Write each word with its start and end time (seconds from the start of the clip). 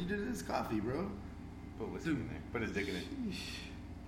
you 0.00 0.06
do 0.08 0.16
to 0.16 0.30
this 0.30 0.42
coffee, 0.42 0.80
bro? 0.80 1.10
Put 1.78 1.90
whiskey 1.92 2.10
in 2.10 2.28
there. 2.28 2.38
Put 2.52 2.62
his 2.62 2.72
dick 2.72 2.88
in 2.88 2.96
it. 2.96 3.04
That's 3.28 3.38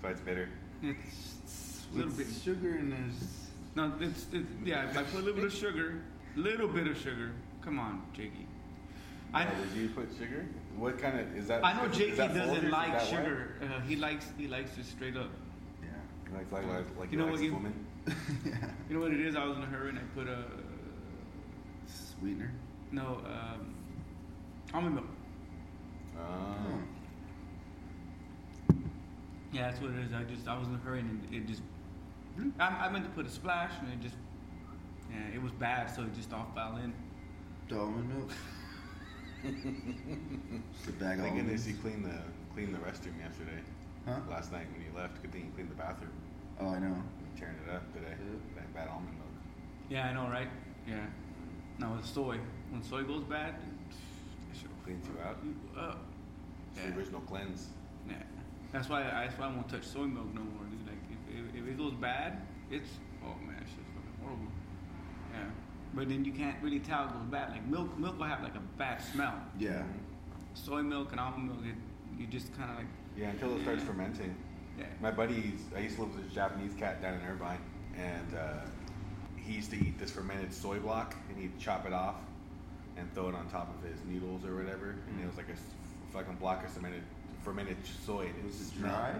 why 0.02 0.10
it's 0.10 0.20
bitter. 0.20 0.48
It's 0.82 1.84
a 1.92 1.96
little 1.96 2.10
bit. 2.10 2.26
With 2.26 2.42
sugar 2.42 2.70
and 2.76 2.92
there's. 2.92 3.48
No, 3.74 3.92
it's, 4.00 4.26
it's 4.32 4.46
yeah. 4.64 4.88
If 4.90 4.96
I 4.96 5.02
put 5.02 5.14
a 5.14 5.24
little 5.24 5.34
bit 5.34 5.44
of 5.44 5.52
sugar, 5.54 6.02
little 6.36 6.68
bit 6.68 6.86
of 6.86 6.98
sugar. 6.98 7.32
Come 7.62 7.78
on, 7.78 8.02
Jakey. 8.12 8.46
I 9.32 9.46
Oh, 9.46 9.48
did 9.72 9.80
you 9.80 9.88
put 9.88 10.08
sugar? 10.18 10.44
What 10.76 10.98
kind 11.00 11.18
of 11.20 11.34
is 11.36 11.46
that? 11.48 11.64
I 11.64 11.72
know 11.74 11.84
is 11.90 11.96
Jakey 11.96 12.16
that 12.16 12.30
Folgers? 12.32 12.34
doesn't 12.36 12.64
Is 12.66 12.72
like 12.72 12.92
that 12.92 13.06
sugar. 13.06 13.54
Uh, 13.62 13.80
he 13.80 13.96
likes 13.96 14.26
he 14.36 14.46
likes 14.48 14.76
it 14.76 14.84
straight 14.84 15.16
up. 15.16 15.30
Yeah. 15.82 15.88
White? 16.36 16.52
Like 16.52 16.64
like 16.66 16.76
like, 16.76 16.98
like 16.98 17.12
You 17.12 17.18
you 17.18 17.24
know 17.24 17.30
likes 17.30 17.38
what 17.38 17.44
you- 17.46 17.52
woman. 17.54 17.86
yeah. 18.44 18.52
You 18.90 18.96
know 18.96 19.00
what 19.00 19.12
it 19.12 19.20
is? 19.20 19.36
I 19.36 19.44
was 19.44 19.56
in 19.56 19.62
a 19.62 19.66
hurry 19.66 19.90
and 19.90 19.98
I 19.98 20.02
put 20.14 20.26
a 20.28 20.44
Sweetener. 21.86 22.50
no 22.90 23.20
um, 23.24 23.74
almond 24.74 24.96
milk. 24.96 25.06
Oh. 26.18 26.78
Yeah, 29.52 29.70
that's 29.70 29.80
what 29.80 29.90
it 29.90 29.98
is. 29.98 30.12
I 30.14 30.22
just 30.24 30.48
I 30.48 30.58
was 30.58 30.68
in 30.68 30.74
a 30.74 30.78
hurry 30.78 31.00
and 31.00 31.20
it 31.32 31.46
just 31.46 31.62
I, 32.58 32.86
I 32.86 32.88
meant 32.90 33.04
to 33.04 33.10
put 33.10 33.26
a 33.26 33.30
splash 33.30 33.72
and 33.80 33.92
it 33.92 34.00
just 34.00 34.14
yeah 35.10 35.34
it 35.34 35.42
was 35.42 35.52
bad 35.52 35.94
so 35.94 36.02
it 36.02 36.14
just 36.14 36.32
all 36.32 36.50
fell 36.54 36.76
in. 36.82 36.92
The 37.68 37.78
almond 37.78 38.08
milk. 38.08 38.30
Just 40.84 40.98
bag 40.98 41.18
of 41.18 41.24
Thank 41.24 41.32
almonds. 41.34 41.36
goodness 41.36 41.66
you 41.68 41.74
cleaned 41.74 42.04
the 42.04 42.18
cleaned 42.54 42.74
the 42.74 42.78
restroom 42.78 43.18
yesterday. 43.20 43.60
Huh? 44.06 44.18
Last 44.28 44.52
night 44.52 44.66
when 44.72 44.82
you 44.84 44.90
left, 44.96 45.22
good 45.22 45.32
thing 45.32 45.46
you 45.46 45.52
cleaned 45.54 45.70
the 45.70 45.74
bathroom. 45.76 46.10
Oh, 46.60 46.66
I 46.68 46.78
know. 46.80 46.88
You're 46.88 47.38
tearing 47.38 47.56
it 47.66 47.72
up 47.72 47.90
today. 47.94 48.10
Yeah. 48.10 48.38
That 48.56 48.74
bad 48.74 48.88
almond 48.88 49.14
milk. 49.16 49.28
Yeah, 49.88 50.06
I 50.06 50.12
know, 50.12 50.28
right? 50.28 50.48
Yeah. 50.88 51.06
No, 51.78 51.92
with 51.92 52.04
soy. 52.04 52.38
When 52.70 52.82
soy 52.82 53.04
goes 53.04 53.24
bad, 53.24 53.54
It 54.86 54.90
should 54.90 54.94
have 54.94 55.02
cleaned 55.04 55.06
you 55.06 55.22
out. 55.22 55.38
you 55.44 55.80
up. 55.80 55.98
It's 56.74 56.80
Yeah. 56.84 56.90
the 56.90 56.96
original 56.98 57.20
cleanse. 57.22 57.68
Yeah. 58.08 58.14
That's 58.72 58.88
why 58.88 59.00
I, 59.02 59.26
that's 59.26 59.38
why 59.38 59.46
I 59.46 59.48
won't 59.48 59.68
touch 59.68 59.84
soy 59.84 60.04
milk 60.04 60.32
no 60.34 60.40
more, 60.42 60.64
dude. 60.70 60.86
Like 60.86 60.96
if, 61.10 61.54
if, 61.56 61.62
if 61.62 61.68
it 61.68 61.76
goes 61.78 61.92
bad, 61.94 62.42
it's 62.70 62.88
oh 63.24 63.34
man, 63.46 63.56
it's 63.60 63.70
just 63.72 63.88
fucking 63.94 64.14
horrible. 64.22 64.46
Yeah. 65.32 65.44
But 65.94 66.08
then 66.08 66.24
you 66.24 66.32
can't 66.32 66.56
really 66.62 66.80
tell 66.80 67.04
it 67.04 67.12
goes 67.12 67.26
bad. 67.30 67.50
Like 67.50 67.66
milk, 67.66 67.96
milk 67.98 68.18
will 68.18 68.24
have 68.26 68.42
like 68.42 68.54
a 68.54 68.62
bad 68.78 69.02
smell. 69.02 69.34
Yeah. 69.58 69.82
Soy 70.54 70.82
milk 70.82 71.10
and 71.12 71.20
almond 71.20 71.46
milk, 71.48 71.58
it, 71.64 71.74
you 72.20 72.26
just 72.26 72.54
kind 72.56 72.70
of 72.70 72.76
like 72.78 72.86
Yeah, 73.16 73.30
until 73.30 73.56
it 73.56 73.62
starts 73.62 73.82
fermenting. 73.84 74.34
yeah. 74.78 74.86
My 75.00 75.10
buddies, 75.10 75.60
I 75.76 75.80
used 75.80 75.96
to 75.96 76.02
live 76.02 76.14
with 76.14 76.24
this 76.24 76.34
Japanese 76.34 76.74
cat 76.74 77.00
down 77.02 77.14
in 77.14 77.26
Irvine, 77.26 77.58
and 77.96 78.34
uh, 78.34 78.60
he 79.36 79.52
used 79.54 79.70
to 79.70 79.76
eat 79.76 79.98
this 79.98 80.10
fermented 80.10 80.52
soy 80.52 80.78
block, 80.78 81.14
and 81.28 81.38
he'd 81.38 81.58
chop 81.58 81.86
it 81.86 81.92
off 81.92 82.16
and 82.96 83.12
throw 83.14 83.28
it 83.28 83.34
on 83.34 83.48
top 83.48 83.74
of 83.76 83.88
his 83.88 83.98
noodles 84.06 84.44
or 84.44 84.56
whatever, 84.56 84.96
and 85.08 85.20
it 85.22 85.26
was 85.26 85.36
like 85.36 85.48
a 85.48 86.12
fucking 86.12 86.36
block 86.36 86.64
of 86.64 86.70
fermented 86.70 87.02
fermented 87.42 87.76
soy. 88.06 88.26
And 88.26 88.36
it 88.38 88.44
was 88.44 88.58
just 88.58 88.78
Dry? 88.78 89.14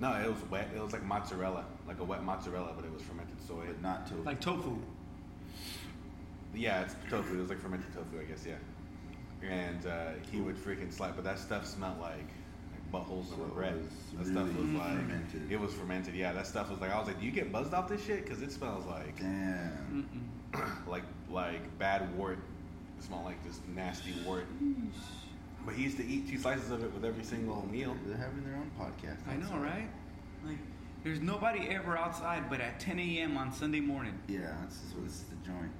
No, 0.00 0.12
it 0.14 0.26
was 0.28 0.42
wet. 0.50 0.68
It 0.74 0.82
was 0.82 0.92
like 0.92 1.04
mozzarella, 1.04 1.64
like 1.86 2.00
a 2.00 2.04
wet 2.04 2.24
mozzarella, 2.24 2.72
but 2.74 2.84
it 2.84 2.92
was 2.92 3.02
fermented 3.02 3.36
soy. 3.46 3.66
But 3.66 3.80
not 3.82 4.06
tofu. 4.08 4.22
Like 4.24 4.40
tofu. 4.40 4.76
Yeah, 6.54 6.82
it's 6.82 6.94
tofu. 7.10 7.38
It 7.38 7.40
was 7.40 7.50
like 7.50 7.60
fermented 7.60 7.92
tofu, 7.94 8.20
I 8.20 8.24
guess. 8.24 8.44
Yeah. 8.46 8.54
And 9.48 9.86
uh, 9.86 10.10
he 10.30 10.40
would 10.40 10.56
freaking 10.56 10.92
slap, 10.92 11.16
but 11.16 11.24
that 11.24 11.38
stuff 11.38 11.66
smelled 11.66 12.00
like, 12.00 12.12
like 12.16 12.92
buttholes 12.92 13.28
So 13.28 13.34
of 13.34 13.40
it 13.48 13.54
bread. 13.54 13.76
was 13.76 14.26
That 14.28 14.32
stuff 14.32 14.46
was 14.56 14.66
like 14.70 14.88
fermented. 14.96 15.52
it 15.52 15.60
was 15.60 15.72
fermented. 15.74 16.14
Yeah, 16.14 16.32
that 16.32 16.46
stuff 16.46 16.70
was 16.70 16.80
like 16.80 16.90
I 16.92 16.98
was 16.98 17.06
like, 17.08 17.20
do 17.20 17.26
you 17.26 17.32
get 17.32 17.52
buzzed 17.52 17.74
off 17.74 17.88
this 17.88 18.04
shit? 18.04 18.24
Because 18.24 18.40
it 18.42 18.50
smells 18.52 18.86
like 18.86 19.18
Damn. 19.18 20.08
Like 20.86 21.02
like 21.30 21.78
bad 21.78 22.16
wort. 22.16 22.38
It 23.04 23.08
smelled 23.08 23.24
like 23.26 23.44
this 23.44 23.60
nasty 23.74 24.14
wort. 24.26 24.46
But 25.66 25.74
he 25.74 25.82
used 25.82 25.98
to 25.98 26.06
eat 26.06 26.26
two 26.28 26.38
slices 26.38 26.70
of 26.70 26.82
it 26.82 26.92
with 26.94 27.04
every 27.04 27.22
single 27.24 27.66
meal. 27.70 27.94
They're 28.06 28.16
having 28.16 28.44
their 28.44 28.54
own 28.56 28.70
podcast. 28.80 29.18
I 29.28 29.36
know, 29.36 29.44
outside. 29.44 29.60
right? 29.62 29.88
Like, 30.46 30.56
there's 31.02 31.20
nobody 31.20 31.68
ever 31.68 31.98
outside, 31.98 32.48
but 32.48 32.62
at 32.62 32.80
10 32.80 32.98
a.m. 32.98 33.36
on 33.36 33.52
Sunday 33.52 33.80
morning. 33.80 34.18
Yeah, 34.26 34.54
this 34.66 34.76
is 34.76 34.92
this 35.04 35.12
is 35.16 35.24
the 35.24 35.36
joint. 35.46 35.70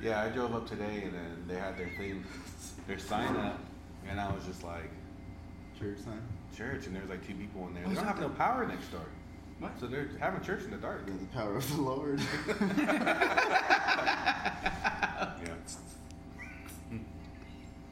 Yeah, 0.00 0.22
I 0.22 0.28
drove 0.28 0.54
up 0.54 0.68
today 0.68 1.02
and 1.04 1.14
then 1.14 1.44
they 1.48 1.56
had 1.56 1.76
their 1.76 1.88
thing, 1.96 2.24
their 2.86 2.98
sign 2.98 3.34
up, 3.36 3.58
and 4.08 4.20
I 4.20 4.30
was 4.32 4.44
just 4.44 4.62
like, 4.62 4.90
Church 5.80 5.98
sign. 5.98 6.22
church, 6.56 6.86
and 6.86 6.94
there's 6.94 7.08
like 7.08 7.26
two 7.26 7.34
people 7.34 7.66
in 7.66 7.74
there. 7.74 7.82
Oh, 7.86 7.88
They 7.88 7.94
don't 7.96 8.04
have 8.06 8.20
no 8.20 8.28
power 8.28 8.64
next 8.66 8.88
door, 8.92 9.06
What? 9.58 9.72
so 9.80 9.86
they're 9.88 10.10
having 10.20 10.42
church 10.42 10.62
in 10.64 10.70
the 10.70 10.76
dark. 10.76 11.02
Yeah, 11.08 11.14
the 11.18 11.26
power 11.26 11.56
of 11.56 11.68
the 11.76 11.82
Lord. 11.82 12.20
Yeah, 15.42 15.54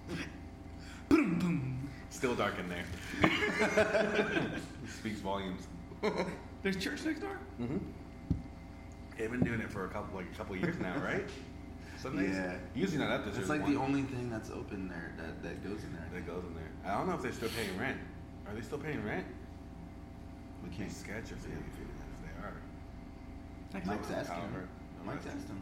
Boom, 1.08 1.38
boom. 1.38 1.90
still 2.10 2.34
dark 2.34 2.54
in 2.58 2.68
there. 2.68 2.84
Speaks 4.98 5.20
volumes. 5.20 5.66
There's 6.62 6.76
church 6.76 7.04
next 7.04 7.20
door? 7.20 7.38
Mm-hmm. 7.60 7.78
They've 9.18 9.30
been 9.30 9.44
doing 9.44 9.60
it 9.60 9.70
for 9.70 9.84
a 9.84 9.88
couple 9.88 10.16
like 10.16 10.26
a 10.32 10.36
couple 10.36 10.56
years 10.56 10.78
now, 10.80 10.96
right? 10.98 11.28
Sundays. 12.00 12.34
Yeah. 12.34 12.56
Usually 12.74 12.98
not 12.98 13.10
up. 13.10 13.26
it's 13.26 13.48
like 13.48 13.64
the 13.66 13.76
only 13.76 14.02
thing 14.02 14.30
that's 14.30 14.50
open 14.50 14.88
there 14.88 15.12
that, 15.18 15.42
that 15.42 15.62
goes 15.62 15.82
in 15.84 15.92
there. 15.92 16.06
that 16.12 16.26
goes 16.26 16.42
in 16.44 16.54
there. 16.54 16.70
I 16.92 16.96
don't 16.96 17.06
know 17.08 17.14
if 17.14 17.22
they're 17.22 17.32
still 17.32 17.50
paying 17.50 17.78
rent. 17.78 17.98
Are 18.48 18.54
they 18.54 18.60
still 18.62 18.78
paying 18.78 19.04
rent? 19.04 19.26
We 20.62 20.68
Can't 20.70 20.80
can't. 20.80 20.92
sketch 20.92 21.32
if 21.32 21.42
they, 21.42 21.50
if 21.52 21.76
they 21.76 22.42
are. 22.46 22.54
Next 23.72 23.86
Mike's 23.86 24.10
asking 24.10 24.36
him. 24.36 24.68
Mike's 25.04 25.24
that's- 25.24 25.40
asked 25.40 25.48
him. 25.48 25.60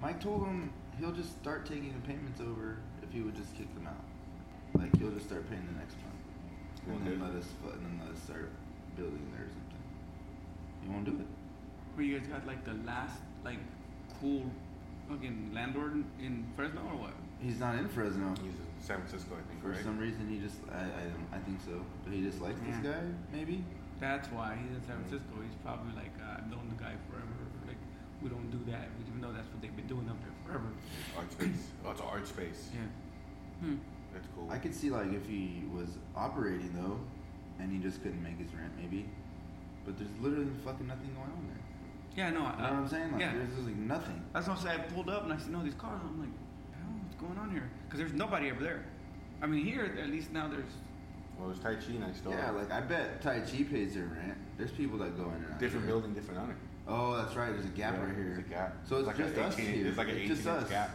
Mike 0.00 0.20
told 0.20 0.44
him 0.46 0.70
he'll 0.98 1.12
just 1.12 1.32
start 1.40 1.64
taking 1.66 1.92
the 1.92 2.06
payments 2.06 2.40
over 2.40 2.78
if 3.14 3.22
he 3.22 3.22
would 3.22 3.36
just 3.36 3.54
kick 3.56 3.72
them 3.74 3.86
out. 3.86 4.02
Like 4.74 4.90
he'll 4.98 5.14
just 5.14 5.26
start 5.26 5.48
paying 5.48 5.62
the 5.70 5.78
next 5.78 5.94
month, 6.02 6.18
Won't 6.90 7.06
and 7.06 7.06
then 7.06 7.18
let 7.22 7.38
us 7.38 7.46
and 7.62 7.78
then 7.86 8.00
let 8.02 8.10
us 8.10 8.20
start 8.26 8.50
building 8.98 9.22
there 9.30 9.46
or 9.46 9.50
something. 9.54 9.82
He 10.82 10.88
won't 10.90 11.06
do 11.06 11.14
it. 11.22 11.30
Where 11.94 12.04
you 12.04 12.18
guys 12.18 12.26
got 12.26 12.42
like 12.46 12.66
the 12.66 12.74
last, 12.82 13.22
like, 13.44 13.62
cool 14.20 14.50
fucking 15.08 15.54
landlord 15.54 15.94
in, 15.94 16.04
in 16.18 16.44
Fresno 16.56 16.82
or 16.90 16.98
what? 17.06 17.14
He's 17.38 17.60
not 17.60 17.78
in 17.78 17.86
Fresno. 17.86 18.34
He's 18.42 18.58
in 18.58 18.66
San 18.82 18.98
Francisco, 18.98 19.38
I 19.38 19.46
think, 19.46 19.62
For 19.62 19.70
right? 19.70 19.84
some 19.86 19.94
reason, 19.94 20.26
he 20.26 20.42
just 20.42 20.58
I 20.74 20.82
I, 20.82 21.06
don't, 21.06 21.30
I 21.30 21.38
think 21.46 21.62
so, 21.62 21.78
but 22.02 22.10
he 22.10 22.26
just 22.26 22.42
likes 22.42 22.58
this 22.66 22.82
guy. 22.82 23.06
Maybe. 23.30 23.62
That's 24.02 24.26
why 24.34 24.58
he's 24.58 24.74
in 24.74 24.82
San 24.90 24.98
Francisco. 25.06 25.38
He's 25.38 25.54
probably 25.62 25.94
like, 25.94 26.10
uh, 26.18 26.42
I've 26.42 26.50
known 26.50 26.66
the 26.66 26.82
guy 26.82 26.98
forever. 27.06 27.30
Like, 27.62 27.78
we 28.18 28.26
don't 28.26 28.50
do 28.50 28.58
that, 28.74 28.90
we 28.98 29.06
even 29.06 29.22
though 29.22 29.30
that's 29.30 29.46
what 29.54 29.62
they've 29.62 29.76
been 29.78 29.86
doing 29.86 30.10
up 30.10 30.18
there 30.18 30.34
forever. 30.42 30.66
Art 31.14 31.30
space. 31.30 31.70
Oh, 31.86 31.94
it's 31.94 32.02
art 32.02 32.26
space. 32.26 32.74
Yeah. 32.74 32.90
Hmm. 33.60 33.76
That's 34.12 34.26
cool. 34.36 34.48
I 34.50 34.58
could 34.58 34.74
see 34.74 34.90
like 34.90 35.12
if 35.12 35.26
he 35.26 35.64
was 35.74 35.98
operating 36.16 36.72
though, 36.74 36.98
and 37.58 37.72
he 37.72 37.78
just 37.78 38.02
couldn't 38.02 38.22
make 38.22 38.38
his 38.38 38.52
rent, 38.54 38.72
maybe. 38.80 39.06
But 39.84 39.98
there's 39.98 40.10
literally 40.20 40.48
fucking 40.64 40.86
nothing 40.86 41.12
going 41.14 41.30
on 41.30 41.46
there. 41.48 41.62
Yeah, 42.16 42.30
no. 42.30 42.40
You 42.40 42.44
know 42.46 42.50
what 42.50 42.72
I'm 42.72 42.88
saying? 42.88 43.12
Like 43.12 43.20
yeah. 43.20 43.32
there's 43.34 43.50
just 43.54 43.66
like 43.66 43.76
nothing. 43.76 44.22
That's 44.32 44.46
what 44.48 44.58
I'm 44.58 44.62
saying. 44.64 44.80
I 44.80 44.82
pulled 44.84 45.08
up 45.10 45.24
and 45.24 45.32
I 45.32 45.36
seen 45.38 45.52
"No, 45.52 45.62
these 45.64 45.74
cars. 45.74 46.00
I'm 46.04 46.20
like, 46.20 46.30
hell, 46.78 46.92
what's 47.02 47.16
going 47.16 47.38
on 47.38 47.50
here? 47.50 47.68
Because 47.86 47.98
there's 47.98 48.12
nobody 48.12 48.50
over 48.50 48.62
there. 48.62 48.84
I 49.42 49.46
mean, 49.46 49.64
here 49.64 49.96
at 50.00 50.08
least 50.10 50.32
now 50.32 50.46
there's. 50.48 50.70
well, 51.38 51.48
there's 51.48 51.58
Tai 51.60 51.74
Chi 51.74 51.98
next 51.98 52.20
door. 52.20 52.34
Yeah, 52.34 52.50
like 52.52 52.70
I 52.70 52.80
bet 52.80 53.20
Tai 53.20 53.40
Chi 53.40 53.64
pays 53.64 53.94
their 53.94 54.04
rent. 54.04 54.38
There's 54.56 54.70
people 54.70 54.96
that 54.98 55.16
go 55.16 55.24
in 55.24 55.42
and 55.44 55.52
out. 55.52 55.58
different 55.58 55.86
there. 55.86 55.94
building, 55.94 56.14
different 56.14 56.40
owner. 56.40 56.56
Oh, 56.86 57.16
that's 57.16 57.34
right. 57.34 57.50
There's 57.50 57.64
a 57.64 57.68
gap 57.68 57.94
Yeah, 57.94 58.04
right 58.04 58.14
here. 58.14 58.24
There's 58.26 58.38
a 58.38 58.42
gap. 58.42 58.76
So 58.84 58.96
it's 58.98 59.06
like 59.06 59.16
just 59.16 59.34
an 59.34 59.42
us 59.42 59.56
here. 59.56 59.86
It's 59.88 59.98
like 59.98 60.08
an 60.08 60.14
It's 60.16 60.24
18 60.24 60.36
just 60.36 60.46
us. 60.46 60.68
gap. 60.70 60.90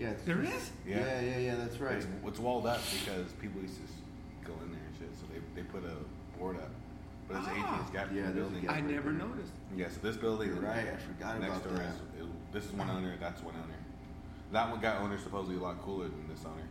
Yeah, 0.00 0.08
it's 0.08 0.22
There 0.24 0.36
just- 0.36 0.56
is? 0.56 0.70
Yeah. 0.86 0.96
Yeah, 1.00 1.20
yeah, 1.20 1.38
yeah. 1.38 1.54
That's 1.56 1.78
right. 1.78 1.96
It's, 1.96 2.06
it's 2.26 2.38
walled 2.38 2.66
up 2.66 2.80
because 2.90 3.30
people 3.32 3.60
used 3.60 3.76
to 3.76 3.82
s- 3.84 4.00
go 4.46 4.54
in 4.64 4.72
there 4.72 4.80
and 4.80 4.96
shit. 4.98 5.10
So 5.20 5.26
they, 5.32 5.60
they 5.60 5.68
put 5.68 5.84
a 5.84 6.38
board 6.38 6.56
up. 6.56 6.70
But 7.28 7.36
it's 7.38 7.46
an 7.48 7.52
18 7.52 7.64
Ah. 7.66 7.80
inch 7.84 7.92
gap 7.92 8.08
Yeah, 8.12 8.22
the 8.22 8.32
there's 8.32 8.34
building. 8.48 8.62
gap. 8.62 8.70
I 8.70 8.74
right 8.76 8.84
never 8.90 9.12
there. 9.12 9.26
noticed. 9.28 9.52
Yeah, 9.76 9.88
so 9.90 10.00
this 10.00 10.16
building. 10.16 10.48
You're 10.48 10.60
right, 10.60 10.88
I 10.88 10.96
forgot 10.96 11.38
next 11.38 11.58
about 11.58 11.64
door 11.68 11.72
that. 11.78 11.88
Is, 12.16 12.24
it, 12.24 12.52
this 12.52 12.64
is 12.64 12.72
one 12.72 12.88
owner. 12.90 13.14
That's 13.20 13.42
one 13.42 13.54
owner. 13.54 13.76
That 14.52 14.70
one 14.70 14.80
guy 14.80 14.96
owner 14.96 15.16
is 15.16 15.22
supposedly 15.22 15.56
a 15.56 15.60
lot 15.60 15.80
cooler 15.82 16.08
than 16.08 16.26
this 16.28 16.44
owner. 16.46 16.64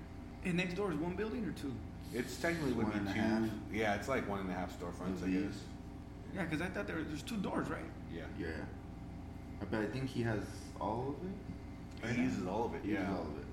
And 0.43 0.55
next 0.55 0.73
door 0.73 0.91
is 0.91 0.97
one 0.97 1.15
building 1.15 1.45
or 1.45 1.51
two? 1.51 1.71
It's 2.13 2.35
technically 2.37 2.71
would 2.73 2.87
One 2.87 2.93
be 2.93 2.99
and 2.99 3.09
a 3.09 3.13
two. 3.13 3.19
half. 3.19 3.49
Yeah, 3.71 3.93
it's 3.95 4.07
like 4.09 4.27
one 4.27 4.39
and 4.39 4.49
a 4.49 4.53
half 4.53 4.73
storefronts, 4.77 5.23
I 5.23 5.29
guess. 5.29 5.53
Yeah, 6.35 6.43
because 6.45 6.61
I 6.61 6.65
thought 6.67 6.87
there 6.87 7.01
there's 7.03 7.21
two 7.21 7.37
doors, 7.37 7.69
right? 7.69 7.85
Yeah. 8.11 8.23
Yeah. 8.39 8.47
But 9.69 9.79
I 9.81 9.85
think 9.85 10.09
he 10.09 10.23
has 10.23 10.39
all 10.81 11.15
of 11.19 11.25
it. 11.25 11.35
Right 12.03 12.11
He 12.11 12.17
now? 12.21 12.23
uses 12.27 12.47
all 12.47 12.65
of 12.65 12.75
it. 12.75 12.81
He 12.83 12.93
yeah. 12.93 12.99
uses 13.01 13.15
all 13.15 13.21
of 13.23 13.37
it. 13.39 13.45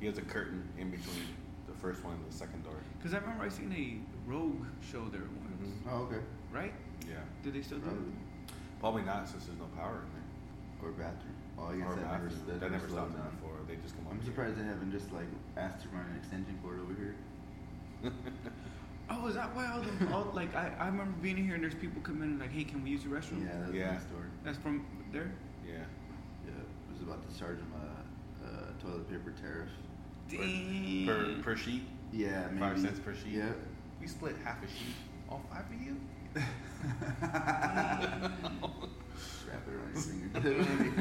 He 0.00 0.06
has 0.06 0.18
a 0.18 0.22
curtain 0.22 0.68
in 0.78 0.90
between 0.90 1.22
the 1.66 1.74
first 1.74 2.02
one 2.04 2.14
and 2.14 2.26
the 2.28 2.34
second 2.36 2.64
door. 2.64 2.74
Because 2.98 3.14
I 3.14 3.18
remember 3.18 3.44
I 3.44 3.48
seen 3.48 3.72
a 3.72 4.30
Rogue 4.30 4.64
show 4.90 5.04
there 5.10 5.22
once, 5.22 5.62
Mhm. 5.62 5.90
Oh, 5.90 6.02
okay. 6.04 6.20
right? 6.52 6.72
Yeah. 7.08 7.14
Do 7.42 7.50
they 7.50 7.62
still 7.62 7.78
do 7.78 7.84
Probably. 7.84 8.08
it? 8.08 8.52
Probably 8.80 9.02
not 9.02 9.28
since 9.28 9.46
there's 9.46 9.58
no 9.58 9.66
power 9.76 10.02
in 10.02 10.10
there. 10.12 10.88
Or 10.88 10.92
bathroom. 10.92 11.34
Oh, 11.58 11.66
I 11.70 11.76
guess 11.76 11.86
or 11.86 11.94
that 11.94 12.10
never, 12.10 12.24
bathroom. 12.26 12.46
that 12.48 12.60
that 12.60 12.70
never 12.72 12.88
slowed 12.88 12.98
stopped 12.98 13.12
them 13.12 13.22
down. 13.22 13.34
before. 13.36 13.56
They 13.68 13.76
just 13.76 13.94
come 13.96 14.06
I'm 14.10 14.16
here. 14.18 14.26
surprised 14.26 14.58
they 14.58 14.64
haven't 14.64 14.90
just 14.90 15.12
like 15.12 15.30
asked 15.56 15.82
to 15.82 15.88
run 15.90 16.04
an 16.10 16.16
extension 16.18 16.58
cord 16.62 16.80
over 16.80 16.94
here. 16.94 17.14
Oh, 19.10 19.26
is 19.26 19.34
that 19.34 19.54
why 19.54 19.66
all 19.66 19.82
the 19.82 20.14
all, 20.14 20.30
like 20.32 20.54
I, 20.56 20.72
I 20.78 20.86
remember 20.86 21.12
being 21.20 21.36
here 21.36 21.54
and 21.54 21.62
there's 21.62 21.74
people 21.74 22.00
coming 22.00 22.22
in 22.22 22.28
and 22.30 22.40
like, 22.40 22.50
hey, 22.52 22.64
can 22.64 22.82
we 22.82 22.90
use 22.90 23.02
the 23.02 23.10
restroom? 23.10 23.44
Yeah, 23.44 23.58
that's 23.60 23.72
Yeah. 23.74 23.90
next 23.92 24.04
door. 24.10 24.24
That's 24.42 24.56
from 24.58 24.86
there. 25.12 25.30
Yeah. 25.66 25.84
Yeah, 26.46 26.56
it 26.56 26.92
was 26.92 27.02
about 27.02 27.20
to 27.28 27.38
charge 27.38 27.58
him 27.58 27.70
a, 27.76 27.84
a 27.84 27.91
toilet 28.82 29.08
paper 29.10 29.32
tariff. 29.40 29.68
Dang. 30.30 31.06
Per 31.06 31.42
per 31.42 31.56
sheet. 31.56 31.82
Yeah, 32.12 32.46
maybe. 32.48 32.58
Five 32.60 32.80
cents 32.80 32.98
per 33.00 33.14
sheet. 33.14 33.34
Yep. 33.34 33.56
You 34.00 34.08
split 34.08 34.36
half 34.44 34.62
a 34.62 34.66
sheet. 34.66 34.94
All 35.30 35.42
five 35.50 35.64
of 35.66 35.80
you? 35.80 35.96
Wrap 39.48 39.62
it 39.66 39.74
around 39.74 39.92
your 39.94 40.02
finger. 40.02 40.92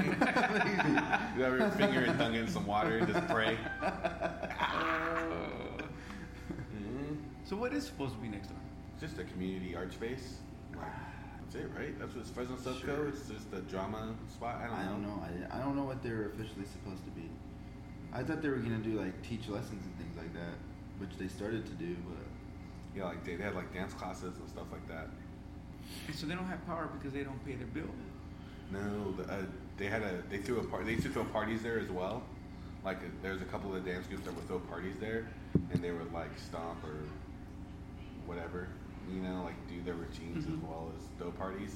You 1.38 1.44
have 1.44 1.58
your 1.58 1.72
finger 1.72 2.00
and 2.02 2.20
tongue 2.20 2.36
in 2.36 2.48
some 2.48 2.66
water 2.68 2.98
and 2.98 3.08
just 3.08 3.28
pray. 3.28 3.58
Mhm. 6.74 7.18
So 7.46 7.56
what 7.56 7.74
is 7.74 7.86
supposed 7.86 8.14
to 8.16 8.20
be 8.22 8.28
next 8.28 8.48
door? 8.50 8.58
It's 8.94 9.02
just 9.02 9.20
a 9.20 9.24
community 9.24 9.76
art 9.76 9.94
space. 9.94 10.38
Like, 10.76 10.86
that's 11.42 11.56
it, 11.56 11.70
right? 11.78 11.98
That's 12.00 12.16
what 12.16 12.26
Fresno 12.28 12.56
Subco. 12.56 12.82
Sure. 12.86 13.08
It's 13.08 13.28
just 13.28 13.52
a 13.54 13.62
drama 13.62 14.14
spot. 14.30 14.62
I 14.62 14.68
don't 14.68 14.76
I 14.76 14.86
know. 14.86 14.92
don't 14.92 15.02
know. 15.04 15.24
I, 15.52 15.58
I 15.58 15.60
don't 15.62 15.76
know 15.76 15.84
what 15.84 16.02
they're 16.04 16.28
officially 16.28 16.66
supposed 16.66 17.04
to 17.06 17.12
be. 17.12 17.30
I 18.14 18.24
thought 18.24 18.42
they 18.42 18.50
were 18.50 18.58
gonna 18.58 18.78
do 18.78 19.00
like 19.00 19.22
teach 19.24 19.48
lessons 19.48 19.86
and 19.86 19.96
things 19.98 20.18
like 20.18 20.34
that, 20.34 20.56
which 20.98 21.12
they 21.18 21.28
started 21.28 21.66
to 21.66 21.74
do, 21.74 21.96
but 22.08 22.18
Yeah, 22.96 23.06
like 23.06 23.24
they, 23.24 23.36
they 23.36 23.44
had 23.44 23.56
like 23.56 23.74
dance 23.74 23.94
classes 23.94 24.36
and 24.38 24.50
stuff 24.50 24.68
like 24.72 24.86
that. 24.90 25.08
And 26.08 26.16
so 26.16 26.26
they 26.28 26.36
don't 26.36 26.46
have 26.46 26.66
power 26.66 26.90
because 26.98 27.14
they 27.14 27.24
don't 27.24 27.44
pay 27.46 27.56
their 27.56 27.68
bill. 27.68 27.90
No, 28.70 29.12
the, 29.14 29.24
uh, 29.32 29.42
they 29.78 29.88
had 29.88 30.02
a 30.02 30.22
they 30.30 30.38
threw 30.38 30.60
a 30.60 30.64
part. 30.64 30.86
They 30.86 30.92
used 30.92 31.04
to 31.04 31.10
throw 31.10 31.24
parties 31.26 31.62
there 31.64 31.80
as 31.80 31.90
well. 31.90 32.24
Like 32.84 32.98
uh, 32.98 33.08
there's 33.22 33.42
a 33.42 33.46
couple 33.46 33.74
of 33.76 33.86
dance 33.86 34.08
groups 34.08 34.26
that 34.26 34.36
would 34.36 34.48
throw 34.48 34.60
parties 34.60 34.96
there, 35.00 35.28
and 35.72 35.84
they 35.84 35.92
would 35.92 36.12
like 36.14 36.32
stomp 36.38 36.84
or 36.84 36.98
whatever, 38.26 38.68
you 39.10 39.22
know, 39.22 39.44
like 39.44 39.56
do 39.68 39.82
their 39.84 39.96
routines 39.96 40.46
as 40.46 40.54
Mhm. 40.54 40.64
well 40.64 40.92
as 40.96 41.04
throw 41.18 41.32
parties. 41.32 41.76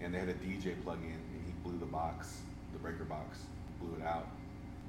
And 0.00 0.12
they 0.12 0.18
had 0.18 0.28
a 0.28 0.34
DJ 0.34 0.74
plug 0.82 0.98
in, 1.02 1.10
and 1.12 1.44
he 1.46 1.52
blew 1.62 1.78
the 1.78 1.86
box, 1.86 2.42
the 2.72 2.78
breaker 2.78 3.04
box, 3.04 3.38
blew 3.80 3.94
it 3.94 4.02
out. 4.02 4.28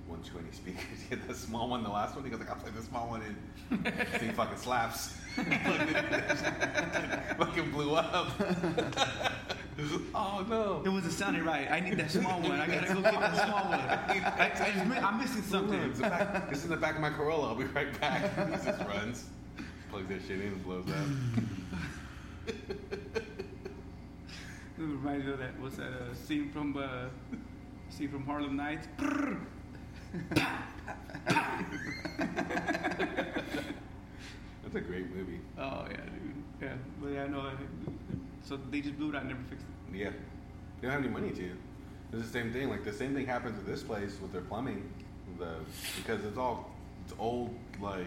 120 0.07 0.51
speakers. 0.51 0.83
He 1.09 1.15
had 1.15 1.27
the 1.27 1.33
small 1.33 1.69
one, 1.69 1.83
the 1.83 1.89
last 1.89 2.15
one. 2.15 2.23
He 2.23 2.29
goes 2.29 2.39
like, 2.39 2.49
I'll 2.49 2.55
play 2.55 2.71
the 2.71 2.81
small 2.81 3.09
one 3.09 3.21
in. 3.21 3.35
he 4.19 4.29
fucking 4.33 4.57
slaps. 4.57 5.17
fucking 7.37 7.71
blew 7.71 7.95
up. 7.95 8.27
oh 10.13 10.45
no. 10.49 10.81
It 10.85 10.89
wasn't 10.89 11.13
sounding 11.13 11.43
right. 11.43 11.69
I 11.71 11.79
need 11.79 11.97
that 11.97 12.11
small 12.11 12.39
one. 12.41 12.59
I 12.59 12.67
gotta 12.67 12.93
go 12.93 13.01
get 13.01 13.19
that 13.19 13.35
small 13.35 13.65
one. 13.65 13.79
I, 13.79 14.99
I 14.99 15.07
I'm 15.07 15.19
missing 15.19 15.41
something. 15.41 15.79
It's, 15.79 15.99
back, 15.99 16.47
it's 16.51 16.63
in 16.63 16.69
the 16.69 16.77
back 16.77 16.95
of 16.95 17.01
my 17.01 17.09
Corolla. 17.09 17.49
I'll 17.49 17.55
be 17.55 17.65
right 17.65 17.99
back. 17.99 18.21
he 18.35 18.53
just 18.65 18.79
runs, 18.81 19.25
plugs 19.89 20.07
that 20.09 20.21
shit 20.21 20.41
in, 20.41 20.47
and 20.47 20.63
blows 20.63 20.85
up. 20.87 21.07
It 24.77 24.81
reminds 24.81 25.25
me 25.25 25.33
of 25.33 25.39
that. 25.39 25.59
What's 25.59 25.77
that 25.77 25.85
uh, 25.85 26.13
scene 26.13 26.49
from 26.51 26.75
uh, 26.75 27.05
scene 27.89 28.09
from 28.09 28.25
Harlem 28.25 28.57
Nights? 28.57 28.87
That's 34.63 34.75
a 34.75 34.81
great 34.81 35.13
movie. 35.15 35.39
Oh 35.57 35.85
yeah, 35.89 35.97
dude. 35.97 36.33
Yeah, 36.61 36.73
but 37.01 37.11
yeah, 37.11 37.27
no. 37.27 37.51
So 38.43 38.57
they 38.69 38.81
just 38.81 38.97
blew 38.97 39.09
it 39.09 39.15
out, 39.15 39.21
and 39.21 39.29
never 39.31 39.43
fixed 39.49 39.65
it. 39.91 39.97
Yeah, 39.97 40.09
they 40.09 40.87
don't 40.87 40.91
have 40.91 41.01
any 41.03 41.09
money 41.11 41.31
to. 41.31 41.51
It's 42.13 42.25
the 42.27 42.31
same 42.31 42.51
thing. 42.53 42.69
Like 42.69 42.83
the 42.85 42.93
same 42.93 43.13
thing 43.13 43.25
happens 43.25 43.57
with 43.57 43.65
this 43.67 43.83
place 43.83 44.17
with 44.21 44.31
their 44.31 44.41
plumbing, 44.41 44.89
the 45.39 45.55
because 45.97 46.23
it's 46.25 46.37
all 46.37 46.71
it's 47.05 47.13
old 47.19 47.53
like 47.81 48.05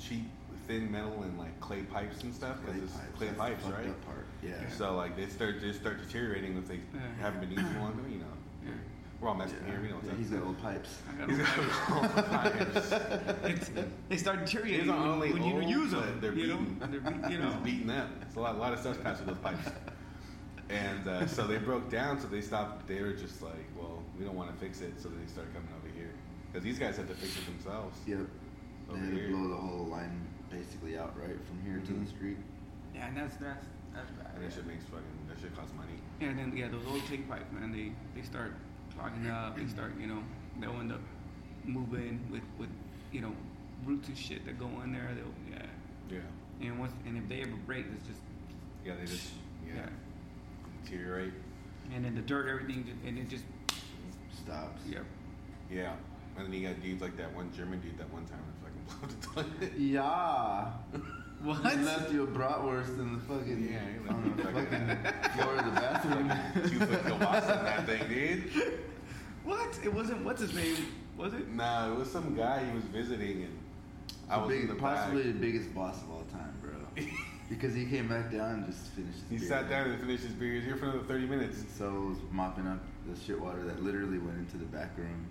cheap 0.00 0.24
thin 0.66 0.90
metal 0.90 1.22
and 1.22 1.38
like 1.38 1.58
clay 1.60 1.82
pipes 1.82 2.22
and 2.22 2.34
stuff. 2.34 2.56
Because 2.64 2.82
it's 2.82 2.92
clay 3.16 3.26
that's 3.28 3.38
pipes, 3.38 3.64
fucked 3.64 3.76
right? 3.78 3.88
up 3.88 4.04
Part. 4.06 4.26
Yeah. 4.42 4.68
So 4.76 4.94
like 4.96 5.16
they 5.16 5.26
start 5.26 5.60
they 5.60 5.72
start 5.72 5.98
deteriorating 6.00 6.56
if 6.56 6.66
they 6.68 6.80
Yeah. 6.94 7.00
haven't 7.20 7.40
been 7.40 7.50
used 7.52 7.76
long. 7.76 7.98
You 8.10 8.18
know, 8.18 8.24
Yeah. 8.24 8.41
We're 9.22 9.28
all 9.28 9.34
Mexican 9.36 9.66
here. 9.66 9.80
We 9.80 9.88
know 9.88 9.94
what's 9.94 10.06
Yeah, 10.06 10.12
up. 10.12 10.18
he's 10.18 10.30
got 10.30 10.42
old 10.42 10.60
pipes. 10.60 10.98
I 11.08 11.12
got 11.20 11.28
He's 11.30 11.38
no 11.38 11.44
got 11.44 12.26
pipes. 12.30 12.92
It's, 13.44 13.70
they 14.08 14.16
start 14.16 14.40
deteriorating 14.44 14.80
These 14.82 14.90
aren't 14.90 15.02
when, 15.02 15.10
only 15.12 15.32
when 15.32 15.44
you 15.44 15.60
use 15.80 15.92
but 15.94 16.06
them. 16.06 16.18
they're 16.20 16.34
you 16.34 16.46
know, 16.48 16.58
they're 16.90 17.00
beat, 17.00 17.30
you 17.30 17.36
It's 17.38 17.54
know. 17.54 17.60
beating 17.62 17.90
up. 17.90 18.08
It's 18.22 18.34
a 18.36 18.40
lot, 18.40 18.56
a 18.56 18.58
lot 18.58 18.72
of 18.72 18.80
stuff 18.80 19.00
passed 19.02 19.22
through 19.22 19.34
those 19.34 19.42
pipes. 19.42 19.70
And 20.70 21.06
uh, 21.06 21.26
so 21.26 21.46
they 21.46 21.58
broke 21.58 21.88
down, 21.90 22.18
so 22.20 22.26
they 22.28 22.40
stopped. 22.40 22.88
They 22.88 23.00
were 23.02 23.12
just 23.12 23.42
like, 23.42 23.66
well, 23.78 24.02
we 24.18 24.24
don't 24.24 24.34
want 24.34 24.50
to 24.52 24.56
fix 24.58 24.80
it, 24.80 25.00
so 25.00 25.08
they 25.08 25.26
started 25.30 25.52
coming 25.54 25.68
over 25.78 25.92
here. 25.94 26.10
Because 26.50 26.64
these 26.64 26.78
guys 26.78 26.96
had 26.96 27.08
to 27.08 27.14
fix 27.14 27.36
it 27.36 27.44
themselves. 27.46 27.96
Yep. 28.06 28.18
Over 28.90 28.98
They 28.98 29.04
had 29.06 29.14
here. 29.14 29.28
blow 29.30 29.48
the 29.48 29.54
whole 29.56 29.86
line 29.86 30.26
basically 30.50 30.98
out 30.98 31.14
right 31.18 31.36
from 31.46 31.62
here 31.64 31.80
to 31.86 31.92
Mhm. 31.92 32.04
the 32.04 32.10
street. 32.10 32.36
Yeah, 32.94 33.06
and 33.08 33.16
that's 33.16 33.36
that's 33.36 33.66
that's 33.94 34.10
bad. 34.12 34.32
And 34.34 34.44
that 34.44 34.52
shit 34.52 34.66
makes 34.66 34.84
fucking, 34.84 35.04
that 35.28 35.38
shit 35.40 35.54
costs 35.56 35.74
money. 35.76 35.96
Yeah, 36.20 36.28
and 36.28 36.38
then 36.38 36.56
yeah, 36.56 36.68
those 36.68 36.84
old 36.86 37.04
tank 37.06 37.28
pipes, 37.28 37.52
man, 37.52 37.70
they 37.72 37.92
they 38.18 38.24
start 38.26 38.52
clogging 38.96 39.28
up. 39.28 39.56
They 39.56 39.66
start, 39.66 39.92
you 40.00 40.06
know, 40.06 40.22
they'll 40.60 40.78
end 40.80 40.92
up 40.92 41.00
moving 41.64 42.20
with 42.30 42.42
with 42.58 42.68
you 43.12 43.20
know 43.20 43.32
roots 43.84 44.08
and 44.08 44.16
shit 44.16 44.44
that 44.46 44.58
go 44.58 44.66
in 44.84 44.92
there. 44.92 45.10
They'll 45.14 45.56
yeah, 45.58 45.66
Yeah. 46.60 46.68
and 46.68 46.78
once 46.78 46.92
and 47.06 47.16
if 47.18 47.28
they 47.28 47.42
ever 47.42 47.56
break, 47.66 47.86
it's 47.94 48.06
just 48.06 48.20
Yeah, 48.84 48.94
they 48.98 49.06
just, 49.06 49.28
yeah, 49.66 49.74
yeah. 49.76 49.86
deteriorate. 50.84 51.32
And 51.94 52.04
then 52.04 52.14
the 52.14 52.22
dirt, 52.22 52.48
everything, 52.48 52.84
just, 52.84 52.96
and 53.06 53.18
it 53.18 53.28
just 53.28 53.44
Stops. 54.44 54.82
yeah. 54.88 55.00
Yeah. 55.70 55.94
And 56.36 56.46
then 56.46 56.52
you 56.54 56.66
got 56.66 56.80
dudes 56.82 57.02
like 57.02 57.16
that 57.18 57.34
one 57.34 57.52
German 57.52 57.80
dude 57.80 57.98
that 57.98 58.10
one 58.12 58.24
time 58.26 58.40
that 58.48 58.70
fucking 58.98 59.18
blew 59.34 59.44
the 59.44 59.66
toilet. 59.68 59.78
Yeah. 59.78 60.72
What? 61.42 61.72
He 61.72 61.82
left 61.84 62.12
you 62.12 62.22
a 62.22 62.26
bratwurst 62.26 62.98
in 63.00 63.14
the 63.14 63.20
fucking 63.20 63.68
Yeah, 63.68 63.80
he 63.92 63.98
left 64.00 64.12
on 64.12 64.24
me 64.24 64.30
the 64.36 64.42
fucking- 64.42 64.86
fucking 64.86 65.40
floor 65.42 65.54
of 65.56 65.64
the 65.64 65.70
bathroom. 65.72 66.28
Two 66.70 66.78
foot 66.86 67.02
kielbasa 67.04 67.58
in 67.58 67.64
that 67.64 67.86
thing, 67.86 68.08
dude. 68.08 68.78
What? 69.44 69.78
It 69.84 69.92
wasn't. 69.92 70.24
What's 70.24 70.40
his 70.40 70.54
name? 70.54 70.76
Was 71.16 71.34
it? 71.34 71.48
Nah, 71.48 71.92
it 71.92 71.98
was 71.98 72.10
some 72.10 72.34
guy 72.36 72.64
he 72.64 72.74
was 72.74 72.84
visiting, 72.84 73.42
and 73.42 73.58
I 74.30 74.36
The 74.36 74.40
was 74.42 74.48
big- 74.50 74.60
in 74.62 74.68
the 74.68 74.74
possibly 74.76 75.24
back. 75.24 75.32
the 75.34 75.38
biggest 75.40 75.74
boss 75.74 76.00
of 76.02 76.10
all 76.10 76.24
time, 76.32 76.54
bro. 76.62 76.72
because 77.48 77.74
he 77.74 77.86
came 77.86 78.08
back 78.08 78.30
down 78.30 78.54
and 78.54 78.66
just 78.66 78.86
finished. 78.92 79.18
He 79.28 79.36
His 79.36 79.48
sat 79.48 79.68
down 79.68 79.90
and 79.90 80.00
finished 80.00 80.22
his 80.24 80.32
beer. 80.34 80.52
He 80.52 80.56
was 80.58 80.64
here 80.64 80.76
for 80.76 80.84
another 80.86 81.04
30 81.04 81.26
minutes. 81.26 81.64
So 81.76 81.86
I 81.88 82.08
was 82.10 82.18
mopping 82.30 82.66
up 82.68 82.78
the 83.08 83.18
shit 83.20 83.38
water 83.40 83.64
that 83.64 83.82
literally 83.82 84.18
went 84.18 84.38
into 84.38 84.58
the 84.58 84.64
back 84.66 84.96
room. 84.96 85.26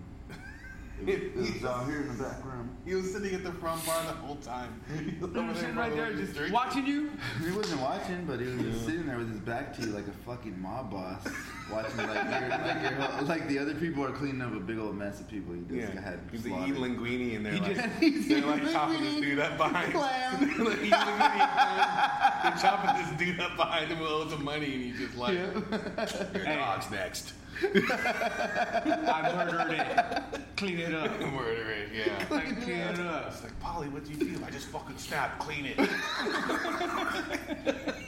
It 1.06 1.36
was, 1.36 1.64
out 1.64 1.86
here 1.86 2.00
in 2.02 2.08
the 2.16 2.22
back 2.22 2.44
room. 2.44 2.70
He 2.84 2.94
was 2.94 3.12
sitting 3.12 3.34
at 3.34 3.44
the 3.44 3.52
front 3.52 3.84
bar 3.86 4.02
the 4.04 4.12
whole 4.12 4.36
time. 4.36 4.80
He 4.98 5.16
was 5.24 5.36
over 5.36 5.54
sitting 5.54 5.76
right 5.76 5.94
there, 5.94 6.12
just 6.12 6.34
drinking. 6.34 6.52
watching 6.52 6.86
you. 6.86 7.10
He 7.44 7.50
wasn't 7.52 7.80
watching, 7.80 8.24
but 8.24 8.40
he 8.40 8.46
was 8.46 8.60
just 8.62 8.86
sitting 8.86 9.06
there 9.06 9.18
with 9.18 9.30
his 9.30 9.40
back 9.40 9.74
to 9.76 9.82
you 9.82 9.88
like 9.88 10.06
a 10.06 10.12
fucking 10.26 10.60
mob 10.60 10.90
boss, 10.90 11.24
watching 11.72 11.96
like 11.98 12.24
like, 12.24 13.28
like 13.28 13.48
the 13.48 13.58
other 13.58 13.74
people 13.74 14.04
are 14.04 14.10
cleaning 14.12 14.42
up 14.42 14.52
a 14.54 14.60
big 14.60 14.78
old 14.78 14.96
mess 14.96 15.20
of 15.20 15.28
people. 15.28 15.54
He 15.54 15.60
just 15.62 15.94
Yeah, 15.94 16.00
had 16.00 16.20
he's 16.30 16.42
slaughtered. 16.44 16.68
eating 16.70 16.82
linguine 16.82 17.36
and 17.36 17.46
they're 17.46 17.52
He 17.52 17.60
like, 17.60 17.74
just- 17.76 18.28
they're 18.28 18.40
like 18.42 18.70
chopping 18.72 19.00
this 19.02 19.20
dude 19.20 19.38
up 19.38 19.56
behind. 19.56 19.92
Clam. 19.92 20.32
Like, 20.62 20.80
they're 20.80 22.60
chopping 22.60 23.04
this 23.04 23.18
dude 23.18 23.40
up 23.40 23.56
behind 23.56 23.90
him 23.90 24.00
with 24.00 24.10
loads 24.10 24.32
of 24.32 24.40
money, 24.40 24.72
and 24.74 24.82
he's 24.82 24.98
just 24.98 25.16
like, 25.16 25.34
your 25.34 26.44
dog's 26.56 26.90
next. 26.90 27.32
I 27.62 29.32
murdered 29.34 29.72
it. 29.72 30.56
Clean 30.56 30.78
it 30.78 30.94
up. 30.94 31.18
Murder 31.20 31.70
it, 31.70 31.88
yeah. 31.94 32.24
Like, 32.30 32.62
clean 32.62 32.78
it 32.78 32.98
up. 33.00 33.26
It's 33.32 33.42
like, 33.42 33.58
Polly, 33.60 33.88
what 33.88 34.04
do 34.04 34.12
you 34.12 34.36
do? 34.36 34.44
I 34.44 34.50
just 34.50 34.68
fucking 34.68 34.98
snapped. 34.98 35.40
Clean 35.40 35.66
it. 35.66 35.78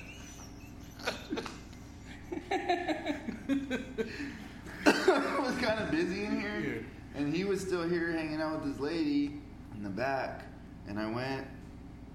it 4.87 4.87
was 4.87 5.57
kind 5.59 5.81
of 5.81 5.91
busy 5.91 6.25
in 6.25 6.41
here, 6.41 6.61
Yeah. 7.15 7.21
and 7.21 7.35
he 7.35 7.45
was 7.45 7.61
still 7.61 7.89
here 7.89 8.13
hanging 8.13 8.41
out 8.41 8.61
with 8.63 8.73
this 8.73 8.81
lady 8.81 9.41
in 9.77 9.83
the 9.83 9.91
back. 9.91 10.45
And 10.89 10.99
I 10.99 11.11
went, 11.11 11.47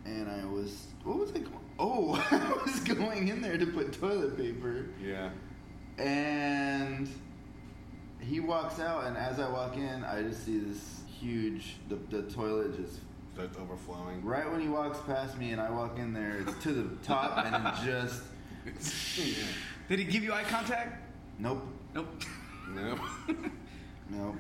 and 0.06 0.30
I 0.30 0.46
was 0.46 0.88
what 1.04 1.18
was 1.18 1.32
I? 1.32 1.40
Going? 1.40 1.60
Oh, 1.80 2.14
I 2.32 2.64
was 2.66 2.80
going 2.82 3.30
in 3.30 3.42
there 3.42 3.58
to 3.58 3.66
put 3.66 3.94
toilet 3.94 4.38
paper, 4.38 4.86
Yeah. 5.04 5.30
And 6.00 7.10
he 8.20 8.40
walks 8.40 8.80
out, 8.80 9.06
and 9.06 9.18
as 9.18 9.40
I 9.40 9.50
walk 9.50 9.76
in, 9.78 10.04
I 10.04 10.22
just 10.24 10.46
see 10.46 10.60
this 10.60 11.02
huge 11.20 11.76
the, 11.90 11.96
the 12.10 12.24
toilet 12.32 12.76
just 12.78 13.00
Starts 13.34 13.58
overflowing. 13.58 14.24
right 14.24 14.50
when 14.52 14.60
he 14.60 14.68
walks 14.68 15.00
past 15.06 15.38
me, 15.38 15.52
and 15.52 15.62
I 15.62 15.70
walk 15.70 15.98
in 15.98 16.14
there 16.14 16.40
it's 16.46 16.64
to 16.64 16.74
the 16.74 16.96
top, 17.06 17.46
and 17.46 17.56
it 17.56 17.86
just 17.86 18.24
yeah. 19.18 19.46
Did 19.90 20.00
he 20.00 20.06
give 20.06 20.24
you 20.24 20.34
eye 20.34 20.44
contact? 20.44 21.02
nope, 21.40 21.66
Nope. 21.96 22.08
Nope. 22.76 23.00
nope. 24.10 24.36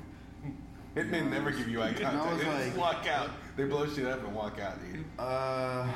Hitmen 0.96 1.30
never 1.30 1.52
give 1.52 1.68
you 1.70 1.82
eye 1.82 1.88
And 1.98 2.06
I 2.06 2.12
contact. 2.12 2.46
was 2.48 2.58
They 2.58 2.66
just 2.66 2.78
walk 2.78 3.08
out. 3.08 3.30
They 3.56 3.64
blow 3.66 3.88
shit 3.88 4.06
up 4.06 4.24
and 4.24 4.36
walk 4.36 4.60
out, 4.60 4.78
dude. 4.82 5.06
Uh, 5.18 5.88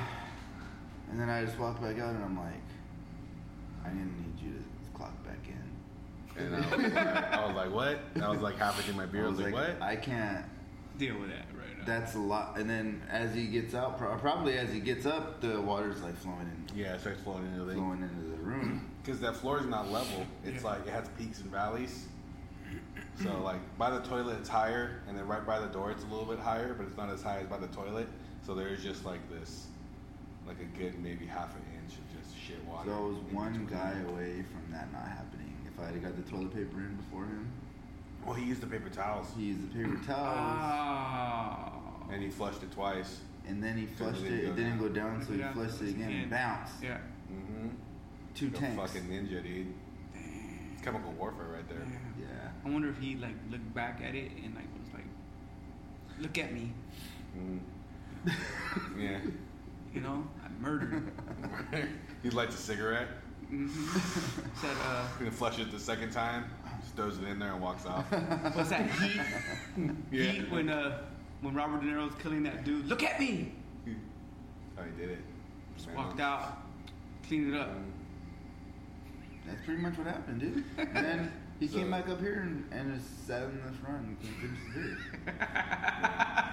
and 1.12 1.20
then 1.20 1.30
I 1.30 1.44
just 1.44 1.60
walk 1.60 1.82
back 1.82 2.00
out, 2.00 2.16
and 2.16 2.24
I'm 2.24 2.38
like, 2.38 2.54
I 3.86 3.90
didn't 3.90 4.18
need 4.18 4.42
you 4.44 4.54
to 4.54 4.98
clock 4.98 5.24
back 5.26 5.40
in. 5.48 5.62
And 6.38 6.56
I 6.56 6.60
was 6.60 6.72
like, 6.72 6.96
I 6.96 7.46
was 7.46 7.56
like 7.56 7.72
what? 7.74 8.00
And 8.16 8.24
I 8.24 8.30
was 8.30 8.42
like 8.42 8.58
halfway 8.58 8.84
through 8.84 8.96
my 8.96 9.06
beer. 9.06 9.26
I 9.26 9.30
was 9.30 9.40
like, 9.40 9.54
what? 9.54 9.82
I 9.82 9.96
can't. 9.96 10.46
Deal 10.98 11.18
with 11.20 11.30
that 11.30 11.46
right 11.58 11.78
now. 11.80 11.86
That's 11.86 12.14
a 12.16 12.20
lot. 12.20 12.58
And 12.58 12.70
then 12.70 13.02
as 13.10 13.34
he 13.34 13.48
gets 13.48 13.74
out, 13.74 13.98
probably 13.98 14.58
as 14.60 14.72
he 14.72 14.80
gets 14.80 15.06
up, 15.08 15.42
the 15.42 15.60
water's 15.60 16.02
like 16.04 16.16
flowing 16.18 16.42
in, 16.42 16.78
Yeah, 16.78 16.94
it 16.94 17.02
starts 17.02 17.22
flowing 17.22 17.46
into 17.48 17.66
the 17.66 17.74
flowing 17.74 18.02
into 18.04 18.30
the 18.30 18.38
room. 18.44 18.90
Because 19.04 19.20
that 19.22 19.36
floor 19.36 19.60
is 19.60 19.66
not 19.66 19.92
level. 19.92 20.26
It's 20.46 20.64
Yeah. 20.64 20.70
like 20.70 20.86
it 20.88 20.92
has 20.94 21.08
peaks 21.18 21.40
and 21.42 21.52
valleys. 21.52 22.06
So 23.22 23.42
like 23.42 23.60
by 23.78 23.90
the 23.92 24.00
toilet 24.02 24.38
it's 24.40 24.50
higher, 24.50 25.02
and 25.08 25.18
then 25.18 25.28
right 25.28 25.46
by 25.46 25.60
the 25.60 25.68
door 25.68 25.92
it's 25.92 26.04
a 26.04 26.08
little 26.08 26.26
bit 26.26 26.40
higher, 26.40 26.74
but 26.74 26.88
it's 26.88 26.98
not 26.98 27.10
as 27.10 27.22
high 27.22 27.40
as 27.40 27.48
by 27.48 27.58
the 27.58 27.68
toilet. 27.68 28.08
So 28.46 28.54
there's 28.56 28.84
just 28.84 29.06
like 29.06 29.20
this, 29.32 29.68
like 30.48 30.58
a 30.60 30.78
good 30.78 31.00
maybe 31.02 31.26
half 31.26 31.56
an 31.56 31.62
inch 31.84 31.94
of 31.98 32.22
just 32.22 32.36
shit 32.38 32.64
water. 32.66 32.90
So 32.90 32.96
I 32.98 33.00
was 33.02 33.18
one 33.32 33.68
guy 33.72 33.94
away 34.10 34.44
from 34.52 34.72
that 34.72 34.92
not 34.92 35.08
happening. 35.08 35.43
If 35.78 35.84
I 35.84 35.88
had 35.92 36.02
got 36.04 36.16
the 36.16 36.30
toilet 36.30 36.54
paper 36.54 36.78
in 36.80 36.96
before 36.98 37.24
him, 37.26 37.52
Well, 38.26 38.36
he 38.36 38.46
used 38.46 38.62
the 38.62 38.68
paper 38.68 38.90
towels, 38.90 39.28
he 39.38 39.46
used 39.46 39.70
the 39.74 39.76
paper 39.84 40.00
towels, 40.06 41.74
Oh. 42.10 42.12
and 42.14 42.22
he 42.24 42.30
flushed 42.30 42.64
it 42.64 42.72
twice. 42.72 43.20
and 43.48 43.62
then 43.62 43.78
he 43.78 43.86
flushed 43.86 44.22
really 44.22 44.36
it. 44.36 44.46
go 44.46 44.52
It 44.52 44.56
didn't 44.56 44.80
go 44.80 44.88
down, 44.90 45.22
so 45.26 45.34
he 45.34 45.40
Yeah, 45.40 45.52
flushed 45.54 45.82
it 45.82 45.90
again 45.90 46.08
again. 46.10 46.22
and 46.22 46.30
bounced. 46.32 46.74
Yeah. 46.82 46.98
Mm-hmm. 47.32 47.68
Two 48.36 48.46
Like 48.50 48.60
tanks. 48.60 48.94
fucking 48.94 49.10
ninja, 49.10 49.44
dude. 49.44 49.74
Damn. 50.14 50.70
It's 50.74 50.82
chemical 50.82 51.12
warfare 51.14 51.48
right 51.48 51.68
there. 51.68 51.80
Yeah. 51.80 52.26
Yeah. 52.28 52.50
I 52.66 52.70
wonder 52.70 52.90
if 52.90 52.98
he 53.00 53.16
like 53.18 53.36
looked 53.52 53.74
back 53.74 54.02
at 54.02 54.16
it 54.16 54.32
and 54.44 54.56
like 54.56 54.64
was 54.80 54.94
like, 54.94 55.06
"Look 56.20 56.38
at 56.38 56.54
me," 56.54 56.72
Mm. 57.38 57.60
yeah. 58.98 59.20
you 59.94 60.00
know, 60.02 60.26
I 60.44 60.48
murdered. 60.62 60.92
Him. 60.94 61.90
He 62.24 62.30
lights 62.30 62.56
a 62.56 62.58
cigarette. 62.58 63.10
Hmm 63.50 63.68
Said, 64.62 64.76
uh, 64.86 65.08
Gonna 65.20 65.32
flush 65.32 65.60
it 65.60 65.72
the 65.72 65.80
second 65.80 66.12
time. 66.12 66.46
Just 66.82 66.96
throws 66.96 67.18
it 67.18 67.26
in 67.26 67.40
there 67.40 67.54
and 67.54 67.62
walks 67.62 67.86
off. 67.86 68.06
what's 68.56 68.70
that 68.70 68.90
heat? 68.92 69.22
Yeah. 70.12 70.24
Heat 70.26 70.52
when 70.52 70.70
uh 70.70 71.00
when 71.42 71.54
Robert 71.56 71.82
De 71.82 71.88
Niro's 71.88 72.14
killing 72.22 72.44
that 72.44 72.64
dude. 72.64 72.86
Look 72.88 73.04
at 73.04 73.20
me. 73.20 73.52
Oh, 74.78 74.82
he 74.84 75.02
did 75.02 75.12
it. 75.12 75.20
Just 75.76 75.88
Man, 75.88 75.98
walked 75.98 76.20
I'm- 76.20 76.32
out, 76.44 76.58
cleaned 77.28 77.54
it 77.54 77.60
up. 77.60 77.70
Mm. 77.70 77.84
That's 79.48 79.62
pretty 79.66 79.82
much 79.82 79.98
what 79.98 80.08
happened, 80.08 80.40
dude. 80.40 80.64
And 80.78 80.96
then 81.06 81.32
he 81.60 81.68
So- 81.68 81.78
came 81.78 81.92
back 81.92 82.08
up 82.10 82.20
here 82.22 82.40
and, 82.42 82.66
and 82.72 82.96
just 82.98 83.28
sat 83.28 83.44
in 83.44 83.62
the 83.66 83.72
front 83.74 84.06
and 84.08 84.18
finished 84.20 84.62
his 84.74 84.74
beer. 84.74 84.98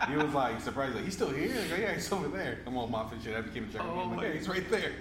He 0.08 0.16
was 0.16 0.34
like 0.34 0.60
surprised, 0.60 0.94
like 0.96 1.04
he's 1.04 1.14
still 1.14 1.30
here. 1.30 1.54
Like, 1.54 1.72
oh, 1.72 1.80
yeah, 1.80 1.94
he's 1.94 2.12
over 2.12 2.28
there. 2.28 2.58
I'm 2.66 2.76
all 2.76 2.88
mopping 2.88 3.20
shit. 3.22 3.36
I 3.36 3.40
became 3.42 3.68
a 3.68 3.72
check. 3.72 3.82
Oh, 3.84 4.00
I'm 4.00 4.10
like, 4.10 4.20
wait. 4.20 4.26
yeah, 4.28 4.38
he's 4.38 4.48
right 4.48 4.70
there. 4.70 4.92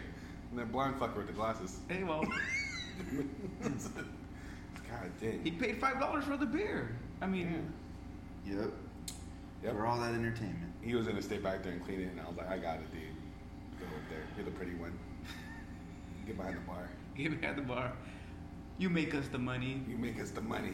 And 0.52 0.60
that 0.60 0.72
blind 0.72 1.00
fucker 1.00 1.18
with 1.18 1.28
the 1.28 1.34
glasses. 1.34 1.78
Hey, 1.88 2.04
well, 2.04 2.24
God 3.64 5.12
dang. 5.22 5.44
he 5.44 5.52
paid 5.52 5.78
five 5.80 6.00
dollars 6.00 6.24
for 6.26 6.38
the 6.38 6.46
beer. 6.46 6.96
I 7.22 7.28
mean, 7.28 7.72
Yep. 8.46 8.72
Yep. 9.64 9.74
For 9.74 9.86
all 9.86 10.00
that 10.00 10.14
entertainment. 10.14 10.74
He 10.82 10.96
was 10.96 11.06
gonna 11.08 11.22
stay 11.22 11.38
back 11.38 11.62
there 11.64 11.74
and 11.74 11.84
clean 11.84 12.02
it, 12.02 12.10
and 12.12 12.20
I 12.22 12.28
was 12.28 12.38
like, 12.38 12.50
I 12.50 12.58
got 12.58 12.76
it, 12.78 12.92
dude. 12.92 13.02
Go 13.80 13.86
up 13.86 13.92
there. 14.10 14.24
You're 14.36 14.46
the 14.46 14.52
pretty 14.52 14.74
one. 14.76 14.98
Get 16.26 16.38
behind 16.38 16.56
the 16.58 16.62
bar. 16.62 16.90
Get 17.16 17.40
behind 17.40 17.58
the 17.58 17.62
bar. 17.64 17.92
You 18.78 18.90
make 18.90 19.14
us 19.14 19.28
the 19.28 19.38
money. 19.38 19.82
You 19.90 19.98
make 19.98 20.20
us 20.22 20.32
the 20.32 20.42
money. 20.42 20.72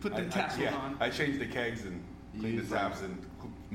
Put 0.00 0.14
the 0.16 0.22
I, 0.22 0.26
I, 0.26 0.28
tassels 0.28 0.60
yeah, 0.62 0.74
on. 0.74 0.96
I 1.00 1.08
changed 1.08 1.38
the 1.38 1.46
kegs 1.46 1.84
and 1.84 2.02
You 2.34 2.60
the 2.60 2.74
taps 2.74 3.02
and 3.02 3.24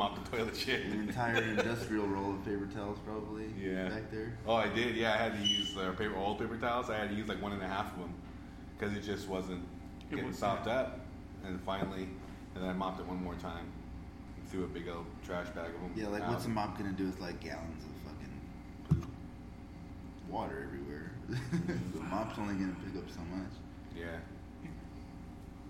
mopped 0.02 0.32
the 0.32 0.38
toilet 0.38 0.56
shit. 0.56 0.86
An 0.86 0.94
entire 0.94 1.36
industrial 1.44 2.08
roll 2.08 2.32
of 2.32 2.44
paper 2.44 2.68
towels, 2.74 2.98
probably. 3.06 3.46
Yeah. 3.62 3.90
Back 3.90 4.10
there. 4.10 4.34
Oh, 4.48 4.56
I 4.56 4.68
did. 4.68 4.96
Yeah, 4.96 5.14
I 5.14 5.18
had 5.18 5.34
to 5.40 5.48
use 5.48 5.78
uh, 5.78 5.92
paper, 5.92 6.16
old 6.16 6.40
paper 6.40 6.58
towels. 6.58 6.90
I 6.90 6.98
had 6.98 7.10
to 7.10 7.16
use 7.16 7.28
like 7.28 7.40
one 7.42 7.52
and 7.52 7.62
a 7.62 7.68
half 7.68 7.94
of 7.94 8.00
them 8.00 8.14
because 8.78 8.98
it 8.98 9.02
just 9.04 9.28
wasn't 9.28 9.64
It 10.10 10.16
getting 10.16 10.28
was- 10.28 10.38
sopped 10.40 10.68
up. 10.68 11.00
And 11.46 11.60
finally, 11.62 12.08
and 12.54 12.64
then 12.64 12.70
I 12.70 12.74
mopped 12.74 13.00
it 13.00 13.06
one 13.08 13.24
more 13.24 13.34
time. 13.36 13.66
and 14.38 14.50
Threw 14.50 14.64
a 14.64 14.68
big 14.68 14.88
old 14.88 15.06
trash 15.26 15.48
bag 15.50 15.68
of 15.74 15.82
them. 15.82 15.92
Yeah, 15.96 16.08
like 16.08 16.24
out. 16.24 16.30
what's 16.34 16.46
a 16.46 16.50
mop 16.50 16.78
gonna 16.78 16.92
do 16.92 17.06
with 17.08 17.20
like 17.20 17.40
gallons 17.40 17.84
of 17.84 18.92
fucking? 18.92 19.08
Water 20.30 20.68
everywhere. 20.68 21.12
the 21.94 22.00
mop's 22.00 22.38
only 22.38 22.54
gonna 22.56 22.76
pick 22.86 23.02
up 23.02 23.10
so 23.10 23.22
much. 23.36 23.50
Yeah. 23.98 24.18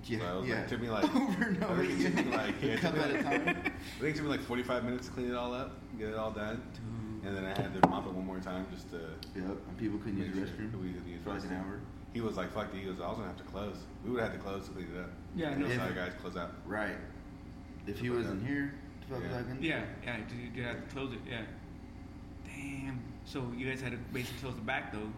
Yeah, 0.05 0.19
So 0.19 0.25
it 0.25 0.39
was 0.41 0.47
yeah. 0.49 0.55
like, 0.55 0.67
took 0.67 0.81
me 0.81 0.89
like 0.97 1.15
over 1.15 1.43
and 1.43 1.63
I 1.63 1.67
over 1.67 1.85
think 1.85 1.99
it 1.99 2.03
took 2.03 2.15
me 2.15 2.21
again. 2.21 2.31
like 2.31 2.55
yeah, 2.61 2.69
it 2.71 2.79
cup 2.81 2.93
took 2.95 3.03
at 3.03 3.13
me 3.13 3.19
a 3.19 3.23
like- 3.23 3.45
time. 3.45 3.47
I 3.49 3.99
think 3.99 4.03
it 4.03 4.15
took 4.15 4.23
me 4.25 4.29
like 4.31 4.41
45 4.41 4.83
minutes 4.83 5.07
to 5.07 5.13
clean 5.13 5.29
it 5.29 5.35
all 5.35 5.53
up, 5.53 5.71
get 5.97 6.09
it 6.09 6.15
all 6.15 6.31
done, 6.31 6.61
Dude. 6.73 7.27
and 7.27 7.37
then 7.37 7.45
I 7.45 7.61
had 7.61 7.79
to 7.81 7.87
mop 7.87 8.05
it 8.07 8.13
one 8.13 8.25
more 8.25 8.39
time 8.39 8.65
just 8.71 8.89
to. 8.91 8.97
Yep, 9.35 9.45
and 9.45 9.77
people 9.77 9.99
couldn't 9.99 10.17
use 10.17 10.33
the 10.33 10.41
restroom 10.41 10.81
we 10.81 10.89
didn't 10.89 11.07
use 11.07 11.21
for 11.23 11.29
like 11.33 11.43
an 11.43 11.53
hour. 11.53 11.79
He 12.13 12.19
was 12.21 12.35
like, 12.35 12.51
"Fuck," 12.51 12.73
it." 12.73 12.77
he 12.79 12.83
goes, 12.85 12.99
"I 12.99 13.07
was 13.07 13.17
gonna 13.17 13.27
have 13.29 13.37
to 13.37 13.43
close. 13.43 13.77
We 14.03 14.11
would 14.11 14.21
have 14.21 14.31
had 14.31 14.37
to 14.39 14.43
close 14.45 14.65
to 14.67 14.71
clean 14.73 14.87
it 14.95 14.99
up." 14.99 15.09
Yeah, 15.35 15.55
no. 15.55 15.67
That's 15.67 15.79
how 15.79 15.89
guys 15.89 16.11
close 16.21 16.35
out. 16.35 16.51
Right. 16.65 16.95
If 17.87 17.99
he 17.99 18.09
wasn't 18.09 18.45
here, 18.45 18.73
Yeah. 19.09 19.17
fucking. 19.19 19.57
Yeah, 19.61 19.83
yeah, 20.03 20.17
you, 20.17 20.49
you 20.53 20.63
had 20.63 20.87
to 20.89 20.93
close 20.95 21.13
it. 21.13 21.19
Yeah. 21.29 21.41
Damn. 22.45 22.99
So 23.25 23.51
you 23.55 23.67
guys 23.69 23.81
had 23.81 23.91
to 23.91 23.97
basically 24.13 24.41
close 24.41 24.55
the 24.55 24.61
back 24.61 24.91
though. 24.91 25.09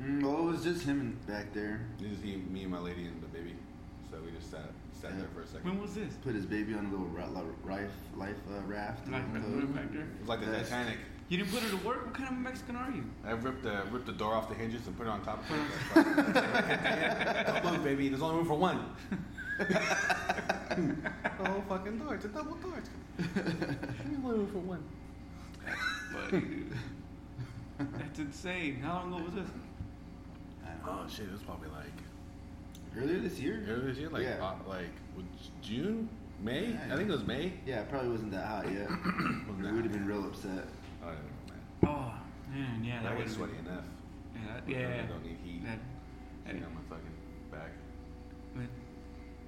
Mm, 0.00 0.22
well, 0.22 0.38
it 0.48 0.52
was 0.52 0.64
just 0.64 0.84
him 0.84 1.00
and 1.00 1.26
back 1.26 1.52
there. 1.52 1.80
It 2.02 2.08
was 2.10 2.18
he, 2.22 2.36
me 2.36 2.62
and 2.62 2.70
my 2.72 2.78
lady 2.78 3.04
and 3.06 3.20
the 3.22 3.26
baby, 3.26 3.50
so 3.50 3.52
we 3.52 3.52
just 3.52 3.57
sat 4.50 4.60
sat 5.00 5.10
Yeah. 5.12 5.18
there 5.18 5.28
for 5.34 5.42
a 5.42 5.46
second. 5.46 5.64
When 5.70 5.80
was 5.80 5.94
this? 5.94 6.12
Put 6.24 6.34
his 6.34 6.44
baby 6.46 6.74
on 6.74 6.86
a 6.86 6.90
little 6.90 7.06
ra- 7.06 7.26
la- 7.32 7.42
life 7.72 7.90
life 8.16 8.36
uh, 8.50 8.60
raft. 8.66 9.06
Like 9.10 9.22
on 9.22 9.32
the 9.34 9.40
the 9.40 9.66
boat. 9.66 9.74
factor. 9.76 10.00
It 10.00 10.06
was 10.20 10.28
like 10.28 10.40
the 10.40 10.46
That's- 10.46 10.68
Titanic. 10.68 10.98
You 11.28 11.36
didn't 11.36 11.50
put 11.52 11.60
her 11.62 11.68
to 11.68 11.76
work. 11.86 12.06
What 12.06 12.14
kind 12.14 12.30
of 12.30 12.36
Mexican 12.38 12.74
are 12.76 12.90
you? 12.90 13.04
I 13.24 13.32
ripped 13.32 13.62
the 13.62 13.82
ripped 13.92 14.06
the 14.06 14.12
door 14.12 14.32
off 14.34 14.48
the 14.48 14.54
hinges 14.54 14.86
and 14.86 14.96
put 14.96 15.06
it 15.06 15.10
on 15.10 15.22
top 15.22 15.40
of 15.40 15.46
her. 15.46 15.58
Don't 17.62 17.72
move, 17.74 17.84
baby. 17.84 18.08
There's 18.08 18.22
only 18.22 18.36
room 18.36 18.46
for 18.46 18.54
one. 18.58 18.80
the 19.58 21.44
whole 21.46 21.62
fucking 21.68 21.98
door. 21.98 22.14
It's 22.14 22.24
a 22.24 22.28
double 22.28 22.54
door. 22.56 22.74
It's 22.78 22.88
There's 23.34 24.24
only 24.24 24.38
room 24.38 24.46
for 24.50 24.58
one. 24.58 24.82
Buddy, 26.14 26.40
dude. 26.40 26.72
That's 27.78 28.18
insane. 28.18 28.80
How 28.80 28.94
long 28.94 29.12
ago 29.14 29.24
was 29.24 29.34
this? 29.34 29.50
I 30.64 30.68
don't 30.70 30.86
know. 30.86 31.00
Oh 31.04 31.08
shit! 31.08 31.26
It 31.26 31.32
was 31.32 31.42
probably 31.42 31.68
like 31.68 31.77
Earlier 32.98 33.20
this 33.20 33.38
year. 33.38 33.62
earlier 33.68 33.88
this 33.88 33.98
year, 33.98 34.08
like 34.10 34.22
Yeah. 34.24 34.42
uh, 34.44 34.54
like 34.68 34.90
was 35.16 35.24
June, 35.62 36.08
May. 36.42 36.70
Yeah, 36.72 36.92
I 36.92 36.96
think 36.96 37.08
it 37.08 37.12
was 37.12 37.24
May. 37.26 37.52
Yeah, 37.66 37.80
it 37.82 37.88
probably 37.90 38.10
wasn't 38.10 38.32
that 38.32 38.46
hot 38.46 38.64
yet. 38.72 38.88
Wasn't 38.90 39.56
we 39.58 39.62
that 39.64 39.72
would 39.74 39.84
have 39.84 39.92
hot. 39.92 39.92
been 39.92 40.06
real 40.06 40.24
upset. 40.24 40.64
I 41.02 41.06
don't 41.06 41.14
know, 41.14 41.52
man. 41.52 41.60
Oh 41.86 42.12
man, 42.50 42.84
yeah, 42.84 43.00
I 43.00 43.02
that 43.04 43.16
get 43.16 43.24
was 43.24 43.34
sweaty 43.34 43.52
enough. 43.58 43.84
Yeah, 44.34 44.54
that, 44.54 44.62
I 44.66 44.70
yeah. 44.70 45.06
don't 45.06 45.24
need 45.24 45.38
heat. 45.44 45.64
That, 45.64 45.78
that, 46.44 46.46
Sitting 46.52 46.64
on 46.64 46.74
my 46.74 46.80
fucking 46.88 47.14
back. 47.52 47.70
but 48.56 48.66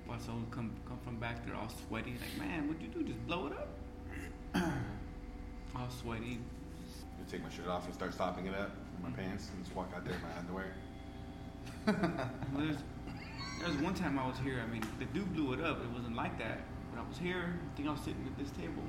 watch 0.09 0.21
someone 0.21 0.47
come 0.51 0.71
come 0.87 0.99
from 1.05 1.17
back 1.19 1.45
there 1.47 1.55
all 1.57 1.69
sweaty, 1.89 2.15
like 2.21 2.47
man, 2.47 2.69
what'd 2.69 2.83
you 2.83 2.89
do? 2.89 3.03
Just 3.03 3.25
blow 3.27 3.47
it 3.49 3.53
up? 3.55 3.69
all 5.77 5.89
sweaty. 5.91 6.39
I 7.19 7.31
take 7.31 7.43
my 7.43 7.51
shirt 7.51 7.69
off 7.69 7.85
and 7.87 7.95
start 7.95 8.13
stopping 8.15 8.47
it 8.47 8.55
up 8.55 8.71
in 8.97 9.03
my 9.03 9.11
pants 9.17 9.49
and 9.55 9.65
just 9.65 9.75
walk 9.77 9.89
out 9.95 10.05
there 10.05 10.15
in 10.15 10.23
my 10.23 10.39
underwear. 10.39 10.73
Well, 11.87 12.65
there's, 12.65 12.77
there 13.61 13.69
was 13.69 13.79
one 13.79 13.95
time 13.95 14.19
I 14.19 14.27
was 14.27 14.37
here. 14.43 14.61
I 14.63 14.67
mean, 14.67 14.83
the 14.99 15.05
dude 15.07 15.33
blew 15.35 15.53
it 15.53 15.61
up. 15.61 15.81
It 15.83 15.91
wasn't 15.91 16.17
like 16.17 16.39
that. 16.39 16.61
But 16.93 17.01
I 17.01 17.09
was 17.09 17.19
here. 17.19 17.55
I 17.55 17.77
think 17.77 17.89
I 17.89 17.93
was 17.93 18.01
sitting 18.01 18.25
at 18.27 18.37
this 18.37 18.51
table. 18.57 18.83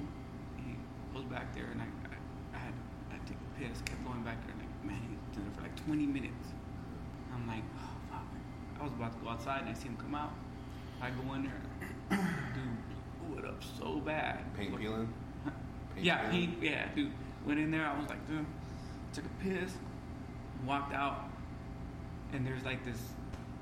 He 0.57 0.75
goes 1.13 1.25
back 1.25 1.53
there, 1.53 1.67
and 1.71 1.81
I, 1.81 1.85
I, 1.85 2.57
I 2.57 2.59
had, 2.59 2.73
I 3.09 3.13
had 3.13 3.27
to 3.27 3.33
take 3.33 3.41
a 3.41 3.59
piss. 3.59 3.81
Kept 3.85 4.03
going 4.05 4.23
back 4.23 4.41
there, 4.47 4.55
and 4.55 4.63
like, 4.63 4.73
man, 4.83 5.01
he 5.03 5.13
was 5.13 5.35
doing 5.35 5.47
it 5.47 5.55
for 5.55 5.61
like 5.61 5.75
20 5.85 6.05
minutes. 6.07 6.47
I'm 7.33 7.47
like, 7.47 7.63
oh 7.77 7.93
fuck. 8.09 8.25
I 8.79 8.83
was 8.83 8.93
about 8.93 9.13
to 9.13 9.19
go 9.19 9.29
outside, 9.29 9.61
and 9.61 9.69
I 9.69 9.73
see 9.73 9.87
him 9.87 9.97
come 9.97 10.15
out. 10.15 10.31
I 11.01 11.09
go 11.11 11.33
in 11.33 11.43
there, 11.43 11.61
dude 12.55 12.91
blew 13.31 13.39
it 13.39 13.45
up 13.45 13.61
so 13.79 13.99
bad. 13.99 14.39
Paint 14.55 14.77
peeling. 14.79 15.13
Huh? 15.43 15.51
Paint 15.95 16.05
yeah, 16.05 16.29
peeling? 16.29 16.57
he, 16.59 16.67
yeah, 16.67 16.87
dude. 16.95 17.11
Went 17.45 17.59
in 17.59 17.71
there. 17.71 17.85
I 17.87 17.99
was 17.99 18.09
like, 18.09 18.25
dude, 18.27 18.45
took 19.13 19.25
a 19.25 19.43
piss, 19.43 19.73
walked 20.65 20.93
out, 20.93 21.29
and 22.33 22.45
there's 22.45 22.63
like 22.63 22.85
this, 22.85 22.99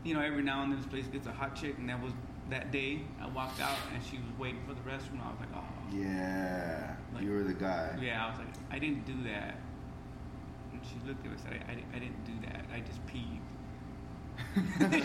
you 0.04 0.14
know, 0.14 0.22
every 0.22 0.44
now 0.44 0.62
and 0.64 0.72
then 0.72 0.80
this 0.80 0.88
place 0.88 1.08
gets 1.08 1.28
a 1.28 1.32
hot 1.32 1.56
chick, 1.56 1.76
and 1.78 1.88
that 1.90 2.02
was 2.02 2.14
that 2.50 2.72
day. 2.72 3.02
I 3.22 3.28
walked 3.28 3.60
out, 3.62 3.78
and 3.94 4.02
she 4.04 4.18
was 4.18 4.26
waiting 4.40 4.62
for 4.68 4.74
the 4.74 4.82
restroom. 4.82 5.22
I 5.24 5.30
was 5.30 5.40
like, 5.40 5.50
oh, 5.56 5.64
Yeah, 5.96 6.96
Like- 7.14 7.24
you 7.24 7.32
were 7.32 7.44
the 7.44 7.54
guy. 7.54 7.96
yeah. 8.02 8.26
I 8.26 8.30
was 8.30 8.40
like, 8.40 8.48
I 8.72 8.80
didn't 8.80 9.06
do 9.06 9.14
that. 9.30 9.56
And 10.72 10.82
she 10.84 10.96
looked 11.08 11.24
at 11.26 11.32
me 11.32 11.38
and 11.38 11.42
said, 11.42 11.54
I, 11.68 11.72
I, 11.72 11.76
didn't- 11.76 11.94
I 11.96 12.00
didn't 12.00 12.26
do 12.26 12.34
that. 12.48 12.66
I 12.74 12.80
just 12.82 13.00
peed. 13.08 13.40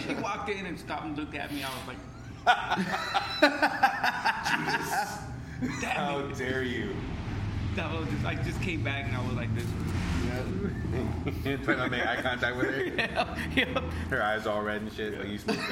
she 0.06 0.14
walked 0.22 0.48
in 0.48 0.64
and 0.66 0.78
stopped 0.78 1.04
and 1.06 1.16
looked 1.18 1.34
at 1.34 1.50
me. 1.52 1.64
I 1.64 1.68
was 1.68 1.86
like, 1.88 1.98
damn 5.80 5.96
How 5.96 6.22
dare 6.36 6.62
you? 6.62 6.94
That 7.74 7.90
was 7.92 8.06
just, 8.08 8.24
I 8.24 8.36
just 8.36 8.60
came 8.62 8.82
back 8.84 9.06
and 9.06 9.16
I 9.16 9.20
was 9.26 9.34
like 9.34 9.52
this. 9.54 9.66
Trying 11.64 11.78
to 11.78 11.88
make 11.90 12.06
eye 12.06 12.20
contact 12.22 12.56
with 12.56 12.66
her. 12.66 12.82
yeah, 12.96 13.38
yeah. 13.56 13.80
Her 14.10 14.22
eyes 14.22 14.46
all 14.46 14.62
red 14.62 14.82
and 14.82 14.92
shit. 14.92 15.18
Like 15.18 15.28
you 15.28 15.38
smoked 15.38 15.60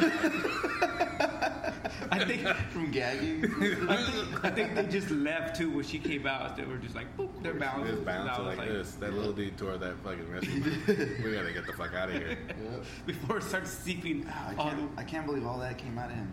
I 2.10 2.24
think 2.24 2.46
From 2.70 2.90
gagging. 2.90 3.44
I 3.88 3.96
think, 3.96 4.44
I 4.44 4.50
think 4.50 4.74
they 4.74 4.86
just 4.86 5.10
left 5.10 5.56
too 5.56 5.70
when 5.70 5.84
she 5.84 5.98
came 5.98 6.26
out. 6.26 6.56
They 6.56 6.64
were 6.64 6.76
just 6.76 6.94
like, 6.94 7.16
boop, 7.16 7.30
they're 7.42 7.54
bouncing. 7.54 7.86
Just 7.86 7.96
And 7.98 8.06
bounce 8.06 8.38
I 8.38 8.42
was 8.42 8.58
like, 8.58 8.68
this. 8.68 8.92
That 8.92 9.14
little 9.14 9.32
dude 9.32 9.56
tore 9.56 9.78
that 9.78 9.96
fucking 10.02 10.26
restroom. 10.26 11.24
we 11.24 11.32
gotta 11.32 11.52
get 11.52 11.66
the 11.66 11.72
fuck 11.72 11.94
out 11.94 12.08
of 12.10 12.14
here. 12.14 12.38
Yep. 12.48 12.84
Before 13.06 13.38
it 13.38 13.44
starts 13.44 13.70
seeping 13.70 14.28
I 14.28 14.54
can't, 14.54 14.90
I 14.96 15.04
can't 15.04 15.26
believe 15.26 15.46
all 15.46 15.58
that 15.58 15.78
came 15.78 15.98
out 15.98 16.10
of 16.10 16.16
him. 16.16 16.32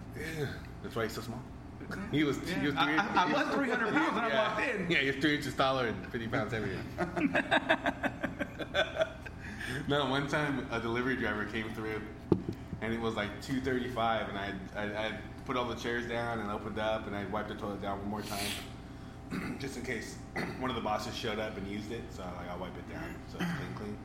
That's 0.83 0.95
why 0.95 1.03
he's 1.03 1.13
so 1.13 1.21
small. 1.21 1.41
He 2.11 2.23
was. 2.23 2.37
Yeah, 2.45 2.59
He 2.59 2.65
was 2.67 2.75
I, 2.75 2.85
three, 2.85 2.97
I, 2.97 3.23
I 3.23 3.33
was 3.33 3.53
300 3.53 3.93
pounds 3.93 4.15
when 4.15 4.23
I 4.23 4.33
walked 4.33 4.61
in. 4.61 4.89
Yeah, 4.89 4.99
he's 4.99 5.15
three 5.15 5.35
inches 5.35 5.53
taller 5.53 5.87
and 5.87 6.05
50 6.07 6.27
pounds 6.27 6.53
heavier. 6.53 6.77
no, 9.87 10.05
one 10.07 10.27
time 10.27 10.67
a 10.71 10.79
delivery 10.79 11.15
driver 11.15 11.45
came 11.45 11.69
through, 11.73 12.01
and 12.81 12.93
it 12.93 12.99
was 12.99 13.15
like 13.15 13.41
2:35, 13.41 14.29
and 14.29 14.37
I 14.37 14.53
I, 14.75 14.83
I 15.07 15.11
put 15.45 15.57
all 15.57 15.65
the 15.65 15.75
chairs 15.75 16.05
down 16.07 16.39
and 16.39 16.49
opened 16.51 16.79
up, 16.79 17.07
and 17.07 17.15
I 17.15 17.25
wiped 17.25 17.49
the 17.49 17.55
toilet 17.55 17.81
down 17.81 17.99
one 17.99 18.09
more 18.09 18.21
time, 18.21 19.57
just 19.59 19.77
in 19.77 19.83
case 19.83 20.17
one 20.59 20.69
of 20.69 20.75
the 20.75 20.81
bosses 20.81 21.15
showed 21.15 21.39
up 21.39 21.57
and 21.57 21.67
used 21.67 21.91
it. 21.91 22.01
So 22.11 22.23
like 22.37 22.49
I 22.49 22.55
wipe 22.55 22.75
it 22.77 22.89
down 22.91 23.03
so 23.31 23.37
it's 23.39 23.51
clean, 23.51 23.73
clean. 23.75 23.97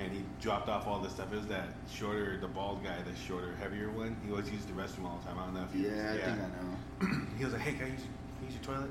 And 0.00 0.10
he 0.10 0.24
dropped 0.40 0.70
off 0.70 0.86
all 0.86 0.98
this 0.98 1.12
stuff. 1.12 1.30
It 1.30 1.36
was 1.36 1.46
that 1.48 1.68
shorter, 1.92 2.38
the 2.40 2.48
bald 2.48 2.82
guy, 2.82 2.96
the 3.02 3.14
shorter, 3.26 3.54
heavier 3.60 3.90
one. 3.90 4.16
He 4.24 4.30
always 4.30 4.50
used 4.50 4.66
the 4.66 4.72
restroom 4.72 5.04
all 5.04 5.20
the 5.22 5.28
time. 5.28 5.38
I 5.38 5.44
don't 5.44 5.54
know 5.54 5.66
if 5.70 5.74
you. 5.76 5.90
Yeah, 5.90 6.12
I 6.12 6.16
think 6.16 6.38
I 6.40 7.06
know. 7.12 7.26
he 7.38 7.44
was 7.44 7.52
like, 7.52 7.62
"Hey, 7.62 7.72
can 7.74 7.84
I 7.84 7.88
use, 7.90 8.00
can 8.00 8.42
I 8.42 8.44
use 8.46 8.54
your 8.54 8.62
toilet?" 8.62 8.90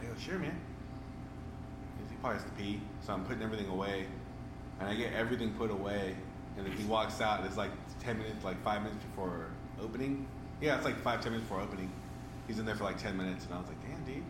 I 0.00 0.04
go, 0.06 0.10
"Sure, 0.18 0.38
man." 0.38 0.58
He 1.98 2.02
goes, 2.02 2.10
He 2.10 2.16
probably 2.16 2.38
has 2.38 2.44
to 2.46 2.52
pee, 2.52 2.80
so 3.02 3.12
I'm 3.12 3.24
putting 3.26 3.42
everything 3.42 3.68
away, 3.68 4.06
and 4.80 4.88
I 4.88 4.94
get 4.94 5.12
everything 5.12 5.52
put 5.52 5.70
away, 5.70 6.16
and 6.56 6.66
then 6.66 6.72
he 6.72 6.84
walks 6.84 7.20
out. 7.20 7.44
It's 7.44 7.58
like 7.58 7.72
ten 8.00 8.16
minutes, 8.16 8.44
like 8.44 8.62
five 8.64 8.82
minutes 8.82 9.04
before 9.04 9.50
opening. 9.82 10.26
Yeah, 10.62 10.76
it's 10.76 10.86
like 10.86 10.98
five 11.02 11.20
ten 11.20 11.32
minutes 11.32 11.48
before 11.50 11.62
opening. 11.62 11.92
He's 12.46 12.58
in 12.58 12.64
there 12.64 12.76
for 12.76 12.84
like 12.84 12.96
ten 12.96 13.14
minutes, 13.14 13.44
and 13.44 13.52
I 13.52 13.58
was 13.58 13.68
like, 13.68 13.82
"Damn, 13.82 14.02
dude, 14.04 14.24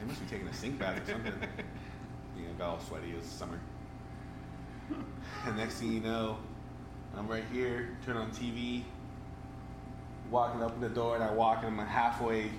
he 0.00 0.04
must 0.04 0.20
be 0.20 0.26
taking 0.26 0.48
a 0.48 0.52
sink 0.52 0.78
bath 0.78 1.00
or 1.00 1.12
something." 1.12 1.32
you 2.36 2.42
know, 2.42 2.52
got 2.58 2.68
all 2.68 2.80
sweaty. 2.80 3.10
It 3.12 3.16
was 3.16 3.24
summer. 3.24 3.58
And 5.46 5.56
next 5.56 5.74
thing 5.74 5.92
you 5.92 6.00
know, 6.00 6.38
I'm 7.16 7.28
right 7.28 7.44
here, 7.52 7.96
turn 8.04 8.16
on 8.16 8.32
TV, 8.32 8.82
walking 10.28 10.60
up 10.60 10.80
the 10.80 10.88
door, 10.88 11.14
and 11.14 11.22
I 11.22 11.30
walk, 11.30 11.62
and 11.62 11.80
I'm 11.80 11.86
halfway. 11.86 12.50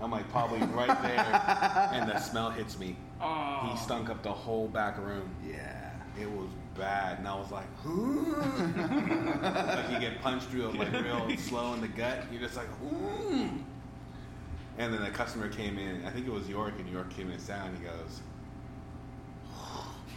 I'm 0.00 0.10
like 0.10 0.28
probably 0.32 0.58
right 0.58 1.00
there, 1.02 1.20
and 1.92 2.10
the 2.10 2.18
smell 2.18 2.50
hits 2.50 2.80
me. 2.80 2.96
Oh. 3.20 3.68
He 3.70 3.78
stunk 3.78 4.10
up 4.10 4.24
the 4.24 4.32
whole 4.32 4.66
back 4.66 4.98
room. 4.98 5.30
Yeah. 5.48 5.90
It 6.20 6.30
was 6.30 6.48
bad, 6.76 7.18
and 7.18 7.28
I 7.28 7.34
was 7.36 7.50
like, 7.50 7.66
like 7.84 9.90
you 9.92 10.00
get 10.00 10.20
punched 10.20 10.46
through 10.46 10.70
it 10.70 10.74
like 10.74 10.92
real 10.92 11.36
slow 11.38 11.74
in 11.74 11.80
the 11.80 11.88
gut. 11.88 12.24
You're 12.30 12.42
just 12.42 12.56
like, 12.56 12.68
"Hmm." 12.80 13.58
and 14.78 14.92
then 14.92 15.02
a 15.02 15.10
customer 15.10 15.48
came 15.48 15.78
in. 15.78 16.04
I 16.04 16.10
think 16.10 16.26
it 16.26 16.32
was 16.32 16.48
York, 16.48 16.74
and 16.78 16.88
York 16.88 17.10
came 17.10 17.28
in 17.28 17.34
and 17.34 17.40
sat, 17.40 17.66
and 17.66 17.78
he 17.78 17.84
goes. 17.84 18.20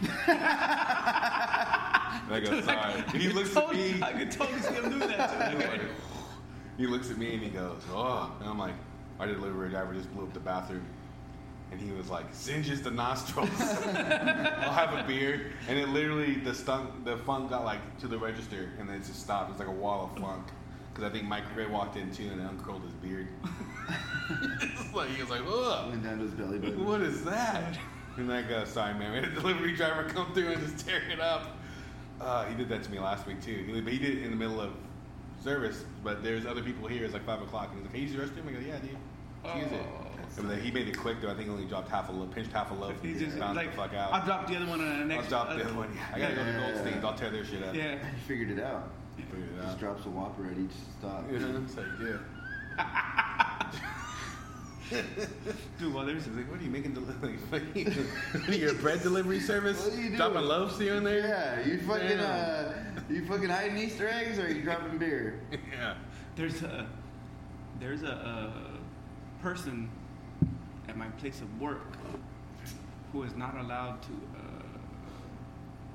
And 0.00 0.10
I 2.30 2.40
go, 2.44 2.60
sorry. 2.60 3.04
And 3.06 3.22
he 3.22 3.28
looks 3.28 3.56
at 3.56 3.72
me. 3.72 4.02
I 4.02 4.12
could 4.12 4.30
totally 4.30 4.60
see 4.60 4.74
him 4.74 4.90
do 4.90 4.98
that. 4.98 5.52
He's 5.52 5.64
like, 5.68 5.80
he 6.76 6.86
looks 6.86 7.10
at 7.10 7.18
me 7.18 7.34
and 7.34 7.42
he 7.42 7.50
goes, 7.50 7.80
oh. 7.92 8.32
And 8.40 8.48
I'm 8.48 8.58
like, 8.58 8.74
our 9.18 9.26
delivery 9.26 9.70
driver 9.70 9.94
just 9.94 10.12
blew 10.14 10.24
up 10.24 10.34
the 10.34 10.40
bathroom. 10.40 10.84
And 11.72 11.80
he 11.80 11.90
was 11.92 12.08
like, 12.08 12.26
singes 12.32 12.82
the 12.82 12.90
nostrils. 12.90 13.50
I'll 13.60 14.72
have 14.72 14.92
a 14.92 15.04
beer. 15.06 15.52
And 15.68 15.78
it 15.78 15.88
literally, 15.88 16.34
the 16.34 16.54
stunk, 16.54 17.04
the 17.04 17.16
funk 17.18 17.50
got 17.50 17.64
like 17.64 17.98
to 17.98 18.08
the 18.08 18.18
register 18.18 18.70
and 18.78 18.88
then 18.88 18.96
it 18.96 19.04
just 19.04 19.20
stopped. 19.20 19.50
It's 19.50 19.58
like 19.58 19.68
a 19.68 19.72
wall 19.72 20.10
of 20.12 20.22
funk. 20.22 20.46
Because 20.92 21.10
I 21.10 21.12
think 21.12 21.26
Mike 21.28 21.42
Gray 21.54 21.66
walked 21.66 21.96
in 21.96 22.10
too 22.10 22.28
and 22.30 22.40
uncurled 22.40 22.82
his 22.82 22.92
beard. 22.94 23.28
It's 24.28 24.92
like, 24.92 25.08
he 25.10 25.22
was 25.22 25.30
like, 25.30 25.42
ugh. 25.48 25.90
Went 25.90 26.02
down 26.02 26.18
to 26.18 26.24
his 26.24 26.32
belly 26.32 26.58
button. 26.58 26.84
What 26.84 27.00
is 27.00 27.22
that? 27.24 27.78
And 28.16 28.32
I 28.32 28.42
go, 28.42 28.64
sorry, 28.64 28.94
man. 28.94 29.12
We 29.12 29.18
had 29.20 29.28
a 29.28 29.34
delivery 29.34 29.74
driver 29.74 30.04
come 30.08 30.32
through 30.32 30.48
and 30.52 30.62
just 30.62 30.86
tear 30.86 31.02
it 31.10 31.20
up. 31.20 31.56
Uh, 32.20 32.46
he 32.46 32.54
did 32.54 32.68
that 32.70 32.82
to 32.84 32.90
me 32.90 32.98
last 32.98 33.26
week 33.26 33.42
too. 33.42 33.64
He, 33.66 33.80
but 33.80 33.92
he 33.92 33.98
did 33.98 34.18
it 34.18 34.24
in 34.24 34.30
the 34.30 34.36
middle 34.36 34.60
of 34.60 34.72
service. 35.44 35.84
But 36.02 36.22
there's 36.22 36.46
other 36.46 36.62
people 36.62 36.88
here. 36.88 37.04
It's 37.04 37.12
like 37.12 37.26
five 37.26 37.42
o'clock, 37.42 37.70
and 37.72 37.78
he's 37.80 37.86
like, 37.86 37.94
"Hey, 37.94 38.00
use 38.02 38.12
the 38.12 38.40
restroom." 38.40 38.48
I 38.48 38.52
go, 38.52 38.58
"Yeah, 38.66 38.78
dude, 38.78 38.96
Let's 39.44 39.58
use 39.58 39.72
it." 39.72 39.86
Oh. 39.86 40.06
And 40.38 40.50
then 40.50 40.60
he 40.60 40.70
made 40.70 40.88
it 40.88 40.98
quick 40.98 41.20
though. 41.20 41.28
I 41.30 41.34
think 41.34 41.44
he 41.46 41.50
only 41.50 41.66
dropped 41.66 41.90
half 41.90 42.08
a 42.08 42.12
loaf, 42.12 42.34
pinched 42.34 42.52
half 42.52 42.70
a 42.70 42.74
loaf, 42.74 42.94
He 43.02 43.14
just 43.14 43.38
bounced 43.38 43.56
like 43.56 43.70
the 43.70 43.76
fuck 43.76 43.94
out. 43.94 44.12
I'll 44.12 44.24
drop 44.24 44.46
the 44.48 44.56
other 44.56 44.66
one 44.66 44.80
on 44.80 44.98
the 45.00 45.04
next. 45.04 45.32
I'll 45.32 45.44
drop 45.44 45.56
the 45.56 45.62
uh, 45.62 45.66
other 45.66 45.74
one. 45.74 45.94
Yeah, 45.94 46.14
I 46.14 46.18
gotta 46.18 46.34
go 46.34 46.44
to 46.44 46.50
Yeah. 46.50 46.70
Goldstein's. 46.72 47.04
I'll 47.04 47.14
tear 47.14 47.30
their 47.30 47.44
shit 47.44 47.62
up. 47.62 47.74
Yeah. 47.74 47.98
He 47.98 48.20
figured 48.26 48.50
it 48.50 48.62
out. 48.62 48.90
Figure 49.16 49.44
it 49.44 49.60
out. 49.60 49.66
Just 49.66 49.78
drops 49.78 50.04
a 50.06 50.08
whopper 50.10 50.46
at 50.46 50.58
each 50.58 50.70
stop. 50.98 51.30
You 51.30 51.38
know, 51.38 51.62
it's 51.64 51.76
like, 51.76 51.86
yeah. 52.02 53.42
Dude, 54.90 55.94
well, 55.94 56.04
there's 56.04 56.24
He's 56.24 56.34
like, 56.34 56.50
"What 56.50 56.60
are 56.60 56.62
you 56.62 56.70
making? 56.70 56.94
Deli- 56.94 57.38
like, 57.52 58.48
your 58.58 58.74
bread 58.74 59.02
delivery 59.02 59.40
service? 59.40 59.84
What 59.84 59.94
are 59.94 59.96
you 59.96 60.08
doing? 60.08 60.16
Dropping 60.16 60.42
loaves 60.42 60.78
here 60.78 60.94
and 60.94 61.06
there? 61.06 61.18
Yeah, 61.18 61.66
you 61.66 61.80
fucking 61.80 62.18
Damn. 62.18 62.20
uh, 62.20 62.72
you 63.10 63.24
fucking 63.26 63.48
hiding 63.48 63.78
Easter 63.78 64.08
eggs, 64.08 64.38
or 64.38 64.46
are 64.46 64.50
you 64.50 64.62
dropping 64.62 64.98
beer? 64.98 65.40
yeah. 65.72 65.94
there's 66.36 66.62
a 66.62 66.86
there's 67.80 68.02
a, 68.02 68.12
uh 68.12 68.76
person 69.42 69.88
at 70.88 70.96
my 70.96 71.06
place 71.20 71.40
of 71.40 71.60
work 71.60 71.82
who 73.12 73.22
is 73.22 73.34
not 73.36 73.56
allowed 73.58 74.02
to 74.02 74.12
uh, 74.36 74.62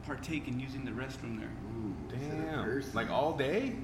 partake 0.05 0.47
in 0.47 0.59
using 0.59 0.85
the 0.85 0.91
restroom 0.91 1.39
there. 1.39 1.49
Ooh, 1.75 1.95
is 2.15 2.21
it 2.21 2.33
a 2.33 2.51
Damn. 2.51 2.93
Like 2.93 3.09
all 3.09 3.33
day? 3.33 3.75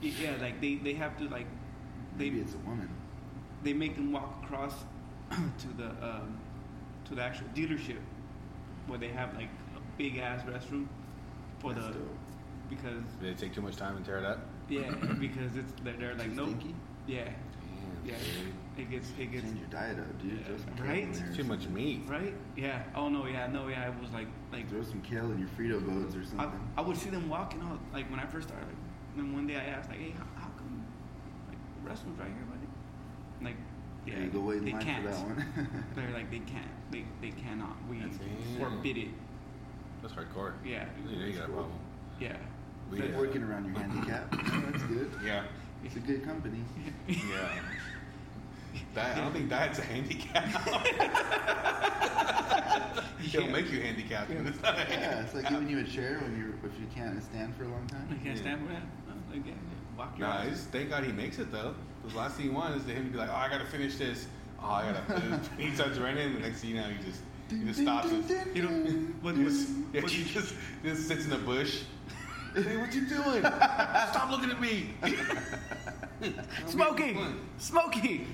Yeah, 0.00 0.34
like 0.40 0.60
they, 0.60 0.76
they 0.76 0.94
have 0.94 1.16
to 1.18 1.28
like 1.28 1.46
they 2.16 2.30
Maybe 2.30 2.40
it's 2.40 2.54
a 2.54 2.58
woman. 2.58 2.88
They 3.66 3.72
make 3.72 3.96
them 3.96 4.12
walk 4.12 4.42
across 4.44 4.74
to 5.30 5.68
the 5.76 5.88
um, 6.06 6.38
to 7.04 7.14
the 7.14 7.22
actual 7.22 7.46
dealership 7.54 7.98
where 8.86 8.98
they 8.98 9.08
have 9.08 9.34
like 9.34 9.48
a 9.76 9.80
big 9.98 10.18
ass 10.18 10.42
restroom 10.44 10.86
for 11.58 11.72
That's 11.74 11.86
the 11.88 11.92
dope. 11.94 12.18
because 12.70 13.02
Did 13.20 13.30
it 13.30 13.38
take 13.38 13.52
too 13.54 13.60
much 13.62 13.76
time 13.76 13.96
and 13.96 14.04
tear 14.06 14.18
it 14.18 14.24
up? 14.24 14.38
yeah 14.68 14.90
because 15.20 15.56
it's 15.56 15.72
they're, 15.82 15.94
they're 15.94 16.14
like 16.14 16.30
no 16.32 16.44
Stinky? 16.46 16.74
yeah 17.08 17.24
Damn, 17.24 17.34
yeah 18.04 18.14
dude. 18.76 18.84
it 18.86 18.90
gets 18.90 19.08
it 19.18 19.32
gets 19.32 19.44
Change 19.44 19.58
your 19.58 19.68
diet 19.68 19.98
up, 19.98 20.22
dude. 20.22 20.32
Yeah, 20.38 20.44
Throw 20.46 20.56
some 20.58 20.74
kale 20.76 20.86
right? 20.86 21.12
there. 21.14 21.32
Too 21.34 21.44
much 21.44 21.66
meat. 21.68 22.02
right 22.06 22.34
yeah 22.56 22.82
oh 22.94 23.08
no 23.08 23.26
yeah 23.26 23.46
no 23.48 23.66
yeah 23.68 23.88
it 23.88 24.00
was 24.00 24.10
like 24.12 24.28
like 24.52 24.68
Throw 24.70 24.82
some 24.84 25.00
kale 25.02 25.30
in 25.32 25.38
your 25.40 25.48
Frito 25.58 25.84
boats 25.84 26.14
or 26.14 26.20
I, 26.20 26.24
something. 26.44 26.68
I 26.76 26.80
would 26.82 26.96
see 26.96 27.10
them 27.10 27.28
walking 27.28 27.60
out 27.62 27.80
like 27.92 28.08
when 28.10 28.20
I 28.20 28.26
first 28.26 28.46
started. 28.48 28.66
Like, 28.68 28.76
then 29.16 29.32
one 29.32 29.46
day 29.48 29.56
I 29.56 29.64
asked 29.76 29.88
like, 29.88 29.98
"Hey, 29.98 30.10
how, 30.18 30.26
how 30.42 30.48
come 30.58 30.84
like 31.48 31.58
the 31.82 31.90
restroom's 31.90 32.18
right 32.18 32.28
here, 32.28 32.44
buddy?" 32.46 32.55
Like, 33.42 33.56
yeah, 34.06 34.14
yeah, 34.14 34.20
you 34.24 34.30
go 34.30 34.40
wait 34.40 34.58
in 34.58 34.64
they 34.66 34.72
line 34.72 34.82
can't. 34.82 35.04
for 35.04 35.10
that 35.10 35.26
one. 35.26 35.44
They're 35.94 36.10
like, 36.10 36.30
they 36.30 36.38
can't. 36.40 36.66
They 36.90 37.04
they 37.20 37.30
cannot. 37.32 37.76
We 37.90 37.98
That's- 37.98 38.18
forbid 38.58 38.96
it. 38.98 39.08
That's 40.02 40.14
hardcore. 40.14 40.52
Yeah, 40.64 40.84
You 41.08 41.18
know 41.18 41.26
you 41.26 41.32
got 41.32 41.48
a 41.48 41.52
problem. 41.52 41.72
yeah. 42.20 42.36
We, 42.90 43.00
Been 43.00 43.14
uh, 43.14 43.18
working 43.18 43.42
around 43.42 43.64
your 43.66 43.74
handicap. 43.78 44.32
Yeah, 44.32 44.62
that's 44.70 44.84
good. 44.84 45.10
Yeah. 45.24 45.44
It's 45.84 45.96
a 45.96 46.00
good 46.00 46.24
company. 46.24 46.60
Yeah. 47.08 47.48
Diet, 48.94 49.16
I 49.16 49.20
don't 49.20 49.32
think 49.32 49.48
diet's 49.48 49.78
a 49.78 49.82
handicap. 49.82 50.44
It'll 53.24 53.42
Yeah. 53.46 53.52
make 53.52 53.70
you 53.72 53.80
handicapped. 53.80 54.28
but 54.28 54.46
It's 54.46 54.62
not 54.62 54.74
a 54.76 54.86
Yeah, 54.90 55.20
it's 55.22 55.34
like 55.34 55.48
giving 55.48 55.68
you 55.68 55.78
a 55.80 55.84
chair 55.84 56.18
when 56.20 56.36
you're 56.38 56.54
if 56.70 56.78
you 56.78 56.86
can't 56.94 57.20
stand 57.22 57.54
for 57.56 57.64
a 57.64 57.68
long 57.68 57.86
I 57.90 57.94
time. 57.94 58.20
can't 58.22 58.36
Yeah. 58.36 58.42
stand 58.42 58.66
for 58.66 58.72
that. 58.72 58.82
No, 59.08 59.14
like, 59.34 59.46
yeah, 59.46 59.52
yeah, 59.52 59.98
walk 59.98 60.18
your 60.18 60.28
Nah, 60.28 60.44
thank 60.72 60.90
God 60.90 61.04
he 61.04 61.12
makes 61.12 61.38
it 61.38 61.50
though. 61.50 61.74
The 62.08 62.16
last 62.16 62.36
thing 62.36 62.46
you 62.46 62.52
want 62.52 62.76
is 62.76 62.84
to 62.84 62.92
him 62.92 63.06
to 63.06 63.10
be 63.10 63.18
like, 63.18 63.30
"Oh, 63.30 63.34
I 63.34 63.48
gotta 63.48 63.66
finish 63.66 63.96
this. 63.96 64.26
Oh, 64.62 64.66
I 64.66 64.92
gotta." 64.92 65.20
poop." 65.20 65.40
he 65.58 65.74
starts 65.74 65.98
running, 65.98 66.26
and 66.26 66.36
the 66.36 66.40
next 66.40 66.60
thing 66.60 66.70
you 66.70 66.76
know, 66.76 66.88
he 66.88 67.04
just 67.04 67.20
he 67.50 67.64
just 67.64 67.80
stops. 67.80 68.10
and- 68.10 68.56
You 68.56 68.62
know 68.62 68.68
what? 69.22 69.34
He 69.34 69.42
what, 69.42 69.50
just, 69.50 69.68
yeah, 69.92 70.02
what 70.02 70.10
he 70.10 70.24
just, 70.24 70.54
just 70.82 71.08
sits 71.08 71.24
in 71.24 71.30
the 71.30 71.38
bush. 71.38 71.82
Hey, 72.54 72.78
what 72.78 72.94
you 72.94 73.06
doing? 73.06 73.42
Stop 73.42 74.30
looking 74.30 74.50
at 74.50 74.58
me. 74.58 74.94
Smoky, 76.64 77.18
Smoky. 77.58 78.26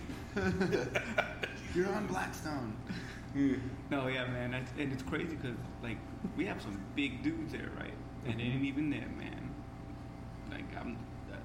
You're 1.75 1.93
on 1.93 2.07
Blackstone. 2.07 2.77
Hmm. 3.33 3.55
No, 3.91 4.07
yeah, 4.07 4.27
man, 4.29 4.53
that's, 4.53 4.71
and 4.79 4.93
it's 4.93 5.03
crazy 5.03 5.35
because 5.35 5.57
like 5.83 5.97
we 6.37 6.47
have 6.47 6.63
some 6.63 6.81
big 6.95 7.25
dudes 7.25 7.51
there, 7.51 7.71
right? 7.77 7.95
And 8.25 8.41
it 8.41 8.45
ain't 8.45 8.55
mm-hmm. 8.55 8.65
even 8.65 8.91
them, 8.91 9.19
man. 9.19 9.42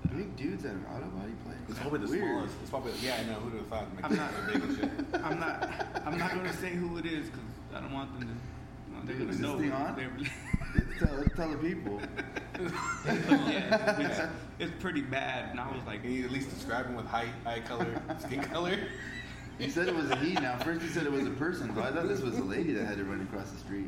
Like 0.07 0.13
I'm. 0.13 0.19
uh, 0.21 0.23
Big 0.23 0.35
dudes 0.35 0.65
at 0.65 0.71
an 0.71 0.85
auto 0.93 1.05
body 1.07 1.31
place. 1.45 1.57
It's 1.69 1.79
probably 1.79 1.99
the 1.99 2.07
Weird. 2.07 2.23
smallest. 2.23 2.55
It's 2.61 2.69
probably 2.69 2.91
yeah. 3.01 3.17
I 3.19 3.23
know 3.25 3.33
who 3.39 3.49
would 3.51 3.59
have 3.59 3.67
thought. 3.67 3.85
I'm 4.03 4.15
not- 4.15 4.47
Big 4.47 4.63
and. 4.63 5.07
I'm 5.23 5.39
not. 5.39 5.69
I'm 6.05 6.17
not 6.17 6.31
gonna 6.35 6.53
say 6.53 6.69
who 6.71 6.97
it 6.97 7.05
is 7.05 7.27
because 7.29 7.41
I 7.75 7.81
don't 7.81 7.93
want 7.93 8.19
them 8.19 8.29
to. 8.29 8.93
No, 8.93 9.01
they're 9.05 9.15
gonna 9.15 9.29
is 9.29 9.37
this 9.37 9.45
know. 9.45 9.59
thing 9.59 9.71
on? 9.71 9.95
They're, 9.95 10.11
tell, 10.99 11.23
tell 11.35 11.49
the 11.49 11.57
people. 11.57 11.99
yeah, 13.07 13.99
it's, 13.99 14.19
it's 14.59 14.81
pretty 14.81 15.01
bad. 15.01 15.51
And 15.51 15.59
I 15.59 15.71
was 15.71 15.83
like, 15.85 16.01
Can 16.01 16.11
you 16.11 16.25
at 16.25 16.31
least 16.31 16.49
describe 16.49 16.85
him 16.87 16.95
with 16.95 17.05
height, 17.05 17.29
eye 17.45 17.59
color, 17.59 18.01
skin 18.19 18.41
color? 18.41 18.77
You 19.59 19.69
said 19.69 19.87
it 19.87 19.95
was 19.95 20.09
a 20.11 20.15
he. 20.17 20.33
Now 20.33 20.57
first 20.59 20.81
you 20.83 20.89
said 20.89 21.05
it 21.05 21.11
was 21.11 21.25
a 21.27 21.31
person, 21.31 21.73
so 21.75 21.81
I 21.81 21.91
thought 21.91 22.07
this 22.07 22.21
was 22.21 22.37
a 22.37 22.43
lady 22.43 22.73
that 22.73 22.85
had 22.85 22.97
to 22.97 23.03
run 23.05 23.21
across 23.21 23.49
the 23.51 23.57
street. 23.59 23.87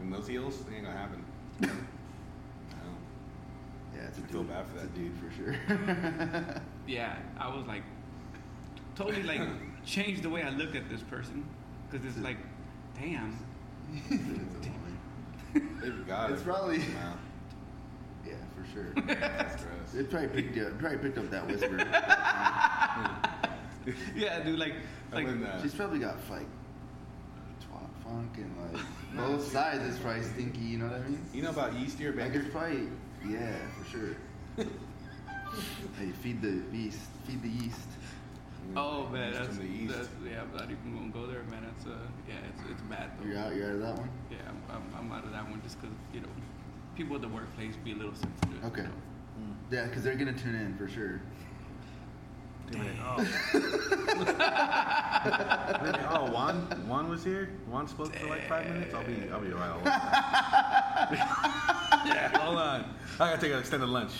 And 0.00 0.12
those 0.12 0.26
heels, 0.28 0.58
they 0.64 0.76
ain't 0.76 0.84
gonna 0.86 0.96
happen. 0.96 1.24
No. 4.18 4.18
Yeah, 4.18 4.18
it's 4.18 4.18
a 4.18 4.22
I 4.22 4.22
dude. 4.22 4.30
feel 4.30 4.44
bad 4.44 4.66
for 4.66 4.78
that 4.78 4.94
dude 4.94 5.12
for 5.18 5.30
sure. 5.34 6.62
yeah, 6.86 7.16
I 7.38 7.54
was 7.54 7.66
like, 7.66 7.82
totally 8.94 9.22
like 9.22 9.40
changed 9.84 10.22
the 10.22 10.30
way 10.30 10.42
I 10.42 10.50
look 10.50 10.74
at 10.74 10.88
this 10.88 11.02
person 11.02 11.44
because 11.90 12.06
it's 12.06 12.18
like, 12.18 12.36
damn. 12.98 13.38
They've 15.80 16.06
got 16.06 16.30
It's 16.30 16.42
it. 16.42 16.44
probably- 16.44 16.78
Wow. 16.78 17.14
yeah, 18.26 18.34
for 18.54 18.64
sure. 18.72 18.92
That's. 19.06 19.94
It 19.94 20.10
probably 20.10 20.28
picked 20.42 20.58
up, 20.58 20.78
probably 20.78 20.98
picked 20.98 21.18
up 21.18 21.30
that 21.30 21.46
whisper. 21.46 21.76
Yeah, 24.14 24.40
dude, 24.42 24.58
like, 24.58 24.74
like 25.12 25.24
wouldn't, 25.24 25.46
uh, 25.46 25.62
She's 25.62 25.74
probably 25.74 25.98
got 26.00 26.16
like 26.28 26.46
twat 27.62 27.88
funk 28.04 28.36
and 28.36 28.54
like 28.74 28.82
both 29.16 29.50
sides 29.50 29.82
is 29.84 29.98
probably 29.98 30.22
stinky. 30.24 30.60
You 30.60 30.78
know 30.78 30.86
what 30.88 30.96
I 31.00 31.08
mean? 31.08 31.24
You 31.32 31.40
know 31.42 31.48
about 31.50 31.72
yeast 31.74 31.98
ear 32.00 32.10
Like 32.12 32.26
bacon? 32.32 32.40
it's 32.42 32.50
probably 32.52 32.88
yeah 33.26 33.54
for 33.78 33.90
sure. 33.90 34.16
hey, 35.98 36.10
feed 36.22 36.42
the 36.42 36.60
beast, 36.70 37.00
feed 37.26 37.42
the 37.42 37.48
yeast. 37.48 37.88
Oh 38.76 39.08
man, 39.08 39.32
that's, 39.32 39.56
the 39.56 39.64
east. 39.64 39.96
that's 39.96 40.08
yeah. 40.24 40.42
I'm 40.42 40.52
not 40.52 40.64
even 40.64 40.94
gonna 40.94 41.08
go 41.08 41.26
there, 41.30 41.42
man. 41.44 41.64
That's 41.64 41.86
uh, 41.86 41.96
yeah, 42.28 42.34
it's 42.48 42.60
it's 42.70 42.82
bad 42.82 43.10
though. 43.18 43.26
You're 43.28 43.38
out. 43.38 43.54
You're 43.54 43.70
out 43.70 43.76
of 43.76 43.80
that 43.80 43.98
one. 43.98 44.10
Yeah, 44.30 44.36
I'm, 44.48 44.76
I'm, 44.76 44.82
I'm 44.98 45.10
out 45.12 45.24
of 45.24 45.32
that 45.32 45.48
one 45.48 45.62
just 45.62 45.80
because 45.80 45.96
you 46.12 46.20
know, 46.20 46.28
people 46.96 47.16
at 47.16 47.22
the 47.22 47.28
workplace 47.28 47.76
be 47.84 47.92
a 47.92 47.96
little 47.96 48.14
sensitive. 48.14 48.64
Okay. 48.64 48.82
You 48.82 48.88
know? 48.88 48.94
Yeah, 49.70 49.86
because 49.86 50.02
they're 50.02 50.16
gonna 50.16 50.32
tune 50.32 50.54
in 50.54 50.76
for 50.76 50.88
sure. 50.88 51.20
They're 52.70 52.82
oh. 53.02 53.16
They're 55.82 56.08
oh, 56.10 56.30
Juan, 56.30 56.56
Juan 56.86 57.08
was 57.08 57.24
here. 57.24 57.48
Juan 57.66 57.88
spoke 57.88 58.14
for 58.14 58.26
like 58.26 58.46
five 58.46 58.66
minutes. 58.66 58.94
I'll 58.94 59.04
be, 59.04 59.16
I'll 59.32 59.40
be 59.40 59.48
right 59.48 59.70
on. 61.80 61.84
Yeah, 62.06 62.36
hold 62.38 62.58
on. 62.58 62.94
I 63.14 63.30
gotta 63.30 63.40
take 63.40 63.52
an 63.52 63.58
extended 63.58 63.88
lunch. 63.88 64.12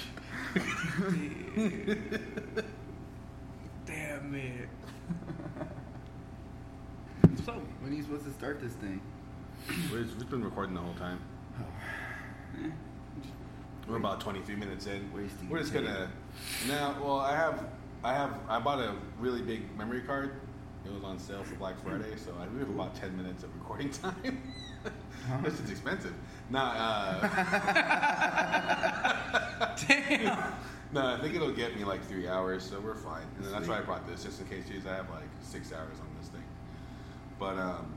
Damn 3.86 4.34
it. 4.34 4.68
so, 7.44 7.52
When 7.80 7.92
are 7.92 7.94
you 7.94 8.02
supposed 8.02 8.24
to 8.24 8.32
start 8.32 8.60
this 8.60 8.72
thing? 8.74 9.00
We've, 9.92 10.14
we've 10.16 10.30
been 10.30 10.44
recording 10.44 10.74
the 10.74 10.80
whole 10.80 10.94
time. 10.94 11.20
eh, 12.64 12.68
We're 13.88 13.96
about 13.96 14.20
23 14.20 14.56
minutes 14.56 14.86
in. 14.86 15.10
Wasting 15.12 15.48
We're 15.48 15.60
just 15.60 15.72
gonna. 15.72 16.10
Now, 16.68 16.96
well, 17.02 17.18
I 17.20 17.34
have, 17.36 17.64
I 18.04 18.14
have, 18.14 18.34
I 18.48 18.58
bought 18.58 18.80
a 18.80 18.94
really 19.18 19.42
big 19.42 19.76
memory 19.76 20.02
card. 20.02 20.32
It 20.88 20.94
was 20.94 21.04
on 21.04 21.18
sale 21.18 21.42
for 21.44 21.54
Black 21.56 21.78
Friday, 21.82 22.16
so 22.16 22.32
I, 22.40 22.46
we 22.48 22.60
have 22.60 22.70
about 22.70 22.94
10 22.94 23.14
minutes 23.16 23.42
of 23.44 23.54
recording 23.54 23.90
time. 24.02 24.42
this 25.44 25.60
is 25.60 25.70
expensive. 25.70 26.14
Nah, 26.50 26.72
uh, 27.20 27.20
damn. 29.86 30.54
no, 30.92 31.06
I 31.06 31.18
think 31.20 31.34
it'll 31.34 31.52
get 31.52 31.76
me 31.76 31.84
like 31.84 32.02
three 32.06 32.26
hours, 32.26 32.62
so 32.64 32.80
we're 32.80 32.94
fine. 32.94 33.26
And 33.36 33.44
then 33.44 33.52
that's 33.52 33.68
why 33.68 33.78
I 33.78 33.80
brought 33.82 34.06
this, 34.08 34.24
just 34.24 34.40
in 34.40 34.46
case, 34.48 34.64
because 34.68 34.86
I 34.86 34.94
have 34.94 35.10
like 35.10 35.28
six 35.42 35.72
hours 35.72 35.98
on 36.00 36.06
this 36.20 36.30
thing. 36.30 36.44
But 37.38 37.58
um, 37.58 37.92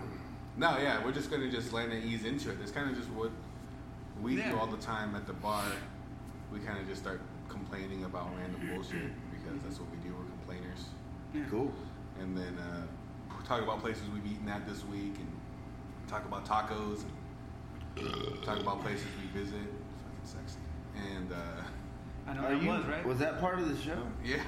no, 0.56 0.78
yeah, 0.78 1.04
we're 1.04 1.12
just 1.12 1.30
gonna 1.30 1.50
just 1.50 1.72
land 1.72 1.92
and 1.92 2.02
ease 2.04 2.24
into 2.24 2.50
it. 2.50 2.56
It's 2.60 2.72
kind 2.72 2.90
of 2.90 2.96
just 2.96 3.08
what 3.10 3.30
we 4.20 4.36
Yeah. 4.38 4.50
do 4.50 4.58
all 4.58 4.66
the 4.66 4.76
time 4.78 5.14
at 5.14 5.26
the 5.28 5.32
bar. 5.34 5.64
We 6.52 6.58
kind 6.58 6.78
of 6.78 6.88
just 6.88 7.02
start 7.02 7.20
complaining 7.48 8.04
about 8.04 8.30
random 8.36 8.68
bullshit 8.74 9.10
because 9.30 9.62
that's 9.62 9.78
what 9.78 9.88
we 9.92 9.96
do. 9.98 10.12
We're 10.14 10.24
complainers. 10.24 10.86
Yeah. 11.32 11.42
Cool. 11.50 11.72
And 12.22 12.36
then 12.38 12.56
uh, 12.58 13.44
talk 13.46 13.62
about 13.62 13.80
places 13.80 14.04
we've 14.14 14.24
eaten 14.32 14.48
at 14.48 14.66
this 14.68 14.84
week, 14.84 15.16
and 15.18 15.28
talk 16.08 16.24
about 16.24 16.46
tacos, 16.46 17.00
and 17.96 18.42
talk 18.44 18.60
about 18.60 18.80
places 18.82 19.04
we 19.20 19.40
visit. 19.40 19.58
Fucking 19.58 20.24
sexy. 20.24 20.58
And 21.16 21.32
uh, 21.32 21.36
I 22.28 22.34
know 22.34 22.40
Are 22.46 22.54
that 22.54 22.62
you, 22.62 22.68
was 22.68 22.84
right. 22.86 23.04
Was 23.04 23.18
that 23.18 23.40
part 23.40 23.58
of 23.58 23.68
the 23.68 23.82
show? 23.82 23.98
yeah. 24.24 24.38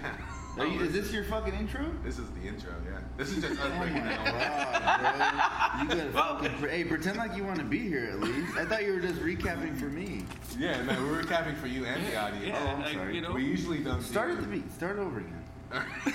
Are 0.56 0.66
you, 0.68 0.82
is 0.82 0.92
this 0.92 1.12
your 1.12 1.24
fucking 1.24 1.52
intro? 1.52 1.84
This 2.04 2.16
is 2.20 2.30
the 2.30 2.46
intro, 2.46 2.70
yeah. 2.88 3.00
This 3.16 3.30
is 3.30 3.42
just 3.42 3.60
us 3.60 3.72
Oh 3.74 3.78
breaking 3.80 4.04
my 4.04 4.12
it 4.12 4.18
all. 4.20 4.24
god, 4.26 5.88
bro. 5.88 5.96
You 5.96 6.00
gotta 6.00 6.12
fucking 6.12 6.58
pre- 6.60 6.70
hey, 6.70 6.84
pretend 6.84 7.16
like 7.16 7.36
you 7.36 7.42
want 7.42 7.58
to 7.58 7.64
be 7.64 7.80
here 7.80 8.04
at 8.12 8.20
least. 8.20 8.56
I 8.56 8.64
thought 8.64 8.84
you 8.84 8.92
were 8.94 9.00
just 9.00 9.18
recapping 9.20 9.76
for 9.76 9.86
me. 9.86 10.24
Yeah, 10.56 10.80
no, 10.82 10.92
we're 11.02 11.24
recapping 11.24 11.56
for 11.56 11.66
you 11.66 11.84
and 11.86 12.06
the 12.06 12.14
audience. 12.16 12.46
Yeah, 12.46 12.60
Oh, 12.62 12.68
I'm 12.68 12.82
like, 12.82 12.92
sorry. 12.94 13.16
you 13.16 13.20
know. 13.22 13.32
We 13.32 13.42
usually 13.44 13.78
don't 13.82 13.98
do 13.98 14.04
Start 14.04 14.30
at 14.30 14.40
the 14.42 14.46
beat. 14.46 14.72
Start 14.72 15.00
over 15.00 15.18
again. 15.18 15.42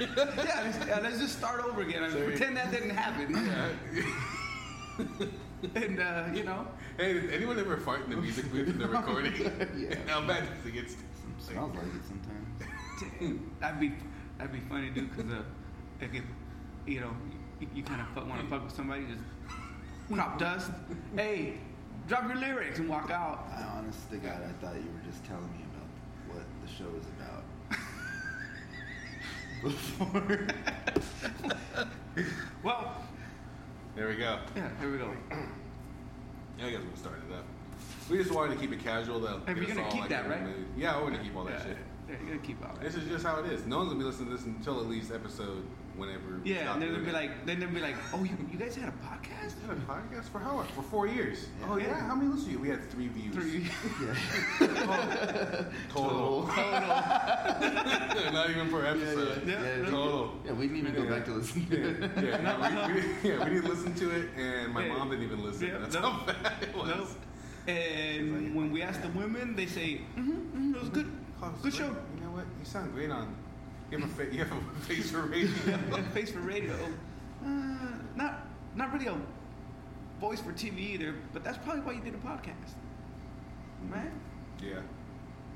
yeah, 0.00 0.08
let's, 0.16 0.86
yeah, 0.86 1.00
let's 1.02 1.18
just 1.18 1.38
start 1.38 1.64
over 1.64 1.82
again. 1.82 2.02
I 2.02 2.08
mean, 2.08 2.24
pretend 2.24 2.56
that 2.56 2.70
didn't 2.70 2.90
happen. 2.90 3.34
and 5.74 6.00
uh, 6.00 6.24
you 6.34 6.44
know, 6.44 6.66
Hey, 6.98 7.14
did 7.14 7.32
anyone 7.32 7.58
ever 7.58 7.78
fart 7.78 8.04
in 8.04 8.10
the 8.10 8.16
music 8.16 8.50
booth 8.52 8.68
in 8.68 8.78
the 8.78 8.86
recording? 8.86 9.32
Yeah. 9.76 9.96
How 10.06 10.20
bad 10.26 10.44
does 10.46 10.66
it 10.66 10.72
get? 10.72 10.90
Smells 11.38 11.74
like 11.74 11.84
it 11.84 12.02
sometimes. 12.06 13.48
that'd 13.60 13.80
be 13.80 13.92
that'd 14.38 14.52
be 14.52 14.60
funny, 14.68 14.90
dude. 14.90 15.10
Because 15.10 15.32
uh, 15.32 15.42
like 16.00 16.14
if 16.14 16.22
you 16.86 17.00
know, 17.00 17.10
you, 17.60 17.68
you 17.74 17.82
kind 17.82 18.00
of 18.00 18.28
want 18.28 18.42
to 18.42 18.46
fuck 18.48 18.64
with 18.64 18.74
somebody, 18.74 19.06
just 19.06 19.24
crop 20.12 20.38
dust. 20.38 20.70
Hey, 21.16 21.54
drop 22.06 22.28
your 22.28 22.36
lyrics 22.36 22.78
and 22.78 22.88
walk 22.88 23.10
out. 23.10 23.48
I 23.56 23.62
honest 23.62 24.10
to 24.10 24.18
God, 24.18 24.42
I 24.42 24.52
thought 24.64 24.74
you 24.76 24.90
were 24.90 25.10
just 25.10 25.24
telling 25.24 25.50
me 25.52 25.64
about 25.72 26.36
what 26.36 26.44
the 26.64 26.68
show 26.70 26.88
is 26.98 27.06
about. 27.06 27.11
Before. 29.62 30.46
Well, 32.62 32.94
There 33.96 34.06
we 34.08 34.16
go. 34.16 34.38
yeah, 34.54 34.68
here 34.80 34.92
we 34.92 34.98
go. 34.98 35.12
Yeah, 36.58 36.66
I 36.66 36.70
guess 36.72 36.80
we'll 36.86 36.96
start 36.96 37.18
it 37.28 37.34
up. 37.34 37.44
We 38.10 38.18
just 38.18 38.30
wanted 38.30 38.54
to 38.54 38.60
keep 38.60 38.72
it 38.72 38.84
casual. 38.84 39.18
Though. 39.18 39.40
Hey, 39.46 39.54
you're 39.54 39.64
gonna 39.64 39.90
keep 39.90 40.06
that, 40.08 40.28
right? 40.28 40.42
Yeah, 40.76 40.94
I 40.94 41.02
want 41.02 41.14
to 41.14 41.20
keep 41.20 41.34
all 41.34 41.44
that 41.44 41.54
yeah, 41.54 41.64
shit. 41.64 41.76
yeah, 42.08 42.16
you're 42.20 42.34
gonna 42.34 42.46
keep 42.46 42.62
all 42.62 42.74
that. 42.74 42.82
This 42.82 42.94
is 42.94 43.08
just 43.08 43.24
how 43.24 43.40
it 43.40 43.50
is. 43.50 43.64
No 43.66 43.78
one's 43.78 43.88
gonna 43.88 43.98
be 44.00 44.04
listening 44.04 44.28
to 44.30 44.36
this 44.36 44.44
until 44.44 44.78
at 44.78 44.86
least 44.86 45.10
episode 45.10 45.64
whenever. 45.96 46.40
Yeah, 46.44 46.72
and 46.74 46.80
then 46.82 46.88
they'll 46.92 47.00
doing 47.00 47.04
be 47.04 47.10
it. 47.10 47.14
like, 47.14 47.46
then 47.46 47.60
they'll 47.60 47.68
be 47.70 47.80
like, 47.80 47.96
oh, 48.12 48.22
you, 48.24 48.30
you 48.50 48.58
guys 48.58 48.74
had 48.76 48.88
a 48.88 48.92
podcast? 48.92 49.54
Yeah, 49.66 49.74
podcast 49.86 50.24
for 50.30 50.38
how 50.38 50.56
long? 50.56 50.66
For 50.68 50.82
four 50.82 51.06
years. 51.06 51.46
Yeah. 51.60 51.66
Oh 51.70 51.76
yeah, 51.76 52.00
how 52.06 52.14
many 52.14 52.28
listeners? 52.30 52.52
you? 52.52 52.58
We 52.58 52.68
had 52.68 52.90
three 52.90 53.08
views. 53.08 53.34
Three. 53.34 53.66
Yeah. 54.02 55.64
total. 55.88 56.46
Not 58.32 58.50
even 58.50 58.70
per 58.70 58.84
episode. 58.86 59.42
Yeah, 59.46 59.62
yeah, 59.62 59.84
Total. 59.90 60.32
yeah, 60.44 60.52
we 60.52 60.66
didn't 60.68 60.78
even 60.78 60.94
go 60.94 61.08
back 61.08 61.24
to 61.26 61.32
listen 61.32 61.66
to 61.66 61.88
it. 61.88 62.10
Yeah, 62.16 62.22
yeah, 62.22 62.40
no, 62.40 62.86
we, 62.88 62.94
we, 62.94 63.00
yeah, 63.30 63.38
we 63.44 63.50
didn't 63.54 63.68
listen 63.68 63.94
to 63.94 64.10
it, 64.10 64.28
and 64.36 64.72
my 64.72 64.86
Yeah. 64.86 64.94
mom 64.94 65.10
didn't 65.10 65.24
even 65.24 65.42
listen. 65.44 65.68
Yeah, 65.68 65.78
That's 65.78 65.94
no. 65.94 66.00
how 66.10 66.26
bad 66.26 66.62
it 66.62 66.74
was. 66.76 66.88
Nope. 66.88 67.08
And 67.68 68.54
when 68.56 68.72
we 68.72 68.82
ask 68.82 69.00
the 69.02 69.08
women, 69.10 69.54
they 69.54 69.66
say, 69.66 70.00
mm-hmm, 70.16 70.30
mm-hmm, 70.32 70.74
it 70.74 70.80
was 70.80 70.88
good. 70.90 71.10
Oh, 71.42 71.50
Good 71.50 71.62
great. 71.62 71.74
show. 71.74 71.86
You 71.86 72.20
know 72.24 72.30
what? 72.32 72.44
You 72.58 72.64
sound 72.64 72.92
great 72.94 73.10
on. 73.10 73.34
You 73.92 73.98
have 73.98 74.10
a, 74.10 74.14
fa- 74.14 74.34
you 74.34 74.38
have 74.42 74.52
a 74.52 74.80
face 74.86 75.10
for 75.10 75.20
radio. 75.26 75.48
Face 76.14 76.30
for 76.30 76.38
radio. 76.40 76.72
Uh, 77.44 77.48
not, 78.16 78.46
not 78.74 78.90
really 78.90 79.06
a 79.06 79.16
voice 80.18 80.40
for 80.40 80.50
TV 80.52 80.78
either, 80.78 81.14
but 81.34 81.44
that's 81.44 81.58
probably 81.58 81.82
why 81.82 81.92
you 81.92 82.00
did 82.00 82.14
a 82.14 82.18
podcast. 82.18 82.72
Right? 83.90 84.10
yeah. 84.62 84.80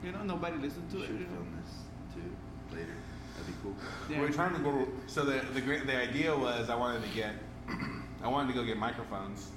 You 0.05 0.13
know, 0.13 0.23
nobody 0.23 0.59
listened 0.59 0.91
to 0.91 0.97
We 0.99 1.03
it. 1.05 1.07
should 1.07 1.21
You 1.21 1.27
film 1.27 1.59
this 1.65 1.75
too 2.15 2.77
later. 2.77 2.93
That'd 3.39 3.47
be 3.47 3.55
cool. 3.63 3.75
Yeah. 4.11 4.21
We're 4.21 4.31
trying 4.31 4.53
to 4.55 4.61
go. 4.61 4.87
So 5.07 5.25
the 5.25 5.41
the 5.55 5.61
great 5.63 5.87
the 5.87 5.97
idea 5.97 6.37
was 6.37 6.69
I 6.69 6.75
wanted 6.75 7.03
to 7.05 7.09
get 7.15 7.33
I 8.23 8.29
wanted 8.29 8.49
to 8.53 8.55
go 8.59 8.65
get 8.67 8.77
microphones 8.77 9.49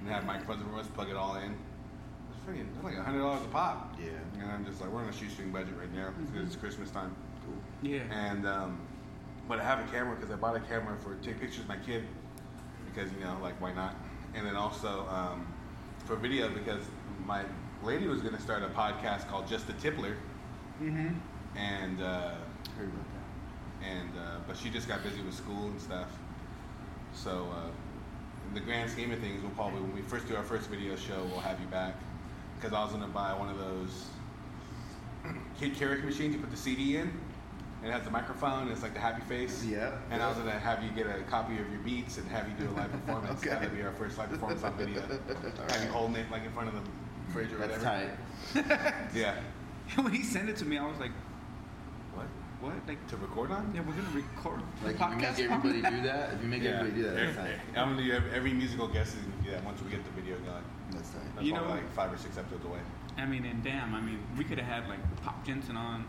and 0.00 0.08
have 0.08 0.24
microphones 0.24 0.62
and 0.62 0.72
us 0.78 0.86
plug 0.88 1.10
it 1.10 1.16
all 1.16 1.34
in. 1.36 1.56
It's 2.30 2.40
freaking 2.48 2.66
it's 2.72 2.84
like 2.84 2.96
a 2.96 3.02
hundred 3.02 3.18
dollars 3.20 3.42
a 3.44 3.48
pop. 3.48 3.96
Yeah. 4.00 4.10
And 4.40 4.52
I'm 4.52 4.64
just 4.64 4.80
like 4.80 4.90
we're 4.90 5.00
on 5.02 5.08
a 5.08 5.12
shoestring 5.12 5.50
budget 5.50 5.74
right 5.76 5.92
now 5.92 6.10
because 6.30 6.46
it's 6.46 6.56
Christmas 6.56 6.90
time. 6.90 7.14
Cool. 7.82 7.90
Yeah. 7.90 8.02
And 8.10 8.46
um, 8.46 8.80
but 9.48 9.58
I 9.60 9.64
have 9.64 9.80
a 9.80 9.90
camera 9.90 10.16
because 10.16 10.30
I 10.32 10.36
bought 10.36 10.56
a 10.56 10.60
camera 10.60 10.96
for 11.02 11.14
take 11.16 11.40
pictures 11.40 11.60
of 11.60 11.68
my 11.68 11.76
kid 11.76 12.04
because 12.86 13.12
you 13.12 13.20
know 13.20 13.36
like 13.42 13.60
why 13.60 13.72
not? 13.72 13.94
And 14.34 14.46
then 14.46 14.56
also 14.56 15.06
um, 15.08 15.46
for 16.06 16.16
video 16.16 16.48
because 16.48 16.82
my 17.26 17.44
lady 17.82 18.06
was 18.06 18.20
going 18.22 18.34
to 18.34 18.40
start 18.42 18.62
a 18.62 18.68
podcast 18.68 19.28
called 19.28 19.46
Just 19.48 19.66
the 19.66 19.74
Tippler, 19.74 20.16
Mm-hmm. 20.82 21.08
and 21.56 22.00
uh, 22.02 22.30
Heard 22.76 22.88
about 22.88 23.06
that. 23.12 23.86
and 23.88 24.08
uh, 24.18 24.38
but 24.46 24.56
she 24.56 24.70
just 24.70 24.88
got 24.88 25.02
busy 25.02 25.20
with 25.22 25.34
school 25.34 25.66
and 25.66 25.80
stuff. 25.80 26.08
So 27.14 27.48
uh, 27.52 27.68
in 28.48 28.54
the 28.54 28.60
grand 28.60 28.90
scheme 28.90 29.12
of 29.12 29.18
things, 29.18 29.42
we'll 29.42 29.50
probably 29.52 29.80
when 29.80 29.94
we 29.94 30.02
first 30.02 30.26
do 30.28 30.36
our 30.36 30.42
first 30.42 30.68
video 30.70 30.96
show, 30.96 31.22
we'll 31.30 31.40
have 31.40 31.60
you 31.60 31.66
back 31.66 31.94
because 32.56 32.72
I 32.72 32.82
was 32.82 32.92
going 32.92 33.02
to 33.02 33.08
buy 33.08 33.34
one 33.34 33.48
of 33.50 33.58
those 33.58 34.06
kid 35.58 35.74
karaoke 35.74 36.04
machines 36.04 36.34
you 36.34 36.40
put 36.40 36.50
the 36.50 36.56
CD 36.56 36.96
in. 36.96 37.12
And 37.82 37.90
it 37.90 37.94
has 37.94 38.04
the 38.04 38.10
microphone, 38.12 38.62
and 38.62 38.70
it's 38.70 38.82
like 38.82 38.94
the 38.94 39.00
happy 39.00 39.22
face. 39.22 39.64
Yeah. 39.64 39.90
And 40.10 40.22
I 40.22 40.28
was 40.28 40.38
gonna 40.38 40.52
have 40.52 40.84
you 40.84 40.90
get 40.90 41.06
a 41.06 41.20
copy 41.24 41.54
of 41.58 41.68
your 41.70 41.80
beats 41.80 42.16
and 42.18 42.28
have 42.28 42.48
you 42.48 42.54
do 42.54 42.70
a 42.70 42.74
live 42.76 42.92
performance. 42.92 43.40
Okay. 43.44 43.50
That'd 43.50 43.74
be 43.74 43.82
our 43.82 43.92
first 43.92 44.16
live 44.18 44.30
performance 44.30 44.62
on 44.62 44.76
video. 44.76 45.00
Have 45.68 45.84
you 45.84 45.90
holding 45.90 46.16
it 46.16 46.30
like 46.30 46.44
in 46.44 46.52
front 46.52 46.68
of 46.68 46.74
the 46.74 46.80
fridge 47.32 47.52
or 47.52 47.56
That's 47.58 47.82
whatever. 47.82 48.10
tight. 48.54 48.94
Yeah. 49.14 49.34
when 49.96 50.12
he 50.12 50.22
sent 50.22 50.48
it 50.48 50.56
to 50.58 50.64
me, 50.64 50.78
I 50.78 50.86
was 50.86 50.98
like, 51.00 51.10
What? 52.14 52.26
what? 52.60 52.74
Like, 52.86 53.04
To 53.08 53.16
record 53.16 53.50
on? 53.50 53.72
yeah, 53.74 53.80
we're 53.80 53.94
going 53.94 54.06
to 54.06 54.12
record 54.16 54.60
the 54.80 54.86
Like 54.86 54.94
if 54.94 55.00
you 55.00 55.06
podcast. 55.06 55.38
make 55.38 55.50
everybody 55.50 55.96
do 55.96 56.02
that, 56.06 56.34
if 56.34 56.42
you 56.42 56.48
make 56.48 56.62
everybody 56.62 56.90
do 56.96 57.02
that, 57.02 57.14
that's 57.16 57.36
Every- 57.38 57.50
tight. 57.50 57.58
I'm 57.76 57.90
gonna 57.96 58.04
do 58.06 58.12
every, 58.12 58.30
every 58.30 58.52
musical 58.52 58.86
guest 58.86 59.14
is 59.16 59.22
gonna 59.22 59.42
do 59.42 59.50
that 59.50 59.64
once 59.64 59.82
we 59.82 59.90
get 59.90 60.04
the 60.04 60.10
video 60.12 60.36
going. 60.38 60.62
That's 60.92 61.10
tight. 61.10 61.22
That's 61.34 61.46
You 61.46 61.54
know- 61.54 61.64
like 61.68 61.90
five 61.92 62.12
or 62.12 62.16
six 62.18 62.38
episodes 62.38 62.64
away. 62.64 62.78
I 63.18 63.26
mean, 63.26 63.44
and 63.44 63.62
damn, 63.64 63.92
I 63.94 64.00
mean, 64.00 64.20
we 64.38 64.44
could 64.44 64.58
have 64.60 64.68
had 64.68 64.88
like 64.88 65.00
Pop 65.22 65.44
Jensen 65.44 65.76
on, 65.76 66.04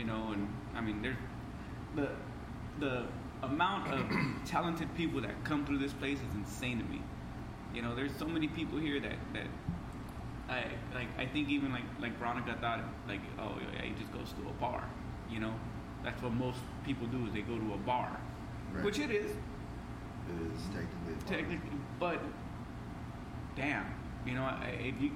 you 0.00 0.06
know, 0.06 0.32
and 0.32 0.48
I 0.74 0.80
mean, 0.80 1.02
there's 1.02 1.16
the 1.94 2.08
the 2.78 3.04
amount 3.42 3.92
of 3.92 4.00
talented 4.46 4.88
people 4.94 5.20
that 5.20 5.44
come 5.44 5.66
through 5.66 5.78
this 5.78 5.92
place 5.92 6.16
is 6.18 6.34
insane 6.34 6.78
to 6.78 6.84
me. 6.84 7.02
You 7.74 7.82
know, 7.82 7.94
there's 7.94 8.16
so 8.16 8.26
many 8.26 8.48
people 8.48 8.78
here 8.78 8.98
that 9.00 9.18
that 9.34 9.46
I 10.48 10.64
like. 10.94 11.08
I 11.18 11.26
think 11.26 11.50
even 11.50 11.70
like 11.70 11.84
like 12.00 12.18
Veronica 12.18 12.56
thought 12.60 12.80
like, 13.06 13.20
oh 13.38 13.52
yeah, 13.74 13.82
he 13.82 13.92
just 14.00 14.10
goes 14.12 14.32
to 14.42 14.48
a 14.48 14.52
bar. 14.54 14.82
You 15.30 15.40
know, 15.40 15.54
that's 16.02 16.20
what 16.22 16.32
most 16.32 16.58
people 16.86 17.06
do 17.06 17.26
is 17.26 17.32
they 17.34 17.42
go 17.42 17.58
to 17.58 17.74
a 17.74 17.78
bar, 17.78 18.18
Right. 18.72 18.82
which 18.84 18.98
it 18.98 19.10
is 19.10 19.30
It 19.32 20.40
is 20.54 20.62
technically. 20.74 21.36
technically, 21.36 21.78
but 22.00 22.20
damn, 23.54 23.84
you 24.26 24.32
know, 24.34 24.44
I, 24.44 24.70
if 24.80 25.00
you 25.00 25.10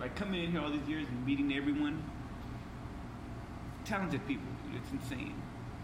like 0.00 0.16
coming 0.16 0.42
in 0.44 0.50
here 0.52 0.60
all 0.62 0.70
these 0.70 0.88
years 0.88 1.06
and 1.08 1.24
meeting 1.26 1.52
everyone, 1.54 2.02
talented 3.86 4.26
people, 4.26 4.46
dude, 4.66 4.80
it's 4.82 4.90
insane. 4.92 5.34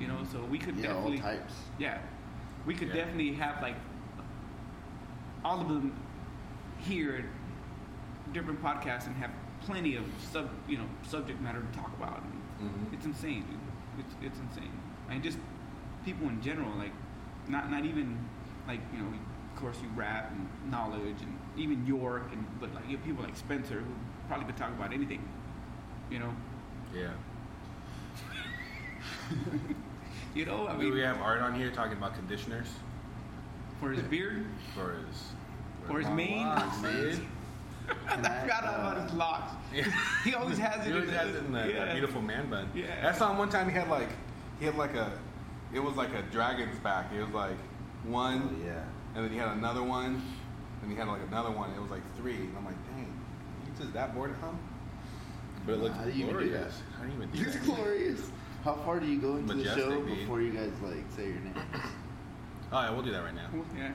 You 0.00 0.08
know, 0.08 0.18
so 0.30 0.42
we 0.44 0.58
could 0.58 0.76
Yeah, 0.76 0.88
all 0.88 0.94
definitely 0.94 1.18
types. 1.18 1.54
yeah, 1.78 1.98
we 2.66 2.74
could 2.74 2.88
Yeah. 2.88 2.94
definitely 2.94 3.34
have 3.34 3.62
like 3.62 3.76
all 5.44 5.60
of 5.60 5.68
them 5.68 5.94
here, 6.78 7.24
different 8.32 8.60
podcasts, 8.62 9.06
and 9.06 9.14
have 9.16 9.30
plenty 9.60 9.94
of 9.96 10.04
sub 10.20 10.48
you 10.68 10.78
know 10.78 10.86
subject 11.02 11.40
matter 11.40 11.60
to 11.60 11.78
talk 11.78 11.92
about. 11.96 12.22
And 12.22 12.68
Mhm. 12.70 12.92
It's 12.94 13.06
insane, 13.06 13.44
dude. 13.48 14.04
It's 14.04 14.14
it's 14.22 14.38
insane, 14.38 14.72
and 15.08 15.22
just 15.22 15.38
people 16.04 16.28
in 16.28 16.40
general, 16.42 16.70
like 16.76 16.92
not 17.48 17.70
not 17.70 17.84
even 17.84 18.18
like 18.66 18.80
you 18.92 18.98
know, 19.00 19.08
of 19.08 19.56
course 19.56 19.80
you 19.82 19.88
rap 19.94 20.32
and 20.32 20.48
knowledge 20.70 21.20
and 21.22 21.38
even 21.56 21.86
York 21.86 22.24
and 22.32 22.44
but 22.60 22.72
like 22.74 22.88
you 22.88 22.96
have 22.96 23.04
people 23.06 23.22
like 23.22 23.36
Spencer 23.36 23.80
who 23.80 23.92
probably 24.28 24.46
could 24.46 24.56
talk 24.56 24.70
about 24.70 24.92
anything, 24.92 25.22
you 26.10 26.18
know. 26.18 26.34
Yeah. 26.94 27.12
You 30.34 30.46
know, 30.46 30.66
I 30.66 30.70
I 30.70 30.76
mean, 30.76 30.84
mean, 30.86 30.94
we 30.94 31.00
have 31.00 31.20
Art 31.20 31.42
on 31.42 31.54
here 31.54 31.70
talking 31.70 31.92
about 31.98 32.14
conditioners 32.14 32.66
for 33.78 33.90
his 33.90 34.02
beard, 34.04 34.46
for 34.74 34.94
his 35.06 35.22
For 35.86 35.98
his 35.98 36.06
long 36.06 36.16
mane? 36.16 36.46
locks, 36.46 36.80
dude. 36.80 37.20
I 38.08 38.40
forgot 38.40 38.64
about 38.64 39.02
his 39.02 39.12
locks. 39.12 39.52
Yeah. 39.74 39.84
He 40.24 40.32
always 40.34 40.56
has 40.58 40.86
it. 40.86 40.90
He 40.90 40.92
always 40.94 41.08
in 41.10 41.14
has 41.14 41.34
it 41.34 41.44
in 41.44 41.52
that, 41.52 41.72
that 41.74 41.92
beautiful 41.92 42.22
man 42.22 42.48
bun. 42.48 42.70
Yeah. 42.74 43.10
I 43.10 43.12
saw 43.16 43.30
him 43.30 43.36
one 43.38 43.50
time. 43.50 43.68
He 43.68 43.74
had 43.74 43.88
like, 43.88 44.08
he 44.58 44.64
had 44.66 44.76
like 44.76 44.94
a, 44.94 45.12
it 45.74 45.80
was 45.80 45.96
like 45.96 46.14
a 46.14 46.22
dragon's 46.30 46.78
back. 46.80 47.12
It 47.14 47.20
was 47.22 47.34
like 47.34 47.56
one, 48.06 48.56
Oh, 48.58 48.66
yeah. 48.66 48.84
and 49.14 49.24
then 49.24 49.32
he 49.32 49.36
had 49.38 49.48
another 49.48 49.82
one, 49.82 50.22
and 50.82 50.90
he 50.90 50.96
had 50.96 51.08
like 51.08 51.22
another 51.28 51.50
one. 51.50 51.70
It 51.72 51.80
was 51.80 51.90
like 51.90 52.02
three. 52.16 52.36
And 52.36 52.56
I'm 52.56 52.64
like, 52.64 52.86
dang, 52.88 53.06
you 53.66 53.72
just 53.78 53.92
that 53.92 54.14
bored 54.14 54.30
of 54.30 54.36
him? 54.40 54.58
But 55.66 55.72
it 55.72 55.76
Nah, 55.78 55.82
looks 55.84 55.96
how 55.98 56.04
do 56.04 56.12
do 56.12 56.24
glorious. 56.30 56.52
that? 56.76 56.96
How 56.98 57.04
do 57.04 57.08
you 57.10 57.16
even 57.16 57.30
do 57.30 57.42
It's 57.42 57.54
that? 57.56 57.64
glorious. 57.66 58.30
How 58.64 58.75
far 58.75 59.01
do 59.01 59.07
you 59.07 59.18
go 59.20 59.37
into 59.37 59.55
Majestic, 59.55 59.85
the 59.85 59.90
show 59.90 60.03
dude. 60.03 60.18
before 60.18 60.40
you 60.40 60.53
guys 60.53 60.70
like 60.83 61.05
say 61.16 61.25
your 61.27 61.40
name? 61.40 61.55
Oh 62.75 62.81
yeah, 62.81 62.90
we'll 62.90 63.03
do 63.03 63.11
that 63.12 63.22
right 63.22 63.35
now. 63.35 63.51
Yeah. 63.77 63.92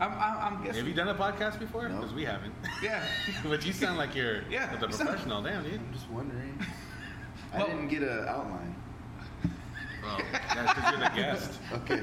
I'm, 0.00 0.10
I'm, 0.14 0.54
I'm 0.54 0.64
guessing. 0.64 0.80
Have 0.80 0.88
you 0.88 0.94
done 0.94 1.06
a 1.06 1.14
podcast 1.14 1.60
before? 1.60 1.88
No. 1.88 1.98
Because 2.00 2.12
we 2.12 2.24
haven't. 2.24 2.52
Yeah. 2.82 3.00
but 3.44 3.64
you 3.64 3.72
sound 3.72 3.96
like 3.96 4.16
you're 4.16 4.42
Yeah, 4.50 4.74
the 4.74 4.88
you 4.88 4.92
sound- 4.92 5.08
professional. 5.10 5.40
Damn, 5.40 5.62
dude. 5.62 5.74
I'm 5.74 5.92
just 5.92 6.10
wondering. 6.10 6.58
I 7.52 7.58
Well- 7.58 7.66
didn't 7.68 7.86
get 7.86 8.02
an 8.02 8.26
outline. 8.26 8.74
Well, 10.02 10.20
that's 10.52 10.74
because 10.74 10.90
you're 10.90 11.00
the 11.08 11.14
guest. 11.14 11.60
Okay. 11.74 12.02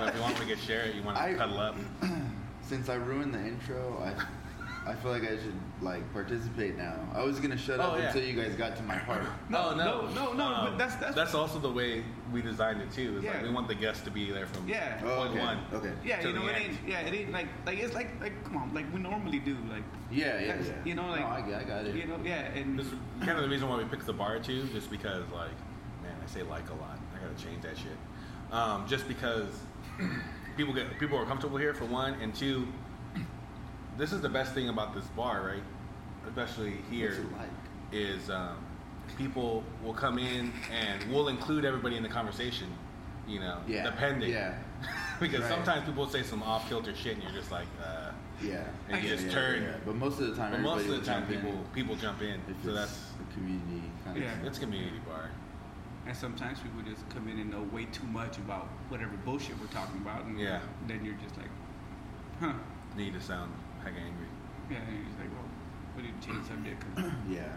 But 0.00 0.08
if 0.08 0.14
you 0.16 0.20
want 0.20 0.34
me 0.34 0.40
to 0.40 0.46
get 0.46 0.58
share 0.58 0.82
it, 0.86 0.96
you 0.96 1.02
want 1.04 1.16
to 1.16 1.22
I- 1.22 1.34
cuddle 1.34 1.58
up. 1.60 1.76
Since 2.62 2.88
I 2.88 2.94
ruined 2.96 3.32
the 3.32 3.38
intro, 3.40 4.02
I 4.04 4.20
I 4.90 4.94
feel 4.96 5.12
like 5.12 5.22
I 5.22 5.36
should 5.36 5.54
like 5.80 6.12
participate 6.12 6.76
now. 6.76 6.94
I 7.14 7.22
was 7.22 7.38
gonna 7.38 7.56
shut 7.56 7.78
Oh, 7.78 7.84
up 7.84 7.98
yeah. 7.98 8.06
until 8.08 8.24
you 8.24 8.34
guys 8.34 8.54
got 8.56 8.76
to 8.76 8.82
my 8.82 8.98
part. 8.98 9.22
No, 9.48 9.70
oh 9.70 9.74
no, 9.76 10.10
no, 10.12 10.32
no, 10.32 10.60
but 10.70 10.78
that's- 10.78 10.96
that's- 10.96 11.14
that's 11.14 11.34
also 11.34 11.58
the 11.60 11.70
way 11.70 12.02
we 12.32 12.42
designed 12.42 12.80
it 12.82 12.90
too. 12.90 13.18
Is 13.18 13.24
Yeah. 13.24 13.34
like 13.34 13.42
we 13.44 13.50
want 13.50 13.68
the 13.68 13.74
guests 13.76 14.02
to 14.04 14.10
be 14.10 14.30
there 14.32 14.46
from 14.46 14.68
Yeah. 14.68 15.00
Oh, 15.04 15.22
okay. 15.28 15.38
one. 15.38 15.58
Okay. 15.72 15.92
Yeah, 16.04 16.20
to 16.20 16.28
you 16.28 16.34
know, 16.34 16.42
the 16.44 16.50
it 16.50 16.56
end. 16.56 16.64
ain't. 16.64 16.88
Yeah, 16.88 17.00
it 17.00 17.14
ain't 17.14 17.32
like 17.32 17.46
like 17.66 17.78
it's 17.78 17.94
like 17.94 18.08
like 18.20 18.42
come 18.44 18.56
on, 18.56 18.74
like 18.74 18.92
we 18.92 18.98
normally 19.00 19.38
do. 19.38 19.56
Like 19.70 19.84
Yeah, 20.10 20.40
yeah, 20.40 20.46
that's- 20.48 20.66
yeah. 20.68 20.74
You 20.84 20.94
know, 20.96 21.06
like 21.08 21.20
no, 21.20 21.26
I, 21.28 21.40
got- 21.42 21.60
I 21.60 21.64
got 21.64 21.86
it. 21.86 21.94
You 21.94 22.06
know, 22.06 22.18
yeah, 22.24 22.50
and 22.58 22.76
This 22.78 22.86
is 22.86 22.94
kind 23.20 23.38
of 23.38 23.44
the 23.44 23.48
reason 23.48 23.68
why 23.68 23.76
we 23.76 23.84
picked 23.84 24.06
the 24.06 24.12
bar 24.12 24.38
too, 24.40 24.64
just 24.72 24.90
because 24.90 25.24
like, 25.32 25.56
man, 26.02 26.16
I 26.22 26.26
say 26.26 26.42
like 26.42 26.68
a 26.68 26.74
lot. 26.74 26.98
I 27.14 27.22
gotta 27.24 27.40
change 27.42 27.62
that 27.62 27.78
shit. 27.78 27.96
Um, 28.52 28.86
just 28.88 29.06
because 29.06 29.46
people 30.56 30.74
get 30.74 30.98
people 30.98 31.16
are 31.16 31.24
comfortable 31.26 31.58
here 31.58 31.74
for 31.74 31.84
one, 31.84 32.14
and 32.20 32.34
two, 32.34 32.66
this 33.96 34.12
is 34.12 34.20
the 34.20 34.28
best 34.28 34.54
thing 34.54 34.68
about 34.68 34.94
this 34.94 35.04
bar, 35.16 35.42
right? 35.42 35.62
Especially 36.26 36.74
here, 36.90 37.08
What's 37.10 37.18
it 37.18 37.38
like? 37.38 37.48
is 37.92 38.30
um, 38.30 38.56
people 39.16 39.62
will 39.84 39.94
come 39.94 40.18
in 40.18 40.52
and 40.72 41.02
we'll 41.12 41.28
include 41.28 41.64
everybody 41.64 41.96
in 41.96 42.02
the 42.02 42.08
conversation. 42.08 42.68
You 43.26 43.40
know, 43.40 43.58
Yeah, 43.66 43.84
depending. 43.84 44.30
yeah. 44.30 44.54
because 45.20 45.40
Right. 45.42 45.48
sometimes 45.50 45.84
people 45.86 46.06
say 46.08 46.22
some 46.22 46.42
off 46.42 46.68
kilter 46.68 46.94
shit, 46.94 47.14
and 47.14 47.22
you're 47.22 47.32
just 47.32 47.50
like, 47.52 47.66
uh, 47.80 48.10
Yeah. 48.42 48.64
And 48.88 49.02
yeah, 49.04 49.10
just 49.10 49.26
yeah, 49.26 49.32
turn. 49.32 49.62
yeah. 49.62 49.72
But 49.84 49.94
most 49.96 50.18
of 50.20 50.28
the 50.28 50.34
time, 50.34 50.52
but 50.52 50.60
most 50.62 50.82
of 50.88 50.90
the 50.90 50.96
time, 51.02 51.22
jump 51.22 51.30
in 51.30 51.40
people 51.40 51.64
people 51.74 51.96
jump 51.96 52.22
in. 52.22 52.40
If 52.48 52.62
So 52.64 52.70
it's 52.70 52.74
that's 52.78 53.00
a 53.20 53.34
community 53.34 53.82
kind 54.04 54.16
Yeah. 54.18 54.32
of. 54.40 54.46
it's 54.46 54.58
community 54.58 54.98
bar. 55.06 55.30
and 56.06 56.16
sometimes 56.16 56.58
people 56.60 56.80
just 56.82 57.06
come 57.10 57.28
in 57.28 57.38
and 57.38 57.50
know 57.50 57.62
way 57.70 57.84
too 57.84 58.06
much 58.06 58.38
about 58.38 58.68
whatever 58.88 59.12
bullshit 59.18 59.60
we're 59.60 59.66
talking 59.66 60.00
about, 60.00 60.24
and 60.24 60.40
Yeah. 60.40 60.60
then 60.86 61.04
you're 61.04 61.14
just 61.22 61.36
like, 61.36 61.50
huh? 62.40 62.54
Need 62.96 63.12
to 63.14 63.20
sound 63.20 63.52
hecka 63.84 64.00
angry. 64.00 64.26
Yeah, 64.70 64.78
and 64.78 64.96
you're 64.96 65.18
like, 65.18 65.30
well, 65.34 65.48
we 65.96 66.02
need 66.02 66.20
to 66.20 66.26
change 66.26 66.42
the 66.42 66.48
subject. 66.48 66.84
'cause- 66.96 67.12
Yeah. 67.28 67.52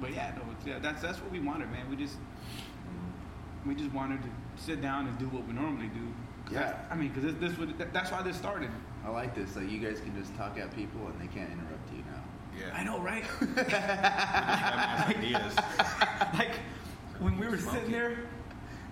but 0.00 0.12
yeah, 0.12 0.32
no, 0.36 0.42
it's, 0.52 0.66
yeah, 0.66 0.78
that's 0.78 1.00
that's 1.02 1.20
what 1.20 1.30
we 1.30 1.40
wanted, 1.40 1.70
man. 1.70 1.88
We 1.88 1.96
just 1.96 2.16
mm-hmm. 2.18 3.68
we 3.68 3.74
just 3.74 3.92
wanted 3.92 4.20
to 4.22 4.28
sit 4.56 4.80
down 4.82 5.06
and 5.06 5.18
do 5.18 5.26
what 5.28 5.46
we 5.46 5.52
normally 5.52 5.88
do. 5.88 6.06
'Cause 6.44 6.52
Yeah. 6.54 6.60
that's- 6.60 6.86
I 6.90 6.94
mean, 6.96 7.08
because 7.12 7.24
this, 7.34 7.34
this 7.50 7.58
would 7.58 7.76
that, 7.78 7.92
that's 7.92 8.10
why 8.12 8.22
this 8.22 8.36
started. 8.36 8.70
I 9.04 9.08
like 9.10 9.34
this. 9.34 9.56
Like 9.56 9.70
you 9.70 9.78
guys 9.78 10.00
can 10.00 10.14
just 10.20 10.34
talk 10.36 10.58
at 10.58 10.74
people 10.74 11.00
and 11.06 11.20
they 11.20 11.26
can't 11.32 11.50
interrupt 11.50 11.92
you 11.92 12.02
now. 12.10 12.22
Yeah. 12.58 12.74
I 12.74 12.82
know, 12.84 12.98
right? 13.00 13.24
Ideas. 15.16 15.54
like 16.34 16.56
when 17.20 17.38
we 17.38 17.46
were 17.46 17.58
sitting 17.58 17.90
there, 17.92 18.18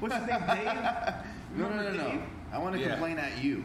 what's 0.01 0.15
his 0.15 0.27
name, 0.27 0.41
Dave? 0.47 0.65
No, 1.57 1.69
no, 1.69 1.77
Remember 1.77 1.93
no, 1.97 2.13
no. 2.15 2.23
I 2.53 2.59
want 2.59 2.75
to 2.75 2.81
Yeah. 2.81 2.89
complain 2.91 3.17
at 3.19 3.43
you. 3.43 3.63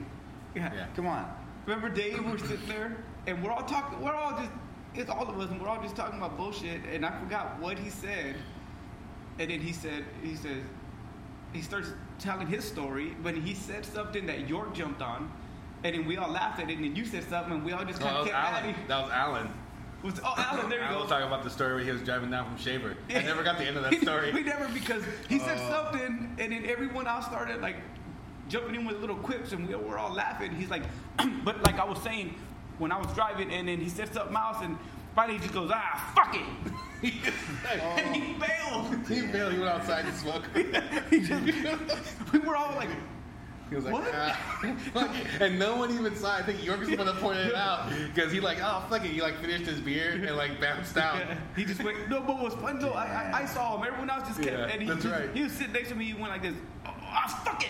Yeah. 0.56 0.71
Yeah. 0.73 0.86
Come 0.95 1.08
on. 1.08 1.25
Remember 1.69 1.88
Dave? 1.88 2.25
We're 2.25 2.39
sitting 2.39 2.67
there, 2.67 2.97
and 3.27 3.43
we're 3.43 3.51
all 3.51 3.62
talking. 3.62 4.01
We're 4.01 4.15
all 4.15 4.32
just. 4.32 4.49
It's 4.95 5.08
all 5.08 5.29
of 5.29 5.39
us, 5.39 5.51
and 5.51 5.62
we're 5.62 5.67
all 5.67 5.79
just 5.84 5.95
talking 5.95 6.17
about 6.17 6.36
bullshit. 6.36 6.82
And 6.91 7.05
I 7.05 7.12
forgot 7.19 7.60
what 7.60 7.77
he 7.77 7.91
said. 7.91 8.38
And 9.38 9.51
then 9.51 9.62
he 9.62 9.71
said, 9.71 10.03
he 10.23 10.36
says, 10.36 10.63
he 11.53 11.62
starts 11.62 11.89
telling 12.17 12.47
his 12.47 12.65
story, 12.65 13.15
but 13.21 13.36
he 13.36 13.53
said 13.53 13.86
something 13.86 14.25
that 14.25 14.49
York 14.49 14.73
jumped 14.73 15.03
on, 15.03 15.32
and 15.84 15.93
then 15.95 16.05
we 16.08 16.17
all 16.17 16.32
laughed 16.32 16.60
at 16.60 16.71
it. 16.71 16.77
And 16.77 16.86
then 16.86 16.95
you 16.95 17.05
said 17.05 17.23
something, 17.29 17.53
and 17.53 17.63
we 17.63 17.71
all 17.71 17.86
just 17.86 18.01
Oh, 18.01 18.05
kind 18.05 18.15
that 18.15 18.19
of 18.21 18.25
was 18.25 18.32
kept 18.32 18.43
Alan. 18.43 18.63
adding. 18.63 18.75
That 18.88 19.01
was 19.03 19.12
Alan. 19.12 19.53
Was, 20.01 20.19
oh, 20.25 20.34
Alan, 20.38 20.69
there 20.71 20.82
you 20.82 20.89
go. 20.89 21.01
was 21.01 21.10
talking 21.10 21.27
about 21.27 21.43
the 21.43 21.49
story 21.51 21.75
where 21.75 21.84
he 21.84 21.91
was 21.91 22.01
driving 22.01 22.32
down 22.32 22.45
from 22.47 22.58
Shaver. 22.58 22.97
I 23.12 23.21
never 23.21 23.43
got 23.43 23.60
the 23.60 23.65
end 23.65 23.77
of 23.77 23.84
that 23.84 23.93
story. 24.01 24.34
we 24.34 24.41
never 24.41 24.67
because 24.69 25.03
he 25.29 25.38
said 25.38 25.60
Oh. 25.62 25.69
something, 25.91 26.36
and 26.39 26.51
then 26.51 26.65
everyone 26.65 27.05
else 27.05 27.25
started 27.27 27.62
like 27.62 27.75
jumping 28.49 28.75
in 28.75 28.85
with 28.85 28.97
little 28.99 29.15
quips, 29.15 29.51
and 29.53 29.67
we 29.67 29.75
were 29.75 29.97
all 29.97 30.13
laughing. 30.13 30.51
He's 30.55 30.69
like, 30.69 30.83
but 31.45 31.63
like 31.63 31.79
I 31.79 31.85
was 31.85 32.01
saying, 32.01 32.35
when 32.77 32.91
I 32.91 32.97
was 32.97 33.07
driving, 33.13 33.51
and 33.51 33.67
then 33.67 33.79
he 33.79 33.88
said 33.89 34.15
up 34.17 34.33
else, 34.35 34.57
and 34.62 34.77
finally 35.15 35.38
he 35.38 35.41
just 35.41 35.53
goes, 35.53 35.71
ah, 35.73 36.12
fuck 36.15 36.35
it, 36.35 36.43
and 38.03 38.15
he 38.15 38.33
bailed. 38.33 39.07
He 39.07 39.21
bailed. 39.31 39.53
He 39.53 39.59
went 39.59 39.71
outside 39.71 40.05
to 40.05 40.13
smoke. 40.13 40.43
He 41.09 41.21
just- 41.21 42.33
we 42.33 42.39
were 42.39 42.55
all 42.55 42.75
like, 42.75 42.89
He 43.69 43.75
was 43.75 43.85
like, 43.85 43.93
What? 43.93 44.12
"Ah." 44.13 45.15
and 45.41 45.57
no 45.59 45.75
one 45.77 45.91
even 45.91 46.15
saw. 46.15 46.35
I 46.38 46.41
think 46.41 46.63
York 46.63 46.79
was 46.79 46.89
the 46.89 46.95
one 46.97 47.05
that 47.07 47.15
pointed 47.17 47.47
it 47.47 47.55
out 47.55 47.89
because 48.13 48.31
he 48.31 48.39
like, 48.39 48.57
oh 48.62 48.83
fuck 48.89 49.03
it. 49.05 49.12
He 49.12 49.21
like 49.21 49.39
finished 49.39 49.65
his 49.65 49.79
beer 49.79 50.12
and 50.13 50.35
like 50.35 50.59
bounced 50.59 50.97
out. 50.97 51.21
he 51.55 51.65
just 51.65 51.83
went. 51.83 52.09
No, 52.09 52.19
but 52.21 52.35
what 52.35 52.43
was 52.43 52.53
fun 52.55 52.79
though, 52.79 52.91
I, 52.93 53.05
I, 53.05 53.41
I 53.41 53.45
saw 53.45 53.77
him. 53.77 53.85
Everyone 53.88 54.09
else 54.09 54.27
just 54.27 54.41
kept, 54.41 54.57
Yeah, 54.57 54.65
and 54.65 54.81
he, 54.81 54.88
that's 54.89 55.03
just- 55.03 55.15
right. 55.15 55.29
he 55.35 55.43
was 55.43 55.51
sitting 55.53 55.73
next 55.73 55.89
to 55.89 55.95
me. 55.95 56.05
He 56.05 56.13
went 56.13 56.29
like 56.29 56.41
this, 56.41 56.55
ah, 56.85 57.41
fuck 57.45 57.63
it. 57.63 57.69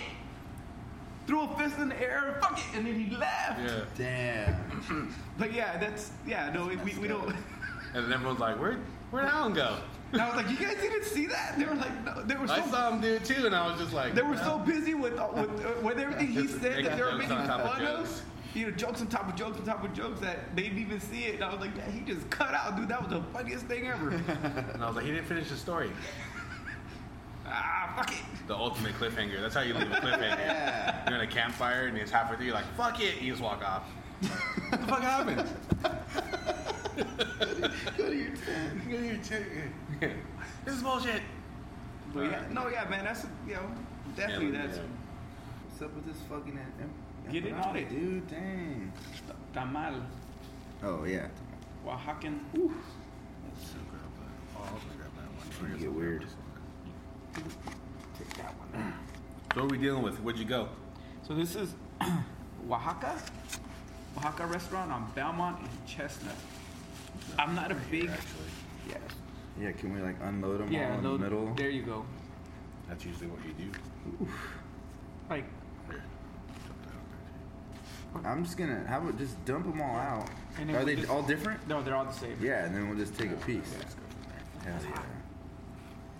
Threw 1.29 1.41
a 1.43 1.47
fist 1.59 1.77
in 1.77 1.89
the 1.89 2.01
air, 2.01 2.39
fuck 2.41 2.57
it, 2.57 2.75
and 2.75 2.87
then 2.87 2.99
he 2.99 3.15
left. 3.15 3.59
Yeah. 3.61 3.85
Damn. 3.95 5.15
But 5.37 5.53
yeah, 5.53 5.77
that's 5.77 6.09
yeah. 6.25 6.51
No, 6.51 6.65
we, 6.65 6.75
we, 6.77 6.97
we 6.97 7.07
don't. 7.07 7.35
And 7.93 8.03
then 8.03 8.11
everyone's 8.11 8.39
like, 8.39 8.59
where 8.59 8.79
where'd 9.11 9.27
Alan 9.27 9.53
go? 9.53 9.77
And 10.11 10.23
I 10.23 10.27
was 10.27 10.37
like, 10.37 10.49
you 10.49 10.57
guys 10.57 10.81
didn't 10.81 11.03
see 11.03 11.27
that? 11.27 11.59
They 11.59 11.65
were 11.65 11.75
like, 11.75 12.03
no, 12.03 12.23
they 12.23 12.33
were 12.33 12.47
so 12.47 12.55
I 12.55 12.61
saw 12.61 12.89
him 12.89 12.99
do 12.99 13.13
it 13.13 13.25
too, 13.25 13.45
and 13.45 13.53
I 13.55 13.67
was 13.67 13.79
just 13.79 13.93
like, 13.93 14.15
they 14.15 14.23
were 14.23 14.37
so 14.37 14.57
busy 14.57 14.95
with 14.95 15.19
uh, 15.19 15.27
with, 15.35 15.63
uh, 15.63 15.73
with 15.83 15.99
everything 15.99 16.29
he 16.29 16.47
said 16.47 16.83
that 16.83 16.97
they 16.97 17.03
were 17.03 17.13
making 17.13 17.29
making 17.29 17.29
jokes 17.29 17.41
on 17.41 17.47
top 17.47 17.59
of 17.59 17.71
fun 17.73 17.85
of. 17.85 17.97
jokes. 17.99 18.21
You 18.55 18.65
know, 18.65 18.71
jokes 18.71 19.01
on 19.01 19.07
top 19.07 19.29
of 19.29 19.35
jokes 19.35 19.59
on 19.59 19.65
top 19.65 19.83
of 19.83 19.93
jokes 19.93 20.19
that 20.21 20.55
they 20.55 20.63
didn't 20.63 20.79
even 20.79 20.99
see 20.99 21.25
it. 21.25 21.35
And 21.35 21.43
I 21.43 21.51
was 21.51 21.59
like, 21.59 21.77
yeah, 21.77 21.91
he 21.91 21.99
just 21.99 22.27
cut 22.31 22.55
out, 22.55 22.75
dude. 22.75 22.87
That 22.87 23.03
was 23.03 23.11
the 23.11 23.21
funniest 23.31 23.65
thing 23.65 23.87
ever. 23.87 24.09
And 24.09 24.83
I 24.83 24.87
was 24.87 24.95
like, 24.95 25.05
he 25.05 25.11
didn't 25.11 25.27
finish 25.27 25.49
the 25.49 25.57
story. 25.57 25.91
ah, 27.49 27.93
fuck 27.95 28.11
it. 28.11 28.19
The 28.47 28.55
ultimate 28.55 28.93
cliffhanger. 28.93 29.41
That's 29.41 29.55
how 29.55 29.61
you 29.61 29.73
leave 29.73 29.91
a 29.91 29.95
cliffhanger. 29.95 31.05
You're 31.09 31.19
in 31.19 31.27
a 31.27 31.31
campfire 31.31 31.87
and 31.87 31.97
it's 31.97 32.11
halfway 32.11 32.37
through. 32.37 32.45
You're 32.47 32.55
like, 32.55 32.71
fuck 32.75 32.99
it. 33.01 33.21
You 33.21 33.31
just 33.31 33.43
walk 33.43 33.63
off. 33.63 33.83
what 34.69 34.81
the 34.81 34.87
fuck 34.87 35.01
happened? 35.01 35.49
Go 37.97 38.09
to 38.09 38.15
your 38.15 38.35
tent. 38.35 38.89
Go 38.89 38.97
to 38.97 39.05
your 39.05 39.17
tent. 39.17 39.45
this 40.65 40.75
is 40.75 40.83
bullshit. 40.83 41.21
But 42.13 42.21
yeah, 42.31 42.43
no, 42.51 42.67
yeah, 42.67 42.85
man. 42.89 43.05
That's 43.05 43.25
you 43.47 43.53
know, 43.53 43.61
definitely 44.15 44.51
Yeah, 44.57 44.65
that's 44.65 44.77
yeah. 44.77 44.83
What's 45.69 45.81
up 45.81 45.95
with 45.95 46.05
this 46.05 46.17
fucking? 46.27 46.57
em- 46.57 47.31
Get 47.31 47.45
it 47.45 47.53
on 47.53 47.75
it. 47.75 47.89
dude. 47.89 48.27
Dang. 48.27 48.91
tamal, 49.53 50.01
Oh 50.83 51.03
yeah. 51.05 51.27
Oaxacan. 51.85 52.39
Oh, 52.57 52.71
I 54.57 54.73
was 54.73 54.83
gonna 54.83 54.97
grab 54.97 55.11
that 55.15 55.69
one. 55.69 55.77
Get 55.79 55.93
weird. 55.93 56.25
Take 57.35 58.33
that 58.37 58.53
one. 58.59 58.93
So 59.53 59.61
what 59.61 59.71
are 59.71 59.75
we 59.75 59.77
dealing 59.77 60.03
with? 60.03 60.17
Where'd 60.21 60.37
you 60.37 60.45
go? 60.45 60.69
So 61.27 61.33
this 61.33 61.55
is 61.55 61.73
Oaxaca, 62.69 63.21
Oaxaca 64.17 64.45
restaurant 64.47 64.91
on 64.91 65.11
Belmont 65.15 65.59
and 65.59 65.69
Chestnut. 65.87 66.35
I'm 67.37 67.55
not 67.55 67.71
a 67.71 67.75
big. 67.91 68.09
Actually. 68.09 68.43
Yeah. 68.89 68.97
Yeah. 69.59 69.71
Can 69.73 69.93
we 69.93 70.01
like 70.01 70.15
unload 70.23 70.61
them 70.61 70.71
Yeah. 70.71 70.91
all 70.91 70.97
in 70.99 71.03
load- 71.03 71.19
the 71.19 71.23
middle? 71.23 71.53
There 71.55 71.69
you 71.69 71.83
go. 71.83 72.05
That's 72.87 73.05
usually 73.05 73.27
what 73.27 73.39
you 73.45 73.53
do. 73.53 74.27
Like, 75.29 75.45
Here. 75.89 76.03
I'm 78.25 78.43
just 78.43 78.57
gonna. 78.57 78.83
How 78.87 78.97
about 78.99 79.17
just 79.17 79.43
dump 79.45 79.65
them 79.65 79.81
all 79.81 79.95
out? 79.95 80.27
And 80.59 80.69
then 80.69 80.75
Are 80.75 80.79
we 80.79 80.85
they 80.95 81.01
just- 81.01 81.09
all 81.11 81.21
different? 81.21 81.67
no, 81.67 81.81
they're 81.83 81.95
all 81.95 82.05
the 82.05 82.11
same. 82.11 82.35
Yeah, 82.41 82.65
and 82.65 82.75
then 82.75 82.89
we'll 82.89 82.97
just 82.97 83.15
take 83.17 83.31
a 83.31 83.35
piece. 83.35 83.71
Let's 83.77 83.93
go 83.93 84.01
from 84.09 84.63
there. 84.63 84.73
Hell 84.73 84.83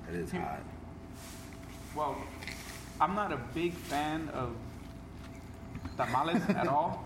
yeah. 0.08 0.14
It 0.14 0.20
is 0.20 0.32
hot. 0.32 0.60
Well, 2.00 2.16
I'm 3.02 3.14
not 3.14 3.34
a 3.34 3.38
big 3.54 3.74
fan 3.74 4.30
of 4.34 4.56
tamales 5.98 6.42
at 6.48 6.68
all. 6.76 7.04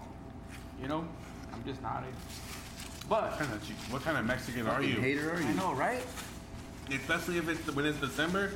You 0.80 0.88
know, 0.88 1.04
I'm 1.52 1.64
just 1.66 1.82
not. 1.82 2.04
A, 2.04 3.08
but 3.10 3.24
What 3.32 3.40
kind 3.40 3.54
of 3.54 3.62
chi- 3.68 3.92
What 3.94 4.04
kind 4.04 4.18
of 4.20 4.26
Mexican 4.26 4.68
are 4.68 4.84
you? 4.84 5.02
hater 5.02 5.32
are 5.34 5.42
you? 5.42 5.48
I 5.48 5.54
know, 5.54 5.74
right? 5.74 6.04
Especially 6.92 7.38
if 7.40 7.50
it's 7.50 7.66
when 7.76 7.86
it's 7.86 7.98
December. 8.00 8.52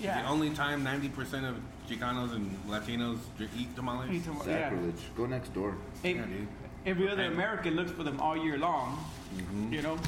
Yeah. 0.00 0.22
The 0.22 0.28
only 0.30 0.48
time 0.50 0.82
90% 0.82 1.46
of 1.50 1.56
Chicanos 1.90 2.32
and 2.34 2.50
Latinos 2.66 3.18
eat 3.54 3.76
tamales. 3.76 4.10
Eat 4.10 4.24
tam- 4.24 4.36
yeah. 4.46 4.70
Sacrilege. 4.70 5.02
Go 5.14 5.26
next 5.26 5.52
door. 5.52 5.76
Hey, 6.02 6.14
Yeah, 6.14 6.24
dude. 6.24 6.48
every 6.86 7.10
other 7.10 7.24
And- 7.24 7.34
American 7.34 7.74
looks 7.76 7.90
for 7.92 8.02
them 8.02 8.18
all 8.18 8.34
year 8.36 8.56
long. 8.56 8.98
Mhm. 9.36 9.70
You 9.72 9.82
know, 9.82 9.98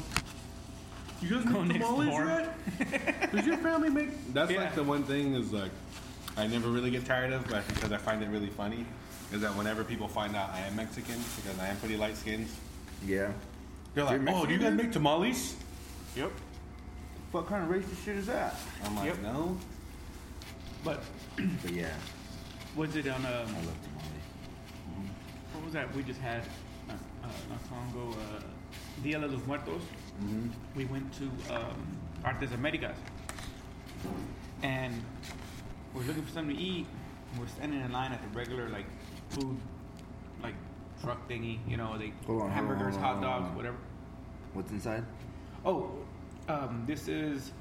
You 1.21 1.29
guys 1.41 1.45
Go 1.45 1.63
next 1.63 1.79
door. 1.87 2.45
Does 3.31 3.45
your 3.45 3.57
family 3.57 3.89
make? 3.89 4.33
That's 4.33 4.51
Yeah. 4.51 4.59
like 4.63 4.75
the 4.75 4.83
one 4.83 5.03
thing 5.03 5.33
is 5.35 5.51
like, 5.53 5.71
I 6.37 6.47
never 6.47 6.69
really 6.69 6.91
get 6.91 7.05
tired 7.05 7.31
of, 7.33 7.47
but 7.47 7.67
because 7.69 7.91
I 7.91 7.97
find 7.97 8.21
it 8.21 8.27
really 8.29 8.49
funny, 8.49 8.85
is 9.31 9.41
that 9.41 9.55
whenever 9.55 9.83
people 9.83 10.07
find 10.07 10.35
out 10.35 10.49
I 10.51 10.59
am 10.61 10.75
Mexican 10.75 11.15
because 11.37 11.57
I 11.59 11.67
am 11.67 11.77
pretty 11.77 11.97
light 11.97 12.17
skinned, 12.17 12.47
Yeah. 13.05 13.31
they're 13.93 14.03
like, 14.03 14.21
You're 14.21 14.29
"Oh, 14.35 14.45
do 14.45 14.53
you 14.53 14.59
guys 14.59 14.73
make 14.73 14.91
tamales?" 14.91 15.55
Yep. 16.15 16.31
What 17.31 17.47
kind 17.47 17.63
of 17.63 17.69
racist 17.69 18.03
shit 18.05 18.17
is 18.17 18.27
that? 18.27 18.55
I'm 18.83 18.95
like, 18.95 19.05
Yep. 19.07 19.21
"No." 19.23 19.57
But 20.83 21.03
But 21.63 21.71
yeah, 21.73 21.93
was 22.75 22.95
it 22.95 23.07
on 23.07 23.25
I 23.25 23.41
um, 23.41 23.53
love 23.55 23.77
tamales. 23.83 24.25
what 25.53 25.63
was 25.63 25.73
that 25.73 25.93
we 25.95 26.03
just 26.03 26.19
had 26.19 26.41
uh, 26.89 26.93
uh, 27.23 27.27
not 27.49 27.59
so 27.67 27.75
long? 27.99 28.13
Uh, 28.13 28.41
Dia 29.03 29.19
de 29.19 29.27
los 29.27 29.45
Muertos. 29.47 29.81
Mm-hmm. 30.23 30.49
We 30.75 30.85
went 30.85 31.11
to 31.13 31.25
um, 31.53 31.87
Artes 32.23 32.51
Americas, 32.53 32.95
and 34.63 35.01
we're 35.93 36.03
looking 36.03 36.23
for 36.23 36.31
something 36.31 36.55
to 36.55 36.61
eat. 36.61 36.85
and 37.31 37.39
We're 37.41 37.47
standing 37.47 37.81
in 37.81 37.91
line 37.91 38.11
at 38.11 38.21
the 38.21 38.27
regular 38.37 38.69
like 38.69 38.85
food, 39.29 39.57
like 40.41 40.55
truck 41.01 41.27
thingy. 41.29 41.59
You 41.67 41.77
know, 41.77 41.97
they 41.97 42.13
Hold 42.27 42.27
on, 42.27 42.27
hold 42.27 42.41
on, 42.43 42.51
hamburgers, 42.51 42.95
hold 42.95 42.95
on, 42.95 43.01
hot 43.01 43.11
hold 43.13 43.23
dogs, 43.23 43.49
on. 43.49 43.55
whatever. 43.55 43.77
What's 44.53 44.71
inside? 44.71 45.03
Oh, 45.65 45.91
um, 46.47 46.83
this 46.87 47.07
is 47.07 47.51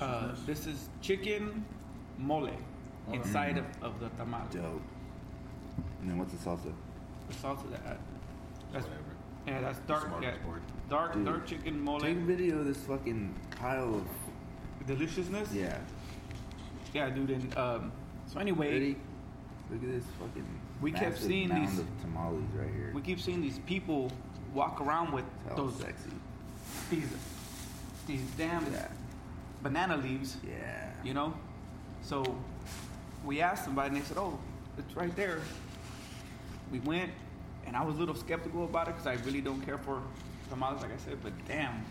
uh, 0.00 0.34
this 0.46 0.66
is 0.66 0.88
chicken 1.02 1.64
mole 2.18 2.50
inside 3.12 3.58
of, 3.58 3.64
of 3.82 3.98
the 4.00 4.08
tamal. 4.10 4.48
Dope. 4.50 4.82
And 6.00 6.10
then 6.10 6.18
what's 6.18 6.32
the 6.32 6.38
salsa? 6.38 6.72
The 7.28 7.34
salsa 7.34 7.68
that 7.72 7.98
that's 8.72 8.84
Whatever. 8.86 9.02
yeah 9.46 9.60
that's 9.60 9.78
dark 9.80 10.08
yeah, 10.22 10.30
Smorgasbord. 10.32 10.60
Dark 10.88 11.14
Dude. 11.14 11.24
dark 11.24 11.46
chicken 11.46 11.80
mole 11.80 12.00
Take 12.00 12.16
video 12.18 12.58
of 12.58 12.66
this 12.66 12.78
fucking 12.78 13.34
pile 13.58 13.94
of. 13.96 14.06
deliciousness. 14.86 15.52
Yeah. 15.52 15.78
yeah, 16.94 17.10
dude. 17.10 17.30
And 17.30 17.56
um, 17.58 17.92
so 18.26 18.38
anyway, 18.38 18.72
Ready? 18.72 18.96
Look 19.70 19.82
at 19.82 19.88
this 19.90 20.04
fucking. 20.20 20.46
We 20.80 20.92
kept 20.92 21.18
seeing 21.18 21.48
these- 21.48 21.78
of 21.80 21.86
tamales 22.02 22.44
right 22.54 22.68
here. 22.72 22.92
we 22.94 23.00
keep 23.02 23.18
seeing 23.18 23.40
these 23.40 23.58
people 23.60 24.12
walk 24.54 24.80
around 24.80 25.12
with 25.12 25.24
How 25.48 25.56
those 25.56 25.74
sexy. 25.76 26.10
these 26.90 27.08
these 28.06 28.22
damn 28.38 28.64
Yeah. 28.72 28.86
banana 29.62 29.96
leaves. 29.96 30.36
Yeah. 30.46 30.90
you 31.02 31.14
know. 31.14 31.34
So 32.02 32.22
we 33.24 33.40
asked 33.40 33.64
somebody, 33.64 33.88
and 33.88 33.96
they 33.96 34.02
said, 34.06 34.18
"Oh, 34.18 34.38
it's 34.78 34.94
right 34.94 35.14
there." 35.16 35.40
We 36.70 36.78
went, 36.80 37.10
and 37.66 37.76
I 37.76 37.82
was 37.84 37.96
a 37.96 37.98
little 37.98 38.14
skeptical 38.14 38.64
about 38.64 38.86
it 38.88 38.92
because 38.96 39.06
I 39.08 39.14
really 39.24 39.40
don't 39.40 39.60
care 39.62 39.78
for 39.78 40.00
tamales, 40.48 40.82
like 40.82 40.92
I 40.92 40.96
said. 40.98 41.18
But 41.22 41.32
damn, 41.46 41.84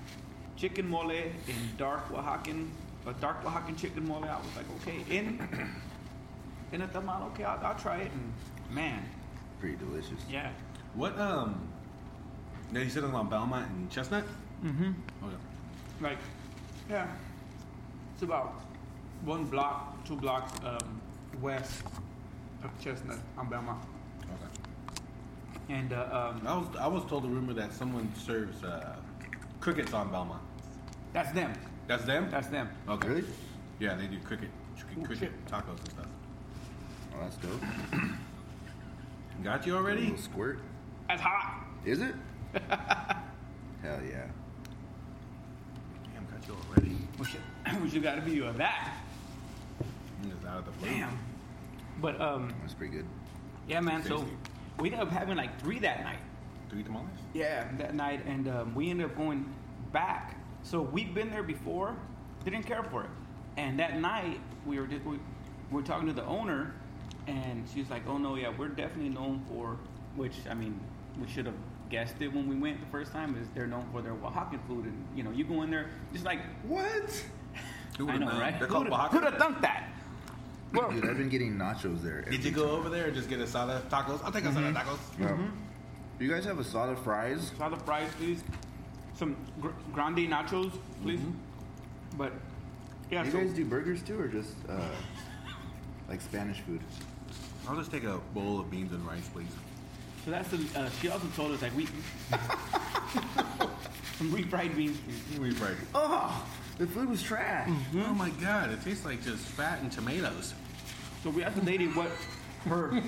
chicken 0.56 0.90
mole 0.90 1.12
in 1.12 1.34
dark 1.78 2.08
Oaxacan, 2.14 2.68
a 3.08 3.14
dark 3.14 3.44
Oaxacan 3.44 3.78
chicken 3.78 4.08
mole. 4.08 4.24
I 4.24 4.38
was 4.38 4.56
like, 4.56 4.66
okay, 4.82 5.18
in 5.18 5.40
in 6.72 6.82
a 6.82 6.88
tamal, 6.88 7.28
okay, 7.32 7.44
I'll, 7.44 7.66
I'll 7.66 7.76
try 7.80 7.98
it. 7.98 8.12
And 8.12 8.34
man, 8.76 9.04
Pretty 9.60 9.78
delicious. 9.78 10.20
yeah. 10.30 10.50
What 10.94 11.18
um? 11.20 11.68
Yeah, 12.74 12.82
you 12.82 12.90
said 12.90 13.04
it 13.04 13.14
on 13.14 13.30
Belmont 13.30 13.70
and 13.70 13.90
Chestnut. 13.92 14.24
Mm-hmm. 14.64 14.92
Okay. 15.24 15.36
Like, 16.02 16.18
yeah, 16.90 17.08
it's 18.14 18.24
about 18.24 18.62
one 19.24 19.46
block, 19.46 20.04
two 20.06 20.16
blocks 20.16 20.52
um, 20.66 21.00
west 21.42 21.84
of 22.64 22.72
Chestnut 22.84 23.20
on 23.38 23.50
Belmont. 23.50 23.80
Okay. 25.66 25.74
And 25.74 25.94
uh, 25.94 26.32
um, 26.36 26.42
I 26.48 26.56
was 26.58 26.68
I 26.80 26.88
was 26.88 27.04
told 27.06 27.26
a 27.26 27.28
rumor 27.28 27.54
that 27.54 27.74
someone 27.74 28.12
serves 28.16 28.64
uh, 28.64 28.96
crickets 29.60 29.94
on 29.94 30.10
Belmont. 30.12 30.42
that's 31.14 31.32
them. 31.32 31.54
That's 31.88 32.04
them. 32.06 32.28
That's 32.32 32.48
them. 32.48 32.70
okay. 32.90 33.08
Really? 33.08 33.24
Yeah, 33.80 33.96
they 33.96 34.08
do 34.08 34.18
cricket, 34.20 34.50
chicken 34.78 34.98
Oh, 35.02 35.06
cricket 35.06 35.32
shit. 35.32 35.46
tacos 35.48 35.78
and 35.80 35.92
stuff. 35.92 36.06
Oh, 37.14 37.20
that's 37.22 37.36
dope. 37.38 37.62
Got 39.44 39.66
you 39.68 39.74
A 39.76 39.78
already? 39.78 40.02
little 40.02 40.18
squirt. 40.18 40.60
That's 41.08 41.22
hot. 41.22 41.64
Is 41.86 42.02
it? 42.02 42.16
Hell 42.70 44.00
yeah. 44.02 44.26
Damn, 46.14 46.26
got 46.32 46.48
you 46.48 46.56
already. 46.70 46.98
We 47.20 47.26
should, 47.26 47.42
we 47.84 47.90
should 47.90 48.02
got 48.02 48.18
a 48.18 48.22
video 48.22 48.48
of 48.48 48.58
that. 48.58 48.94
It's 50.24 50.46
out 50.46 50.60
of 50.60 50.66
the 50.66 50.72
blue. 50.72 50.90
Damn. 50.90 51.18
But 52.02 52.20
um, 52.20 52.54
That's 52.62 52.74
pretty 52.74 52.94
good. 52.96 53.06
yeah, 53.68 53.82
man. 53.82 54.02
So 54.04 54.20
Tasty. 54.20 54.32
We 54.80 54.92
ended 54.92 55.08
up 55.08 55.12
having 55.12 55.38
like 55.38 55.60
three 55.60 55.80
that 55.80 56.04
night. 56.04 56.20
Three 56.70 56.84
tamales. 56.84 57.08
Yeah, 57.34 57.68
that 57.78 57.96
night, 57.96 58.26
and 58.26 58.48
um, 58.48 58.76
we 58.76 58.90
ended 58.90 59.06
up 59.08 59.16
going 59.18 59.54
back. 59.92 60.36
So 60.64 60.82
we'd 60.82 61.14
been 61.14 61.30
there 61.30 61.44
before, 61.44 61.96
didn't 62.44 62.64
care 62.64 62.84
for 62.84 63.04
it. 63.04 63.10
And 63.58 63.80
that 63.80 64.00
night, 64.00 64.40
we 64.66 64.80
were 64.80 64.88
just, 64.88 65.06
we, 65.06 65.18
we 65.72 65.82
were 65.82 65.84
talking 65.84 66.08
to 66.08 66.14
the 66.14 66.26
owner, 66.26 66.74
and 67.28 67.66
she's 67.74 67.90
like, 67.90 68.04
"Oh 68.08 68.18
no, 68.18 68.36
yeah, 68.36 68.52
we're 68.58 68.68
definitely 68.68 69.10
known 69.10 69.44
for." 69.48 69.78
Which 70.16 70.36
I 70.50 70.54
mean, 70.54 70.80
we 71.20 71.28
should 71.28 71.46
have 71.46 71.56
guessed 71.90 72.16
it 72.20 72.34
when 72.34 72.48
we 72.48 72.56
went 72.56 72.80
the 72.80 72.88
first 72.88 73.12
time. 73.12 73.38
Is 73.38 73.48
they're 73.54 73.68
known 73.68 73.88
for 73.92 74.02
their 74.02 74.14
Oaxacan 74.14 74.66
food, 74.68 74.86
and 74.86 75.06
you 75.16 75.24
know, 75.24 75.32
you 75.32 75.44
go 75.44 75.62
in 75.62 75.72
there, 75.72 75.90
just 76.12 76.26
like 76.26 76.40
What? 76.64 77.24
Who 77.98 78.10
I 78.10 78.18
know, 78.18 78.28
right? 78.28 78.58
They're 78.60 78.68
called 78.68 78.88
Oaxacan. 78.88 79.10
who'd 79.12 79.24
have 79.24 79.38
thunk 79.38 79.62
that? 79.62 79.90
Well, 80.74 80.92
Dude, 80.92 81.06
I've 81.08 81.18
been 81.18 81.30
getting 81.30 81.56
nachos 81.58 82.02
there. 82.02 82.22
Did 82.24 82.44
you 82.44 82.52
go 82.52 82.66
time. 82.68 82.76
over 82.76 82.90
there 82.90 83.06
and 83.06 83.16
just 83.16 83.30
get 83.30 83.40
a 83.40 83.48
salad 83.48 83.88
tacos? 83.90 84.22
I'll 84.24 84.32
take 84.32 84.44
a 84.46 84.52
salad, 84.54 84.76
tacos. 84.76 84.98
Well, 85.20 85.40
You 86.20 86.30
guys 86.30 86.44
have 86.46 86.60
a 86.60 86.64
salad 86.64 86.98
fries? 87.00 87.52
salad 87.58 87.82
fries, 87.84 88.10
please. 88.18 88.44
Some 89.16 89.36
gr- 89.62 89.70
grande 89.94 90.28
nachos, 90.30 90.72
please. 91.02 91.22
But 92.18 92.34
yeah, 93.10 93.24
you 93.24 93.32
so 93.32 93.38
guys 93.40 93.54
do 93.54 93.64
burgers 93.66 94.02
too, 94.02 94.20
or 94.20 94.28
just 94.28 94.54
uh, 94.70 94.80
like 96.10 96.20
Spanish 96.22 96.60
food? 96.62 96.82
I'll 97.68 97.78
just 97.78 97.92
take 97.92 98.04
a 98.04 98.18
bowl 98.34 98.60
of 98.60 98.70
beans 98.70 98.92
and 98.92 99.06
rice, 99.08 99.28
please. 99.30 99.48
So 100.26 100.32
that's 100.32 100.50
the. 100.50 100.58
Uh, 100.80 100.90
she 101.02 101.08
also 101.10 101.28
told 101.36 101.52
us 101.52 101.62
like 101.62 101.76
we 101.78 101.86
some 104.18 104.32
refried 104.32 104.76
beans. 104.76 104.98
please. 105.00 105.40
We 105.40 105.52
fried. 105.52 105.76
Oh, 105.94 106.46
the 106.78 106.88
food 106.88 107.10
was 107.10 107.22
trash. 107.24 107.70
Oh 107.96 108.14
my 108.14 108.30
god, 108.42 108.72
it 108.72 108.82
tastes 108.84 109.06
like 109.06 109.24
just 109.24 109.44
fat 109.46 109.80
and 109.82 109.92
tomatoes. 109.92 110.54
So 111.24 111.30
we 111.30 111.44
asked 111.44 111.56
the 111.56 111.64
lady 111.66 111.88
what 111.88 112.10
her 112.66 113.02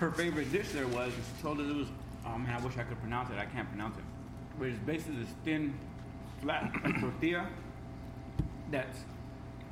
her 0.00 0.10
favorite 0.12 0.50
dish 0.52 0.70
there 0.72 0.86
was, 0.88 1.12
and 1.14 1.22
she 1.36 1.42
told 1.42 1.60
us 1.60 1.66
it 1.68 1.76
was. 1.76 1.88
Oh 2.26 2.38
man, 2.38 2.58
I 2.60 2.64
wish 2.64 2.76
I 2.76 2.82
could 2.82 3.00
pronounce 3.00 3.30
it. 3.30 3.38
I 3.38 3.46
can't 3.46 3.68
pronounce 3.68 3.96
it. 3.96 4.04
But 4.58 4.68
it's 4.68 4.78
basically 4.80 5.16
this 5.16 5.28
thin, 5.44 5.74
flat 6.42 6.72
tortilla 7.00 7.48
that's 8.70 8.98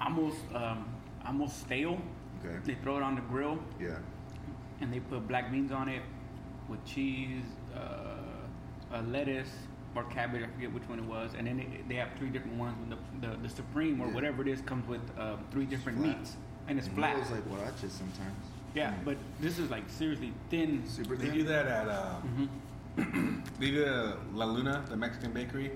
almost 0.01 0.39
um, 0.55 0.87
almost 1.27 1.61
stale. 1.61 2.01
Okay. 2.45 2.57
They 2.64 2.75
throw 2.83 2.99
it 2.99 3.03
on 3.03 3.14
the 3.14 3.21
grill 3.23 3.59
Yeah. 3.81 3.97
and 4.81 4.93
they 4.93 5.01
put 5.01 5.27
black 5.27 5.51
beans 5.51 5.73
on 5.73 5.89
it 5.89 6.03
with 6.69 6.85
cheese, 6.85 7.43
uh, 7.75 8.14
a 8.93 9.03
lettuce 9.03 9.49
or 9.97 10.05
cabbage. 10.05 10.42
I 10.42 10.47
forget 10.47 10.72
which 10.72 10.82
one 10.88 10.99
it 10.99 11.05
was. 11.05 11.32
And 11.36 11.47
then 11.47 11.57
they, 11.57 11.68
they 11.88 11.94
have 11.97 12.11
three 12.18 12.28
different 12.28 12.57
ones. 12.59 12.76
The, 13.20 13.28
the, 13.28 13.36
the 13.36 13.49
supreme 13.49 14.01
or 14.01 14.07
Yeah. 14.09 14.14
whatever 14.14 14.42
it 14.42 14.49
is 14.49 14.61
comes 14.62 14.86
with 14.88 15.01
uh, 15.18 15.36
three 15.51 15.64
different 15.64 15.99
meats, 15.99 16.36
and 16.68 16.78
it's 16.78 16.88
It 16.88 16.94
flat. 16.94 17.16
feels 17.16 17.30
like 17.30 17.44
huaraches 17.49 17.90
sometimes. 17.90 18.36
yeah, 18.74 18.94
but 19.05 19.16
this 19.40 19.59
is 19.59 19.70
like 19.70 19.84
seriously 19.88 20.32
thin. 20.51 20.82
Super 20.86 21.16
thin. 21.16 21.28
They 21.30 21.34
do 21.34 21.44
that 21.44 21.66
at 21.66 21.88
uh, 21.88 22.14
they 23.61 23.70
do 23.70 23.82
it 23.82 23.88
at 23.88 24.34
La 24.34 24.47
Luna, 24.47 24.84
the 24.88 24.97
Mexican 24.97 25.32
bakery. 25.32 25.70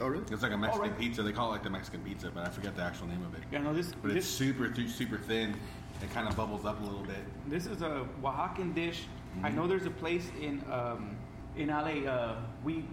Oh 0.00 0.06
really? 0.08 0.24
It's 0.30 0.42
like 0.42 0.52
a 0.52 0.56
Mexican 0.58 0.90
right. 0.90 0.98
pizza. 0.98 1.22
They 1.22 1.32
call 1.32 1.48
it 1.48 1.52
like 1.52 1.62
the 1.62 1.70
Mexican 1.70 2.00
pizza, 2.02 2.30
but 2.34 2.46
I 2.46 2.50
forget 2.50 2.74
the 2.76 2.82
actual 2.82 3.06
name 3.06 3.22
of 3.22 3.34
it. 3.34 3.40
Yeah, 3.52 3.60
no, 3.60 3.72
this 3.72 3.92
But 4.02 4.12
it's 4.12 4.26
super, 4.26 4.68
th- 4.68 4.88
super 4.90 5.18
thin. 5.18 5.54
It 6.02 6.12
kind 6.12 6.28
of 6.28 6.36
bubbles 6.36 6.64
up 6.64 6.80
a 6.80 6.84
little 6.84 7.02
bit. 7.02 7.16
this 7.48 7.66
is 7.66 7.82
a 7.82 8.06
Oaxacan 8.22 8.72
dish. 8.74 9.02
Mm-hmm. 9.36 9.46
I 9.46 9.50
know 9.50 9.66
there's 9.66 9.86
a 9.86 9.90
place 9.90 10.28
in 10.40 10.62
um, 10.70 11.16
in 11.56 11.68
LA. 11.68 12.08
Uh, 12.08 12.36
we 12.64 12.84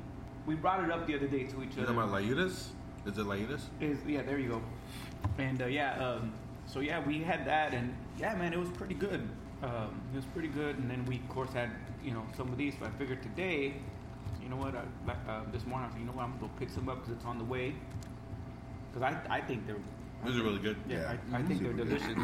we 0.46 0.56
brought 0.56 0.84
it 0.84 0.92
up 0.92 1.08
the 1.08 1.16
other 1.16 1.28
day 1.28 1.44
to 1.44 1.64
each 1.64 1.76
You 1.76 1.84
other. 1.84 1.94
know 1.94 2.02
about 2.04 2.14
Layudas? 2.22 2.68
Is 3.06 3.18
it 3.18 3.26
Layudas? 3.26 3.62
Is 3.82 3.98
yeah, 4.08 4.22
there 4.24 4.40
you 4.40 4.50
go. 4.50 4.62
And 5.38 5.62
uh, 5.62 5.66
yeah, 5.66 5.94
um, 6.04 6.34
so 6.68 6.80
yeah, 6.80 7.00
we 7.06 7.20
had 7.22 7.46
that, 7.46 7.74
and 7.74 7.94
yeah, 8.18 8.36
man, 8.36 8.54
it 8.54 8.60
was 8.60 8.70
pretty 8.70 8.96
good. 8.96 9.28
Um, 9.64 10.02
it 10.14 10.16
was 10.18 10.26
pretty 10.26 10.48
good, 10.50 10.78
and 10.78 10.90
then 10.90 11.06
we 11.06 11.16
of 11.18 11.30
course 11.30 11.52
had 11.54 11.70
you 12.04 12.12
know 12.12 12.24
some 12.38 12.50
of 12.52 12.58
these. 12.58 12.74
So 12.80 12.86
I 12.86 12.90
figured 12.92 13.22
today, 13.24 13.74
you 14.42 14.50
know 14.50 14.56
what, 14.58 14.76
I, 14.76 14.82
like, 15.08 15.18
uh, 15.28 15.42
this 15.52 15.66
morning 15.66 15.86
I 15.86 15.88
was 15.88 15.94
like, 15.94 16.02
you 16.02 16.06
know 16.08 16.14
what, 16.14 16.24
I'm 16.26 16.32
gonna 16.32 16.42
go 16.42 16.50
pick 16.60 16.70
some 16.70 16.90
up 16.90 17.00
because 17.02 17.14
it's 17.18 17.26
on 17.26 17.38
the 17.38 17.44
way. 17.46 17.74
Because 18.94 19.14
I 19.30 19.36
I 19.38 19.42
think 19.42 19.66
they're 19.68 19.78
Those 20.24 20.38
are 20.40 20.44
really 20.44 20.60
good. 20.60 20.78
yeah, 20.88 20.98
Yeah, 21.14 21.18
I, 21.34 21.40
I 21.40 21.44
think 21.44 21.62
they're 21.62 21.74
delicious. 21.74 22.16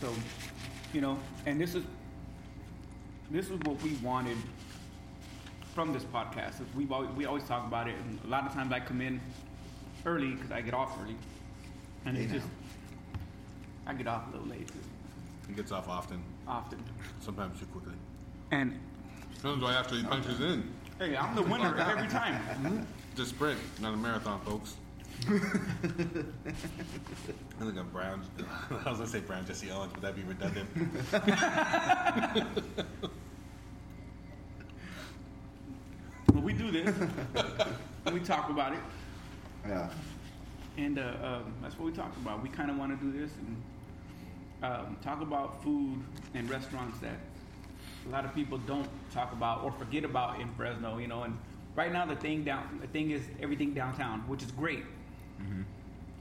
so, 0.00 0.12
you 0.92 1.00
know, 1.00 1.18
and 1.46 1.60
this 1.60 1.74
is 1.74 1.84
this 3.30 3.46
is 3.50 3.58
what 3.60 3.80
we 3.82 3.92
wanted 4.02 4.36
from 5.74 5.92
this 5.92 6.04
podcast. 6.04 6.54
We 6.74 6.86
always, 6.90 7.10
we 7.10 7.26
always 7.26 7.44
talk 7.44 7.66
about 7.66 7.88
it, 7.88 7.94
and 7.96 8.18
a 8.24 8.28
lot 8.28 8.46
of 8.46 8.52
times 8.52 8.72
I 8.72 8.80
come 8.80 9.00
in 9.00 9.20
early 10.04 10.32
because 10.32 10.50
I 10.52 10.60
get 10.60 10.74
off 10.74 10.96
early, 11.02 11.16
and 12.04 12.16
Hey, 12.16 12.24
it's 12.24 12.32
now. 12.32 12.38
just 12.38 12.48
I 13.86 13.94
get 13.94 14.06
off 14.06 14.28
a 14.28 14.36
little 14.36 14.48
late 14.48 14.66
just 14.66 14.88
He 15.48 15.54
gets 15.54 15.72
off 15.72 15.88
often, 15.88 16.22
often, 16.48 16.82
sometimes 17.20 17.58
too 17.60 17.66
quickly. 17.66 17.94
and 18.50 18.78
Sometimes 19.42 19.62
right 19.62 19.76
after 19.76 19.96
he 19.96 20.02
punches 20.04 20.40
in. 20.40 20.68
hey, 20.98 21.16
I'm 21.16 21.34
the 21.36 21.42
winner 21.42 21.76
every 21.78 22.08
time. 22.08 22.86
It's 23.12 23.20
a 23.20 23.26
sprint, 23.26 23.58
not 23.80 23.92
a 23.94 23.96
marathon, 23.96 24.40
folks. 24.40 24.76
I 25.24 25.28
think 27.60 27.78
I'm 27.78 27.88
Brown. 27.92 28.22
I 28.84 28.90
was 28.90 28.98
gonna 28.98 29.06
say 29.06 29.20
Brown 29.20 29.46
Jesse 29.46 29.70
Owens, 29.70 29.92
but 29.92 30.02
that'd 30.02 30.16
be 30.16 30.22
redundant. 30.22 30.68
But 36.36 36.42
we 36.42 36.52
do 36.52 36.70
this, 36.70 36.94
and 38.04 38.04
we 38.14 38.20
talk 38.20 38.50
about 38.50 38.74
it. 38.74 38.78
Yeah. 39.66 39.88
And 40.76 40.98
uh, 40.98 41.14
um, 41.22 41.54
that's 41.62 41.78
what 41.78 41.86
we 41.86 41.92
talk 41.92 42.14
about. 42.18 42.42
We 42.42 42.50
kind 42.50 42.70
of 42.70 42.76
want 42.76 42.98
to 42.98 43.06
do 43.06 43.18
this 43.18 43.30
and 43.38 43.56
um, 44.62 44.96
talk 45.02 45.22
about 45.22 45.62
food 45.62 45.98
and 46.34 46.50
restaurants 46.50 46.98
that 46.98 47.16
a 48.06 48.10
lot 48.10 48.26
of 48.26 48.34
people 48.34 48.58
don't 48.58 48.86
talk 49.14 49.32
about 49.32 49.64
or 49.64 49.72
forget 49.72 50.04
about 50.04 50.38
in 50.38 50.52
Fresno. 50.56 50.98
You 50.98 51.06
know, 51.06 51.22
and 51.22 51.38
right 51.74 51.90
now 51.90 52.04
the 52.04 52.16
thing 52.16 52.44
down, 52.44 52.80
the 52.82 52.88
thing 52.88 53.12
is 53.12 53.22
everything 53.40 53.72
downtown, 53.72 54.20
which 54.28 54.42
is 54.42 54.52
great. 54.52 54.84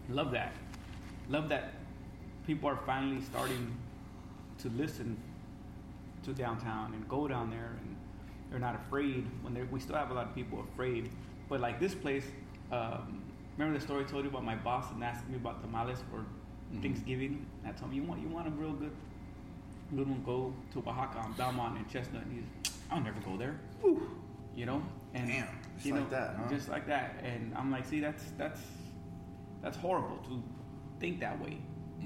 Love 0.09 0.31
that. 0.31 0.53
Love 1.29 1.49
that 1.49 1.73
people 2.45 2.69
are 2.69 2.79
finally 2.85 3.21
starting 3.21 3.75
to 4.59 4.69
listen 4.69 5.17
to 6.23 6.33
downtown 6.33 6.93
and 6.93 7.07
go 7.09 7.27
down 7.27 7.49
there 7.49 7.77
and 7.81 7.95
they're 8.49 8.59
not 8.59 8.75
afraid 8.75 9.25
when 9.41 9.53
they 9.53 9.63
we 9.63 9.79
still 9.79 9.95
have 9.95 10.11
a 10.11 10.13
lot 10.13 10.27
of 10.27 10.35
people 10.35 10.63
afraid. 10.73 11.09
But 11.49 11.59
like 11.59 11.79
this 11.79 11.95
place 11.95 12.25
um, 12.71 13.21
remember 13.57 13.79
the 13.79 13.83
story 13.83 14.03
I 14.03 14.07
told 14.07 14.23
you 14.23 14.29
about 14.29 14.43
my 14.43 14.55
boss 14.55 14.91
and 14.91 15.03
asking 15.03 15.31
me 15.31 15.37
about 15.37 15.61
tamales 15.61 15.99
for 16.11 16.25
Thanksgiving? 16.81 17.45
And 17.63 17.73
I 17.73 17.77
told 17.77 17.91
him 17.91 18.01
you 18.01 18.03
want 18.03 18.21
you 18.21 18.27
want 18.27 18.47
a 18.47 18.51
real 18.51 18.73
good 18.73 18.91
good 19.95 20.07
one 20.09 20.23
go 20.25 20.53
to 20.73 20.79
Oaxaca 20.79 21.19
on 21.19 21.33
Belmont 21.33 21.77
and 21.77 21.89
Chestnut? 21.89 22.23
And 22.23 22.33
he's 22.33 22.73
I'll 22.91 23.01
never 23.01 23.19
go 23.21 23.37
there. 23.37 23.59
You 24.55 24.65
know? 24.65 24.81
And 25.13 25.27
Damn, 25.27 25.47
just 25.75 25.85
you 25.85 25.93
like 25.93 26.03
know, 26.03 26.17
that, 26.17 26.35
huh? 26.37 26.49
just 26.49 26.69
like 26.69 26.87
that. 26.87 27.21
And 27.23 27.53
I'm 27.55 27.71
like 27.71 27.85
see 27.85 27.99
that's 27.99 28.23
that's 28.37 28.59
that's 29.65 29.77
horrible 29.77 30.17
to 30.29 30.41
think 30.99 31.19
that 31.19 31.41
way 31.41 31.57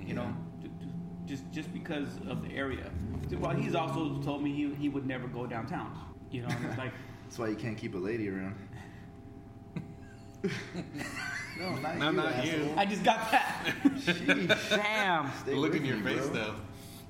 you 0.07 0.13
know 0.13 0.23
mm-hmm. 0.23 0.61
ju- 0.63 0.69
ju- 0.79 0.91
just 1.25 1.43
just 1.51 1.73
because 1.73 2.07
of 2.29 2.41
the 2.41 2.51
area 2.55 2.89
well 3.37 3.51
he's 3.55 3.75
also 3.75 4.17
told 4.23 4.41
me 4.41 4.51
he, 4.53 4.73
he 4.75 4.87
would 4.89 5.05
never 5.05 5.27
go 5.27 5.45
downtown 5.45 5.91
you 6.31 6.41
know 6.41 6.47
it's 6.69 6.77
like 6.77 6.91
That's 7.25 7.37
why 7.37 7.49
you 7.49 7.55
can't 7.55 7.77
keep 7.77 7.93
a 7.93 7.97
lady 7.99 8.27
around. 8.27 8.55
no, 11.59 11.75
not 11.75 11.97
No, 11.97 12.09
you. 12.09 12.15
not 12.17 12.43
you. 12.43 12.73
I 12.75 12.85
just 12.85 13.03
got 13.03 13.29
that 13.29 13.67
Sheesh. 13.97 14.69
damn 14.71 15.31
Stay 15.41 15.53
Look 15.53 15.73
with 15.73 15.81
in 15.81 15.85
your 15.85 15.97
me, 15.97 16.15
face, 16.15 16.25
bro. 16.25 16.33
though. 16.33 16.55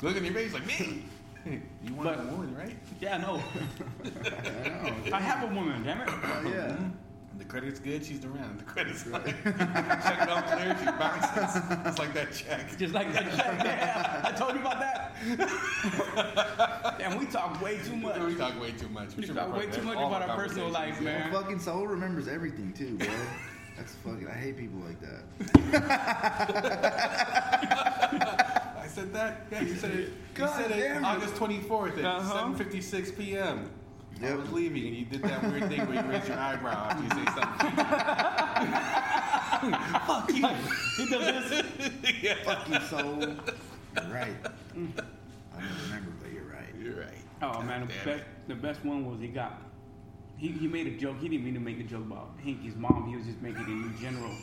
Look 0.02 0.18
in 0.18 0.26
your 0.26 0.34
face, 0.34 0.52
like 0.52 0.66
me. 0.68 1.06
You 1.46 1.94
want 1.96 2.10
But- 2.10 2.20
a 2.20 2.24
woman, 2.32 2.54
right? 2.54 2.76
yeah 3.00 3.16
no 3.16 3.42
I 4.04 4.70
know. 4.70 5.14
I 5.14 5.22
have 5.22 5.50
a 5.50 5.56
woman 5.56 5.84
damn 5.84 6.02
it 6.02 6.10
Oh, 6.10 6.42
yeah. 6.44 6.50
Mm-hmm. 6.50 6.90
The 7.40 7.46
credit's 7.46 7.80
good, 7.80 8.06
she's 8.06 8.24
around. 8.26 8.60
The 8.60 8.64
credit's 8.66 9.08
like, 9.08 9.26
check 9.26 9.36
it 9.46 10.30
out 10.30 10.46
clear, 10.48 10.78
she 10.78 10.86
bounces. 10.86 11.62
It's 11.88 11.98
like 11.98 12.14
that 12.14 12.32
check. 12.34 12.78
just 12.78 12.94
like 12.94 13.12
that 13.14 13.26
check. 13.36 13.64
yeah, 13.66 14.22
I 14.26 14.32
told 14.34 14.54
you 14.54 14.60
about 14.62 14.80
that 14.80 15.16
and 17.02 17.20
we 17.20 17.26
talk 17.26 17.62
way 17.62 17.78
too 17.80 17.96
much 17.96 18.20
We 18.20 18.36
talk 18.36 18.60
way 18.62 18.72
too 18.72 18.90
much. 18.90 19.16
we 19.16 19.26
should 19.26 19.36
talk 19.36 19.56
way 19.56 19.68
too 19.68 19.82
much 19.84 19.96
about 19.98 20.22
our 20.22 20.30
our 20.30 20.36
personal 20.38 20.70
life 20.70 20.96
conversations. 20.96 21.32
man 21.32 21.32
Fucking 21.44 21.60
Saul 21.60 21.88
remembers 21.88 22.28
everything 22.28 22.72
too, 22.74 22.98
bro. 22.98 23.08
That's 23.78 23.96
fucking. 23.96 24.28
I 24.28 24.34
hate 24.34 24.58
people 24.58 24.80
like 24.82 25.00
that. 25.00 25.24
I 28.78 28.88
said 28.88 29.14
that? 29.14 29.46
Yeah, 29.52 29.62
you 29.62 29.76
said 29.76 29.92
it. 29.92 30.10
You 30.38 30.48
said 30.48 30.72
it 30.72 30.78
it. 30.78 31.04
August 31.04 31.36
24th 31.36 31.98
at 32.00 32.06
Uh-huh. 32.06 32.54
7.56 32.58 33.18
p.m. 33.18 33.70
I 34.24 34.36
was 34.36 34.52
leaving 34.52 34.86
and 34.88 34.96
you 34.96 35.06
did 35.06 35.22
that 35.24 35.42
weird 35.44 35.68
thing 35.70 35.86
where 35.88 36.04
you 36.04 36.10
raise 36.12 36.28
your 36.28 36.38
eyebrow 36.38 36.90
after 36.90 37.04
you 37.04 37.10
say 37.10 37.26
something. 37.40 37.72
Fuck 40.08 40.30
you. 40.30 40.48
he 40.98 41.10
does 41.10 41.50
this 41.50 41.66
yeah. 42.22 42.36
Fuck 42.44 42.68
you, 42.70 42.80
Saul. 42.82 43.20
You're 43.22 44.14
right. 44.14 44.36
I 44.44 44.46
don't 44.76 44.94
remember, 45.84 46.12
but 46.22 46.32
you're 46.34 46.44
right. 46.44 46.68
You're 46.82 47.00
right. 47.00 47.18
Oh 47.42 47.62
man, 47.62 47.82
the 47.82 47.88
best, 48.10 48.24
the 48.48 48.56
best 48.56 48.84
one 48.86 49.06
was 49.10 49.20
he 49.20 49.28
got. 49.28 49.62
He, 50.38 50.48
he 50.50 50.68
made 50.68 50.88
a 50.88 50.92
joke. 50.92 51.18
He 51.20 51.28
didn't 51.28 51.44
mean 51.44 51.56
to 51.56 51.60
make 51.60 51.80
a 51.80 51.84
joke 51.84 52.06
about 52.06 52.30
Hanky's 52.44 52.76
mom. 52.76 53.08
He 53.10 53.16
was 53.18 53.26
just 53.26 53.42
making 53.42 53.64
it 53.64 53.68
in 53.68 53.94
general. 54.02 54.32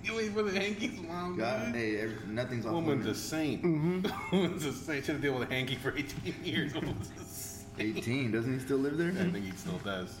You 0.00 0.16
ain't 0.20 0.32
really 0.34 0.54
Hanky's 0.56 0.96
mom, 1.00 1.36
God, 1.36 1.60
man. 1.60 1.74
hey, 1.74 1.96
every, 1.98 2.16
nothing's 2.28 2.64
off 2.64 2.72
Woman's 2.72 3.02
a 3.04 3.08
limits. 3.08 3.20
saint. 3.20 3.62
Mm-hmm. 3.64 4.36
Woman's 4.36 4.64
a 4.64 4.72
saint. 4.72 5.04
Should 5.04 5.14
have 5.16 5.22
dealt 5.22 5.40
with 5.40 5.50
a 5.50 5.52
hanky 5.52 5.74
for 5.74 5.92
18 5.94 6.34
years. 6.44 6.72
Woman's 7.78 7.98
a 7.98 8.02
saint. 8.02 8.08
18. 8.08 8.32
Doesn't 8.32 8.52
he 8.52 8.58
still 8.58 8.78
live 8.78 8.96
there? 8.96 9.08
I 9.08 9.30
think 9.30 9.44
he 9.44 9.52
still 9.52 9.78
does. 9.78 10.18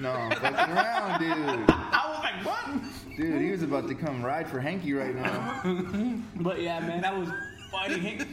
No, 0.00 0.10
I'm 0.10 0.30
fucking 0.30 0.76
around, 0.76 1.20
dude. 1.20 1.64
I 1.68 2.04
was 2.08 2.18
like, 2.22 2.44
what? 2.44 3.16
Dude, 3.16 3.40
he 3.40 3.50
was 3.50 3.62
about 3.62 3.86
to 3.88 3.94
come 3.94 4.24
ride 4.24 4.48
for 4.48 4.60
Hanky 4.60 4.92
right 4.92 5.14
now. 5.14 5.62
But 6.36 6.60
yeah, 6.60 6.80
man, 6.80 7.00
that 7.02 7.16
was 7.16 7.28
funny. 7.70 7.98
Hank, 7.98 8.26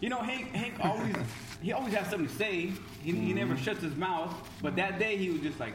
you 0.00 0.10
know, 0.10 0.18
Hank, 0.18 0.52
Hank 0.54 0.74
always, 0.80 1.14
he 1.62 1.72
always 1.72 1.94
has 1.94 2.08
something 2.08 2.28
to 2.28 2.34
say. 2.34 2.72
He, 3.02 3.12
he 3.12 3.32
never 3.32 3.54
mm-hmm. 3.54 3.62
shuts 3.62 3.82
his 3.82 3.96
mouth. 3.96 4.34
But 4.62 4.76
that 4.76 4.98
day, 4.98 5.16
he 5.16 5.30
was 5.30 5.40
just 5.40 5.58
like, 5.58 5.74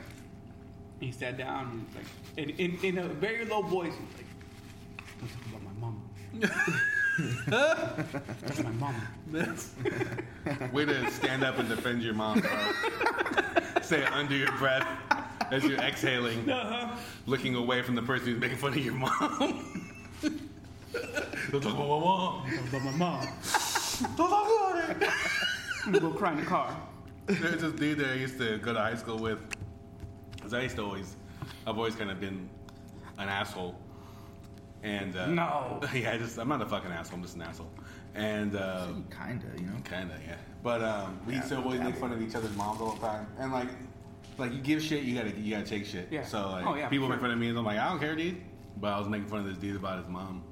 he 1.00 1.12
sat 1.12 1.38
down. 1.38 1.72
He 1.72 1.78
was 1.78 2.06
like, 2.48 2.60
in, 2.60 2.76
in, 2.76 2.98
in 2.98 2.98
a 3.06 3.08
very 3.08 3.46
low 3.46 3.62
voice, 3.62 3.94
he 3.94 4.06
was 4.06 4.16
like, 4.16 4.26
"Let's 5.22 5.34
talk 5.34 5.46
about 5.48 5.64
my 5.64 5.72
mama." 5.80 6.80
That's 7.48 8.64
my 8.64 8.72
mama. 8.72 9.08
Way 10.72 10.86
to 10.86 11.12
stand 11.12 11.44
up 11.44 11.60
and 11.60 11.70
defend 11.70 12.02
your 12.02 12.14
mom, 12.14 12.40
bro. 12.42 12.50
Say 13.82 14.02
it 14.04 14.12
under 14.12 14.36
your 14.36 14.52
breath 14.54 14.88
as 15.52 15.64
you're 15.64 15.78
exhaling, 15.80 16.50
Uh-huh. 16.50 16.96
looking 17.26 17.56
away 17.56 17.82
from 17.82 17.96
the 17.96 18.02
person 18.02 18.28
who's 18.30 18.40
making 18.40 18.58
fun 18.58 18.72
of 18.74 18.78
your 18.78 18.94
mom. 18.96 19.90
Don't 21.52 21.62
talk 21.62 21.74
about 21.74 21.88
my 21.90 22.00
mom. 22.00 22.46
Talk 22.50 22.68
about 22.70 22.84
my 22.84 22.92
mom. 22.92 23.28
Don't 24.18 24.30
talk 24.30 24.48
about 24.48 25.02
it. 25.02 25.10
I'm 25.86 25.92
gonna 25.92 26.00
go 26.00 26.12
cry 26.12 26.32
in 26.32 26.38
the 26.40 26.46
car. 26.46 26.76
There's 27.26 27.62
this 27.62 27.74
dude 27.74 28.00
that 28.00 28.10
I 28.12 28.14
used 28.16 28.38
to 28.40 28.58
go 28.60 28.74
to 28.74 28.80
high 28.80 28.96
school 28.96 29.20
with. 29.20 29.40
Cause 30.42 30.54
I 30.54 30.62
used 30.62 30.76
to 30.78 30.84
always, 30.84 31.16
I've 31.68 31.78
always 31.78 31.96
kind 31.96 32.10
of 32.12 32.20
been 32.20 32.50
an 33.18 33.30
asshole. 33.30 33.76
And 34.84 35.16
uh, 35.16 35.28
No. 35.28 35.80
yeah, 35.94 36.12
I 36.12 36.18
just 36.18 36.38
I'm 36.38 36.50
not 36.50 36.62
a 36.62 36.66
fucking 36.66 36.92
asshole. 36.92 37.18
I'm 37.18 37.24
just 37.24 37.36
an 37.36 37.42
asshole. 37.42 37.72
And 38.16 38.56
uh, 38.56 38.88
Kinda, 39.10 39.46
you 39.58 39.66
know? 39.66 39.74
Kinda, 39.84 40.14
yeah. 40.28 40.36
But 40.62 40.82
um, 40.84 41.20
we 41.26 41.36
used 41.36 41.50
to 41.50 41.58
always 41.58 41.80
make 41.80 41.96
fun 41.96 42.12
of 42.12 42.22
each 42.22 42.36
other's 42.36 42.56
moms 42.56 42.80
all 42.80 42.92
the 42.94 43.00
time, 43.06 43.28
and 43.40 43.52
like, 43.52 43.68
like 44.38 44.54
you 44.54 44.60
give 44.60 44.82
shit, 44.82 45.04
you 45.04 45.16
gotta 45.16 45.32
you 45.32 45.52
gotta 45.56 45.66
take 45.66 45.86
shit. 45.86 46.08
Yeah. 46.12 46.24
So 46.24 46.50
like, 46.52 46.66
Oh, 46.66 46.76
yeah, 46.76 46.88
people 46.90 47.08
for 47.08 47.14
make 47.14 47.22
fun 47.22 47.32
of 47.32 47.38
me, 47.40 47.50
and 47.50 47.58
I'm 47.58 47.66
like, 47.66 47.80
I 47.80 47.90
don't 47.90 48.00
care, 48.00 48.16
dude. 48.16 48.38
But 48.78 48.94
I 48.94 49.00
was 49.00 49.08
making 49.10 49.28
fun 49.28 49.40
of 49.40 49.46
this 49.46 49.58
dude 49.58 49.76
about 49.76 50.00
his 50.00 50.08
mom, 50.08 50.44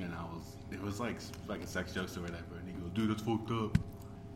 and 0.00 0.12
I 0.14 0.22
was, 0.34 0.44
it 0.70 0.80
was 0.82 1.00
like 1.00 1.20
fucking 1.20 1.66
sex 1.66 1.92
jokes 1.92 2.16
or 2.16 2.22
whatever. 2.22 2.56
And 2.58 2.66
he 2.68 2.72
goes, 2.74 2.90
dude, 2.94 3.10
that's 3.10 3.22
fucked 3.22 3.50
up. 3.50 3.78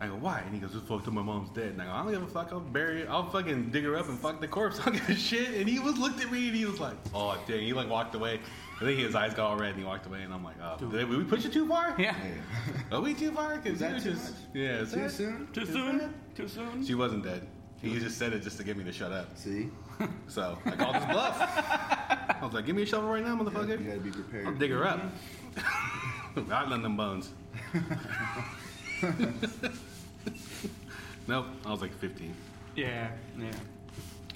I 0.00 0.08
go, 0.08 0.14
why? 0.16 0.40
And 0.44 0.54
he 0.54 0.60
goes, 0.60 0.74
it's 0.74 0.86
fucked 0.86 1.08
up. 1.08 1.14
My 1.14 1.22
mom's 1.22 1.48
dead. 1.50 1.68
And 1.72 1.80
I 1.82 1.86
go, 1.86 1.90
I 1.92 2.02
don't 2.02 2.12
give 2.12 2.22
a 2.22 2.26
fuck. 2.26 2.52
I'll 2.52 2.60
bury 2.60 3.02
it. 3.02 3.08
I'll 3.08 3.30
fucking 3.30 3.70
dig 3.70 3.84
her 3.84 3.96
up 3.96 4.08
and 4.08 4.18
fuck 4.18 4.40
the 4.42 4.48
corpse. 4.48 4.78
I 4.80 4.84
don't 4.84 4.92
give 4.94 5.08
a 5.08 5.14
shit. 5.14 5.54
And 5.54 5.66
he 5.68 5.78
was 5.78 5.96
looked 5.98 6.20
at 6.22 6.30
me 6.30 6.48
and 6.48 6.56
he 6.56 6.66
was 6.66 6.78
like, 6.80 6.96
oh 7.14 7.36
dang. 7.48 7.60
He 7.62 7.72
like 7.72 7.88
walked 7.88 8.14
away. 8.14 8.40
I 8.76 8.80
think 8.80 8.98
his 9.00 9.14
eyes 9.14 9.32
got 9.32 9.50
all 9.50 9.56
red 9.56 9.70
and 9.70 9.78
he 9.78 9.84
walked 9.84 10.04
away. 10.06 10.22
And 10.22 10.34
I'm 10.34 10.44
like, 10.44 10.56
oh, 10.62 10.76
did 10.90 11.08
we 11.08 11.24
push 11.24 11.44
it 11.46 11.52
too 11.52 11.66
far? 11.66 11.94
Yeah. 11.98 12.14
Are 12.92 13.00
we 13.00 13.14
too 13.14 13.30
far? 13.32 13.56
Because 13.56 13.72
Was 13.72 13.80
that 13.80 14.02
too 14.02 14.10
just 14.12 14.24
much? 14.32 14.40
yeah, 14.54 14.70
is 14.80 14.92
Too 14.92 15.00
that- 15.00 15.10
soon? 15.10 15.48
Too 15.52 15.64
soon? 15.66 16.14
Too 16.34 16.46
soon? 16.48 16.84
She 16.84 16.94
wasn't 16.94 17.24
dead. 17.24 17.46
He 17.80 17.98
just 17.98 18.18
said 18.18 18.32
it 18.32 18.42
just 18.42 18.56
to 18.58 18.64
get 18.64 18.76
me 18.76 18.84
to 18.84 18.92
shut 18.92 19.12
up. 19.12 19.36
See? 19.36 19.68
So 20.28 20.58
I 20.66 20.70
called 20.72 20.96
his 20.96 21.04
bluff. 21.06 21.36
I 21.40 22.38
was 22.42 22.52
like, 22.52 22.66
"Give 22.66 22.76
me 22.76 22.82
a 22.82 22.86
shovel 22.86 23.08
right 23.08 23.24
now, 23.24 23.34
motherfucker. 23.34 23.68
You 23.68 23.76
motherfucker. 23.78 23.86
gotta 23.86 24.00
be 24.00 24.10
I'll 24.10 24.14
prepared. 24.14 24.58
dig 24.58 24.70
her 24.72 24.86
up." 24.86 25.00
Mm-hmm. 25.00 26.48
Not 26.50 26.68
none 26.68 26.80
of 26.80 26.82
them 26.82 26.96
bones. 26.98 27.30
nope. 31.26 31.46
I 31.64 31.70
was 31.70 31.80
like 31.80 31.94
15. 31.98 32.34
Yeah, 32.74 33.08
yeah. 33.38 33.50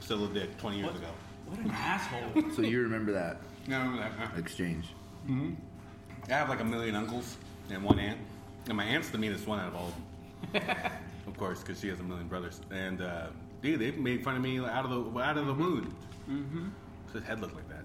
Still 0.00 0.24
a 0.24 0.28
dick 0.28 0.56
20 0.58 0.78
years 0.78 0.88
What? 0.88 0.96
ago. 0.96 1.08
What 1.46 1.58
an 1.60 1.70
asshole. 1.72 2.50
So 2.54 2.62
you 2.62 2.80
remember 2.82 3.12
that 3.12 3.38
No, 3.66 3.76
I 3.78 3.82
remember 3.82 4.08
that. 4.32 4.38
exchange? 4.38 4.94
I 5.28 6.32
have 6.32 6.48
like 6.48 6.60
a 6.60 6.64
million 6.64 6.94
uncles 6.94 7.36
and 7.70 7.82
one 7.82 7.98
aunt, 7.98 8.18
and 8.66 8.76
my 8.76 8.84
aunt's 8.84 9.10
the 9.10 9.18
meanest 9.18 9.46
one 9.46 9.60
out 9.60 9.68
of 9.68 9.76
all 9.76 9.88
of 9.88 10.52
them. 10.52 10.72
of 11.26 11.36
course, 11.36 11.60
because 11.60 11.80
she 11.80 11.88
has 11.88 12.00
a 12.00 12.02
million 12.02 12.26
brothers. 12.28 12.60
And 12.70 13.00
uh, 13.02 13.26
dude, 13.62 13.80
they 13.80 13.90
made 13.92 14.24
fun 14.24 14.36
of 14.36 14.42
me 14.42 14.58
out 14.58 14.84
of 14.84 14.90
the 15.12 15.20
out 15.20 15.36
of 15.36 15.46
the 15.46 15.54
mood. 15.54 15.86
Mm-hmm. 16.28 16.68
His 17.12 17.22
head 17.24 17.40
looked 17.40 17.54
like 17.54 17.68
that. 17.68 17.84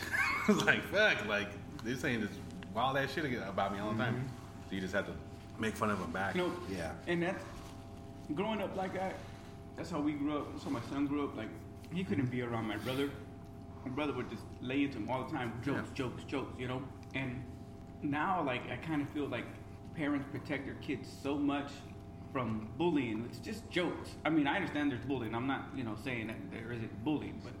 I 0.48 0.52
was 0.52 0.64
like, 0.64 0.82
fuck, 0.84 1.26
like 1.26 1.48
they're 1.84 1.96
saying 1.96 2.20
this 2.22 2.30
wild 2.74 2.96
ass 2.96 3.12
shit 3.12 3.24
about 3.42 3.72
me 3.72 3.80
all 3.80 3.92
the 3.92 3.98
time. 3.98 4.28
So 4.68 4.74
you 4.74 4.80
just 4.80 4.94
have 4.94 5.06
to 5.06 5.14
make 5.58 5.76
fun 5.76 5.90
of 5.90 5.98
them 5.98 6.10
back. 6.10 6.34
No. 6.34 6.52
Yeah. 6.70 6.92
And 7.06 7.22
that's 7.22 7.44
growing 8.34 8.60
up 8.62 8.74
like 8.76 8.94
that. 8.94 9.16
That's 9.76 9.90
how 9.90 10.00
we 10.00 10.12
grew 10.12 10.38
up. 10.38 10.52
That's 10.52 10.64
how 10.64 10.70
my 10.70 10.80
son 10.90 11.06
grew 11.06 11.24
up. 11.24 11.36
Like 11.36 11.48
he 11.92 12.04
couldn't 12.04 12.30
be 12.30 12.42
around 12.42 12.66
my 12.66 12.76
brother. 12.78 13.10
My 13.84 13.90
brother 13.90 14.12
would 14.12 14.30
just 14.30 14.44
lay 14.60 14.84
into 14.84 14.98
him 14.98 15.10
all 15.10 15.24
the 15.24 15.32
time, 15.32 15.52
jokes, 15.64 15.88
Yeah. 15.88 15.94
jokes, 15.94 16.24
jokes. 16.24 16.54
You 16.58 16.68
know. 16.68 16.82
And 17.14 17.42
now, 18.02 18.42
like 18.42 18.70
I 18.70 18.76
kind 18.76 19.02
of 19.02 19.08
feel 19.10 19.26
like 19.26 19.46
parents 19.94 20.26
protect 20.30 20.66
their 20.66 20.76
kids 20.76 21.08
so 21.22 21.36
much 21.36 21.70
from 22.32 22.68
bullying. 22.78 23.24
It's 23.28 23.38
just 23.38 23.68
jokes. 23.70 24.16
I 24.24 24.30
mean, 24.30 24.46
I 24.46 24.56
understand 24.56 24.90
there's 24.90 25.04
bullying. 25.04 25.34
I'm 25.34 25.46
not, 25.46 25.68
you 25.76 25.84
know, 25.84 25.94
saying 26.02 26.28
that 26.28 26.36
there 26.50 26.72
isn't 26.72 27.04
bullying, 27.04 27.40
but 27.44 27.52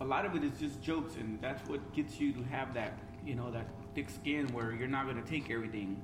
a 0.00 0.06
lot 0.08 0.24
of 0.24 0.34
it 0.34 0.42
is 0.42 0.58
just 0.58 0.80
jokes, 0.82 1.16
and 1.16 1.38
that's 1.42 1.68
what 1.68 1.92
gets 1.92 2.18
you 2.18 2.32
to 2.32 2.42
have 2.44 2.72
that, 2.74 2.98
you 3.26 3.34
know, 3.34 3.50
that 3.50 3.66
thick 3.94 4.08
skin 4.08 4.46
where 4.54 4.72
you're 4.72 4.88
not 4.88 5.04
going 5.04 5.22
to 5.22 5.28
take 5.28 5.50
everything 5.50 6.02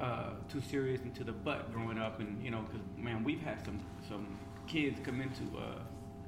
uh, 0.00 0.30
too 0.48 0.60
serious 0.60 1.00
and 1.02 1.14
to 1.16 1.24
the 1.24 1.32
butt 1.32 1.72
growing 1.72 1.98
up, 1.98 2.20
and 2.20 2.42
you 2.44 2.50
know, 2.50 2.62
because 2.62 2.86
man, 2.96 3.24
we've 3.24 3.42
had 3.42 3.64
some 3.64 3.80
some 4.08 4.38
kids 4.66 5.00
come 5.04 5.20
into 5.20 5.42
uh, 5.58 5.80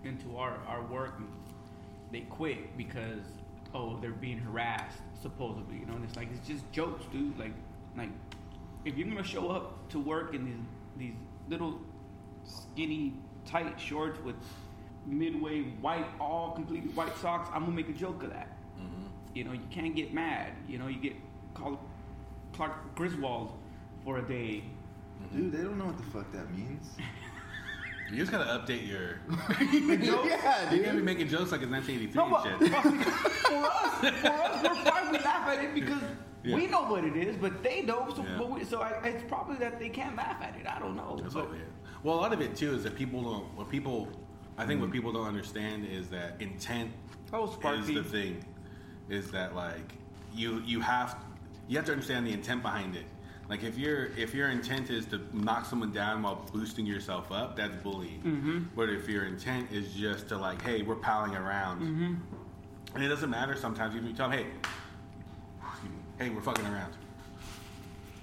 into 0.05 0.37
our 0.37 0.59
our 0.67 0.83
work 0.87 1.15
and 1.19 1.29
they 2.15 2.21
quit 2.21 2.77
because 2.77 3.25
oh 3.75 3.99
they're 4.01 4.13
being 4.13 4.39
harassed 4.39 4.99
supposedly, 5.21 5.79
you 5.79 5.87
know, 5.87 5.95
and 5.95 6.05
it's 6.05 6.17
like 6.17 6.29
it's 6.33 6.47
just 6.47 6.71
jokes, 6.71 7.05
dude. 7.13 7.39
Like 7.39 7.53
like 7.97 8.11
if 8.85 8.97
you're 8.97 9.09
gonna 9.09 9.25
show 9.25 9.51
up 9.51 9.89
to 9.91 9.99
work 9.99 10.35
in 10.35 10.45
these 10.45 10.55
these 10.97 11.15
little 11.49 11.81
skinny 12.45 13.15
tight 13.45 13.81
shorts 13.81 14.19
with 14.23 14.37
midway 15.07 15.63
white 15.81 16.07
all 16.21 16.53
completely 16.53 16.91
white 16.91 17.17
socks, 17.19 17.49
I'm 17.53 17.65
gonna 17.65 17.73
make 17.73 17.89
a 17.89 17.93
joke 17.93 18.23
of 18.23 18.31
that. 18.31 18.57
Mm-hmm. 18.79 19.07
You 19.35 19.45
know, 19.45 19.53
you 19.53 19.67
can't 19.71 19.97
get 19.97 20.15
mad. 20.15 20.53
You 20.69 20.79
know, 20.79 20.87
you 20.87 21.01
get 21.01 21.15
called 21.55 21.79
Clark 22.53 22.95
Griswold 22.95 23.53
for 24.05 24.19
a 24.19 24.23
day. 24.23 24.63
Mm-hmm. 25.23 25.37
Dude, 25.37 25.53
they 25.53 25.63
don't 25.63 25.79
know 25.79 25.87
what 25.87 25.99
the 25.99 26.05
fuck 26.05 26.31
that 26.33 26.55
means. 26.55 26.87
You 28.11 28.17
just 28.19 28.31
gotta 28.31 28.45
update 28.45 28.87
your. 28.87 29.19
jokes? 29.99 30.29
yeah, 30.29 30.73
You 30.73 30.83
gotta 30.83 30.97
be 30.97 31.03
making 31.03 31.29
jokes 31.29 31.53
like 31.53 31.63
it's 31.63 31.71
1983 31.71 32.15
No, 32.15 32.31
but, 32.31 32.47
and 32.47 32.61
shit. 32.61 33.13
for 33.45 33.65
us, 33.65 34.21
for 34.21 34.29
us, 34.29 34.63
we're 34.63 34.91
fine. 34.91 35.13
We 35.13 35.19
laugh 35.19 35.49
at 35.49 35.65
it 35.65 35.75
because 35.75 36.03
Yeah. 36.43 36.57
we 36.57 36.67
know 36.67 36.83
what 36.83 37.05
it 37.05 37.17
is, 37.17 37.37
but 37.37 37.63
they 37.63 37.83
don't. 37.83 38.15
So, 38.15 38.23
Yeah. 38.23 38.37
but 38.39 38.51
we, 38.51 38.65
so 38.65 38.83
I, 38.83 38.91
it's 39.05 39.25
probably 39.27 39.57
that 39.57 39.79
they 39.79 39.89
can't 39.89 40.17
laugh 40.17 40.41
at 40.43 40.55
it. 40.57 40.67
I 40.67 40.79
don't 40.79 40.97
know. 40.97 41.19
That's 41.21 41.35
but- 41.35 41.47
all 41.47 41.53
it 41.53 41.57
is. 41.57 41.73
Well, 42.03 42.17
a 42.17 42.21
lot 42.21 42.35
of 42.35 42.43
it 42.43 42.55
too 42.55 42.75
is 42.75 42.83
that 42.85 42.95
people 42.97 43.23
don't. 43.23 43.57
What 43.57 43.71
people, 43.71 44.09
I 44.59 44.67
think, 44.67 44.81
what 44.83 44.91
mm. 44.91 44.93
people 44.93 45.11
don't 45.11 45.27
understand 45.27 45.87
is 45.87 46.09
that 46.11 46.37
intent 46.41 46.91
Oh, 47.33 47.47
is 47.49 47.55
Sparky. 47.55 47.95
the 47.95 48.05
thing. 48.05 48.45
Is 49.09 49.31
that 49.31 49.57
like 49.57 49.95
you 50.35 50.63
you 50.67 50.81
have 50.81 51.17
you 51.67 51.77
have 51.79 51.87
to 51.87 51.93
understand 51.93 52.27
the 52.27 52.33
intent 52.33 52.63
behind 52.63 52.95
it. 52.95 53.07
Like 53.49 53.63
if 53.63 53.77
your 53.79 54.07
if 54.17 54.35
your 54.35 54.49
intent 54.51 54.89
is 54.91 55.05
to 55.07 55.21
knock 55.33 55.67
someone 55.67 55.93
down 55.93 56.23
while 56.23 56.45
boosting 56.53 56.87
yourself 56.87 57.31
up, 57.31 57.57
that's 57.57 57.77
bullying. 57.77 58.21
Mm-hmm. 58.23 58.59
But 58.75 58.89
if 58.89 59.09
your 59.09 59.25
intent 59.27 59.71
is 59.71 59.93
just 59.93 60.29
to 60.29 60.39
like, 60.39 60.63
hey, 60.63 60.83
we're 60.83 60.95
palling 60.95 61.35
around, 61.35 61.81
Mm-hmm. 61.83 62.15
and 62.95 63.05
it 63.05 63.09
doesn't 63.09 63.29
matter 63.31 63.55
sometimes. 63.57 63.95
Even 63.95 64.07
if 64.07 64.13
you 64.13 64.17
tell 64.17 64.31
them, 64.31 64.39
hey, 64.39 64.47
excuse 65.71 65.93
me, 65.93 65.99
hey, 66.19 66.31
we're 66.31 66.41
fucking 66.41 66.65
around. 66.65 66.95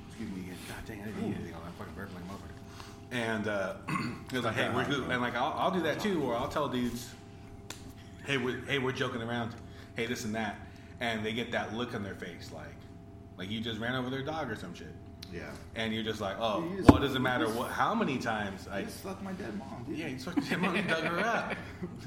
Excuse 0.09 0.31
me 0.31 0.41
again. 0.41 0.57
God 0.67 0.77
dang, 0.87 1.01
I 1.01 1.05
didn't 1.05 1.19
eat 1.29 1.35
anything. 1.35 1.53
I'm 1.53 1.71
fucking 1.73 1.93
burping 1.93 2.15
like 2.15 2.23
a 2.23 2.33
motherfucker. 2.33 2.47
And 3.13 3.47
uh, 3.47 3.73
it 4.31 4.35
was 4.37 4.43
like, 4.45 4.55
hey, 4.55 4.69
we're 4.73 4.85
good. 4.85 5.09
And 5.09 5.21
like, 5.21 5.35
I'll, 5.35 5.53
I'll 5.57 5.71
do 5.71 5.81
that 5.83 5.99
too, 5.99 6.23
or 6.23 6.35
I'll 6.35 6.47
tell 6.47 6.67
dudes, 6.67 7.09
hey, 8.25 8.37
we're, 8.37 8.61
hey, 8.65 8.79
we're 8.79 8.91
joking 8.91 9.21
around. 9.21 9.53
Hey, 9.95 10.05
this 10.07 10.23
and 10.25 10.33
that. 10.35 10.55
And 10.99 11.23
they 11.25 11.33
get 11.33 11.51
that 11.51 11.75
look 11.75 11.93
on 11.93 12.03
their 12.03 12.15
face, 12.15 12.51
like, 12.53 12.65
like 13.37 13.49
you 13.49 13.59
just 13.59 13.79
ran 13.79 13.95
over 13.95 14.09
their 14.09 14.21
dog 14.23 14.49
or 14.51 14.55
some 14.55 14.73
shit. 14.73 14.87
Yeah. 15.33 15.49
And 15.75 15.93
you're 15.93 16.03
just 16.03 16.19
like, 16.21 16.35
oh, 16.39 16.63
You 16.69 16.77
just- 16.77 16.89
well, 16.89 17.01
it 17.01 17.05
doesn't 17.07 17.21
matter 17.21 17.47
what, 17.49 17.71
how 17.71 17.95
many 17.95 18.17
times 18.17 18.67
I, 18.69 18.81
just 18.83 18.99
fucked 18.99 19.23
my 19.23 19.31
dead 19.33 19.57
mom, 19.57 19.83
dude. 19.87 19.97
yeah, 19.97 20.07
you 20.07 20.19
sort 20.19 20.37
of 20.37 20.49
dug 20.49 21.03
her 21.05 21.19
up. 21.19 21.55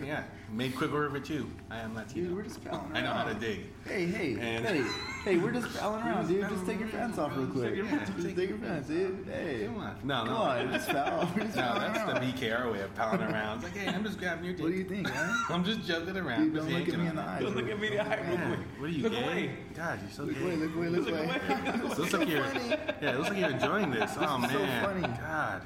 Yeah, 0.04 0.24
made 0.52 0.76
quick 0.76 0.92
work 0.92 1.10
of 1.10 1.16
it 1.16 1.24
too. 1.24 1.48
I 1.70 1.78
am 1.78 1.94
Latino. 1.94 2.28
Dude, 2.28 2.36
we're 2.36 2.42
just. 2.42 2.60
I 2.92 3.00
know 3.00 3.12
how 3.12 3.24
to 3.24 3.34
dig. 3.34 3.60
Hey, 3.86 4.06
hey, 4.06 4.32
And- 4.38 4.66
hey, 4.66 4.84
hey, 5.24 5.36
we're 5.38 5.52
just 5.52 5.76
palling 5.78 6.02
around, 6.02 6.28
dude. 6.28 6.48
Just 6.48 6.66
take 6.66 6.78
your 6.80 6.88
pants 6.88 7.18
off 7.18 7.36
real 7.36 7.46
quick. 7.46 7.64
Take 7.68 7.76
your 7.76 7.86
pants- 7.86 8.10
Just 8.20 8.36
take 8.36 8.48
your 8.48 8.58
pants, 8.58 8.88
dude. 8.88 9.26
Hey. 9.26 9.64
Come 9.66 9.78
on. 9.78 9.96
No, 10.04 10.14
Come 10.16 10.26
no. 10.28 10.36
on, 10.36 10.72
just 10.72 10.88
pal. 10.88 11.30
We're 11.34 11.44
just 11.44 11.56
No, 11.56 11.74
that's 11.78 11.98
around. 11.98 12.14
the 12.14 12.32
BKR 12.32 12.72
way 12.72 12.80
of 12.82 12.94
palling 12.94 13.22
around. 13.22 13.56
It's 13.56 13.64
like, 13.64 13.76
hey, 13.76 13.94
I'm 13.94 14.04
just 14.04 14.18
grabbing 14.18 14.44
your 14.44 14.54
dick. 14.54 14.62
What 14.62 14.72
do 14.72 14.78
you 14.78 14.84
think, 14.84 15.04
man? 15.08 15.34
I'm 15.48 15.64
just 15.64 15.80
joking 15.86 16.16
around. 16.16 16.44
Dude, 16.52 16.54
don't 16.56 16.70
look 16.72 16.88
at 16.88 16.98
me 16.98 17.06
in 17.06 17.16
the 17.16 17.22
eyes. 17.22 17.42
Don't 17.42 17.56
look 17.56 17.68
at 17.70 17.80
me 17.80 17.86
in 17.88 17.94
the 17.94 18.00
eye 18.02 18.20
real 18.28 18.36
quick. 18.36 18.58
What 18.78 18.84
are 18.86 18.88
you 18.88 19.02
Look 19.02 19.12
gay? 19.12 19.22
away. 19.24 19.50
God, 19.74 19.98
you're 20.02 20.10
so 20.10 20.24
Look 20.24 20.34
gay. 20.36 20.42
away, 20.44 20.56
look 20.56 20.76
away, 20.76 20.88
look 20.88 21.06
Look 21.06 21.14
away. 21.14 21.20
away. 21.24 21.80
Looks 21.98 22.12
like 22.12 22.28
you're, 22.28 22.38
yeah, 22.44 23.10
it 23.10 23.16
looks 23.18 23.28
like 23.30 23.38
you're 23.38 23.50
enjoying 23.50 23.90
this. 23.90 24.12
Oh 24.18 24.40
This 24.40 24.50
is 24.50 24.56
so 24.56 24.62
man, 24.62 24.84
funny. 25.00 25.16
God. 25.20 25.62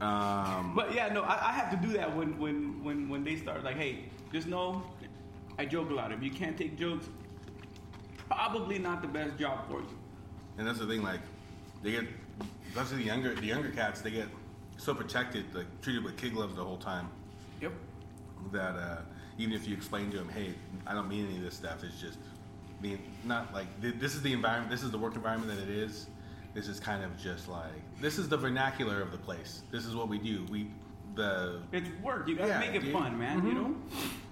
Um, 0.00 0.74
But 0.74 0.94
yeah, 0.94 1.08
no, 1.12 1.22
I, 1.22 1.50
I 1.50 1.52
have 1.52 1.70
to 1.70 1.76
do 1.86 1.92
that 1.94 2.14
when, 2.14 2.38
when, 2.38 2.82
when, 2.84 3.08
when 3.08 3.24
they 3.24 3.36
start 3.36 3.62
like, 3.64 3.76
hey, 3.76 4.00
just 4.32 4.46
know 4.48 4.82
I 5.58 5.64
joke 5.64 5.90
a 5.90 5.94
lot. 5.94 6.12
If 6.12 6.22
you 6.22 6.30
can't 6.30 6.58
take 6.58 6.76
jokes, 6.78 7.06
probably 8.28 8.78
not 8.78 9.02
the 9.02 9.08
best 9.08 9.36
job 9.38 9.66
for 9.68 9.80
you. 9.80 9.88
and 10.58 10.66
that's 10.66 10.78
the 10.78 10.86
thing. 10.86 11.02
Like, 11.02 11.20
they 11.82 11.92
get, 11.92 12.04
especially 12.68 12.98
the 12.98 13.04
younger, 13.04 13.34
the 13.34 13.46
younger 13.46 13.70
cats, 13.70 14.00
they 14.00 14.10
get 14.10 14.28
so 14.76 14.94
protected, 14.94 15.44
like 15.54 15.66
treated 15.82 16.02
with 16.04 16.16
kid 16.16 16.34
gloves 16.34 16.54
the 16.56 16.64
whole 16.64 16.78
time. 16.78 17.08
Yep. 17.60 17.72
that 18.52 18.76
uh, 18.76 18.96
even 19.38 19.54
if 19.54 19.66
you 19.68 19.74
explain 19.74 20.10
to 20.10 20.16
them, 20.18 20.28
hey, 20.28 20.54
I 20.86 20.94
don't 20.94 21.08
mean 21.08 21.26
any 21.26 21.36
of 21.36 21.42
this 21.42 21.54
stuff. 21.54 21.82
It's 21.84 22.00
just 22.00 22.18
mean 22.82 22.98
not 23.24 23.52
like 23.54 23.66
this 23.80 24.14
is 24.14 24.22
the 24.22 24.32
environment. 24.32 24.70
This 24.70 24.82
is 24.82 24.90
the 24.90 24.98
work 24.98 25.14
environment 25.14 25.52
that 25.56 25.62
it 25.62 25.70
is. 25.70 26.06
This 26.54 26.68
is 26.68 26.78
kind 26.80 27.02
of 27.04 27.16
just 27.16 27.48
like 27.48 27.70
this 28.00 28.18
is 28.18 28.28
the 28.28 28.36
vernacular 28.36 29.00
of 29.00 29.12
the 29.12 29.18
place. 29.18 29.62
This 29.70 29.86
is 29.86 29.94
what 29.96 30.08
we 30.08 30.18
do. 30.18 30.44
We 30.50 30.70
the 31.14 31.60
It's 31.72 31.88
work. 32.02 32.28
You 32.28 32.36
gotta 32.36 32.48
Yeah, 32.48 32.58
make 32.60 32.74
it 32.74 32.80
dude. 32.82 32.92
fun, 32.92 33.18
man. 33.18 33.46
You 33.46 33.54
know. 33.54 33.76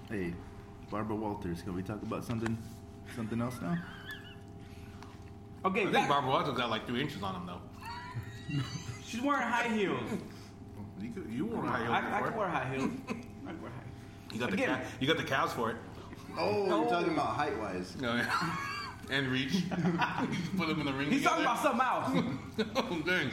Hey, 0.09 0.33
Barbara 0.91 1.15
Walters, 1.15 1.61
can 1.61 1.73
we 1.75 1.81
talk 1.81 2.01
about 2.03 2.23
something, 2.25 2.57
something 3.15 3.41
else 3.41 3.55
now? 3.61 3.77
Okay, 5.65 5.81
I 5.81 5.83
think 5.83 5.93
back- 5.93 6.09
Barbara 6.09 6.29
Walters 6.29 6.57
got 6.57 6.69
like 6.69 6.85
three 6.87 7.01
inches 7.01 7.23
on 7.23 7.35
him 7.35 7.45
though. 7.45 8.61
she's 9.05 9.21
wearing 9.21 9.47
high 9.47 9.69
heels. 9.69 10.01
You 10.99 11.11
could, 11.11 11.29
you 11.31 11.45
wore 11.45 11.63
high 11.65 11.79
heels 11.83 11.89
I 11.91 12.01
can 12.01 12.23
before. 12.23 12.37
wear 12.39 12.49
high 12.49 12.75
heels. 12.75 12.91
I 13.09 13.11
can 13.13 13.61
wear 13.61 13.71
high. 13.71 14.33
You 14.33 14.39
got 14.39 14.49
the 14.49 14.55
Again. 14.55 14.69
ca- 14.69 14.85
you 14.99 15.07
got 15.07 15.17
the 15.17 15.23
cows 15.23 15.53
for 15.53 15.71
it. 15.71 15.77
Oh, 16.37 16.65
No. 16.65 16.81
you're 16.81 16.89
talking 16.89 17.13
about 17.13 17.27
height 17.27 17.57
wise. 17.59 17.95
No, 17.99 18.11
oh, 18.11 18.15
yeah. 18.15 18.57
and 19.11 19.27
reach. 19.27 19.63
Put 20.57 20.67
them 20.67 20.79
in 20.79 20.85
the 20.85 20.93
ring. 20.93 21.11
He's 21.11 21.23
talking 21.23 21.43
about 21.43 21.61
something 21.61 21.81
else. 21.81 22.69
oh 22.75 23.01
dang! 23.05 23.31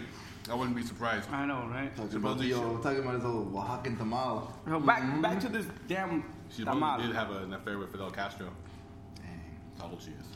I 0.51 0.55
wouldn't 0.55 0.77
be 0.77 0.83
surprised. 0.83 1.31
I 1.31 1.47
know, 1.47 1.69
right? 1.71 1.95
Talking 1.97 2.17
about, 2.17 2.39
the, 2.39 2.47
yo, 2.47 2.77
uh, 2.77 2.83
talking 2.83 3.01
about 3.01 3.15
his 3.15 3.25
old 3.25 3.53
Oaxacan 3.55 3.97
tamal. 3.97 4.49
So 4.67 4.81
back 4.81 5.23
back 5.23 5.39
mm-hmm. 5.39 5.41
to 5.41 5.49
this 5.49 5.67
damn 5.89 6.25
She 6.51 6.65
tamal. 6.65 6.79
probably 6.79 7.07
did 7.07 7.17
have 7.17 7.31
an 7.31 7.55
affair 7.55 7.79
with 7.79 7.93
Fidel 7.93 8.11
Castro. 8.11 8.49
Dang. 9.81 9.81
That's 9.81 9.81
how 9.81 9.91
old 9.91 10.03
she 10.03 10.11
is. 10.11 10.27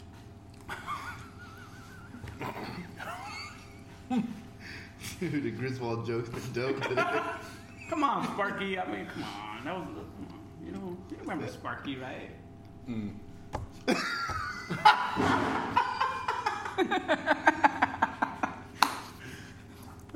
Dude, 5.21 5.43
the 5.43 5.51
Griswold 5.51 6.07
joke's 6.07 6.29
been 6.29 6.53
dope 6.53 6.81
today. 6.83 7.03
Come 7.91 8.05
on, 8.05 8.25
Sparky. 8.33 8.79
I 8.79 8.87
mean, 8.91 9.07
come 9.07 9.25
on. 9.25 9.65
That 9.65 9.75
was, 9.75 9.85
come 9.87 10.27
on. 10.31 10.39
You 10.65 10.73
know, 10.73 10.97
you 11.11 11.17
remember 11.21 11.47
Sparky, 11.49 11.97
right? 11.97 12.31
Yeah, 12.89 12.95
mm. 12.95 13.11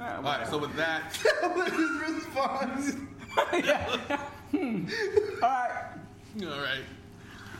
All 0.00 0.22
right, 0.22 0.46
so 0.48 0.56
with 0.58 0.74
that, 0.76 1.12
That 1.42 1.54
was 1.54 1.70
his 1.72 1.90
response. 2.16 2.94
Hmm. 4.50 4.86
All 5.42 5.50
right. 5.50 5.84
all 6.42 6.60
right, 6.60 6.84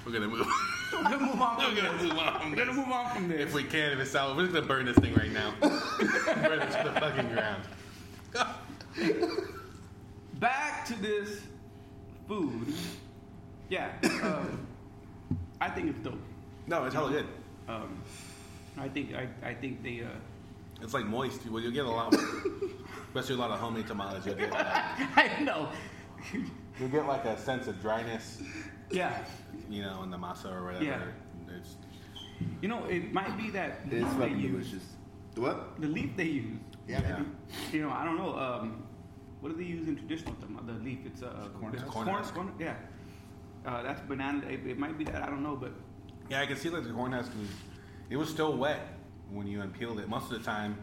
we're 0.09 0.15
gonna 0.15 0.29
move. 0.29 0.47
We're 0.93 1.03
gonna 1.03 1.19
move 1.19 1.41
on 1.41 1.59
we're 1.59 1.75
gonna 1.83 1.99
this. 1.99 2.03
move 2.03 2.19
on. 2.19 2.41
from 2.41 2.51
We're 2.51 2.57
gonna 2.57 2.73
move 2.73 2.89
on 2.91 3.15
from 3.15 3.29
this. 3.29 3.41
If 3.41 3.53
we 3.55 3.65
can, 3.65 3.93
if 3.93 3.99
it's 4.01 4.15
out, 4.15 4.35
we're 4.37 4.45
just 4.45 4.55
gonna 4.55 4.67
burn 4.67 4.87
this 4.87 4.97
thing 4.97 5.15
right 5.15 5.31
now. 5.31 5.55
burn 5.61 6.61
it 6.63 6.71
to 6.71 6.83
the 6.85 7.01
fucking 7.01 7.29
ground. 7.29 7.63
Back 10.35 10.87
to 10.87 10.95
this 10.95 11.41
food. 12.27 12.73
Yeah. 13.69 13.91
Um, 14.23 14.67
I 15.61 15.69
think 15.69 15.91
it's 15.91 15.99
dope. 16.01 16.19
No, 16.67 16.85
it's 16.85 16.95
hella 16.95 17.11
good. 17.11 17.27
Um, 17.69 18.03
I 18.79 18.89
think 18.89 19.15
I, 19.15 19.29
I 19.47 19.55
think 19.55 19.83
they. 19.83 20.03
Uh, 20.03 20.09
It's 20.83 20.95
like 20.95 21.05
moist. 21.05 21.45
Well, 21.51 21.61
you'll 21.63 21.73
get 21.73 21.85
a 21.85 21.91
lot, 21.91 22.15
of. 22.15 22.21
especially 23.09 23.35
a 23.35 23.39
lot 23.39 23.51
of 23.51 23.59
homemade 23.59 23.87
tamales. 23.87 24.25
You'll 24.25 24.37
get, 24.37 24.53
I 24.55 25.39
know. 25.43 25.69
You'll 26.79 26.89
get 26.89 27.07
like 27.07 27.25
a 27.25 27.39
sense 27.39 27.67
of 27.67 27.81
dryness 27.81 28.43
Yeah. 28.91 29.17
you 29.69 29.83
know, 29.83 30.03
in 30.03 30.11
the 30.11 30.17
masa 30.17 30.53
or 30.53 30.65
whatever. 30.65 30.85
Yeah. 30.85 31.01
It's 31.57 31.77
You 32.61 32.69
know, 32.69 32.85
it 32.87 33.13
might 33.13 33.37
be 33.37 33.51
that 33.51 33.81
It's 33.85 33.93
leaf 33.93 34.03
they 34.03 34.19
fucking 34.19 34.39
use. 34.41 34.51
delicious. 34.71 34.89
What? 35.37 35.81
The 35.81 35.89
leaf 35.89 36.17
they 36.17 36.25
use. 36.25 36.59
Yeah. 36.87 37.01
Yeah. 37.03 37.23
You 37.73 37.83
know, 37.83 37.91
I 37.91 38.05
don't 38.05 38.17
know. 38.17 38.37
Um, 38.39 38.83
what 39.41 39.51
do 39.51 39.57
they 39.57 39.65
use 39.69 39.87
in 39.89 39.97
traditional? 39.97 40.35
The, 40.41 40.73
the 40.73 40.79
leaf. 40.81 40.99
It's 41.05 41.23
uh, 41.23 41.49
Corn 41.61 41.75
It's 41.75 41.83
husk? 41.83 41.93
corn 41.95 42.25
corn- 42.35 42.53
Yeah. 42.59 42.75
Uh, 43.67 43.83
that's 43.83 44.01
banana. 44.03 44.47
It, 44.49 44.67
it 44.67 44.79
might 44.79 44.97
be 44.97 45.05
that. 45.05 45.23
I 45.23 45.27
don't 45.27 45.43
know, 45.43 45.57
but 45.57 45.73
yeah, 46.31 46.41
I 46.41 46.47
can 46.47 46.57
see 46.57 46.69
like 46.71 46.85
the 46.85 46.91
corn 46.93 47.13
husk 47.13 47.31
was 47.39 47.49
it 48.11 48.17
was 48.17 48.29
still 48.31 48.57
wet 48.57 48.81
when 49.31 49.47
you 49.47 49.61
unpeeled 49.61 49.99
it. 50.01 50.09
Most 50.09 50.31
of 50.33 50.39
the 50.39 50.45
time, 50.45 50.77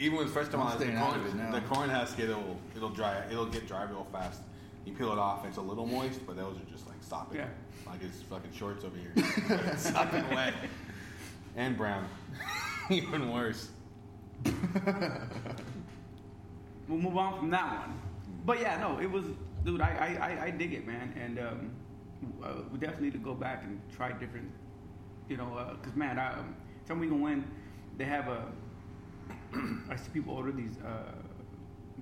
even 0.00 0.16
when 0.16 0.26
it's 0.26 0.34
first 0.34 0.50
time 0.50 0.60
I'm 0.62 0.78
the 0.78 0.86
corn, 0.98 1.20
of 1.20 1.52
the 1.52 1.60
corn 1.62 1.90
husk 1.90 2.18
it'll 2.18 2.56
it'll 2.74 2.88
dry 2.90 3.22
it'll 3.30 3.46
get 3.46 3.66
dry 3.68 3.84
real 3.84 4.06
fast. 4.10 4.40
You 4.84 4.92
peel 4.92 5.12
it 5.12 5.18
off, 5.18 5.44
it's 5.46 5.56
a 5.56 5.62
little 5.62 5.86
moist, 5.86 6.26
but 6.26 6.36
those 6.36 6.56
are 6.56 6.70
just 6.70 6.86
like 6.86 6.96
sopping. 7.00 7.38
Yeah. 7.38 7.48
Like 7.86 8.02
it's 8.02 8.22
fucking 8.22 8.52
shorts 8.52 8.84
over 8.84 8.96
here. 8.96 9.12
it's 9.72 9.90
sopping 9.90 10.28
wet. 10.30 10.54
And 11.56 11.76
brown. 11.76 12.06
Even 12.90 13.30
worse. 13.32 13.70
we'll 16.88 16.98
move 16.98 17.16
on 17.16 17.38
from 17.38 17.50
that 17.50 17.80
one. 17.86 18.00
But 18.44 18.60
yeah, 18.60 18.78
no, 18.78 18.98
it 18.98 19.10
was, 19.10 19.24
dude. 19.64 19.80
I 19.80 20.18
I, 20.20 20.26
I, 20.28 20.44
I 20.46 20.50
dig 20.50 20.74
it, 20.74 20.86
man, 20.86 21.14
and 21.18 21.38
um, 21.38 21.70
uh, 22.42 22.62
we 22.70 22.78
definitely 22.78 23.06
need 23.06 23.12
to 23.14 23.18
go 23.18 23.34
back 23.34 23.62
and 23.64 23.80
try 23.94 24.12
different, 24.12 24.50
you 25.28 25.36
know, 25.36 25.56
uh 25.56 25.74
'cause 25.76 25.94
man, 25.94 26.18
I, 26.18 26.34
um, 26.38 26.54
tell 26.86 26.96
me 26.96 27.08
when 27.08 27.44
they 27.96 28.04
have 28.04 28.28
a. 28.28 28.44
I 29.90 29.96
see 29.96 30.10
people 30.12 30.34
order 30.34 30.52
these, 30.52 30.76
uh, 30.84 31.12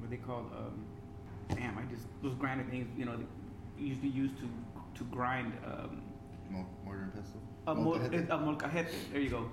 what 0.01 0.11
they 0.11 0.17
call, 0.17 0.47
um, 0.57 0.85
damn, 1.55 1.79
I 1.79 1.83
just 1.91 2.07
those 2.23 2.35
grinded 2.35 2.71
things, 2.71 2.89
you 2.97 3.05
know, 3.05 3.17
they 3.17 3.25
usually 3.83 4.09
used 4.09 4.37
to 4.39 4.49
to 4.95 5.05
grind. 5.05 5.53
Um, 5.67 6.03
Mo- 6.51 6.67
Mortar 6.85 7.03
and 7.05 7.15
pestle. 7.15 7.41
a, 7.67 7.75
mol- 7.75 7.95
Molcajete. 7.99 8.29
a 8.29 8.37
molcajete. 8.39 8.93
There 9.13 9.21
you 9.21 9.31
go. 9.31 9.51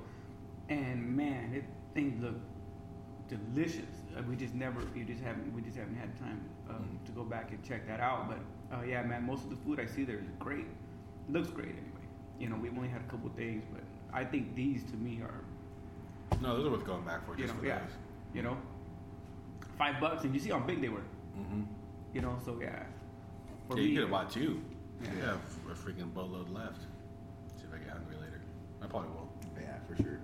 And 0.69 1.15
man, 1.15 1.53
it 1.53 1.63
things 1.93 2.21
look 2.21 2.35
delicious. 3.29 3.85
Uh, 4.17 4.21
we 4.27 4.35
just 4.35 4.53
never, 4.53 4.81
we 4.93 5.03
just 5.03 5.21
haven't, 5.23 5.53
we 5.53 5.61
just 5.61 5.77
haven't 5.77 5.95
had 5.95 6.13
time 6.19 6.41
um, 6.69 6.75
Mhm. 7.01 7.05
to 7.05 7.11
go 7.13 7.23
back 7.23 7.51
and 7.51 7.63
check 7.63 7.87
that 7.87 7.99
out. 7.99 8.27
But 8.27 8.39
uh, 8.77 8.81
yeah, 8.83 9.01
man, 9.03 9.25
most 9.25 9.43
of 9.45 9.49
the 9.49 9.55
food 9.57 9.79
I 9.79 9.85
see 9.85 10.03
there 10.03 10.17
is 10.17 10.29
great. 10.39 10.65
looks 11.29 11.49
great 11.49 11.69
anyway. 11.69 12.05
You 12.39 12.49
know, 12.49 12.55
we've 12.57 12.75
only 12.75 12.89
had 12.89 13.01
a 13.01 13.05
couple 13.09 13.29
things, 13.29 13.63
but 13.71 13.83
I 14.13 14.25
think 14.25 14.55
these 14.55 14.83
to 14.91 14.97
me 14.97 15.21
are, 15.21 15.41
No, 16.41 16.57
those 16.57 16.67
are 16.67 16.71
worth 16.71 16.85
going 16.85 17.05
back 17.05 17.25
for 17.25 17.33
you 17.35 17.43
just 17.43 17.53
know, 17.53 17.59
for 17.61 17.67
yeah, 17.67 17.79
those. 17.79 17.91
you 18.33 18.41
know, 18.41 18.57
five 19.77 19.99
bucks, 20.01 20.23
and 20.23 20.33
you 20.33 20.39
see 20.39 20.49
how 20.49 20.59
big 20.59 20.81
they 20.81 20.89
were. 20.89 21.03
Mm-hmm. 21.37 21.61
You 22.13 22.21
know, 22.21 22.37
so 22.43 22.57
yeah. 22.61 22.83
For 23.67 23.77
Yeah, 23.77 23.83
you 23.83 23.89
me, 23.89 23.95
could 23.95 24.01
have 24.03 24.11
bought 24.11 24.31
two. 24.31 24.61
Yeah. 25.01 25.09
Yeah, 25.19 25.25
have 25.27 25.39
a 25.71 25.73
freaking 25.75 26.13
boatload 26.13 26.49
left. 26.49 26.81
See 27.57 27.65
if 27.67 27.73
I 27.73 27.77
get 27.77 27.89
hungry 27.93 28.15
later. 28.15 28.41
I 28.81 28.87
probably 28.87 29.09
will. 29.11 29.29
Yeah, 29.61 29.77
for 29.87 30.01
sure. 30.01 30.19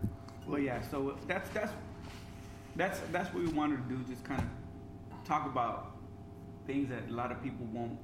Well, 0.48 0.60
yeah, 0.60 0.82
so 0.82 1.18
that's 1.28 1.50
that's 1.50 1.72
that's 2.76 3.00
that's 3.12 3.34
what 3.34 3.44
we 3.44 3.50
wanted 3.52 3.78
to 3.88 3.96
do. 3.96 4.04
Just 4.10 4.24
kind 4.24 4.42
of 4.42 4.48
talk 5.28 5.46
about 5.46 5.96
things 6.68 6.90
that 6.90 7.10
a 7.10 7.14
lot 7.14 7.32
of 7.32 7.42
people 7.44 7.66
won't 7.72 7.98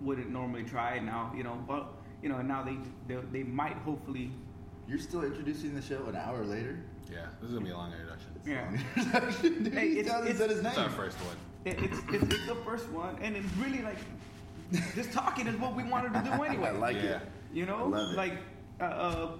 wouldn't 0.00 0.30
normally 0.30 0.64
try. 0.64 0.98
Now 0.98 1.32
you 1.36 1.42
know, 1.44 1.58
but 1.66 1.88
you 2.22 2.28
know, 2.28 2.36
and 2.38 2.48
now 2.48 2.62
they 2.62 2.76
they, 3.08 3.20
they 3.32 3.42
might 3.42 3.76
hopefully. 3.78 4.30
You're 4.88 4.98
still 4.98 5.22
introducing 5.22 5.74
the 5.76 5.82
show 5.82 6.04
an 6.06 6.16
hour 6.16 6.44
later. 6.44 6.80
Yeah, 7.12 7.26
this 7.40 7.48
is 7.50 7.54
gonna 7.54 7.64
be 7.64 7.70
a 7.70 7.76
long 7.76 7.92
introduction. 7.92 8.30
Yeah. 8.44 8.70
Hey, 9.72 9.90
he 9.90 9.98
it's- 10.00 10.10
hasn't 10.12 10.30
it's- 10.30 10.50
his 10.50 10.58
It's 10.58 10.62
name. 10.76 10.78
our 10.84 10.90
first 10.90 11.16
one. 11.18 11.36
It, 11.64 11.78
it's, 11.82 11.98
it's 12.12 12.24
it's 12.34 12.46
the 12.46 12.54
first 12.64 12.88
one, 12.90 13.16
and 13.20 13.36
it's 13.36 13.52
really 13.58 13.82
like 13.82 13.98
just 14.94 15.12
talking 15.12 15.46
is 15.46 15.56
what 15.56 15.76
we 15.76 15.82
wanted 15.84 16.14
to 16.14 16.22
do 16.22 16.42
anyway. 16.44 16.68
I 16.68 16.72
like 16.72 16.96
Yeah. 16.96 17.02
it. 17.02 17.22
You 17.52 17.66
know, 17.66 17.76
I 17.76 17.82
love 17.82 18.12
it. 18.12 18.16
like 18.16 18.32
uh, 18.80 18.84
uh, 18.84 19.32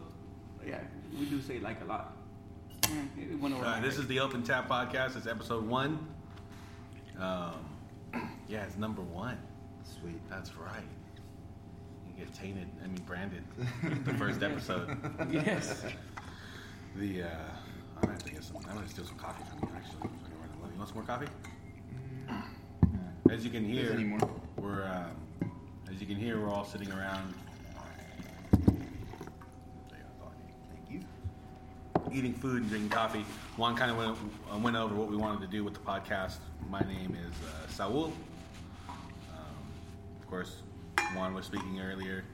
yeah, 0.66 0.80
we 1.18 1.24
do 1.26 1.40
say 1.40 1.58
like 1.60 1.80
a 1.82 1.84
lot. 1.84 2.16
It 3.16 3.38
went 3.40 3.54
over 3.54 3.64
Uh, 3.64 3.80
this 3.80 3.96
is 3.98 4.06
the 4.08 4.18
Open 4.20 4.42
Tab 4.42 4.68
Podcast. 4.68 5.16
It's 5.16 5.26
episode 5.26 5.66
one. 5.66 6.06
Um, 7.18 7.54
yeah, 8.48 8.64
it's 8.64 8.76
number 8.76 9.02
one. 9.02 9.38
Sweet. 9.84 10.20
That's 10.28 10.56
right. 10.56 10.82
You 12.08 12.24
get 12.24 12.34
tainted. 12.34 12.66
I 12.82 12.86
mean, 12.88 13.00
branded. 13.06 13.44
the 14.04 14.14
first 14.14 14.42
episode. 14.42 14.96
yes. 15.30 15.84
The 16.96 17.22
uh, 17.22 17.26
I'm 17.96 18.00
gonna 18.02 18.12
have 18.14 18.22
to 18.24 18.30
get 18.32 18.42
some. 18.44 18.56
I'm 18.68 18.74
gonna 18.74 18.88
steal 18.88 19.04
some 19.06 19.16
coffee 19.16 19.44
from 19.48 19.68
you 19.68 19.74
actually. 19.76 20.00
so 20.00 20.08
I 20.24 20.28
can 20.28 20.40
run 20.40 20.48
a 20.50 20.56
little- 20.56 20.72
You 20.72 20.78
want 20.78 20.88
some 20.88 20.96
more 20.98 21.06
coffee? 21.06 21.28
As 23.30 23.44
you 23.44 23.50
can 23.50 23.64
hear, 23.64 23.92
we're 24.56 24.84
um, 24.86 25.14
as 25.88 26.00
you 26.00 26.06
can 26.06 26.16
hear, 26.16 26.40
we're 26.40 26.50
all 26.50 26.64
sitting 26.64 26.90
around. 26.90 27.32
Thank 30.68 30.90
you. 30.90 31.00
eating 32.12 32.34
food 32.34 32.62
and 32.62 32.68
drinking 32.68 32.90
coffee. 32.90 33.24
Juan 33.56 33.76
kind 33.76 33.92
of 33.92 33.98
went, 33.98 34.18
uh, 34.52 34.58
went 34.58 34.76
over 34.76 34.96
what 34.96 35.08
we 35.08 35.16
wanted 35.16 35.42
to 35.42 35.46
do 35.46 35.62
with 35.62 35.74
the 35.74 35.80
podcast. 35.80 36.38
My 36.68 36.80
name 36.80 37.16
is 37.24 37.32
uh, 37.46 37.68
Saul. 37.70 38.12
Um, 38.88 38.96
of 40.20 40.28
course, 40.28 40.62
Juan 41.14 41.32
was 41.32 41.46
speaking 41.46 41.80
earlier. 41.80 42.24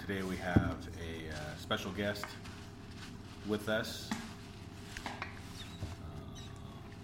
Today 0.00 0.22
we 0.22 0.36
have 0.36 0.78
a 0.98 1.28
uh, 1.30 1.56
special 1.58 1.90
guest 1.90 2.24
with 3.46 3.68
us, 3.68 4.08
uh, 5.04 5.10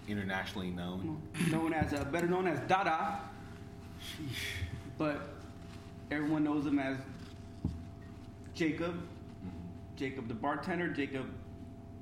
internationally 0.07 0.71
known. 0.71 1.21
known 1.51 1.73
as 1.73 1.93
uh, 1.93 2.05
better 2.05 2.27
known 2.27 2.47
as 2.47 2.59
Dada, 2.67 3.19
but 4.97 5.29
everyone 6.11 6.43
knows 6.43 6.65
him 6.65 6.79
as 6.79 6.97
Jacob, 8.53 9.01
Jacob 9.95 10.27
the 10.27 10.33
bartender, 10.33 10.87
Jacob 10.89 11.25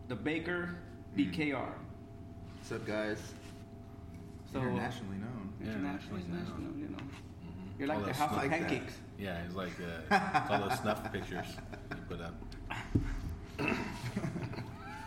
the 0.08 0.16
baker, 0.16 0.76
BKR. 1.18 1.70
What's 2.58 2.72
up, 2.72 2.86
guys? 2.86 3.20
So 4.52 4.60
Internationally 4.60 5.18
known. 5.18 5.54
internationally, 5.62 6.22
Internationally 6.22 6.64
known. 6.64 6.74
international, 6.74 6.80
you 6.80 6.88
know, 6.90 6.98
Mhm. 6.98 7.80
you're 7.80 7.90
All 7.92 7.96
like 7.96 8.06
the 8.06 8.12
those 8.12 8.18
house 8.18 8.32
of 8.32 8.34
snuff- 8.42 8.52
like 8.52 8.60
that. 8.60 8.70
pancakes. 8.70 8.94
Yeah, 9.18 9.44
it's 9.46 9.56
like 9.56 9.74
uh, 9.80 10.16
it's 10.42 10.52
all 10.52 10.70
those 10.70 10.80
snuff 10.80 11.12
pictures 11.12 11.48
you 11.90 11.98
put 12.08 12.22
up. 12.22 12.34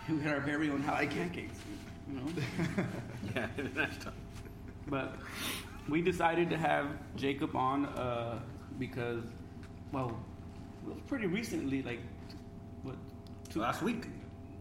We 0.09 0.21
had 0.21 0.35
our 0.35 0.41
very 0.41 0.71
own 0.71 0.83
house 0.83 1.03
of 1.03 1.11
pancakes. 1.11 1.59
You 2.09 2.21
know. 2.21 2.27
Yeah, 3.35 3.49
international. 3.59 4.15
But 4.89 5.17
we 5.89 6.03
decided 6.03 6.51
to 6.51 6.57
have 6.57 6.87
Jacob 7.17 7.55
on 7.55 7.87
uh, 7.87 8.39
because, 8.79 9.23
well, 9.93 10.17
it 10.87 10.95
was 10.95 10.99
pretty 11.07 11.27
recently, 11.27 11.83
like, 11.83 12.01
what, 12.83 12.97
two, 13.51 13.61
Last 13.61 13.83
week. 13.83 14.07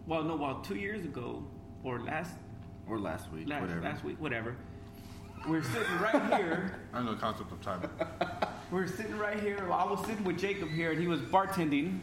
well, 0.07 0.23
no, 0.23 0.36
well, 0.36 0.59
two 0.61 0.76
years 0.76 1.03
ago, 1.03 1.43
or 1.84 1.99
last, 1.99 2.32
Or 2.88 2.99
last 2.99 3.32
week, 3.32 3.47
last, 3.47 3.61
whatever. 3.61 3.82
last 3.82 4.03
week, 4.03 4.21
whatever. 4.21 4.55
We're 5.47 5.63
sitting 5.63 5.99
right 6.01 6.34
here. 6.39 6.80
I 6.93 6.97
don't 6.97 7.05
know 7.05 7.13
the 7.13 7.21
concept 7.21 7.51
of 7.51 7.61
time. 7.61 7.88
We're 8.71 8.88
sitting 8.88 9.17
right 9.17 9.39
here. 9.39 9.59
Well, 9.67 9.73
I 9.78 9.84
was 9.86 10.03
sitting 10.07 10.23
with 10.23 10.39
Jacob 10.39 10.69
here, 10.69 10.91
and 10.91 10.99
he 10.99 11.07
was 11.07 11.19
bartending, 11.21 11.99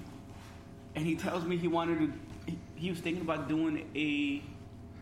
and 0.94 1.04
he 1.04 1.16
tells 1.16 1.44
me 1.44 1.56
he 1.56 1.66
wanted 1.66 1.98
to. 1.98 2.12
He, 2.46 2.58
he 2.76 2.90
was 2.90 3.00
thinking 3.00 3.22
about 3.22 3.48
doing 3.48 3.88
a 3.96 4.42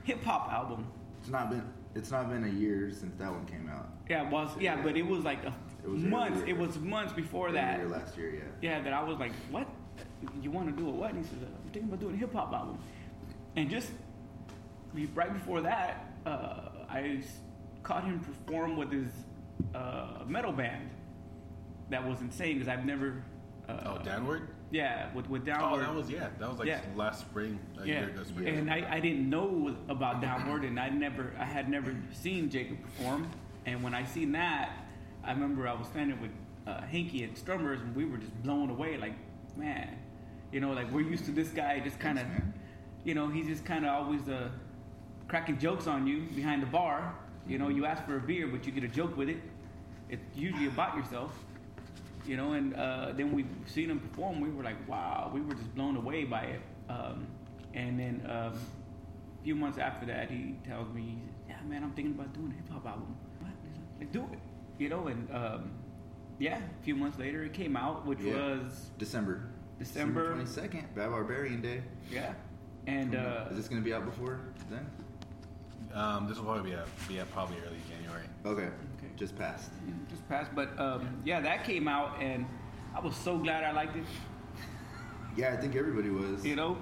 hip 0.07 0.25
hop 0.25 0.51
album. 0.51 0.87
It's 1.21 1.29
not 1.31 1.51
been. 1.51 1.63
It's 1.95 2.11
not 2.11 2.29
been 2.31 2.45
a 2.45 2.49
year 2.49 2.91
since 2.93 3.17
that 3.19 3.31
one 3.31 3.45
came 3.47 3.69
out. 3.69 3.89
Yeah, 4.09 4.27
it 4.27 4.31
was 4.31 4.49
yeah, 4.61 4.81
but 4.83 4.97
it 4.97 5.07
was 5.07 5.25
like 5.25 5.45
a 5.45 5.53
It 5.85 5.89
was 5.91 6.03
months. 6.03 6.39
earlier. 6.43 6.55
It 6.55 6.59
was 6.59 6.79
months 6.79 7.13
before 7.13 7.51
that. 7.53 7.81
Earlier 7.81 7.89
last 7.99 8.17
year, 8.17 8.35
yeah. 8.35 8.43
Yeah, 8.77 8.83
that 8.83 8.93
I 8.93 9.03
was 9.03 9.19
like, 9.19 9.33
what? 9.51 9.67
You 10.41 10.51
want 10.51 10.67
to 10.69 10.73
do 10.83 10.89
a 10.89 10.93
what? 10.93 11.11
And 11.13 11.19
he 11.25 11.25
says, 11.25 11.39
I'm 11.43 11.71
thinking 11.73 11.89
about 11.89 12.01
doing 12.01 12.15
a 12.15 12.19
hip 12.19 12.33
hop 12.33 12.53
album. 12.53 12.79
And 13.57 13.69
just 13.69 13.91
right 15.15 15.33
before 15.33 15.61
that, 15.63 16.13
uh, 16.27 16.69
I 16.89 17.19
s- 17.23 17.39
caught 17.83 18.05
him 18.05 18.21
perform 18.21 18.77
with 18.77 18.93
his 18.93 19.11
uh, 19.75 20.23
metal 20.27 20.53
band. 20.53 20.91
That 21.91 22.07
was 22.07 22.21
insane 22.21 22.55
because 22.59 22.69
I've 22.69 22.85
never. 22.87 23.23
Uh, 23.69 23.73
Oh, 23.87 23.99
downward. 24.05 24.49
Yeah, 24.71 25.13
with 25.15 25.29
with 25.29 25.45
downward. 25.45 25.79
Oh, 25.79 25.81
that 25.81 25.95
was 25.95 26.09
yeah. 26.11 26.29
That 26.39 26.49
was 26.49 26.59
like 26.59 26.69
Yeah. 26.69 26.81
last 26.95 27.21
spring, 27.21 27.59
a 27.81 27.87
yeah, 27.87 28.01
year 28.01 28.09
ago. 28.11 28.23
Spring. 28.23 28.49
and 28.49 28.71
I, 28.71 28.87
I 28.89 29.01
didn't 29.01 29.29
know 29.29 29.75
about 29.89 30.21
downward, 30.21 30.65
and 30.65 30.79
I 30.79 30.89
never 30.91 31.33
I 31.39 31.45
had 31.45 31.69
never 31.69 31.95
seen 32.13 32.51
Jacob 32.51 32.81
perform. 32.83 33.29
And 33.67 33.83
when 33.83 33.95
I 33.95 34.05
seen 34.05 34.33
that, 34.33 34.71
I 35.25 35.33
remember 35.33 35.67
I 35.69 35.75
was 35.75 35.87
standing 35.89 36.21
with 36.21 36.31
uh, 36.67 36.83
Hanky 36.83 37.25
at 37.25 37.35
Strummers, 37.35 37.81
and 37.83 37.95
we 37.97 38.05
were 38.05 38.19
just 38.19 38.43
blown 38.43 38.71
away. 38.71 38.97
Like, 38.97 39.15
man, 39.57 39.97
you 40.53 40.61
know, 40.61 40.73
like 40.73 40.91
we're 40.93 41.09
used 41.09 41.25
to 41.27 41.33
this 41.33 41.49
guy 41.49 41.81
just 41.81 41.99
kind 41.99 42.19
of, 42.19 42.27
you 43.05 43.15
know, 43.15 43.29
he's 43.29 43.47
just 43.47 43.65
kind 43.65 43.85
of 43.85 43.91
always 43.93 44.29
uh, 44.29 44.49
cracking 45.27 45.59
jokes 45.59 45.87
on 45.89 46.07
you 46.07 46.23
behind 46.37 46.63
the 46.63 46.67
bar. 46.67 47.15
You 47.47 47.59
know, 47.59 47.69
you 47.69 47.87
ask 47.87 48.05
for 48.07 48.17
a 48.17 48.21
beer, 48.21 48.47
but 48.47 48.65
you 48.67 48.73
get 48.73 48.85
a 48.85 48.89
joke 48.89 49.17
with 49.17 49.29
it. 49.29 49.39
It's 50.09 50.37
usually 50.37 50.67
about 50.69 50.97
yourself 50.97 51.33
you 52.27 52.37
know. 52.37 52.53
And 52.53 52.75
uh, 52.75 53.13
then 53.17 53.33
we 53.33 53.47
seen 53.67 53.91
him 53.91 54.01
perform. 54.01 54.41
We 54.41 54.51
were 54.51 54.63
like, 54.63 54.89
wow, 54.89 55.31
we 55.35 55.41
were 55.41 55.55
just 55.55 55.75
blown 55.75 55.97
away 55.97 56.25
by 56.25 56.43
it. 56.43 56.61
Um, 56.89 57.27
and 57.75 57.99
then 57.99 58.23
um, 58.29 58.53
a 59.41 59.45
few 59.45 59.55
months 59.55 59.79
after 59.79 60.07
that, 60.07 60.31
he 60.31 60.57
tells 60.67 60.93
me, 60.93 61.19
yeah, 61.49 61.57
man, 61.69 61.83
I'm 61.85 61.93
thinking 61.93 62.15
about 62.15 62.33
doing 62.33 62.53
a 62.53 62.55
hip 62.57 62.71
hop 62.71 62.87
album. 62.87 63.15
What? 63.41 63.51
Like, 63.99 64.01
like, 64.01 64.13
do 64.13 64.21
it, 64.33 64.39
you 64.79 64.89
know. 64.89 65.07
And 65.07 65.31
um, 65.35 65.71
yeah, 66.39 66.59
a 66.59 66.85
few 66.85 66.97
months 66.97 67.19
later, 67.19 67.45
it 67.45 67.53
came 67.53 67.77
out, 67.77 68.07
which 68.07 68.21
Yeah. 68.21 68.35
was 68.35 68.91
December. 68.99 69.45
December. 69.79 70.35
twenty 70.35 70.47
second. 70.47 70.95
Bad 70.95 71.11
Barbarian 71.11 71.63
Day. 71.63 71.83
yeah, 72.11 72.35
and 72.87 73.15
uh, 73.15 73.47
Is 73.51 73.57
this 73.57 73.69
gonna 73.69 73.81
be 73.81 73.95
out 73.95 74.05
before 74.05 74.41
then? 74.69 74.87
Um, 75.95 76.29
this 76.29 76.37
will 76.37 76.45
probably 76.45 76.71
be 76.71 76.77
out, 76.77 76.87
be 77.09 77.19
a 77.19 77.25
probably 77.27 77.57
early 77.67 77.79
January. 77.89 78.25
Okay. 78.47 78.69
Okay. 79.21 79.27
Just 79.27 79.39
passed. 79.39 79.71
just 80.09 80.27
passed. 80.29 80.55
But 80.55 80.79
um, 80.79 81.21
yeah, 81.25 81.41
that 81.41 81.65
came 81.65 81.89
out, 81.89 82.21
and 82.21 82.47
I 82.95 83.01
was 83.01 83.17
so 83.17 83.39
glad 83.39 83.65
I 83.65 83.73
liked 83.73 83.97
it. 83.97 84.05
Yeah, 85.37 85.53
I 85.53 85.57
think 85.57 85.75
everybody 85.77 86.11
was. 86.11 86.45
You 86.45 86.57
know, 86.57 86.77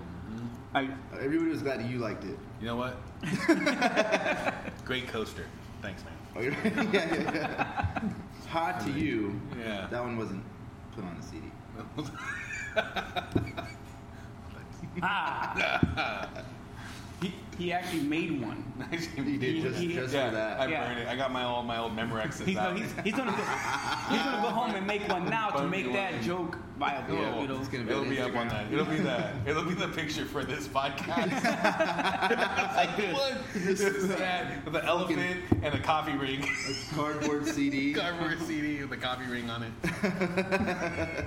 I 0.75 0.89
Everybody 1.15 1.51
was 1.51 1.63
glad 1.63 1.83
you 1.91 1.99
liked 1.99 2.25
it. 2.25 2.39
You 2.61 2.67
know 2.67 2.77
what? 2.77 2.97
Great 4.85 5.09
coaster. 5.09 5.47
Thanks, 5.83 6.05
man. 6.05 6.13
Oh, 6.37 6.41
yeah, 6.93 6.93
yeah, 6.93 7.33
yeah. 7.35 8.01
Hot 8.49 8.81
to 8.81 8.91
you. 8.93 9.41
Yeah. 9.59 9.89
That 9.91 10.03
one 10.03 10.17
wasn't 10.17 10.45
put 10.95 11.05
on 11.05 11.17
a 11.17 11.23
CD. 11.23 11.47
ah, 15.03 16.29
he, 17.59 17.65
he 17.65 17.73
actually 17.73 18.03
made 18.03 18.41
one. 18.41 18.65
You 19.17 19.39
did 19.39 19.63
just, 19.63 19.79
he- 19.81 19.93
just 19.95 20.15
yeah, 20.15 20.29
for 20.31 20.37
that. 20.37 20.61
I 20.61 20.67
Yeah. 20.69 20.87
burned 20.87 21.01
it. 21.01 21.09
I 21.09 21.17
got 21.17 21.33
my 21.33 21.45
old 21.45 21.67
my 21.67 21.79
old 21.79 21.97
Memorexes 21.97 22.45
He's, 22.47 22.57
out. 22.57 22.77
he's, 22.77 22.93
he's 23.05 23.15
gonna 23.15 23.33
go, 23.33 23.37
he's 24.11 24.23
gonna 24.23 24.41
go 24.43 24.49
home 24.51 24.75
and 24.75 24.87
make 24.87 25.07
one 25.09 25.29
now 25.29 25.51
to 25.51 25.67
make 25.67 25.93
that 25.93 26.23
joke 26.23 26.57
viable. 26.79 27.17
Yeah, 27.17 27.41
you 27.41 27.49
know, 27.49 27.59
it's 27.59 27.69
gonna 27.69 27.83
be 27.85 27.91
It'll 27.91 28.03
on 28.05 28.09
be 28.09 28.21
up 28.21 28.37
on 28.37 28.49
that. 28.49 28.73
It'll 28.73 28.85
be 28.85 28.99
that. 28.99 29.35
It'll 29.47 29.65
be 29.65 29.75
the 29.75 29.89
picture 29.89 30.25
for 30.25 30.45
this 30.45 30.69
podcast. 30.69 31.43
like, 32.77 32.99
look, 33.13 33.35
this 33.55 33.81
is 33.81 34.09
that 34.09 34.65
with 34.65 34.75
the 34.75 34.85
elephant 34.85 35.43
and 35.63 35.75
a 35.75 35.81
coffee 35.81 36.17
ring, 36.17 36.45
A 36.45 36.95
cardboard 36.95 37.47
CD. 37.47 37.93
cardboard 37.95 38.41
CD 38.43 38.81
with 38.83 38.93
a 38.93 38.97
coffee 38.97 39.27
ring 39.27 39.51
on 39.51 39.65
it. 39.65 41.25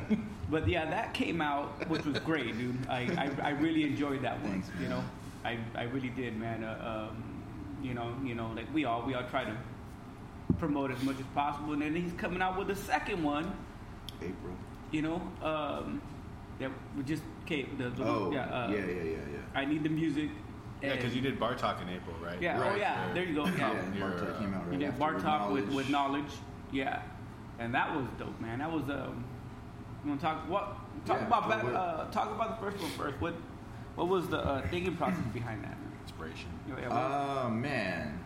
But 0.49 0.67
yeah, 0.67 0.85
that 0.89 1.13
came 1.13 1.41
out, 1.41 1.87
which 1.89 2.05
was 2.05 2.19
great, 2.19 2.57
dude. 2.57 2.75
I, 2.89 3.31
I, 3.41 3.47
I 3.47 3.49
really 3.51 3.83
enjoyed 3.83 4.21
that 4.23 4.41
one. 4.41 4.51
Thanks. 4.51 4.69
You 4.81 4.89
know, 4.89 5.03
I, 5.43 5.57
I 5.75 5.83
really 5.83 6.09
did, 6.09 6.37
man. 6.37 6.63
Uh, 6.63 7.07
um, 7.11 7.43
you 7.81 7.93
know, 7.93 8.13
you 8.23 8.35
know, 8.35 8.51
like 8.55 8.71
we 8.73 8.85
all 8.85 9.03
we 9.05 9.13
all 9.15 9.23
try 9.29 9.43
to 9.43 9.55
promote 10.59 10.91
as 10.91 11.01
much 11.03 11.19
as 11.19 11.25
possible, 11.33 11.73
and 11.73 11.81
then 11.81 11.95
he's 11.95 12.13
coming 12.13 12.41
out 12.41 12.57
with 12.57 12.69
a 12.69 12.75
second 12.75 13.23
one. 13.23 13.51
April. 14.21 14.53
You 14.91 15.01
know, 15.01 15.21
um, 15.41 16.01
that 16.59 16.69
we 16.95 17.03
just 17.03 17.23
came. 17.45 17.75
The, 17.77 17.89
the 17.89 18.03
Oh, 18.03 18.31
yeah, 18.31 18.45
uh, 18.45 18.69
yeah, 18.69 18.77
yeah, 18.77 18.85
yeah, 18.85 19.03
yeah. 19.33 19.39
I 19.59 19.65
need 19.65 19.83
the 19.83 19.89
music. 19.89 20.29
Yeah, 20.81 20.95
because 20.95 21.15
you 21.15 21.21
did 21.21 21.39
Bar 21.39 21.55
Talk 21.55 21.81
in 21.81 21.89
April, 21.89 22.15
right? 22.23 22.41
Yeah. 22.41 22.59
Oh 22.59 22.75
yeah. 22.75 23.05
right. 23.05 23.13
There 23.13 23.23
you 23.23 23.35
go. 23.35 23.45
Yeah, 23.45 23.57
Yeah. 23.57 23.79
and 23.79 23.95
Your, 23.95 24.09
Bartok 24.09 24.35
uh, 24.35 24.39
came 24.39 24.53
out 24.53 24.63
right 24.65 24.73
You 24.73 24.79
did 24.79 24.87
after 24.89 24.99
bar 24.99 25.19
talk 25.19 25.51
with, 25.51 25.63
Knowledge. 25.65 25.75
with 25.75 25.89
knowledge. 25.89 26.31
Yeah, 26.71 27.01
and 27.59 27.73
that 27.75 27.95
was 27.95 28.05
dope, 28.19 28.39
man. 28.39 28.59
That 28.59 28.71
was 28.71 28.83
um. 28.83 29.23
You 30.03 30.09
want 30.09 30.19
to 30.21 30.25
talk 30.25 30.49
what? 30.49 30.77
Talk 31.05 31.19
Yeah, 31.21 31.27
about 31.27 31.43
so 31.43 31.49
back, 31.49 31.63
what- 31.63 31.75
uh, 31.75 32.05
talk 32.11 32.31
about 32.31 32.59
the 32.59 32.65
first 32.71 32.81
one 32.81 32.91
first. 32.91 33.21
What 33.21 33.35
what 34.01 34.09
was 34.09 34.27
the 34.29 34.39
uh, 34.39 34.67
thinking 34.69 34.95
process 34.97 35.23
behind 35.31 35.63
that? 35.63 35.77
Inspiration. 36.01 36.49
You 36.67 36.73
know, 36.73 36.79
yeah, 36.81 36.87
what- 36.87 37.45
Oh 37.45 37.49
man, 37.51 38.19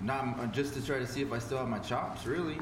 not 0.00 0.38
uh, 0.38 0.46
just 0.46 0.74
to 0.74 0.86
try 0.86 1.00
to 1.00 1.06
see 1.06 1.20
if 1.20 1.32
I 1.32 1.40
still 1.40 1.58
have 1.58 1.68
my 1.68 1.80
chops, 1.80 2.26
really, 2.26 2.58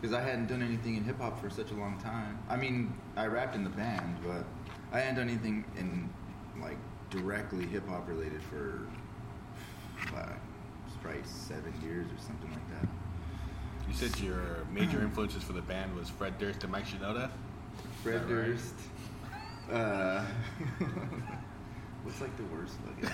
because 0.00 0.14
I 0.14 0.20
hadn't 0.20 0.46
done 0.46 0.62
anything 0.62 0.96
in 0.96 1.02
hip 1.02 1.20
hop 1.20 1.40
for 1.40 1.50
such 1.50 1.72
a 1.72 1.74
long 1.74 1.98
time. 1.98 2.38
I 2.48 2.56
mean, 2.56 2.94
I 3.16 3.26
rapped 3.26 3.56
in 3.56 3.64
the 3.64 3.70
band, 3.70 4.16
but 4.24 4.44
I 4.92 5.00
hadn't 5.00 5.16
done 5.16 5.28
anything 5.28 5.64
in 5.76 6.08
like 6.62 6.78
directly 7.10 7.66
hip 7.66 7.88
hop 7.88 8.08
related 8.08 8.42
for 8.44 8.86
uh, 10.16 10.34
probably 11.02 11.20
seven 11.24 11.74
years 11.82 12.06
or 12.06 12.22
something 12.22 12.50
like 12.50 12.80
that. 12.80 12.88
You 13.88 13.94
said 13.94 14.18
your 14.20 14.64
major 14.72 15.00
influences 15.00 15.42
for 15.42 15.52
the 15.52 15.62
band 15.62 15.96
was 15.96 16.08
Fred 16.10 16.38
Durst 16.38 16.62
and 16.62 16.70
Mike 16.70 16.86
Shinoda. 16.86 17.30
Fred 18.04 18.22
Is 18.22 18.28
that 18.28 18.34
right? 18.34 18.46
Durst. 18.46 18.74
Uh, 19.70 20.24
what's 22.06 22.20
like 22.20 22.36
the 22.36 22.44
worst 22.44 22.76
fucking 22.86 23.08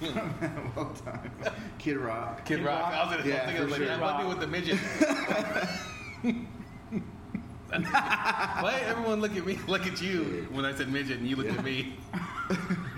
thing 0.00 0.58
of 0.58 0.78
all 0.78 0.90
time? 0.94 1.30
Kid 1.78 1.96
Rock. 1.96 2.44
Kid 2.44 2.58
Kid 2.58 2.64
Rock. 2.66 2.82
Rock. 2.82 2.92
I 2.94 3.04
was 3.06 3.16
gonna 3.16 3.28
Yeah, 3.28 3.46
think 3.46 3.58
I 3.58 3.64
was 3.64 3.74
for 3.74 3.80
like, 3.80 3.88
sure. 3.88 3.94
I'm 3.94 4.00
gonna 4.00 4.22
be 4.22 4.28
with 4.28 4.40
the 4.40 4.46
midget. 4.46 4.78
Why 7.70 8.80
everyone 8.84 9.20
look 9.20 9.36
at 9.36 9.46
me, 9.46 9.58
look 9.68 9.86
at 9.86 10.00
you 10.02 10.48
when 10.50 10.64
I 10.64 10.74
said 10.74 10.90
midget, 10.90 11.18
and 11.18 11.26
you 11.28 11.36
looked 11.36 11.56
at 11.56 11.64
me? 11.64 11.94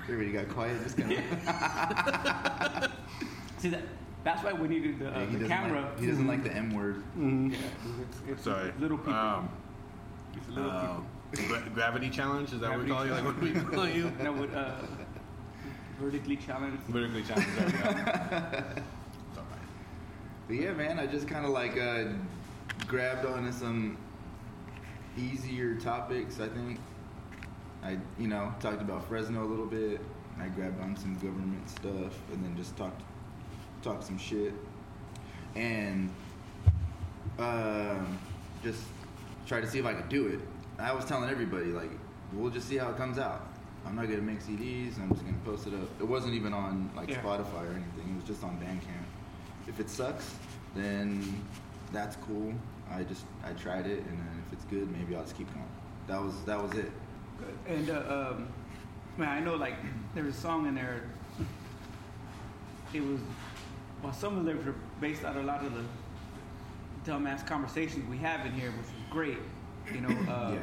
Everybody 0.05 0.33
got 0.33 0.49
quiet. 0.49 0.83
Just 0.83 0.97
kind 0.97 1.13
of. 1.13 1.19
See 3.59 3.69
that? 3.69 3.83
That's 4.25 4.43
why 4.43 4.53
we 4.53 4.69
needed 4.69 4.99
the, 5.01 5.09
uh, 5.09 5.21
he 5.21 5.27
the 5.27 5.33
doesn't 5.33 5.49
camera. 5.49 5.83
Like, 5.83 6.01
he 6.01 6.07
doesn't 6.07 6.27
like 6.27 6.43
the 6.45 6.53
M 6.53 6.73
word. 6.75 7.03
Yeah, 7.19 7.57
it's, 8.09 8.19
it's 8.29 8.43
Sorry. 8.45 8.73
little 8.79 8.97
people. 8.97 9.15
Um, 9.15 9.49
it's 10.37 10.49
little 10.49 10.71
uh, 10.71 10.97
people. 11.33 11.49
gra- 11.57 11.71
gravity 11.75 12.09
challenge 12.09 12.53
is 12.53 12.61
that 12.61 12.71
what 12.71 12.79
we 12.81 12.87
Gravity 12.87 12.95
call 12.95 13.07
you? 13.07 13.13
Like 13.13 13.25
what 13.25 13.41
do 13.41 13.47
we 13.53 13.61
call 13.77 13.89
you? 13.89 14.13
That 14.21 14.35
would 14.37 14.55
uh, 14.55 14.75
vertically 16.03 16.37
challenged. 16.37 16.83
Vertically 16.85 17.23
challenged. 17.23 17.57
There 17.57 17.67
we 17.67 17.73
go. 17.73 17.79
It's 19.31 19.39
all 19.39 19.45
right. 19.45 19.69
But 20.49 20.57
yeah, 20.57 20.73
man, 20.73 20.99
I 20.99 21.07
just 21.07 21.29
kind 21.29 21.45
of 21.47 21.53
like 21.53 21.79
uh, 21.79 22.07
grabbed 22.89 23.25
onto 23.25 23.53
some 23.53 23.97
easier 25.17 25.77
topics. 25.77 26.41
I 26.41 26.49
think 26.49 26.81
I, 27.85 27.99
you 28.19 28.27
know, 28.27 28.53
talked 28.61 28.83
about 28.83 29.07
Fresno 29.09 29.45
a 29.45 29.47
little 29.47 29.67
bit. 29.67 30.01
I 30.41 30.49
grabbed 30.49 30.81
on 30.81 30.97
some 30.97 31.15
government 31.15 31.69
stuff, 31.71 32.19
and 32.33 32.45
then 32.45 32.55
just 32.57 32.77
talked, 32.77 33.03
talked 33.83 34.05
some 34.05 34.19
shit, 34.19 34.55
and 35.55 36.11
um, 37.39 38.19
just 38.65 38.83
try 39.47 39.61
to 39.61 39.67
see 39.69 39.79
if 39.79 39.87
I 39.87 39.95
could 39.95 40.09
do 40.09 40.27
it. 40.27 40.41
I 40.79 40.93
was 40.93 41.05
telling 41.05 41.31
everybody 41.31 41.67
like, 41.67 41.91
we'll 42.33 42.51
just 42.51 42.69
see 42.69 42.77
how 42.77 42.91
it 42.91 42.97
comes 42.97 43.19
out. 43.19 43.52
I'm 43.87 43.97
not 43.97 44.09
gonna 44.09 44.23
make 44.23 44.41
CDs. 44.41 44.99
I'm 45.01 45.11
just 45.11 45.25
gonna 45.25 45.37
post 45.45 45.67
it 45.67 45.75
up. 45.75 45.89
It 46.01 46.05
wasn't 46.07 46.35
even 46.35 46.53
on 46.53 46.91
like 46.97 47.09
Yeah. 47.11 47.21
Spotify 47.23 47.63
or 47.69 47.73
anything. 47.73 48.11
It 48.11 48.17
was 48.17 48.25
just 48.25 48.45
on 48.45 48.57
Bandcamp. 48.59 49.05
If 49.67 49.81
it 49.81 49.91
sucks, 49.91 50.35
then 50.75 51.43
that's 51.93 52.17
cool. 52.17 52.53
I 52.91 53.03
just 53.05 53.25
I 53.45 53.53
tried 53.53 53.87
it, 53.87 53.99
and 53.99 54.19
then 54.19 54.43
if 54.47 54.53
it's 54.53 54.65
good, 54.67 54.91
maybe 54.91 55.15
I'll 55.17 55.23
just 55.23 55.37
keep 55.37 55.53
going. 55.53 55.67
That 56.07 56.23
was 56.23 56.35
that 56.45 56.63
was 56.63 56.73
it. 56.73 56.91
Good. 57.39 57.59
And 57.77 57.91
uh, 57.91 58.31
um, 58.35 58.49
man, 59.17 59.29
I 59.29 59.41
know 59.41 59.57
like 59.57 59.75
there 60.15 60.25
was 60.25 60.37
a 60.37 60.41
song 60.41 60.67
in 60.67 60.75
there. 60.75 61.03
It 62.93 63.01
was 63.03 63.21
well, 64.03 64.13
some 64.13 64.37
of 64.37 64.45
the 64.45 64.51
lyrics 64.51 64.67
were 64.67 64.75
based 65.01 65.25
on 65.25 65.37
a 65.37 65.43
lot 65.43 65.65
of 65.65 65.73
the 65.75 65.85
dumbass 67.11 67.47
conversations 67.47 68.09
we 68.09 68.19
have 68.19 68.45
in 68.47 68.53
here, 68.53 68.71
which 68.71 68.87
is 68.87 68.93
great. 69.11 69.39
You 69.93 70.01
know. 70.03 70.33
Uh, 70.33 70.53
Yeah. 70.53 70.59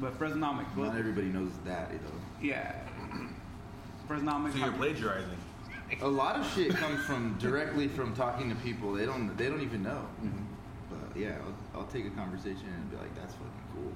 But 0.00 0.16
Fresnomics, 0.16 0.76
Not 0.76 0.96
everybody 0.96 1.26
knows 1.26 1.50
that 1.64 1.90
though. 1.90 2.20
Yeah. 2.40 2.74
Fresnomics. 4.08 4.52
So 4.52 4.58
you're 4.58 4.72
plagiarizing. 4.72 5.36
A 6.02 6.08
lot 6.08 6.36
of 6.36 6.46
shit 6.54 6.74
comes 6.74 7.02
from 7.04 7.36
directly 7.38 7.88
from 7.88 8.14
talking 8.14 8.48
to 8.50 8.56
people. 8.56 8.92
They 8.92 9.06
don't 9.06 9.36
they 9.36 9.48
don't 9.48 9.62
even 9.62 9.82
know. 9.82 10.06
But 10.90 11.16
yeah, 11.18 11.36
I'll, 11.74 11.80
I'll 11.80 11.86
take 11.86 12.06
a 12.06 12.10
conversation 12.10 12.66
and 12.74 12.90
be 12.90 12.96
like, 12.96 13.14
"That's 13.14 13.34
fucking 13.34 13.50
cool." 13.74 13.92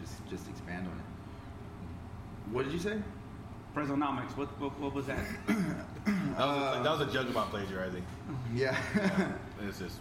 Just 0.00 0.26
just 0.28 0.48
expand 0.48 0.86
on 0.86 0.92
it. 0.92 2.52
What 2.52 2.64
did 2.64 2.72
you 2.72 2.78
say? 2.78 2.98
Fresnomics. 3.74 4.36
What, 4.36 4.48
what 4.60 4.78
what 4.80 4.94
was 4.94 5.06
that? 5.06 5.24
That 6.38 6.46
was, 6.46 6.78
a, 6.78 6.82
that 6.84 6.98
was 6.98 7.00
a 7.00 7.12
joke 7.12 7.28
about 7.30 7.50
plagiarizing. 7.50 8.04
Yeah. 8.54 8.78
Yeah, 8.96 9.32
it's 9.66 9.80
just 9.80 9.98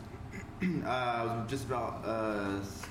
uh, 0.86 0.88
I 0.88 1.24
was 1.26 1.50
just 1.50 1.66
about 1.66 2.04
uh, 2.06 2.60
s- 2.62 2.84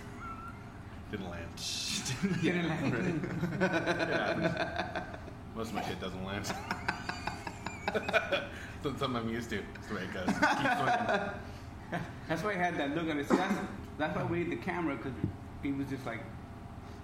didn't 1.10 1.30
land. 1.30 1.46
Didn't 2.42 2.68
land. 2.68 3.24
It 3.60 3.70
happens. 4.10 5.06
Most 5.54 5.68
of 5.68 5.74
my 5.74 5.82
shit 5.82 6.00
doesn't 6.00 6.24
land. 6.24 6.44
That's 8.82 8.98
something 8.98 9.16
I'm 9.16 9.28
used 9.28 9.50
to. 9.50 9.62
That's 9.74 9.86
the 9.88 9.94
way 9.94 10.02
it 10.02 10.12
goes. 10.12 10.26
Keep 10.26 10.38
swinging. 10.38 12.02
That's 12.28 12.42
why 12.42 12.50
I 12.50 12.54
had 12.54 12.76
that 12.78 12.94
look 12.94 13.08
on 13.08 13.18
his. 13.18 13.28
That's 13.28 13.54
that's 13.98 14.16
why 14.16 14.24
we 14.24 14.38
need 14.38 14.50
the 14.50 14.56
camera 14.56 14.96
because 14.96 15.12
he 15.62 15.72
was 15.72 15.88
just 15.88 16.04
like. 16.06 16.20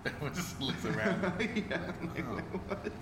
Everyone 0.05 0.35
just 0.35 0.61
looks 0.61 0.85
around. 0.85 1.33
yeah. 1.71 1.93
Oh. 2.19 2.41
What? 2.67 2.83
But 2.83 2.93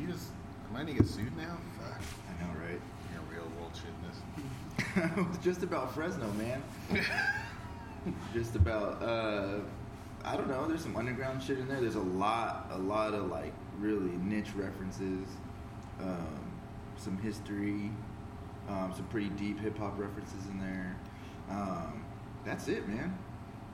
you 0.00 0.06
just, 0.06 0.28
am 0.70 0.76
I 0.76 0.80
gonna 0.80 0.94
get 0.94 1.06
sued 1.06 1.36
now? 1.36 1.58
Fuck. 1.78 2.00
I 2.00 2.42
know, 2.42 2.58
right? 2.58 2.80
You're 3.12 3.22
real 3.30 3.50
world 3.58 3.72
shitness. 3.74 5.18
it 5.18 5.28
was 5.28 5.38
just 5.38 5.62
about 5.62 5.94
Fresno, 5.94 6.26
man. 6.32 6.62
just 8.32 8.56
about 8.56 9.02
uh 9.02 9.58
I 10.24 10.36
don't 10.36 10.48
know, 10.48 10.66
there's 10.66 10.82
some 10.82 10.96
underground 10.96 11.42
shit 11.42 11.58
in 11.58 11.68
there. 11.68 11.80
There's 11.80 11.94
a 11.94 12.00
lot 12.00 12.70
a 12.72 12.78
lot 12.78 13.14
of 13.14 13.30
like 13.30 13.52
really 13.78 14.12
niche 14.22 14.50
references, 14.54 15.26
um, 16.00 16.52
some 16.96 17.16
history, 17.18 17.90
um, 18.68 18.92
some 18.94 19.06
pretty 19.06 19.30
deep 19.30 19.60
hip 19.60 19.78
hop 19.78 19.98
references 19.98 20.46
in 20.46 20.60
there. 20.60 20.96
Um, 21.50 22.04
that's 22.44 22.68
it, 22.68 22.86
man. 22.88 23.18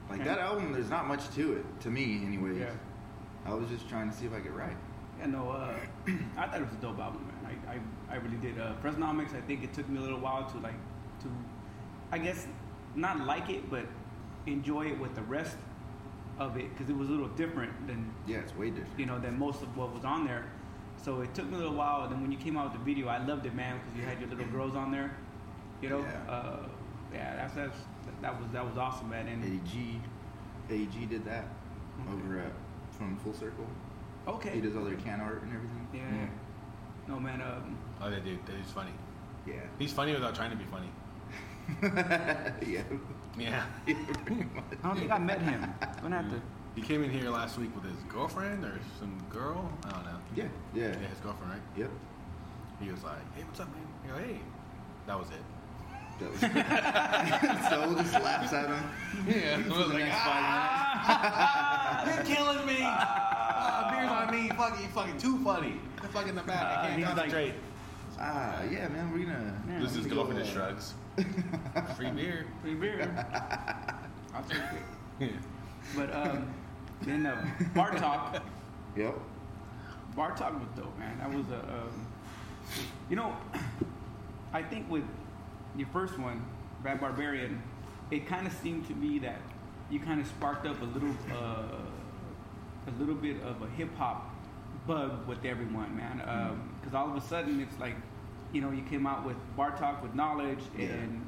Like 0.09 0.25
that 0.25 0.39
album, 0.39 0.73
there's 0.73 0.91
not 0.91 1.09
much 1.09 1.29
to 1.35 1.55
it, 1.55 1.81
to 1.81 1.91
me, 1.91 2.23
anyways. 2.25 2.59
Yeah. 2.59 2.71
I 3.45 3.55
was 3.55 3.69
just 3.69 3.89
trying 3.89 4.11
to 4.11 4.17
see 4.17 4.27
if 4.27 4.33
I 4.33 4.41
could 4.41 4.55
write. 4.55 4.77
Yeah, 5.19 5.27
no, 5.27 5.51
uh, 5.51 5.75
I 6.37 6.47
thought 6.47 6.61
it 6.61 6.65
was 6.65 6.73
a 6.73 6.83
dope 6.83 6.99
album, 6.99 7.27
man. 7.27 7.59
I, 7.69 7.73
I, 7.73 8.15
I 8.15 8.19
really 8.19 8.37
did. 8.37 8.61
Uh, 8.61 8.75
Fresnomics, 8.83 9.35
I 9.35 9.41
think 9.41 9.65
it 9.65 9.73
took 9.73 9.89
me 9.89 9.99
a 9.99 10.01
little 10.01 10.21
while 10.21 10.45
to 10.45 10.59
like, 10.59 10.75
to, 11.23 11.29
I 12.13 12.19
guess, 12.19 12.47
not 12.95 13.27
like 13.27 13.51
it, 13.51 13.69
but 13.69 13.87
enjoy 14.47 14.87
it 14.87 14.99
with 14.99 15.15
the 15.15 15.23
rest 15.23 15.57
of 16.39 16.57
it 16.57 16.69
because 16.71 16.91
it 16.91 16.97
was 16.97 17.09
a 17.09 17.11
little 17.13 17.29
different 17.29 17.87
than 17.87 18.13
Yeah, 18.27 18.39
it's 18.39 18.55
way 18.57 18.71
different. 18.71 18.99
you 18.99 19.07
know 19.07 19.19
than 19.19 19.39
most 19.39 19.63
of 19.63 19.77
what 19.77 19.95
was 19.95 20.05
on 20.05 20.25
there. 20.27 20.45
So 21.03 21.21
it 21.21 21.35
took 21.35 21.47
me 21.47 21.55
a 21.55 21.59
little 21.59 21.75
while, 21.75 22.03
and 22.03 22.13
then 22.13 22.21
when 22.23 22.33
you 22.33 22.39
came 22.39 22.57
out 22.57 22.65
with 22.73 22.81
the 22.81 22.85
video, 22.85 23.09
I 23.09 23.19
loved 23.25 23.47
it, 23.47 23.55
man, 23.55 23.79
because 23.79 23.99
you 24.01 24.05
had 24.05 24.19
your 24.21 24.29
little 24.31 24.47
girls 24.47 24.75
on 24.75 24.91
there. 24.91 25.15
You 25.83 25.91
know, 25.91 26.01
Yeah. 26.01 26.33
uh, 26.33 26.57
yeah, 27.13 27.37
that's, 27.37 27.55
that's 27.55 27.79
that 28.23 28.41
was 28.41 28.51
that 28.53 28.65
was 28.67 28.77
awesome, 28.77 29.11
man. 29.11 29.29
And 29.29 29.45
AG, 29.45 30.01
AG 30.71 31.07
did 31.07 31.25
that 31.27 31.45
Okay. 32.01 32.13
over 32.13 32.41
at 32.41 32.53
from 32.91 33.17
Full 33.19 33.35
Circle. 33.35 33.67
okay, 34.27 34.51
He 34.55 34.61
does 34.61 34.75
all 34.77 34.85
their 34.85 34.97
can 34.97 35.21
art 35.21 35.43
and 35.43 35.53
everything. 35.55 35.87
yeah, 35.95 36.27
no 37.09 37.21
man, 37.21 37.41
um, 37.43 37.77
Oh, 38.01 38.11
that 38.11 38.25
dude, 38.25 38.45
that 38.47 38.53
dude's 38.57 38.71
funny. 38.73 38.91
Yeah. 39.47 39.55
He's 39.79 39.93
funny 39.93 40.13
without 40.13 40.35
trying 40.35 40.51
to 40.51 40.57
be 40.57 40.65
funny. 40.65 40.91
Yeah. 41.83 42.83
Yeah. 43.39 43.65
Pretty 43.85 44.45
much. 44.55 44.65
I 44.83 44.89
don't 44.89 44.97
think 44.99 45.11
I 45.11 45.19
met 45.19 45.43
him. 45.43 45.63
I'm 45.83 46.01
gonna 46.03 46.23
have 46.23 46.31
to. 46.31 46.41
He 46.75 46.81
came 46.81 47.05
in 47.05 47.11
here 47.11 47.29
last 47.29 47.59
week 47.59 47.69
with 47.75 47.85
his 47.85 48.03
girlfriend 48.09 48.65
or 48.65 48.81
some 48.99 49.23
girl. 49.31 49.71
I 49.85 49.91
don't 49.91 50.05
know. 50.07 50.19
Yeah. 50.35 50.45
Yeah. 50.75 50.85
Yeah, 50.89 51.09
his 51.09 51.19
girlfriend, 51.23 51.53
right? 51.53 51.61
Yep. 51.77 51.91
He 52.81 52.91
was 52.91 53.03
like, 53.05 53.19
"Hey, 53.35 53.43
what's 53.45 53.61
up, 53.61 53.69
man?" 53.75 53.87
You 54.07 54.11
go, 54.13 54.19
"Hey." 54.33 54.41
That 55.07 55.19
was 55.19 55.29
it. 55.29 55.45
That 56.19 56.31
was 56.33 56.41
so 57.69 58.03
just 58.03 58.25
laughs 58.25 58.53
at 58.55 58.69
him. 58.71 58.91
Yeah. 59.29 59.63
For 59.65 59.85
the 59.87 59.99
next 59.99 60.17
five 60.17 60.45
Ah! 61.05 62.07
You're 62.07 62.25
killing 62.25 62.67
me. 62.67 62.79
Ah, 63.59 63.89
beer's 63.91 64.11
on 64.11 64.31
me. 64.31 64.49
Fucking, 64.57 64.83
you 64.83 64.89
fucking 64.91 65.19
too 65.19 65.39
funny. 65.45 65.81
You're 66.03 66.11
fucking 66.11 66.35
the 66.35 66.43
back. 66.43 66.63
Uh, 66.63 66.81
I 66.81 66.87
can't 66.87 66.99
he's 66.99 67.07
like- 67.07 67.17
concentrate. 67.17 67.55
Ah, 68.19 68.63
yeah, 68.65 68.89
man, 68.89 69.13
we're 69.13 69.27
gonna. 69.27 69.55
Yeah. 69.69 69.81
this 69.81 69.97
is 69.97 70.05
we 70.05 70.11
girlfriend 70.11 70.39
go, 70.39 70.45
just 70.45 70.57
uh, 70.57 70.61
shrugs. 70.61 70.95
Free 71.97 72.11
beer. 72.11 72.47
Free 72.63 72.75
beer. 72.75 73.27
I'll 74.35 74.43
take 74.45 74.59
it. 74.59 74.83
Yeah. 75.21 75.29
But 75.95 76.13
um, 76.13 76.53
then 77.03 77.27
uh, 77.27 77.47
Bartok, 77.73 78.43
Yep. 78.97 79.15
Bartok 80.17 80.55
was 80.59 80.69
dope, 80.75 80.99
man. 80.99 81.17
That 81.19 81.33
was 81.33 81.47
a, 81.49 81.61
um, 81.61 82.07
you 83.09 83.15
know, 83.15 83.37
I 84.53 84.63
think 84.63 84.91
with 84.91 85.05
your 85.77 85.87
first 85.93 86.19
one, 86.19 86.45
Bad 86.83 87.01
Barbarian, 87.01 87.63
it 88.11 88.27
kind 88.27 88.49
of 88.49 88.53
seemed 88.55 88.89
to 88.89 88.95
me 88.95 89.21
that 89.21 89.41
you 89.89 90.01
kind 90.01 90.21
of 90.21 90.27
sparked 90.27 90.67
up 90.67 90.83
a 90.83 90.87
little, 90.87 91.15
uh, 91.31 91.63
a 92.89 92.91
little 92.99 93.15
bit 93.15 93.41
of 93.43 93.63
a 93.63 93.69
hip 93.77 93.97
hop 93.97 94.35
bug 94.87 95.27
with 95.27 95.45
everyone, 95.45 95.97
man. 95.97 96.19
Because 96.81 96.95
all 96.95 97.09
of 97.11 97.17
a 97.17 97.21
sudden 97.27 97.61
it's 97.61 97.79
like, 97.79 97.97
you 98.53 98.61
know, 98.61 98.71
you 98.71 98.83
came 98.83 99.07
out 99.07 99.27
with 99.27 99.37
Bartok 99.57 100.03
with 100.03 100.15
knowledge 100.15 100.61
Yeah. 100.79 100.87
and. 100.87 101.27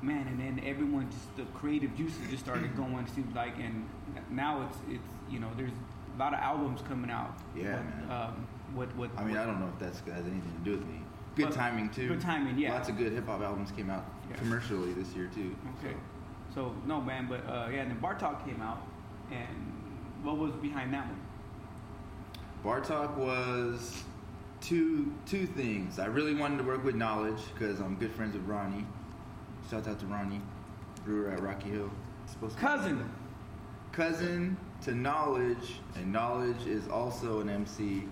Man, 0.00 0.28
and 0.28 0.38
then 0.38 0.62
everyone 0.64 1.10
just 1.10 1.36
the 1.36 1.42
creative 1.58 1.92
juices 1.96 2.20
just 2.30 2.44
started 2.44 2.76
going. 2.76 2.98
It 2.98 3.08
seems 3.12 3.34
like, 3.34 3.56
and 3.58 3.84
now 4.30 4.62
it's 4.64 4.78
it's 4.88 5.08
you 5.28 5.40
know 5.40 5.48
there's 5.56 5.72
a 6.14 6.18
lot 6.20 6.32
of 6.32 6.38
albums 6.38 6.82
coming 6.88 7.10
out. 7.10 7.36
Yeah, 7.56 7.62
with, 7.64 7.84
man. 7.84 8.08
Um, 8.08 8.46
with 8.76 8.94
with 8.94 9.10
I 9.18 9.24
mean, 9.24 9.36
I 9.36 9.44
don't 9.44 9.58
know 9.58 9.66
if 9.66 9.76
that's 9.80 9.98
has 9.98 10.24
anything 10.24 10.52
to 10.56 10.64
do 10.64 10.70
with 10.78 10.86
me. 10.86 11.00
Good 11.34 11.46
But- 11.46 11.54
timing 11.56 11.90
too. 11.90 12.06
good 12.06 12.20
timing, 12.20 12.56
yeah. 12.58 12.74
Lots 12.74 12.88
of 12.90 12.96
good 12.96 13.10
hip 13.10 13.26
hop 13.26 13.40
albums 13.40 13.72
came 13.72 13.90
out 13.90 14.04
Yeah. 14.30 14.36
commercially 14.36 14.92
this 14.92 15.12
year 15.16 15.28
too. 15.34 15.56
Okay. 15.84 15.96
So 16.54 16.72
no 16.86 17.00
man, 17.00 17.26
but 17.28 17.40
uh, 17.48 17.66
yeah, 17.68 17.80
and 17.80 17.90
then 17.90 17.98
Bartok 18.00 18.44
came 18.46 18.62
out, 18.62 18.80
and 19.32 19.72
what 20.22 20.38
was 20.38 20.52
behind 20.62 20.94
that 20.94 21.06
one? 21.08 21.18
Bartok 22.64 23.16
was 23.16 24.02
two 24.60 25.12
two 25.26 25.46
things. 25.46 25.98
I 25.98 26.06
really 26.06 26.34
wanted 26.34 26.58
to 26.58 26.64
work 26.64 26.84
with 26.84 26.94
Knowledge 26.94 27.40
because 27.54 27.80
I'm 27.80 27.94
good 27.96 28.12
friends 28.12 28.34
with 28.34 28.44
Ronnie. 28.46 28.84
Shout 29.70 29.86
out 29.86 30.00
to 30.00 30.06
Ronnie, 30.06 30.40
brewer 31.04 31.30
at 31.30 31.40
Rocky 31.40 31.70
Hill. 31.70 31.90
Cousin. 32.56 33.10
cousin 33.92 34.56
to 34.82 34.94
Knowledge, 34.94 35.80
and 35.96 36.12
Knowledge 36.12 36.66
is 36.66 36.88
also 36.88 37.40
an 37.40 37.48
MC 37.48 38.04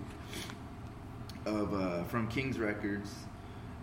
of 1.45 1.73
uh, 1.73 2.03
from 2.05 2.27
King's 2.27 2.57
Records. 2.57 3.13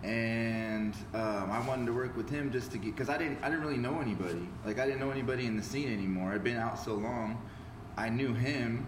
And 0.03 0.93
um, 1.13 1.49
I 1.51 1.65
wanted 1.67 1.87
to 1.87 1.93
work 1.93 2.15
with 2.15 2.29
him 2.29 2.51
just 2.51 2.71
to 2.71 2.77
get 2.77 2.95
because 2.95 3.09
I 3.09 3.17
didn't 3.17 3.39
I 3.43 3.49
didn't 3.49 3.63
really 3.65 3.77
know 3.77 3.99
anybody 4.01 4.47
like 4.65 4.79
I 4.79 4.85
didn't 4.85 4.99
know 4.99 5.11
anybody 5.11 5.45
in 5.45 5.57
the 5.57 5.63
scene 5.63 5.91
anymore. 5.91 6.31
I'd 6.31 6.43
been 6.43 6.57
out 6.57 6.77
so 6.79 6.95
long, 6.95 7.41
I 7.97 8.09
knew 8.09 8.33
him, 8.33 8.85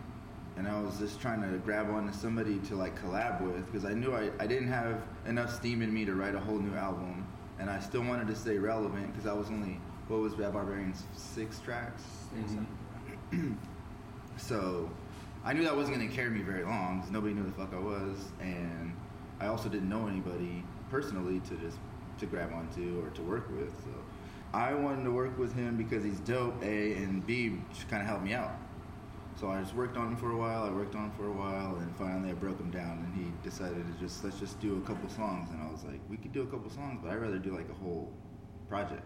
and 0.57 0.67
I 0.67 0.81
was 0.81 0.97
just 0.97 1.21
trying 1.21 1.41
to 1.41 1.57
grab 1.59 1.89
onto 1.89 2.11
somebody 2.13 2.57
to 2.67 2.75
like 2.75 2.99
collab 3.01 3.41
with 3.41 3.65
because 3.65 3.85
I 3.85 3.93
knew 3.93 4.13
I, 4.13 4.31
I 4.39 4.47
didn't 4.47 4.69
have 4.69 5.01
enough 5.27 5.53
steam 5.53 5.81
in 5.81 5.93
me 5.93 6.03
to 6.05 6.15
write 6.15 6.35
a 6.35 6.39
whole 6.39 6.57
new 6.57 6.75
album, 6.75 7.27
and 7.59 7.69
I 7.69 7.79
still 7.79 8.03
wanted 8.03 8.27
to 8.27 8.35
stay 8.35 8.57
relevant 8.57 9.13
because 9.13 9.27
I 9.27 9.33
was 9.33 9.47
only 9.49 9.79
what 10.07 10.19
was 10.19 10.33
Bad 10.33 10.53
Barbarians 10.53 11.03
six 11.15 11.59
tracks. 11.59 12.03
Mm-hmm. 12.35 13.53
So 14.37 14.87
I 15.43 15.53
knew 15.53 15.63
that 15.63 15.75
wasn't 15.75 15.97
going 15.97 16.07
to 16.07 16.15
carry 16.15 16.29
me 16.29 16.41
very 16.41 16.63
long 16.63 17.01
'cause 17.01 17.09
nobody 17.09 17.33
knew 17.33 17.41
who 17.41 17.49
the 17.49 17.55
fuck 17.55 17.73
I 17.73 17.79
was, 17.79 18.31
and 18.39 18.93
I 19.39 19.47
also 19.47 19.67
didn't 19.67 19.89
know 19.89 20.07
anybody 20.07 20.63
personally 20.91 21.39
to 21.39 21.57
just 21.57 21.79
to 22.19 22.27
grab 22.27 22.53
onto 22.53 23.01
or 23.03 23.09
to 23.11 23.21
work 23.23 23.49
with. 23.49 23.73
So 23.83 23.89
I 24.53 24.75
wanted 24.75 25.05
to 25.05 25.11
work 25.11 25.37
with 25.39 25.53
him 25.55 25.75
because 25.75 26.03
he's 26.03 26.19
dope, 26.19 26.61
A, 26.63 26.93
and 26.93 27.25
B, 27.25 27.57
just 27.73 27.87
kind 27.89 28.01
of 28.03 28.07
helped 28.07 28.25
me 28.25 28.33
out. 28.33 28.51
So 29.39 29.49
I 29.51 29.61
just 29.61 29.75
worked 29.75 29.97
on 29.97 30.07
him 30.07 30.17
for 30.17 30.31
a 30.31 30.37
while. 30.37 30.63
I 30.63 30.71
worked 30.71 30.95
on 30.95 31.05
him 31.05 31.11
for 31.11 31.27
a 31.27 31.31
while, 31.31 31.75
and 31.75 31.95
finally 31.95 32.31
I 32.31 32.33
broke 32.33 32.59
him 32.59 32.71
down, 32.71 33.05
and 33.05 33.13
he 33.15 33.31
decided 33.47 33.85
to 33.85 34.03
just 34.03 34.23
let's 34.23 34.39
just 34.39 34.59
do 34.59 34.77
a 34.77 34.81
couple 34.81 35.07
songs. 35.09 35.51
And 35.51 35.61
I 35.61 35.71
was 35.71 35.83
like, 35.83 35.99
we 36.09 36.17
could 36.17 36.33
do 36.33 36.41
a 36.41 36.47
couple 36.47 36.71
songs, 36.71 36.99
but 37.03 37.11
I'd 37.11 37.21
rather 37.21 37.37
do 37.37 37.55
like 37.55 37.69
a 37.69 37.73
whole 37.73 38.11
project. 38.67 39.03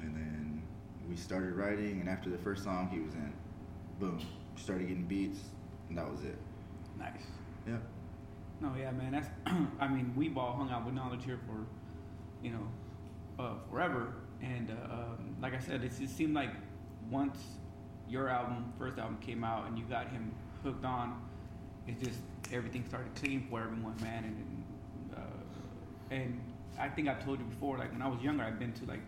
And 0.00 0.16
then 0.16 0.62
we 1.06 1.16
started 1.16 1.54
writing, 1.54 2.00
and 2.00 2.08
after 2.08 2.30
the 2.30 2.38
first 2.38 2.64
song, 2.64 2.88
he 2.90 3.00
was 3.00 3.12
in. 3.12 3.30
Boom, 4.00 4.18
started 4.56 4.88
getting 4.88 5.04
beats, 5.04 5.40
and 5.90 5.98
that 5.98 6.10
was 6.10 6.22
it. 6.22 6.38
Nice. 6.98 7.24
Yep. 7.66 7.82
No, 8.62 8.72
yeah, 8.78 8.90
man. 8.90 9.12
That's. 9.12 9.28
I 9.80 9.86
mean, 9.86 10.14
we've 10.16 10.38
all 10.38 10.54
hung 10.54 10.70
out 10.70 10.86
with 10.86 10.94
knowledge 10.94 11.26
here 11.26 11.40
for, 11.46 11.66
you 12.42 12.52
know, 12.52 12.68
uh, 13.38 13.54
forever. 13.70 14.14
And 14.40 14.70
uh, 14.70 14.94
um, 14.94 15.36
like 15.42 15.54
I 15.54 15.58
said, 15.58 15.84
it 15.84 15.92
just 15.98 16.16
seemed 16.16 16.34
like 16.34 16.50
once 17.10 17.57
your 18.08 18.28
album, 18.28 18.72
first 18.78 18.98
album, 18.98 19.18
came 19.20 19.44
out 19.44 19.66
and 19.68 19.78
you 19.78 19.84
got 19.84 20.08
him 20.08 20.32
hooked 20.62 20.84
on, 20.84 21.20
it 21.86 22.02
just 22.02 22.20
everything 22.52 22.84
started 22.86 23.14
clicking 23.14 23.46
for 23.50 23.60
everyone, 23.62 23.96
man. 24.00 24.24
And 24.24 24.64
uh, 25.16 26.14
and 26.14 26.40
I 26.78 26.88
think 26.88 27.08
I've 27.08 27.24
told 27.24 27.38
you 27.38 27.44
before, 27.46 27.78
like 27.78 27.92
when 27.92 28.02
I 28.02 28.08
was 28.08 28.20
younger, 28.22 28.44
I've 28.44 28.58
been 28.58 28.72
to 28.74 28.84
like 28.86 29.00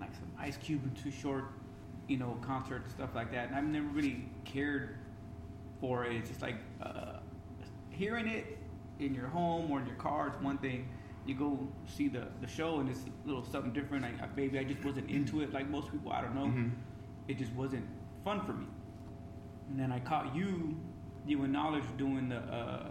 like 0.00 0.14
some 0.14 0.30
Ice 0.38 0.56
Cube 0.56 0.82
and 0.84 0.96
Too 0.96 1.10
Short, 1.10 1.44
you 2.06 2.16
know, 2.16 2.38
concerts 2.42 2.84
and 2.84 2.92
stuff 2.92 3.10
like 3.14 3.32
that, 3.32 3.48
and 3.48 3.56
I've 3.56 3.64
never 3.64 3.86
really 3.88 4.24
cared 4.44 4.96
for 5.80 6.04
it. 6.04 6.14
It's 6.16 6.28
just 6.28 6.42
like 6.42 6.56
uh, 6.82 7.18
hearing 7.90 8.26
it 8.28 8.58
in 8.98 9.14
your 9.14 9.28
home 9.28 9.70
or 9.70 9.80
in 9.80 9.86
your 9.86 9.96
car 9.96 10.28
is 10.28 10.42
one 10.42 10.58
thing. 10.58 10.88
You 11.26 11.34
go 11.34 11.68
see 11.86 12.08
the, 12.08 12.26
the 12.40 12.46
show 12.46 12.80
and 12.80 12.88
it's 12.88 13.00
a 13.00 13.28
little 13.28 13.44
something 13.44 13.72
different. 13.72 14.02
Like, 14.02 14.34
maybe 14.36 14.58
I 14.58 14.64
just 14.64 14.82
wasn't 14.82 15.10
into 15.10 15.42
it 15.42 15.52
like 15.52 15.68
most 15.68 15.92
people. 15.92 16.10
I 16.10 16.22
don't 16.22 16.34
know. 16.34 16.46
Mhm. 16.46 16.70
It 17.28 17.36
just 17.38 17.52
wasn't 17.52 17.84
fun 18.28 18.44
for 18.44 18.52
me. 18.52 18.66
And 19.70 19.80
then 19.80 19.90
I 19.90 20.00
caught 20.00 20.34
you, 20.36 20.76
you 21.26 21.42
and 21.44 21.52
Knowledge 21.52 21.84
doing 21.96 22.28
the. 22.28 22.36
Uh, 22.36 22.86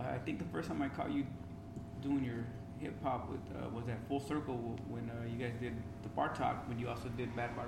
I 0.00 0.18
think 0.18 0.38
the 0.40 0.44
first 0.46 0.68
time 0.68 0.82
I 0.82 0.88
caught 0.88 1.12
you 1.12 1.24
doing 2.02 2.24
your 2.24 2.44
hip 2.80 2.94
hop 3.04 3.30
with 3.30 3.40
uh, 3.56 3.68
was 3.68 3.88
at 3.88 3.98
Full 4.08 4.18
Circle 4.18 4.76
when 4.88 5.08
uh, 5.10 5.24
you 5.30 5.36
guys 5.38 5.54
did 5.60 5.74
the 6.02 6.08
Bar 6.08 6.34
Talk 6.34 6.68
when 6.68 6.78
you 6.78 6.88
also 6.88 7.08
did 7.16 7.34
Bad 7.36 7.54
Bar, 7.54 7.66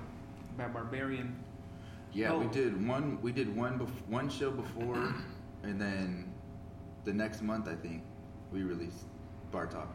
Bad 0.57 0.73
Barbarian. 0.73 1.33
Yeah, 2.11 2.33
we 2.35 2.45
Oh. 2.45 2.49
did 2.49 2.85
one. 2.87 3.21
We 3.21 3.31
did 3.31 3.55
one 3.55 3.79
bef- 3.79 4.07
one 4.09 4.29
show 4.29 4.51
before, 4.51 5.15
and 5.63 5.79
then 5.79 6.33
the 7.05 7.13
next 7.13 7.41
month 7.41 7.67
I 7.69 7.75
think 7.75 8.03
we 8.51 8.63
released 8.63 9.03
Bar 9.51 9.67
Talk. 9.67 9.87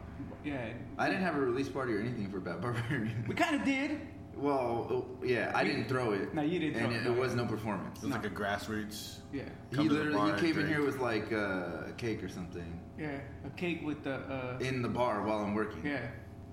Yeah, 0.43 0.65
I 0.97 1.07
didn't 1.09 1.23
have 1.23 1.35
a 1.35 1.41
release 1.41 1.69
party 1.69 1.93
or 1.93 1.99
anything 1.99 2.31
for 2.31 2.39
Bad 2.39 2.59
Barbarian. 2.61 3.25
We 3.27 3.35
kind 3.35 3.55
of 3.55 3.63
did. 3.63 3.99
Well, 4.35 5.05
uh, 5.21 5.25
yeah, 5.25 5.51
I 5.53 5.63
didn't 5.63 5.85
throw 5.87 6.11
it. 6.13 6.33
No, 6.33 6.41
you 6.41 6.59
didn't 6.59 6.75
and 6.81 6.87
throw 6.91 6.95
it, 6.95 7.05
it, 7.15 7.17
it 7.17 7.19
was 7.19 7.35
no 7.35 7.45
performance. 7.45 7.97
It 7.99 8.03
was 8.05 8.11
like 8.11 8.25
a 8.25 8.29
grassroots. 8.29 9.17
Yeah, 9.33 9.43
He 9.71 9.87
literally 9.89 10.33
he 10.33 10.39
came 10.39 10.59
in 10.59 10.67
here 10.67 10.83
with 10.85 10.97
like 10.99 11.31
uh, 11.31 11.87
a 11.87 11.93
cake 11.97 12.23
or 12.23 12.29
something 12.29 12.79
yeah. 12.99 13.19
A 13.45 13.49
cake 13.51 13.81
with 13.83 14.03
the. 14.03 14.15
Uh, 14.15 14.57
in 14.59 14.81
the 14.81 14.87
bar 14.89 15.23
while 15.23 15.39
I'm 15.39 15.53
working. 15.55 15.83
yeah, 15.85 16.07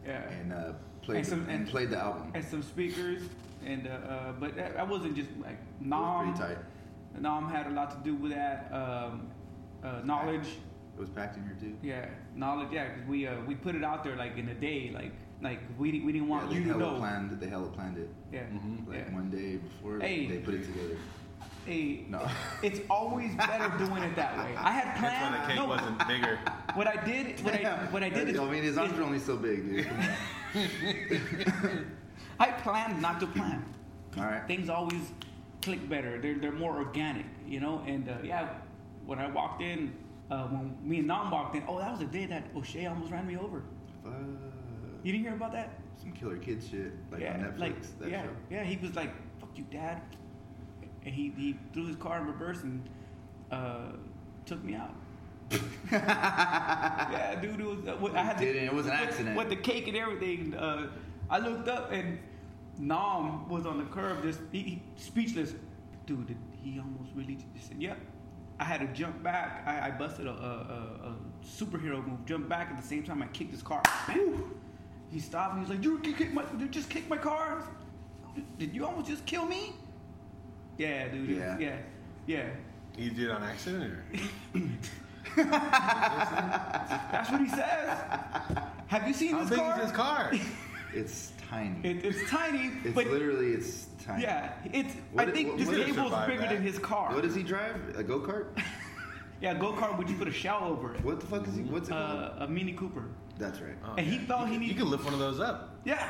yeah. 0.07 0.23
And 0.31 0.53
uh, 0.53 0.73
played 1.03 1.19
And 1.19 1.27
some- 1.27 1.41
and, 1.43 1.51
and- 1.51 1.69
played 1.69 1.91
the 1.91 1.99
album. 1.99 2.31
and 2.35 2.45
some 2.45 2.63
speakers, 2.63 3.23
and 3.67 3.87
uh, 3.87 3.91
uh, 3.91 4.33
but 4.33 4.57
that, 4.57 4.75
that 4.75 4.89
wasn't 4.89 5.15
just 5.15 5.29
like 5.43 5.53
It 5.53 5.81
was 5.81 5.89
Nom. 5.89 6.33
pretty 6.33 6.55
tight. 6.55 6.59
Nom 7.21 7.51
had 7.51 7.67
a 7.67 7.71
lot 7.71 7.91
to 7.91 7.97
do 8.05 8.15
with 8.15 8.33
that. 8.33 8.71
Um, 8.73 9.29
uh, 9.85 10.01
knowledge, 10.05 10.47
It 10.97 11.01
was 11.01 11.09
packed 11.11 11.37
in 11.37 11.43
here 11.45 11.57
too. 11.61 11.77
yeah, 11.83 12.07
knowledge, 12.35 12.69
yeah, 12.73 12.89
because 12.89 13.07
we 13.09 13.27
uh, 13.27 13.35
we 13.47 13.55
put 13.55 13.75
it 13.75 13.85
out 13.85 14.03
there 14.05 14.17
like 14.17 14.37
in 14.39 14.49
a 14.49 14.55
day, 14.55 14.91
like 14.95 15.13
like 15.41 15.61
we 15.79 16.01
we 16.01 16.13
didn't 16.13 16.29
want 16.29 16.45
yeah, 16.45 16.49
they 16.51 16.55
you 16.65 16.73
to 16.73 16.79
hella 16.79 16.93
know, 16.93 16.99
planned 16.99 17.33
it. 17.33 17.41
They 17.41 17.47
hella 17.49 17.69
planned 17.69 17.99
it. 17.99 18.09
yeah, 18.33 18.41
Mhm. 18.45 18.89
Like 18.89 18.99
yeah. 19.09 19.15
one 19.15 19.31
day 19.31 19.57
before 19.57 19.99
Hey. 20.01 20.27
they 20.27 20.39
put 20.39 20.55
it 20.55 20.65
together. 20.65 20.97
Hey, 21.65 22.07
No. 22.09 22.27
it's 22.63 22.81
always 22.89 23.35
better 23.35 23.71
doing 23.79 24.03
it 24.03 24.17
that 24.17 24.37
way. 24.39 24.55
I 24.57 24.71
had 24.73 24.87
That's 24.89 25.01
planned. 25.01 25.35
why 25.35 25.41
the 25.41 25.47
cake 25.49 25.57
no, 25.57 25.67
wasn't 25.67 26.09
bigger. 26.09 26.39
What 26.75 26.87
I 26.87 26.97
did, 27.05 27.41
what 27.45 27.55
I 27.55 27.75
what 27.91 28.03
I 28.03 28.09
did 28.09 28.29
is, 28.29 28.39
I 28.39 28.45
mean, 28.51 28.63
his 28.63 28.79
arms 28.79 28.97
are 28.99 29.03
only 29.03 29.19
so 29.19 29.37
big, 29.37 29.69
dude. 29.69 29.87
I 32.41 32.51
planned 32.53 33.01
not 33.03 33.19
to 33.21 33.27
plan. 33.27 33.65
All 34.17 34.25
right. 34.25 34.47
Things 34.47 34.69
always 34.69 35.13
click 35.63 35.89
better. 35.89 36.21
They're 36.21 36.39
they're 36.39 36.53
more 36.53 36.77
organic, 36.77 37.27
you 37.47 37.61
know. 37.61 37.83
And 37.87 38.09
uh, 38.09 38.15
yeah, 38.23 38.49
when 39.07 39.19
I 39.19 39.29
walked 39.29 39.61
in, 39.63 39.93
uh, 40.31 40.47
when 40.49 40.77
me 40.83 40.99
and 40.99 41.09
Nam 41.09 41.31
walked 41.31 41.57
in, 41.57 41.65
oh, 41.69 41.79
that 41.79 41.91
was 41.91 42.01
the 42.01 42.07
day 42.07 42.27
that 42.27 42.45
O'Shea 42.57 42.87
almost 42.87 43.11
ran 43.13 43.27
me 43.27 43.37
over. 43.37 43.63
Fuck. 44.05 44.13
You 45.03 45.13
didn't 45.13 45.25
hear 45.25 45.35
about 45.35 45.53
that? 45.53 45.71
Some 46.01 46.13
killer 46.13 46.37
kid 46.37 46.63
shit, 46.63 46.93
like 47.11 47.21
yeah, 47.21 47.35
on 47.35 47.41
Netflix. 47.41 47.59
like 47.59 47.99
that 48.01 48.11
yeah, 48.11 48.23
show. 48.23 48.31
yeah. 48.51 48.65
He 48.65 48.77
was 48.77 48.95
like, 48.95 49.11
"Fuck 49.41 49.51
you, 49.57 49.65
dad," 49.71 50.01
and 51.05 51.15
he 51.15 51.33
he 51.37 51.57
threw 51.73 51.87
his 51.87 51.97
car 51.97 52.21
in 52.21 52.27
reverse 52.27 52.63
and 52.63 52.89
uh, 53.51 53.93
took 54.47 54.63
me 54.63 54.75
out. 54.75 54.95
yeah, 55.91 57.39
dude, 57.41 57.61
it 57.61 57.67
was. 57.67 57.79
Uh, 57.87 57.97
what- 57.99 58.15
I 58.15 58.23
had 58.23 58.39
Didn't, 58.39 58.65
it 58.65 58.75
was 58.75 58.87
an 58.87 58.93
accident. 58.93 59.37
With 59.37 59.49
the 59.49 59.57
cake 59.57 59.89
and 59.89 59.97
everything, 59.97 60.55
uh, 60.55 60.89
I 61.31 61.39
looked 61.39 61.69
up 61.69 61.91
and 61.91 62.19
Nam 62.79 63.49
was 63.49 63.67
on 63.67 63.79
the 63.79 63.85
curb, 63.87 64.23
just 64.23 64.41
he, 64.53 64.63
he, 64.63 64.83
speechless. 64.97 65.55
Dude, 66.07 66.27
did 66.27 66.37
he 66.63 66.79
almost 66.79 67.11
really 67.15 67.39
just 67.55 67.69
said, 67.69 67.81
"Yep." 67.81 67.99
I 68.61 68.65
had 68.65 68.81
to 68.81 68.89
jump 68.89 69.23
back. 69.23 69.63
I, 69.67 69.87
I 69.87 69.91
busted 69.93 70.27
a, 70.27 70.31
a, 70.31 70.35
a, 70.35 71.11
a 71.11 71.15
superhero 71.47 72.05
move, 72.05 72.27
jump 72.27 72.49
back 72.49 72.71
at 72.71 72.77
the 72.77 72.87
same 72.87 73.05
time 73.05 73.23
I 73.23 73.27
kicked 73.29 73.53
his 73.53 73.63
car. 73.63 73.83
Bam! 75.09 75.15
He 75.15 75.21
stopped 75.21 75.55
and 75.55 75.63
he's 75.63 75.71
like, 75.71 75.85
"You 75.85 75.99
kicked 76.01 76.33
my, 76.35 76.45
you 76.59 76.69
just 76.69 76.91
kicked 76.91 77.09
my 77.09 77.17
car? 77.17 77.63
Did 78.59 78.75
you 78.75 78.87
almost 78.87 79.07
just 79.09 79.25
kill 79.27 79.47
me?" 79.47 79.73
Yeah, 80.77 81.09
dude. 81.09 81.29
Yeah. 81.31 81.59
yeah, 81.59 81.77
yeah. 82.27 82.47
You 82.97 83.11
did 83.11 83.25
it 83.25 83.31
on 83.31 83.43
accident, 83.43 83.93
or 83.93 84.05
That's 85.37 87.31
what 87.31 87.41
he 87.41 87.49
says. 87.49 87.99
Have 88.89 89.07
you 89.07 89.15
seen 89.15 89.33
how 89.33 89.41
this 89.41 89.51
big 89.51 89.59
car? 89.59 89.77
is 89.79 89.83
his 89.83 89.93
car? 89.93 90.33
It's 90.95 91.33
tiny. 91.51 91.87
It, 91.87 92.03
it's 92.03 92.31
tiny, 92.31 92.71
it's 92.83 92.95
but 92.95 93.07
literally 93.09 93.49
it's 93.53 93.89
tiny. 94.03 94.23
yeah, 94.23 94.53
it's. 94.73 94.95
What- 95.13 95.29
I 95.29 95.31
think 95.31 95.51
what- 95.51 95.59
this 95.59 95.67
what 95.69 95.77
did 95.77 95.87
cable's 95.87 96.09
survive 96.11 96.29
bigger 96.29 96.41
that? 96.41 96.49
than 96.55 96.63
his 96.63 96.79
car. 96.79 97.13
What 97.15 97.23
does 97.25 97.35
he 97.35 97.43
drive? 97.43 97.77
A 97.95 98.03
go 98.03 98.21
kart? 98.21 98.47
yeah, 99.43 99.53
go 99.53 99.75
kart. 99.75 99.99
Would 99.99 100.09
you 100.09 100.17
put 100.17 100.29
a 100.29 100.33
shell 100.33 100.65
over 100.65 100.95
it? 100.95 101.05
What 101.05 101.21
the 101.21 101.27
fuck 101.27 101.47
is 101.47 101.57
he? 101.57 101.63
What's 101.65 101.89
it 101.91 101.93
called? 101.93 102.21
Uh, 102.39 102.45
a 102.45 102.49
Mini 102.49 102.73
Cooper. 102.73 103.05
That's 103.39 103.61
right. 103.61 103.77
Oh, 103.85 103.95
And 103.97 104.07
he 104.07 104.17
yeah. 104.17 104.23
thought 104.27 104.47
you 104.49 104.53
he 104.55 104.59
needed- 104.59 104.73
You 104.77 104.79
could 104.83 104.91
lift 104.91 105.05
one 105.05 105.15
of 105.15 105.21
those 105.21 105.41
up. 105.41 105.77
Yeah, 105.85 106.09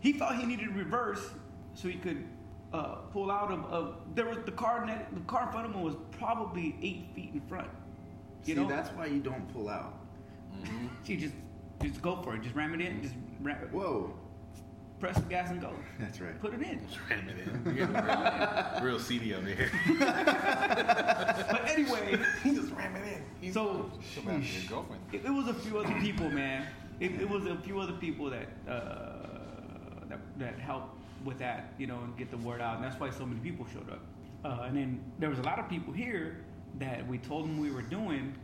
he 0.00 0.12
thought 0.12 0.36
he 0.36 0.44
needed 0.46 0.74
reverse 0.76 1.30
so 1.74 1.88
he 1.88 1.94
could 1.94 2.24
uh, 2.72 2.96
pull 3.12 3.30
out 3.30 3.50
of, 3.50 3.64
of. 3.66 3.96
There 4.14 4.26
was 4.26 4.38
the 4.44 4.52
car. 4.52 4.84
Net, 4.84 5.08
the 5.14 5.20
car 5.20 5.44
in 5.46 5.52
front 5.52 5.66
of 5.66 5.74
him 5.74 5.82
was 5.82 5.94
probably 6.12 6.76
eight 6.82 7.06
feet 7.14 7.30
in 7.32 7.40
front. 7.42 7.68
You 8.44 8.54
See, 8.54 8.60
know, 8.60 8.68
that's 8.68 8.90
why 8.90 9.06
you 9.06 9.20
don't 9.20 9.50
pull 9.52 9.68
out. 9.68 9.94
See, 11.04 11.16
just 11.16 11.34
just 11.82 12.02
go 12.02 12.20
for 12.22 12.34
it. 12.34 12.42
Just 12.42 12.54
ram 12.54 12.74
it 12.74 12.80
in. 12.80 13.02
Just 13.02 13.14
ram, 13.40 13.62
it. 13.62 13.72
Whoa. 13.72 14.12
Press 15.00 15.16
the 15.16 15.22
gas 15.22 15.50
and 15.50 15.60
go. 15.60 15.72
That's 15.98 16.20
right. 16.20 16.38
Put 16.40 16.54
it 16.54 16.62
in. 16.62 16.80
Ram 17.10 17.28
it 17.28 17.36
in. 17.46 17.76
You're 17.76 17.86
real, 17.86 18.82
real 18.82 18.98
seedy 19.00 19.34
over 19.34 19.46
here. 19.46 19.70
But 19.98 21.68
anyway, 21.68 22.18
he 22.42 22.54
just 22.54 22.72
ram 22.72 22.96
it 22.96 23.06
in. 23.14 23.22
He's 23.40 23.54
So- 23.54 23.90
She'll 24.14 24.24
your 24.24 24.40
girlfriend. 24.68 25.02
it, 25.12 25.24
it 25.24 25.30
was 25.30 25.48
a 25.48 25.54
few 25.54 25.78
other 25.78 25.94
people, 26.00 26.28
man. 26.30 26.66
It, 27.00 27.20
it 27.20 27.28
was 27.28 27.44
a 27.46 27.56
few 27.56 27.78
other 27.78 27.92
people 27.92 28.30
that 28.30 28.48
uh, 28.68 30.06
that 30.08 30.18
that 30.38 30.58
helped 30.58 30.96
with 31.24 31.38
that, 31.38 31.72
you 31.78 31.86
know, 31.86 31.98
and 32.04 32.16
get 32.16 32.30
the 32.30 32.38
word 32.38 32.60
out. 32.60 32.76
And 32.76 32.84
that's 32.84 32.98
why 32.98 33.10
so 33.10 33.26
many 33.26 33.40
people 33.40 33.66
showed 33.72 33.90
up. 33.90 34.00
Uh, 34.44 34.64
and 34.66 34.76
then 34.76 35.04
there 35.18 35.28
was 35.28 35.38
a 35.38 35.42
lot 35.42 35.58
of 35.58 35.68
people 35.68 35.92
here 35.92 36.44
that 36.78 37.06
we 37.06 37.18
told 37.18 37.44
them 37.44 37.58
we 37.60 37.70
were 37.70 37.82
doing, 37.82 38.34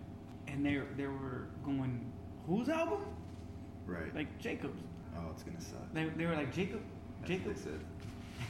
and 0.49 0.65
they 0.67 0.81
they 0.97 1.07
were 1.07 1.47
going, 1.65 2.13
"Whose 2.47 2.69
album?" 2.69 3.01
Right. 3.87 4.15
Like 4.15 4.39
Jacob's. 4.39 4.83
Oh, 5.17 5.31
it's 5.33 5.43
gonna 5.43 5.61
suck. 5.61 5.93
They, 5.93 6.05
they 6.17 6.27
were 6.27 6.35
like 6.35 6.53
Jacob, 6.55 6.81
That's 7.21 7.31
Jacob. 7.31 7.47
what 7.49 7.57
they 7.57 7.63
said. 7.63 7.81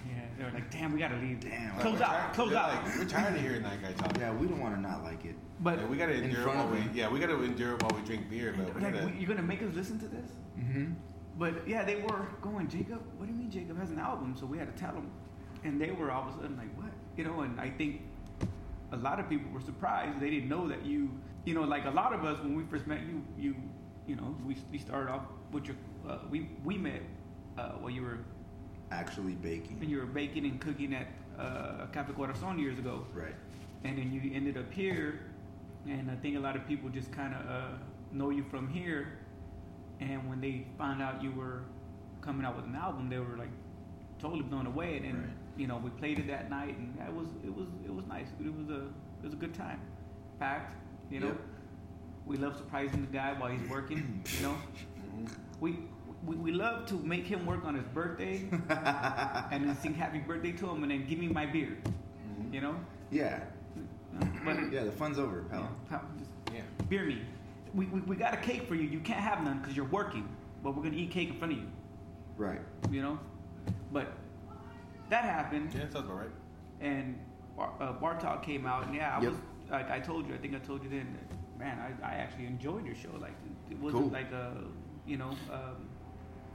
Yeah, 0.09 0.23
they 0.37 0.45
were 0.45 0.51
like, 0.51 0.69
"Damn, 0.69 0.93
we 0.93 0.99
gotta 0.99 1.15
leave." 1.17 1.39
Damn. 1.39 1.79
Close 1.79 1.95
We're 2.01 2.05
out, 2.05 2.11
tired- 2.11 2.35
close 2.35 2.51
they're 2.51 2.59
out. 2.59 2.85
Like, 2.85 2.99
we're 2.99 3.05
tired 3.05 3.37
of 3.37 3.41
hearing 3.41 3.63
that 3.63 3.81
guy 3.81 3.93
talk. 3.93 4.19
Yeah, 4.19 4.33
we 4.33 4.49
don't 4.49 4.59
want 4.59 4.75
to 4.75 4.81
not 4.81 5.05
like 5.05 5.25
it. 5.25 5.37
But 5.61 5.79
Yeah, 5.79 5.87
we 5.87 5.97
gotta 5.97 6.15
In 6.15 6.25
endure 6.25 6.43
front 6.43 6.59
while 6.59 6.67
of 6.67 6.73
we. 6.73 6.79
him. 6.81 6.91
Yeah, 6.93 7.09
we 7.09 7.21
gotta 7.21 7.41
endure 7.41 7.77
while 7.77 7.93
we 7.97 8.05
drink 8.05 8.29
beer, 8.29 8.53
but 8.57 8.83
like, 8.83 8.95
gotta. 8.95 9.13
you're 9.17 9.29
gonna 9.29 9.43
make 9.47 9.63
us 9.63 9.73
listen 9.75 10.01
to 10.01 10.09
this? 10.09 10.31
Mm-hmm. 10.59 10.93
But 11.39 11.69
yeah, 11.69 11.85
they 11.85 11.97
were 11.97 12.27
going, 12.41 12.67
Jacob, 12.69 13.01
what 13.17 13.27
do 13.27 13.33
you 13.33 13.39
mean 13.39 13.49
Jacob 13.51 13.79
has 13.79 13.91
an 13.91 14.01
album? 14.01 14.35
So 14.39 14.45
we 14.45 14.59
had 14.59 14.75
to 14.75 14.81
tell 14.83 14.93
them. 14.93 15.09
And 15.63 15.81
they 15.81 15.93
were 15.93 16.11
all 16.11 16.27
of 16.29 16.35
a 16.35 16.41
sudden 16.41 16.57
like, 16.57 16.77
what? 16.77 16.91
You 17.17 17.23
know, 17.25 17.43
and 17.43 17.61
I 17.61 17.71
think 17.71 18.01
a 18.91 18.97
lot 18.97 19.21
of 19.21 19.29
people 19.29 19.53
were 19.53 19.61
surprised. 19.61 20.19
They 20.21 20.31
didn't 20.31 20.49
know 20.49 20.67
that 20.67 20.85
you, 20.85 21.11
you 21.45 21.55
know, 21.55 21.63
like 21.63 21.85
a 21.85 21.91
lot 21.91 22.13
of 22.13 22.25
us, 22.25 22.41
when 22.41 22.57
we 22.57 22.65
first 22.65 22.89
met 22.89 23.01
you, 23.07 23.23
you, 23.39 23.55
you 24.09 24.17
know, 24.17 24.35
we, 24.45 24.57
we 24.73 24.79
started 24.79 25.13
off 25.13 25.23
with 25.53 25.67
your, 25.67 25.77
uh, 26.09 26.19
we, 26.31 26.49
we 26.65 26.77
met 26.79 27.03
uh, 27.59 27.71
while 27.81 27.91
you 27.91 28.03
were, 28.03 28.19
Actually 28.91 29.33
baking. 29.33 29.81
when 29.81 29.89
you 29.89 29.99
were 29.99 30.05
baking 30.07 30.45
and 30.45 30.61
cooking 30.61 30.95
at 30.95 31.07
uh, 31.39 31.87
Cafe 31.93 32.13
Corazon 32.13 32.59
years 32.59 32.79
ago. 32.79 33.07
Right. 33.15 33.35
And 33.85 33.97
then 33.97 34.13
you 34.13 34.31
ended 34.35 34.59
up 34.59 34.71
here. 34.71 35.21
And 35.89 36.11
I 36.11 36.15
think 36.17 36.37
a 36.37 36.41
lot 36.41 36.57
of 36.57 36.67
people 36.69 36.91
just 36.91 37.11
kind 37.11 37.35
of 37.35 37.41
uh, 37.51 37.63
know 38.13 38.29
you 38.31 38.45
from 38.45 38.69
here. 38.69 39.19
And 40.01 40.29
when 40.29 40.41
they 40.43 40.67
found 40.77 41.01
out 41.01 41.23
you 41.23 41.33
were 41.33 41.63
coming 42.21 42.45
out 42.45 42.55
with 42.57 42.67
an 42.67 42.75
album, 42.77 43.09
they 43.09 43.19
were 43.19 43.37
like 43.39 43.49
totally 44.19 44.43
blown 44.43 44.67
away. 44.67 44.97
And, 44.97 45.05
then 45.07 45.15
Right. 45.23 45.31
you 45.57 45.67
know, 45.67 45.79
we 45.79 45.89
played 45.91 46.19
it 46.19 46.27
that 46.29 46.51
night, 46.51 46.77
and 46.77 46.95
it 47.09 47.13
was 47.15 47.29
it 47.45 47.55
was 47.55 47.69
it 47.85 47.95
was 47.95 48.05
nice. 48.07 48.27
It 48.45 48.55
was 48.55 48.69
a 48.69 48.83
it 49.21 49.25
was 49.25 49.33
a 49.33 49.37
good 49.37 49.55
time. 49.55 49.81
Packed, 50.39 50.75
you 51.11 51.21
know. 51.21 51.29
Yep. 51.29 51.41
We 52.27 52.37
love 52.37 52.57
surprising 52.57 53.01
the 53.01 53.13
guy 53.13 53.33
while 53.39 53.51
he's 53.51 53.69
working. 53.71 54.23
you 54.37 54.43
know, 54.47 54.55
we, 55.61 55.79
we 56.27 56.37
we 56.37 56.53
love 56.53 56.87
to 56.87 56.95
make 56.95 57.25
him 57.27 57.47
work 57.47 57.65
on 57.65 57.75
his 57.75 57.85
birthday, 57.95 58.43
and 59.51 59.69
then 59.69 59.77
sing 59.81 59.95
happy 59.95 60.19
birthday 60.19 60.53
to 60.53 60.69
him, 60.71 60.83
and 60.83 60.91
then 60.93 61.07
give 61.07 61.19
me 61.19 61.29
my 61.29 61.47
beer. 61.47 61.77
You 62.53 62.61
know, 62.61 62.77
Yeah. 63.11 63.41
but 64.45 64.73
Yeah, 64.73 64.85
the 64.85 64.93
fun's 64.93 65.19
over, 65.19 65.43
pal. 65.51 65.61
yeah, 65.61 65.69
pal, 65.99 66.03
just 66.19 66.31
Yeah. 66.55 66.61
beer 66.89 67.05
me. 67.07 67.23
We, 67.75 67.87
we, 67.87 68.01
we 68.01 68.17
got 68.17 68.35
a 68.35 68.37
cake 68.37 68.69
for 68.69 68.75
you. 68.75 68.83
You 68.83 69.01
can't 69.01 69.21
have 69.21 69.43
none 69.43 69.59
because 69.61 69.75
you're 69.77 69.87
working, 69.87 70.29
but 70.63 70.77
we're 70.77 70.83
gonna 70.83 70.97
eat 70.97 71.11
cake 71.11 71.31
in 71.31 71.37
front 71.39 71.53
of 71.55 71.59
you. 71.61 71.69
Right. 72.37 72.61
You 72.91 73.03
know, 73.03 73.19
but 73.93 74.13
that 75.09 75.25
happened, 75.25 75.73
Yeah, 75.75 75.81
sounds 75.89 76.07
about 76.07 76.19
right. 76.19 76.31
and 76.81 77.19
Bar, 77.57 77.71
uh, 77.81 77.93
Bar 77.93 78.19
Talk 78.21 78.43
came 78.45 78.67
out, 78.67 78.87
and 78.87 78.95
yeah, 78.95 79.17
I 79.17 79.23
Yep. 79.23 79.31
was 79.33 79.41
like 79.71 79.91
I 79.91 80.01
told 80.01 80.29
you. 80.29 80.35
I 80.35 80.39
think 80.39 80.55
I 80.55 80.59
told 80.59 80.83
you 80.85 80.91
then. 80.91 81.17
That, 81.19 81.59
man, 81.59 81.79
I, 81.79 82.07
I 82.07 82.15
actually 82.17 82.47
enjoyed 82.47 82.85
your 82.85 82.95
show. 82.95 83.11
Like 83.21 83.35
it 83.71 83.79
wasn't 83.79 84.05
Cool. 84.05 84.13
like 84.13 84.33
a 84.33 84.53
you 85.07 85.17
know 85.17 85.31
um, 85.53 85.89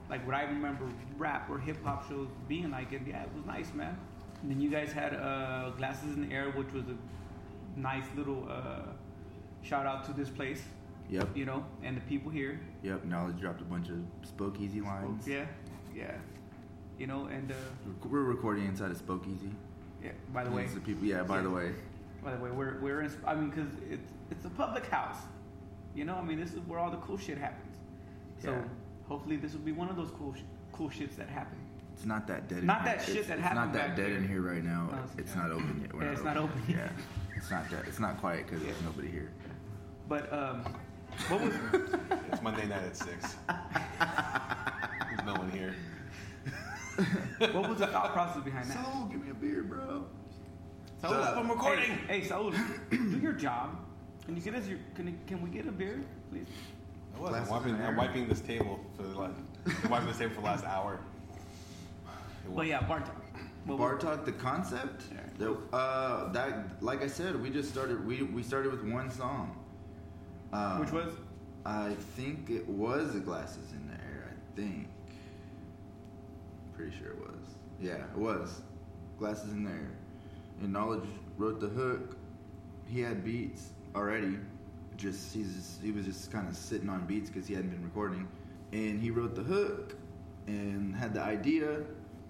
like 0.09 0.25
what 0.25 0.35
I 0.35 0.43
remember 0.43 0.85
rap 1.17 1.49
or 1.49 1.59
hip 1.59 1.83
hop 1.83 2.07
shows 2.07 2.27
being 2.47 2.71
like. 2.71 2.91
And 2.91 3.07
yeah, 3.07 3.23
it 3.23 3.29
was 3.35 3.45
nice, 3.45 3.73
man. 3.73 3.97
And 4.41 4.51
then 4.51 4.61
you 4.61 4.69
guys 4.69 4.91
had 4.91 5.13
uh, 5.15 5.71
glasses 5.77 6.15
in 6.15 6.27
the 6.29 6.33
air, 6.35 6.51
which 6.51 6.71
was 6.71 6.83
a 6.85 7.79
nice 7.79 8.05
little 8.15 8.47
uh, 8.49 8.81
shout 9.63 9.85
out 9.85 10.05
to 10.05 10.13
this 10.13 10.29
place. 10.29 10.61
Yep. 11.09 11.29
You 11.35 11.45
know, 11.45 11.65
and 11.83 11.95
the 11.95 12.01
people 12.01 12.31
here. 12.31 12.59
Yep. 12.83 13.05
Knowledge 13.05 13.39
dropped 13.39 13.61
a 13.61 13.65
bunch 13.65 13.89
of 13.89 13.97
Spokeasy 14.29 14.83
lines. 14.83 15.25
Yeah, 15.27 15.45
yeah. 15.95 16.11
You 16.99 17.07
know, 17.07 17.25
and 17.27 17.51
uh, 17.51 17.55
We're 18.09 18.23
recording 18.23 18.65
inside 18.65 18.91
of 18.91 18.97
Spokeasy. 19.05 19.51
yeah. 20.03 20.11
By 20.33 20.43
the 20.43 20.51
way, 20.51 20.65
the 20.65 20.79
people. 20.81 21.05
Yeah. 21.05 21.23
By 21.23 21.41
the 21.41 21.49
way. 21.49 21.71
By 22.23 22.35
the 22.35 22.43
way, 22.43 22.49
we're 22.51 22.79
we're 22.81 23.01
in. 23.01 23.11
I 23.25 23.35
mean, 23.35 23.49
because 23.49 23.69
it's 23.89 24.11
it's 24.31 24.45
a 24.45 24.49
public 24.49 24.85
house. 24.87 25.17
You 25.95 26.05
know, 26.05 26.15
I 26.15 26.21
mean, 26.21 26.39
this 26.39 26.51
is 26.53 26.59
where 26.67 26.79
all 26.79 26.91
the 26.91 26.97
cool 26.97 27.17
shit 27.17 27.37
happens. 27.37 27.77
So 28.43 28.51
Yeah. 28.51 28.61
Hopefully, 29.07 29.37
this 29.37 29.53
will 29.53 29.59
be 29.61 29.71
one 29.71 29.89
of 29.89 29.95
those 29.95 30.09
cool 30.17 30.33
sh- 30.33 30.41
cool 30.71 30.89
shits 30.89 31.15
that 31.15 31.29
happen. 31.29 31.57
It's 31.93 32.05
not 32.05 32.27
that 32.27 32.47
dead. 32.47 32.63
Not 32.63 32.79
in 32.79 32.85
that 32.85 32.97
here. 33.01 33.05
shit 33.07 33.17
it's, 33.17 33.27
that 33.29 33.39
it's 33.39 33.47
happened 33.47 33.71
not 33.71 33.73
that 33.73 33.87
back 33.89 33.97
dead 33.97 34.05
there. 34.11 34.17
in 34.17 34.27
here 34.27 34.41
right 34.41 34.63
now. 34.63 34.89
No, 34.91 34.99
it's 35.03 35.13
it's- 35.19 35.35
not 35.35 35.51
open 35.51 35.79
yet. 35.81 35.93
We're 35.93 36.03
Yeah, 36.03 36.11
it's 36.11 36.23
not 36.23 36.37
open 36.37 36.61
yet. 36.67 36.77
Yeah. 36.77 36.89
It's 37.35 37.51
not 37.51 37.69
that. 37.71 37.87
It's 37.87 37.99
not 37.99 38.17
quiet 38.19 38.45
because 38.47 38.63
there's 38.63 38.81
nobody 38.83 39.09
here. 39.09 39.31
But 40.07 40.31
um, 40.31 40.63
what 41.27 41.41
was 41.41 41.53
It's 42.31 42.41
Monday 42.41 42.65
night 42.67 42.83
at 42.83 42.95
six. 42.95 43.35
There's 43.47 45.23
no 45.25 45.33
one 45.33 45.49
here. 45.51 45.75
what 47.51 47.69
was 47.69 47.79
the 47.79 47.87
thought 47.87 48.13
process 48.13 48.43
behind 48.43 48.69
that? 48.69 48.83
Saul, 48.85 49.07
give 49.11 49.23
me 49.23 49.29
a 49.31 49.33
beer, 49.33 49.63
bro. 49.63 50.05
Saul, 51.01 51.11
Shut 51.11 51.21
up. 51.21 51.37
I'm 51.37 51.49
recording. 51.49 51.91
Hey, 52.07 52.21
hey 52.21 52.27
Saul, 52.27 52.51
do 52.91 53.19
your 53.21 53.33
job. 53.33 53.77
Can 54.25 54.35
you 54.35 54.41
get 54.41 54.55
us 54.55 54.67
your? 54.67 54.79
Can, 54.95 55.17
can 55.27 55.41
we 55.41 55.49
get 55.49 55.67
a 55.67 55.71
beer, 55.71 56.01
please? 56.31 56.47
I 57.17 57.21
was. 57.21 57.33
I'm 57.33 57.47
wiping, 57.49 57.75
I'm 57.81 57.95
wiping 57.95 58.27
this 58.27 58.41
table 58.41 58.79
for 58.95 59.03
the 59.03 59.17
last. 59.19 59.33
I'm 59.83 59.89
wiping 59.89 60.07
this 60.07 60.17
table 60.17 60.35
for 60.35 60.41
the 60.41 60.47
last 60.47 60.65
hour. 60.65 60.95
It 60.95 62.49
Well, 62.49 62.57
was- 62.59 62.67
yeah, 62.67 62.81
Bar 62.81 62.99
Talk. 62.99 63.15
What 63.65 63.77
was- 63.79 63.79
Bar 63.79 63.97
Talk, 63.97 64.25
the 64.25 64.31
concept. 64.33 65.03
Yeah. 65.11 65.19
The, 65.37 65.53
uh, 65.75 66.31
that 66.31 66.81
like 66.81 67.01
I 67.01 67.07
said, 67.07 67.41
we 67.41 67.49
just 67.49 67.69
started. 67.69 68.05
We 68.05 68.23
we 68.23 68.43
started 68.43 68.71
with 68.71 68.83
one 68.83 69.09
song. 69.11 69.55
Um, 70.53 70.79
Which 70.79 70.91
was? 70.91 71.13
I 71.65 71.93
think 72.15 72.49
it 72.49 72.67
was 72.67 73.13
the 73.13 73.19
glasses 73.19 73.71
in 73.73 73.87
the 73.87 73.93
air. 73.95 74.31
I 74.31 74.55
think. 74.55 74.87
Pretty 76.75 76.95
sure 76.97 77.07
it 77.09 77.19
was. 77.19 77.55
Yeah, 77.81 77.95
it 77.95 78.15
was. 78.17 78.61
Glasses 79.19 79.51
in 79.51 79.63
the 79.63 79.71
air. 79.71 79.91
And 80.61 80.71
Knowledge 80.71 81.03
wrote 81.37 81.59
the 81.59 81.67
hook. 81.67 82.15
He 82.87 83.01
had 83.01 83.23
beats 83.25 83.69
already. 83.95 84.37
Just 84.97 85.33
he's 85.33 85.53
just, 85.55 85.81
he 85.81 85.91
was 85.91 86.05
just 86.05 86.31
kind 86.31 86.47
of 86.47 86.55
sitting 86.55 86.89
on 86.89 87.05
beats 87.05 87.29
because 87.29 87.47
he 87.47 87.53
hadn't 87.53 87.69
been 87.69 87.83
recording. 87.83 88.27
And 88.73 88.99
he 88.99 89.11
wrote 89.11 89.35
the 89.35 89.43
hook 89.43 89.95
and 90.47 90.95
had 90.95 91.13
the 91.13 91.21
idea. 91.21 91.81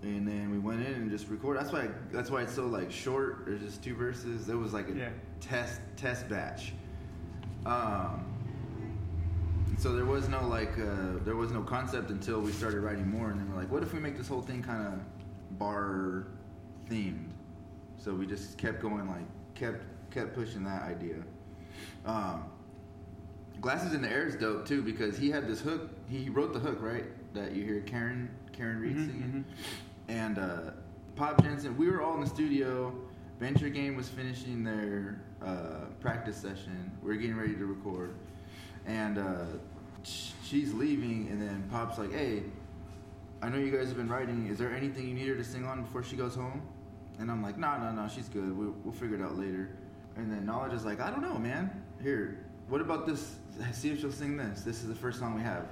and 0.03 0.27
then 0.27 0.51
we 0.51 0.59
went 0.59 0.85
in 0.85 0.93
and 0.93 1.09
just 1.09 1.27
recorded. 1.29 1.59
That's 1.63 1.73
why 1.73 1.87
that's 2.11 2.29
why 2.29 2.41
it's 2.43 2.53
so 2.53 2.67
like 2.67 2.91
short. 2.91 3.45
There's 3.45 3.61
just 3.61 3.83
two 3.83 3.95
verses. 3.95 4.47
It 4.49 4.55
was 4.55 4.73
like 4.73 4.89
a 4.89 4.93
Yeah. 4.93 5.09
test 5.39 5.79
test 5.95 6.27
batch. 6.29 6.73
Um, 7.65 8.25
so 9.77 9.93
there 9.93 10.05
was 10.05 10.27
no 10.29 10.45
like 10.47 10.77
uh, 10.79 11.19
there 11.25 11.35
was 11.35 11.51
no 11.51 11.61
concept 11.63 12.09
until 12.11 12.41
we 12.41 12.51
started 12.51 12.81
writing 12.81 13.09
more, 13.09 13.29
and 13.31 13.39
then 13.39 13.49
we're 13.49 13.57
like, 13.59 13.71
what 13.71 13.81
if 13.83 13.93
we 13.93 13.99
make 13.99 14.17
this 14.17 14.27
whole 14.27 14.41
thing 14.41 14.61
kind 14.61 14.85
of 14.87 15.57
bar 15.59 16.27
themed? 16.89 17.29
So 17.97 18.13
we 18.13 18.27
just 18.27 18.57
kept 18.57 18.81
going, 18.81 19.07
like 19.07 19.25
kept 19.55 19.83
kept 20.11 20.33
pushing 20.35 20.63
that 20.65 20.83
idea. 20.83 21.15
Um, 22.05 22.45
Glasses 23.61 23.93
in 23.93 24.01
the 24.01 24.09
Air 24.09 24.27
is 24.27 24.35
dope 24.35 24.65
too 24.67 24.81
because 24.81 25.17
he 25.17 25.29
had 25.29 25.47
this 25.47 25.59
hook. 25.59 25.89
He 26.09 26.29
wrote 26.29 26.53
the 26.53 26.59
hook 26.59 26.77
right 26.81 27.05
that 27.33 27.53
you 27.55 27.63
hear 27.63 27.81
Karen 27.81 28.29
Karen 28.53 28.79
Reed 28.79 28.95
Mhm, 28.95 29.05
singing, 29.07 29.45
and 30.07 30.37
uh, 30.39 30.71
Pop 31.15 31.41
Jensen. 31.43 31.75
We 31.77 31.89
were 31.89 32.01
all 32.01 32.13
in 32.15 32.21
the 32.21 32.27
studio. 32.27 32.93
Venture 33.39 33.69
Game 33.69 33.95
was 33.95 34.09
finishing 34.09 34.63
their 34.63 35.21
uh, 35.45 35.85
practice 35.99 36.35
session. 36.37 36.91
We 37.03 37.11
are 37.11 37.17
getting 37.17 37.35
ready 37.37 37.55
to 37.55 37.65
record, 37.65 38.15
and 38.85 39.17
uh, 39.17 39.45
she's 40.03 40.73
leaving. 40.73 41.27
And 41.29 41.41
then 41.41 41.63
Pop's 41.69 41.97
like, 41.97 42.11
"Hey, 42.13 42.43
I 43.41 43.49
know 43.49 43.57
you 43.57 43.71
guys 43.75 43.87
have 43.87 43.97
been 43.97 44.09
writing. 44.09 44.47
Is 44.47 44.57
there 44.57 44.71
anything 44.71 45.07
you 45.07 45.13
need 45.13 45.27
her 45.27 45.35
to 45.35 45.43
sing 45.43 45.65
on 45.65 45.81
before 45.83 46.03
she 46.03 46.15
goes 46.15 46.35
home?" 46.35 46.61
And 47.19 47.29
I'm 47.31 47.41
like, 47.43 47.57
"No, 47.57 47.77
no, 47.79 47.91
no. 47.91 48.07
She's 48.07 48.29
good. 48.29 48.55
We'll, 48.57 48.75
we'll 48.83 48.93
figure 48.93 49.15
it 49.17 49.21
out 49.21 49.37
later." 49.37 49.69
And 50.15 50.31
then 50.31 50.45
Knowledge 50.45 50.73
is 50.73 50.85
like, 50.85 50.99
"I 50.99 51.09
don't 51.11 51.21
know, 51.21 51.37
man. 51.37 51.69
Here, 52.01 52.45
what 52.69 52.81
about 52.81 53.05
this? 53.05 53.35
See 53.71 53.89
if 53.89 53.99
she'll 53.99 54.11
sing 54.11 54.37
this. 54.37 54.61
This 54.61 54.81
is 54.81 54.89
the 54.89 54.95
first 54.95 55.19
song 55.19 55.35
we 55.35 55.41
have." 55.41 55.65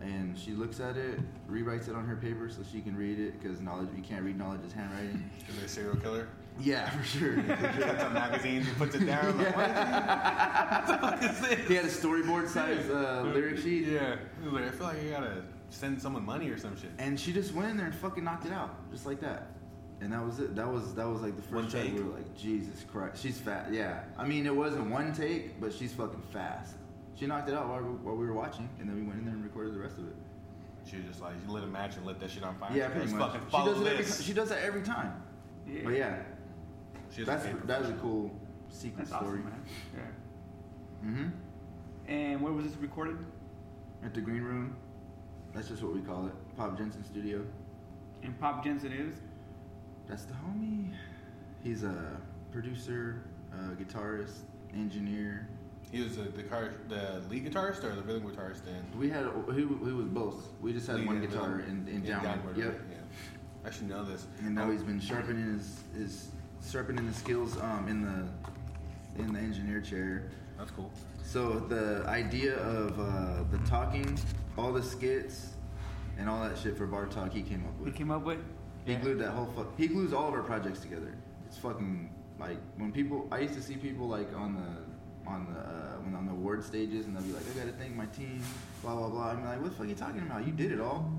And 0.00 0.38
she 0.38 0.50
looks 0.50 0.78
at 0.78 0.96
it, 0.96 1.20
rewrites 1.50 1.88
it 1.88 1.94
on 1.94 2.06
her 2.06 2.16
paper 2.16 2.50
so 2.50 2.58
she 2.70 2.82
can 2.82 2.94
read 2.96 3.18
it 3.18 3.40
because 3.40 3.60
knowledge 3.60 3.88
you 3.96 4.02
can't 4.02 4.22
read 4.22 4.38
knowledge's 4.38 4.72
handwriting. 4.72 5.30
Is 5.48 5.56
it 5.58 5.64
a 5.64 5.68
serial 5.68 5.96
killer? 5.96 6.28
Yeah, 6.60 6.88
for 6.90 7.04
sure. 7.04 7.32
He 7.32 7.52
on 7.52 8.12
magazines, 8.12 8.66
he 8.66 8.74
puts 8.74 8.94
it 8.94 9.06
down. 9.06 9.36
Like, 9.38 9.56
what? 9.56 9.68
what 9.68 10.86
the 10.86 10.98
fuck 10.98 11.22
is 11.22 11.40
this? 11.40 11.68
he 11.68 11.74
had 11.74 11.84
a 11.84 11.88
storyboard 11.88 12.48
size 12.48 12.88
uh, 12.88 13.30
lyric 13.34 13.58
sheet. 13.58 13.88
Yeah. 13.88 14.16
Like, 14.44 14.64
I 14.64 14.70
feel 14.70 14.86
like 14.86 15.02
you 15.02 15.10
gotta 15.10 15.42
send 15.70 16.00
someone 16.00 16.24
money 16.24 16.48
or 16.48 16.58
some 16.58 16.76
shit. 16.76 16.90
And 16.98 17.18
she 17.18 17.32
just 17.32 17.52
went 17.54 17.70
in 17.70 17.76
there 17.76 17.86
and 17.86 17.94
fucking 17.94 18.24
knocked 18.24 18.46
it 18.46 18.52
out, 18.52 18.90
just 18.90 19.06
like 19.06 19.20
that. 19.20 19.48
And 20.00 20.12
that 20.12 20.24
was 20.24 20.40
it. 20.40 20.54
That 20.54 20.70
was 20.70 20.94
that 20.94 21.08
was 21.08 21.22
like 21.22 21.36
the 21.36 21.42
first 21.42 21.54
One 21.54 21.68
take? 21.70 21.94
We 21.94 22.02
were 22.02 22.16
like, 22.16 22.36
Jesus 22.36 22.84
Christ, 22.92 23.22
she's 23.22 23.38
fat. 23.38 23.68
Yeah, 23.72 24.00
I 24.18 24.26
mean 24.26 24.46
it 24.46 24.54
wasn't 24.54 24.90
one 24.90 25.12
take, 25.14 25.58
but 25.60 25.72
she's 25.72 25.92
fucking 25.92 26.22
fast. 26.32 26.74
She 27.14 27.26
knocked 27.26 27.48
it 27.48 27.54
out 27.54 27.68
while 27.68 27.80
we, 27.80 27.88
while 27.88 28.14
we 28.16 28.26
were 28.26 28.34
watching, 28.34 28.68
and 28.78 28.88
then 28.88 28.96
we 28.96 29.02
went 29.02 29.18
in 29.20 29.24
there 29.24 29.34
and 29.34 29.42
recorded 29.42 29.72
the 29.74 29.78
rest 29.78 29.96
of 29.96 30.06
it. 30.06 30.14
She 30.84 30.96
was 30.98 31.06
just 31.06 31.22
like, 31.22 31.32
she 31.42 31.50
lit 31.50 31.64
a 31.64 31.66
match 31.66 31.96
and 31.96 32.04
lit 32.04 32.20
that 32.20 32.30
shit 32.30 32.42
on 32.44 32.54
fire. 32.56 32.70
Yeah, 32.74 32.88
pretty 32.90 33.10
much. 33.12 33.32
fucking 33.32 33.40
She 33.50 33.56
does 33.56 33.80
it 33.80 33.86
every. 33.86 34.04
this. 34.04 34.22
She 34.22 34.32
does 34.34 34.48
that 34.50 34.62
every 34.62 34.82
time. 34.82 35.22
Yeah. 35.66 35.80
But 35.82 35.94
yeah, 35.94 36.16
She 37.10 37.24
that's 37.24 37.46
a 37.46 37.54
that 37.66 37.80
was 37.80 37.90
a 37.90 37.94
cool 37.94 38.38
secret 38.68 39.08
That's 39.08 39.10
story. 39.24 39.38
awesome, 39.40 39.44
man. 39.44 39.62
Yeah. 39.96 41.08
Mm-hmm. 41.08 41.28
And 42.12 42.40
where 42.42 42.52
was 42.52 42.66
this 42.66 42.76
recorded? 42.76 43.16
At 44.04 44.12
the 44.14 44.20
green 44.20 44.42
room, 44.42 44.76
that's 45.54 45.68
just 45.68 45.82
what 45.82 45.94
we 45.94 46.02
call 46.02 46.26
it. 46.26 46.32
Pop 46.56 46.76
Jensen 46.76 47.02
Studio. 47.02 47.42
And 48.22 48.38
Pop 48.38 48.62
Jensen 48.62 48.92
is? 48.92 49.16
That's 50.08 50.24
the 50.24 50.34
homie. 50.34 50.90
He's 51.62 51.82
a 51.82 52.16
producer, 52.52 53.22
uh, 53.52 53.74
guitarist, 53.74 54.38
engineer. 54.74 55.48
He 55.90 56.02
was 56.02 56.16
the, 56.16 56.24
the, 56.24 56.42
car, 56.42 56.74
the 56.88 57.22
lead 57.30 57.50
guitarist 57.50 57.84
or 57.84 57.94
the 57.94 58.02
rhythm 58.02 58.28
guitarist 58.28 58.66
in 58.66 58.98
We 58.98 59.08
had 59.08 59.26
he, 59.52 59.60
he 59.60 59.92
was 59.92 60.06
both. 60.06 60.48
We 60.60 60.72
just 60.72 60.86
had 60.86 60.96
lead 60.96 61.06
one 61.06 61.20
guitar 61.20 61.48
rhythm 61.50 61.86
in, 61.88 61.96
in, 61.96 62.02
downward. 62.04 62.24
downward, 62.24 62.56
Yep. 62.56 62.66
right? 62.68 62.80
Yeah. 62.90 62.96
I 63.64 63.70
should 63.70 63.88
know 63.88 64.04
this. 64.04 64.26
And 64.40 64.54
now 64.54 64.70
he's 64.70 64.82
been 64.82 65.00
sharpening 65.00 65.58
his 65.58 65.80
his 65.96 66.28
sharpening 66.70 67.06
his 67.06 67.16
skills 67.16 67.56
um, 67.60 67.86
in 67.88 68.02
the 68.02 69.22
in 69.22 69.32
the 69.32 69.38
engineer 69.40 69.80
chair. 69.80 70.24
That's 70.58 70.70
cool. 70.70 70.90
So 71.22 71.58
the 71.58 72.04
idea 72.06 72.56
of 72.58 72.98
uh, 73.00 73.44
the 73.50 73.58
talking, 73.68 74.18
all 74.56 74.72
the 74.72 74.82
skits, 74.82 75.50
and 76.18 76.28
all 76.28 76.42
that 76.44 76.56
shit 76.58 76.76
for 76.76 76.86
Bar 76.86 77.06
Talk, 77.06 77.32
he 77.32 77.42
came 77.42 77.64
up 77.66 77.78
with. 77.78 77.92
He 77.92 77.98
came 77.98 78.10
up 78.10 78.22
with? 78.24 78.38
He 78.86 78.92
Yeah. 78.92 79.00
glued 79.00 79.18
that 79.18 79.32
whole 79.32 79.46
fuck. 79.46 79.76
He 79.76 79.88
glues 79.88 80.12
all 80.14 80.28
of 80.28 80.34
our 80.34 80.42
projects 80.42 80.80
together. 80.80 81.12
It's 81.46 81.58
fucking 81.58 82.08
like 82.38 82.56
when 82.78 82.92
people. 82.92 83.28
I 83.32 83.40
used 83.40 83.54
to 83.54 83.62
see 83.62 83.76
people 83.76 84.06
like 84.08 84.32
on 84.34 84.54
the 84.54 85.30
on 85.30 85.46
the 85.52 85.58
uh, 85.58 85.96
when 86.04 86.14
on 86.14 86.24
the 86.24 86.32
award 86.32 86.62
stages, 86.62 87.06
and 87.06 87.14
they'll 87.16 87.22
be 87.24 87.32
like, 87.32 87.42
"I 87.52 87.58
gotta 87.58 87.72
thank 87.76 87.94
my 87.96 88.06
team," 88.06 88.40
blah 88.82 88.94
blah 88.94 89.08
blah. 89.08 89.30
I'm 89.32 89.44
like, 89.44 89.60
"What 89.60 89.70
the 89.70 89.76
fuck 89.76 89.86
are 89.86 89.88
you 89.88 89.94
talking 89.96 90.22
about? 90.22 90.46
You 90.46 90.52
did 90.52 90.70
it 90.72 90.80
all." 90.80 91.12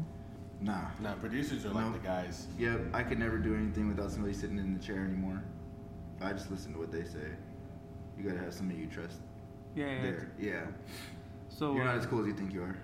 Nah. 0.62 0.86
Nah. 1.02 1.14
producers 1.16 1.66
are 1.66 1.70
like 1.70 1.92
the 1.94 2.00
guys. 2.00 2.48
Yep. 2.58 2.80
I 2.94 3.04
could 3.04 3.20
never 3.20 3.38
do 3.38 3.54
anything 3.54 3.90
without 3.90 4.10
somebody 4.12 4.34
sitting 4.34 4.58
in 4.58 4.74
the 4.74 4.80
chair 4.80 5.04
anymore. 5.04 5.44
I 6.22 6.32
just 6.34 6.50
listen 6.50 6.74
to 6.74 6.80
what 6.80 6.92
they 6.92 7.04
say. 7.04 7.28
You 8.18 8.24
gotta 8.24 8.40
have 8.40 8.54
somebody 8.54 8.80
you 8.80 8.88
trust 8.88 9.20
Yeah, 9.76 9.86
yeah. 9.88 10.02
there. 10.02 10.32
Yeah. 10.40 10.66
So, 11.50 11.76
You're 11.76 11.84
not 11.86 11.96
uh, 11.96 12.00
as 12.00 12.06
cool 12.08 12.22
as 12.22 12.28
you 12.28 12.34
think 12.34 12.54
you 12.54 12.64
are. 12.64 12.76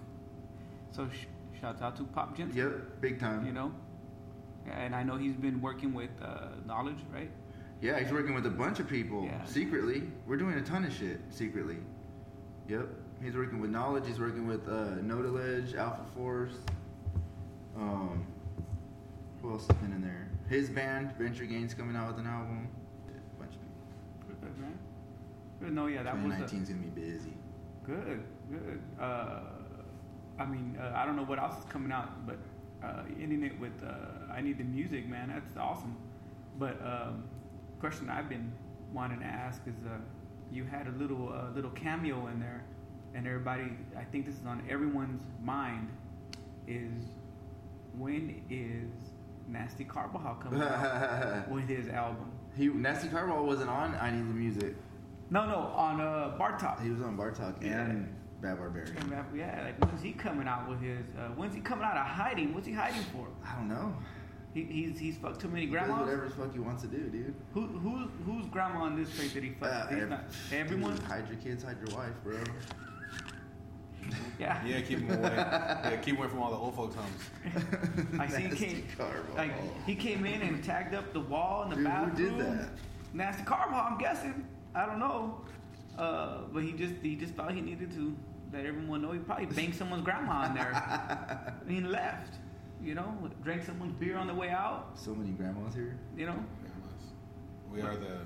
so 0.90 1.08
sh- 1.08 1.26
shouts 1.58 1.80
out 1.80 1.96
to 1.96 2.04
Pop 2.04 2.36
Jensen. 2.36 2.58
Yep. 2.58 3.00
Big 3.00 3.18
time. 3.18 3.46
You 3.46 3.52
know? 3.52 3.72
And 4.70 4.94
I 4.94 5.02
know 5.02 5.16
he's 5.16 5.34
been 5.36 5.60
working 5.60 5.92
with 5.92 6.10
uh, 6.22 6.48
Knowledge, 6.66 6.98
right? 7.12 7.30
Yeah, 7.80 7.98
he's 7.98 8.12
working 8.12 8.34
with 8.34 8.46
a 8.46 8.50
bunch 8.50 8.78
of 8.78 8.88
people 8.88 9.24
Yeah. 9.24 9.44
secretly. 9.44 10.04
We're 10.26 10.36
doing 10.36 10.54
a 10.54 10.62
ton 10.62 10.84
of 10.84 10.92
shit 10.92 11.20
secretly. 11.30 11.78
Yep. 12.68 12.86
He's 13.22 13.34
working 13.34 13.60
with 13.60 13.70
Knowledge. 13.70 14.06
He's 14.06 14.20
working 14.20 14.46
with 14.46 14.68
uh, 14.68 14.96
Nodal 15.02 15.38
Edge, 15.38 15.74
Alpha 15.74 16.04
Force. 16.16 16.54
Um, 17.76 18.24
who 19.40 19.50
else 19.52 19.66
has 19.66 19.76
been 19.78 19.92
in 19.92 20.00
there? 20.02 20.28
His 20.48 20.68
band, 20.70 21.12
Venture 21.18 21.44
Gains, 21.44 21.74
coming 21.74 21.96
out 21.96 22.08
with 22.08 22.18
an 22.18 22.26
album. 22.26 22.68
A 23.08 23.38
bunch 23.40 23.54
of 23.54 23.60
people. 23.60 24.36
Good, 24.40 24.58
man. 24.60 24.78
Good. 25.60 25.72
No, 25.72 25.86
yeah, 25.86 26.02
that 26.02 26.14
was. 26.14 26.22
2019 26.24 26.62
A, 26.62 26.66
gonna 26.66 26.94
be 26.94 27.00
busy. 27.00 27.32
Good, 27.84 28.22
good. 28.50 28.80
Uh, 29.00 29.40
I 30.38 30.44
mean, 30.46 30.78
uh, 30.80 30.92
I 30.94 31.04
don't 31.04 31.16
know 31.16 31.24
what 31.24 31.38
else 31.40 31.58
is 31.58 31.64
coming 31.64 31.90
out, 31.92 32.26
but 32.26 32.38
uh, 32.84 33.02
ending 33.20 33.42
it 33.42 33.58
with 33.58 33.72
uh, 33.84 34.21
"I 34.34 34.40
Need 34.40 34.58
the 34.58 34.64
Music," 34.64 35.06
man, 35.08 35.28
that's 35.28 35.56
awesome. 35.56 35.96
But 36.58 36.80
um, 36.84 37.24
question 37.80 38.08
I've 38.08 38.28
been 38.28 38.52
wanting 38.92 39.20
to 39.20 39.26
ask 39.26 39.60
is, 39.66 39.74
uh, 39.86 39.96
you 40.50 40.64
had 40.64 40.86
a 40.86 40.92
little 40.92 41.32
uh, 41.32 41.50
little 41.54 41.70
cameo 41.70 42.26
in 42.28 42.40
there, 42.40 42.64
and 43.14 43.26
everybody, 43.26 43.64
I 43.98 44.04
think 44.04 44.26
this 44.26 44.34
is 44.36 44.46
on 44.46 44.62
everyone's 44.68 45.22
mind, 45.42 45.88
is 46.66 46.92
when 47.98 48.42
is 48.50 48.90
Nasty 49.48 49.84
Carbajal 49.84 50.34
coming 50.42 50.62
out 50.62 51.48
with 51.50 51.68
his 51.68 51.88
album? 51.88 52.30
he 52.56 52.68
Nasty 52.68 53.08
Carball 53.08 53.44
wasn't 53.44 53.70
on 53.70 53.94
I 53.94 54.10
Need 54.10 54.28
the 54.28 54.34
Music. 54.34 54.76
No, 55.30 55.46
no, 55.46 55.56
on 55.56 56.00
uh, 56.00 56.34
Bar 56.36 56.58
Talk. 56.58 56.82
He 56.82 56.90
was 56.90 57.00
on 57.00 57.16
Bar 57.16 57.30
Talk 57.32 57.56
Yeah. 57.62 57.84
and 57.86 58.14
Bad 58.42 58.58
Barbarian. 58.58 58.94
And 58.98 59.10
Yeah, 59.34 59.62
like 59.64 59.82
when's 59.82 60.02
he 60.02 60.12
coming 60.12 60.46
out 60.46 60.68
with 60.68 60.80
his? 60.82 61.06
Uh, 61.18 61.28
when's 61.34 61.54
he 61.54 61.60
coming 61.62 61.84
out 61.84 61.96
of 61.96 62.04
hiding? 62.06 62.52
What's 62.52 62.66
he 62.66 62.72
hiding 62.74 63.00
for? 63.04 63.26
I 63.46 63.54
don't 63.56 63.68
know. 63.68 63.94
He, 64.54 64.64
he's 64.64 64.98
he's 64.98 65.16
fucked 65.16 65.40
too 65.40 65.48
many 65.48 65.62
He 65.66 65.72
does 65.72 65.86
grandmas. 65.86 66.00
whatever 66.00 66.28
the 66.28 66.34
fuck 66.34 66.52
he 66.52 66.58
wants 66.58 66.82
to 66.82 66.88
do, 66.88 66.98
dude. 67.08 67.34
Who 67.54 67.60
who's 67.66 68.08
whose 68.26 68.46
grandma 68.46 68.86
in 68.86 68.96
this 69.02 69.10
place 69.14 69.32
that 69.32 69.42
he 69.42 69.50
fucked? 69.52 69.92
Uh, 69.92 69.94
He's 69.96 70.08
not- 70.08 70.24
everyone. 70.52 70.94
Dude, 70.96 71.04
hide 71.04 71.28
your 71.28 71.38
kids, 71.38 71.64
hide 71.64 71.76
your 71.86 71.96
wife, 71.96 72.12
bro. 72.22 72.36
Yeah. 74.38 74.62
Yeah, 74.66 74.80
keep 74.80 74.98
him 74.98 75.10
away. 75.10 75.32
yeah, 75.36 75.96
keep 76.02 76.18
away 76.18 76.28
from 76.28 76.40
all 76.42 76.50
the 76.50 76.56
old 76.56 76.74
folks' 76.74 76.96
homes. 76.96 78.10
I 78.20 78.26
see 78.26 78.42
he 78.42 78.48
Nasty 78.48 78.66
came 78.66 78.84
Carball. 78.98 79.36
like 79.36 79.52
he 79.86 79.94
came 79.94 80.24
in 80.26 80.42
and 80.42 80.62
tagged 80.62 80.94
up 80.94 81.12
the 81.12 81.20
wall 81.20 81.62
in 81.64 81.70
the 81.70 81.76
Dude, 81.76 81.86
who 81.86 81.90
bathroom. 81.90 82.38
did 82.38 82.46
that? 82.58 82.68
Nasty 83.14 83.44
Carball, 83.44 83.92
I'm 83.92 83.98
guessing. 83.98 84.46
I 84.74 84.86
don't 84.86 84.98
know. 84.98 85.40
Uh, 85.96 86.38
but 86.52 86.62
he 86.64 86.72
just 86.72 86.94
he 87.02 87.14
just 87.14 87.34
thought 87.34 87.52
he 87.54 87.60
needed 87.60 87.92
to 87.92 88.14
let 88.52 88.66
everyone 88.66 89.00
know 89.02 89.12
he 89.12 89.18
probably 89.20 89.46
banged 89.46 89.74
someone's 89.74 90.02
grandma 90.02 90.46
in 90.46 90.54
there. 90.54 91.54
and 91.66 91.70
he 91.70 91.80
left. 91.80 92.34
You 92.82 92.94
know, 92.94 93.14
drank 93.44 93.62
someone's 93.64 93.92
beer 93.94 94.16
on 94.16 94.26
the 94.26 94.34
way 94.34 94.50
out. 94.50 94.90
So 94.94 95.14
many 95.14 95.30
grandmas 95.30 95.74
here. 95.74 95.96
You 96.16 96.26
know, 96.26 96.44
Grandmas. 96.60 97.04
We 97.72 97.80
are 97.80 97.94
the. 97.96 98.18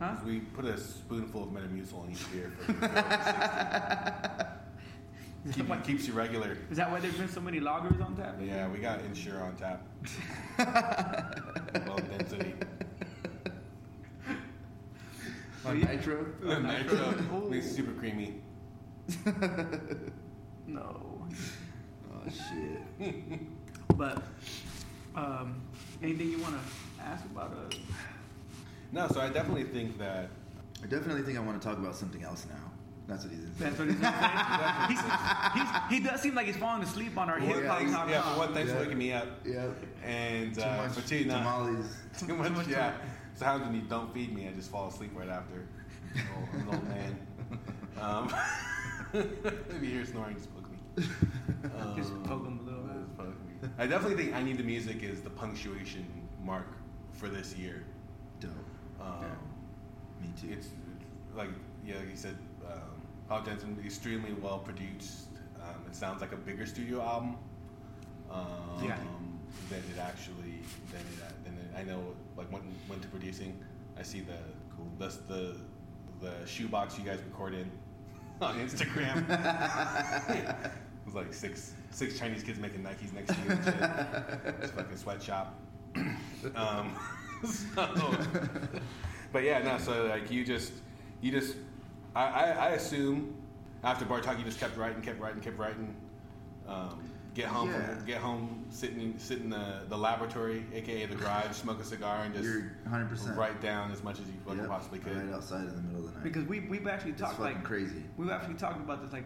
huh? 0.00 0.16
We 0.24 0.40
put 0.40 0.64
a 0.64 0.78
spoonful 0.78 1.42
of 1.44 1.50
Metamucil 1.50 2.06
in 2.06 2.12
each 2.12 2.32
beer. 2.32 2.50
For 2.60 2.72
Keep, 5.52 5.84
keeps 5.84 6.06
you 6.06 6.12
regular. 6.14 6.56
Is 6.70 6.76
that 6.78 6.90
why 6.90 7.00
there's 7.00 7.16
been 7.16 7.28
so 7.28 7.40
many 7.40 7.60
lagers 7.60 8.00
on 8.04 8.16
tap? 8.16 8.36
Yeah, 8.42 8.68
we 8.68 8.78
got 8.78 9.00
Ensure 9.02 9.40
on 9.42 9.54
tap. 9.56 9.82
Low 11.86 11.96
density. 11.96 12.54
On 15.64 15.80
Nitro. 15.80 16.26
The 16.40 16.60
nitro 16.60 17.14
Ooh. 17.34 17.50
makes 17.50 17.70
super 17.70 17.92
creamy. 17.92 18.40
No. 20.66 21.26
Oh 22.12 22.28
shit. 22.28 22.82
But 23.98 24.22
um, 25.16 25.60
anything 26.02 26.30
you 26.30 26.38
want 26.38 26.54
to 26.54 27.02
ask 27.04 27.24
about 27.26 27.50
uh 27.52 27.76
No, 28.92 29.08
so 29.08 29.20
I 29.20 29.28
definitely 29.28 29.64
think 29.64 29.98
that 29.98 30.30
I 30.82 30.86
definitely 30.86 31.22
think 31.22 31.36
I 31.36 31.40
want 31.40 31.60
to 31.60 31.68
talk 31.68 31.78
about 31.78 31.96
something 31.96 32.22
else 32.22 32.46
now. 32.48 32.54
That's 33.08 33.24
what 33.24 33.32
he's 33.32 33.42
in. 33.42 33.52
That's 33.58 33.78
what 33.78 33.88
he's 33.88 33.98
saying. 33.98 34.14
he's, 34.88 35.00
he's, 35.54 35.98
he 35.98 36.00
does 36.08 36.20
seem 36.20 36.34
like 36.34 36.46
he's 36.46 36.56
falling 36.58 36.82
asleep 36.82 37.16
on 37.18 37.28
our 37.28 37.38
Well, 37.38 37.46
hip 37.48 37.62
yeah, 37.64 37.68
hop 37.70 37.80
he's- 37.80 37.92
talk. 37.92 38.08
yeah, 38.10 38.22
for 38.34 38.38
one, 38.38 38.54
thanks 38.54 38.70
for 38.70 38.78
waking 38.78 38.98
me 38.98 39.12
up. 39.12 39.26
Yeah. 39.44 39.66
And 40.04 40.54
Too 40.54 40.60
uh, 40.62 40.76
much 40.76 40.92
for 40.92 41.08
two, 41.08 41.24
tamales. 41.24 41.86
too 42.18 42.36
much, 42.36 42.68
yeah. 42.68 42.92
Sometimes 43.34 43.64
when 43.66 43.74
you 43.76 43.80
don't 43.88 44.12
feed 44.14 44.32
me, 44.34 44.46
I 44.46 44.52
just 44.52 44.70
fall 44.70 44.88
asleep 44.88 45.10
right 45.16 45.28
after. 45.28 45.66
Oh, 46.16 46.48
I'm 46.52 46.60
an 46.60 46.74
old 46.74 46.88
man. 46.88 47.18
Um, 48.00 48.34
if 49.14 49.82
you 49.82 49.88
hear 49.88 50.04
snoring, 50.04 50.36
just 50.36 50.54
poke 50.54 50.70
me. 50.70 50.78
Just 50.96 51.10
Um, 51.72 51.72
poke 51.72 51.86
him 51.86 51.90
a 51.92 51.96
just 51.96 52.24
poke 52.24 52.42
me. 52.46 52.67
I 53.78 53.86
definitely 53.86 54.22
think 54.22 54.36
I 54.36 54.42
Need 54.42 54.58
the 54.58 54.62
Music 54.64 55.02
is 55.02 55.20
the 55.20 55.30
punctuation 55.30 56.06
mark 56.44 56.66
for 57.12 57.28
this 57.28 57.54
year. 57.56 57.84
Dope. 58.40 58.50
Um, 59.00 59.24
Me 60.20 60.28
too. 60.40 60.48
It's, 60.52 60.66
it's 60.66 61.36
like 61.36 61.50
yeah, 61.84 61.96
like 61.98 62.10
you 62.10 62.16
said, 62.16 62.36
um, 62.66 63.02
Pop 63.28 63.44
Jensen 63.46 63.76
extremely 63.84 64.32
well 64.34 64.58
produced. 64.58 65.28
Um, 65.60 65.82
it 65.86 65.94
sounds 65.94 66.20
like 66.20 66.32
a 66.32 66.36
bigger 66.36 66.66
studio 66.66 67.00
album. 67.02 67.36
Um, 68.30 68.44
Yeah. 68.84 68.96
Than 69.70 69.78
it 69.78 69.98
actually 69.98 70.60
than 70.92 71.00
it 71.00 71.44
than 71.44 71.54
it, 71.54 71.70
I 71.78 71.82
know 71.82 72.00
like 72.36 72.50
went 72.52 72.64
went 72.88 73.02
to 73.02 73.08
producing. 73.08 73.58
I 73.98 74.02
see 74.02 74.20
the 74.20 74.38
Cool. 74.76 74.86
the 74.98 75.08
the 75.26 75.56
the 76.20 76.46
shoebox 76.46 76.98
you 76.98 77.04
guys 77.04 77.18
record 77.22 77.54
in 77.54 77.70
on 78.40 78.56
Instagram. 78.58 79.24
it 81.08 81.14
was 81.14 81.24
like 81.24 81.32
six 81.32 81.72
six 81.90 82.18
Chinese 82.18 82.42
kids 82.42 82.58
making 82.58 82.82
Nikes 82.82 83.12
next 83.14 83.34
to 83.34 83.40
you 83.42 83.50
and 83.50 83.64
shit. 83.64 84.54
It's 84.62 84.70
fucking 84.72 84.96
sweatshop. 84.96 85.54
um, 86.54 86.94
so, 87.44 88.16
but 89.32 89.42
yeah, 89.42 89.62
no. 89.62 89.78
So 89.78 90.06
like 90.06 90.30
you 90.30 90.44
just, 90.44 90.72
you 91.22 91.32
just, 91.32 91.56
I, 92.14 92.24
I, 92.24 92.44
I 92.50 92.68
assume 92.70 93.34
after 93.84 94.04
Bar 94.04 94.20
Talk 94.20 94.38
you 94.38 94.44
just 94.44 94.60
kept 94.60 94.76
writing, 94.76 95.00
kept 95.00 95.20
writing, 95.20 95.40
kept 95.40 95.58
writing. 95.58 95.94
Um, 96.68 97.02
get 97.34 97.46
home, 97.46 97.70
Yeah. 97.70 97.94
from, 97.94 98.04
get 98.04 98.18
home, 98.18 98.64
sit 98.68 98.90
in, 98.92 99.18
sit 99.18 99.38
in 99.38 99.48
the, 99.48 99.84
the 99.88 99.96
laboratory, 99.96 100.64
aka 100.74 101.06
the 101.06 101.14
garage, 101.14 101.52
smoke 101.52 101.80
a 101.80 101.84
cigar, 101.84 102.24
and 102.24 102.34
just 102.34 102.44
You're 102.44 102.72
100%. 102.90 103.34
write 103.36 103.62
down 103.62 103.92
as 103.92 104.02
much 104.02 104.20
as 104.20 104.26
you 104.26 104.34
fucking 104.44 104.60
Yep. 104.60 104.68
possibly 104.68 104.98
could. 104.98 105.16
Right 105.16 105.32
outside 105.34 105.60
in 105.62 105.74
the 105.74 105.80
middle 105.82 106.00
of 106.06 106.12
the 106.12 106.18
night. 106.18 106.24
Because 106.24 106.44
we 106.44 106.60
we've 106.60 106.86
actually 106.86 107.12
talked 107.12 107.38
fucking 107.38 107.54
like 107.54 107.64
crazy. 107.64 108.02
we've 108.18 108.30
actually 108.30 108.54
talked 108.56 108.80
about 108.80 109.02
this 109.02 109.12
like 109.14 109.24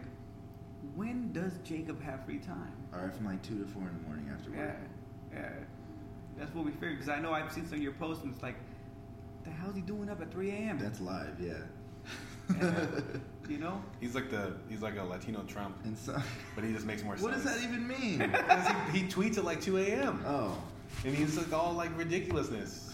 when 0.95 1.31
does 1.31 1.53
Jacob 1.63 2.01
have 2.03 2.23
free 2.25 2.39
time? 2.39 2.73
All 2.93 3.01
right, 3.01 3.13
from 3.15 3.25
like 3.25 3.41
two 3.41 3.59
to 3.59 3.65
four 3.65 3.83
in 3.83 3.93
the 4.01 4.07
morning 4.07 4.29
after 4.33 4.51
work. 4.51 4.75
yeah. 5.33 5.39
yeah. 5.39 5.49
That's 6.37 6.53
what 6.55 6.65
we 6.65 6.71
figured. 6.71 6.97
Because 6.99 7.09
I 7.09 7.19
know 7.19 7.31
I've 7.31 7.51
seen 7.51 7.65
some 7.65 7.77
of 7.77 7.83
your 7.83 7.93
posts 7.93 8.23
and 8.23 8.33
it's 8.33 8.41
like, 8.41 8.55
the 9.43 9.51
hell's 9.51 9.75
he 9.75 9.81
doing 9.81 10.09
up 10.09 10.21
at 10.21 10.31
3 10.31 10.49
a.m. 10.51 10.79
That's 10.79 10.99
live, 11.01 11.39
yeah. 11.39 11.53
Yeah. 12.61 12.85
you 13.47 13.57
know? 13.57 13.81
He's 14.01 14.15
like 14.15 14.29
the 14.29 14.53
he's 14.69 14.81
like 14.81 14.97
a 14.97 15.03
Latino 15.03 15.43
Trump, 15.43 15.77
and 15.85 15.97
so, 15.97 16.21
but 16.55 16.63
he 16.65 16.73
just 16.73 16.85
makes 16.85 17.01
more 17.03 17.15
what 17.15 17.31
does 17.31 17.45
that 17.45 17.61
even 17.63 17.87
mean? 17.87 18.19
Because 18.31 18.67
he, 18.91 18.99
he 18.99 19.07
tweets 19.07 19.37
at 19.37 19.45
like 19.45 19.61
2 19.61 19.77
a.m. 19.77 20.21
oh, 20.27 20.57
And 21.05 21.15
he's 21.15 21.37
like 21.37 21.53
all 21.53 21.73
like 21.73 21.97
ridiculousness. 21.97 22.93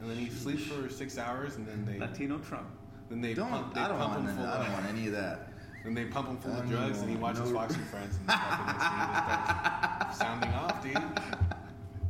And 0.00 0.10
then 0.10 0.18
he 0.18 0.28
sleeps 0.28 0.64
for 0.64 0.90
six 0.90 1.16
hours, 1.16 1.56
and 1.56 1.66
then 1.66 1.86
they 1.86 1.98
Latino 1.98 2.36
Trump. 2.38 2.66
then 3.08 3.22
they 3.22 3.32
don't 3.32 3.48
pump, 3.48 3.74
they 3.74 3.80
I 3.80 3.88
don't 3.88 3.98
pump 3.98 4.16
want 4.16 4.28
him 4.28 4.38
I 4.40 4.58
don't 4.58 4.72
want 4.72 4.86
any 4.86 5.06
of 5.06 5.12
that. 5.14 5.48
Then 5.84 5.94
they 5.94 6.04
pump 6.06 6.28
him 6.28 6.38
full 6.38 6.52
of 6.52 6.68
drugs, 6.68 7.00
and 7.02 7.10
he 7.10 7.16
watches 7.16 7.50
no- 7.50 7.58
Fox 7.58 7.74
and 7.74 7.86
Friends, 7.86 8.16
and 8.16 8.26
fucking 8.26 8.66
next 8.66 8.84
thing 8.84 8.98
he 8.98 9.06
just 9.12 10.16
starts 10.16 10.18
sounding 10.18 10.52
off, 10.54 10.82
dude. 10.82 10.96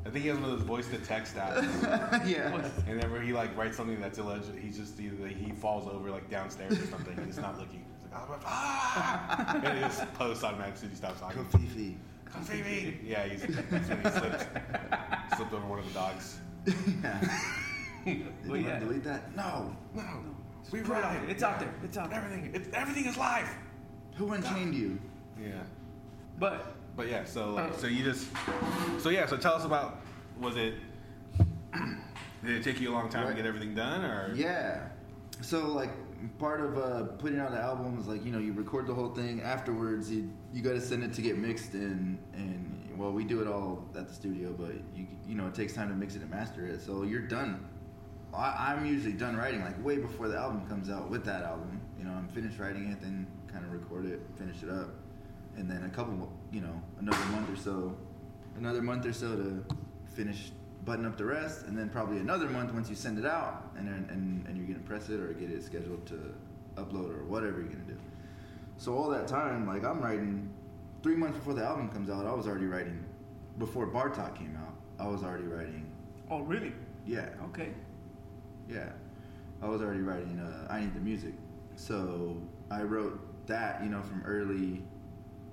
I 0.07 0.11
think 0.11 0.23
he 0.23 0.29
has 0.29 0.39
one 0.39 0.51
of 0.51 0.59
those 0.59 0.67
voice 0.67 0.89
to 0.91 0.99
text 0.99 1.35
apps. 1.35 1.63
yeah. 2.29 2.55
And 2.87 2.97
whenever 2.97 3.21
he 3.21 3.33
like 3.33 3.57
writes 3.57 3.77
something 3.77 4.01
that's 4.01 4.19
illegit, 4.19 4.61
he's 4.61 4.77
just 4.79 5.01
either 5.01 5.27
he 5.27 5.51
falls 5.53 5.89
over 5.89 6.11
like 6.11 6.31
downstairs 6.31 6.79
or 6.79 6.87
something, 6.87 7.17
and 7.17 7.27
he's 7.27 7.39
not 7.39 7.59
looking. 7.59 7.85
He's 8.01 8.13
like, 8.13 8.41
ah! 8.47 9.57
and 9.57 9.79
it 9.79 9.81
just 9.81 10.15
posts 10.15 10.45
automatically 10.45 10.75
as 10.75 10.81
soon 10.81 10.91
as 10.91 10.95
he 10.95 10.99
stops 10.99 11.21
talking. 11.21 11.45
Covfefe. 11.47 11.97
Come 12.27 12.45
see 12.45 12.63
me. 12.63 12.99
Yeah, 13.05 13.27
he's, 13.27 13.43
that's 13.43 13.89
when 13.89 14.03
he 14.03 14.11
slipped, 14.11 14.47
slipped 15.37 15.53
over 15.53 15.67
one 15.67 15.79
of 15.81 15.87
the 15.87 15.95
dogs. 15.95 16.39
yeah. 17.03 17.39
Did 18.05 18.27
Well, 18.47 18.57
you 18.59 18.67
yeah. 18.67 18.79
delete 18.79 19.05
that? 19.05 19.35
No. 19.35 19.75
No, 19.95 20.03
we 20.71 20.81
Put 20.81 20.99
it 20.99 21.05
out 21.05 21.17
ride. 21.21 21.29
It's 21.31 21.43
out 21.43 21.59
there. 21.59 21.73
It's 21.83 21.97
out 21.97 22.11
there. 22.11 22.19
Everything, 22.23 22.51
it's, 22.55 22.69
everything 22.75 23.07
is 23.07 23.17
live. 23.17 23.49
Who 24.17 24.33
unchained 24.33 24.75
you? 24.75 24.99
Yeah, 25.41 25.63
But 26.39 26.75
but 26.97 27.09
yeah. 27.09 27.25
So 27.25 27.51
like, 27.55 27.73
Oh. 27.73 27.77
so 27.79 27.87
you 27.89 28.05
just, 28.05 28.29
so 28.99 29.09
yeah. 29.09 29.27
So 29.27 29.37
tell 29.37 29.55
us 29.55 29.65
about. 29.65 30.01
Was 30.41 30.57
it? 30.57 30.75
Did 32.45 32.57
it 32.57 32.63
take 32.65 32.81
you 32.81 32.91
a 32.91 32.95
long 32.95 33.09
time 33.09 33.27
to 33.29 33.35
get 33.35 33.47
everything 33.47 33.75
done, 33.75 34.05
or? 34.05 34.33
Yeah. 34.35 34.89
So 35.41 35.67
like 35.69 35.91
part 36.39 36.61
of 36.61 36.79
uh, 36.79 37.03
putting 37.19 37.39
out 37.41 37.51
the 37.51 37.61
album 37.61 37.99
is 37.99 38.07
like 38.07 38.25
you 38.25 38.31
know 38.33 38.39
you 38.39 38.53
record 38.53 38.87
the 38.87 38.95
whole 38.95 39.11
thing. 39.15 39.43
Afterwards, 39.43 40.11
you 40.11 40.31
you 40.53 40.63
got 40.63 40.73
to 40.73 40.81
send 40.81 41.03
it 41.03 41.13
to 41.15 41.23
get 41.23 41.37
mixed 41.39 41.75
and 41.75 42.19
and 42.35 42.71
well 42.97 43.11
we 43.13 43.25
do 43.25 43.41
it 43.41 43.49
all 43.49 43.85
at 43.97 44.07
the 44.09 44.15
studio, 44.15 44.53
but 44.57 44.73
you 44.95 45.07
you 45.27 45.35
know 45.35 45.47
it 45.47 45.55
takes 45.55 45.73
time 45.73 45.89
to 45.89 45.95
mix 45.95 46.15
it 46.15 46.23
and 46.23 46.31
master 46.31 46.67
it. 46.67 46.81
So 46.81 47.03
you're 47.03 47.23
done. 47.27 47.69
I, 48.33 48.73
I'm 48.73 48.85
usually 48.87 49.13
done 49.13 49.37
writing 49.37 49.61
like 49.63 49.83
way 49.85 49.97
before 49.99 50.29
the 50.29 50.37
album 50.37 50.67
comes 50.69 50.91
out 50.91 51.11
with 51.11 51.25
that 51.25 51.43
album. 51.43 51.81
You 51.99 52.05
know 52.05 52.13
I'm 52.13 52.29
finished 52.29 52.59
writing 52.61 52.91
it, 52.93 53.01
then 53.01 53.27
kind 53.55 53.65
of 53.65 53.73
record 53.73 54.05
it, 54.07 54.21
finish 54.37 54.63
it 54.63 54.69
up, 54.69 54.91
and 55.57 55.71
then 55.71 55.85
a 55.85 55.89
couple 55.89 56.31
you 56.53 56.61
know 56.61 56.83
another 57.01 57.25
month 57.27 57.49
or 57.51 57.57
so, 57.57 57.97
another 58.59 58.83
month 58.83 59.07
or 59.07 59.13
so 59.13 59.35
to 59.37 59.65
finish 60.07 60.51
button 60.85 61.07
up 61.07 61.17
the 61.17 61.25
rest, 61.25 61.65
and 61.67 61.79
then 61.79 61.89
probably 61.89 62.19
another 62.19 62.47
month 62.51 62.73
once 62.75 62.91
you 62.91 62.97
send 62.97 63.19
it 63.19 63.25
out, 63.25 63.71
and 63.79 63.87
then, 63.89 64.07
and 64.11 64.47
and 64.47 64.57
you're 64.59 64.67
gonna 64.67 64.87
press 64.87 65.09
it 65.09 65.21
or 65.21 65.33
get 65.33 65.51
it 65.51 65.63
scheduled 65.63 66.05
to 66.07 66.35
upload 66.77 67.11
or 67.17 67.25
whatever 67.25 67.61
you're 67.61 67.69
gonna 67.71 67.85
do. 67.85 67.97
So 68.77 68.93
all 68.97 69.09
that 69.11 69.29
time, 69.29 69.67
like 69.67 69.85
I'm 69.85 70.01
writing, 70.01 70.51
three 71.03 71.15
months 71.15 71.39
before 71.39 71.55
the 71.55 71.65
album 71.65 71.89
comes 71.91 72.11
out, 72.11 72.27
I 72.27 72.33
was 72.35 72.47
already 72.49 72.67
writing. 72.67 73.05
Before 73.59 73.87
Bar 73.87 74.09
Talk 74.11 74.37
came 74.37 74.59
out, 74.61 74.75
I 74.99 75.09
was 75.09 75.23
already 75.23 75.45
writing. 75.45 75.87
oh 76.29 76.41
really? 76.41 76.73
Yeah, 77.07 77.29
Okay. 77.45 77.69
yeah, 78.69 78.91
I 79.63 79.69
was 79.69 79.81
already 79.81 80.01
writing. 80.01 80.41
Uh, 80.41 80.67
I 80.73 80.81
need 80.81 80.93
the 80.95 81.01
music, 81.01 81.35
so 81.77 82.37
I 82.71 82.83
wrote 82.83 83.21
that, 83.47 83.83
you 83.83 83.91
know, 83.91 84.03
from 84.03 84.23
early 84.25 84.83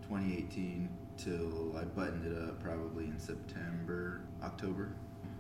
2018 0.03 0.89
till 1.17 1.77
I 1.77 1.83
buttoned 1.83 2.25
it 2.25 2.37
up 2.37 2.61
probably 2.61 3.05
in 3.05 3.19
September, 3.19 4.21
October. 4.43 4.93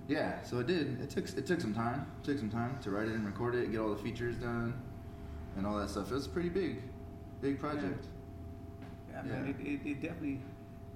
Yeah, 0.07 0.41
so 0.43 0.59
it 0.59 0.67
did. 0.67 0.99
It 1.01 1.09
took 1.09 1.29
it 1.29 1.45
took 1.45 1.61
some 1.61 1.73
time. 1.73 2.05
It 2.21 2.25
took 2.25 2.37
some 2.37 2.49
time 2.49 2.77
to 2.81 2.89
write 2.89 3.07
it 3.07 3.13
and 3.13 3.25
record 3.25 3.55
it, 3.55 3.71
get 3.71 3.79
all 3.79 3.89
the 3.89 4.01
features 4.01 4.35
done, 4.37 4.73
and 5.55 5.65
all 5.65 5.77
that 5.77 5.89
stuff. 5.89 6.11
It 6.11 6.15
was 6.15 6.25
a 6.25 6.29
pretty 6.29 6.49
big, 6.49 6.81
big 7.41 7.59
project. 7.59 8.07
Yeah, 9.09 9.21
man. 9.21 9.55
It, 9.59 9.65
it, 9.65 9.89
it 9.89 10.01
definitely 10.01 10.41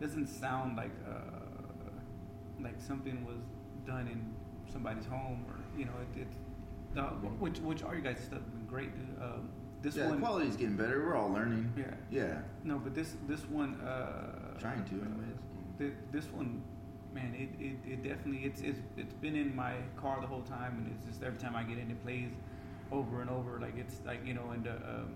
doesn't 0.02 0.28
sound 0.28 0.76
like 0.76 0.92
uh, 1.08 1.40
like 2.62 2.76
something 2.80 3.26
was 3.26 3.38
done 3.86 4.08
in 4.08 4.34
somebody's 4.72 5.06
home 5.06 5.46
or 5.48 5.56
you 5.80 5.86
know 5.86 5.92
it. 6.16 6.22
it 6.22 6.28
the, 6.96 7.02
which 7.02 7.60
which 7.60 7.84
are 7.84 7.96
you 7.96 8.02
guys 8.02 8.20
stuff 8.20 8.40
been 8.40 8.66
great. 8.68 8.90
Um, 9.22 9.50
this 9.86 9.96
yeah, 9.96 10.08
one. 10.08 10.16
the 10.20 10.26
quality's 10.26 10.56
getting 10.56 10.76
better. 10.76 11.06
We're 11.06 11.16
all 11.16 11.32
learning. 11.32 11.72
Yeah. 11.78 11.84
Yeah, 12.10 12.40
No, 12.64 12.80
but 12.80 12.96
this 12.96 13.16
this 13.28 13.42
one. 13.46 13.80
Uh, 13.82 14.58
trying 14.60 14.84
to, 14.86 14.96
anyways. 14.96 15.38
Th- 15.78 15.94
this 16.12 16.26
one, 16.32 16.64
man, 17.14 17.36
it, 17.36 17.50
it, 17.64 17.78
it 17.88 18.04
definitely 18.04 18.46
it's, 18.46 18.62
it's 18.62 18.80
it's 18.98 19.14
been 19.14 19.36
in 19.36 19.56
my 19.56 19.76
car 19.96 20.20
the 20.22 20.28
whole 20.28 20.42
time, 20.42 20.78
and 20.80 20.96
it's 20.96 21.06
just 21.06 21.24
every 21.24 21.38
time 21.38 21.56
I 21.56 21.64
get 21.64 21.78
in, 21.78 21.92
it 21.92 22.04
plays 22.04 22.32
over 22.92 23.22
and 23.22 23.30
over. 23.30 23.60
Like 23.60 23.78
it's 23.78 24.02
like 24.06 24.26
you 24.26 24.34
know, 24.34 24.50
and 24.52 24.68
uh, 24.68 24.72
um, 24.72 25.14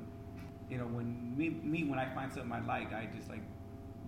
you 0.69 0.77
know, 0.77 0.85
when 0.85 1.35
me 1.35 1.49
me 1.49 1.85
when 1.85 1.97
I 1.97 2.13
find 2.13 2.31
something 2.31 2.51
I 2.51 2.59
like, 2.59 2.93
I 2.93 3.09
just 3.15 3.29
like 3.29 3.41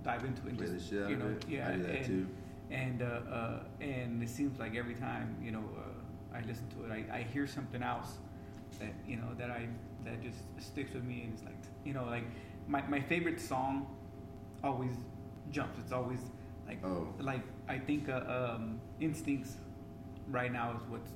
dive 0.03 0.23
into 0.23 0.43
it. 0.43 0.49
And 0.49 0.57
Play 0.59 0.67
just, 0.67 0.89
the 0.89 0.95
shit 0.95 1.03
out 1.03 1.09
you 1.09 1.15
of 1.15 1.21
know, 1.23 1.29
it. 1.29 1.45
yeah, 1.49 1.69
I 1.69 1.71
do 1.71 1.83
that 1.83 1.95
and, 1.95 2.05
too. 2.05 2.27
And 2.69 3.01
uh, 3.01 3.05
uh, 3.05 3.59
and 3.81 4.21
it 4.21 4.29
seems 4.29 4.59
like 4.59 4.75
every 4.75 4.95
time 4.95 5.35
you 5.43 5.51
know 5.51 5.63
uh, 5.75 6.37
I 6.37 6.41
listen 6.41 6.67
to 6.77 6.85
it, 6.85 6.91
I, 6.91 7.17
I 7.17 7.21
hear 7.23 7.47
something 7.47 7.81
else 7.81 8.19
that 8.79 8.93
you 9.07 9.17
know 9.17 9.33
that 9.37 9.49
I 9.49 9.67
that 10.05 10.21
just 10.21 10.39
sticks 10.59 10.93
with 10.93 11.03
me, 11.03 11.23
and 11.23 11.33
it's 11.33 11.43
like 11.43 11.55
you 11.85 11.93
know, 11.93 12.05
like 12.05 12.23
my 12.67 12.81
my 12.87 12.99
favorite 13.01 13.39
song 13.39 13.87
always 14.63 14.95
jumps. 15.51 15.77
It's 15.79 15.91
always 15.91 16.19
like 16.67 16.79
Oh. 16.83 17.07
like 17.19 17.41
I 17.67 17.77
think 17.79 18.09
uh, 18.09 18.21
um, 18.55 18.79
Instincts 18.99 19.55
right 20.29 20.51
now 20.51 20.71
is 20.77 20.83
what's 20.89 21.11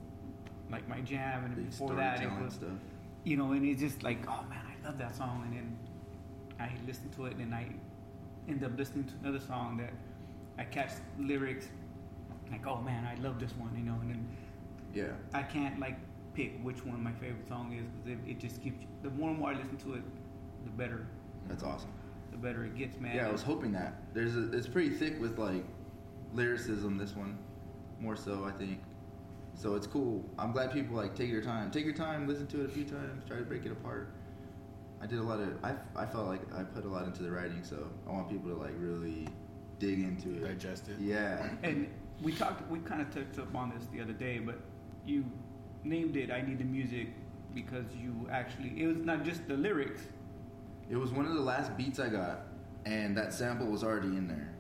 like 0.72 0.88
my 0.88 1.02
jam, 1.02 1.46
and 1.46 1.56
Big 1.56 1.70
before 1.70 1.94
that 1.96 2.22
it 2.22 2.30
was 2.42 2.54
stuff. 2.56 2.70
you 3.24 3.38
know, 3.38 3.52
and 3.52 3.66
it's 3.66 3.82
just 3.82 4.04
like 4.04 4.20
oh 4.28 4.44
man, 4.50 4.62
I 4.66 4.88
love 4.88 4.98
that 4.98 5.16
song, 5.16 5.44
and 5.46 5.54
then 5.56 5.78
I 6.60 6.72
listen 6.88 7.10
to 7.12 7.26
it, 7.26 7.36
and 7.38 7.54
I 7.54 7.68
end 8.48 8.64
up 8.64 8.78
listening 8.78 9.06
to 9.06 9.14
another 9.24 9.40
song 9.40 9.78
that 9.78 9.94
I 10.58 10.64
catch 10.66 10.92
lyrics 11.20 11.68
like 12.52 12.66
oh 12.68 12.82
man, 12.82 13.06
I 13.06 13.20
love 13.22 13.40
this 13.40 13.52
one, 13.58 13.76
you 13.76 13.84
know, 13.84 13.98
and 14.02 14.10
then 14.12 14.28
Yeah. 14.94 15.14
I 15.34 15.44
can't 15.44 15.80
like 15.80 15.98
pick 16.36 16.60
which 16.64 16.86
one 16.86 17.02
my 17.04 17.14
favorite 17.14 17.48
song 17.48 17.74
is 17.74 17.86
because 17.90 18.20
it, 18.26 18.30
it 18.30 18.40
just 18.40 18.62
keeps 18.62 18.86
the 19.04 19.10
more 19.12 19.30
and 19.30 19.40
more 19.40 19.50
I 19.50 19.54
listen 19.54 19.78
to 19.78 19.94
it, 19.96 20.04
the 20.66 20.72
better 20.72 21.08
That's 21.48 21.64
awesome. 21.64 21.90
the 22.32 22.38
better 22.38 22.66
it 22.66 22.78
gets, 22.78 23.00
man. 23.00 23.16
Yeah, 23.16 23.28
I 23.28 23.32
was 23.32 23.42
hoping 23.42 23.72
that. 23.74 24.02
There's 24.14 24.36
a, 24.36 24.52
it's 24.52 24.68
pretty 24.68 24.90
thick 24.90 25.20
with 25.20 25.38
like 25.38 25.64
lyricism. 26.34 26.98
This 26.98 27.16
one, 27.16 27.38
more 28.00 28.16
so, 28.16 28.46
I 28.46 28.52
think. 28.52 28.80
So 29.54 29.76
it's 29.76 29.88
cool. 29.88 30.24
I'm 30.38 30.52
glad 30.52 30.74
people 30.74 30.98
like 30.98 31.16
take 31.16 31.30
your 31.30 31.42
time. 31.42 31.72
Take 31.72 31.86
your 31.86 31.94
time, 31.94 32.28
listen 32.28 32.48
to 32.48 32.62
it 32.62 32.66
a 32.66 32.70
few 32.70 32.84
times, 32.84 33.24
try 33.26 33.38
to 33.38 33.44
break 33.44 33.66
it 33.66 33.72
apart, 33.72 34.10
I 35.02 35.08
did 35.08 35.20
a 35.20 35.24
lot 35.24 35.40
of. 35.40 35.64
I, 35.64 35.76
I 35.96 36.06
felt 36.06 36.28
like 36.28 36.42
I 36.54 36.64
put 36.64 36.86
a 36.86 36.88
lot 36.88 37.06
into 37.06 37.24
the 37.24 37.32
writing, 37.32 37.64
so 37.64 37.88
I 38.08 38.12
want 38.12 38.30
people 38.30 38.50
to 38.50 38.56
like 38.56 38.74
really 38.78 39.28
dig 39.80 40.00
into 40.00 40.36
it. 40.36 40.48
Digest 40.48 40.90
it. 40.90 40.96
Yeah. 41.00 41.50
And 41.64 41.88
we 42.22 42.32
talked, 42.32 42.70
we 42.72 42.80
kind 42.80 43.02
of 43.02 43.14
touched 43.14 43.38
up 43.40 43.54
on 43.56 43.72
this 43.76 43.88
the 43.94 44.02
other 44.02 44.14
day, 44.14 44.40
but 44.40 44.60
you 45.06 45.26
named 45.86 46.18
it 46.18 46.32
"I 46.32 46.42
Need 46.42 46.60
the 46.60 46.66
Music" 46.66 47.10
because 47.54 47.86
you 47.96 48.28
actually 48.32 48.74
it 48.82 48.88
was 48.88 48.98
not 48.98 49.24
just 49.24 49.48
the 49.48 49.56
lyrics. 49.56 50.02
It 50.90 50.98
was 50.98 51.12
one 51.12 51.26
of 51.26 51.34
the 51.34 51.42
last 51.42 51.76
beats 51.78 52.00
I 52.00 52.10
got, 52.10 52.42
and 52.86 53.18
that 53.18 53.34
sample 53.34 53.68
was 53.68 53.84
already 53.84 54.10
in 54.10 54.28
there. 54.28 54.54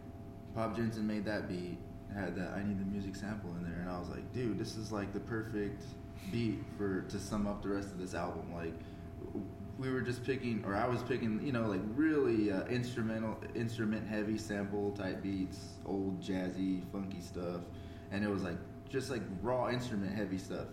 Pop 0.56 0.76
Jensen 0.76 1.06
made 1.06 1.26
that 1.26 1.48
beat, 1.48 1.78
had 2.14 2.36
that 2.36 2.54
I 2.54 2.64
need 2.64 2.80
the 2.80 2.86
music 2.86 3.16
sample 3.16 3.52
in 3.58 3.64
there, 3.64 3.80
and 3.82 3.90
I 3.90 4.00
was 4.00 4.10
like, 4.10 4.32
dude, 4.34 4.58
this 4.58 4.78
is 4.78 4.92
like 4.92 5.14
the 5.14 5.20
perfect 5.20 5.84
beat 6.32 6.64
for 6.78 7.02
to 7.02 7.20
sum 7.20 7.46
up 7.46 7.62
the 7.62 7.70
rest 7.70 7.90
of 7.90 8.00
this 8.00 8.16
album. 8.16 8.54
Like, 8.56 8.74
we 9.78 9.92
were 9.92 10.02
just 10.02 10.24
picking, 10.24 10.64
or 10.66 10.76
I 10.76 10.88
was 10.88 11.04
picking, 11.04 11.46
you 11.46 11.52
know, 11.52 11.68
like 11.68 11.82
really 11.96 12.52
uh, 12.52 12.64
instrumental, 12.66 13.38
instrument 13.54 14.08
heavy 14.08 14.38
sample 14.38 14.92
type 14.92 15.22
beats, 15.22 15.60
old 15.86 16.22
jazzy, 16.22 16.82
funky 16.92 17.20
stuff, 17.20 17.62
and 18.12 18.24
it 18.24 18.30
was 18.30 18.44
like 18.44 18.58
just 18.90 19.10
like 19.10 19.22
raw 19.42 19.70
instrument 19.70 20.16
heavy 20.16 20.38
stuff. 20.38 20.68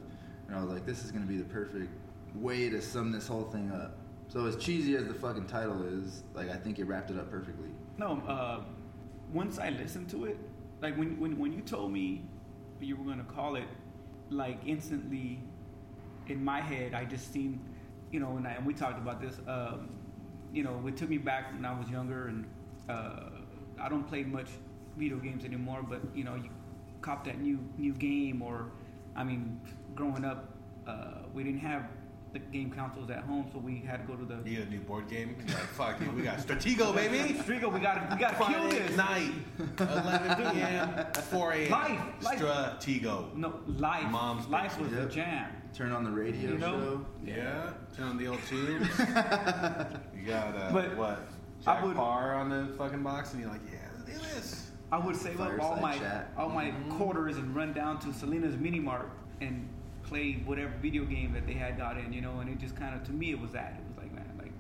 And 0.53 0.61
I 0.61 0.65
was 0.65 0.71
like, 0.71 0.85
this 0.85 1.03
is 1.03 1.11
gonna 1.11 1.25
be 1.25 1.39
the 1.39 1.45
perfect 1.45 1.89
way 2.35 2.69
to 2.69 2.83
sum 2.83 3.11
this 3.11 3.27
whole 3.27 3.45
thing 3.45 3.73
up. 3.73 3.97
So 4.29 4.45
as 4.45 4.55
cheesy 4.57 4.97
as 4.97 5.07
the 5.07 5.15
fucking 5.15 5.47
title 5.47 5.83
is, 5.83 6.25
like 6.35 6.51
I 6.51 6.57
think 6.57 6.79
it 6.79 6.85
wrapped 6.85 7.11
it 7.11 7.19
up 7.19 7.31
perfectly. 7.31 7.71
No, 7.97 8.23
uh, 8.29 8.61
once 9.33 9.59
I 9.59 9.71
listened 9.71 10.11
to 10.11 10.27
it, 10.27 10.37
like 10.83 10.95
when, 10.99 11.19
when 11.19 11.39
when 11.39 11.55
you 11.55 11.63
told 11.63 11.91
me 11.91 12.27
you 12.81 12.97
were 12.97 13.05
gonna 13.05 13.25
call 13.25 13.57
it, 13.57 13.65
like 14.29 14.59
instantly, 14.67 15.41
in 16.27 16.45
my 16.45 16.61
head, 16.61 16.93
I 16.93 17.07
just 17.07 17.33
seen, 17.33 17.59
you 18.11 18.21
know, 18.21 18.37
and, 18.37 18.47
I, 18.47 18.51
and 18.53 18.67
we 18.67 18.75
talked 18.75 18.99
about 18.99 19.23
this. 19.23 19.41
Um, 19.49 19.89
you 20.53 20.63
know, 20.63 20.87
it 20.87 20.99
took 20.99 21.09
me 21.09 21.17
back 21.17 21.51
when 21.55 21.65
I 21.65 21.73
was 21.79 21.89
younger, 21.89 22.29
and 22.29 22.45
uh, 22.91 23.31
I 23.81 23.89
don't 23.89 24.07
play 24.07 24.23
much 24.23 24.49
video 24.99 25.17
games 25.17 25.47
anymore. 25.47 25.83
But 25.83 26.03
you 26.15 26.25
know, 26.25 26.35
you 26.35 26.51
cop 27.01 27.25
that 27.25 27.41
new 27.41 27.59
new 27.79 27.95
game, 27.95 28.43
or 28.43 28.71
I 29.17 29.25
mean, 29.25 29.61
growing 29.95 30.25
up, 30.25 30.55
uh, 30.87 31.23
we 31.35 31.45
didn't 31.45 31.61
have 31.61 31.85
the 32.33 32.39
game 32.39 32.71
consoles 32.71 33.11
at 33.11 33.19
home, 33.25 33.47
so 33.53 33.59
we 33.59 33.81
had 33.87 33.99
to 34.01 34.07
go 34.07 34.17
to 34.17 34.25
the 34.25 34.37
You 34.49 34.57
get 34.59 34.67
a 34.69 34.71
new 34.71 34.81
board 34.81 35.07
game? 35.09 35.37
Like, 35.47 35.57
fuck 35.59 36.01
it, 36.01 36.13
we 36.15 36.23
got 36.23 36.39
Stratego, 36.39 36.95
baby! 36.97 37.35
Strigo, 37.35 37.71
we 37.71 37.79
got 37.79 38.09
to 38.09 38.15
we 38.15 38.19
got 38.21 38.39
to 38.39 38.45
kill 38.53 38.69
this. 38.71 38.97
night, 38.97 39.33
11 39.79 40.53
p.m., 40.55 41.07
4 41.15 41.53
a.m. 41.53 41.71
Life, 41.71 42.01
life. 42.23 42.41
Stratego. 42.41 43.35
No, 43.37 43.61
life. 43.67 44.11
Mom's 44.11 44.47
life 44.49 44.81
was 44.81 44.91
Yep. 44.93 45.03
the 45.03 45.15
jam. 45.15 45.53
Turn 45.75 45.93
on 45.93 46.05
the 46.05 46.11
radio 46.11 46.53
You 46.53 46.59
know? 46.59 46.67
show. 46.79 47.07
Yeah, 47.25 47.71
turn 47.95 48.09
on 48.09 48.17
the 48.17 48.29
old 48.29 48.41
tunes. 48.49 48.89
you 48.99 50.23
got, 50.27 50.57
uh, 50.57 50.71
But 50.73 50.97
what? 50.97 51.29
I 51.67 51.75
Jack 51.75 51.85
would- 51.85 51.97
Parr 51.97 52.35
on 52.35 52.49
the 52.49 52.73
fucking 52.79 53.03
box, 53.03 53.33
and 53.35 53.43
you're 53.43 53.51
like, 53.51 53.61
yeah, 53.71 53.79
let's 53.95 54.11
do 54.11 54.19
this. 54.35 54.62
I 54.93 54.99
would 54.99 55.17
save 55.17 55.41
up 55.41 55.59
all 55.59 55.77
my 55.77 55.97
chat. 55.97 56.31
all 56.37 56.51
my 56.51 56.67
Mhm. 56.71 56.91
quarters 56.91 57.39
and 57.39 57.57
run 57.57 57.73
down 57.73 57.99
to 58.01 58.13
Selena's 58.13 58.59
Mini 58.59 58.79
Mart 58.79 59.09
and 59.41 59.67
play 60.03 60.35
whatever 60.45 60.71
video 60.83 61.07
game 61.07 61.33
that 61.33 61.47
they 61.47 61.55
had 61.55 61.79
got 61.79 61.97
in, 61.97 62.13
you 62.13 62.21
know. 62.21 62.41
And 62.41 62.51
it 62.51 62.59
just 62.59 62.77
kind 62.77 62.95
of 62.95 63.03
to 63.05 63.13
me 63.13 63.31
it 63.31 63.41
was 63.41 63.53
that 63.53 63.81
it 63.81 63.89
was 63.89 63.97
like 63.97 64.13
man, 64.13 64.31
like 64.39 64.53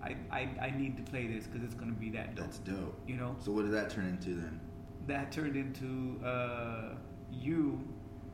I 0.00 0.16
I, 0.38 0.66
I 0.66 0.70
need 0.70 0.96
to 0.98 1.02
play 1.02 1.26
this 1.26 1.46
because 1.48 1.64
it's 1.64 1.74
gonna 1.74 1.92
be 1.92 2.10
that 2.10 2.36
dope, 2.36 2.44
That's 2.46 2.58
dope. 2.58 2.96
you 3.08 3.16
know. 3.16 3.34
So 3.40 3.50
what 3.50 3.62
did 3.62 3.72
that 3.72 3.90
turn 3.90 4.06
into 4.06 4.34
then? 4.36 4.60
That 5.08 5.32
turned 5.32 5.56
into 5.56 6.24
uh, 6.24 6.94
you 7.32 7.80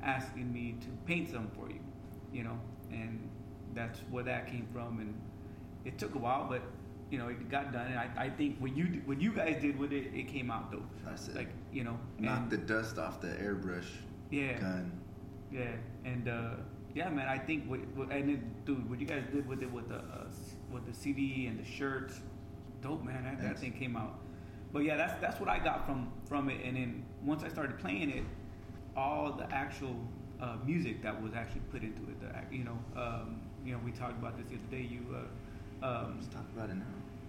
asking 0.03 0.53
me 0.53 0.77
to 0.83 0.89
paint 1.07 1.31
some 1.31 1.49
for 1.57 1.71
you, 1.71 1.81
you 2.31 2.45
know, 2.45 2.59
and 2.91 3.27
that's 3.75 4.01
where 4.11 4.23
that 4.25 4.49
came 4.49 4.67
from. 4.71 5.01
And 5.01 5.15
it 5.87 5.97
took 5.99 6.15
a 6.15 6.19
while, 6.19 6.47
but 6.47 6.61
you 7.11 7.19
know 7.19 7.29
it 7.29 7.49
got 7.49 7.73
done. 7.73 7.87
And 7.87 7.99
I, 7.99 8.11
I 8.17 8.31
think 8.31 8.59
what 8.59 8.77
you 8.77 9.03
what 9.05 9.21
you 9.21 9.33
guys 9.33 9.61
did 9.61 9.79
with 9.79 9.93
it, 9.93 10.11
it 10.15 10.29
came 10.29 10.51
out 10.51 10.71
dope. 10.73 10.83
That's 11.05 11.29
it. 11.29 11.37
Like 11.37 11.49
you 11.73 11.85
know, 11.85 11.99
Knock 12.19 12.51
the 12.51 12.59
dust 12.59 12.99
off 12.99 13.21
the 13.21 13.29
airbrush 13.29 13.87
yeah, 14.31 14.59
gun. 14.59 15.01
yeah, 15.51 15.71
and 16.05 16.29
uh, 16.29 16.51
yeah, 16.95 17.09
man. 17.09 17.29
I 17.29 17.39
think 17.39 17.67
what, 17.67 17.81
what 17.95 18.11
and 18.11 18.31
it, 18.31 18.65
dude, 18.65 18.89
what 18.89 19.01
you 19.01 19.07
guys 19.07 19.25
did 19.33 19.47
with 19.47 19.63
it 19.63 19.73
with 19.73 19.89
the 19.89 19.97
uh, 19.97 20.27
with 20.73 20.87
the 20.87 20.95
CD 20.95 21.47
and 21.47 21.59
the 21.59 21.65
shirts, 21.65 22.21
dope, 22.83 23.05
man. 23.05 23.25
That, 23.25 23.43
that 23.43 23.59
thing 23.59 23.73
came 23.73 23.97
out. 23.97 24.19
But 24.73 24.81
yeah, 24.81 24.97
that's 24.97 25.21
that's 25.21 25.41
what 25.41 25.49
I 25.49 25.59
got 25.59 25.87
from 25.87 26.13
from 26.27 26.51
it. 26.51 26.65
And 26.65 26.77
then 26.77 27.05
once 27.25 27.43
I 27.43 27.49
started 27.49 27.79
playing 27.79 28.11
it, 28.11 28.25
all 28.97 29.33
the 29.33 29.51
actual 29.53 29.97
uh, 30.41 30.57
music 30.65 31.03
that 31.03 31.21
was 31.23 31.33
actually 31.35 31.63
put 31.73 31.83
into 31.83 32.03
it, 32.03 32.21
the, 32.21 32.57
you 32.57 32.65
know, 32.65 32.79
um, 32.97 33.41
you 33.65 33.73
know, 33.73 33.81
we 33.85 33.93
talked 33.93 34.19
about 34.19 34.37
this 34.37 34.47
the 34.49 34.57
other 34.57 34.77
day. 34.77 34.89
You, 34.91 35.01
uh, 35.15 35.21
um, 35.83 36.17
Let's 36.21 36.35
talk 36.35 36.45
about 36.57 36.71
it 36.71 36.77
now. 36.77 36.85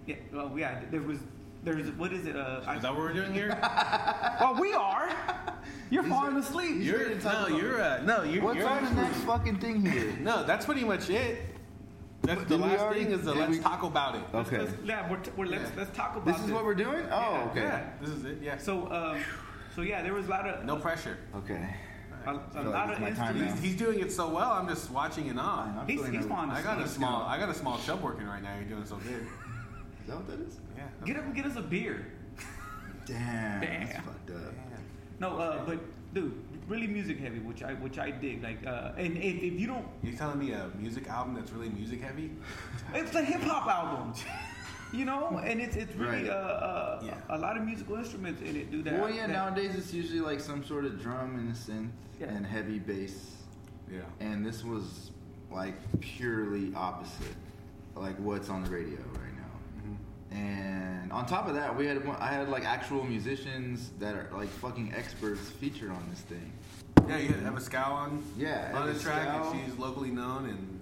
yeah, 0.06 0.16
well, 0.32 0.52
yeah, 0.58 0.80
there 0.90 1.02
was. 1.02 1.18
There's 1.62 1.90
what 1.92 2.10
is 2.14 2.24
it? 2.26 2.36
Uh, 2.36 2.62
I, 2.66 2.76
Is 2.76 2.82
that 2.82 2.90
what 2.92 3.00
we're 3.02 3.12
doing 3.12 3.34
here? 3.34 3.48
well, 4.40 4.58
we 4.58 4.72
are. 4.72 5.10
You're 5.90 6.02
He's 6.04 6.10
falling 6.10 6.36
a- 6.36 6.38
asleep. 6.38 6.76
You're 6.80 6.98
ready 7.00 7.14
to 7.16 7.20
talk 7.20 7.50
no, 7.50 7.56
you're 7.58 7.74
it. 7.78 7.80
uh, 7.80 8.02
no, 8.04 8.22
you're. 8.22 8.42
What's 8.42 8.58
you're 8.58 8.68
on 8.68 8.82
the 8.84 8.92
next 9.02 9.18
fucking 9.18 9.58
thing 9.58 9.84
here? 9.84 10.14
No, 10.20 10.42
that's 10.44 10.64
pretty 10.64 10.84
much 10.84 11.10
it. 11.10 11.38
That's 12.22 12.42
the 12.44 12.56
last 12.56 12.80
already- 12.80 13.04
thing 13.04 13.12
is 13.12 13.24
the 13.24 13.34
let's 13.34 13.50
we- 13.50 13.58
talk 13.58 13.82
about 13.82 14.14
it. 14.14 14.22
Let's- 14.32 14.48
Okay. 14.48 14.58
let's- 14.62 14.72
yeah, 14.84 15.10
we're, 15.10 15.18
t- 15.18 15.30
we're, 15.36 15.46
let's 15.46 15.70
let's 15.76 15.94
talk 15.94 16.16
about 16.16 16.28
it. 16.28 16.32
This 16.38 16.46
is 16.46 16.50
what 16.50 16.64
we're 16.64 16.74
doing? 16.74 17.04
Oh, 17.10 17.32
Yeah, 17.32 17.48
okay. 17.50 17.60
Yeah, 17.60 17.88
this 18.00 18.10
is 18.10 18.24
it. 18.24 18.38
Yeah. 18.42 18.56
So, 18.56 18.90
um, 18.90 19.20
so 19.76 19.82
yeah, 19.82 20.02
there 20.02 20.14
was 20.14 20.26
a 20.28 20.30
lot 20.30 20.48
of 20.48 20.64
No 20.64 20.76
pressure. 20.76 21.18
Okay. 21.36 21.68
A, 22.36 22.38
a 22.38 22.62
feel 22.62 22.70
like 22.72 22.92
of 22.96 23.00
my 23.00 23.10
time 23.10 23.36
instances. 23.36 23.60
He's, 23.60 23.70
he's 23.72 23.78
doing 23.78 24.00
it 24.00 24.12
so 24.12 24.28
well. 24.28 24.52
I'm 24.52 24.68
just 24.68 24.90
watching 24.90 25.26
it 25.28 25.38
on. 25.38 25.78
I'm 25.78 25.86
He's, 25.88 26.04
he's 26.06 26.24
a- 26.24 26.28
falling 26.28 26.50
I 26.50 26.62
got 26.62 26.78
a 26.78 26.82
asleep. 26.84 26.98
small. 26.98 27.22
I 27.22 27.38
got 27.38 27.48
a 27.48 27.54
small 27.54 27.78
chub 27.78 28.02
working 28.02 28.26
right 28.26 28.42
now. 28.42 28.54
You're 28.56 28.68
doing 28.68 28.86
so 28.86 28.96
good. 28.96 29.22
Is 30.02 30.06
that 30.08 30.16
what 30.16 30.26
that 30.28 30.40
is? 30.40 30.56
Yeah. 30.76 30.84
Get 31.04 31.16
up 31.18 31.24
and 31.24 31.34
get 31.34 31.44
us 31.46 31.56
a 31.56 31.62
beer. 31.62 32.06
Damn. 33.06 33.60
That's 33.60 33.92
Damn. 33.92 34.02
fucked 34.04 34.30
up. 34.30 34.54
No, 35.18 35.38
uh, 35.38 35.64
but 35.64 35.78
dude, 36.14 36.32
really 36.68 36.86
music 36.86 37.18
heavy, 37.20 37.38
which 37.40 37.62
I 37.62 37.74
which 37.74 37.98
I 37.98 38.10
dig. 38.10 38.42
Like, 38.42 38.66
uh, 38.66 38.92
and 38.96 39.16
if, 39.18 39.42
if 39.42 39.60
you 39.60 39.66
don't, 39.66 39.86
you're 40.02 40.16
telling 40.16 40.38
me 40.38 40.52
a 40.52 40.70
music 40.78 41.08
album 41.08 41.34
that's 41.34 41.52
really 41.52 41.68
music 41.68 42.00
heavy? 42.00 42.30
it's 42.94 43.14
a 43.14 43.22
hip 43.22 43.42
hop 43.42 43.66
album. 43.68 44.14
You 44.92 45.04
know, 45.04 45.38
and 45.44 45.60
it's 45.60 45.76
it's 45.76 45.94
really 45.94 46.22
Right. 46.28 46.30
uh, 46.30 46.34
uh, 46.34 47.02
Yeah. 47.04 47.14
a 47.28 47.38
lot 47.38 47.56
of 47.56 47.64
musical 47.64 47.96
instruments 47.96 48.42
in 48.42 48.56
it. 48.56 48.70
Do 48.70 48.82
that. 48.82 48.98
Well, 49.00 49.10
yeah, 49.10 49.26
that- 49.26 49.32
nowadays 49.32 49.74
it's 49.76 49.92
usually 49.94 50.20
like 50.20 50.40
some 50.40 50.64
sort 50.64 50.84
of 50.84 51.00
drum 51.00 51.38
and 51.38 51.50
a 51.50 51.54
synth 51.54 51.90
Yeah. 52.18 52.26
and 52.28 52.44
heavy 52.44 52.78
bass. 52.78 53.36
Yeah. 53.90 54.00
And 54.20 54.44
this 54.44 54.64
was 54.64 55.10
like 55.50 55.74
purely 56.00 56.72
opposite, 56.74 57.36
like 57.94 58.16
what's 58.18 58.48
on 58.48 58.64
the 58.64 58.70
radio 58.70 58.98
right 58.98 59.34
now. 59.36 59.52
Mm-hmm. 59.78 60.36
And 60.36 61.12
on 61.12 61.26
top 61.26 61.46
of 61.48 61.54
that, 61.54 61.76
we 61.76 61.86
had 61.86 62.04
I 62.18 62.28
had 62.28 62.48
like 62.48 62.64
actual 62.64 63.04
musicians 63.04 63.90
that 64.00 64.14
are 64.16 64.28
like 64.32 64.48
fucking 64.48 64.92
experts 64.94 65.50
featured 65.50 65.90
on 65.90 66.04
this 66.10 66.20
thing. 66.22 66.52
Yeah, 67.08 67.16
you 67.16 67.28
had 67.28 67.42
Eva 67.46 67.60
Scow 67.60 67.92
on. 67.92 68.22
Yeah, 68.36 68.72
on 68.74 68.88
Eva 68.88 68.92
the 68.98 69.00
track, 69.04 69.22
Scow. 69.28 69.50
and 69.52 69.64
she's 69.64 69.78
locally 69.78 70.10
known 70.10 70.46
and 70.46 70.79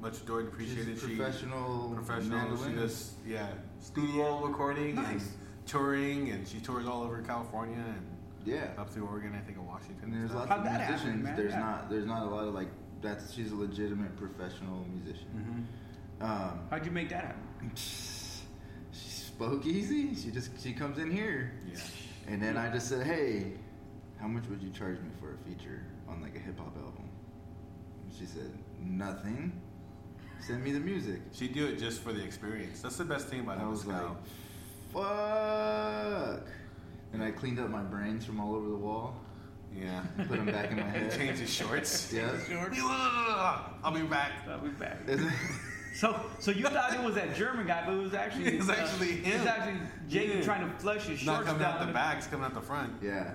much 0.00 0.20
adored 0.22 0.44
and 0.44 0.52
appreciated. 0.52 0.94
She's 0.94 1.04
a 1.04 1.08
She- 1.08 1.16
professional 1.16 1.90
professional. 1.94 2.56
She 2.64 2.72
does 2.72 3.14
yeah 3.26 3.48
studio 3.80 4.44
recording 4.46 4.96
and 4.98 5.20
touring, 5.66 6.30
and 6.30 6.46
she 6.46 6.60
tours 6.60 6.86
all 6.86 7.02
over 7.02 7.20
California 7.22 7.76
and 7.86 8.06
Yeah, 8.44 8.70
up 8.78 8.88
through 8.88 9.06
Oregon, 9.06 9.34
I 9.34 9.40
think, 9.40 9.58
and 9.58 9.66
Washington. 9.66 10.04
and 10.04 10.14
there's 10.14 10.30
stuff. 10.30 10.48
lots 10.48 10.50
How'd 10.50 10.58
of 10.60 10.64
that 10.64 10.80
happen, 10.80 10.94
musicians. 10.94 11.24
man? 11.24 11.36
there's 11.36 11.52
Yeah. 11.52 11.60
not 11.60 11.90
there's 11.90 12.06
not 12.06 12.22
a 12.22 12.30
lot 12.30 12.48
of 12.48 12.54
like 12.54 12.68
that's 13.02 13.32
she's 13.32 13.52
a 13.52 13.56
legitimate 13.56 14.16
professional 14.16 14.84
musician. 14.92 15.66
Mhm. 16.20 16.24
Um, 16.24 16.58
How'd 16.70 16.84
you 16.84 16.92
make 16.92 17.08
that 17.10 17.24
happen? 17.24 17.70
she 17.74 18.18
Spokeasy. 18.92 20.22
She 20.22 20.30
just 20.30 20.58
she 20.62 20.72
comes 20.74 20.98
in 20.98 21.10
here, 21.10 21.52
Yeah. 21.66 21.78
and 22.26 22.42
then 22.42 22.56
I 22.58 22.70
just 22.70 22.88
said, 22.88 23.06
"Hey, 23.06 23.54
how 24.18 24.28
much 24.28 24.46
would 24.48 24.62
you 24.62 24.70
charge 24.70 24.98
me 25.00 25.08
for 25.18 25.32
a 25.32 25.38
feature 25.48 25.82
on 26.08 26.20
like 26.20 26.36
a 26.36 26.38
hip 26.38 26.58
hop 26.58 26.76
album?" 26.76 27.08
And 28.04 28.12
she 28.12 28.26
said, 28.26 28.50
"Nothing. 28.82 29.52
Send 30.46 30.62
me 30.64 30.72
the 30.72 30.80
music." 30.80 31.20
She'd 31.32 31.52
do 31.54 31.66
it 31.66 31.78
just 31.78 32.00
for 32.02 32.12
the 32.12 32.22
experience. 32.24 32.80
That's 32.80 32.96
the 32.96 33.04
best 33.04 33.28
thing 33.28 33.40
about 33.40 33.58
I 33.58 33.62
Eva 33.62 33.70
was 33.70 33.86
like, 33.86 33.96
Scow. 33.96 34.16
"Fuck!" 34.92 36.46
And 37.12 37.22
I 37.22 37.30
cleaned 37.30 37.58
up 37.58 37.70
my 37.70 37.82
brains 37.82 38.24
from 38.24 38.40
all 38.40 38.54
over 38.54 38.68
the 38.68 38.76
wall. 38.76 39.16
Yeah. 39.76 40.02
Put 40.16 40.28
them 40.30 40.46
back 40.46 40.70
in 40.70 40.76
my 40.78 40.82
head. 40.84 41.10
Change 41.12 41.38
his 41.38 41.50
shorts. 41.54 42.12
Yeah. 42.12 42.30
Shorts. 42.48 42.76
I'll 42.80 43.92
be 43.92 44.02
back. 44.02 44.32
I'll 44.48 44.58
be 44.60 44.68
back. 44.70 44.98
So, 45.94 46.18
so 46.38 46.50
you 46.52 46.64
thought 46.64 46.94
it 46.94 47.02
was 47.02 47.16
that 47.16 47.34
German 47.34 47.66
guy, 47.66 47.82
but 47.84 47.94
it 47.94 47.98
was 47.98 48.14
actually 48.14 48.44
It's 48.58 48.68
uh, 48.68 48.72
actually 48.72 49.12
him. 49.16 49.40
It's 49.40 49.46
actually 49.46 49.80
Jake 50.08 50.34
Yeah. 50.34 50.40
trying 50.42 50.68
to 50.70 50.76
flush 50.78 51.02
his 51.06 51.18
It's 51.18 51.26
not 51.26 51.34
shorts 51.38 51.46
coming 51.48 51.62
down. 51.62 51.78
out 51.80 51.86
the 51.86 51.92
back, 51.92 52.18
it's 52.18 52.26
coming 52.28 52.46
out 52.46 52.54
the 52.54 52.60
front. 52.60 52.92
yeah. 53.02 53.32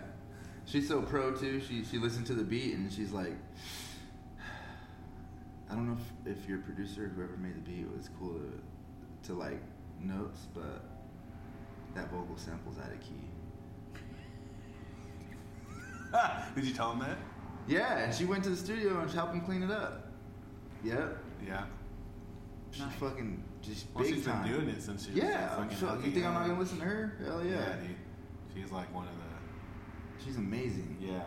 She's 0.65 0.88
so 0.88 1.02
pro 1.02 1.32
too. 1.36 1.61
She 1.61 1.84
she 1.84 1.98
listened 1.99 2.26
to 2.27 2.34
the 2.34 2.44
beat 2.44 2.73
and 2.73 2.91
she's 2.91 3.11
like, 3.11 3.34
I 5.70 5.74
don't 5.76 5.88
know 5.88 5.98
if, 6.26 6.38
if 6.38 6.48
your 6.48 6.60
producer, 6.60 7.12
whoever 7.16 7.38
made 7.38 7.56
the 7.56 7.62
beat, 7.62 7.88
was 7.96 8.10
cool 8.20 8.34
to 8.34 9.28
to 9.28 9.34
like 9.34 9.62
notes, 10.00 10.42
but 10.54 10.84
that 11.96 12.12
vocal 12.12 12.38
sample's 12.38 12.78
out 12.78 12.92
of 12.92 13.00
key. 13.02 13.30
Did 16.56 16.66
you 16.66 16.74
tell 16.74 16.92
him 16.92 17.00
that? 17.00 17.18
Yeah, 17.68 17.98
and 17.98 18.14
she 18.14 18.26
went 18.26 18.44
to 18.44 18.50
the 18.52 18.56
studio 18.56 19.00
and 19.00 19.10
helped 19.12 19.34
him 19.34 19.42
clean 19.42 19.64
it 19.64 19.72
up. 19.72 20.12
Yep. 20.84 21.18
Yeah. 21.46 21.66
She 22.72 22.82
Nice. 22.84 22.94
fucking 22.96 23.44
just 23.62 23.88
Well, 23.94 24.04
big 24.04 24.14
she's 24.16 24.26
time. 24.26 24.44
been 24.44 24.52
doing 24.54 24.70
it 24.70 24.82
since 24.84 25.06
she 25.06 25.12
was 25.12 25.18
yeah, 25.24 25.30
like, 25.32 25.42
I'm 25.42 25.64
fucking 25.64 25.78
sure. 25.78 25.90
hooky, 25.90 26.08
You 26.10 26.14
think 26.14 26.26
I'm 26.28 26.34
not 26.36 26.48
gonna 26.48 26.60
listen 26.60 26.78
to 26.80 26.86
her? 26.86 27.18
Hell 27.26 27.44
yeah. 27.44 27.52
Yeah, 27.54 27.76
dude. 27.78 27.96
She's 28.64 28.72
like 28.72 28.94
one 28.94 29.08
of 29.08 29.14
the. 29.16 30.24
She's 30.24 30.38
amazing. 30.38 30.98
Yeah. 31.00 31.24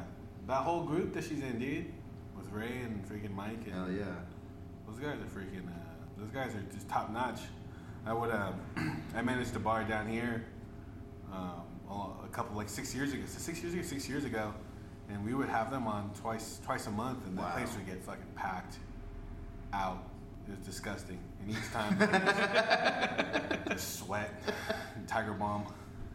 That 0.47 0.59
whole 0.62 0.85
group 0.85 1.12
that 1.15 1.24
she's 1.24 1.43
in, 1.43 1.59
dude, 1.59 1.93
with 2.36 2.51
Ray 2.52 2.82
and 2.85 3.05
freaking 3.05 3.35
Mike 3.35 3.65
and 3.66 3.74
Hell 3.74 3.90
yeah. 3.90 4.05
Those 4.89 4.98
guys 4.98 5.16
are 5.20 5.39
freaking. 5.39 5.66
Uh, 5.66 5.73
those 6.16 6.31
guys 6.31 6.55
are 6.55 6.62
just 6.73 6.89
top 6.89 7.10
notch. 7.10 7.40
I 8.06 8.12
would. 8.12 8.31
Um, 8.31 9.02
I 9.16 9.23
managed 9.23 9.55
a 9.56 9.59
bar 9.59 9.85
down 9.85 10.09
here. 10.09 10.44
Um, 11.32 11.62
a 12.24 12.28
couple 12.31 12.56
like 12.56 12.69
six 12.69 12.94
years 12.94 13.12
ago. 13.12 13.23
Six 13.27 13.62
years 13.62 13.74
ago. 13.74 13.82
Six 13.82 14.09
years 14.09 14.24
ago, 14.24 14.52
and 15.09 15.24
we 15.24 15.35
would 15.35 15.48
have 15.48 15.70
them 15.70 15.86
on 15.86 16.10
twice 16.20 16.60
twice 16.65 16.86
a 16.86 16.90
month, 16.90 17.27
and 17.27 17.36
the 17.36 17.43
Wow. 17.43 17.52
place 17.52 17.74
would 17.77 17.86
get 17.86 18.02
fucking 18.02 18.32
packed 18.35 18.77
out. 19.73 20.02
It 20.47 20.56
was 20.56 20.66
disgusting. 20.66 21.19
And 21.43 21.51
each 21.51 21.70
time, 21.73 21.98
just, 23.70 23.98
sweat, 23.98 24.31
tiger 25.06 25.35
bomb. 25.35 25.66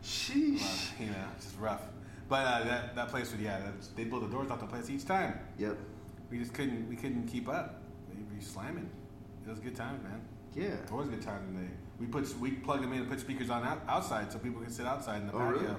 Sheesh. 0.03 0.59
Rough, 0.59 0.99
you 0.99 1.05
know, 1.07 1.25
it's 1.35 1.45
just 1.45 1.59
rough. 1.59 1.81
But 2.27 2.45
uh, 2.47 2.63
that 2.63 2.95
that 2.95 3.07
place 3.09 3.31
would 3.31 3.41
yeah, 3.41 3.59
that's, 3.63 3.89
they 3.89 4.05
blow 4.05 4.19
the 4.19 4.27
doors 4.27 4.49
off 4.49 4.59
the 4.59 4.65
place 4.65 4.89
each 4.89 5.05
time. 5.05 5.39
Yep. 5.59 5.77
We 6.31 6.39
just 6.39 6.53
couldn't 6.53 6.89
we 6.89 6.95
couldn't 6.95 7.27
keep 7.27 7.47
up. 7.47 7.82
Slamming. 8.43 8.89
It 9.45 9.49
was 9.49 9.59
good 9.59 9.75
times, 9.75 10.03
man. 10.03 10.21
Yeah. 10.55 10.63
it 10.65 10.91
Always 10.91 11.09
good 11.09 11.21
times. 11.21 11.47
And 11.49 11.57
they 11.57 11.71
we 11.99 12.05
put 12.07 12.37
we 12.39 12.51
plugged 12.51 12.83
them 12.83 12.93
in 12.93 12.99
and 12.99 13.09
put 13.09 13.19
speakers 13.19 13.49
on 13.49 13.63
out, 13.63 13.81
outside 13.87 14.31
so 14.31 14.39
people 14.39 14.61
can 14.61 14.71
sit 14.71 14.85
outside 14.85 15.21
in 15.21 15.27
the 15.27 15.33
Oh, 15.33 15.39
patio. 15.39 15.53
really? 15.61 15.75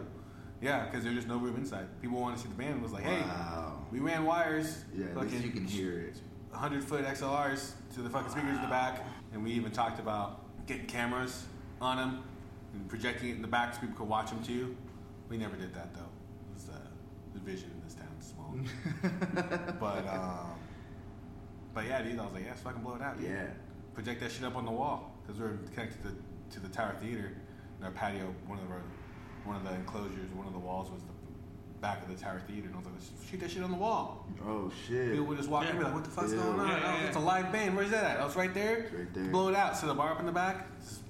Yeah, 0.60 0.86
because 0.86 1.02
there's 1.04 1.16
just 1.16 1.28
no 1.28 1.36
room 1.36 1.56
inside. 1.56 1.86
People 2.00 2.20
wanted 2.20 2.36
to 2.36 2.42
see 2.42 2.48
the 2.48 2.54
band. 2.54 2.76
It 2.76 2.82
was 2.82 2.92
like, 2.92 3.04
hey, 3.04 3.20
Wow. 3.20 3.84
we 3.92 3.98
ran 3.98 4.24
wires. 4.24 4.84
Yeah, 4.96 5.06
at 5.06 5.16
least 5.18 5.44
you 5.44 5.50
can 5.50 5.66
hear 5.66 5.98
it. 6.00 6.16
100 6.50 6.82
foot 6.84 7.04
XLRs 7.04 7.72
to 7.94 8.00
the 8.02 8.08
fucking 8.08 8.30
speakers 8.30 8.54
in 8.56 8.62
the 8.62 8.68
back, 8.68 9.04
and 9.32 9.42
we 9.42 9.50
even 9.52 9.72
talked 9.72 9.98
about 9.98 10.66
getting 10.66 10.86
cameras 10.86 11.44
on 11.80 11.96
them 11.96 12.22
and 12.72 12.88
projecting 12.88 13.30
it 13.30 13.36
in 13.36 13.42
the 13.42 13.48
back 13.48 13.74
so 13.74 13.80
people 13.80 13.96
could 13.96 14.08
watch 14.08 14.30
them 14.30 14.42
too. 14.42 14.74
We 15.28 15.36
never 15.36 15.56
did 15.56 15.74
that 15.74 15.92
though. 15.94 16.00
It 16.00 16.54
was, 16.54 16.68
uh, 16.68 16.78
the 17.34 17.40
vision 17.40 17.70
in 17.74 17.82
this 17.84 17.94
town 17.94 18.08
is 18.18 18.26
small. 18.26 18.54
but 19.80 20.06
um, 20.08 20.54
but 21.74 21.86
yeah, 21.86 22.02
dude, 22.02 22.18
I 22.18 22.24
was 22.24 22.32
like, 22.34 22.42
yeah, 22.44 22.50
let's 22.50 22.62
fucking 22.62 22.82
blow 22.82 22.94
it 22.94 23.02
out. 23.02 23.18
Dude. 23.18 23.30
Yeah. 23.30 23.46
Project 23.94 24.20
that 24.20 24.32
shit 24.32 24.44
up 24.44 24.56
on 24.56 24.64
the 24.64 24.70
wall 24.72 25.12
because 25.26 25.40
we're 25.40 25.56
connected 25.74 26.02
to, 26.02 26.54
to 26.54 26.60
the 26.60 26.68
Tower 26.68 26.94
Theater. 27.00 27.32
And 27.76 27.84
our 27.84 27.90
patio, 27.90 28.32
one 28.46 28.58
of 28.58 28.70
our 28.70 28.82
one 29.44 29.56
of 29.56 29.64
the 29.64 29.74
enclosures, 29.74 30.30
one 30.34 30.46
of 30.46 30.52
the 30.54 30.58
walls 30.58 30.90
was 30.90 31.02
the 31.02 31.80
back 31.80 32.02
of 32.02 32.08
the 32.08 32.14
Tower 32.22 32.40
Theater, 32.48 32.66
and 32.66 32.74
I 32.74 32.78
was 32.78 32.86
like, 32.86 32.94
let's 32.94 33.30
shoot 33.30 33.40
that 33.40 33.50
shit 33.50 33.62
on 33.62 33.70
the 33.70 33.76
wall. 33.76 34.26
Oh 34.46 34.72
shit. 34.88 35.10
People 35.10 35.26
would 35.26 35.36
just 35.36 35.50
walk 35.50 35.64
in 35.64 35.70
and 35.70 35.78
be 35.80 35.84
like, 35.84 35.94
what 35.94 36.04
the 36.04 36.10
fuck's 36.10 36.32
Yeah. 36.32 36.38
going 36.38 36.60
on? 36.60 36.68
Yeah, 36.68 36.78
yeah, 36.78 37.00
Oh, 37.02 37.06
it's 37.08 37.16
a 37.16 37.20
live 37.20 37.52
band. 37.52 37.76
Where's 37.76 37.90
that 37.90 38.04
at? 38.04 38.20
Oh, 38.20 38.26
it's 38.26 38.36
right 38.36 38.54
there. 38.54 38.76
It's 38.78 38.92
right 38.94 39.12
there. 39.14 39.24
Blow 39.30 39.48
it 39.48 39.54
out. 39.54 39.76
Set 39.76 39.90
a 39.90 39.94
bar 39.94 40.12
up 40.12 40.20
in 40.20 40.26
the 40.26 40.32
back. 40.32 40.66
Just 40.80 41.02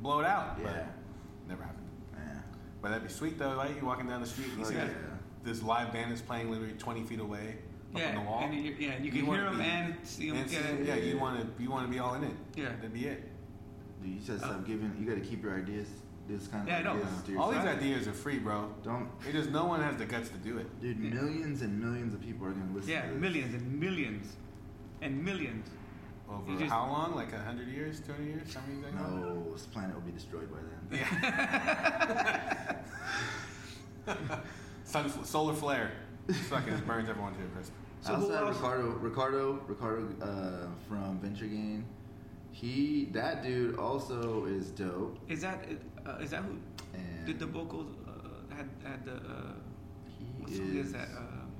blow 0.00 0.20
it 0.20 0.26
out. 0.26 0.56
Yeah. 0.58 0.64
But 0.66 0.86
never 1.48 1.62
happened. 1.62 1.86
Man. 2.14 2.42
But 2.80 2.88
that'd 2.90 3.06
be 3.06 3.12
sweet 3.12 3.38
though, 3.38 3.54
right? 3.54 3.74
You're 3.74 3.84
walking 3.84 4.06
down 4.06 4.22
the 4.22 4.26
street 4.26 4.48
and 4.48 4.58
you 4.58 4.64
Fuck 4.64 4.72
see 4.72 4.78
yeah. 4.78 4.88
this 5.44 5.62
live 5.62 5.92
band 5.92 6.12
is 6.12 6.22
playing 6.22 6.50
literally 6.50 6.72
20 6.74 7.02
feet 7.04 7.20
away 7.20 7.56
up 7.94 8.00
Yeah, 8.00 8.08
on 8.10 8.14
the 8.24 8.30
wall. 8.30 8.40
and 8.44 8.54
you, 8.54 8.74
yeah, 8.78 8.98
you 8.98 9.10
can 9.12 9.26
wanna 9.26 9.40
hear 9.42 9.50
them 9.50 9.58
be- 9.58 9.64
and 9.64 9.94
see 10.02 10.28
them. 10.30 10.38
and 10.38 10.50
see 10.50 10.56
Yeah, 10.56 10.62
them. 10.62 10.84
yeah, 10.86 10.94
you 10.96 11.18
want 11.18 11.40
to 11.56 11.62
you 11.62 11.70
want 11.70 11.86
to 11.86 11.90
be 11.92 11.98
all 11.98 12.14
in 12.14 12.24
it. 12.24 12.34
Yeah. 12.56 12.70
that'd 12.76 12.92
be 12.92 13.06
it. 13.06 13.30
Dude, 14.02 14.12
you 14.12 14.18
just 14.20 14.42
Uh, 14.44 14.48
stop 14.48 14.66
giving. 14.66 14.94
You 14.98 15.06
got 15.06 15.14
to 15.14 15.20
keep 15.28 15.42
your 15.42 15.56
ideas. 15.56 15.88
This 16.26 16.48
kind 16.48 16.62
of 16.62 16.68
Yeah, 16.68 16.90
I 16.90 16.94
ideas 16.94 17.22
to 17.26 17.36
All 17.38 17.50
these 17.52 17.60
ideas 17.64 18.08
are 18.08 18.12
free, 18.14 18.38
bro. 18.38 18.72
Don't, 18.82 19.10
It 19.28 19.32
just 19.32 19.50
no 19.50 19.66
one 19.66 19.82
has 19.82 19.96
the 19.98 20.06
guts 20.06 20.30
to 20.30 20.38
do 20.38 20.56
it. 20.56 20.80
dude. 20.80 20.98
Yeah. 20.98 21.10
Millions 21.12 21.60
and 21.62 21.78
millions 21.80 22.14
of 22.14 22.20
people 22.22 22.46
are 22.46 22.52
gonna 22.52 22.72
listen. 22.72 22.90
yeah, 22.90 23.02
to 23.02 23.12
this. 23.12 23.20
millions 23.20 23.54
and 23.54 23.78
millions 23.80 24.36
and 25.02 25.22
millions. 25.22 25.68
Over 26.30 26.56
just- 26.58 26.70
how 26.72 26.86
long? 26.86 27.14
Like 27.14 27.32
a 27.34 27.38
hundred 27.38 27.68
years, 27.68 28.00
twenty 28.00 28.24
years? 28.24 28.54
How 28.54 28.62
many 28.66 28.80
years? 28.80 28.94
No, 28.94 29.52
this 29.52 29.66
planet 29.66 29.94
will 29.94 30.00
be 30.02 30.12
destroyed 30.12 30.48
by 30.50 30.58
then. 30.90 32.76
Sun, 34.84 35.24
solar 35.24 35.54
flare. 35.54 35.92
Fucking 36.48 36.70
just 36.72 36.86
burns 36.86 37.08
everyone 37.10 37.34
to 37.34 37.42
a 37.44 37.46
crisp. 37.48 37.72
I 38.04 38.08
So 38.08 38.14
who 38.16 38.32
else? 38.34 38.56
Ricardo, 38.56 38.88
Ricardo, 39.00 39.60
Ricardo 39.66 40.06
uh, 40.22 40.66
from 40.88 41.18
Venture 41.20 41.46
Gain. 41.46 41.84
He, 42.52 43.08
that 43.12 43.42
dude, 43.42 43.78
also 43.78 44.44
is 44.44 44.70
dope. 44.70 45.18
Is 45.28 45.40
that 45.42 45.64
uh, 46.06 46.18
is 46.20 46.30
that 46.30 46.42
who 46.42 46.56
And 46.94 47.26
did 47.26 47.38
the 47.38 47.46
vocals? 47.46 47.88
Uh, 48.06 48.54
had 48.54 48.68
had 48.84 49.04
the 49.04 49.14
uh, 49.14 49.52
he 50.06 50.24
what 50.38 50.50
is, 50.50 50.58
song 50.58 50.76
is 50.76 50.92
that? 50.92 51.08
Um, 51.16 51.50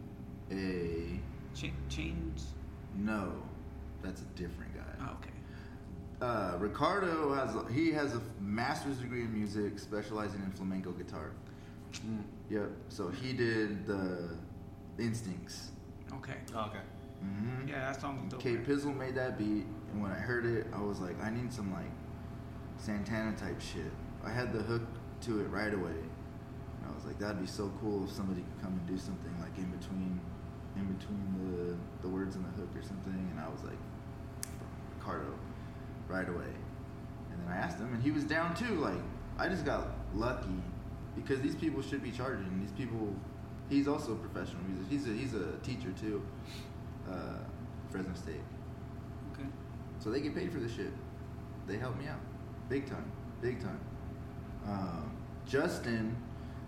a 0.53 1.21
Cha- 1.59 1.69
Chains. 1.89 2.53
no. 2.97 3.33
That's 4.03 4.21
a 4.21 4.25
different 4.37 4.75
guy. 4.75 4.83
Oh, 5.09 5.17
okay. 5.17 5.31
Uh, 6.21 6.59
Ricardo 6.59 7.33
has 7.33 7.57
he 7.75 7.91
has 7.93 8.15
a 8.15 8.21
master's 8.39 8.99
degree 8.99 9.23
in 9.23 9.33
music, 9.33 9.79
specializing 9.79 10.43
in 10.45 10.53
flamenco 10.53 10.93
guitar. 10.93 11.31
Mm. 12.07 12.23
Yep. 12.51 12.71
So 12.91 13.09
he 13.09 13.33
did 13.33 13.87
the 13.87 14.29
Instincts. 14.99 15.71
Okay. 16.19 16.37
Oh, 16.55 16.67
okay. 16.69 16.79
Mm-hmm. 17.25 17.69
Yeah, 17.69 17.93
that 17.93 18.01
song 18.01 18.23
was 18.23 18.33
dope. 18.33 18.41
K 18.43 18.57
Pizzle 18.57 18.97
made 18.97 19.15
that 19.15 19.39
beat, 19.39 19.67
and 19.93 20.03
when 20.03 20.11
I 20.11 20.17
heard 20.17 20.45
it, 20.47 20.67
I 20.75 20.81
was 20.81 21.01
like, 21.01 21.21
I 21.23 21.31
need 21.31 21.53
some 21.53 21.73
like 21.73 21.91
Santana 22.77 23.33
type 23.37 23.61
shit. 23.61 23.93
I 24.25 24.31
had 24.31 24.53
the 24.53 24.63
hook 24.63 24.83
to 25.23 25.41
it 25.41 25.45
right 25.45 25.73
away, 25.73 25.91
and 25.93 26.91
I 26.91 26.95
was 26.95 27.05
like, 27.05 27.19
that'd 27.19 27.41
be 27.41 27.47
so 27.47 27.73
cool 27.81 28.05
if 28.05 28.11
somebody 28.11 28.43
could 28.43 28.63
come 28.63 28.73
and 28.73 28.87
do 28.87 28.99
something 28.99 29.35
like 29.41 29.57
in 29.57 29.71
between, 29.71 30.21
in 30.77 30.93
between 30.93 31.79
the 32.03 32.07
the 32.07 32.13
words 32.15 32.37
and 32.37 32.45
the 32.45 32.51
hook 32.61 32.69
or 32.77 32.83
something. 32.83 33.29
And 33.33 33.41
I 33.41 33.49
was 33.49 33.63
like, 33.65 33.79
Ricardo, 34.99 35.33
right 36.09 36.29
away. 36.29 36.53
And 37.33 37.43
then 37.43 37.53
I 37.53 37.57
asked 37.57 37.79
him, 37.79 37.93
and 37.95 38.03
he 38.03 38.11
was 38.11 38.25
down 38.25 38.55
too. 38.55 38.77
Like, 38.77 39.01
I 39.39 39.49
just 39.49 39.65
got 39.65 39.89
lucky 40.15 40.63
because 41.17 41.41
these 41.41 41.55
people 41.55 41.81
should 41.83 42.03
be 42.03 42.11
charging. 42.11 42.61
These 42.61 42.73
people, 42.73 43.15
he's 43.69 43.89
also 43.89 44.13
a 44.13 44.17
professional 44.17 44.63
musician. 44.65 44.91
He's 44.91 45.07
a 45.07 45.11
he's 45.11 45.35
a 45.35 45.57
teacher 45.63 45.93
too, 46.01 46.23
uh, 47.11 47.39
Fresno 47.91 48.15
State. 48.15 48.41
Okay. 49.33 49.49
So 49.99 50.11
they 50.11 50.21
get 50.21 50.35
paid 50.35 50.53
for 50.53 50.59
this 50.59 50.75
shit. 50.75 50.93
They 51.67 51.79
help 51.79 51.99
me 51.99 52.07
out, 52.07 52.21
big 52.69 52.89
time, 52.89 53.11
big 53.41 53.61
time. 53.61 53.81
Um, 54.67 55.17
Justin, 55.47 56.17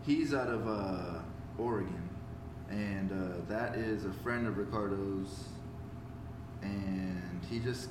he's 0.05 0.35
out 0.35 0.49
of 0.49 0.67
uh, 0.67 1.21
Oregon, 1.59 2.09
and 2.71 3.13
uh, 3.13 3.37
that 3.49 3.77
is 3.77 4.05
a 4.05 4.13
friend 4.13 4.47
of 4.47 4.57
Ricardo's, 4.57 5.45
and 6.63 7.41
he 7.49 7.59
just 7.59 7.91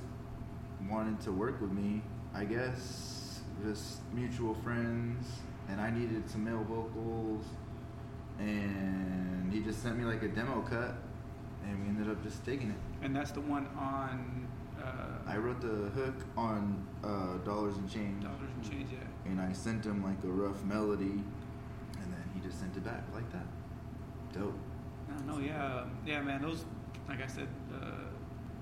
wanted 0.89 1.19
to 1.21 1.31
work 1.31 1.61
with 1.61 1.71
me. 1.71 2.01
I 2.33 2.43
guess 2.43 3.41
just 3.63 4.01
mutual 4.13 4.55
friends, 4.55 5.25
and 5.69 5.79
I 5.79 5.89
needed 5.89 6.29
some 6.29 6.43
male 6.43 6.65
vocals, 6.67 7.45
and 8.39 9.51
he 9.51 9.61
just 9.61 9.81
sent 9.81 9.97
me 9.97 10.05
like 10.05 10.23
a 10.23 10.27
demo 10.27 10.61
cut, 10.61 10.95
and 11.63 11.81
we 11.81 11.87
ended 11.87 12.09
up 12.09 12.21
just 12.23 12.45
taking 12.45 12.69
it. 12.69 12.77
And 13.01 13.15
that's 13.15 13.31
the 13.31 13.41
one 13.41 13.67
on 13.77 14.47
uh, 14.85 15.31
I 15.31 15.37
wrote 15.37 15.61
the 15.61 15.89
hook 15.99 16.15
on 16.37 16.85
uh, 17.03 17.37
Dollars 17.45 17.77
and 17.77 17.89
Change, 17.89 18.23
Dollars 18.23 18.49
and 18.55 18.71
Change. 18.71 18.91
Yeah. 18.91 19.31
and 19.31 19.39
I 19.41 19.51
sent 19.53 19.85
him 19.85 20.03
like 20.03 20.23
a 20.23 20.27
rough 20.27 20.63
melody, 20.63 21.05
and 21.05 22.13
then 22.13 22.23
he 22.33 22.39
just 22.41 22.59
sent 22.59 22.75
it 22.75 22.83
back 22.83 23.03
like 23.13 23.29
that. 23.31 23.45
Dope. 24.33 24.57
I 25.09 25.17
don't 25.17 25.27
know. 25.27 25.39
Yeah, 25.39 25.81
um, 25.81 25.97
yeah, 26.05 26.21
man. 26.21 26.41
Those, 26.41 26.65
like 27.07 27.21
I 27.21 27.27
said, 27.27 27.47
uh, 27.73 27.87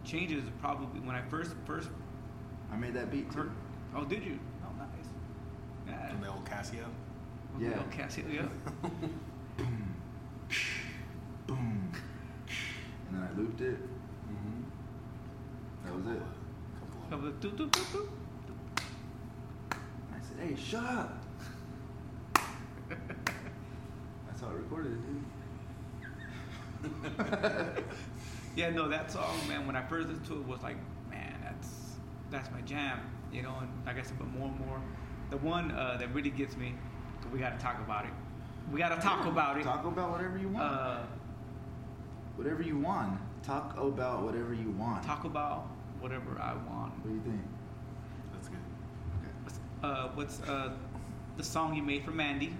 changes 0.03 0.43
probably 0.61 0.99
when 1.01 1.15
I 1.15 1.21
first 1.23 1.55
first 1.65 1.89
I 2.71 2.75
made 2.75 2.93
that 2.93 3.11
beat 3.11 3.31
too. 3.31 3.37
heard. 3.37 3.51
Oh, 3.95 4.03
did 4.03 4.23
you? 4.23 4.39
Oh, 4.63 4.69
nice. 4.77 4.87
Yeah. 5.87 6.09
And 6.09 6.23
the 6.23 6.29
old 6.29 6.45
Casio. 6.45 6.85
Yeah. 7.59 7.69
Yeah. 7.69 8.05
Casio. 8.05 8.33
Yeah. 8.33 8.89
Boom, 11.47 11.91
and 13.07 13.11
then 13.11 13.21
I 13.21 13.37
looped 13.37 13.61
it. 13.61 13.77
Mm-hmm. 13.77 14.61
That 15.85 15.95
was 15.95 16.05
it. 16.15 16.21
Couple 17.09 17.27
of 17.27 17.39
doop, 17.39 17.55
doop, 17.57 17.69
doop, 17.69 17.85
doop. 17.91 18.09
I 19.71 20.19
said, 20.19 20.37
"Hey, 20.47 20.55
shut 20.55 20.83
up." 20.83 21.23
That's 24.27 24.41
how 24.41 24.47
I 24.47 24.53
recorded 24.53 24.93
it, 24.93 25.01
dude. 26.83 27.83
Yeah, 28.55 28.69
no, 28.69 28.87
that 28.87 29.11
song, 29.11 29.35
man. 29.47 29.65
When 29.65 29.75
I 29.75 29.81
first 29.81 30.07
listened 30.07 30.27
to 30.27 30.33
it, 30.39 30.47
was 30.47 30.61
like, 30.61 30.77
man, 31.09 31.35
that's 31.41 31.95
that's 32.29 32.51
my 32.51 32.61
jam, 32.61 32.99
you 33.31 33.41
know. 33.41 33.55
And 33.59 33.69
like 33.85 33.97
I 33.97 34.03
said, 34.03 34.19
but 34.19 34.27
more 34.27 34.47
and 34.47 34.59
more, 34.59 34.79
the 35.31 35.37
one 35.37 35.71
uh, 35.71 35.97
that 35.99 36.13
really 36.13 36.29
gets 36.29 36.55
me, 36.55 36.75
we 37.31 37.39
got 37.39 37.57
to 37.57 37.63
talk 37.63 37.79
about 37.79 38.05
it. 38.05 38.11
We 38.71 38.79
got 38.79 38.89
to 38.89 39.01
talk 39.01 39.25
about 39.25 39.57
it. 39.59 39.63
Talk 39.63 39.85
about 39.85 40.11
whatever 40.11 40.37
you 40.37 40.47
want. 40.49 40.63
Uh, 40.63 40.99
whatever 42.35 42.61
you 42.61 42.77
want. 42.77 43.19
Talk 43.43 43.77
about 43.77 44.23
whatever 44.23 44.53
you 44.53 44.71
want. 44.71 45.03
talk 45.03 45.25
about 45.25 45.67
whatever 45.99 46.39
I 46.39 46.53
want. 46.53 46.93
What 47.01 47.09
do 47.09 47.13
you 47.15 47.21
think? 47.21 47.41
That's 48.33 48.47
good. 48.47 48.57
Okay. 49.21 49.57
Uh, 49.83 50.09
what's 50.15 50.41
uh, 50.43 50.71
the 51.37 51.43
song 51.43 51.75
you 51.75 51.83
made 51.83 52.03
for 52.05 52.11
Mandy, 52.11 52.55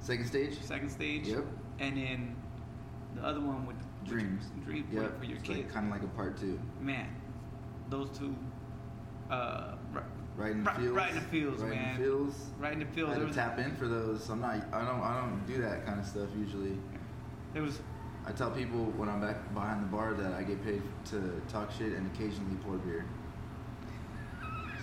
Second 0.00 0.26
stage. 0.26 0.58
second 0.62 0.88
stage? 0.90 1.26
Yep. 1.28 1.44
And 1.80 1.96
then 1.96 2.36
the 3.14 3.22
other 3.22 3.40
one 3.40 3.66
with 3.66 3.76
Dreams. 4.06 4.46
Dream 4.64 4.84
for, 4.88 5.02
Yep. 5.02 5.18
for 5.18 5.24
your 5.26 5.36
it's 5.38 5.46
kids. 5.46 5.58
like 5.60 5.72
kind 5.72 5.86
of 5.86 5.92
like 5.92 6.02
a 6.02 6.06
part 6.14 6.38
two. 6.38 6.58
Man, 6.80 7.08
those 7.90 8.08
two, 8.16 8.34
uh, 9.30 9.34
r- 9.34 9.77
Right 10.38 10.52
in 10.52 10.62
the 10.62 10.70
Right- 10.70 10.76
fields. 10.78 10.92
right 10.96 11.08
in 11.10 11.14
the 11.16 11.20
fields, 11.22 11.62
right 11.62 11.70
man. 11.74 11.88
in 11.88 11.96
the 11.98 12.04
fields. 12.04 12.50
Right 12.60 12.72
in 12.72 12.78
the 12.78 12.84
I 13.06 13.10
had 13.10 13.18
to 13.18 13.26
was, 13.26 13.34
tap 13.34 13.58
in 13.58 13.74
for 13.74 13.88
those. 13.88 14.28
I'm 14.30 14.40
not. 14.40 14.54
I 14.72 14.84
don't. 14.84 15.00
I 15.02 15.20
don't 15.20 15.44
do 15.48 15.60
that 15.62 15.84
kind 15.84 15.98
of 15.98 16.06
stuff 16.06 16.28
usually. 16.38 16.78
there 17.52 17.62
was 17.62 17.80
I 18.26 18.30
tell 18.32 18.50
people 18.50 18.84
when 18.96 19.08
I'm 19.08 19.20
back 19.20 19.52
behind 19.54 19.82
the 19.82 19.86
bar 19.86 20.12
that 20.14 20.34
I 20.34 20.42
get 20.44 20.62
paid 20.62 20.82
to 21.06 21.40
talk 21.48 21.70
shit 21.72 21.92
and 21.94 22.06
occasionally 22.14 22.54
pour 22.62 22.76
beer. 22.76 23.04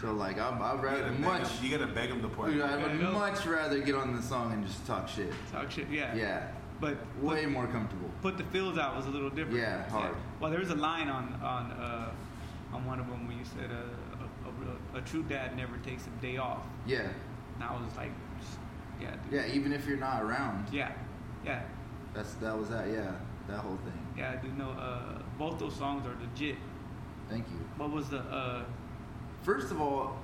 So 0.01 0.11
like 0.13 0.37
I'm, 0.39 0.61
I'd 0.61 0.83
rather 0.83 1.01
gotta, 1.03 1.13
much. 1.19 1.47
him, 1.47 1.65
you 1.71 1.77
gotta 1.77 1.91
beg 1.91 2.09
him 2.09 2.21
to 2.21 2.27
pour. 2.27 2.47
Dude. 2.49 2.61
I 2.61 2.75
would 2.75 2.99
Yeah, 2.99 3.07
I 3.07 3.11
know. 3.11 3.11
much 3.13 3.45
rather 3.45 3.79
get 3.79 3.95
on 3.95 4.13
the 4.15 4.21
song 4.21 4.51
and 4.51 4.65
just 4.67 4.85
talk 4.85 5.07
shit. 5.07 5.31
talk 5.53 5.71
shit. 5.71 5.87
Yeah. 5.89 6.13
Yeah, 6.15 6.47
But 6.81 6.97
way 7.21 7.43
put, 7.43 7.51
more 7.53 7.67
comfortable. 7.67 8.09
put 8.21 8.37
the 8.37 8.43
fields 8.45 8.77
out 8.77 8.95
was 8.97 9.05
a 9.05 9.09
little 9.09 9.29
different. 9.29 9.59
Yeah, 9.59 9.87
hard. 9.89 10.15
Well, 10.41 10.51
there 10.51 10.59
was 10.59 10.71
a 10.71 10.75
line 10.75 11.07
on 11.07 11.33
on 11.41 11.71
uh, 11.71 12.11
on 12.73 12.85
one 12.85 12.99
of 12.99 13.07
them 13.07 13.25
when 13.27 13.37
you 13.37 13.45
said 13.45 13.69
uh, 13.71 13.75
a, 14.65 14.97
a, 14.97 15.01
true 15.01 15.23
dad 15.23 15.55
never 15.55 15.77
takes 15.77 16.03
a 16.07 16.21
day 16.21 16.37
off. 16.37 16.63
Yeah, 16.85 17.07
And 17.55 17.63
I 17.63 17.73
was 17.73 17.95
like, 17.95 18.11
yeah, 19.01 19.11
dude. 19.29 19.33
yeah. 19.33 19.53
Even 19.53 19.73
if 19.73 19.85
you're 19.87 19.97
not 19.97 20.23
around, 20.23 20.67
Yeah. 20.71 20.91
Yeah. 21.45 21.61
that's 22.13 22.33
that 22.35 22.57
was 22.57 22.69
that. 22.69 22.87
Yeah, 22.87 23.11
that 23.47 23.59
whole 23.59 23.77
thing. 23.77 24.07
Yeah, 24.17 24.31
I 24.31 24.35
do 24.37 24.47
know. 24.53 24.71
Uh, 24.71 25.19
both 25.37 25.59
those 25.59 25.75
songs 25.75 26.05
are 26.07 26.15
legit. 26.21 26.55
Thank 27.29 27.45
you. 27.49 27.57
What 27.77 27.91
was 27.91 28.09
the? 28.09 28.19
Uh, 28.19 28.63
First 29.43 29.69
of 29.71 29.79
all, 29.79 30.17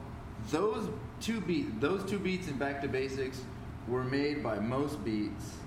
those 0.50 0.90
two 1.20 1.42
beat 1.42 1.80
those 1.80 2.04
two 2.10 2.18
beats 2.18 2.48
in 2.48 2.58
Back 2.58 2.82
to 2.82 2.88
Basics 2.88 3.42
were 3.88 4.04
made 4.04 4.42
by 4.42 4.58
Most 4.60 5.04
Beats. 5.06 5.58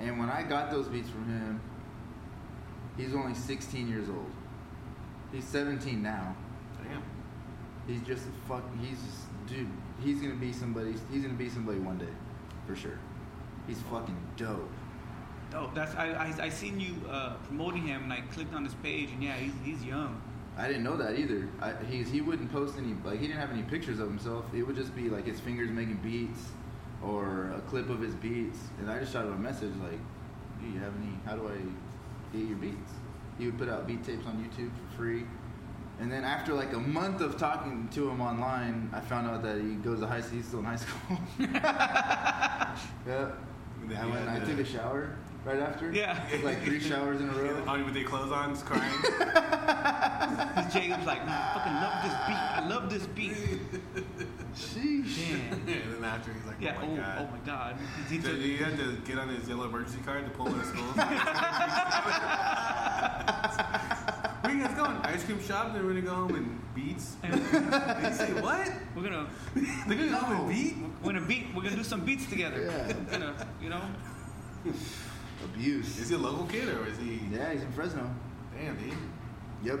And 0.00 0.18
when 0.18 0.28
I 0.28 0.42
got 0.42 0.70
those 0.70 0.86
beats 0.88 1.08
from 1.08 1.26
him, 1.28 1.60
he's 2.98 3.14
only 3.14 3.34
16 3.34 3.88
years 3.88 4.08
old. 4.10 4.30
He's 5.32 5.44
17 5.44 6.02
now. 6.02 6.36
He's 7.86 8.00
just 8.02 8.26
a 8.26 8.48
fuck. 8.48 8.62
He's 8.80 8.98
just, 9.02 9.48
dude. 9.48 9.68
He's 10.02 10.20
gonna 10.20 10.34
be 10.34 10.52
somebody. 10.52 10.94
He's 11.12 11.22
gonna 11.22 11.34
be 11.34 11.48
somebody 11.48 11.78
one 11.78 11.98
day, 11.98 12.12
for 12.66 12.74
sure. 12.74 12.98
He's 13.66 13.80
fucking 13.90 14.16
dope. 14.36 14.70
Dope. 15.50 15.74
that's 15.74 15.94
I, 15.94 16.12
I 16.12 16.44
I 16.44 16.48
seen 16.48 16.80
you 16.80 16.94
uh, 17.10 17.34
promoting 17.46 17.86
him, 17.86 18.04
and 18.04 18.12
I 18.12 18.20
clicked 18.32 18.54
on 18.54 18.64
his 18.64 18.74
page, 18.74 19.10
and 19.12 19.22
yeah, 19.22 19.34
he's 19.34 19.52
he's 19.64 19.84
young. 19.84 20.20
I 20.56 20.68
didn't 20.68 20.84
know 20.84 20.96
that 20.96 21.18
either. 21.18 21.48
I, 21.60 21.72
he's 21.90 22.10
he 22.10 22.20
wouldn't 22.20 22.50
post 22.52 22.76
any 22.78 22.94
like 23.04 23.20
he 23.20 23.26
didn't 23.26 23.40
have 23.40 23.50
any 23.50 23.62
pictures 23.62 23.98
of 23.98 24.08
himself. 24.08 24.44
It 24.54 24.62
would 24.62 24.76
just 24.76 24.94
be 24.94 25.10
like 25.10 25.26
his 25.26 25.40
fingers 25.40 25.70
making 25.70 25.96
beats 25.96 26.48
or 27.02 27.52
a 27.56 27.60
clip 27.68 27.90
of 27.90 28.00
his 28.00 28.14
beats. 28.14 28.58
And 28.78 28.90
I 28.90 28.98
just 29.00 29.12
shot 29.12 29.26
him 29.26 29.32
a 29.32 29.38
message 29.38 29.72
like, 29.82 29.98
"Do 30.60 30.66
you 30.66 30.78
have 30.78 30.92
any? 30.96 31.12
How 31.26 31.36
do 31.36 31.48
I 31.48 32.36
get 32.36 32.48
your 32.48 32.56
beats?" 32.56 32.92
He 33.38 33.46
would 33.46 33.58
put 33.58 33.68
out 33.68 33.86
beat 33.86 34.04
tapes 34.04 34.26
on 34.26 34.36
YouTube 34.36 34.70
for 34.70 34.96
free. 34.96 35.24
And 36.00 36.10
then 36.10 36.24
after 36.24 36.52
like 36.54 36.72
a 36.72 36.78
month 36.80 37.20
of 37.20 37.38
talking 37.38 37.88
to 37.92 38.08
him 38.10 38.20
online, 38.20 38.90
I 38.92 39.00
found 39.00 39.28
out 39.28 39.42
that 39.44 39.60
he 39.60 39.74
goes 39.76 40.00
to 40.00 40.06
high 40.06 40.20
school. 40.20 40.36
He's 40.38 40.46
still 40.46 40.58
in 40.58 40.64
high 40.64 40.76
school. 40.76 41.18
yeah. 41.38 43.30
Then 43.86 43.96
I 43.96 44.06
went. 44.06 44.28
I 44.28 44.40
took 44.40 44.58
a 44.58 44.64
shower 44.64 45.10
right 45.44 45.60
after. 45.60 45.92
Yeah. 45.92 46.18
Like 46.42 46.62
three 46.62 46.80
showers 46.90 47.20
in 47.20 47.28
a 47.28 47.32
row. 47.32 47.62
On 47.68 47.84
with 47.84 47.94
their 47.94 48.04
clothes 48.04 48.32
on, 48.32 48.50
just 48.54 48.66
crying. 48.66 48.90
Cause 50.54 50.72
Jacob's 50.72 51.06
like, 51.06 51.20
I 51.22 51.28
fucking 51.54 51.74
love 51.80 52.02
this 52.02 52.14
beat. 52.26 52.36
I 52.36 52.66
love 52.68 52.90
this 52.90 53.06
beat. 53.14 53.36
Sheesh. 54.56 55.16
Damn. 55.28 55.52
and 55.82 55.94
then 55.96 56.04
after 56.04 56.32
he's 56.32 56.44
like, 56.46 56.56
Yeah. 56.60 56.76
oh 56.80 56.84
Oh, 56.84 56.88
my 56.90 56.96
god. 56.96 57.18
oh 57.20 57.28
my 57.32 57.38
god. 57.44 57.76
He 58.08 58.20
So 58.20 58.28
took- 58.30 58.38
he 58.40 58.56
had 58.56 58.76
to 58.78 58.96
get 59.04 59.18
on 59.18 59.28
his 59.28 59.48
yellow 59.48 59.64
emergency 59.66 60.00
card 60.04 60.24
to 60.24 60.30
pull 60.30 60.46
him 60.46 60.58
to 60.60 60.66
school. 60.66 60.84
Where 64.54 64.62
you 64.62 64.68
guys 64.68 64.76
going? 64.76 64.96
Ice 64.98 65.24
cream 65.24 65.42
shop. 65.42 65.72
Then 65.72 65.84
we're 65.84 65.94
gonna 65.94 66.02
go 66.02 66.14
home 66.14 66.34
and 66.36 66.74
beats. 66.76 67.14
Did 67.22 67.32
you 67.32 68.12
say 68.12 68.32
what? 68.40 68.70
We're 68.94 69.02
gonna 69.02 69.26
They're 69.88 69.96
gonna 69.96 70.10
go 70.10 70.16
home 70.16 70.48
and 70.48 70.48
beat. 70.48 70.76
we're 71.02 71.12
gonna 71.12 71.26
beat. 71.26 71.46
We're 71.52 71.62
gonna 71.62 71.74
do 71.74 71.82
some 71.82 72.04
beats 72.04 72.26
together. 72.26 72.62
Yeah. 72.62 72.86
We're 73.10 73.18
gonna, 73.18 73.48
you 73.60 73.68
know. 73.68 73.80
Abuse. 75.44 75.98
Is 75.98 76.08
he 76.08 76.14
a 76.14 76.18
local 76.18 76.46
kid 76.46 76.68
or 76.68 76.86
is 76.86 76.96
he? 76.98 77.20
Yeah, 77.32 77.52
he's 77.52 77.62
in 77.62 77.72
Fresno. 77.72 78.08
Damn, 78.56 78.76
dude. 78.76 78.96
Yep. 79.64 79.80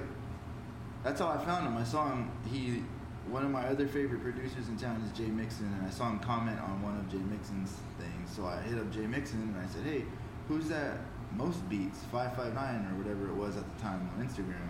That's 1.04 1.20
how 1.20 1.28
I 1.28 1.38
found 1.38 1.68
him. 1.68 1.76
I 1.76 1.84
saw 1.84 2.08
him. 2.08 2.32
He, 2.50 2.82
one 3.30 3.44
of 3.44 3.52
my 3.52 3.64
other 3.68 3.86
favorite 3.86 4.22
producers 4.22 4.66
in 4.66 4.76
town 4.76 5.00
is 5.02 5.16
Jay 5.16 5.30
Mixon, 5.30 5.66
and 5.66 5.86
I 5.86 5.90
saw 5.90 6.10
him 6.10 6.18
comment 6.18 6.58
on 6.60 6.82
one 6.82 6.98
of 6.98 7.08
Jay 7.08 7.22
Mixon's 7.30 7.76
things. 8.00 8.34
So 8.34 8.44
I 8.44 8.60
hit 8.62 8.76
up 8.76 8.90
Jay 8.90 9.06
Mixon 9.06 9.40
and 9.40 9.56
I 9.56 9.72
said, 9.72 9.84
"Hey, 9.84 10.04
who's 10.48 10.66
that? 10.66 10.96
Most 11.36 11.68
Beats 11.68 11.98
five 12.12 12.34
five 12.36 12.54
nine 12.54 12.86
or 12.90 13.02
whatever 13.02 13.28
it 13.28 13.34
was 13.34 13.56
at 13.56 13.64
the 13.74 13.82
time 13.82 14.10
on 14.16 14.26
Instagram." 14.26 14.68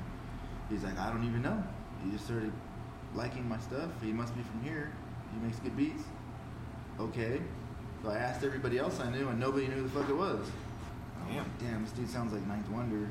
He's 0.71 0.83
like, 0.83 0.99
"I 0.99 1.11
don't 1.11 1.25
even 1.25 1.43
know. 1.43 1.63
He 2.05 2.11
just 2.11 2.25
started 2.25 2.53
liking 3.15 3.49
my 3.49 3.59
stuff. 3.59 3.91
He 4.03 4.13
must 4.13 4.35
be 4.37 4.43
from 4.43 4.63
here. 4.63 4.93
He 5.33 5.45
makes 5.45 5.59
good 5.59 5.77
beats." 5.77 6.05
Okay. 6.99 7.41
So 8.03 8.11
I 8.11 8.17
asked 8.17 8.45
everybody 8.45 8.79
else 8.79 9.01
I 9.01 9.11
knew, 9.11 9.29
and 9.29 9.41
nobody 9.41 9.67
knew 9.67 9.77
who 9.77 9.83
the 9.85 9.89
fuck 9.89 10.09
it 10.09 10.17
was. 10.17 10.47
I'm 11.17 11.37
like, 11.37 11.47
Damn. 11.59 11.71
Damn, 11.71 11.85
this 11.85 11.93
dude 11.93 12.11
sounds 12.11 12.33
like 12.33 12.47
Ninth 12.47 12.69
Wonder. 12.69 13.09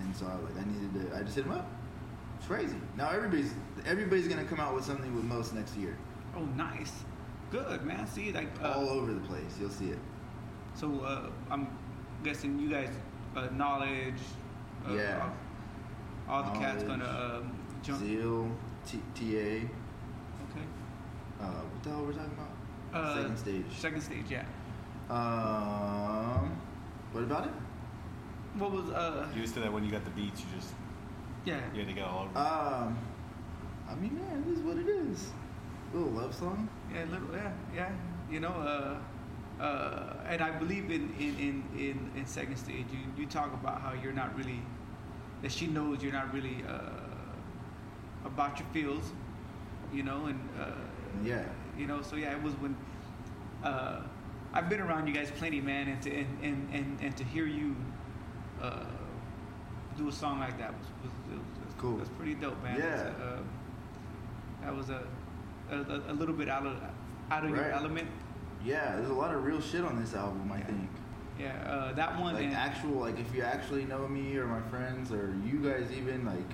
And 0.00 0.16
so 0.16 0.26
I 0.26 0.36
was 0.36 0.44
like, 0.54 0.64
I 0.64 0.68
needed 0.68 1.10
to. 1.10 1.16
I 1.16 1.22
just 1.22 1.36
hit 1.36 1.44
him 1.44 1.52
up. 1.52 1.70
It's 2.38 2.46
crazy. 2.46 2.76
Now 2.96 3.10
everybody's 3.10 3.52
everybody's 3.84 4.28
gonna 4.28 4.44
come 4.44 4.60
out 4.60 4.74
with 4.74 4.84
something 4.84 5.14
with 5.14 5.24
most 5.24 5.54
next 5.54 5.76
year. 5.76 5.96
Oh, 6.36 6.44
nice. 6.56 7.04
Good 7.50 7.84
man. 7.84 8.06
See, 8.06 8.32
like 8.32 8.48
uh, 8.62 8.72
All 8.72 8.88
over 8.88 9.12
the 9.12 9.20
place. 9.20 9.56
You'll 9.60 9.70
see 9.70 9.90
it. 9.90 9.98
So 10.74 11.00
uh, 11.00 11.30
I'm 11.50 11.66
guessing 12.22 12.58
you 12.58 12.68
guys 12.68 12.90
uh, 13.36 13.48
knowledge. 13.52 14.20
Uh, 14.88 14.92
Yeah. 14.94 15.30
All, 16.28 16.42
all 16.44 16.52
the 16.52 16.58
cats 16.58 16.82
gonna 16.82 17.40
um, 17.42 17.52
jump. 17.82 18.00
Zeal, 18.00 18.48
T- 18.86 19.00
TA. 19.14 19.24
Okay. 19.24 20.66
Uh, 21.40 21.44
what 21.44 21.82
the 21.82 21.90
hell 21.90 22.00
we're 22.00 22.06
we 22.08 22.14
talking 22.14 22.32
about? 22.32 23.04
Uh, 23.04 23.14
Second 23.22 23.36
stage. 23.38 23.64
Second 23.76 24.00
stage, 24.02 24.24
yeah. 24.30 24.44
Um, 25.10 26.56
what 27.12 27.24
about 27.24 27.46
it? 27.46 27.52
What 28.58 28.72
was 28.72 28.90
uh? 28.90 29.26
You 29.34 29.42
just 29.42 29.54
said 29.54 29.62
that 29.64 29.72
when 29.72 29.84
you 29.84 29.90
got 29.90 30.04
the 30.04 30.10
beats, 30.10 30.40
you 30.40 30.46
just 30.58 30.74
Yeah. 31.44 31.60
you 31.72 31.80
had 31.80 31.88
to 31.88 31.94
go 31.94 32.04
all 32.04 32.24
over. 32.24 32.38
Um, 32.38 32.98
I 33.88 33.94
mean, 33.94 34.14
man, 34.18 34.44
it 34.46 34.52
is 34.52 34.60
what 34.60 34.76
it 34.76 34.86
is. 34.88 35.30
A 35.92 35.96
little 35.96 36.12
love 36.12 36.34
song. 36.34 36.68
Yeah, 36.92 37.04
little, 37.10 37.28
yeah, 37.34 37.52
yeah. 37.74 37.90
You 38.30 38.40
know, 38.40 38.48
uh, 38.50 38.98
uh, 39.60 40.14
and 40.28 40.40
I 40.42 40.50
believe 40.50 40.90
in 40.90 41.12
in 41.18 41.36
in 41.38 41.64
in, 41.78 42.10
in 42.16 42.26
second 42.26 42.56
stage. 42.56 42.86
You 42.92 42.98
you 43.16 43.26
talk 43.26 43.52
about 43.54 43.80
how 43.80 43.92
you're 43.92 44.12
not 44.12 44.36
really 44.36 44.60
that 45.42 45.52
she 45.52 45.66
knows 45.66 46.02
you're 46.02 46.12
not 46.12 46.32
really 46.34 46.64
uh, 46.68 48.26
about 48.26 48.58
your 48.58 48.68
feels. 48.72 49.12
You 49.92 50.02
know, 50.02 50.26
and 50.26 50.38
uh, 50.60 50.70
Yeah. 51.24 51.42
you 51.78 51.86
know, 51.86 52.02
so 52.02 52.16
yeah, 52.16 52.32
it 52.32 52.42
was 52.42 52.52
when 52.54 52.76
uh, 53.64 54.00
I've 54.52 54.68
been 54.68 54.80
around 54.80 55.06
you 55.06 55.14
guys 55.14 55.30
plenty, 55.30 55.60
man, 55.60 55.88
and 55.88 56.02
to 56.02 56.10
and 56.14 56.38
and 56.42 56.68
and, 56.74 56.98
and 57.00 57.16
to 57.16 57.24
hear 57.24 57.46
you 57.46 57.74
uh, 58.60 58.84
do 59.96 60.08
a 60.08 60.12
song 60.12 60.40
like 60.40 60.58
that 60.58 60.72
was 60.78 60.86
was, 61.02 61.12
was, 61.30 61.38
was 61.64 61.74
Cool. 61.78 61.96
That's 61.96 62.10
pretty 62.10 62.34
dope, 62.34 62.62
man. 62.62 62.76
Yeah. 62.78 62.84
It's, 63.08 63.20
uh, 63.20 63.38
that 64.62 64.76
was 64.76 64.90
a, 64.90 65.02
a 65.70 66.12
a 66.12 66.14
little 66.14 66.34
bit 66.34 66.48
out 66.48 66.66
of 66.66 66.76
out 67.30 67.44
of 67.44 67.50
your 67.50 67.70
element. 67.70 68.08
Yeah, 68.68 68.96
there's 68.96 69.08
a 69.08 69.14
lot 69.14 69.34
of 69.34 69.44
real 69.44 69.60
shit 69.60 69.82
on 69.82 69.98
this 69.98 70.14
album. 70.14 70.52
I 70.52 70.60
think. 70.60 70.88
Yeah, 71.40 71.56
uh, 71.66 71.92
that 71.94 72.20
one 72.20 72.34
like 72.34 72.44
and 72.44 72.52
actual 72.52 73.00
like 73.00 73.18
if 73.18 73.34
you 73.34 73.42
actually 73.42 73.84
know 73.84 74.06
me 74.08 74.36
or 74.36 74.46
my 74.46 74.60
friends 74.68 75.12
or 75.12 75.34
you 75.46 75.58
guys 75.58 75.90
even 75.96 76.24
like 76.24 76.50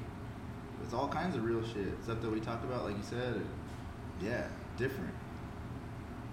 it's 0.83 0.93
all 0.93 1.09
kinds 1.09 1.35
of 1.35 1.45
real 1.45 1.63
shit 1.67 2.03
stuff 2.05 2.21
that 2.21 2.31
we 2.31 2.39
talked 2.39 2.65
about 2.65 2.85
like 2.85 2.95
you 2.95 3.03
said 3.03 3.41
yeah 4.21 4.47
different 4.77 5.15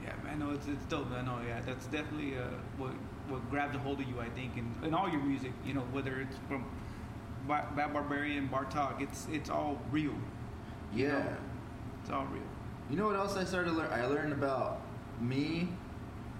yeah, 0.03 0.13
man, 0.23 0.39
no, 0.39 0.49
it's 0.51 0.67
it's 0.67 0.83
dope. 0.85 1.11
I 1.11 1.21
know, 1.21 1.39
yeah, 1.47 1.61
that's 1.61 1.85
definitely 1.85 2.35
uh, 2.37 2.41
what 2.77 2.91
what 3.29 3.47
grabbed 3.51 3.75
a 3.75 3.79
hold 3.79 4.01
of 4.01 4.07
you, 4.07 4.19
I 4.19 4.29
think, 4.29 4.57
in, 4.57 4.73
in 4.83 4.93
all 4.93 5.07
your 5.07 5.21
music. 5.21 5.51
You 5.65 5.75
know, 5.75 5.85
whether 5.91 6.19
it's 6.19 6.35
from 6.47 6.65
Ba- 7.47 7.69
Bad 7.75 7.93
Barbarian, 7.93 8.47
Bar 8.47 8.65
Talk, 8.65 9.01
it's 9.01 9.27
it's 9.31 9.49
all 9.49 9.79
real. 9.91 10.15
you 10.93 11.05
yeah 11.05 11.19
know? 11.19 11.37
It's 12.01 12.09
all 12.09 12.25
real. 12.25 12.43
you 12.89 12.97
know 12.97 13.05
what 13.05 13.15
else 13.15 13.37
i 13.37 13.43
started 13.43 13.69
to 13.69 13.77
learn 13.77 13.91
i 13.93 14.05
learned 14.05 14.33
about 14.33 14.81
me 15.21 15.69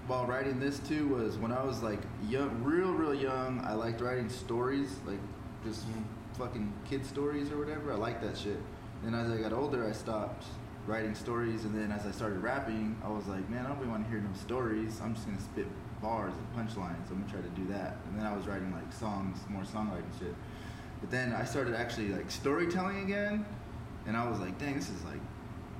while 0.06 0.26
writing 0.26 0.58
this 0.58 0.80
too 0.80 1.06
was 1.08 1.38
when 1.38 1.52
i 1.52 1.62
was 1.62 1.80
like 1.82 2.00
young 2.28 2.62
real 2.64 2.92
real 2.92 3.14
young 3.14 3.60
i 3.64 3.72
liked 3.72 4.00
writing 4.00 4.28
stories 4.28 4.96
like 5.06 5.20
just 5.64 5.88
mm. 5.88 6.04
fucking 6.38 6.72
kid 6.88 7.04
stories 7.06 7.50
or 7.50 7.58
whatever. 7.58 7.92
I 7.92 7.96
liked 7.96 8.22
that 8.22 8.36
shit. 8.36 8.58
Then 9.02 9.14
as 9.14 9.30
i 9.30 9.36
got 9.36 9.52
older 9.52 9.88
i 9.88 9.92
stopped 9.92 10.44
writing 10.86 11.14
stories 11.14 11.64
and 11.64 11.74
then 11.74 11.92
as 11.92 12.06
i 12.06 12.10
started 12.10 12.40
rapping 12.40 13.00
i 13.04 13.08
was 13.08 13.26
like 13.28 13.48
man 13.48 13.64
i 13.64 13.68
don't 13.68 13.78
really 13.78 13.90
want 13.90 14.04
to 14.04 14.10
hear 14.10 14.20
no 14.20 14.32
stories. 14.34 15.00
I'm 15.02 15.14
just 15.14 15.26
gonna 15.26 15.40
spit 15.40 15.66
bars 16.00 16.32
and 16.34 16.68
punchlines. 16.68 17.10
I'm 17.10 17.20
gonna 17.20 17.32
try 17.32 17.40
to 17.40 17.48
do 17.50 17.66
that. 17.68 17.96
And 18.08 18.18
then 18.18 18.26
i 18.26 18.34
was 18.34 18.46
writing 18.46 18.72
like 18.72 18.92
songs 18.92 19.38
more 19.48 19.62
songwriting 19.62 20.18
shit. 20.18 20.34
But 21.00 21.10
then 21.10 21.32
i 21.32 21.44
started 21.44 21.74
actually 21.74 22.08
like 22.08 22.30
storytelling 22.30 23.00
again 23.00 23.44
and 24.06 24.16
i 24.16 24.28
was 24.28 24.40
like 24.40 24.58
dang 24.58 24.74
this 24.74 24.88
is 24.88 25.02
like 25.04 25.20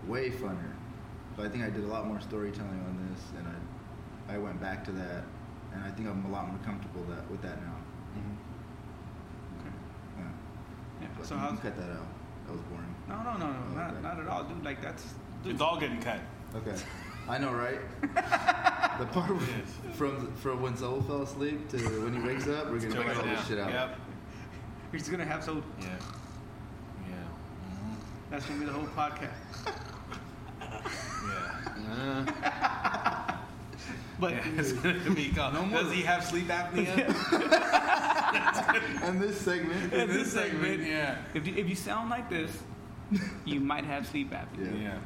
way 0.07 0.31
funner 0.31 0.73
so 1.37 1.43
i 1.43 1.49
think 1.49 1.65
i 1.65 1.71
did 1.71 1.85
a 1.85 1.87
lot 1.87 2.07
more 2.07 2.21
storytelling 2.21 2.81
on 2.87 3.09
this 3.11 3.23
and 3.39 3.47
i 4.29 4.35
i 4.35 4.39
went 4.39 4.61
back 4.61 4.85
to 4.85 4.93
that 4.93 5.25
and 5.73 5.83
i 5.85 5.91
think 5.91 6.09
i'm 6.09 6.25
a 6.27 6.31
lot 6.31 6.47
more 6.49 6.59
comfortable 6.65 7.03
that 7.09 7.29
with 7.31 7.41
that 7.43 7.61
now 7.63 7.77
mm-hmm. 8.17 9.61
Okay. 9.61 9.75
yeah. 10.19 10.25
Yeah. 11.03 11.25
So 11.25 11.35
you 11.35 11.41
how's 11.41 11.59
cut 11.61 11.77
that 11.77 11.91
out 11.91 12.07
That 12.47 12.53
was 12.53 12.63
boring. 12.63 12.95
No, 13.09 13.17
no, 13.23 13.33
no, 13.37 13.47
no, 13.47 13.57
Oh, 13.71 13.75
not, 13.75 13.91
okay. 13.93 14.03
not 14.03 14.21
at 14.21 14.27
all, 14.29 14.45
dude. 14.45 14.65
Like 14.65 14.81
that's. 14.83 15.05
Dude, 15.43 15.53
It's 15.55 15.61
all 15.63 15.79
getting 15.79 16.01
cut. 16.01 16.21
Okay. 16.55 16.75
I 17.29 17.39
know, 17.39 17.53
right? 17.53 17.79
the 18.01 19.07
part 19.07 19.31
where, 19.31 19.41
Yes. 19.41 19.97
from 19.97 20.33
from 20.35 20.61
when 20.63 20.77
Saul 20.77 21.01
fell 21.03 21.23
asleep 21.23 21.69
to 21.71 21.77
when 22.03 22.15
he 22.15 22.21
wakes 22.21 22.49
up, 22.49 22.71
we're 22.71 22.79
gonna 22.81 22.95
Check 22.95 23.07
cut 23.07 23.17
it 23.17 23.19
all 23.19 23.37
this 23.37 23.47
shit 23.47 23.59
out. 23.59 23.71
Yep. 23.71 23.99
We're 24.93 24.99
just 24.99 25.11
gonna 25.11 25.25
have 25.25 25.43
so. 25.45 25.63
Yeah. 25.81 25.87
Yeah. 27.09 27.15
Mm-hmm. 27.15 27.95
That's 28.31 28.47
gonna 28.47 28.61
be 28.61 28.67
the 28.67 28.73
whole 28.73 28.87
podcast. 28.89 29.75
Yeah. 31.93 32.25
Uh, 32.45 33.33
But 34.21 34.33
yeah. 34.33 34.45
It's 34.61 34.73
gonna 34.73 35.11
be 35.11 35.31
called. 35.35 35.55
No 35.55 35.65
more. 35.65 35.83
Does 35.83 35.93
he 35.93 36.03
have 36.03 36.25
sleep 36.25 36.47
apnea? 36.49 36.97
And 39.03 39.21
this 39.21 39.41
segment, 39.41 39.93
In 39.93 40.09
this 40.09 40.33
segment, 40.33 40.83
yeah. 40.87 41.19
if 41.35 41.47
you, 41.47 41.55
if 41.57 41.69
you 41.69 41.75
sound 41.75 42.09
like 42.09 42.31
this, 42.31 42.51
you 43.45 43.61
might 43.61 43.85
have 43.85 44.07
sleep 44.07 44.31
apnea. 44.31 44.73
Yeah. 44.75 44.83
Yeah. 44.83 44.99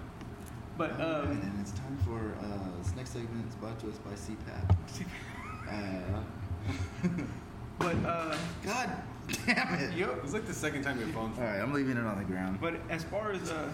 But 0.76 0.92
Alright, 1.00 1.24
um, 1.24 1.30
and 1.30 1.60
it's 1.62 1.72
time 1.72 1.96
for 2.04 2.34
uh, 2.44 2.58
this 2.82 2.94
next 2.94 3.10
segment 3.10 3.48
is 3.48 3.54
brought 3.56 3.78
to 3.80 3.88
us 3.88 3.96
by 3.98 4.12
CPAP. 4.12 4.76
Uh, 5.70 6.20
but 7.78 7.96
uh, 8.04 8.36
God 8.64 8.90
damn 9.46 9.74
it! 9.80 9.96
yo, 9.96 10.18
It's 10.22 10.32
like 10.34 10.46
the 10.46 10.52
second 10.54 10.82
time 10.82 10.98
your 11.00 11.08
phone's. 11.08 11.38
All 11.38 11.44
right, 11.44 11.58
I'm 11.60 11.72
leaving 11.72 11.96
it 11.96 12.04
on 12.04 12.18
the 12.18 12.24
ground. 12.24 12.58
But 12.60 12.74
as 12.90 13.02
far 13.04 13.32
as 13.32 13.50
uh, 13.50 13.70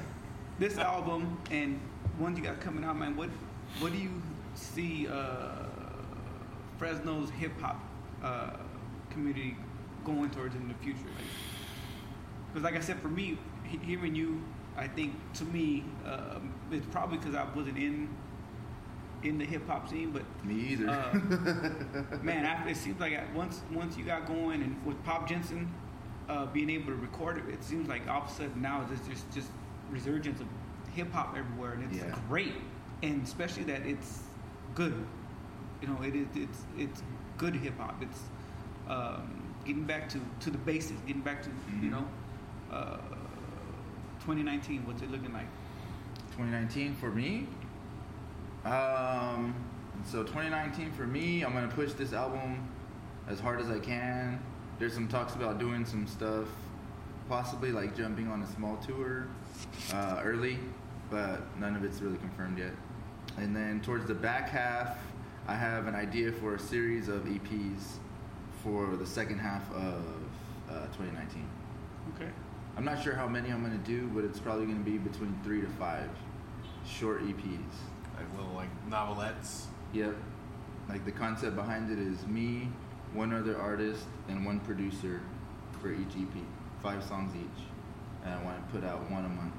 this 0.60 0.78
album 0.78 1.36
and 1.50 1.80
ones 2.18 2.38
you 2.38 2.44
got 2.44 2.60
coming 2.60 2.84
out, 2.84 2.98
man, 2.98 3.16
what 3.16 3.28
what 3.80 3.92
do 3.92 3.98
you 3.98 4.10
see 4.54 5.08
uh, 5.08 5.64
Fresno's 6.78 7.30
hip 7.30 7.58
hop 7.60 7.80
uh, 8.22 8.50
community 9.10 9.56
going 10.04 10.30
towards 10.30 10.54
in 10.54 10.68
the 10.68 10.74
future? 10.74 10.98
Because, 12.52 12.64
like, 12.64 12.76
I 12.76 12.80
said, 12.80 13.00
for 13.00 13.08
me, 13.08 13.38
he- 13.64 13.78
hearing 13.78 14.14
you, 14.14 14.42
I 14.76 14.86
think 14.88 15.14
to 15.34 15.44
me, 15.46 15.84
um, 16.06 16.52
it's 16.70 16.86
probably 16.86 17.18
because 17.18 17.34
I 17.34 17.44
wasn't 17.54 17.78
in 17.78 18.08
in 19.22 19.38
the 19.38 19.44
hip 19.44 19.66
hop 19.68 19.88
scene, 19.88 20.10
but 20.10 20.22
Me 20.44 20.54
either. 20.72 20.88
uh, 20.90 22.16
man, 22.22 22.44
after 22.44 22.70
it 22.70 22.76
seems 22.76 22.98
like 23.00 23.16
once 23.34 23.60
once 23.72 23.96
you 23.96 24.04
got 24.04 24.26
going 24.26 24.62
and 24.62 24.84
with 24.84 25.02
Pop 25.04 25.28
Jensen 25.28 25.72
uh, 26.28 26.46
being 26.46 26.68
able 26.68 26.86
to 26.86 26.94
record 26.96 27.38
it, 27.38 27.44
it 27.48 27.62
seems 27.62 27.88
like 27.88 28.08
all 28.08 28.22
of 28.22 28.28
a 28.28 28.32
sudden 28.32 28.60
now 28.60 28.84
there's 28.88 29.00
just 29.08 29.30
just 29.32 29.48
resurgence 29.90 30.40
of 30.40 30.46
hip 30.94 31.12
hop 31.12 31.36
everywhere, 31.36 31.72
and 31.72 31.84
it's 31.84 32.02
Yeah. 32.02 32.14
great, 32.28 32.54
and 33.02 33.22
especially 33.22 33.64
that 33.64 33.86
it's 33.86 34.22
good. 34.74 34.94
You 35.80 35.88
know, 35.88 36.00
it 36.02 36.14
is 36.14 36.26
it's 36.34 36.64
it's 36.78 37.02
good 37.38 37.54
hip 37.54 37.78
hop. 37.78 38.00
It's 38.02 38.20
um, 38.88 39.42
getting 39.64 39.84
back 39.84 40.08
to 40.10 40.20
to 40.40 40.50
the 40.50 40.58
basics, 40.58 41.00
getting 41.06 41.22
back 41.22 41.42
to 41.42 41.50
you 41.80 41.88
Mhm. 41.88 41.90
know. 41.90 42.06
Uh, 42.70 42.98
2019, 44.20 44.86
what's 44.86 45.02
it 45.02 45.10
looking 45.10 45.32
like? 45.32 45.48
2019 46.36 46.94
for 46.94 47.10
me. 47.10 47.46
Um, 48.64 49.54
so 50.04 50.22
2019 50.22 50.92
for 50.92 51.06
me, 51.06 51.42
I'm 51.44 51.52
gonna 51.52 51.68
push 51.68 51.92
this 51.94 52.12
album 52.12 52.58
as 53.28 53.40
hard 53.40 53.60
as 53.60 53.68
I 53.68 53.78
can. 53.78 54.40
There's 54.78 54.94
some 54.94 55.08
talks 55.08 55.34
about 55.34 55.58
doing 55.58 55.84
some 55.84 56.06
stuff, 56.06 56.46
possibly 57.28 57.72
like 57.72 57.96
jumping 57.96 58.28
on 58.28 58.42
a 58.42 58.46
small 58.46 58.76
tour 58.76 59.26
uh, 59.92 60.20
early, 60.24 60.58
but 61.12 61.42
none 61.60 61.76
of 61.76 61.84
it's 61.84 62.00
really 62.00 62.16
confirmed 62.16 62.58
yet. 62.58 62.72
And 63.36 63.54
then 63.54 63.80
towards 63.82 64.06
the 64.06 64.14
back 64.14 64.48
half, 64.48 64.96
I 65.46 65.54
have 65.54 65.86
an 65.86 65.94
idea 65.94 66.32
for 66.32 66.54
a 66.54 66.58
series 66.58 67.08
of 67.08 67.24
EPs 67.24 67.98
for 68.64 68.96
the 68.96 69.06
second 69.06 69.38
half 69.38 69.70
of 69.72 70.02
uh, 70.70 70.86
2019. 70.96 71.46
Okay. 72.14 72.30
I'm 72.76 72.84
not 72.84 73.02
sure 73.02 73.14
how 73.14 73.28
many 73.28 73.50
I'm 73.50 73.62
gonna 73.62 73.76
do, 73.78 74.08
but 74.14 74.24
it's 74.24 74.38
probably 74.38 74.64
gonna 74.64 74.78
be 74.78 74.96
between 74.96 75.38
three 75.44 75.60
to 75.60 75.68
five 75.78 76.08
short 76.86 77.22
EPs. 77.22 77.74
Like 78.16 78.36
little 78.36 78.54
like 78.54 78.70
novelettes. 78.88 79.66
Yep. 79.92 80.16
Like 80.88 81.04
the 81.04 81.12
concept 81.12 81.56
behind 81.56 81.90
it 81.90 81.98
is 81.98 82.26
me, 82.26 82.70
one 83.12 83.34
other 83.34 83.58
artist, 83.58 84.06
and 84.28 84.46
one 84.46 84.60
producer 84.60 85.20
for 85.80 85.92
each 85.92 86.16
EP. 86.16 86.42
Five 86.82 87.04
songs 87.04 87.34
each. 87.36 87.64
And 88.24 88.32
I 88.32 88.42
want 88.42 88.66
to 88.66 88.72
put 88.72 88.88
out 88.88 89.10
one 89.10 89.26
a 89.26 89.28
month. 89.28 89.52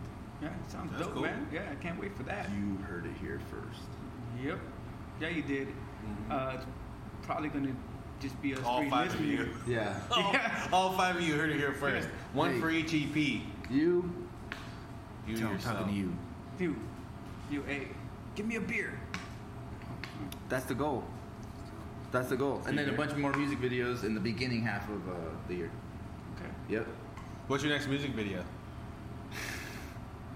Yeah, 0.43 0.49
sounds 0.67 0.91
That's 0.91 1.03
dope, 1.05 1.13
cool. 1.13 1.21
man. 1.23 1.47
Yeah, 1.53 1.61
I 1.71 1.75
can't 1.75 1.99
wait 1.99 2.15
for 2.17 2.23
that. 2.23 2.49
You 2.51 2.77
heard 2.83 3.05
it 3.05 3.13
here 3.21 3.39
first. 3.49 3.81
Yep. 4.43 4.59
Yeah, 5.21 5.29
you 5.29 5.41
did. 5.41 5.67
Mhm. 5.69 6.31
Uh, 6.31 6.55
it's 6.57 6.65
probably 7.21 7.49
gonna 7.49 7.73
just 8.19 8.39
be 8.41 8.53
us 8.53 8.59
All 8.65 8.81
three 8.81 8.89
five 8.89 9.13
of 9.13 9.21
you. 9.25 9.49
Yeah. 9.67 9.95
All, 10.11 10.33
Yeah. 10.33 10.67
all 10.73 10.91
five 10.93 11.15
of 11.15 11.21
you 11.21 11.35
heard 11.35 11.49
it 11.49 11.57
here 11.57 11.71
first. 11.73 12.07
One 12.33 12.53
Hey. 12.55 12.59
for 12.59 12.69
each 12.69 12.93
EP. 12.93 13.43
You. 13.69 14.11
You 15.25 15.37
Tell- 15.37 15.47
I'm 15.47 15.53
yourself. 15.53 15.77
talking 15.79 15.93
to 15.93 15.99
you. 15.99 16.13
You, 16.59 16.75
you, 17.49 17.61
hey, 17.63 17.87
give 18.35 18.45
me 18.45 18.57
a 18.57 18.61
beer. 18.61 18.99
That's 20.49 20.65
the 20.65 20.75
goal. 20.75 21.03
That's 22.11 22.27
the 22.29 22.35
goal. 22.37 22.61
And 22.67 22.77
then 22.77 22.89
a 22.89 22.93
bunch 22.93 23.11
of 23.11 23.17
more 23.17 23.31
music 23.33 23.59
videos 23.59 24.03
in 24.03 24.13
the 24.13 24.19
beginning 24.19 24.63
half 24.63 24.87
of 24.89 25.07
uh, 25.09 25.13
the 25.47 25.55
year. 25.55 25.71
Okay. 26.35 26.49
Yep. 26.69 26.87
What's 27.47 27.63
your 27.63 27.71
next 27.71 27.87
music 27.87 28.11
video? 28.11 28.43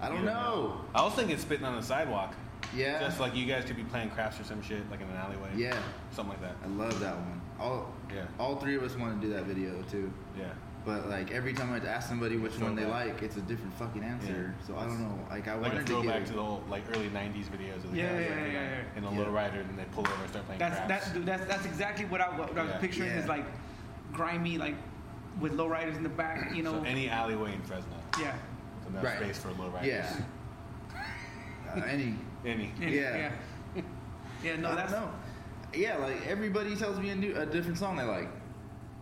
I 0.02 0.10
don't 0.10 0.20
You 0.20 0.26
know. 0.26 0.82
I 0.94 1.04
was 1.04 1.14
thinking 1.14 1.38
spitting 1.38 1.66
on 1.66 1.76
the 1.76 1.82
sidewalk. 1.82 2.34
Yeah. 2.76 3.00
Just 3.00 3.20
like 3.20 3.36
you 3.36 3.46
guys 3.46 3.66
could 3.66 3.78
be 3.78 3.84
playing 3.84 4.10
craps 4.10 4.40
or 4.40 4.44
some 4.44 4.62
shit, 4.62 4.90
like 4.92 5.02
in 5.02 5.08
an 5.10 5.16
alleyway. 5.16 5.50
Yeah. 5.56 5.78
Something 6.12 6.34
like 6.34 6.42
that. 6.42 6.56
I 6.64 6.68
love 6.68 7.00
that 7.00 7.16
one. 7.16 7.42
All 7.60 7.92
Yeah. 8.14 8.26
all 8.40 8.58
three 8.58 8.76
of 8.76 8.84
us 8.84 8.96
want 8.96 9.20
to 9.20 9.28
do 9.28 9.34
that 9.34 9.44
video 9.46 9.82
too. 9.84 10.12
Yeah. 10.38 10.46
But 10.86 11.10
like 11.10 11.32
every 11.32 11.54
time 11.54 11.72
I 11.74 11.86
ask 11.86 12.08
somebody 12.08 12.38
which 12.38 12.58
one 12.60 12.76
they 12.76 12.86
like, 12.86 13.22
it's 13.22 13.38
a 13.38 13.42
different 13.42 13.74
fucking 13.74 14.04
answer. 14.04 14.54
Yeah. 14.60 14.66
So 14.68 14.78
I 14.78 14.86
don't 14.86 15.00
know. 15.02 15.20
Like 15.30 15.48
I 15.48 15.56
Like 15.56 15.60
a 15.60 15.76
wanted 15.76 15.88
to 15.88 15.94
throwback 15.94 16.20
get 16.20 16.28
to 16.28 16.34
the 16.34 16.44
whole 16.44 16.64
like 16.70 16.84
early 16.96 17.10
'90s 17.10 17.48
videos 17.50 17.84
of 17.84 17.92
the 17.92 17.98
Yeah, 17.98 18.12
guys 18.14 18.26
yeah, 18.30 18.36
like, 18.44 18.54
yeah, 18.54 18.70
yeah. 18.70 18.98
in 18.98 19.04
a 19.04 19.12
Yeah. 19.12 19.18
lowrider, 19.26 19.60
and 19.70 19.78
they 19.80 19.84
pull 19.86 20.08
over 20.08 20.22
and 20.22 20.30
start 20.30 20.46
playing 20.46 20.60
That's 20.60 20.76
craps. 20.76 20.88
that's 20.90 21.12
dude, 21.12 21.26
that's 21.26 21.46
that's 21.46 21.66
exactly 21.66 22.06
what 22.06 22.22
I 22.22 22.30
what 22.38 22.58
I 22.58 22.62
was 22.64 22.72
Yeah. 22.72 22.78
picturing 22.80 23.10
is 23.12 23.28
like 23.28 23.46
grimy, 24.14 24.58
like 24.58 24.76
with 25.40 25.54
lowriders 25.54 25.96
in 25.98 26.04
the 26.04 26.10
back. 26.10 26.54
You 26.56 26.64
know. 26.64 26.72
so 26.74 26.84
any 26.84 27.10
alleyway 27.10 27.54
in 27.54 27.62
Fresno, 27.62 27.92
yeah. 28.20 28.34
So 28.88 28.92
enough 28.92 29.04
Right. 29.04 29.18
space 29.24 29.38
for 29.38 29.50
lowriders. 29.50 29.86
yeah. 29.86 30.16
Uh, 31.76 31.82
any 31.82 32.16
Any. 32.46 32.72
Yeah. 32.80 32.88
Yeah. 32.90 33.32
Yeah. 33.76 33.82
Yeah, 34.42 34.56
No, 34.56 34.70
I 34.72 34.76
that's 34.76 34.94
don't. 34.94 35.12
Yeah, 35.76 35.98
like 35.98 36.26
everybody 36.26 36.78
tells 36.78 36.98
me 36.98 37.10
a 37.10 37.16
new 37.16 37.36
a 37.36 37.46
different 37.46 37.78
song 37.78 37.98
they 37.98 38.04
like. 38.06 38.30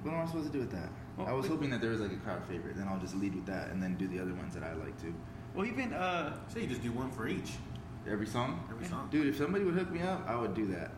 What 0.02 0.16
am 0.16 0.22
I 0.22 0.26
supposed 0.26 0.48
to 0.48 0.52
do 0.52 0.60
with 0.62 0.72
that? 0.72 0.90
Well, 1.16 1.28
I 1.28 1.32
was 1.34 1.46
hoping 1.48 1.70
that 1.70 1.80
there 1.80 1.92
was 1.92 2.00
like 2.02 2.12
a 2.12 2.16
crowd 2.18 2.44
favorite. 2.48 2.76
Then 2.76 2.88
I'll 2.88 2.98
just 3.00 3.16
lead 3.18 3.36
with 3.36 3.46
that 3.46 3.70
and 3.70 3.82
then 3.84 3.96
do 3.98 4.08
the 4.08 4.20
other 4.20 4.34
ones 4.34 4.56
that 4.56 4.64
I 4.64 4.74
like 4.74 5.00
too. 5.00 5.14
well, 5.54 5.66
even 5.68 5.94
uh, 5.94 6.38
So 6.48 6.58
you 6.60 6.66
just 6.66 6.82
do 6.82 6.92
one 6.92 7.12
for 7.12 7.28
each. 7.28 7.52
Every 8.10 8.28
song. 8.28 8.64
Every 8.70 8.86
song. 8.86 9.08
Dude, 9.12 9.28
if 9.28 9.38
somebody 9.38 9.66
would 9.66 9.74
hook 9.74 9.92
me 9.92 10.02
up, 10.02 10.24
I 10.28 10.36
would 10.36 10.54
do 10.54 10.68
that. 10.68 10.92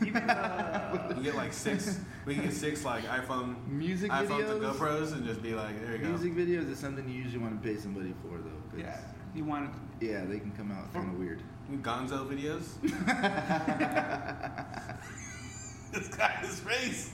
even 0.00 0.22
uh, 0.22 1.12
We 1.16 1.22
get 1.22 1.34
like 1.34 1.52
six. 1.52 2.00
we 2.24 2.34
can 2.34 2.44
get 2.44 2.54
six 2.54 2.84
like 2.84 3.04
iPhone 3.04 3.56
Music 3.68 4.10
iPhone 4.10 4.28
videos. 4.28 4.60
to 4.60 4.66
GoPros 4.78 5.12
and 5.12 5.26
just 5.26 5.42
be 5.42 5.54
like, 5.54 5.78
there 5.82 5.92
you 5.96 5.98
go. 5.98 6.08
Music 6.08 6.34
videos 6.34 6.70
is 6.70 6.78
something 6.78 7.06
you 7.08 7.20
usually 7.22 7.42
want 7.42 7.62
to 7.62 7.68
pay 7.68 7.76
somebody 7.76 8.14
for 8.22 8.38
though. 8.38 8.78
yeah, 8.80 8.96
you 9.34 9.44
wanted 9.44 9.70
Yeah, 10.00 10.24
they 10.24 10.38
can 10.38 10.52
come 10.52 10.72
out 10.72 10.92
kind 10.94 11.10
of 11.12 11.18
weird. 11.18 11.42
Gonzo 11.82 12.26
videos. 12.26 12.80
this 15.92 16.08
guy, 16.08 16.30
his 16.40 16.60
face. 16.60 17.12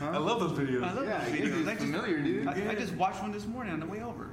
I 0.00 0.18
love 0.18 0.40
those 0.40 0.58
videos. 0.58 0.82
I 0.82 0.92
love 0.92 1.04
Yeah, 1.06 1.22
those 1.24 1.38
videos. 1.38 1.68
I 1.68 1.74
just, 1.74 1.84
familiar, 1.84 2.18
dude. 2.22 2.46
I, 2.48 2.70
I 2.70 2.74
just 2.74 2.94
watched 2.94 3.20
one 3.22 3.32
this 3.32 3.46
morning 3.46 3.72
on 3.74 3.80
the 3.80 3.86
way 3.86 4.02
over. 4.02 4.30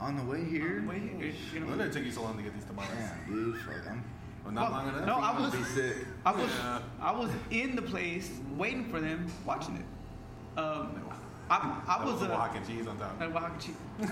On 0.00 0.16
the 0.16 0.22
way 0.24 0.44
here. 0.44 0.78
On 0.78 0.86
the 0.86 0.92
way 0.92 0.98
here, 0.98 1.32
you 1.54 1.60
know. 1.60 1.66
Why 1.66 1.76
did 1.78 1.86
it 1.86 1.92
take 1.92 2.04
you 2.04 2.10
so 2.12 2.22
long 2.22 2.36
to 2.36 2.42
get 2.42 2.54
these 2.54 2.64
tomatoes? 2.64 2.90
Yeah, 2.98 3.14
dude. 3.28 3.56
Fuck, 3.58 3.74
I'm. 3.90 4.04
Well, 4.44 4.52
not 4.54 4.62
Well, 4.62 4.80
long 4.80 4.88
enough. 4.88 5.06
no, 5.06 5.14
I 5.14 5.40
was- 5.40 5.52
gonna 5.52 5.64
be 5.64 5.70
sick. 5.70 5.96
I 6.26 6.32
was 6.32 6.50
Yeah. 6.50 6.80
I 7.00 7.12
was 7.12 7.30
in 7.50 7.76
the 7.76 7.82
place 7.82 8.30
waiting 8.56 8.84
for 8.90 9.00
them, 9.00 9.26
watching 9.44 9.76
it. 9.76 10.58
Um, 10.58 11.00
I, 11.48 11.80
I 11.86 12.04
was 12.04 12.20
the 12.20 12.26
uh, 12.32 12.48
Oaxacan 12.48 12.66
cheese 12.66 12.86
on 12.86 12.98
top. 12.98 13.20
Oaxaca 13.20 13.52
cheese. 13.60 13.76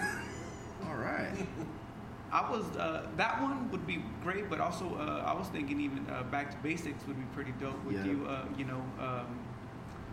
All 0.89 0.95
right. 0.97 1.33
I 2.33 2.49
was 2.49 2.65
uh, 2.77 3.07
that 3.17 3.43
one 3.43 3.69
would 3.73 3.87
be 3.89 4.05
great, 4.23 4.49
but 4.49 4.61
also 4.61 4.95
uh, 5.01 5.25
I 5.27 5.33
was 5.37 5.49
thinking 5.49 5.81
even 5.81 6.07
uh, 6.09 6.23
back 6.25 6.53
to 6.53 6.57
basics 6.59 7.05
would 7.09 7.17
be 7.19 7.27
pretty 7.35 7.53
dope 7.61 7.83
with 7.85 7.97
Yeah. 7.97 8.05
you. 8.05 8.27
Uh, 8.29 8.45
you 8.57 8.65
know, 8.67 8.81
um, 9.01 9.27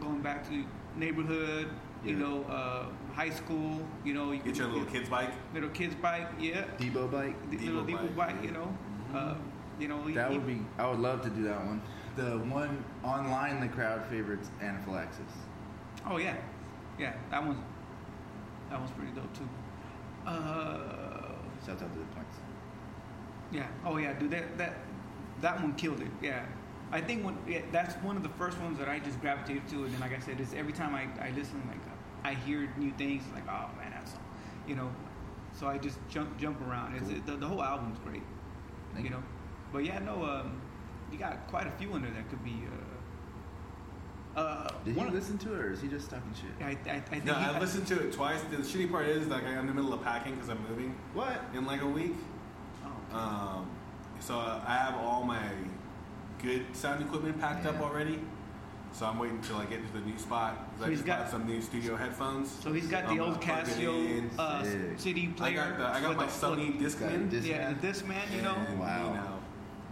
going 0.02 0.22
back 0.22 0.48
to 0.50 0.64
neighborhood. 0.96 1.70
You 2.08 2.14
Yeah. 2.14 2.20
know, 2.26 2.44
uh, 2.46 2.86
high 3.14 3.30
school. 3.30 3.86
You 4.06 4.14
know, 4.14 4.32
you 4.32 4.38
Get 4.38 4.46
could- 4.46 4.58
your 4.58 4.68
little 4.68 4.86
kid's 4.86 5.10
bike. 5.10 5.32
little 5.54 5.70
kids 5.70 5.96
bike. 5.96 6.28
Yeah, 6.40 6.64
Debo 6.78 7.12
bike. 7.12 7.36
the 7.50 7.58
Devo 7.58 7.66
little 7.66 7.84
Devo 7.86 8.16
bike. 8.16 8.36
bike. 8.36 8.44
You 8.44 8.52
know, 8.52 8.78
uh, 9.14 9.36
you 9.80 9.88
know. 9.90 10.10
That 10.12 10.32
you- 10.32 10.38
would 10.40 10.48
be. 10.48 10.66
I 10.78 10.88
would 10.88 11.00
love 11.00 11.22
to 11.24 11.30
do 11.30 11.44
that 11.44 11.66
one. 11.66 11.82
The 12.16 12.38
one 12.40 12.84
online, 13.04 13.60
the 13.60 13.68
crowd 13.68 14.04
favorites, 14.06 14.50
anaphylaxis. 14.62 15.22
Oh 16.06 16.18
yeah, 16.18 16.36
yeah. 16.98 17.14
That 17.30 17.46
one's 17.46 17.60
that 18.70 18.80
one's 18.80 18.92
pretty 18.92 19.12
dope 19.12 19.34
too. 19.34 19.48
Uh, 20.26 21.34
Shout 21.66 21.82
out 21.82 21.92
to 21.94 22.00
the 22.00 22.06
points. 22.16 22.38
Yeah. 23.52 23.68
Oh 23.86 23.98
yeah, 23.98 24.14
dude. 24.14 24.32
That 24.32 24.58
that 24.58 24.74
that 25.42 25.62
one 25.62 25.74
killed 25.74 26.00
it. 26.02 26.08
Yeah. 26.22 26.46
I 26.92 27.02
think 27.02 27.26
when 27.26 27.38
yeah, 27.48 27.62
that's 27.72 27.96
one 28.04 28.16
of 28.16 28.24
the 28.24 28.30
first 28.30 28.58
ones 28.60 28.78
that 28.80 28.88
I 28.88 29.00
just 29.00 29.20
gravitated 29.22 29.68
to, 29.70 29.84
and 29.84 29.94
then 29.94 30.00
like 30.00 30.14
I 30.16 30.20
said, 30.20 30.40
it's 30.40 30.54
every 30.54 30.72
time 30.74 30.96
I, 30.96 31.04
I 31.22 31.32
listen, 31.32 31.62
like 31.68 31.78
I 32.28 32.34
hear 32.34 32.70
new 32.78 32.92
things, 32.92 33.24
like 33.34 33.46
oh 33.48 33.70
man, 33.78 33.92
that's 33.92 34.12
you 34.68 34.76
know, 34.76 34.90
so 35.54 35.68
I 35.68 35.78
just 35.78 35.98
jump 36.10 36.38
jump 36.38 36.60
around. 36.68 36.96
It's 36.96 37.08
Cool. 37.08 37.16
it, 37.18 37.26
the, 37.26 37.36
the 37.38 37.48
whole 37.48 37.64
album's 37.64 37.98
great, 38.00 38.22
Thank 38.94 39.06
you 39.06 39.12
you. 39.12 39.18
know. 39.18 39.24
But 39.72 39.86
yeah, 39.86 40.00
no, 40.00 40.26
um, 40.26 40.62
you 41.10 41.18
got 41.18 41.48
quite 41.48 41.68
a 41.68 41.72
few 41.72 41.96
in 41.96 42.02
there 42.02 42.12
that 42.12 42.30
could 42.30 42.44
be. 42.44 42.64
Uh, 44.36 44.40
uh, 44.40 44.68
Did 44.84 44.94
he 44.94 44.98
one 45.00 45.08
of- 45.08 45.14
listen 45.14 45.38
to 45.40 45.54
it, 45.54 45.60
or 45.60 45.72
is 45.72 45.82
he 45.82 45.88
just 45.88 46.10
talking 46.10 46.32
shit? 46.34 46.52
I, 46.62 46.78
I, 46.92 46.96
I 46.98 47.00
think 47.00 47.24
No, 47.24 47.34
I 47.34 47.58
listened 47.60 47.88
to 47.88 48.00
it 48.06 48.12
twice. 48.12 48.42
The 48.52 48.58
shitty 48.58 48.92
part 48.92 49.08
is 49.08 49.28
like 49.28 49.44
I'm 49.46 49.60
in 49.60 49.68
the 49.68 49.74
middle 49.74 49.94
of 49.94 50.04
packing 50.04 50.36
because 50.36 50.50
I'm 50.50 50.62
moving 50.70 50.96
What? 51.14 51.42
in 51.56 51.66
like 51.66 51.82
a 51.82 51.88
week. 51.88 52.14
Oh, 53.14 53.18
Um, 53.18 53.72
so 54.20 54.38
I 54.38 54.76
have 54.76 54.96
all 54.96 55.24
my 55.24 55.42
good 56.44 56.66
sound 56.76 57.02
equipment 57.04 57.40
packed 57.40 57.66
up 57.66 57.80
already. 57.80 58.20
So 58.98 59.06
I'm 59.06 59.20
waiting 59.20 59.40
till 59.42 59.58
I 59.58 59.66
get 59.66 59.86
to 59.86 59.94
the 59.94 60.04
new 60.04 60.18
spot. 60.18 60.56
'cause 60.58 60.80
So 60.80 60.86
I 60.86 60.90
he's 60.90 60.98
just 61.00 61.06
got- 61.06 61.30
some 61.30 61.46
new 61.46 61.62
studio 61.62 61.96
headphones. 61.96 62.50
So 62.50 62.74
he's 62.74 62.88
got 62.88 63.06
the 63.06 63.12
I'm 63.12 63.20
old 63.22 63.40
gonna 63.42 63.64
plug 63.64 63.68
it 63.70 63.80
in. 63.80 64.30
Casio 64.32 64.40
uh, 64.40 64.64
Sick. 64.64 64.82
CD 64.98 65.30
I 65.32 65.38
player. 65.38 65.56
got 65.56 65.78
the, 65.78 65.86
I 65.86 66.02
got 66.02 66.18
my 66.18 66.26
the- 66.26 66.32
Sony 66.32 66.72
Got 66.80 66.82
a 66.82 66.84
Discman. 66.84 67.30
disc- 67.30 67.48
Yeah, 67.48 67.72
Discman? 67.74 67.82
this 67.82 68.04
man, 68.06 68.28
you 68.36 68.42
know, 68.42 68.56
and, 68.56 68.80
Wow. 68.80 69.08
You 69.08 69.14
know, 69.14 69.40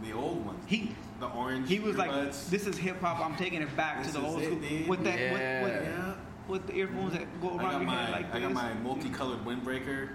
the 0.02 0.19
old 0.19 0.44
ones. 0.45 0.64
he 0.65 0.95
the 1.19 1.27
orange. 1.27 1.69
he 1.69 1.80
was 1.80 1.98
like, 1.98 2.11
"This 2.49 2.65
is 2.68 2.77
hip 2.77 2.99
hop. 2.99 3.19
I'm 3.23 3.36
taking 3.38 3.61
it 3.61 3.76
back 3.77 4.03
This 4.03 4.14
to 4.14 4.19
the 4.22 4.26
old 4.27 4.41
it, 4.41 4.45
school 4.48 4.60
dude. 4.60 4.88
with 4.88 5.03
that 5.03 5.19
Yeah. 5.19 5.64
with, 5.64 5.72
with, 5.73 6.18
with 6.48 6.68
the 6.68 6.76
earphones 6.76 7.14
that 7.14 7.41
go 7.41 7.49
around 7.49 7.60
got 7.60 7.72
your 7.73 7.82
my 7.84 7.95
head 8.06 8.11
like 8.11 8.34
I 8.36 8.40
got 8.40 8.48
this. 8.49 8.56
my 8.56 8.73
multicolored 8.73 9.45
windbreaker 9.45 10.10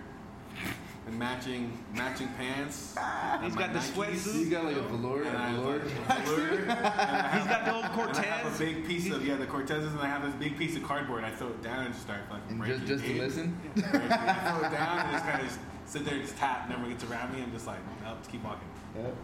and 1.11 1.19
matching 1.19 1.77
matching 1.95 2.29
pants. 2.39 2.95
Ah, 2.97 3.35
and 3.37 3.45
He's 3.45 3.55
my 3.55 3.63
got 3.63 3.73
the 3.73 3.79
Nikes. 3.81 3.93
sweatsuit. 3.93 4.35
He's 4.35 4.49
got 4.49 4.65
like 4.65 4.77
a 4.77 4.83
velour, 4.83 5.23
And 5.23 5.37
I 5.37 5.51
a 5.51 5.55
velour. 5.57 5.79
like 5.79 5.83
a 5.85 6.31
velour, 6.31 6.49
and 6.63 6.71
I 6.73 7.29
He's 7.39 7.47
have- 7.47 7.49
got 7.49 7.65
the 7.65 7.75
old 7.75 7.85
and 7.85 8.17
I 8.17 8.23
have 8.23 8.43
Cortez. 8.43 8.61
a 8.61 8.65
big 8.65 8.87
piece 8.87 9.11
of 9.11 9.27
yeah 9.27 9.37
the 9.37 9.47
Cortezes, 9.47 9.91
and 9.91 10.01
I 10.01 10.07
have 10.07 10.23
this 10.25 10.35
big 10.35 10.57
piece 10.57 10.77
of 10.77 10.83
cardboard. 10.85 11.25
I 11.25 11.31
throw 11.31 11.49
it 11.49 11.63
down 11.63 11.85
and 11.85 11.93
just 11.95 12.05
start 12.07 12.21
fucking 12.29 12.43
And 12.49 12.59
breaking. 12.59 12.87
just, 12.87 13.03
just 13.03 13.05
to 13.05 13.11
it. 13.13 13.19
listen. 13.21 13.61
Breaking. 13.75 13.95
I 14.13 14.35
throw 14.59 14.67
it 14.69 14.73
down 14.73 14.99
and 14.99 15.13
just 15.13 15.25
kind 15.25 15.41
of 15.41 15.47
just 15.47 15.59
sit 15.87 16.05
there 16.05 16.15
and 16.15 16.23
just 16.23 16.37
tap. 16.37 16.69
Never 16.69 16.87
gets 16.89 17.05
around 17.05 17.35
me. 17.35 17.43
I'm 17.43 17.53
just 17.53 17.67
like, 17.67 17.79
nope, 18.05 18.19
just 18.19 18.31
keep 18.31 18.45
walking. 18.45 18.69
Just 18.95 19.05
listen. 19.07 19.17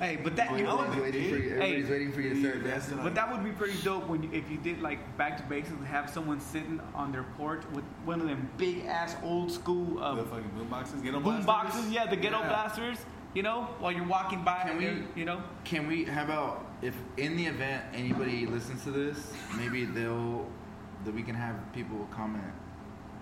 Hey, 0.00 0.18
but 0.22 0.36
that 0.36 0.50
you 0.58 0.64
know, 0.64 0.80
Everybody's 0.82 1.02
waiting 1.14 1.30
for 1.30 1.36
you. 1.36 1.50
Everybody's 1.54 1.86
Hey. 1.86 1.92
waiting 1.92 2.12
for 2.12 2.20
you 2.20 2.30
to 2.34 2.40
start 2.40 2.56
Yeah, 2.64 2.70
dancing. 2.70 2.98
but 3.02 3.14
that 3.14 3.32
would 3.32 3.44
be 3.44 3.50
pretty 3.50 3.80
dope 3.82 4.06
when 4.08 4.22
you, 4.22 4.30
if 4.32 4.50
you 4.50 4.56
did 4.58 4.80
like 4.82 5.16
back 5.16 5.36
to 5.38 5.42
basics 5.44 5.70
and 5.76 5.86
have 5.86 6.10
someone 6.10 6.40
sitting 6.40 6.80
on 6.94 7.12
their 7.12 7.24
porch 7.36 7.62
with 7.72 7.84
one 8.04 8.20
of 8.20 8.26
them 8.28 8.48
big 8.58 8.84
ass 8.86 9.16
old 9.22 9.50
school 9.50 10.02
uh, 10.02 10.14
the 10.14 10.24
fucking 10.24 10.50
boom 10.56 10.68
boxes, 10.68 11.00
ghetto 11.02 11.20
boom 11.20 11.42
blasters. 11.42 11.46
boxes. 11.46 11.90
Yeah, 11.90 12.06
the 12.06 12.16
ghetto 12.16 12.38
Yeah. 12.40 12.48
blasters. 12.48 12.98
You 13.34 13.42
know, 13.42 13.68
while 13.80 13.92
you're 13.92 14.06
walking 14.06 14.42
by, 14.44 14.60
Can 14.62 14.70
and 14.70 14.78
we- 14.78 15.04
you 15.20 15.24
know, 15.26 15.42
Can 15.64 15.86
we? 15.86 16.04
How 16.04 16.24
about 16.24 16.64
if 16.82 16.94
in 17.18 17.36
the 17.36 17.46
event 17.46 17.84
anybody 17.92 18.46
listens 18.46 18.82
to 18.84 18.90
this, 18.90 19.32
maybe 19.56 19.84
they'll 19.84 20.46
that 21.04 21.14
we 21.14 21.22
can 21.22 21.34
have 21.34 21.54
people 21.72 22.08
comment. 22.10 22.42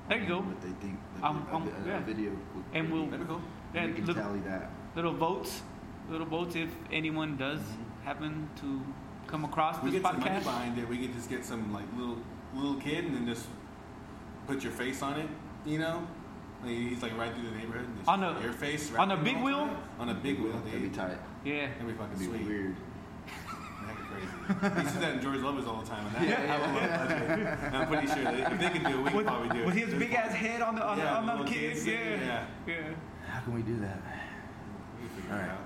There 0.09 0.19
you 0.19 0.27
go. 0.29 0.41
What 0.41 0.61
they 0.61 0.69
think 0.81 0.99
the, 1.19 1.27
Um, 1.27 1.47
a, 1.51 1.55
um, 1.57 1.63
a- 1.63 1.85
a 1.85 1.89
yeah. 1.89 2.01
video. 2.01 2.31
would- 2.55 2.65
And 2.75 2.93
we'll- 2.93 3.07
That'd 3.07 3.21
be 3.21 3.27
cool. 3.27 3.41
yeah, 3.75 3.87
we 3.87 3.93
can 3.95 4.05
little, 4.07 4.23
tally 4.23 4.41
that. 4.41 4.71
little 4.95 5.15
votes, 5.15 5.63
little 6.11 6.27
votes 6.27 6.55
if 6.57 6.71
anyone 6.93 7.37
does 7.37 7.61
happen 8.05 8.49
to 8.61 8.83
come 9.27 9.45
across 9.45 9.83
We 9.83 9.91
this 9.91 10.03
get 10.03 10.11
some 10.13 10.21
money 10.21 10.39
behind 10.45 10.79
it. 10.79 10.89
We 10.89 10.99
could 10.99 11.15
just 11.15 11.29
get 11.31 11.45
some 11.45 11.73
like 11.73 11.87
little 11.97 12.19
little 12.55 12.75
kid 12.77 13.05
and 13.07 13.15
then 13.17 13.27
just 13.27 13.47
put 14.47 14.63
your 14.63 14.73
face 14.73 15.03
on 15.03 15.19
it. 15.19 15.29
You 15.65 15.79
know, 15.79 16.07
like, 16.63 16.73
he's 16.73 17.03
like 17.03 17.17
right 17.17 17.35
through 17.35 17.51
the 17.51 17.57
neighborhood. 17.57 17.87
And 17.87 17.97
just 17.97 18.09
On 18.09 18.23
a- 18.23 18.41
your 18.43 18.53
face 18.53 18.93
on 18.95 19.11
a 19.11 19.17
big 19.17 19.39
wheel? 19.43 19.55
all 19.57 19.67
the 19.67 19.73
time. 19.73 19.81
On 20.01 20.09
a 20.11 20.15
big 20.15 20.39
wheel. 20.41 20.61
That'd 20.65 20.83
be 20.83 20.89
tight. 20.91 21.17
Yeah. 21.45 21.69
That'd 21.69 21.87
be 21.87 21.93
fucking 21.95 22.13
That'd 22.19 22.19
be 22.33 22.39
sweet. 22.39 22.47
weird. 22.47 22.77
That'd 23.87 24.69
crazy. 24.69 24.83
you 24.83 24.89
see 24.95 24.99
that 25.01 25.15
in 25.15 25.21
George 25.23 25.39
Lovers 25.41 25.67
all 25.67 25.81
the 25.81 25.87
time. 25.89 26.07
And 26.07 26.17
that, 26.17 26.29
Yeah, 26.29 26.55
I 26.55 26.61
would 26.61 26.75
love 26.75 27.09
that. 27.09 27.75
I'm 27.75 27.89
pretty 27.89 28.07
sure 28.07 28.25
that 28.25 28.53
if 28.53 28.61
they 28.61 28.69
can 28.79 28.93
do 28.93 28.99
it, 28.99 29.03
we 29.03 29.09
can 29.09 29.17
With, 29.17 29.27
probably 29.27 29.49
do 29.49 29.57
it. 29.63 29.67
with 29.67 29.75
his 29.75 29.89
There's 29.89 29.99
big 30.03 30.13
ass 30.13 30.33
head 30.35 30.61
on 30.63 30.75
the 30.77 30.85
on, 30.87 30.99
Yeah, 30.99 31.05
the, 31.05 31.11
on 31.17 31.27
the 31.27 31.33
the 31.33 31.39
little 31.41 31.55
kids 31.55 31.87
Yeah. 31.87 31.93
sitting 31.99 32.21
there, 32.21 32.47
yeah. 32.67 32.83
How 33.33 33.41
can 33.41 33.55
we 33.55 33.63
do 33.63 33.77
that? 33.81 33.99
We 35.01 35.09
can 35.09 35.17
figure 35.17 35.35
All 35.35 35.41
it 35.41 35.49
out. 35.51 35.59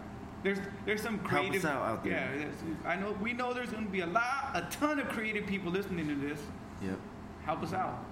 There's 0.42 0.58
there's 0.86 1.02
some 1.02 1.18
Help 1.18 1.32
us 1.32 1.48
creative 1.48 1.64
out 1.64 1.82
out 1.82 2.04
there. 2.04 2.12
Yeah, 2.38 2.88
I 2.88 2.96
know 2.96 3.16
we 3.20 3.32
know 3.32 3.52
there's 3.52 3.70
going 3.70 3.84
to 3.84 3.90
be 3.90 4.00
a 4.00 4.06
lot 4.06 4.50
a 4.54 4.68
ton 4.70 4.98
of 4.98 5.08
creative 5.08 5.46
people 5.46 5.72
listening 5.72 6.06
to 6.08 6.14
this. 6.14 6.40
Yep. 6.82 6.98
Help 7.44 7.62
us 7.62 7.72
out. 7.72 8.04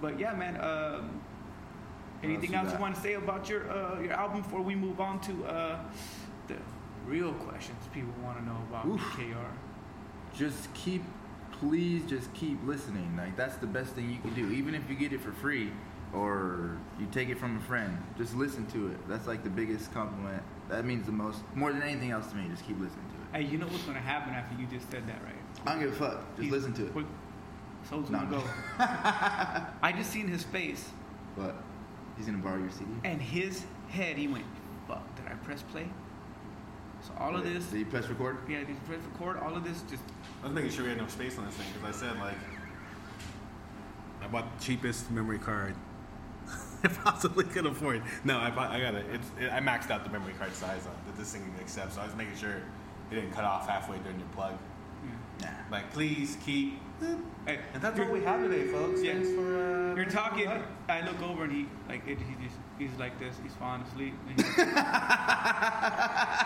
But 0.00 0.18
yeah, 0.18 0.34
man. 0.34 0.60
Um, 0.60 1.20
anything 2.22 2.54
else 2.54 2.72
you 2.72 2.78
want 2.78 2.94
to 2.94 3.00
say 3.00 3.14
about 3.14 3.48
your 3.48 3.70
uh, 3.70 4.00
your 4.00 4.12
album 4.12 4.42
before 4.42 4.62
we 4.62 4.74
move 4.74 5.00
on 5.00 5.20
to 5.20 5.44
uh, 5.44 5.78
the 6.48 6.56
real 7.06 7.32
questions 7.32 7.78
people 7.92 8.12
want 8.22 8.38
to 8.38 8.44
know 8.44 8.58
about 8.68 8.86
Oof. 8.86 9.00
KR? 9.16 10.36
Just 10.36 10.72
keep, 10.74 11.02
please, 11.52 12.04
just 12.06 12.32
keep 12.34 12.58
listening. 12.66 13.14
Like 13.16 13.36
that's 13.36 13.56
the 13.56 13.66
best 13.66 13.92
thing 13.92 14.10
you 14.10 14.18
can 14.18 14.34
do. 14.34 14.50
Even 14.52 14.74
if 14.74 14.88
you 14.88 14.96
get 14.96 15.12
it 15.12 15.20
for 15.20 15.32
free, 15.32 15.70
or 16.12 16.78
you 16.98 17.06
take 17.12 17.28
it 17.28 17.38
from 17.38 17.56
a 17.56 17.60
friend, 17.60 17.98
just 18.16 18.34
listen 18.34 18.66
to 18.66 18.88
it. 18.88 19.08
That's 19.08 19.26
like 19.26 19.44
the 19.44 19.50
biggest 19.50 19.92
compliment. 19.92 20.42
That 20.68 20.84
means 20.84 21.06
the 21.06 21.12
most, 21.12 21.40
more 21.54 21.72
than 21.72 21.82
anything 21.82 22.10
else 22.10 22.26
to 22.28 22.36
me. 22.36 22.48
Just 22.48 22.66
keep 22.66 22.78
listening 22.80 23.04
to 23.32 23.38
it. 23.38 23.42
Hey, 23.44 23.50
you 23.50 23.58
know 23.58 23.66
what's 23.66 23.82
going 23.84 23.96
to 23.96 24.02
happen 24.02 24.32
after 24.34 24.58
you 24.60 24.66
just 24.66 24.90
said 24.90 25.06
that, 25.06 25.22
right? 25.24 25.34
I 25.66 25.72
don't 25.72 25.80
give 25.82 25.92
a 25.92 25.96
fuck. 25.96 26.20
Just 26.36 26.42
He's- 26.42 26.52
listen 26.52 26.72
to 26.74 26.86
it. 27.00 27.06
Saul's 27.90 28.08
gonna 28.08 28.30
no. 28.30 28.38
go. 28.38 28.44
I 28.78 29.92
just 29.94 30.10
seen 30.10 30.26
his 30.26 30.42
face 30.42 30.88
But 31.36 31.54
he's 32.16 32.24
gonna 32.24 32.38
borrow 32.38 32.58
your 32.58 32.70
CD. 32.70 32.86
and 33.04 33.20
his 33.20 33.62
head. 33.90 34.16
He 34.16 34.26
went, 34.26 34.46
"Fuck! 34.88 35.02
Did 35.16 35.26
I 35.26 35.34
press 35.34 35.60
play?" 35.60 35.86
So 37.02 37.12
all 37.18 37.36
of 37.36 37.44
this, 37.44 37.66
Did 37.66 37.80
you 37.80 37.84
press 37.84 38.08
record? 38.08 38.38
yeah, 38.48 38.60
did 38.60 38.70
you 38.70 38.76
press 38.88 39.00
record? 39.12 39.36
All 39.36 39.54
of 39.54 39.64
this 39.64 39.82
just 39.90 40.02
I 40.42 40.46
was 40.46 40.54
making 40.54 40.70
sure 40.70 40.84
we 40.84 40.88
had 40.92 40.98
no 40.98 41.06
space 41.08 41.36
on 41.36 41.44
this 41.44 41.56
thing 41.56 41.66
because 41.74 41.94
I 41.94 41.98
said 42.08 42.18
like 42.18 42.38
I 44.22 44.28
bought 44.28 44.58
the 44.58 44.64
cheapest 44.64 45.10
memory 45.10 45.38
card 45.38 45.74
I 46.88 46.88
possibly 46.88 47.44
could 47.44 47.64
afford. 47.64 48.02
No, 48.24 48.38
I 48.38 48.48
I 48.48 48.80
got 48.80 48.94
it. 48.94 49.06
It's 49.10 49.30
it, 49.40 49.50
I 49.50 49.60
maxed 49.60 49.90
out 49.90 50.04
the 50.04 50.10
memory 50.10 50.34
card 50.34 50.54
size 50.54 50.86
on, 50.86 50.92
that 51.06 51.16
this 51.16 51.32
thing 51.32 51.54
accepts. 51.58 51.94
So 51.94 52.02
I 52.02 52.06
was 52.06 52.14
making 52.14 52.36
sure 52.36 52.56
it 53.10 53.14
didn't 53.14 53.32
cut 53.32 53.44
off 53.44 53.66
halfway 53.68 53.98
during 53.98 54.18
your 54.18 54.28
plug. 54.28 54.54
Nah. 55.40 55.48
Like, 55.70 55.92
please 55.92 56.36
keep. 56.44 56.78
Hey, 57.46 57.58
And 57.72 57.82
that's 57.82 57.98
what 57.98 58.10
we 58.10 58.22
have 58.22 58.40
today, 58.40 58.66
folks. 58.68 59.02
Yeah. 59.02 59.14
Thanks 59.14 59.30
for. 59.30 59.92
Uh, 59.92 59.94
You're 59.96 60.04
talking. 60.04 60.48
I 60.88 61.00
look 61.06 61.20
over 61.22 61.44
and 61.44 61.52
he 61.52 61.66
like 61.88 62.06
it, 62.06 62.18
he 62.18 62.44
just 62.44 62.56
he's 62.78 62.98
like 62.98 63.18
this. 63.18 63.34
He's 63.42 63.54
falling 63.54 63.82
asleep. 63.82 64.14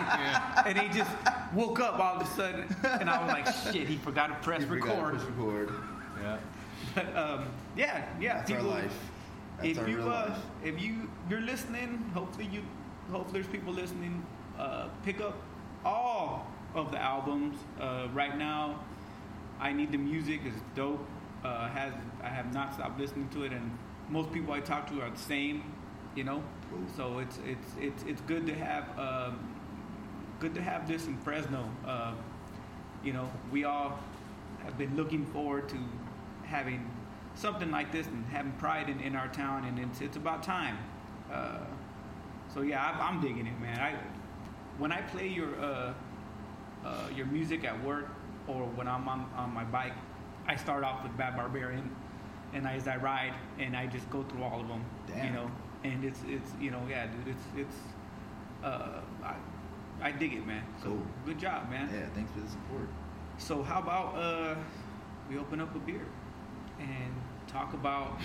And 0.00 0.76
he, 0.76 0.80
and 0.80 0.92
he 0.92 0.98
just 0.98 1.10
woke 1.54 1.80
up 1.80 1.98
all 1.98 2.20
of 2.20 2.22
a 2.22 2.30
sudden, 2.34 2.64
and 2.84 3.08
I 3.08 3.22
was 3.22 3.32
like, 3.32 3.72
"Shit!" 3.72 3.88
He 3.88 3.96
forgot 3.96 4.28
to 4.28 4.34
press 4.44 4.60
You 4.60 4.66
forgot 4.68 4.86
to 4.86 4.90
record. 4.92 5.14
Press 5.14 5.24
record. 5.30 5.74
Yeah. 6.22 6.38
But 6.94 7.16
um, 7.16 7.46
yeah, 7.76 8.04
yeah. 8.20 8.38
That's 8.38 8.50
people, 8.50 8.70
our 8.70 8.82
life. 8.82 8.94
That's 9.58 9.78
if 9.78 9.88
you 9.88 10.00
uh, 10.02 10.38
if 10.64 10.80
you 10.80 11.10
you're 11.28 11.40
listening, 11.40 12.10
hopefully 12.14 12.48
you 12.52 12.62
hopefully 13.10 13.40
there's 13.40 13.52
people 13.52 13.72
listening. 13.72 14.24
Uh, 14.58 14.88
pick 15.04 15.20
up 15.20 15.36
all 15.84 16.46
of 16.74 16.90
the 16.90 17.00
albums 17.00 17.56
uh, 17.80 18.08
right 18.12 18.36
now. 18.36 18.80
I 19.60 19.72
need 19.72 19.92
the 19.92 19.98
music 19.98 20.40
is 20.46 20.54
dope. 20.74 21.04
Uh, 21.44 21.68
has 21.68 21.92
I 22.22 22.28
have 22.28 22.52
not 22.52 22.74
stopped 22.74 22.98
listening 23.00 23.28
to 23.30 23.44
it, 23.44 23.52
and 23.52 23.76
most 24.08 24.32
people 24.32 24.52
I 24.54 24.60
talk 24.60 24.88
to 24.90 25.00
are 25.02 25.10
the 25.10 25.18
same. 25.18 25.62
You 26.14 26.24
know, 26.24 26.42
Cool. 26.70 26.80
so 26.96 27.18
it's 27.18 27.38
it's 27.46 27.68
it's 27.80 28.02
it's 28.04 28.20
good 28.22 28.46
to 28.46 28.54
have 28.54 28.98
um, 28.98 29.38
good 30.40 30.54
to 30.54 30.62
have 30.62 30.86
this 30.86 31.06
in 31.06 31.16
Fresno. 31.18 31.68
Uh, 31.86 32.12
you 33.04 33.12
know, 33.12 33.30
we 33.52 33.64
all 33.64 33.98
have 34.64 34.76
been 34.76 34.96
looking 34.96 35.24
forward 35.26 35.68
to 35.68 35.76
having 36.44 36.90
something 37.38 37.70
like 37.70 37.92
this 37.92 38.06
and 38.08 38.26
having 38.26 38.52
pride 38.52 38.88
in, 38.88 39.00
in 39.00 39.14
our 39.16 39.28
town, 39.28 39.64
and 39.64 39.78
it's 39.78 40.00
it's 40.00 40.16
about 40.16 40.42
time. 40.42 40.76
Uh, 41.32 41.58
so 42.52 42.62
yeah, 42.62 42.82
I, 42.84 43.08
I'm 43.08 43.20
digging 43.20 43.46
it, 43.46 43.60
man. 43.60 43.78
I 43.78 43.94
when 44.78 44.92
I 44.92 45.00
play 45.02 45.28
your 45.28 45.58
uh, 45.60 45.94
uh, 46.84 47.08
your 47.14 47.26
music 47.26 47.64
at 47.64 47.82
work 47.84 48.08
or 48.46 48.64
when 48.76 48.88
I'm 48.88 49.08
on, 49.08 49.30
on 49.36 49.52
my 49.52 49.64
bike, 49.64 49.92
I 50.46 50.56
start 50.56 50.84
off 50.84 51.02
with 51.02 51.16
Bad 51.16 51.36
Barbarian, 51.36 51.94
and 52.54 52.66
as 52.66 52.88
I 52.88 52.96
ride, 52.96 53.34
and 53.58 53.76
I 53.76 53.86
just 53.86 54.08
go 54.10 54.22
through 54.22 54.42
all 54.42 54.60
of 54.60 54.68
them, 54.68 54.84
you 55.24 55.30
know. 55.30 55.50
And 55.84 56.04
it's 56.04 56.20
it's 56.26 56.52
you 56.60 56.70
know 56.70 56.82
yeah, 56.88 57.06
dude, 57.06 57.28
it's 57.28 57.44
it's 57.56 57.76
uh, 58.64 59.00
I 59.22 59.34
I 60.02 60.10
dig 60.12 60.32
it, 60.34 60.46
man. 60.46 60.64
So 60.82 60.88
Cool. 60.88 61.02
good 61.26 61.38
job, 61.38 61.70
man. 61.70 61.88
Yeah, 61.92 62.06
thanks 62.14 62.32
for 62.32 62.40
the 62.40 62.48
support. 62.48 62.88
So 63.38 63.62
how 63.62 63.78
about 63.80 64.16
uh, 64.16 64.54
we 65.30 65.38
open 65.38 65.60
up 65.60 65.74
a 65.76 65.78
beer 65.78 66.06
and 66.80 67.12
talk 67.46 67.72
about 67.74 68.18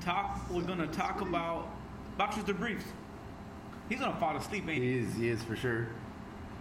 talk. 0.00 0.40
We're 0.50 0.62
gonna 0.62 0.86
talk 0.88 1.20
about 1.20 1.68
boxers 2.16 2.44
the 2.44 2.54
briefs. 2.54 2.84
He's 3.88 4.00
gonna 4.00 4.16
fall 4.18 4.36
asleep, 4.36 4.68
ain't 4.68 4.82
he? 4.82 4.92
He 4.92 4.98
is, 4.98 5.14
he 5.14 5.28
is 5.28 5.42
for 5.42 5.56
sure. 5.56 5.88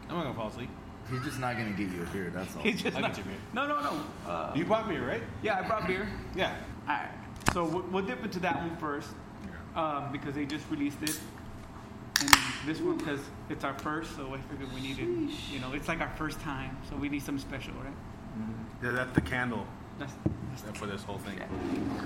I'm 0.10 0.16
not 0.16 0.24
gonna 0.24 0.36
fall 0.36 0.48
asleep. 0.48 0.70
He's 1.10 1.24
just 1.24 1.40
not 1.40 1.58
gonna 1.58 1.72
get 1.72 1.90
you 1.90 2.04
a 2.04 2.06
beer. 2.08 2.32
That's 2.34 2.56
all. 2.56 2.62
He's 2.62 2.82
just 2.82 2.96
I'll 2.96 3.02
not, 3.02 3.16
get 3.16 3.18
you 3.20 3.24
a 3.24 3.28
beer. 3.28 3.38
no, 3.54 3.68
no, 3.68 3.82
no. 3.82 4.30
Uh, 4.30 4.54
You 4.56 4.66
bought 4.66 4.88
beer, 4.88 5.06
right? 5.08 5.22
yeah, 5.42 5.60
I 5.60 5.68
brought 5.68 5.88
beer. 5.88 6.08
Yeah. 6.36 6.56
All 6.88 6.96
right. 6.96 7.10
So 7.54 7.66
we'll, 7.66 7.84
we'll 7.92 8.06
dip 8.06 8.24
into 8.24 8.40
that 8.42 8.56
one 8.58 8.78
first 8.78 9.10
um, 9.76 10.12
because 10.12 10.36
they 10.36 10.46
just 10.46 10.70
released 10.70 11.02
it. 11.02 11.20
And 12.22 12.32
this 12.68 12.80
one 12.80 12.98
because 12.98 13.20
it's 13.50 13.64
our 13.64 13.78
first, 13.80 14.16
so 14.16 14.34
I 14.34 14.38
figured 14.52 14.72
we 14.76 14.82
needed, 14.82 15.08
you 15.52 15.60
know, 15.60 15.74
it's 15.74 15.88
like 15.88 16.02
our 16.02 16.12
first 16.18 16.40
time, 16.42 16.78
so 16.88 16.96
we 16.96 17.10
need 17.10 17.24
something 17.24 17.42
special, 17.42 17.74
right? 17.74 17.94
Yeah, 18.84 18.92
that's 18.92 19.14
the 19.14 19.22
candle. 19.22 19.66
That's, 20.02 20.78
for 20.78 20.86
this 20.86 21.04
whole 21.04 21.18
thing. 21.20 21.40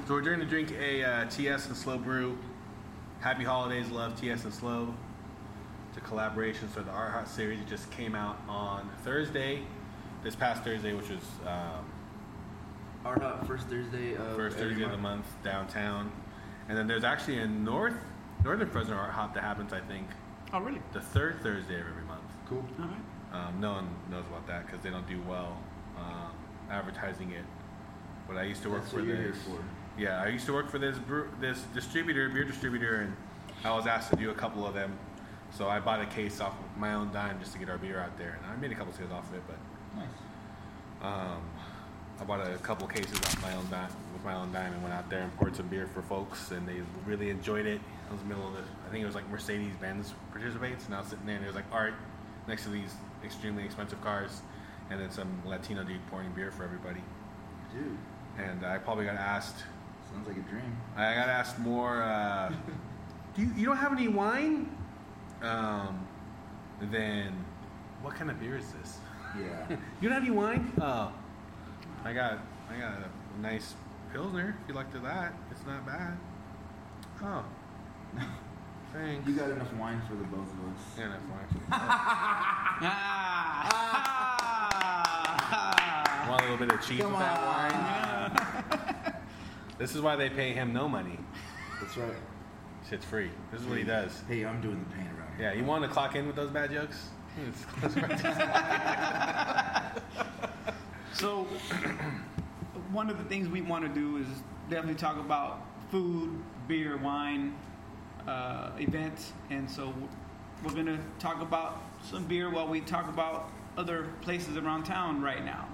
So 0.07 0.13
we're 0.13 0.21
going 0.21 0.39
to 0.39 0.45
drink 0.45 0.71
a 0.71 1.03
uh, 1.03 1.25
TS 1.29 1.67
and 1.67 1.75
SLO 1.75 1.97
Brew. 1.97 2.37
Happy 3.21 3.43
holidays, 3.43 3.89
love 3.89 4.19
TS 4.19 4.43
and 4.43 4.53
SLO. 4.53 4.93
It's 5.89 5.97
a 5.97 6.01
collaboration. 6.01 6.69
So 6.73 6.81
the 6.81 6.91
Art 6.91 7.11
Hop 7.13 7.27
series 7.27 7.59
just 7.69 7.89
came 7.91 8.13
out 8.13 8.37
on 8.47 8.89
Thursday, 9.03 9.61
this 10.23 10.35
past 10.35 10.63
Thursday, 10.63 10.93
which 10.93 11.09
was 11.09 11.23
um, 11.47 11.85
Our 13.05 13.21
uh, 13.23 13.43
first 13.45 13.67
Thursday 13.67 14.15
of 14.15 14.35
first 14.35 14.57
Thursday 14.57 14.83
of 14.83 14.91
the 14.91 14.97
month 14.97 15.25
downtown. 15.43 16.11
And 16.67 16.77
then 16.77 16.87
there's 16.87 17.03
actually 17.03 17.39
a 17.39 17.47
North 17.47 17.95
Northern 18.43 18.69
Fresno 18.69 18.95
Art 18.95 19.11
Hop 19.11 19.33
that 19.33 19.43
happens, 19.43 19.73
I 19.73 19.79
think, 19.79 20.07
oh, 20.53 20.59
really? 20.59 20.81
the 20.93 21.01
third 21.01 21.41
Thursday 21.41 21.79
of 21.79 21.87
every 21.87 22.03
month. 22.03 22.21
Cool. 22.47 22.63
All 22.79 22.87
right. 22.87 23.47
Um, 23.47 23.59
no 23.59 23.71
one 23.73 23.89
knows 24.11 24.25
about 24.27 24.45
that 24.47 24.65
because 24.65 24.81
they 24.81 24.89
don't 24.89 25.07
do 25.07 25.21
well 25.27 25.57
um, 25.97 26.31
advertising 26.69 27.31
it. 27.31 27.43
But 28.27 28.37
I 28.37 28.43
used 28.43 28.63
to 28.63 28.69
work 28.69 28.81
That's 28.81 28.93
for 28.93 29.01
this. 29.01 29.37
for. 29.43 29.63
Yeah, 29.97 30.21
I 30.21 30.27
used 30.27 30.45
to 30.47 30.53
work 30.53 30.69
for 30.69 30.79
this 30.79 30.97
brew, 30.97 31.29
this 31.39 31.61
distributor, 31.73 32.27
beer 32.29 32.43
distributor, 32.43 33.01
and 33.01 33.15
I 33.63 33.73
was 33.73 33.87
asked 33.87 34.09
to 34.11 34.15
do 34.15 34.29
a 34.31 34.33
couple 34.33 34.65
of 34.65 34.73
them. 34.73 34.97
So 35.51 35.69
I 35.69 35.79
bought 35.79 36.01
a 36.01 36.05
case 36.05 36.41
off 36.41 36.53
of 36.59 36.77
my 36.77 36.93
own 36.95 37.13
dime 37.13 37.39
just 37.39 37.53
to 37.53 37.59
get 37.59 37.69
our 37.69 37.77
beer 37.77 37.99
out 37.99 38.17
there, 38.17 38.37
and 38.41 38.51
I 38.51 38.55
made 38.59 38.71
a 38.71 38.75
couple 38.75 38.91
sales 38.93 39.11
off 39.11 39.29
of 39.29 39.35
it. 39.35 39.43
But 39.47 39.57
Nice. 39.95 40.07
um, 41.01 41.41
I 42.19 42.23
bought 42.25 42.45
a 42.45 42.57
couple 42.57 42.87
cases 42.87 43.17
off 43.19 43.41
my 43.41 43.53
own 43.55 43.69
dime 43.69 43.89
with 44.11 44.23
my 44.25 44.33
own 44.33 44.51
dime 44.51 44.73
and 44.73 44.81
went 44.81 44.93
out 44.93 45.09
there 45.09 45.21
and 45.21 45.33
poured 45.37 45.55
some 45.55 45.67
beer 45.67 45.87
for 45.93 46.01
folks, 46.01 46.51
and 46.51 46.67
they 46.67 46.81
really 47.05 47.29
enjoyed 47.29 47.65
it. 47.65 47.79
I 48.09 48.11
was 48.13 48.21
in 48.21 48.27
the 48.29 48.35
middle 48.35 48.49
of 48.49 48.55
the, 48.55 48.61
I 48.87 48.91
think 48.91 49.03
it 49.03 49.05
was 49.05 49.15
like 49.15 49.29
Mercedes 49.29 49.75
Benz 49.79 50.13
participates, 50.31 50.85
and 50.87 50.95
I 50.95 50.99
was 50.99 51.07
sitting 51.07 51.25
there, 51.25 51.35
and 51.35 51.43
it 51.45 51.47
was 51.47 51.55
like 51.55 51.65
art 51.71 51.93
next 52.47 52.63
to 52.63 52.69
these 52.69 52.93
extremely 53.23 53.63
expensive 53.63 54.01
cars, 54.01 54.41
and 54.89 54.99
then 54.99 55.09
some 55.09 55.29
Latino 55.45 55.83
dude 55.83 56.05
pouring 56.07 56.31
beer 56.33 56.51
for 56.51 56.63
everybody. 56.65 57.01
Dude, 57.73 57.97
And 58.37 58.65
I 58.65 58.77
probably 58.77 59.05
got 59.05 59.15
asked, 59.15 59.63
sounds 60.11 60.27
like 60.27 60.37
a 60.37 60.41
dream. 60.49 60.77
I 60.95 61.15
got 61.15 61.29
asked 61.29 61.59
more. 61.59 62.01
Uh, 62.03 62.51
do 63.35 63.41
you, 63.41 63.51
you 63.55 63.65
don't 63.65 63.77
have 63.77 63.91
any 63.91 64.07
wine? 64.07 64.69
Um, 65.41 66.05
then 66.81 67.45
what 68.01 68.15
kind 68.15 68.29
of 68.29 68.39
beer 68.39 68.57
is 68.57 68.71
this? 68.73 68.97
Yeah. 69.39 69.77
You 70.01 70.09
don't 70.09 70.13
have 70.13 70.23
any 70.23 70.31
wine? 70.31 70.71
Oh, 70.79 71.11
I 72.03 72.13
got 72.13 72.39
I 72.69 72.77
got 72.79 72.93
a 72.93 73.09
nice 73.41 73.73
pilsner. 74.13 74.55
If 74.61 74.69
you 74.69 74.75
like 74.75 74.91
to 74.93 74.99
that, 74.99 75.33
it's 75.51 75.65
not 75.65 75.85
bad. 75.85 76.17
Oh, 77.23 77.43
thanks. 78.93 79.27
you 79.27 79.35
got 79.35 79.49
enough 79.49 79.73
wine 79.73 80.01
for 80.07 80.15
the 80.15 80.23
both 80.25 80.47
of 80.51 80.59
us. 80.69 80.79
Yeah, 80.97 81.07
that's 81.09 81.23
fine. 81.25 81.47
Ah. 81.71 82.85
Want 85.05 85.23
a 85.23 85.24
little 86.55 86.67
bit 86.67 86.83
of 86.83 86.87
cheese 86.87 87.01
Come 87.01 87.11
with 87.11 87.19
that 87.19 87.39
on. 87.39 88.33
wine? 88.33 89.13
This 89.77 89.93
is 89.93 90.01
why 90.01 90.15
they 90.15 90.29
pay 90.29 90.53
him 90.53 90.71
no 90.71 90.87
money. 90.87 91.19
That's 91.81 91.97
right. 91.97 92.15
Shit's 92.89 93.03
free. 93.03 93.29
This 93.51 93.59
is 93.59 93.67
what 93.67 93.77
he 93.77 93.83
does. 93.83 94.23
Hey, 94.25 94.45
I'm 94.45 94.61
doing 94.61 94.79
the 94.79 94.95
paint 94.95 95.09
around 95.09 95.37
here. 95.37 95.49
Yeah, 95.49 95.53
you 95.53 95.65
want 95.65 95.83
to 95.83 95.89
clock 95.89 96.15
in 96.15 96.27
with 96.27 96.37
those 96.37 96.49
bad 96.49 96.71
jokes? 96.71 97.09
So, 101.11 101.43
one 102.91 103.09
of 103.09 103.17
the 103.17 103.23
things 103.23 103.47
we 103.47 103.61
want 103.61 103.85
to 103.85 103.89
do 103.89 104.17
is 104.17 104.27
definitely 104.69 104.95
talk 104.95 105.17
about 105.17 105.65
food, 105.89 106.37
beer, 106.67 106.97
wine, 106.97 107.55
uh, 108.27 108.71
events, 108.79 109.31
and 109.49 109.69
so 109.69 109.93
we're 110.61 110.73
going 110.73 110.87
to 110.87 110.99
talk 111.17 111.41
about 111.41 111.81
some 112.03 112.25
beer 112.25 112.49
while 112.49 112.67
we 112.67 112.81
talk 112.81 113.07
about 113.07 113.49
other 113.77 114.09
places 114.21 114.57
around 114.57 114.83
town 114.83 115.21
right 115.21 115.45
now. 115.45 115.69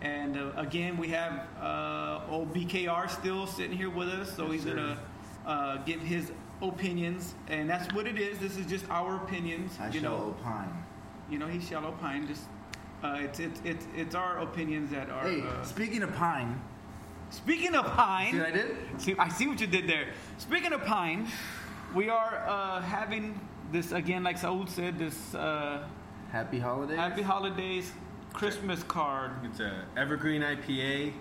And 0.00 0.36
uh, 0.36 0.52
again, 0.56 0.96
we 0.96 1.08
have 1.08 1.46
uh, 1.60 2.20
old 2.30 2.54
BKR 2.54 3.10
still 3.10 3.46
sitting 3.46 3.76
here 3.76 3.90
with 3.90 4.08
us, 4.08 4.34
so 4.36 4.44
Yes, 4.44 4.52
he's 4.52 4.64
going 4.64 4.76
to 4.76 4.98
uh, 5.46 5.76
give 5.78 6.00
his 6.00 6.30
opinions, 6.62 7.34
and 7.48 7.68
that's 7.68 7.92
what 7.92 8.06
it 8.06 8.18
is. 8.18 8.38
This 8.38 8.56
is 8.56 8.66
just 8.66 8.88
our 8.90 9.16
opinions. 9.16 9.76
I 9.80 9.86
you 9.88 10.00
shall 10.00 10.18
know, 10.18 10.36
opine. 10.40 10.84
you 11.30 11.38
know, 11.38 11.46
he's 11.46 11.66
shallow 11.66 11.92
pine. 11.92 12.26
Just 12.26 12.44
uh, 13.02 13.18
it's, 13.20 13.40
it's 13.40 13.60
it's 13.64 13.86
it's 13.96 14.14
our 14.14 14.38
opinions 14.40 14.90
that 14.90 15.10
are. 15.10 15.28
Hey, 15.28 15.42
uh, 15.42 15.64
speaking 15.64 16.02
of 16.02 16.14
pine, 16.14 16.60
speaking 17.30 17.74
of 17.74 17.86
pine, 17.86 18.32
see 18.32 18.38
what 18.38 18.48
I 18.48 18.50
did? 18.52 18.76
see, 18.98 19.14
I 19.18 19.28
see 19.28 19.46
what 19.46 19.60
you 19.60 19.66
did 19.66 19.88
there. 19.88 20.08
Speaking 20.38 20.72
of 20.72 20.84
pine, 20.84 21.26
we 21.94 22.08
are 22.08 22.44
uh, 22.46 22.80
having 22.82 23.40
this 23.72 23.92
again, 23.92 24.22
like 24.22 24.38
Saul 24.38 24.66
said, 24.66 24.98
this 24.98 25.34
uh, 25.34 25.86
Happy 26.30 26.58
holidays. 26.58 26.98
Happy 26.98 27.22
Holidays 27.22 27.90
Christmas 28.42 28.84
card. 28.84 29.32
It's 29.42 29.58
a 29.58 29.84
evergreen 29.96 30.42
IPA 30.42 31.12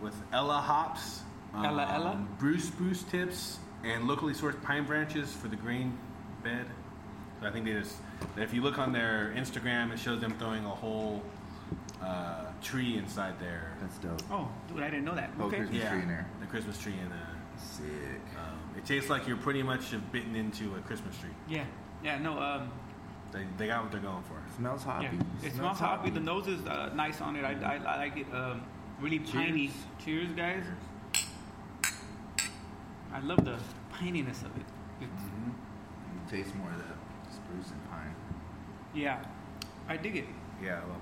with 0.00 0.14
Ella 0.32 0.54
hops, 0.54 1.20
um, 1.52 1.62
Ella 1.66 1.86
Ella? 1.92 2.26
Bruce 2.38 2.64
spruce 2.68 3.02
tips, 3.02 3.58
and 3.84 4.08
locally 4.08 4.32
sourced 4.32 4.60
pine 4.62 4.84
branches 4.86 5.30
for 5.30 5.48
the 5.48 5.56
grain 5.56 5.96
bed. 6.42 6.64
So 7.42 7.48
I 7.48 7.50
think 7.50 7.66
they 7.66 7.74
just, 7.74 7.96
if 8.38 8.54
you 8.54 8.62
look 8.62 8.78
on 8.78 8.92
their 8.94 9.34
Instagram, 9.36 9.92
it 9.92 9.98
shows 9.98 10.22
them 10.22 10.34
throwing 10.38 10.64
a 10.64 10.70
whole 10.70 11.22
uh, 12.02 12.46
tree 12.62 12.96
inside 12.96 13.38
there. 13.38 13.76
That's 13.82 13.98
dope. 13.98 14.22
Oh, 14.30 14.48
dude, 14.68 14.82
I 14.82 14.88
didn't 14.88 15.04
know 15.04 15.14
that. 15.16 15.30
Oh, 15.38 15.44
Okay. 15.44 15.58
Christmas 15.58 15.86
tree 15.90 16.00
in 16.00 16.08
there. 16.08 16.26
the 16.40 16.46
Christmas 16.46 16.78
tree, 16.80 16.94
and 16.98 17.12
uh, 17.12 17.62
Sick. 17.62 17.84
um, 18.38 18.58
it 18.74 18.86
tastes 18.86 19.10
like 19.10 19.28
you're 19.28 19.36
pretty 19.36 19.62
much 19.62 19.82
bitten 20.12 20.34
into 20.34 20.74
a 20.76 20.80
Christmas 20.80 21.14
tree. 21.18 21.28
Yeah, 21.46 21.64
yeah, 22.02 22.16
no, 22.18 22.38
um, 22.40 22.70
They, 23.32 23.44
they 23.58 23.66
got 23.66 23.82
what 23.82 23.92
they're 23.92 24.00
going 24.00 24.22
for. 24.22 24.40
Smells 24.58 24.82
hoppy. 24.82 25.04
yeah. 25.04 25.46
It 25.48 25.52
smells 25.54 25.78
hoppy. 25.78 26.10
The 26.10 26.20
nose 26.20 26.48
is 26.48 26.66
uh, 26.66 26.90
nice 26.94 27.20
on 27.20 27.36
it. 27.36 27.44
I, 27.44 27.52
I, 27.62 27.76
I 27.76 27.96
like 27.98 28.16
it. 28.16 28.26
Um, 28.32 28.62
really 29.00 29.20
piney. 29.20 29.70
Cheers, 30.04 30.32
guys. 30.32 30.64
I 33.12 33.20
love 33.20 33.44
the 33.44 33.56
pininess 33.94 34.42
of 34.44 34.54
it. 34.56 34.66
Mhm. 35.00 35.52
You 35.52 36.30
taste 36.30 36.54
more 36.56 36.70
of 36.70 36.78
that 36.78 36.96
spruce 37.32 37.70
and 37.70 37.90
pine. 37.90 38.14
yeah, 38.94 39.20
I 39.88 39.96
dig 39.96 40.16
it. 40.16 40.24
Yeah, 40.62 40.80
I 40.84 40.88
love 40.88 40.96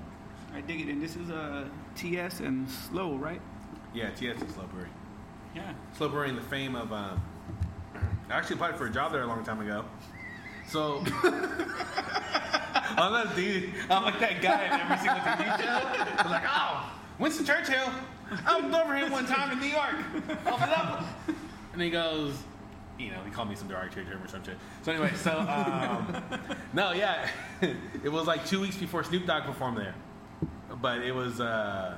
it. 0.53 0.57
I 0.57 0.61
dig 0.61 0.81
it. 0.83 0.89
And 0.93 1.01
this 1.03 1.17
is 1.17 1.31
a 1.31 1.69
TS 1.95 2.41
and 2.41 2.69
SLO, 2.71 3.17
right? 3.17 3.41
Yeah, 3.95 4.11
TS 4.11 4.41
and 4.43 4.51
SLO 4.51 4.65
Brewery. 4.67 4.89
Yeah. 5.55 5.73
SLO 5.97 6.11
Brewing, 6.11 6.37
the 6.37 6.43
fame 6.43 6.77
of. 6.77 6.93
Um, 6.93 7.21
I 8.29 8.35
actually 8.35 8.57
applied 8.57 8.77
for 8.77 8.87
a 8.87 8.91
job 8.91 9.13
there 9.13 9.23
a 9.23 9.27
long 9.27 9.43
time 9.45 9.61
ago. 9.61 9.85
So. 10.69 11.05
I'm 12.99 13.13
that 13.13 13.37
dude. 13.37 13.75
I'm 13.91 14.05
like 14.05 14.19
that 14.21 14.41
guy 14.41 14.65
in 14.65 14.73
every 14.73 14.97
single 14.97 15.21
TV 15.21 15.61
show. 15.61 16.17
I'm 16.19 16.31
like, 16.31 16.45
oh, 16.47 16.93
Winston 17.19 17.45
Churchill. 17.45 17.91
I 18.47 18.61
was 18.61 18.75
over 18.75 18.95
him 18.95 19.13
one 19.13 19.27
time 19.27 19.53
in 19.53 19.61
New 19.61 19.67
York. 19.67 19.97
Open 20.47 20.71
up. 20.71 21.05
And 21.73 21.83
he 21.83 21.91
goes, 21.91 22.35
you 22.99 23.11
know, 23.11 23.21
he 23.25 23.31
called 23.31 23.51
me 23.51 23.55
some 23.55 23.69
derogatory 23.69 24.07
term 24.07 24.23
or 24.23 24.29
some 24.29 24.43
shit. 24.43 24.57
So 24.83 24.93
anyway, 24.93 25.13
so 25.15 25.39
um, 25.39 26.23
no, 26.73 26.93
yeah, 26.93 27.29
it 27.61 28.11
was 28.11 28.27
like 28.27 28.47
two 28.47 28.61
weeks 28.61 28.77
before 28.77 29.05
Snoop 29.05 29.27
Dogg 29.27 29.45
performed 29.45 29.79
there, 29.79 29.95
but 30.81 31.03
it 31.03 31.15
was. 31.15 31.41
Uh, 31.41 31.97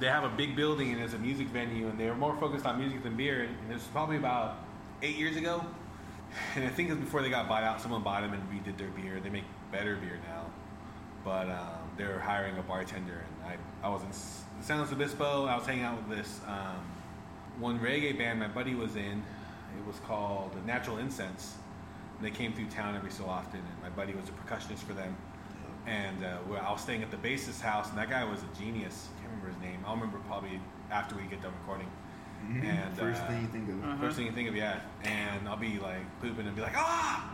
they 0.00 0.06
have 0.06 0.24
a 0.24 0.28
big 0.28 0.56
building 0.56 0.92
and 0.92 1.00
it's 1.00 1.14
a 1.14 1.18
music 1.18 1.46
venue, 1.48 1.86
and 1.88 1.98
they 1.98 2.06
were 2.06 2.16
more 2.16 2.36
focused 2.36 2.66
on 2.66 2.78
music 2.78 3.02
than 3.02 3.16
beer. 3.16 3.42
And 3.42 3.70
it 3.70 3.74
was 3.74 3.84
probably 3.84 4.16
about 4.16 4.58
eight 5.02 5.16
years 5.16 5.36
ago, 5.36 5.64
and 6.56 6.64
I 6.64 6.68
think 6.68 6.88
it 6.88 6.92
was 6.92 7.00
before 7.00 7.22
they 7.22 7.30
got 7.30 7.48
bought 7.48 7.62
out. 7.62 7.80
Someone 7.80 8.02
bought 8.02 8.22
them 8.22 8.32
and 8.32 8.42
redid 8.50 8.76
their 8.78 8.88
beer. 8.88 9.20
They 9.20 9.30
make 9.30 9.44
better 9.70 9.96
beer 9.96 10.18
now, 10.28 10.46
but 11.24 11.48
um, 11.48 11.90
they're 11.96 12.18
hiring 12.18 12.56
a 12.58 12.62
bartender, 12.62 13.24
and 13.24 13.52
I 13.52 13.86
I 13.86 13.90
was 13.90 14.02
in 14.02 14.62
San 14.62 14.78
Luis 14.78 14.92
Obispo. 14.92 15.46
I 15.46 15.56
was 15.56 15.66
hanging 15.66 15.84
out 15.84 15.96
with 15.96 16.18
this 16.18 16.40
um, 16.46 16.84
one 17.58 17.78
reggae 17.78 18.16
band 18.16 18.40
my 18.40 18.48
buddy 18.48 18.74
was 18.74 18.96
in. 18.96 19.22
It 19.76 19.86
was 19.86 19.98
called 20.06 20.52
Natural 20.66 20.98
Incense. 20.98 21.56
And 22.16 22.26
they 22.26 22.30
came 22.30 22.52
through 22.52 22.66
town 22.66 22.94
every 22.94 23.10
so 23.10 23.26
often, 23.26 23.60
and 23.60 23.82
my 23.82 23.90
buddy 23.90 24.14
was 24.14 24.28
a 24.28 24.32
percussionist 24.32 24.78
for 24.78 24.92
them. 24.92 25.16
And 25.86 26.24
uh, 26.24 26.38
I 26.62 26.72
was 26.72 26.80
staying 26.80 27.02
at 27.02 27.10
the 27.10 27.16
bassist's 27.16 27.60
house, 27.60 27.88
and 27.90 27.98
that 27.98 28.08
guy 28.08 28.24
was 28.24 28.40
a 28.42 28.58
genius. 28.58 29.08
I 29.10 29.20
can't 29.20 29.32
remember 29.32 29.48
his 29.48 29.70
name. 29.70 29.84
I'll 29.86 29.94
remember 29.94 30.18
probably 30.26 30.60
after 30.90 31.16
we 31.16 31.22
get 31.24 31.42
done 31.42 31.52
recording. 31.60 31.88
And 32.62 32.96
First 32.96 33.22
uh, 33.22 33.26
thing 33.26 33.42
you 33.42 33.48
think 33.48 33.68
of. 33.68 33.84
Uh-huh. 33.84 34.00
First 34.00 34.16
thing 34.16 34.26
you 34.26 34.32
think 34.32 34.48
of, 34.48 34.56
yeah. 34.56 34.80
And 35.02 35.48
I'll 35.48 35.56
be 35.56 35.78
like 35.78 36.02
pooping 36.20 36.46
and 36.46 36.54
be 36.54 36.62
like, 36.62 36.76
ah, 36.76 37.32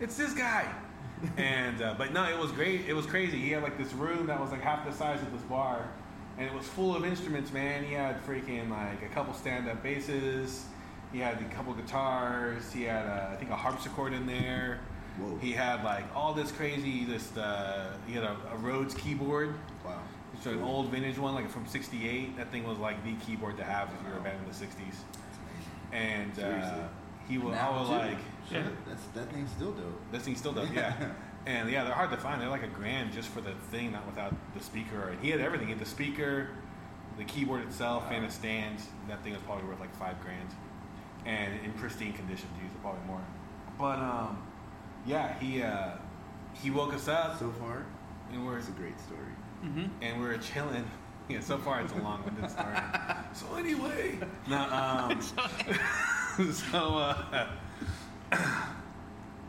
it's 0.00 0.16
this 0.16 0.34
guy. 0.34 0.72
and 1.36 1.80
uh, 1.80 1.94
but 1.96 2.12
no, 2.12 2.24
it 2.28 2.38
was 2.38 2.52
great. 2.52 2.86
It 2.86 2.92
was 2.92 3.06
crazy. 3.06 3.38
He 3.38 3.50
had 3.50 3.62
like 3.62 3.78
this 3.78 3.92
room 3.94 4.26
that 4.26 4.38
was 4.38 4.50
like 4.50 4.60
half 4.60 4.84
the 4.84 4.92
size 4.92 5.20
of 5.22 5.32
this 5.32 5.42
bar, 5.42 5.88
and 6.38 6.46
it 6.46 6.52
was 6.52 6.66
full 6.66 6.94
of 6.94 7.04
instruments. 7.04 7.52
Man, 7.52 7.84
he 7.84 7.94
had 7.94 8.24
freaking 8.26 8.70
like 8.70 9.02
a 9.02 9.12
couple 9.14 9.32
stand-up 9.32 9.82
basses. 9.82 10.66
He 11.12 11.18
had 11.20 11.40
a 11.40 11.44
couple 11.54 11.72
guitars. 11.72 12.72
He 12.72 12.82
had 12.82 13.06
I 13.06 13.36
think 13.36 13.50
a 13.50 13.56
harpsichord 13.56 14.12
in 14.12 14.26
there. 14.26 14.80
Whoa. 15.18 15.38
He 15.38 15.52
had 15.52 15.82
like 15.82 16.04
all 16.14 16.34
this 16.34 16.52
crazy. 16.52 17.04
This 17.04 17.34
uh, 17.36 17.96
he 18.06 18.14
had 18.14 18.24
a, 18.24 18.36
a 18.52 18.56
Rhodes 18.58 18.94
keyboard. 18.94 19.54
Wow. 19.84 20.00
It's 20.36 20.46
an 20.46 20.62
old 20.62 20.90
vintage 20.90 21.18
one, 21.18 21.34
like 21.34 21.50
from 21.50 21.66
'68. 21.66 22.36
That 22.36 22.50
thing 22.50 22.64
was 22.66 22.78
like 22.78 23.02
the 23.04 23.14
keyboard 23.24 23.56
to 23.58 23.64
have 23.64 23.88
if 23.88 24.06
you 24.06 24.12
were 24.12 24.18
a 24.18 24.22
band 24.22 24.38
in 24.44 24.50
the 24.50 24.54
'60s. 24.56 24.96
And 25.92 26.38
uh, 26.38 26.88
he 27.28 27.38
was, 27.38 27.56
I 27.56 27.70
was 27.70 27.88
like, 27.88 28.18
Shit, 28.48 28.64
Yeah. 28.64 28.68
That's 28.86 29.02
that 29.14 29.32
thing's 29.32 29.50
still 29.50 29.72
dope. 29.72 30.00
this 30.12 30.22
thing 30.24 30.36
still 30.36 30.52
does, 30.52 30.70
yeah. 30.70 30.94
and 31.46 31.70
yeah, 31.70 31.84
they're 31.84 31.94
hard 31.94 32.10
to 32.10 32.16
find. 32.16 32.40
They're 32.40 32.48
like 32.48 32.62
a 32.64 32.68
grand 32.68 33.12
just 33.12 33.28
for 33.28 33.40
the 33.40 33.52
thing, 33.70 33.92
not 33.92 34.06
without 34.06 34.34
the 34.54 34.62
speaker. 34.62 35.08
And 35.10 35.20
he 35.20 35.30
had 35.30 35.40
everything. 35.40 35.68
He 35.68 35.72
had 35.72 35.80
the 35.82 35.88
speaker, 35.88 36.50
the 37.18 37.24
keyboard 37.24 37.62
itself 37.62 38.04
and 38.10 38.24
a 38.24 38.30
stand. 38.30 38.78
That 39.08 39.22
thing 39.22 39.32
was 39.32 39.42
probably 39.42 39.64
worth 39.68 39.80
like 39.80 39.94
five 39.96 40.20
grand, 40.22 40.48
and 41.24 41.54
in 41.64 41.72
pristine 41.72 42.12
condition 42.12 42.48
too, 42.60 42.66
so 42.72 42.78
probably 42.82 43.04
more. 43.06 43.24
But 43.78 43.98
um, 43.98 44.42
yeah, 45.06 45.38
he 45.38 45.62
uh, 45.62 45.92
he 46.52 46.70
woke 46.70 46.94
us 46.94 47.08
up 47.08 47.38
So 47.38 47.50
far, 47.52 47.84
and 48.32 48.46
we're 48.46 48.58
it's 48.58 48.68
a 48.68 48.72
great 48.72 49.00
story. 49.00 49.20
Mm-hmm. 49.66 50.02
and 50.02 50.20
we 50.20 50.26
were 50.26 50.38
chilling. 50.38 50.84
Yeah, 51.28 51.40
so 51.40 51.58
far 51.58 51.80
it's 51.80 51.92
a 51.92 51.96
long-winded 51.96 52.48
story. 52.48 52.76
so 53.32 53.56
anyway, 53.56 54.16
no, 54.46 54.58
um, 54.70 55.20
so 56.52 56.98
uh, 56.98 57.48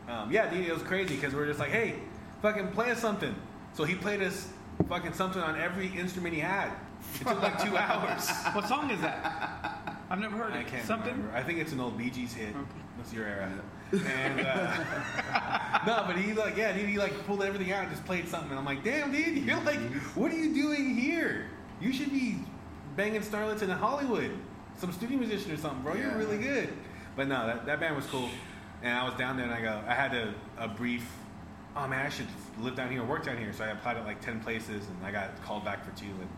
um, 0.08 0.32
yeah, 0.32 0.50
dude, 0.50 0.66
it 0.66 0.72
was 0.74 0.82
crazy 0.82 1.14
because 1.14 1.34
we 1.34 1.38
were 1.38 1.46
just 1.46 1.60
like, 1.60 1.70
hey, 1.70 2.00
fucking 2.42 2.72
play 2.72 2.90
us 2.90 2.98
something. 2.98 3.32
So 3.74 3.84
he 3.84 3.94
played 3.94 4.22
us 4.22 4.48
fucking 4.88 5.12
something 5.12 5.40
on 5.40 5.56
every 5.56 5.86
instrument 5.96 6.34
he 6.34 6.40
had. 6.40 6.72
It 7.20 7.28
took 7.28 7.40
like 7.40 7.62
two 7.62 7.76
hours. 7.76 8.28
What 8.54 8.66
song 8.66 8.90
is 8.90 9.00
that? 9.02 9.94
I've 10.10 10.18
never 10.18 10.36
heard 10.36 10.54
I 10.54 10.62
it. 10.62 10.66
can't 10.66 10.84
Something. 10.84 11.12
remember. 11.12 11.36
I 11.36 11.44
think 11.44 11.60
it's 11.60 11.70
an 11.70 11.78
old 11.78 11.96
Bee 11.96 12.10
Gees 12.10 12.32
hit. 12.34 12.48
Okay. 12.48 12.58
That's 12.96 13.12
your 13.12 13.24
era. 13.26 13.52
And 13.92 14.40
uh, 14.40 14.84
no, 15.86 16.04
but 16.06 16.16
he 16.16 16.34
like 16.34 16.56
yeah, 16.56 16.72
dude, 16.72 16.88
he 16.88 16.98
like 16.98 17.26
pulled 17.26 17.42
everything 17.42 17.72
out 17.72 17.82
and 17.82 17.90
just 17.90 18.04
played 18.04 18.28
something. 18.28 18.50
And 18.50 18.58
I'm 18.58 18.64
like, 18.64 18.84
damn, 18.84 19.12
dude, 19.12 19.38
you're 19.44 19.60
like, 19.62 19.80
what 20.14 20.30
are 20.32 20.36
you 20.36 20.54
doing 20.54 20.94
here? 20.94 21.48
You 21.80 21.92
should 21.92 22.10
be 22.10 22.38
banging 22.96 23.22
starlets 23.22 23.62
in 23.62 23.70
Hollywood, 23.70 24.32
some 24.76 24.92
studio 24.92 25.18
musician 25.18 25.52
or 25.52 25.56
something, 25.56 25.82
bro. 25.82 25.94
You're 25.94 26.16
really 26.16 26.38
good. 26.38 26.68
But 27.16 27.28
no, 27.28 27.46
that, 27.46 27.66
that 27.66 27.80
band 27.80 27.96
was 27.96 28.06
cool. 28.06 28.28
And 28.82 28.96
I 28.96 29.04
was 29.04 29.14
down 29.14 29.36
there 29.36 29.46
and 29.46 29.54
I 29.54 29.60
go, 29.60 29.80
I 29.86 29.94
had 29.94 30.14
a, 30.14 30.34
a 30.58 30.68
brief. 30.68 31.08
Oh 31.76 31.86
man, 31.86 32.04
I 32.04 32.08
should 32.08 32.26
live 32.60 32.74
down 32.74 32.90
here, 32.90 33.00
and 33.00 33.08
work 33.08 33.24
down 33.24 33.38
here. 33.38 33.52
So 33.52 33.64
I 33.64 33.68
applied 33.68 33.96
at 33.96 34.04
like 34.04 34.20
ten 34.20 34.40
places, 34.40 34.86
and 34.86 35.04
I 35.04 35.12
got 35.12 35.40
called 35.42 35.64
back 35.64 35.84
for 35.84 35.98
two, 35.98 36.06
and 36.06 36.28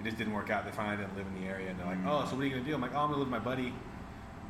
it 0.00 0.04
just 0.04 0.16
didn't 0.16 0.32
work 0.32 0.50
out. 0.50 0.64
They 0.64 0.70
finally 0.70 0.96
didn't 0.96 1.16
live 1.16 1.26
in 1.26 1.42
the 1.42 1.48
area, 1.48 1.70
and 1.70 1.78
they're 1.78 1.86
like, 1.86 1.98
"Oh, 2.06 2.26
so 2.28 2.36
what 2.36 2.42
are 2.42 2.46
you 2.46 2.50
gonna 2.50 2.64
do?" 2.64 2.74
I'm 2.74 2.80
like, 2.80 2.94
"Oh, 2.94 3.00
I'm 3.00 3.10
gonna 3.10 3.18
live 3.18 3.30
with 3.30 3.30
my 3.30 3.38
buddy." 3.38 3.74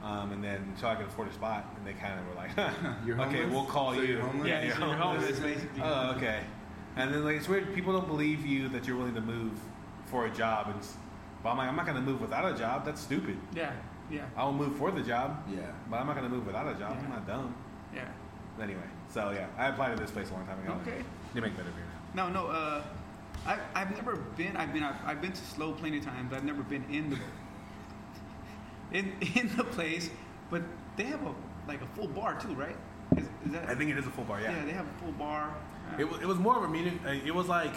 Um, 0.08 0.32
and 0.32 0.42
then 0.42 0.72
so 0.80 0.88
I 0.88 0.94
could 0.94 1.06
afford 1.06 1.28
a 1.28 1.32
spot, 1.34 1.66
and 1.76 1.86
they 1.86 1.92
kind 1.92 2.18
of 2.18 2.26
were 2.28 2.34
like, 2.34 2.50
You're 3.06 3.20
"Okay, 3.20 3.44
we'll 3.44 3.64
call 3.66 3.92
So 3.94 4.00
you." 4.00 4.14
you're 4.14 4.20
homeless? 4.22 4.48
Yeah, 4.48 4.72
so 4.78 4.86
you're 4.86 4.94
homeless, 4.96 5.38
basically. 5.38 5.82
Oh, 5.82 6.14
okay. 6.16 6.40
And 6.96 7.12
then 7.12 7.24
like 7.24 7.36
it's 7.36 7.48
weird. 7.48 7.74
People 7.74 7.92
don't 7.92 8.08
believe 8.08 8.46
you 8.46 8.68
that 8.70 8.86
you're 8.86 8.96
willing 8.96 9.14
to 9.16 9.20
move 9.20 9.52
for 10.06 10.24
a 10.26 10.30
job, 10.30 10.68
and 10.68 10.80
but 11.42 11.50
I'm 11.50 11.58
like, 11.58 11.68
I'm 11.68 11.76
not 11.76 11.84
gonna 11.84 12.00
move 12.00 12.22
without 12.22 12.50
a 12.50 12.56
job. 12.58 12.86
That's 12.86 13.02
stupid. 13.02 13.36
Yeah, 13.54 13.72
yeah, 14.10 14.22
I'll 14.36 14.52
move 14.52 14.76
for 14.76 14.90
the 14.90 15.02
job, 15.02 15.44
Yeah. 15.54 15.60
but 15.90 15.98
I'm 15.98 16.06
not 16.06 16.16
gonna 16.16 16.30
move 16.30 16.46
without 16.46 16.66
a 16.66 16.74
job. 16.78 16.96
I'm 17.04 17.10
not 17.10 17.26
dumb. 17.26 17.54
yeah. 17.94 18.08
Anyway, 18.60 18.80
so 19.12 19.30
yeah, 19.30 19.46
I 19.58 19.68
applied 19.68 19.94
to 19.94 20.02
this 20.02 20.10
place 20.10 20.30
a 20.30 20.32
long 20.32 20.46
time 20.46 20.58
ago. 20.64 20.74
Okay. 20.86 21.04
They 21.34 21.40
make 21.40 21.54
better 21.56 21.68
beer 21.70 21.84
now. 22.14 22.28
No, 22.28 22.46
no. 22.46 22.50
Uh, 22.50 22.82
I 23.46 23.58
I've 23.74 23.90
never 23.94 24.16
been. 24.16 24.56
I've 24.56 24.72
been. 24.72 24.82
I've, 24.82 24.96
I've 25.06 25.20
been 25.20 25.32
to 25.32 25.44
SLO 25.44 25.72
plenty 25.72 25.98
of 25.98 26.04
times. 26.04 26.32
I've 26.32 26.44
never 26.44 26.62
been 26.62 26.84
in 26.90 27.10
the 27.10 27.18
in 28.92 29.12
in 29.34 29.50
the 29.56 29.64
place, 29.64 30.10
but 30.50 30.62
they 30.96 31.04
have 31.04 31.22
a 31.26 31.34
like 31.66 31.80
a 31.82 31.86
full 31.86 32.08
bar 32.08 32.38
too, 32.40 32.54
right? 32.54 32.76
Is, 33.16 33.24
is 33.46 33.52
that? 33.52 33.68
I 33.68 33.74
think 33.74 33.90
it 33.90 33.98
is 33.98 34.06
a 34.06 34.10
full 34.10 34.24
bar. 34.24 34.40
yeah. 34.40 34.52
Yeah, 34.56 34.64
they 34.64 34.72
have 34.72 34.86
a 34.86 35.02
full 35.04 35.12
bar. 35.12 35.54
Uh, 35.92 36.00
It 36.00 36.10
was, 36.10 36.20
it 36.20 36.26
was 36.26 36.38
more 36.38 36.56
of 36.56 36.64
a 36.64 36.68
music. 36.68 36.94
uh, 37.06 37.10
It 37.10 37.34
was 37.34 37.48
like 37.48 37.72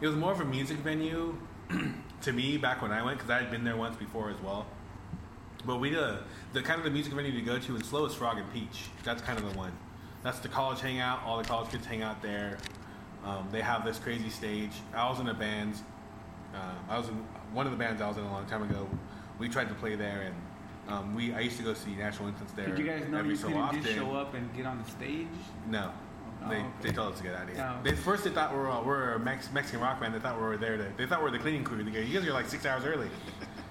it 0.00 0.06
was 0.06 0.16
more 0.16 0.32
of 0.32 0.40
a 0.40 0.44
music 0.44 0.78
venue 0.78 1.36
to 2.22 2.32
me 2.32 2.56
back 2.58 2.82
when 2.82 2.92
I 2.92 3.02
went 3.02 3.18
because 3.18 3.30
I 3.30 3.38
had 3.38 3.50
been 3.50 3.64
there 3.64 3.76
once 3.76 3.96
before 3.96 4.30
as 4.30 4.40
well. 4.40 4.66
But 5.64 5.76
we 5.80 5.96
uh, 5.96 6.16
the 6.52 6.62
kind 6.62 6.78
of 6.78 6.84
the 6.84 6.90
music 6.90 7.12
venue 7.12 7.32
to 7.32 7.40
go 7.42 7.58
to 7.58 7.76
in 7.76 7.82
SLO 7.82 8.04
is 8.06 8.14
Frog 8.14 8.38
and 8.38 8.50
Peach. 8.52 8.84
That's 9.04 9.22
kind 9.22 9.38
of 9.38 9.50
the 9.50 9.56
one. 9.58 9.72
That's 10.22 10.38
the 10.40 10.48
college 10.48 10.80
hangout. 10.80 11.22
All 11.24 11.38
the 11.38 11.44
college 11.44 11.70
kids 11.70 11.86
hang 11.86 12.02
out 12.02 12.20
there. 12.22 12.58
Um, 13.24 13.48
they 13.50 13.60
have 13.60 13.84
this 13.84 13.98
crazy 13.98 14.30
stage. 14.30 14.70
I 14.94 15.08
was 15.08 15.18
in 15.20 15.28
a 15.28 15.34
band. 15.34 15.74
Uh, 16.54 16.58
I 16.88 16.98
was 16.98 17.08
in 17.08 17.14
one 17.52 17.66
of 17.66 17.72
the 17.72 17.78
bands 17.78 18.00
I 18.00 18.08
was 18.08 18.16
in 18.16 18.24
a 18.24 18.30
long 18.32 18.46
time 18.46 18.62
ago. 18.62 18.86
We 19.38 19.48
tried 19.48 19.68
to 19.68 19.74
play 19.74 19.96
there, 19.96 20.22
and 20.22 20.34
um, 20.88 21.14
we 21.14 21.34
I 21.34 21.40
used 21.40 21.56
to 21.58 21.62
go 21.62 21.74
see 21.74 21.94
Natural 21.94 22.28
Incense 22.28 22.52
there. 22.52 22.66
Did 22.68 22.78
you 22.78 22.86
guys 22.86 23.06
know 23.08 23.18
every 23.18 23.30
you 23.32 23.36
so 23.36 23.48
couldn't 23.48 23.62
often. 23.62 23.82
just 23.82 23.94
show 23.94 24.14
up 24.14 24.34
and 24.34 24.54
get 24.56 24.66
on 24.66 24.82
the 24.82 24.90
stage? 24.90 25.26
No. 25.68 25.92
Oh, 26.44 26.48
They, 26.50 26.56
okay. 26.56 26.66
they 26.82 26.92
told 26.92 27.12
us 27.12 27.18
to 27.18 27.24
get 27.24 27.34
out 27.34 27.48
of 27.48 27.54
here. 27.54 27.74
Oh. 27.78 27.82
They 27.82 27.92
first 27.94 28.24
they 28.24 28.30
thought 28.30 28.52
we 28.52 28.58
were, 28.58 28.70
uh, 28.70 28.82
we're 28.82 29.12
a 29.14 29.18
Mex- 29.18 29.50
Mexican 29.52 29.80
rock 29.80 30.00
band. 30.00 30.14
They 30.14 30.18
thought 30.18 30.36
we 30.36 30.42
were 30.44 30.56
there 30.56 30.76
to. 30.76 30.92
They 30.96 31.06
thought 31.06 31.18
we 31.20 31.24
were 31.24 31.30
the 31.30 31.38
cleaning 31.38 31.64
crew. 31.64 31.82
They 31.82 31.90
go, 31.90 31.98
you 32.00 32.18
guys 32.18 32.28
are 32.28 32.32
like 32.32 32.46
six 32.46 32.64
hours 32.66 32.84
early. 32.84 33.08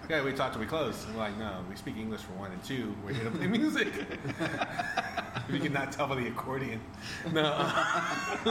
Yeah, 0.08 0.24
we 0.24 0.34
talked 0.34 0.54
till 0.54 0.62
we 0.62 0.68
close. 0.68 1.04
I'm 1.10 1.18
like, 1.18 1.36
no, 1.40 1.64
we 1.68 1.76
speak 1.76 1.98
English 1.98 2.22
for 2.22 2.34
one, 2.34 2.52
and 2.52 2.64
two, 2.64 2.96
we're 3.04 3.14
here 3.14 3.24
to 3.24 3.32
play 3.32 3.48
music. 3.48 3.88
we 5.52 5.60
cannot 5.60 5.92
tell 5.92 6.06
by 6.06 6.14
the 6.14 6.28
accordion. 6.28 6.80
No. 7.34 7.42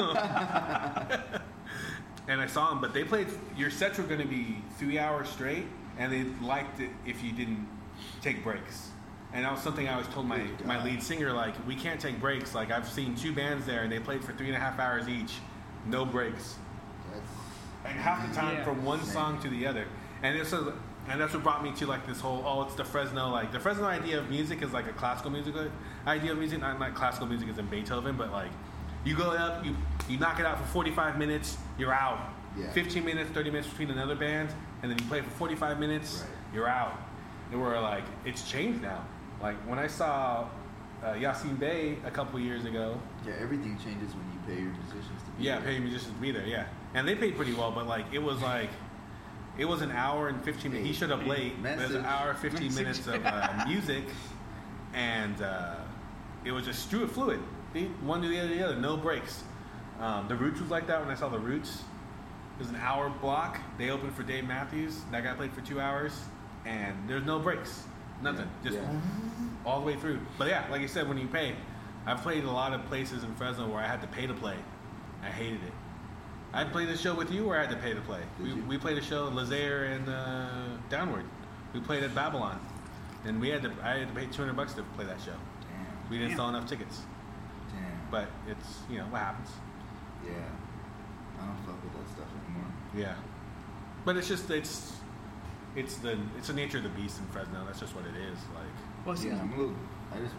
and 2.28 2.40
I 2.40 2.46
saw 2.48 2.70
them, 2.70 2.80
but 2.80 2.92
they 2.92 3.04
played. 3.04 3.28
Your 3.56 3.70
sets 3.70 3.98
were 3.98 4.04
going 4.04 4.20
to 4.20 4.26
be 4.26 4.62
three 4.78 4.98
hours 4.98 5.28
straight, 5.28 5.66
and 5.98 6.12
they 6.12 6.24
liked 6.44 6.80
it 6.80 6.90
if 7.06 7.22
you 7.22 7.32
didn't 7.32 7.66
take 8.22 8.42
breaks. 8.42 8.90
And 9.32 9.44
that 9.44 9.52
was 9.52 9.60
something 9.62 9.88
I 9.88 9.92
always 9.94 10.06
told 10.08 10.26
my, 10.26 10.46
my 10.64 10.82
lead 10.84 11.02
singer, 11.02 11.32
like, 11.32 11.54
we 11.66 11.74
can't 11.74 12.00
take 12.00 12.20
breaks. 12.20 12.54
Like, 12.54 12.70
I've 12.70 12.88
seen 12.88 13.16
two 13.16 13.32
bands 13.32 13.66
there, 13.66 13.82
and 13.82 13.90
they 13.90 13.98
played 13.98 14.22
for 14.24 14.32
three 14.32 14.46
and 14.46 14.56
a 14.56 14.60
half 14.60 14.78
hours 14.78 15.08
each, 15.08 15.32
no 15.86 16.04
breaks. 16.04 16.56
That's 17.12 17.30
And 17.84 17.98
half 17.98 18.28
the 18.28 18.34
time 18.34 18.56
Yeah. 18.58 18.64
from 18.64 18.84
one 18.84 19.02
song 19.04 19.40
to 19.42 19.48
the 19.48 19.66
other. 19.66 19.86
And 20.22 20.36
it's 20.38 20.52
a, 20.52 20.72
and 21.08 21.20
that's 21.20 21.34
what 21.34 21.42
brought 21.42 21.62
me 21.64 21.72
to 21.72 21.86
like 21.86 22.06
this 22.06 22.18
whole 22.20 22.42
oh 22.46 22.62
it's 22.62 22.74
the 22.76 22.84
Fresno 22.84 23.28
like 23.28 23.52
the 23.52 23.60
Fresno 23.60 23.84
idea 23.84 24.18
of 24.18 24.30
music 24.30 24.62
is 24.62 24.72
like 24.72 24.86
a 24.86 24.92
classical 24.94 25.30
music 25.30 25.54
idea 26.06 26.32
of 26.32 26.38
music 26.38 26.60
not 26.60 26.80
like 26.80 26.94
classical 26.94 27.26
music 27.26 27.46
is 27.50 27.58
in 27.58 27.66
Beethoven 27.66 28.16
but 28.16 28.32
like 28.32 28.50
you 29.04 29.14
go 29.14 29.32
up 29.32 29.62
you 29.66 29.76
you 30.08 30.16
knock 30.18 30.40
it 30.40 30.46
out 30.46 30.58
for 30.58 30.64
45 30.68 31.18
minutes 31.18 31.58
you're 31.78 31.92
out 31.92 32.30
Yeah. 32.58 32.70
15 32.72 33.04
minutes 33.04 33.28
30 33.32 33.50
minutes 33.50 33.68
between 33.68 33.90
another 33.90 34.14
band 34.14 34.48
and 34.84 34.90
then 34.92 34.98
you 34.98 35.04
play 35.06 35.22
for 35.22 35.30
45 35.30 35.80
minutes 35.80 36.20
Right. 36.20 36.30
you're 36.54 36.68
out 36.68 36.92
and 37.50 37.60
we're 37.60 37.80
like 37.80 38.04
it's 38.26 38.48
changed 38.50 38.82
now 38.82 39.02
like 39.40 39.56
when 39.66 39.78
I 39.78 39.86
saw 39.86 40.46
uh, 41.02 41.14
Yasiin 41.14 41.58
Bey 41.58 41.96
a 42.04 42.10
couple 42.10 42.38
years 42.38 42.66
ago 42.66 43.00
yeah. 43.26 43.32
Everything 43.40 43.78
changes 43.82 44.14
when 44.14 44.26
you 44.32 44.38
pay 44.46 44.60
your 44.62 44.72
musicians 44.72 45.22
to 45.24 45.30
be 45.38 45.44
yeah, 45.44 45.54
there. 45.56 45.64
paying 45.68 45.82
musicians 45.84 46.12
to 46.12 46.20
be 46.20 46.30
there. 46.30 46.46
Yeah, 46.46 46.66
and 46.92 47.08
they 47.08 47.14
paid 47.14 47.36
pretty 47.36 47.54
well, 47.54 47.70
but 47.70 47.86
like 47.86 48.04
it 48.12 48.18
was 48.22 48.42
like 48.42 48.68
it 49.56 49.64
was 49.64 49.80
an 49.80 49.90
hour 49.92 50.28
and 50.28 50.44
fifteen 50.44 50.72
minutes. 50.72 50.88
He 50.90 50.94
showed 50.94 51.10
up 51.10 51.26
late. 51.26 51.52
It 51.52 51.62
was 51.62 51.64
an 51.72 51.78
Message. 51.78 52.04
hour 52.04 52.34
fifteen 52.34 52.66
Message. 52.74 53.06
minutes 53.06 53.06
of 53.06 53.24
uh, 53.24 53.64
music, 53.66 54.04
and 54.92 55.40
uh, 55.40 55.76
it 56.44 56.52
was 56.52 56.66
just 56.66 56.90
fluid, 56.90 57.10
fluid. 57.10 57.40
One 58.02 58.20
to 58.20 58.28
the 58.28 58.38
other, 58.38 58.48
to 58.50 58.54
the 58.54 58.62
other, 58.66 58.76
no 58.76 58.98
breaks. 58.98 59.42
Um, 60.00 60.28
the 60.28 60.36
Roots 60.36 60.60
was 60.60 60.70
like 60.70 60.86
that 60.88 61.00
when 61.00 61.08
I 61.10 61.14
saw 61.14 61.30
the 61.30 61.38
Roots. 61.38 61.82
It 62.56 62.58
was 62.60 62.68
an 62.68 62.76
hour 62.76 63.08
block. 63.10 63.58
They 63.78 63.90
opened 63.90 64.14
for 64.14 64.22
Dave 64.22 64.46
Matthews. 64.46 65.00
That 65.10 65.24
guy 65.24 65.34
played 65.34 65.52
for 65.52 65.60
two 65.60 65.80
hours, 65.80 66.12
and 66.64 66.96
there's 67.08 67.24
no 67.24 67.38
breaks, 67.40 67.82
nothing, 68.22 68.48
Yeah, 68.62 68.70
just 68.70 68.82
yeah. 68.82 69.00
all 69.66 69.80
the 69.80 69.86
way 69.86 69.96
through. 69.96 70.20
But 70.38 70.48
yeah, 70.48 70.64
like 70.70 70.80
I 70.82 70.86
said, 70.86 71.08
when 71.08 71.18
you 71.18 71.26
pay, 71.26 71.56
I've 72.06 72.18
played 72.22 72.44
a 72.44 72.50
lot 72.50 72.72
of 72.72 72.84
places 72.86 73.24
in 73.24 73.34
Fresno 73.34 73.66
where 73.68 73.82
I 73.82 73.86
had 73.86 74.00
to 74.02 74.06
pay 74.08 74.26
to 74.26 74.34
play. 74.34 74.56
I 75.22 75.26
hated 75.26 75.62
it. 75.64 75.72
I 76.52 76.62
played 76.62 76.88
a 76.90 76.96
show 76.96 77.12
with 77.14 77.32
you 77.32 77.44
where 77.44 77.58
I 77.58 77.62
had 77.64 77.70
to 77.70 77.82
pay 77.82 77.92
to 77.94 78.00
play. 78.02 78.20
We, 78.40 78.52
we 78.54 78.78
played 78.78 78.98
a 78.98 79.02
show 79.02 79.26
in 79.26 79.34
Lazaire 79.34 79.90
and 79.96 80.08
uh, 80.08 80.48
Downward. 80.88 81.24
We 81.72 81.80
played 81.80 82.04
at 82.04 82.14
Babylon, 82.14 82.60
and 83.24 83.40
we 83.40 83.48
had 83.48 83.62
to. 83.62 83.72
I 83.82 83.98
had 83.98 84.08
to 84.08 84.14
pay 84.14 84.26
200 84.26 84.54
bucks 84.54 84.74
to 84.74 84.84
play 84.94 85.06
that 85.06 85.20
show. 85.20 85.32
Damn. 85.32 86.10
We 86.10 86.18
didn't 86.18 86.30
Damn. 86.32 86.38
sell 86.38 86.48
enough 86.50 86.68
tickets, 86.68 87.00
Damn. 87.72 88.10
but 88.12 88.28
it's 88.46 88.78
you 88.88 88.98
know 88.98 89.06
what 89.06 89.20
happens. 89.22 89.48
yeah. 90.24 90.32
I 91.42 91.46
don't 91.46 91.56
fuck 91.66 91.82
with 91.82 91.92
that 91.94 92.08
stuff 92.14 92.28
anymore. 92.46 92.70
Yeah, 92.96 93.14
but 94.04 94.16
it's 94.16 94.28
just 94.28 94.50
it's 94.50 94.94
it's 95.76 95.96
the 95.96 96.18
it's 96.38 96.48
the 96.48 96.54
nature 96.54 96.78
of 96.78 96.84
the 96.84 96.90
beast 96.90 97.18
in 97.18 97.26
Fresno. 97.26 97.64
That's 97.66 97.80
just 97.80 97.94
what 97.94 98.04
it 98.04 98.16
is. 98.16 98.38
Like 98.54 99.06
Well, 99.06 99.16
see, 99.16 99.28
Yeah, 99.28 99.40
I'm 99.40 99.52
a 99.52 99.56
little. 99.56 99.74
I 100.12 100.18
just. 100.18 100.34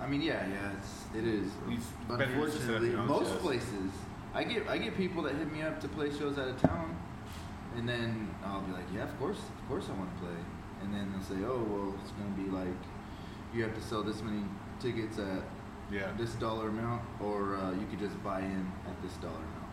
I 0.00 0.06
mean, 0.06 0.22
yeah, 0.22 0.46
yeah, 0.48 0.72
it's 0.78 1.04
it 1.14 1.26
is. 1.26 1.50
It's 1.68 1.86
better 2.08 2.24
to 2.24 2.50
set 2.50 2.70
up 2.70 2.82
Unfortunately, 2.82 2.90
most 3.06 3.30
shows. 3.30 3.40
places, 3.40 3.90
I 4.32 4.44
get 4.44 4.66
I 4.68 4.78
get 4.78 4.96
people 4.96 5.22
that 5.24 5.34
hit 5.34 5.52
me 5.52 5.62
up 5.62 5.80
to 5.82 5.88
play 5.88 6.10
shows 6.10 6.38
out 6.38 6.48
of 6.48 6.60
town, 6.62 6.96
and 7.76 7.86
then 7.86 8.34
I'll 8.46 8.62
be 8.62 8.72
like, 8.72 8.86
yeah, 8.94 9.04
of 9.04 9.18
course, 9.18 9.38
of 9.38 9.68
course, 9.68 9.86
I 9.90 9.98
want 9.98 10.16
to 10.16 10.22
play, 10.22 10.36
and 10.82 10.94
then 10.94 11.12
they'll 11.12 11.22
say, 11.22 11.44
oh, 11.44 11.62
well, 11.68 11.94
it's 12.02 12.12
gonna 12.12 12.30
be 12.30 12.50
like, 12.50 12.80
you 13.52 13.62
have 13.62 13.74
to 13.74 13.80
sell 13.82 14.02
this 14.02 14.22
many 14.22 14.44
tickets 14.80 15.18
at 15.18 15.42
yeah, 15.92 16.12
this 16.16 16.32
dollar 16.34 16.68
amount, 16.68 17.02
or 17.20 17.56
uh, 17.56 17.72
you 17.72 17.86
could 17.90 18.00
just 18.00 18.22
buy 18.24 18.40
in 18.40 18.72
at 18.88 19.02
this 19.02 19.12
dollar 19.18 19.34
amount. 19.34 19.63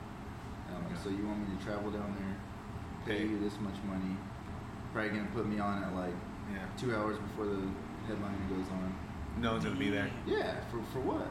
And 0.71 0.77
I'm 0.77 0.83
like, 0.87 0.97
Yeah. 0.97 1.03
so 1.03 1.09
you 1.09 1.27
want 1.27 1.39
me 1.47 1.57
to 1.57 1.63
travel 1.63 1.91
down 1.91 2.15
there, 2.17 2.35
pay 3.05 3.23
Pay. 3.23 3.29
you 3.29 3.39
this 3.39 3.59
much 3.59 3.75
money, 3.85 4.15
probably 4.93 5.11
gonna 5.11 5.29
put 5.33 5.45
me 5.45 5.59
on 5.59 5.83
at 5.83 5.93
like 5.95 6.15
yeah. 6.51 6.65
two 6.79 6.95
hours 6.95 7.17
before 7.19 7.45
the 7.45 7.61
headline 8.07 8.39
goes 8.49 8.67
on. 8.71 8.93
No 9.39 9.53
one's 9.53 9.65
gonna 9.65 9.75
be 9.75 9.89
there. 9.89 10.09
Yeah, 10.25 10.55
for 10.71 10.81
for 10.91 10.99
what? 10.99 11.29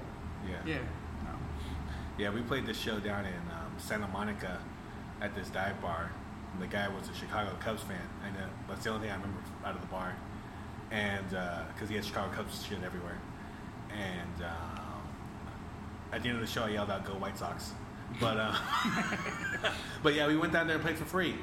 Yeah. 0.49 0.57
yeah, 0.65 0.79
no. 1.25 1.31
Yeah, 2.19 2.31
we 2.31 2.41
played 2.43 2.67
this 2.67 2.79
show 2.79 2.99
down 3.01 3.25
in 3.27 3.35
um, 3.53 3.73
Santa 3.77 4.09
Monica 4.09 4.59
at 5.21 5.35
this 5.35 5.49
dive 5.51 5.81
bar. 5.83 6.11
And 6.53 6.63
the 6.63 6.67
guy 6.67 6.89
was 6.89 7.09
a 7.09 7.15
Chicago 7.15 7.55
Cubs 7.61 7.83
fan. 7.83 8.01
I 8.25 8.31
know 8.37 8.47
that's 8.69 8.83
the 8.85 8.91
only 8.91 9.03
thing 9.07 9.13
I 9.13 9.17
remember 9.17 9.39
out 9.65 9.75
of 9.77 9.81
the 9.83 9.87
bar, 9.87 10.17
and 10.91 11.29
because 11.75 11.89
he 11.89 11.95
had 11.95 12.05
Chicago 12.05 12.33
Cubs 12.35 12.65
shit 12.65 12.83
everywhere. 12.83 13.19
And 13.93 14.45
um, 14.45 15.03
at 16.13 16.23
the 16.23 16.29
end 16.29 16.39
of 16.39 16.45
the 16.45 16.51
show, 16.51 16.65
I 16.65 16.71
yelled 16.71 16.91
out 16.91 17.05
"Go 17.05 17.13
White 17.13 17.39
Sox!" 17.39 17.73
But 18.19 18.37
uh, 18.39 18.57
but 20.03 20.15
yeah, 20.15 20.27
we 20.27 20.37
went 20.37 20.53
down 20.53 20.67
there 20.67 20.77
and 20.77 20.85
played 20.85 20.99
for 20.99 21.05
free. 21.05 21.35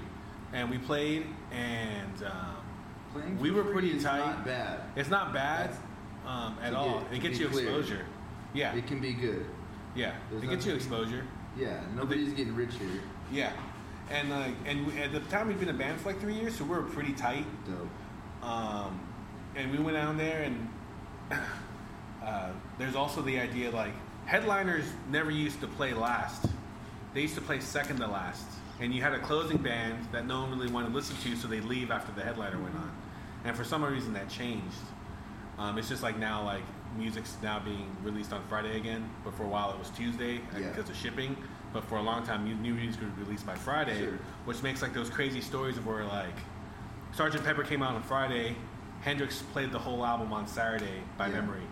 and 0.54 0.70
we 0.70 0.78
played, 0.78 1.26
and 1.52 2.24
um, 2.24 2.56
Playing 3.14 3.40
we 3.40 3.52
were 3.52 3.64
pretty 3.64 4.00
tight. 4.00 4.20
Not 4.20 4.46
bad. 4.46 4.82
It's 4.96 5.10
not 5.10 5.34
bad 5.34 5.76
um, 6.26 6.58
at 6.62 6.74
all. 6.74 7.02
get- 7.02 7.14
it 7.14 7.22
gets 7.22 7.40
you 7.40 7.48
clear. 7.50 7.64
exposure. 7.70 8.06
Yeah, 8.54 8.74
It 8.76 8.88
can 8.88 9.00
be 9.00 9.14
good. 9.14 9.46
yeah. 9.96 10.16
There's 10.32 10.44
It 10.44 10.50
gets 10.50 10.66
you 10.66 10.74
exposure. 10.74 11.24
Yeah, 11.58 11.82
nobody's 11.96 12.34
getting 12.34 12.56
rich 12.56 12.74
here. 12.76 13.02
Yeah, 13.32 13.52
and 14.10 14.32
uh, 14.32 14.48
and 14.66 14.88
we, 14.88 14.98
at 15.02 15.12
the 15.12 15.20
time 15.22 15.48
we've 15.48 15.60
been 15.60 15.70
a 15.70 15.74
band 15.74 16.00
for 16.02 16.10
like 16.10 16.20
three 16.22 16.34
years, 16.36 16.56
so 16.58 16.64
we 16.64 16.72
were 16.72 16.84
pretty 16.84 17.14
tight. 17.14 17.46
Dope. 17.66 18.48
Um, 18.50 19.00
and 19.56 19.72
we 19.72 19.80
went 19.80 19.98
down 19.98 20.18
there, 20.18 20.44
and 20.44 20.70
uh, 22.24 22.50
there's 22.78 22.96
also 22.96 23.22
the 23.22 23.40
idea 23.40 23.72
like 23.72 23.94
headliners 24.26 24.86
never 25.10 25.32
used 25.32 25.60
to 25.62 25.68
play 25.68 25.94
last; 25.94 26.46
they 27.18 27.24
used 27.24 27.34
to 27.34 27.42
play 27.42 27.60
second 27.60 27.98
to 27.98 28.06
last. 28.06 28.46
And 28.80 28.94
you 28.94 29.02
had 29.02 29.14
a 29.14 29.20
closing 29.20 29.58
band 29.58 30.08
that 30.12 30.28
no 30.28 30.42
one 30.42 30.52
really 30.52 30.72
wanted 30.72 30.90
to 30.90 30.94
listen 30.94 31.16
to, 31.24 31.36
so 31.36 31.48
they 31.48 31.62
leave 31.62 31.90
after 31.90 32.12
the 32.12 32.22
headliner 32.22 32.60
went 32.62 32.76
on. 32.76 32.92
And 33.44 33.56
for 33.58 33.64
some 33.64 33.84
reason, 33.84 34.14
that 34.14 34.30
changed. 34.30 34.76
Um, 35.58 35.80
it's 35.80 35.90
just 35.90 36.04
like 36.04 36.20
now, 36.20 36.44
like 36.44 36.62
music's 36.96 37.36
now 37.42 37.58
being 37.58 37.90
released 38.04 38.34
on 38.34 38.44
Friday 38.48 38.78
again, 38.78 39.10
but 39.24 39.34
for 39.34 39.46
a 39.46 39.48
while 39.48 39.72
it 39.72 39.80
was 39.80 39.90
Tuesday 39.90 40.38
uh, 40.56 40.60
Yeah. 40.60 40.70
because 40.70 40.92
of 40.92 40.96
shipping. 40.96 41.36
But 41.74 41.86
for 41.86 41.98
a 41.98 42.04
long 42.04 42.24
time, 42.24 42.46
new 42.62 42.76
music 42.76 43.02
was 43.02 43.10
released 43.28 43.48
by 43.48 43.56
Friday, 43.56 43.98
Sure. 44.00 44.20
which 44.46 44.62
makes 44.62 44.84
like 44.84 44.94
those 44.94 45.10
crazy 45.10 45.42
stories 45.42 45.76
of 45.76 45.88
where 45.88 46.04
like 46.06 46.38
Sergeant 47.14 47.44
Pepper 47.44 47.64
came 47.64 47.82
out 47.82 47.96
on 47.96 48.04
Friday, 48.04 48.56
Hendrix 49.02 49.42
played 49.54 49.72
the 49.72 49.80
whole 49.80 50.06
album 50.06 50.32
on 50.34 50.46
Saturday 50.46 51.02
by 51.18 51.30
Yeah. 51.30 51.42
memory, 51.42 51.66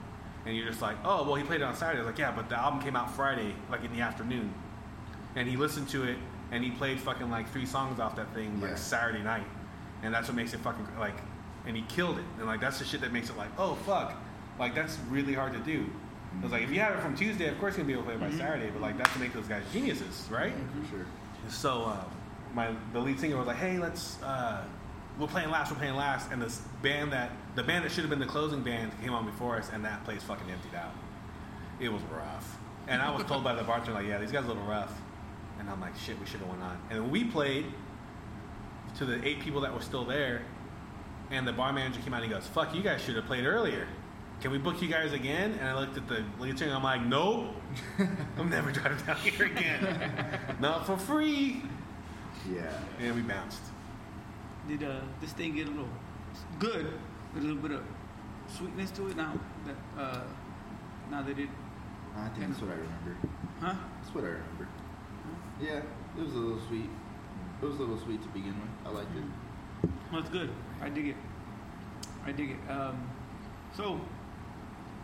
and 0.47 0.57
you're 0.57 0.67
just 0.67 0.81
like, 0.81 0.97
oh 1.05 1.23
well, 1.23 1.35
he 1.35 1.43
played 1.43 1.61
it 1.61 1.65
on 1.65 1.75
Saturday. 1.75 1.99
I 1.99 2.01
was 2.01 2.07
like, 2.07 2.17
yeah, 2.17 2.31
but 2.31 2.49
the 2.49 2.57
album 2.59 2.81
came 2.81 2.95
out 2.95 3.11
Friday, 3.15 3.53
like 3.69 3.83
in 3.83 3.93
the 3.93 4.01
afternoon, 4.01 4.51
and 5.35 5.47
he 5.47 5.57
listened 5.57 5.89
to 5.89 6.03
it 6.03 6.17
and 6.51 6.63
he 6.63 6.71
played 6.71 6.99
fucking 6.99 7.29
like 7.29 7.51
three 7.51 7.65
songs 7.65 7.99
off 7.99 8.15
that 8.15 8.33
thing 8.33 8.61
like 8.61 8.71
Yeah. 8.71 8.75
Saturday 8.75 9.23
night, 9.23 9.45
and 10.03 10.13
that's 10.13 10.27
what 10.27 10.35
makes 10.35 10.53
it 10.53 10.59
fucking 10.59 10.87
like, 10.99 11.15
and 11.65 11.75
he 11.75 11.83
killed 11.83 12.17
it, 12.19 12.25
and 12.37 12.45
like 12.45 12.61
that's 12.61 12.79
the 12.79 12.85
shit 12.85 13.01
that 13.01 13.11
makes 13.11 13.29
it 13.29 13.37
like, 13.37 13.49
oh 13.57 13.75
fuck, 13.85 14.13
like 14.59 14.75
that's 14.75 14.97
really 15.09 15.33
hard 15.33 15.53
to 15.53 15.59
do. 15.59 15.85
I 16.39 16.43
was 16.43 16.51
like, 16.51 16.63
if 16.63 16.69
you 16.71 16.79
have 16.81 16.93
it 16.95 17.01
from 17.01 17.15
Tuesday, 17.15 17.47
of 17.47 17.57
course 17.59 17.77
you're 17.77 17.85
gonna 17.85 17.87
be 17.87 17.99
able 18.01 18.11
to 18.11 18.17
play 18.19 18.27
it 18.27 18.31
by 18.31 18.37
Saturday, 18.37 18.69
but 18.69 18.81
like 18.81 18.97
that's 18.97 19.09
what 19.11 19.19
makes 19.21 19.33
those 19.33 19.47
guys 19.47 19.63
geniuses, 19.73 20.27
right? 20.29 20.53
For 20.83 20.95
sure. 20.97 21.05
So 21.49 21.83
uh, 21.85 22.03
my 22.53 22.69
the 22.93 22.99
lead 22.99 23.19
singer 23.19 23.37
was 23.37 23.47
like, 23.47 23.57
"Hey, 23.57 23.77
let's 23.79 24.21
uh, 24.21 24.63
we're 25.17 25.27
playing 25.27 25.49
last, 25.49 25.71
we're 25.71 25.77
playing 25.77 25.95
last," 25.95 26.31
and 26.31 26.41
this 26.41 26.61
band 26.81 27.11
that 27.13 27.31
the 27.55 27.63
band 27.63 27.85
that 27.85 27.91
should 27.91 28.01
have 28.01 28.09
been 28.09 28.19
the 28.19 28.25
closing 28.25 28.61
band 28.61 28.91
came 29.01 29.13
on 29.13 29.25
before 29.25 29.57
us, 29.57 29.69
and 29.73 29.83
that 29.85 30.03
place 30.03 30.21
fucking 30.23 30.49
emptied 30.49 30.75
out. 30.75 30.91
It 31.79 31.89
was 31.91 32.01
rough, 32.13 32.57
and 32.87 33.01
I 33.01 33.09
was 33.15 33.23
told 33.25 33.43
by 33.43 33.55
the 33.55 33.63
bartender 33.63 33.93
like, 33.93 34.07
"Yeah, 34.07 34.17
these 34.17 34.31
guys 34.31 34.43
are 34.43 34.45
a 34.45 34.49
little 34.49 34.63
rough," 34.63 34.93
and 35.65 35.73
I'm 35.73 35.81
like, 35.81 35.95
"Shit, 35.97 36.19
we 36.19 36.25
should 36.27 36.39
have 36.41 36.49
went 36.49 36.61
on." 36.61 36.77
And 36.91 37.11
we 37.11 37.23
played 37.23 37.65
to 38.97 39.05
the 39.05 39.25
eight 39.27 39.39
people 39.39 39.61
that 39.61 39.73
were 39.73 39.81
still 39.81 40.05
there, 40.05 40.43
and 41.31 41.47
the 41.47 41.53
bar 41.53 41.73
manager 41.73 41.99
came 42.01 42.13
out 42.13 42.21
and 42.21 42.31
he 42.31 42.37
goes, 42.37 42.47
"Fuck, 42.47 42.75
you 42.75 42.83
guys 42.83 43.01
should 43.01 43.15
have 43.15 43.25
played 43.25 43.45
earlier." 43.45 43.87
Can 44.41 44.51
we 44.51 44.57
book 44.57 44.81
you 44.81 44.89
guys 44.89 45.13
again? 45.13 45.53
And 45.59 45.67
I 45.67 45.79
looked 45.79 45.95
at 45.97 46.07
the 46.09 46.23
lead 46.39 46.59
singer. 46.59 46.73
I'm 46.75 46.83
like, 46.83 47.01
nope. 47.01 47.55
I'm 48.37 48.49
never 48.49 48.69
driving 48.69 49.03
down 49.05 49.15
here 49.15 49.45
again. 49.45 50.37
Not 50.59 50.85
for 50.85 50.97
free. 50.97 51.61
Yeah. 52.53 52.69
And 52.99 53.15
we 53.15 53.21
bounced. 53.21 53.61
Did 54.67 54.83
uh, 54.83 54.99
this 55.21 55.31
thing 55.31 55.55
get 55.55 55.67
a 55.67 55.71
little 55.71 55.87
good 56.59 56.99
with 57.33 57.43
a 57.43 57.47
little 57.47 57.61
bit 57.61 57.71
of 57.71 57.83
sweetness 58.57 58.91
to 58.91 59.07
it 59.07 59.15
now 59.15 59.39
that 59.65 60.01
uh, 60.01 60.21
now 61.09 61.21
that 61.21 61.39
it 61.39 61.49
I 62.17 62.27
think 62.29 62.49
that's 62.49 62.61
what 62.61 62.71
I 62.71 62.73
remember. 62.73 63.15
huh? 63.61 63.73
That's 64.01 64.13
what 64.13 64.23
I 64.25 64.27
remember. 64.27 64.67
Yeah, 65.61 65.77
it 66.17 66.23
was 66.23 66.33
a 66.33 66.37
little 66.37 66.61
sweet. 66.67 66.89
It 67.61 67.65
was 67.65 67.75
a 67.77 67.79
little 67.79 67.99
sweet 67.99 68.21
to 68.21 68.27
begin 68.29 68.53
with. 68.59 68.69
I 68.85 68.89
liked 68.89 69.15
it. 69.15 69.89
Well, 70.11 70.21
it's 70.21 70.29
good. 70.29 70.49
I 70.81 70.89
dig 70.89 71.07
it. 71.09 71.15
I 72.25 72.31
dig 72.31 72.51
it. 72.51 72.71
Um, 72.71 73.07
so, 73.75 73.99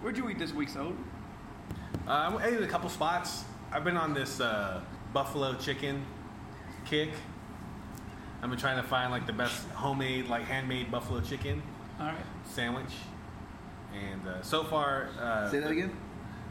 where'd 0.01 0.17
you 0.17 0.29
eat 0.29 0.39
this 0.39 0.53
week, 0.53 0.69
so? 0.69 0.93
Uh, 2.07 2.37
I 2.39 2.45
ate 2.47 2.61
a 2.61 2.67
couple 2.67 2.89
spots. 2.89 3.43
I've 3.71 3.83
been 3.83 3.97
on 3.97 4.13
this 4.13 4.41
uh, 4.41 4.81
buffalo 5.13 5.53
chicken 5.55 6.03
kick. 6.85 7.09
I've 8.41 8.49
been 8.49 8.59
trying 8.59 8.81
to 8.81 8.87
find 8.87 9.11
like 9.11 9.27
the 9.27 9.33
best 9.33 9.67
homemade, 9.69 10.27
like 10.27 10.43
handmade 10.43 10.91
buffalo 10.91 11.21
chicken 11.21 11.61
All 11.99 12.07
right. 12.07 12.15
sandwich. 12.45 12.91
And 13.93 14.27
uh, 14.27 14.41
so 14.41 14.63
far, 14.63 15.09
uh, 15.19 15.49
Say 15.49 15.59
that 15.59 15.71
again. 15.71 15.95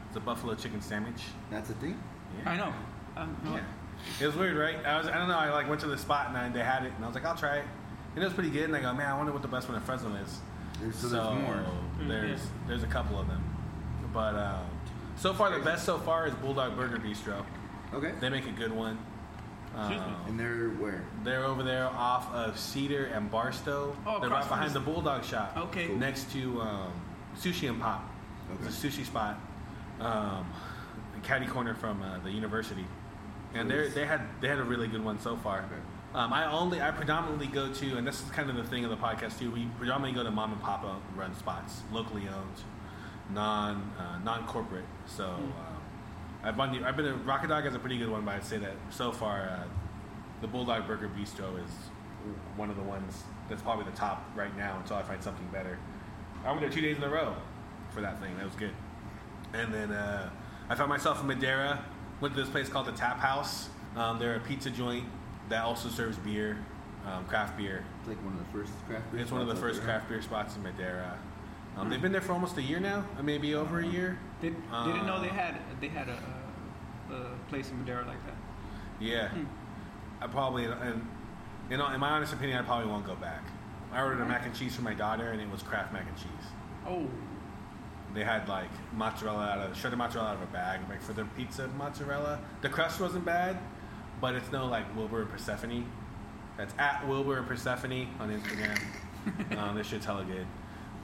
It's 0.09 0.16
a 0.16 0.20
buffalo 0.20 0.55
chicken 0.55 0.81
sandwich. 0.81 1.22
That's 1.51 1.70
a 1.70 1.74
thing. 1.74 2.01
Yeah. 2.43 2.51
I 2.51 2.56
know. 2.56 2.72
Um, 3.16 3.36
no, 3.44 3.55
Yeah. 3.56 3.60
It 4.20 4.27
was 4.27 4.36
weird, 4.36 4.56
right? 4.56 4.85
I 4.85 4.98
was 4.98 5.06
I 5.06 5.16
don't 5.18 5.28
know. 5.28 5.39
I 5.39 5.51
like 5.51 5.68
went 5.68 5.81
to 5.82 5.86
the 5.86 5.98
spot 5.98 6.28
and 6.28 6.36
I, 6.36 6.48
they 6.48 6.62
had 6.62 6.85
it, 6.85 6.93
and 6.97 7.05
I 7.05 7.06
was 7.09 7.14
like, 7.14 7.24
I'll 7.24 7.36
try 7.36 7.56
it. 7.59 7.64
And 8.14 8.22
it 8.22 8.27
was 8.27 8.35
pretty 8.35 8.51
good. 8.51 8.64
And 8.64 8.77
I 8.77 8.81
go, 8.81 8.93
man, 8.93 9.06
I 9.09 9.16
wonder 9.16 9.32
what 9.32 9.43
the 9.43 9.48
best 9.48 9.68
one 9.68 9.77
in 9.77 9.82
Fresno 9.82 10.14
is. 10.16 10.40
There's, 10.81 10.97
so, 10.97 11.09
there's 11.09 11.43
more. 11.43 11.64
Mm, 12.01 12.09
There's 12.09 12.40
yeah. 12.40 12.47
there's 12.66 12.82
a 12.82 12.86
couple 12.89 13.18
of 13.20 13.27
them, 13.28 13.43
but 14.12 14.35
um, 14.35 14.64
so 15.16 15.32
far 15.35 15.51
the 15.56 15.62
best 15.64 15.85
so 15.85 15.98
far 15.98 16.27
is 16.27 16.35
Bulldog 16.35 16.77
Burger 16.77 16.97
Bistro. 16.97 17.44
Okay. 17.93 18.12
They 18.20 18.28
make 18.31 18.47
a 18.47 18.52
good 18.52 18.72
one. 18.72 18.98
Um, 19.77 20.16
And 20.27 20.40
they're 20.40 20.70
where? 20.70 21.05
they're 21.22 21.44
over 21.44 21.62
there 21.62 21.86
off 21.86 22.32
of 22.35 22.59
Cedar 22.59 23.05
and 23.06 23.31
Barstow. 23.31 23.97
Oh, 24.06 24.18
they're 24.20 24.28
right 24.31 24.47
behind 24.48 24.70
the- 24.70 24.81
the 24.81 24.85
Bulldog 24.85 25.24
shop. 25.24 25.55
Okay. 25.56 25.86
Cool. 25.89 25.97
Next 25.97 26.32
to 26.32 26.60
um, 26.60 26.93
Sushi 27.39 27.68
and 27.68 27.81
Pop. 27.81 28.02
It's 28.66 28.82
a 28.85 28.89
sushi 28.89 29.05
spot. 29.05 29.39
Um, 30.01 30.47
caddy 31.22 31.47
corner 31.47 31.74
from 31.74 32.02
uh, 32.02 32.18
the 32.24 32.31
university, 32.31 32.85
and 33.55 33.70
they 33.70 33.89
they 33.89 34.06
had 34.06 34.22
they 34.40 34.48
had 34.48 34.59
a 34.59 34.64
really 34.64 34.89
good 34.89 35.05
one 35.05 35.18
so 35.18 35.36
far. 35.36 35.64
Um, 36.14 36.32
I 36.32 36.51
only 36.51 36.81
I 36.81 36.90
predominantly 36.90 37.47
go 37.47 37.72
to, 37.72 37.97
and 37.97 38.06
this 38.06 38.22
is 38.22 38.31
kind 38.31 38.51
of 38.51 38.56
the 38.56 38.64
thing 38.64 38.85
of 38.85 38.90
the 38.90 38.97
podcast 38.97 39.39
too. 39.39 39.51
We 39.51 39.66
predominantly 39.78 40.20
go 40.20 40.24
to 40.24 40.31
mom 40.31 40.52
and 40.52 40.60
pop 40.60 40.85
run 41.14 41.35
spots, 41.36 41.82
locally 41.93 42.22
owned, 42.22 42.64
non 43.32 43.93
uh, 43.98 44.18
non 44.24 44.47
corporate. 44.47 44.85
So 45.06 45.27
um, 45.27 45.52
I've 46.43 46.56
been 46.56 46.85
I've 46.85 46.97
been 46.97 47.06
to 47.06 47.14
Rocket 47.14 47.48
Dog 47.48 47.64
has 47.64 47.74
a 47.74 47.78
pretty 47.78 47.98
good 47.98 48.10
one, 48.10 48.24
but 48.24 48.35
I'd 48.35 48.44
say 48.44 48.59
that 48.59 48.74
so 48.90 49.12
far 49.12 49.43
uh, 49.43 49.64
the 50.40 50.47
Bulldog 50.48 50.86
Burger 50.86 51.09
Bistro 51.09 51.64
is 51.64 51.70
one 52.56 52.70
of 52.70 52.77
the 52.77 52.82
ones 52.82 53.22
that's 53.48 53.62
probably 53.62 53.85
the 53.85 53.97
top 53.97 54.31
right 54.35 54.55
now 54.56 54.78
until 54.78 54.97
I 54.97 55.02
find 55.02 55.22
something 55.22 55.47
better. 55.52 55.78
I 56.44 56.48
went 56.51 56.60
there 56.60 56.70
two 56.70 56.81
days 56.81 56.97
in 56.97 57.02
a 57.02 57.09
row 57.09 57.35
for 57.90 58.01
that 58.01 58.20
thing. 58.20 58.36
That 58.36 58.44
was 58.44 58.55
good. 58.55 58.74
And 59.52 59.72
then 59.72 59.90
uh, 59.93 60.31
I 60.68 60.74
found 60.74 60.89
myself 60.89 61.20
in 61.20 61.27
Madera. 61.27 61.85
Went 62.20 62.34
to 62.34 62.40
this 62.40 62.51
place 62.51 62.68
called 62.68 62.86
the 62.86 62.92
Tap 62.92 63.18
House. 63.18 63.68
Um, 63.97 64.18
they're 64.18 64.36
a 64.36 64.40
pizza 64.40 64.70
joint 64.70 65.05
that 65.48 65.64
also 65.64 65.88
serves 65.88 66.16
beer, 66.18 66.59
um, 67.06 67.24
craft 67.24 67.56
beer. 67.56 67.84
It's 68.01 68.09
like 68.09 68.22
one 68.24 68.34
of 68.34 68.38
the 68.38 68.52
first 68.59 68.72
craft 68.86 69.10
beer. 69.10 69.20
It's 69.22 69.30
one 69.32 69.40
of 69.40 69.47
the 69.47 69.55
spots 69.55 69.66
first 69.66 69.78
there. 69.80 69.86
craft 69.88 70.09
beer 70.09 70.22
spots 70.22 70.56
in 70.56 70.62
Madera. 70.62 71.18
Um, 71.76 71.88
they've 71.88 72.02
been 72.02 72.12
there 72.12 72.20
for 72.20 72.32
almost 72.32 72.56
a 72.59 72.62
year 72.62 72.78
now, 72.80 73.05
maybe 73.22 73.55
over 73.55 73.80
a 73.80 73.86
year. 73.86 74.18
Did, 74.42 74.55
didn't 74.84 75.06
know 75.06 75.20
they 75.20 75.30
Uh, 75.30 75.34
had 75.34 75.56
they 75.80 75.88
had 75.88 76.09
a, 76.09 76.18
a, 77.10 77.14
a 77.14 77.30
place 77.48 77.70
in 77.70 77.78
Madera 77.78 78.05
like 78.06 78.24
that. 78.26 78.34
Yeah, 79.01 79.28
Hmm. 79.28 79.44
I 80.20 80.26
probably 80.26 80.66
and 80.66 81.06
you 81.70 81.76
know, 81.78 81.88
in 81.90 82.01
my 82.01 82.10
honest 82.10 82.32
opinion, 82.34 82.59
I 82.59 82.62
probably 82.62 82.88
won't 82.90 83.06
go 83.06 83.14
back. 83.14 83.42
I 83.92 84.02
ordered 84.02 84.20
a 84.20 84.26
mac 84.26 84.44
and 84.44 84.55
cheese 84.55 84.74
for 84.76 84.82
my 84.82 84.92
daughter, 84.94 85.30
and 85.30 85.40
it 85.40 85.48
was 85.51 85.62
Kraft 85.62 85.92
mac 85.92 86.06
and 86.06 86.16
cheese. 86.16 86.47
Oh, 86.86 87.06
They 88.15 88.24
had 88.24 88.49
like 88.49 88.69
mozzarella 88.95 89.45
out 89.45 89.59
of 89.70 89.77
shredded 89.77 89.99
mozzarella 89.99 90.31
out 90.31 90.37
of 90.37 90.43
a 90.43 90.47
bag, 90.47 90.81
like 90.89 91.01
for 91.03 91.12
their 91.12 91.27
pizza 91.37 91.69
mozzarella. 91.69 92.41
The 92.61 92.69
crust 92.69 93.01
wasn't 93.01 93.24
bad, 93.24 93.59
but 94.20 94.35
it's 94.35 94.51
no 94.51 94.66
like 94.66 94.95
Wilbur 94.97 95.23
and 95.23 95.31
Persephone. 95.31 95.87
That's 96.57 96.74
at 96.78 97.07
Wilbur 97.07 97.39
and 97.39 97.47
Persephone 97.47 98.09
on 98.19 98.31
Instagram. 98.31 98.78
um, 99.59 99.77
this 99.77 99.87
shit's 99.87 100.05
hella 100.07 100.24
good. 100.24 100.47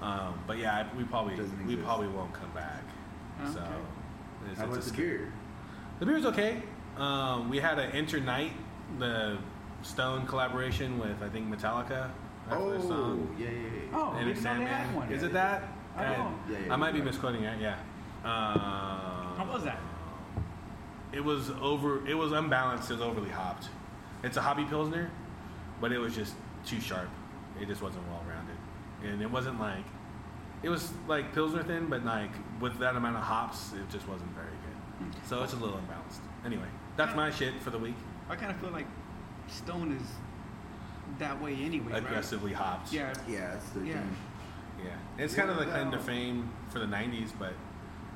Um, 0.02 0.38
but 0.46 0.58
yeah, 0.58 0.86
we 0.96 1.04
probably 1.04 1.36
Doesn't 1.36 1.56
we 1.66 1.74
exist. 1.74 1.86
probably 1.86 2.08
won't 2.08 2.32
come 2.32 2.50
back. 2.52 2.82
So 3.52 3.62
it's, 4.50 4.58
How 4.58 4.66
it's 4.66 4.74
about 4.76 4.86
a 4.86 4.90
the 4.90 4.96
beer? 4.96 5.32
The 6.00 6.06
beer's 6.06 6.24
okay. 6.26 6.62
Um, 6.96 7.48
we 7.50 7.58
had 7.58 7.78
an 7.78 7.92
Enter 7.92 8.20
Night, 8.20 8.52
the 8.98 9.38
Stone 9.82 10.26
collaboration 10.26 10.98
with 10.98 11.22
I 11.22 11.28
think 11.28 11.48
Metallica. 11.54 12.10
That's 12.48 12.60
Oh, 12.62 12.80
song. 12.80 13.36
yeah, 13.38 13.48
yeah, 13.48 13.52
yeah. 13.52 13.80
oh, 13.98 14.12
Enter 14.16 14.34
didn't 14.34 14.44
know 14.44 14.58
they 14.58 14.64
had 14.64 14.94
one. 14.94 15.12
Is 15.12 15.22
it 15.22 15.32
that? 15.32 15.62
I 15.96 16.04
don't. 16.14 16.34
Yeah, 16.50 16.58
yeah, 16.66 16.72
I 16.72 16.76
might 16.76 16.92
be 16.92 17.00
right. 17.00 17.06
misquoting 17.06 17.44
it. 17.44 17.60
Yeah. 17.60 17.76
Uh, 18.24 19.34
How 19.36 19.46
was 19.50 19.64
that? 19.64 19.80
It 21.12 21.24
was 21.24 21.50
over. 21.60 22.06
It 22.06 22.14
was 22.14 22.32
unbalanced. 22.32 22.90
It 22.90 22.94
was 22.94 23.02
overly 23.02 23.30
hopped. 23.30 23.68
It's 24.22 24.36
a 24.36 24.42
hobby 24.42 24.64
pilsner, 24.64 25.10
but 25.80 25.92
it 25.92 25.98
was 25.98 26.14
just 26.14 26.34
too 26.64 26.80
sharp. 26.80 27.08
It 27.60 27.66
just 27.68 27.80
wasn't 27.82 28.06
well 28.08 28.22
rounded, 28.28 28.56
and 29.04 29.22
it 29.22 29.30
wasn't 29.30 29.60
like. 29.60 29.84
It 30.62 30.68
was 30.68 30.90
like 31.06 31.32
pilsner 31.32 31.62
thin, 31.62 31.86
but 31.86 32.04
like 32.04 32.30
with 32.60 32.78
that 32.78 32.96
amount 32.96 33.16
of 33.16 33.22
hops, 33.22 33.72
it 33.72 33.88
just 33.90 34.08
wasn't 34.08 34.30
very 34.34 34.46
good. 34.48 35.14
So 35.28 35.42
it's 35.42 35.52
a 35.52 35.56
little 35.56 35.76
unbalanced. 35.76 36.22
Anyway, 36.44 36.66
that's 36.96 37.14
my 37.14 37.30
shit 37.30 37.60
for 37.60 37.70
the 37.70 37.78
week. 37.78 37.94
I 38.28 38.36
kind 38.36 38.50
of 38.50 38.56
feel 38.58 38.70
like 38.70 38.86
Stone 39.48 39.92
is 39.92 40.08
that 41.18 41.40
way 41.40 41.54
anyway. 41.54 41.92
right? 41.92 42.02
Aggressively 42.02 42.52
hopped. 42.52 42.92
Yeah. 42.92 43.12
Yeah, 43.28 43.52
that's 43.52 43.68
their 43.70 43.84
Yeah. 44.84 44.96
it's 45.18 45.34
kind 45.34 45.50
of 45.50 45.58
the 45.58 45.66
claim 45.66 45.90
to 45.90 45.98
fame 45.98 46.50
for 46.70 46.78
the 46.78 46.86
'90s, 46.86 47.30
but 47.38 47.54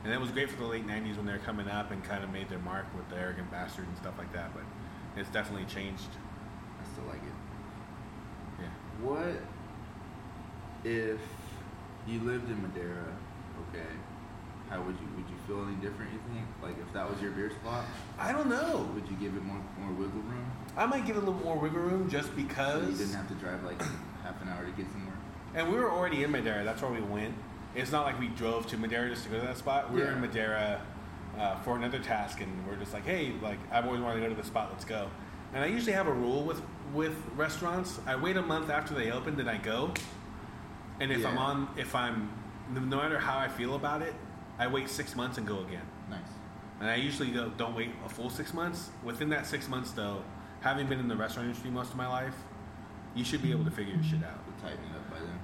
and 0.04 0.12
it 0.12 0.20
was 0.20 0.30
great 0.30 0.50
for 0.50 0.56
the 0.56 0.66
late 0.66 0.86
'90s 0.86 1.16
when 1.16 1.26
they 1.26 1.32
were 1.32 1.38
coming 1.38 1.68
up 1.68 1.90
and 1.90 2.02
kind 2.04 2.24
of 2.24 2.30
made 2.32 2.48
their 2.48 2.58
mark 2.58 2.86
with 2.96 3.08
the 3.08 3.16
arrogant 3.16 3.50
bastard 3.50 3.86
and 3.86 3.96
stuff 3.96 4.14
like 4.18 4.32
that. 4.32 4.50
But 4.54 4.64
it's 5.16 5.30
definitely 5.30 5.66
changed. 5.66 6.08
I 6.80 6.92
still 6.92 7.04
like 7.06 7.22
it. 7.22 8.62
Yeah. 8.62 9.06
What 9.06 9.42
if 10.84 11.20
you 12.06 12.20
lived 12.20 12.50
in 12.50 12.62
Madera? 12.62 13.04
Okay, 13.68 13.86
how 14.70 14.80
would 14.82 14.96
you 15.00 15.08
would 15.16 15.28
you 15.28 15.36
feel 15.46 15.66
any 15.66 15.76
different? 15.76 16.12
You 16.12 16.20
think 16.32 16.46
like 16.62 16.78
if 16.80 16.92
that 16.94 17.10
was 17.10 17.20
your 17.20 17.32
beer 17.32 17.50
spot, 17.50 17.84
I 18.18 18.32
don't 18.32 18.48
know. 18.48 18.88
would 18.94 19.06
you 19.08 19.16
give 19.16 19.36
it 19.36 19.44
more 19.44 19.60
more 19.78 19.92
wiggle 19.92 20.20
room? 20.22 20.50
I 20.76 20.86
might 20.86 21.06
give 21.06 21.16
it 21.16 21.22
a 21.22 21.26
little 21.26 21.42
more 21.44 21.58
wiggle 21.58 21.80
room 21.80 22.08
just 22.08 22.28
So 22.28 22.36
you 22.36 22.46
didn't 22.46 23.14
have 23.14 23.28
to 23.28 23.34
drive 23.34 23.62
like 23.64 23.82
half 24.22 24.40
an 24.42 24.48
hour 24.48 24.64
to 24.64 24.70
get 24.72 24.90
somewhere. 24.92 25.09
And 25.54 25.72
we 25.72 25.78
were 25.78 25.90
already 25.90 26.22
in 26.22 26.30
Madera. 26.30 26.64
That's 26.64 26.80
where 26.82 26.90
we 26.92 27.00
went. 27.00 27.34
It's 27.74 27.92
not 27.92 28.04
like 28.04 28.18
we 28.18 28.28
drove 28.28 28.66
to 28.68 28.76
Madera 28.76 29.08
just 29.10 29.24
to 29.24 29.30
go 29.30 29.40
to 29.40 29.46
that 29.46 29.58
spot. 29.58 29.92
We 29.92 30.00
were 30.00 30.12
in 30.12 30.20
Madera 30.20 30.80
uh, 31.38 31.56
for 31.60 31.76
another 31.76 31.98
task, 31.98 32.40
and 32.40 32.66
we're 32.66 32.76
just 32.76 32.92
like, 32.92 33.04
hey, 33.06 33.32
like 33.42 33.58
I've 33.70 33.86
always 33.86 34.00
wanted 34.00 34.20
to 34.20 34.28
go 34.28 34.34
to 34.34 34.40
the 34.40 34.46
spot. 34.46 34.70
Let's 34.72 34.84
go. 34.84 35.08
And 35.54 35.64
I 35.64 35.66
usually 35.66 35.92
have 35.92 36.06
a 36.06 36.12
rule 36.12 36.42
with 36.44 36.62
with 36.94 37.16
restaurants. 37.36 38.00
I 38.06 38.16
wait 38.16 38.36
a 38.36 38.42
month 38.42 38.70
after 38.70 38.94
they 38.94 39.10
open, 39.12 39.36
then 39.36 39.48
I 39.48 39.58
go. 39.58 39.92
And 41.00 41.10
if 41.12 41.24
I'm 41.24 41.38
on, 41.38 41.68
if 41.76 41.94
I'm, 41.94 42.30
no 42.74 42.80
matter 42.96 43.18
how 43.18 43.38
I 43.38 43.48
feel 43.48 43.74
about 43.74 44.02
it, 44.02 44.14
I 44.58 44.66
wait 44.66 44.88
six 44.90 45.16
months 45.16 45.38
and 45.38 45.46
go 45.46 45.60
again. 45.60 45.86
Nice. 46.10 46.20
And 46.80 46.90
I 46.90 46.96
usually 46.96 47.30
go, 47.30 47.50
don't 47.56 47.74
wait 47.74 47.90
a 48.04 48.08
full 48.08 48.28
six 48.28 48.52
months. 48.52 48.90
Within 49.04 49.28
that 49.30 49.46
six 49.46 49.68
months, 49.68 49.92
though, 49.92 50.22
having 50.60 50.88
been 50.88 50.98
in 50.98 51.08
the 51.08 51.16
restaurant 51.16 51.48
industry 51.48 51.70
most 51.70 51.90
of 51.90 51.96
my 51.96 52.08
life, 52.08 52.34
you 53.14 53.24
should 53.24 53.42
be 53.42 53.50
able 53.50 53.64
to 53.64 53.70
figure 53.70 53.94
your 53.94 54.02
shit 54.02 54.22
out. 54.24 54.38
We'll 54.46 54.56
tighten 54.60 54.84
up 54.86 54.92
by 54.92 54.98
then. 54.98 54.99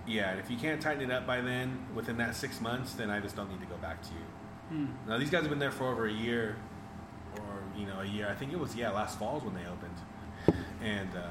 Yeah, 0.06 0.30
and 0.30 0.40
if 0.40 0.50
you 0.50 0.56
can't 0.56 0.80
tighten 0.80 1.10
it 1.10 1.12
up 1.12 1.26
by 1.26 1.40
then, 1.40 1.84
within 1.94 2.16
that 2.18 2.36
six 2.36 2.60
months, 2.60 2.92
then 2.94 3.10
I 3.10 3.18
just 3.20 3.34
don't 3.36 3.50
need 3.50 3.60
to 3.60 3.66
go 3.66 3.76
back 3.76 4.02
to 4.02 4.08
you. 4.10 4.76
Hmm. 4.76 4.86
Now 5.08 5.18
these 5.18 5.30
guys 5.30 5.40
have 5.42 5.50
been 5.50 5.58
there 5.58 5.70
for 5.72 5.86
over 5.90 6.06
a 6.06 6.12
year, 6.12 6.56
or 7.38 7.62
you 7.76 7.86
know, 7.86 8.00
a 8.00 8.04
year. 8.04 8.28
I 8.28 8.34
think 8.34 8.52
it 8.52 8.58
was 8.58 8.74
yeah, 8.76 8.90
last 8.90 9.18
fall's 9.18 9.42
when 9.44 9.54
they 9.54 9.64
opened, 9.66 10.58
and 10.82 11.08
uh, 11.16 11.22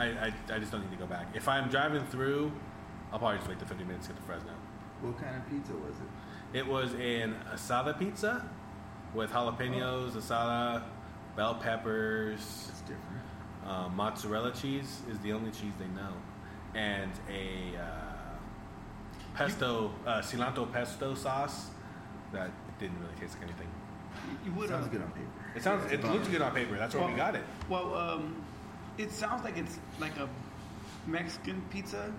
I, 0.00 0.04
I 0.06 0.32
I 0.54 0.58
just 0.58 0.72
don't 0.72 0.82
need 0.82 0.90
to 0.92 0.96
go 0.96 1.06
back. 1.06 1.28
If 1.34 1.48
I'm 1.48 1.68
driving 1.68 2.04
through, 2.06 2.50
I'll 3.12 3.18
probably 3.18 3.38
just 3.38 3.48
wait 3.48 3.58
the 3.58 3.66
50 3.66 3.84
minutes 3.84 4.06
to 4.06 4.12
get 4.12 4.20
to 4.20 4.26
Fresno. 4.26 4.52
What 5.02 5.18
kind 5.20 5.36
of 5.36 5.48
pizza 5.50 5.72
was 5.72 5.94
it? 5.96 6.58
It 6.58 6.66
was 6.66 6.94
an 6.94 7.36
asada 7.52 7.98
pizza 7.98 8.48
with 9.14 9.30
jalapenos, 9.30 10.12
asada, 10.12 10.82
bell 11.36 11.54
peppers, 11.56 12.40
It's 12.70 12.80
different. 12.80 13.22
um, 13.66 13.94
mozzarella 13.96 14.52
cheese 14.52 15.00
is 15.10 15.18
the 15.20 15.32
only 15.32 15.50
cheese 15.50 15.72
they 15.78 15.86
know, 15.88 16.12
and 16.74 17.12
a 17.28 17.76
uh, 17.78 18.03
pesto, 19.34 19.92
uh, 20.06 20.20
cilantro 20.20 20.70
pesto 20.72 21.14
sauce 21.14 21.70
that 22.32 22.50
didn't 22.78 22.98
really 23.00 23.14
taste 23.20 23.34
like 23.34 23.44
anything. 23.48 23.68
You 24.44 24.52
would 24.52 24.68
Sounds 24.68 24.86
uh, 24.86 24.90
good 24.90 25.02
on 25.02 25.10
paper. 25.10 25.28
It 25.54 25.62
sounds, 25.62 25.92
it 25.92 26.02
looks 26.04 26.28
good 26.28 26.42
on 26.42 26.54
paper. 26.54 26.76
That's 26.76 26.94
where 26.94 27.06
we 27.06 27.14
got 27.14 27.34
it. 27.34 27.42
Well, 27.68 27.94
um, 27.94 28.44
it 28.98 29.12
sounds 29.12 29.44
like 29.44 29.56
it's 29.58 29.78
like 30.00 30.16
a 30.18 30.28
Mexican 31.06 31.62
pizza. 31.70 32.12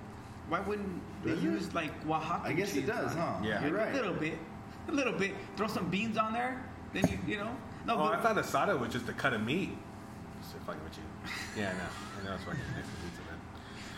Why 0.48 0.60
wouldn't 0.60 1.02
they 1.24 1.32
Does 1.32 1.40
it? 1.40 1.44
use 1.44 1.74
like 1.74 1.92
Oaxaca 2.08 2.42
I 2.44 2.54
guess 2.54 2.76
it 2.76 2.86
does, 2.86 3.16
on 3.16 3.18
huh? 3.18 3.40
Yeah. 3.44 3.64
A 3.64 3.68
You're 3.68 3.78
right. 3.78 3.94
little 3.94 4.14
bit, 4.14 4.38
a 4.88 4.92
little 4.92 5.14
bit. 5.14 5.34
Throw 5.58 5.68
some 5.68 5.90
beans 5.90 6.18
on 6.18 6.34
there, 6.34 6.64
then 6.94 7.04
you 7.10 7.18
you 7.28 7.38
know. 7.38 7.50
No, 7.86 7.96
oh, 7.96 7.98
but, 7.98 8.14
I 8.14 8.22
thought 8.22 8.36
asada 8.36 8.80
was 8.80 8.92
just 8.92 9.10
a 9.10 9.14
cut 9.14 9.34
of 9.34 9.42
meat. 9.44 9.76
Just 10.42 10.56
fucking 10.66 10.84
with 10.84 10.98
you. 10.98 11.04
Yeah, 11.62 11.70
I 11.70 11.74
know. 11.74 11.84
I 12.22 12.26
know 12.26 12.36
it's 12.36 12.44
fucking 12.44 12.60
Mexican 12.76 12.76
pizza, 12.76 12.86
man. 12.86 12.95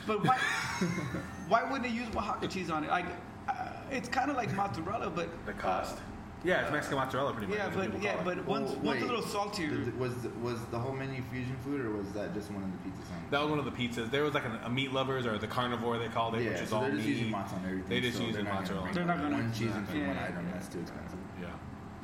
But 0.07 0.23
why 0.23 0.37
why 1.47 1.63
wouldn't 1.63 1.83
they 1.83 1.89
use 1.89 2.07
Oaxaca 2.15 2.47
cheese 2.47 2.69
on 2.71 2.83
it? 2.83 2.89
Like, 2.89 3.05
uh, 3.47 3.53
it's 3.91 4.09
kind 4.09 4.29
of 4.31 4.37
like 4.37 4.51
mozzarella, 4.53 5.09
but 5.09 5.27
The 5.45 5.53
cost. 5.53 5.97
uh, 5.97 5.99
yeah, 6.43 6.61
it's 6.61 6.71
Mexican 6.71 6.97
mozzarella 6.99 7.31
pretty 7.33 7.47
much. 7.47 7.57
yeah, 7.57 7.69
but 7.73 7.83
people 7.85 7.99
yeah, 7.99 8.19
it. 8.19 8.23
but 8.25 8.45
one's 8.45 8.71
Well, 8.71 8.79
one's 8.93 9.01
a 9.01 9.05
little 9.05 9.21
saltier. 9.23 9.69
Did- 9.69 9.99
was 9.99 10.13
the, 10.21 10.29
was 10.41 10.59
the 10.71 10.77
whole 10.79 10.93
menu 10.93 11.21
fusion 11.31 11.57
food, 11.63 11.81
or 11.81 11.91
was 11.91 12.11
that 12.13 12.33
just 12.33 12.51
one 12.51 12.63
of 12.63 12.71
the 12.71 12.77
pizzas 12.89 13.09
on? 13.11 13.23
That 13.31 13.41
was 13.41 13.49
one 13.49 13.59
of 13.59 13.65
the 13.65 13.71
pizzas. 13.71 14.11
There 14.11 14.23
was 14.23 14.33
like 14.33 14.45
a, 14.45 14.61
a 14.65 14.69
meat 14.69 14.91
lovers 14.93 15.25
or 15.25 15.37
the 15.37 15.47
carnivore 15.47 15.97
they 15.97 16.07
called 16.07 16.35
it, 16.35 16.43
yeah, 16.43 16.51
which 16.51 16.61
is 16.61 16.69
so 16.69 16.75
all 16.77 16.81
they're 16.83 16.91
just 16.91 17.05
meat. 17.07 17.09
using 17.17 17.31
mozzarella 17.31 17.63
on 17.63 17.69
everything. 17.69 17.89
They 17.89 18.01
just 18.01 18.17
so 18.17 18.23
use 18.23 18.35
they're 18.35 18.43
the 18.43 18.49
not 18.49 18.65
gonna 18.65 18.81
mozzarella. 18.81 18.93
They're 18.93 19.05
not 19.05 19.17
gonna- 19.17 19.35
one 19.35 19.53
cheese 19.53 19.75
in 19.75 19.85
for 19.85 19.95
Yeah, 19.97 20.07
one 20.07 20.17
item. 20.17 20.45
yeah. 20.47 20.53
That's 20.53 20.67
too 20.67 20.79
expensive. 20.79 21.19
Yeah. 21.41 21.47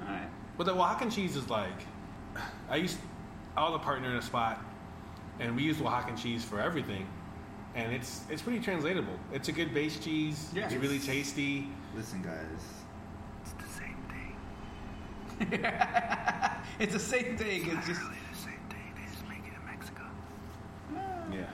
All 0.07 0.13
right. 0.13 0.27
But 0.57 0.63
the 0.65 0.73
Oaxacan 0.75 1.11
cheese 1.13 1.35
is 1.35 1.49
like, 1.49 1.79
I 2.69 2.77
used, 2.77 2.97
I 3.55 3.63
was 3.69 3.75
a 3.75 3.83
partner 3.83 4.09
in 4.09 4.15
a 4.15 4.21
spot, 4.21 4.59
and 5.39 5.55
we 5.55 5.63
used 5.63 5.79
Oaxacan 5.79 6.17
cheese 6.21 6.43
for 6.43 6.59
everything, 6.59 7.07
and 7.75 7.91
it's 7.93 8.21
it's 8.29 8.41
pretty 8.41 8.59
translatable. 8.59 9.17
It's 9.31 9.47
a 9.49 9.51
good 9.51 9.73
base 9.73 9.99
cheese. 9.99 10.49
Yeah. 10.53 10.65
It's 10.65 10.75
really 10.75 10.99
tasty. 10.99 11.67
Listen, 11.95 12.21
guys. 12.21 12.63
It's 13.41 13.53
the 13.53 13.69
same 13.79 13.97
thing. 15.49 15.59
It's 16.79 16.93
the 16.93 16.99
same 16.99 17.37
thing. 17.37 17.69
It's 17.69 17.87
just 17.87 18.01
the 18.01 18.35
same 18.35 18.59
thing. 18.69 18.93
They 18.95 19.11
just 19.11 19.27
make 19.29 19.39
it 19.45 19.53
in 19.59 19.65
Mexico. 19.65 20.01
uh, 20.95 20.99
Yeah. 21.31 21.45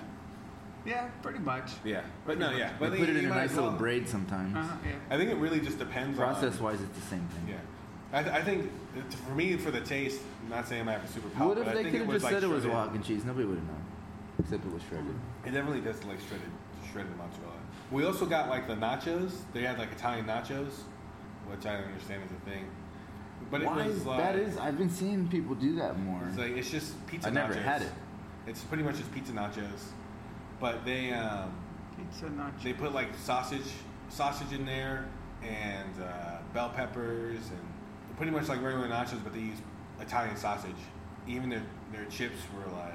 yeah, 0.86 1.08
pretty 1.22 1.40
much. 1.40 1.72
Yeah. 1.84 2.02
But 2.26 2.40
no, 2.40 2.52
yeah. 2.52 2.70
They 2.80 2.90
But 2.90 2.98
put 2.98 3.10
it 3.10 3.18
in 3.18 3.26
a 3.26 3.30
nice 3.30 3.54
little 3.54 3.70
well- 3.72 3.78
braid 3.78 4.08
sometimes. 4.08 4.56
Uh-huh, 4.56 4.76
yeah. 4.86 4.92
I 5.14 5.18
think 5.18 5.30
it 5.30 5.36
really 5.38 5.60
just 5.60 5.78
depends 5.78 6.18
on 6.18 6.26
Process 6.26 6.60
wise, 6.60 6.80
it's 6.82 6.98
the 6.98 7.06
same 7.06 7.28
thing. 7.28 7.50
Yeah. 7.50 8.18
I, 8.18 8.24
th- 8.24 8.34
I 8.36 8.42
think 8.42 8.72
for 9.28 9.36
me, 9.36 9.58
for 9.58 9.72
the 9.72 9.82
taste, 9.82 10.22
I'm 10.44 10.50
not 10.50 10.68
saying 10.68 10.88
I 10.88 10.94
have 10.94 11.04
a 11.04 11.08
superpower. 11.08 11.48
What 11.50 11.58
if 11.60 11.66
but 11.66 11.76
they 11.76 11.84
could 11.84 11.94
have 11.96 12.08
was 12.08 12.16
just 12.16 12.24
like 12.26 12.34
said 12.34 12.44
it 12.44 12.48
was 12.50 12.64
shredded- 12.64 12.94
Oaxacan 12.94 13.04
cheese? 13.06 13.26
Nobody 13.26 13.46
would 13.46 13.58
have 13.60 13.68
known, 13.68 13.84
except 14.40 14.66
it 14.66 14.72
was 14.74 14.82
shredded. 14.84 15.16
It 15.46 15.52
definitely 15.52 15.82
does 15.82 16.04
like 16.06 16.20
shredded, 16.28 16.50
shredded 16.92 17.12
mozzarella. 17.18 17.54
We 17.92 18.06
also 18.06 18.26
got 18.26 18.50
like 18.50 18.68
the 18.68 18.76
nachos. 18.76 19.32
They 19.54 19.64
had 19.64 19.78
like 19.78 19.92
Italian 19.92 20.26
nachos, 20.26 20.72
which 21.48 21.66
I 21.66 21.74
don't 21.78 21.86
understand 21.86 22.24
is 22.24 22.32
a 22.32 22.50
thing. 22.50 22.66
But 23.52 23.64
Why 23.64 23.82
it 23.84 23.88
was 23.88 23.96
is- 23.98 24.06
like 24.06 24.20
that 24.20 24.36
is? 24.36 24.58
I've 24.58 24.78
been 24.78 24.90
seeing 24.90 25.28
people 25.28 25.56
do 25.56 25.76
that 25.76 26.00
more. 26.00 26.22
It's 26.28 26.38
like 26.38 26.52
it's 26.58 26.70
just 26.70 27.06
pizza. 27.08 27.28
I 27.30 27.32
never 27.32 27.54
nachos. 27.54 27.64
had 27.64 27.82
it. 27.84 27.92
It's 28.48 28.62
pretty 28.64 28.84
much 28.84 28.98
just 28.98 29.12
pizza 29.14 29.32
nachos, 29.34 29.92
but 30.60 30.86
they 30.86 31.12
um, 31.14 31.52
Pizza 31.98 32.26
nacho. 32.26 32.64
they 32.64 32.74
put 32.74 32.94
like 32.94 33.10
sausage 33.24 33.70
sausage 34.10 34.52
in 34.54 34.66
there 34.66 35.06
and 35.44 36.02
uh, 36.02 36.38
bell 36.54 36.70
peppers 36.70 37.38
and 37.50 38.18
pretty 38.18 38.32
much 38.32 38.48
like 38.50 38.62
regular 38.62 38.88
nachos, 38.88 39.24
but 39.24 39.34
they 39.34 39.40
use 39.40 39.58
Italian 40.00 40.36
sausage. 40.36 40.72
Even 41.28 41.50
their 41.50 41.64
their 41.92 42.06
chips 42.06 42.38
were 42.56 42.72
like. 42.72 42.94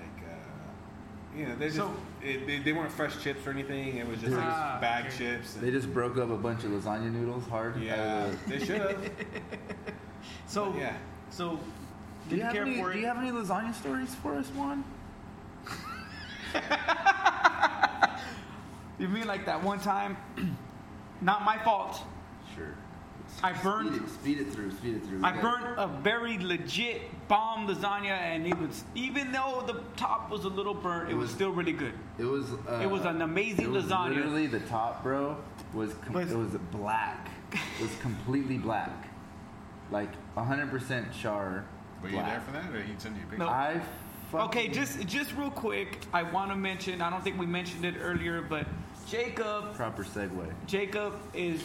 Uh, 1.35 1.39
you 1.39 1.47
know, 1.47 1.57
they 1.57 1.67
just 1.67 1.77
So- 1.79 1.95
it, 2.23 2.47
they, 2.47 2.59
they 2.59 2.73
weren't 2.73 2.93
fresh 2.93 3.21
chips 3.23 3.47
or 3.47 3.51
anything. 3.51 3.97
It 3.97 4.07
was 4.09 4.19
just 4.21 4.33
like 4.33 4.45
Ah, 4.47 4.79
bag 4.81 5.07
okay. 5.07 5.17
chips. 5.17 5.55
They 5.55 5.71
just 5.71 5.93
broke 5.93 6.17
up 6.17 6.31
a 6.31 6.37
bunch 6.37 6.65
of 6.65 6.71
lasagna 6.71 7.11
noodles 7.13 7.47
hard. 7.49 7.81
yeah, 7.81 8.31
the- 8.47 8.51
they 8.59 8.65
should 8.65 8.81
have. 8.81 9.11
So 10.47 10.75
yeah. 10.79 10.97
So, 11.31 11.59
Do 12.29 12.31
did 12.31 12.37
you, 12.39 12.43
have 12.45 12.53
care 12.53 12.63
any, 12.63 12.77
for 12.77 12.93
do 12.93 12.99
it? 12.99 13.01
you 13.01 13.07
have 13.07 13.19
any 13.19 13.31
lasagna 13.31 13.75
stories 13.75 14.15
for 14.17 14.35
us, 14.37 14.49
Juan? 14.51 14.85
You 18.97 19.09
mean 19.09 19.27
like 19.27 19.45
that 19.47 19.61
one 19.63 19.81
time? 19.81 20.17
Not 21.21 21.45
my 21.45 21.59
fault. 21.59 22.01
Sure. 22.55 22.75
I 23.43 23.53
burned- 23.53 23.93
Speed 23.93 24.03
it, 24.05 24.11
speed 24.11 24.39
it 24.39 24.53
through. 24.53 24.71
Speed 24.71 24.95
it 24.97 25.05
through. 25.07 25.21
I 25.25 25.33
burned 25.33 25.65
a 25.79 25.89
very 25.89 26.39
legit 26.39 27.03
bomb 27.29 27.67
lasagna, 27.69 28.11
and 28.11 28.47
it 28.47 28.59
was 28.59 28.85
even 28.95 29.33
though 29.33 29.63
the 29.67 29.81
top 29.97 30.31
was 30.31 30.45
a 30.45 30.49
little 30.49 30.75
burnt, 30.75 31.09
it, 31.09 31.13
It 31.13 31.15
was, 31.17 31.27
was- 31.29 31.35
still 31.35 31.51
really 31.51 31.73
good. 31.73 31.95
It 32.19 32.25
was. 32.25 32.53
Uh, 32.69 32.81
It 32.83 32.91
was 32.91 33.05
an 33.05 33.23
amazing 33.23 33.67
it 33.67 33.71
was 33.71 33.85
lasagna. 33.87 34.17
Literally, 34.17 34.47
the 34.47 34.61
top, 34.61 35.03
bro, 35.03 35.37
was 35.73 35.95
com- 36.05 36.15
Was- 36.15 36.31
it 36.33 36.37
was 36.39 36.53
black. 36.71 37.29
It 37.53 37.83
was 37.83 37.95
completely 38.01 38.59
black, 38.59 39.09
like 39.91 40.11
100% 40.37 41.13
char. 41.13 41.65
Were 42.03 42.09
you 42.11 42.17
there 42.17 42.41
for 42.41 42.53
that, 42.53 42.73
or 42.75 42.83
he 42.83 42.93
sent 42.99 43.17
you 43.17 43.23
a 43.23 43.27
picture? 43.27 43.39
No. 43.39 43.49
I. 43.49 43.81
Fucking, 44.33 44.47
Okay, 44.49 44.69
just 44.69 45.07
just 45.07 45.33
real 45.37 45.51
quick, 45.51 45.99
I 46.13 46.25
want 46.25 46.51
to 46.51 46.57
mention. 46.57 47.01
I 47.01 47.09
don't 47.11 47.23
think 47.23 47.39
we 47.39 47.47
mentioned 47.47 47.85
it 47.85 47.95
earlier, 48.01 48.43
but 48.43 48.67
Jacob 49.09 49.75
proper 49.75 50.03
segue. 50.03 50.53
Jacob 50.67 51.15
is 51.35 51.63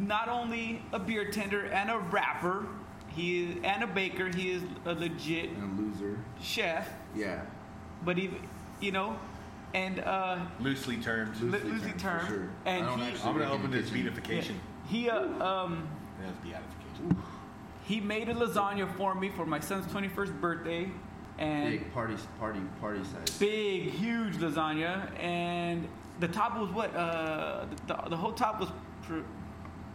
not 0.00 0.28
only 0.28 0.80
a 0.92 0.98
beer 0.98 1.30
tender 1.30 1.66
and 1.66 1.90
a 1.90 1.98
rapper, 1.98 2.66
he 3.16 3.44
is 3.44 3.56
and 3.64 3.82
a 3.82 3.86
baker. 3.86 4.28
He 4.28 4.50
is 4.52 4.62
a 4.84 4.92
legit 4.94 5.50
And 5.50 5.78
a 5.78 5.82
loser. 5.82 6.18
chef, 6.40 6.88
Yeah. 7.16 7.40
but 8.04 8.16
he, 8.18 8.30
you 8.80 8.92
know, 8.92 9.18
and 9.74 10.00
uh, 10.00 10.38
Loosely 10.60 10.98
termed. 10.98 11.34
Lo- 11.40 11.48
Loosely 11.50 11.70
loosely 11.70 11.90
termed, 11.92 12.00
termed, 12.02 12.28
sure. 12.28 12.48
and 12.66 12.86
I 12.86 12.96
he, 13.10 13.16
I'm 13.24 13.36
gonna 13.38 13.50
open 13.50 13.70
this 13.70 13.90
kitchen. 13.90 14.04
beatification. 14.04 14.60
he 14.86 15.10
uh, 15.10 15.18
um 15.44 15.88
That's 16.22 16.36
beatification. 16.38 17.16
he 17.84 18.00
made 18.00 18.28
a 18.28 18.34
lasagna 18.34 18.86
for 18.96 19.14
me 19.14 19.30
for 19.30 19.44
my 19.46 19.60
son's 19.60 19.86
21st 19.92 20.40
birthday, 20.40 20.88
and 21.38 21.70
Big 21.70 21.92
party, 21.92 22.16
party, 22.38 22.60
party 22.80 23.00
size. 23.04 23.38
big, 23.38 23.90
huge 23.90 24.34
lasagna, 24.36 25.10
and 25.20 25.88
the 26.20 26.28
top 26.28 26.58
was 26.58 26.70
what? 26.70 26.94
Uh, 26.94 27.66
the, 27.86 27.94
the 28.10 28.16
whole 28.16 28.32
top 28.32 28.60
was 28.60 28.68
pr- 29.02 29.20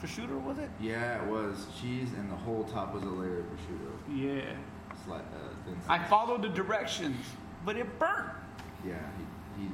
prosciutto, 0.02 0.42
was 0.42 0.58
it? 0.58 0.70
Yeah, 0.80 1.24
it 1.24 1.30
was 1.30 1.68
cheese, 1.80 2.10
and 2.18 2.32
the 2.32 2.36
whole 2.36 2.64
top 2.66 2.94
was 2.94 3.04
a 3.04 3.10
layer 3.10 3.40
of 3.40 3.46
prosciutto. 3.46 3.92
Yeah. 4.14 4.42
Sli- 5.08 5.20
uh, 5.20 5.24
thin 5.66 5.76
I 5.88 6.00
followed 6.04 6.42
the 6.42 6.50
directions, 6.50 7.18
but 7.66 7.76
it 7.78 8.00
burnt. 8.00 8.30
Yeah, 8.86 8.96
he, 9.58 9.64
he 9.64 9.70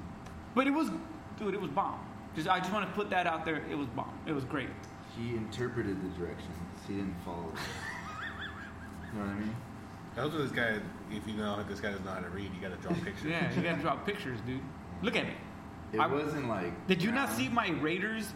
But 0.54 0.68
it 0.68 0.72
was, 0.72 0.90
dude, 1.40 1.54
it 1.54 1.62
was 1.62 1.72
bomb. 1.72 1.99
Just 2.36 2.48
I 2.48 2.60
just 2.60 2.72
want 2.72 2.88
to 2.88 2.94
put 2.94 3.10
that 3.10 3.26
out 3.26 3.45
there. 3.45 3.64
It 3.70 3.76
was 3.78 3.88
bomb. 3.88 4.14
It 4.28 4.34
was 4.34 4.44
great. 4.44 4.70
he 5.18 5.36
interpreted 5.36 5.98
the 6.04 6.10
directions. 6.20 6.54
He 6.88 6.94
didn't 6.95 7.16
follow. 7.26 7.48
them. 7.48 7.58
you 9.14 9.20
know 9.20 9.26
what 9.26 9.36
I 9.36 9.40
mean? 9.40 9.56
Those 10.16 10.36
are 10.36 10.38
this 10.40 10.52
guy. 10.52 10.80
If 11.12 11.28
you 11.28 11.34
know 11.34 11.62
this 11.68 11.80
guy 11.80 11.90
doesn't 11.90 12.06
know 12.06 12.12
how 12.12 12.20
to 12.20 12.30
read, 12.30 12.52
you 12.54 12.62
got 12.62 12.76
to 12.76 12.82
draw 12.88 12.94
pictures. 13.04 13.26
Yeah, 13.26 13.54
you 13.56 13.62
gotta 13.62 13.82
draw 13.82 13.95
pictures, 13.95 14.40
dude. 14.45 14.62
Look 15.02 15.16
at 15.16 15.26
me. 15.26 15.34
It 15.94 15.99
I- 15.99 16.08
wasn't 16.08 16.48
like. 16.48 16.88
Did 16.88 17.02
you 17.02 17.12
not 17.12 17.32
see 17.32 17.49
my 17.49 17.70
Raiders? 17.82 18.34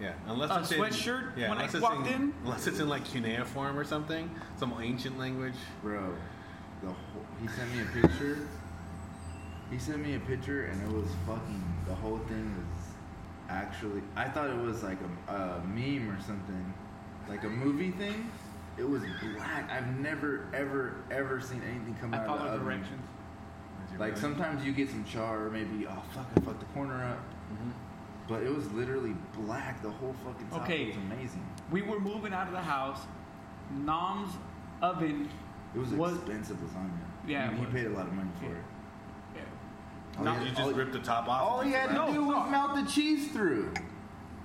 Yeah, 0.00 0.12
unless 0.26 0.50
A 0.50 0.60
it's 0.60 0.72
in, 0.72 0.80
sweatshirt 0.80 1.36
yeah, 1.36 1.48
when 1.50 1.58
I 1.58 1.62
unless 1.62 1.74
it's 1.74 1.82
walked 1.82 2.08
in? 2.08 2.32
Unless 2.44 2.66
it's 2.66 2.78
in 2.80 2.88
like 2.88 3.04
cuneiform 3.04 3.78
or 3.78 3.84
something, 3.84 4.30
some 4.56 4.74
ancient 4.80 5.18
language. 5.18 5.54
Bro, 5.82 6.14
the 6.82 6.88
whole, 6.88 6.96
he 7.40 7.48
sent 7.48 7.74
me 7.74 7.82
a 7.82 8.06
picture. 8.06 8.38
He 9.70 9.78
sent 9.78 10.04
me 10.04 10.14
a 10.16 10.20
picture, 10.20 10.64
and 10.64 10.82
it 10.82 10.96
was 10.96 11.08
fucking. 11.26 11.62
The 11.86 11.94
whole 11.94 12.18
thing 12.28 12.54
was 12.56 12.84
actually. 13.48 14.02
I 14.16 14.28
thought 14.28 14.48
it 14.50 14.56
was 14.56 14.82
like 14.82 14.98
a, 15.28 15.32
a 15.32 15.62
meme 15.66 16.10
or 16.10 16.20
something, 16.22 16.74
like 17.28 17.44
a 17.44 17.48
movie 17.48 17.90
thing. 17.92 18.30
It 18.78 18.88
was 18.88 19.02
black. 19.36 19.70
I've 19.70 19.98
never, 20.00 20.46
ever, 20.54 20.96
ever 21.10 21.40
seen 21.40 21.60
anything 21.68 21.96
come 22.00 22.14
I 22.14 22.18
out 22.18 22.26
of 22.26 22.32
the 22.32 22.38
follow 22.38 22.50
oven. 22.52 22.64
directions. 22.66 23.06
Like 23.98 24.16
sometimes 24.16 24.64
you 24.64 24.72
get 24.72 24.88
some 24.88 25.04
char, 25.04 25.46
or 25.46 25.50
maybe 25.50 25.86
oh 25.86 26.02
fuck, 26.14 26.26
I 26.36 26.40
fucked 26.40 26.60
the 26.60 26.66
corner 26.66 27.04
up. 27.04 27.18
Mhm. 27.52 27.72
But 28.30 28.44
it 28.44 28.54
was 28.54 28.70
literally 28.72 29.14
black. 29.44 29.82
The 29.82 29.90
whole 29.90 30.14
fucking 30.24 30.46
top 30.50 30.62
Okay. 30.62 30.86
was 30.86 30.96
amazing. 30.96 31.44
We 31.72 31.82
were 31.82 31.98
moving 31.98 32.32
out 32.32 32.46
of 32.46 32.52
the 32.52 32.60
house. 32.60 33.00
Nom's 33.84 34.32
oven. 34.80 35.28
It 35.74 35.78
was, 35.78 35.90
Was- 35.90 36.14
expensive 36.14 36.56
lasagna. 36.58 36.90
Yeah, 37.26 37.46
I 37.48 37.50
mean, 37.50 37.64
it 37.64 37.66
he 37.66 37.72
paid 37.72 37.86
a 37.86 37.90
lot 37.90 38.06
of 38.06 38.12
money 38.12 38.30
for 38.38 38.44
Yeah. 38.46 38.50
it. 38.52 38.56
Yeah. 39.36 39.40
All 40.18 40.24
No, 40.24 40.30
he 40.30 40.36
had- 40.38 40.44
you 40.46 40.50
just 40.54 40.62
all- 40.62 40.72
rip 40.72 40.92
the 40.92 41.00
top 41.00 41.28
off. 41.28 41.42
All 41.42 41.60
he 41.60 41.72
had 41.72 41.88
to 41.88 41.94
No, 41.94 42.12
do 42.12 42.24
was 42.24 42.36
no. 42.36 42.50
melt 42.50 42.74
the 42.76 42.84
cheese 42.84 43.32
through. 43.32 43.72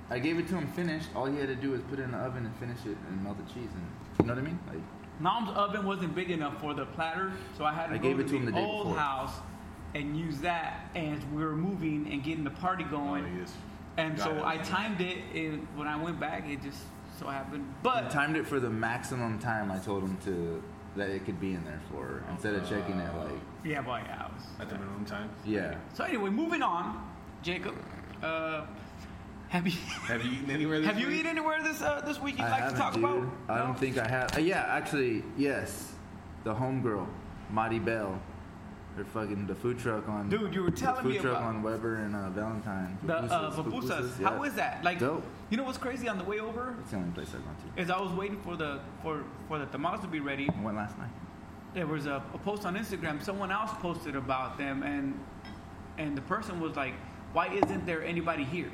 I 0.09 0.17
gave 0.19 0.37
it 0.39 0.47
to 0.49 0.55
him 0.55 0.67
finished. 0.67 1.09
All 1.15 1.25
he 1.27 1.37
had 1.37 1.47
to 1.47 1.55
do 1.55 1.71
was 1.71 1.81
put 1.81 1.99
it 1.99 2.03
in 2.03 2.11
the 2.11 2.17
oven 2.17 2.45
and 2.45 2.55
finish 2.55 2.83
it 2.85 2.97
and 3.07 3.23
melt 3.23 3.37
the 3.37 3.53
cheese. 3.53 3.69
And 3.73 3.85
you 4.19 4.25
know 4.25 4.33
what 4.33 4.39
I 4.39 4.45
mean? 4.45 4.59
Like 4.67 4.81
Nom's 5.19 5.49
oven 5.51 5.85
wasn't 5.85 6.13
big 6.15 6.29
enough 6.31 6.59
for 6.59 6.73
the 6.73 6.85
platter, 6.87 7.31
so 7.57 7.63
I 7.65 7.71
had 7.71 7.87
to 7.87 7.93
I 7.95 7.97
go 7.97 8.03
gave 8.03 8.17
to 8.17 8.23
it 8.23 8.27
to 8.27 8.31
the, 8.33 8.37
him 8.39 8.45
the 8.51 8.59
old 8.59 8.87
before. 8.87 8.99
house 8.99 9.39
and 9.95 10.17
use 10.17 10.39
that 10.41 10.89
as 10.95 11.23
we 11.27 11.43
were 11.43 11.55
moving 11.55 12.11
and 12.11 12.21
getting 12.23 12.43
the 12.43 12.49
party 12.49 12.83
oh, 12.87 12.91
going. 12.91 13.23
Oh, 13.23 13.27
you 13.29 13.41
just 13.41 13.55
and 13.97 14.17
got 14.17 14.23
so 14.26 14.31
it. 14.38 14.43
I 14.43 14.57
timed 14.57 15.01
it, 15.01 15.17
and 15.34 15.67
when 15.76 15.88
I 15.88 15.95
went 16.01 16.19
back, 16.19 16.47
it 16.47 16.61
just 16.61 16.80
so 17.19 17.27
happened. 17.27 17.65
I 17.80 17.84
But 17.84 18.11
timed 18.11 18.35
it 18.38 18.45
for 18.45 18.59
the 18.59 18.69
maximum 18.69 19.39
time 19.39 19.72
I 19.72 19.77
told 19.80 20.03
him 20.03 20.17
to 20.26 20.61
that 20.95 21.09
it 21.09 21.26
could 21.26 21.39
be 21.41 21.53
in 21.53 21.63
there 21.65 21.81
for 21.91 22.23
instead 22.31 22.53
of 22.55 22.67
checking 22.69 22.97
it 22.99 23.13
like 23.17 23.31
yeah, 23.65 23.81
boy, 23.81 24.01
yeah, 24.05 24.27
I 24.30 24.34
was. 24.34 24.43
at 24.59 24.69
the 24.69 24.76
minimum 24.77 25.05
time. 25.05 25.30
yeah. 25.45 25.76
So 25.93 26.03
anyway, 26.05 26.30
moving 26.30 26.61
on, 26.61 27.05
Jacob. 27.41 27.76
Uh, 28.23 28.65
have 29.49 29.65
you 29.67 29.73
Have 30.07 30.23
you 30.26 30.31
eaten 30.31 30.49
anywhere 30.51 30.80
this 30.80 30.88
have 30.88 30.99
you 30.99 31.07
week? 31.07 31.17
eaten 31.17 31.31
anywhere 31.31 31.61
this 31.63 31.81
uh, 31.81 32.01
this 32.05 32.19
week 32.22 32.38
you'd 32.38 32.45
I 32.45 32.49
like 32.49 32.59
to 32.59 32.63
haven't, 32.76 32.80
talk 32.80 32.93
dude. 32.93 33.03
about? 33.03 33.27
I 33.49 33.57
No? 33.59 33.65
don't 33.67 33.80
think 33.80 33.97
I 33.97 34.07
have. 34.07 34.35
Uh, 34.35 34.39
yeah, 34.39 34.65
actually, 34.69 35.23
yes. 35.38 35.93
The 36.43 36.53
homegirl, 36.53 37.07
Maribel. 37.53 38.17
They're 38.95 39.03
fucking 39.05 39.45
the 39.47 39.55
food 39.55 39.77
truck 39.80 40.07
on. 40.07 40.30
Dude, 40.30 40.53
you 40.53 40.63
were 40.63 40.72
telling 40.72 41.03
the 41.03 41.09
me 41.09 41.15
food 41.15 41.23
truck 41.23 41.38
about- 41.38 41.55
on 41.55 41.63
Weber 41.63 41.95
and 41.97 42.15
uh, 42.15 42.30
Valentine. 42.30 42.97
The 43.03 43.15
uh, 43.17 43.51
Pupusas, 43.51 43.65
pupusas. 43.65 44.01
pupusas, 44.09 44.23
How 44.23 44.35
yeah. 44.43 44.49
is 44.49 44.53
that? 44.55 44.84
Like, 44.84 44.99
Dope. 44.99 45.23
you 45.49 45.57
know 45.57 45.63
what's 45.63 45.77
crazy 45.77 46.07
on 46.07 46.17
the 46.17 46.23
way 46.23 46.39
over 46.39 46.76
It's 46.81 46.91
the 46.91 46.97
only 46.97 47.11
place 47.11 47.27
I've 47.35 47.43
gone 47.43 47.55
to. 47.76 47.81
is 47.81 47.89
I 47.89 47.99
was 47.99 48.11
waiting 48.13 48.39
for 48.41 48.55
the 48.55 48.80
for 49.03 49.23
for 49.49 49.59
the 49.59 49.65
tamales 49.65 49.99
to 50.01 50.07
be 50.07 50.22
ready. 50.22 50.49
I 50.49 50.61
went 50.63 50.77
last 50.77 50.97
night. 50.97 51.09
There 51.73 51.88
was 51.88 52.05
a, 52.05 52.23
a 52.34 52.38
post 52.38 52.65
on 52.65 52.76
Instagram. 52.77 53.22
Someone 53.22 53.51
else 53.51 53.72
posted 53.81 54.15
about 54.15 54.57
them, 54.57 54.81
and 54.84 55.19
and 55.97 56.15
the 56.17 56.22
person 56.22 56.61
was 56.61 56.77
like, 56.77 56.93
"Why 57.34 57.47
isn't 57.47 57.85
there 57.85 58.01
anybody 58.05 58.45
here? 58.45 58.72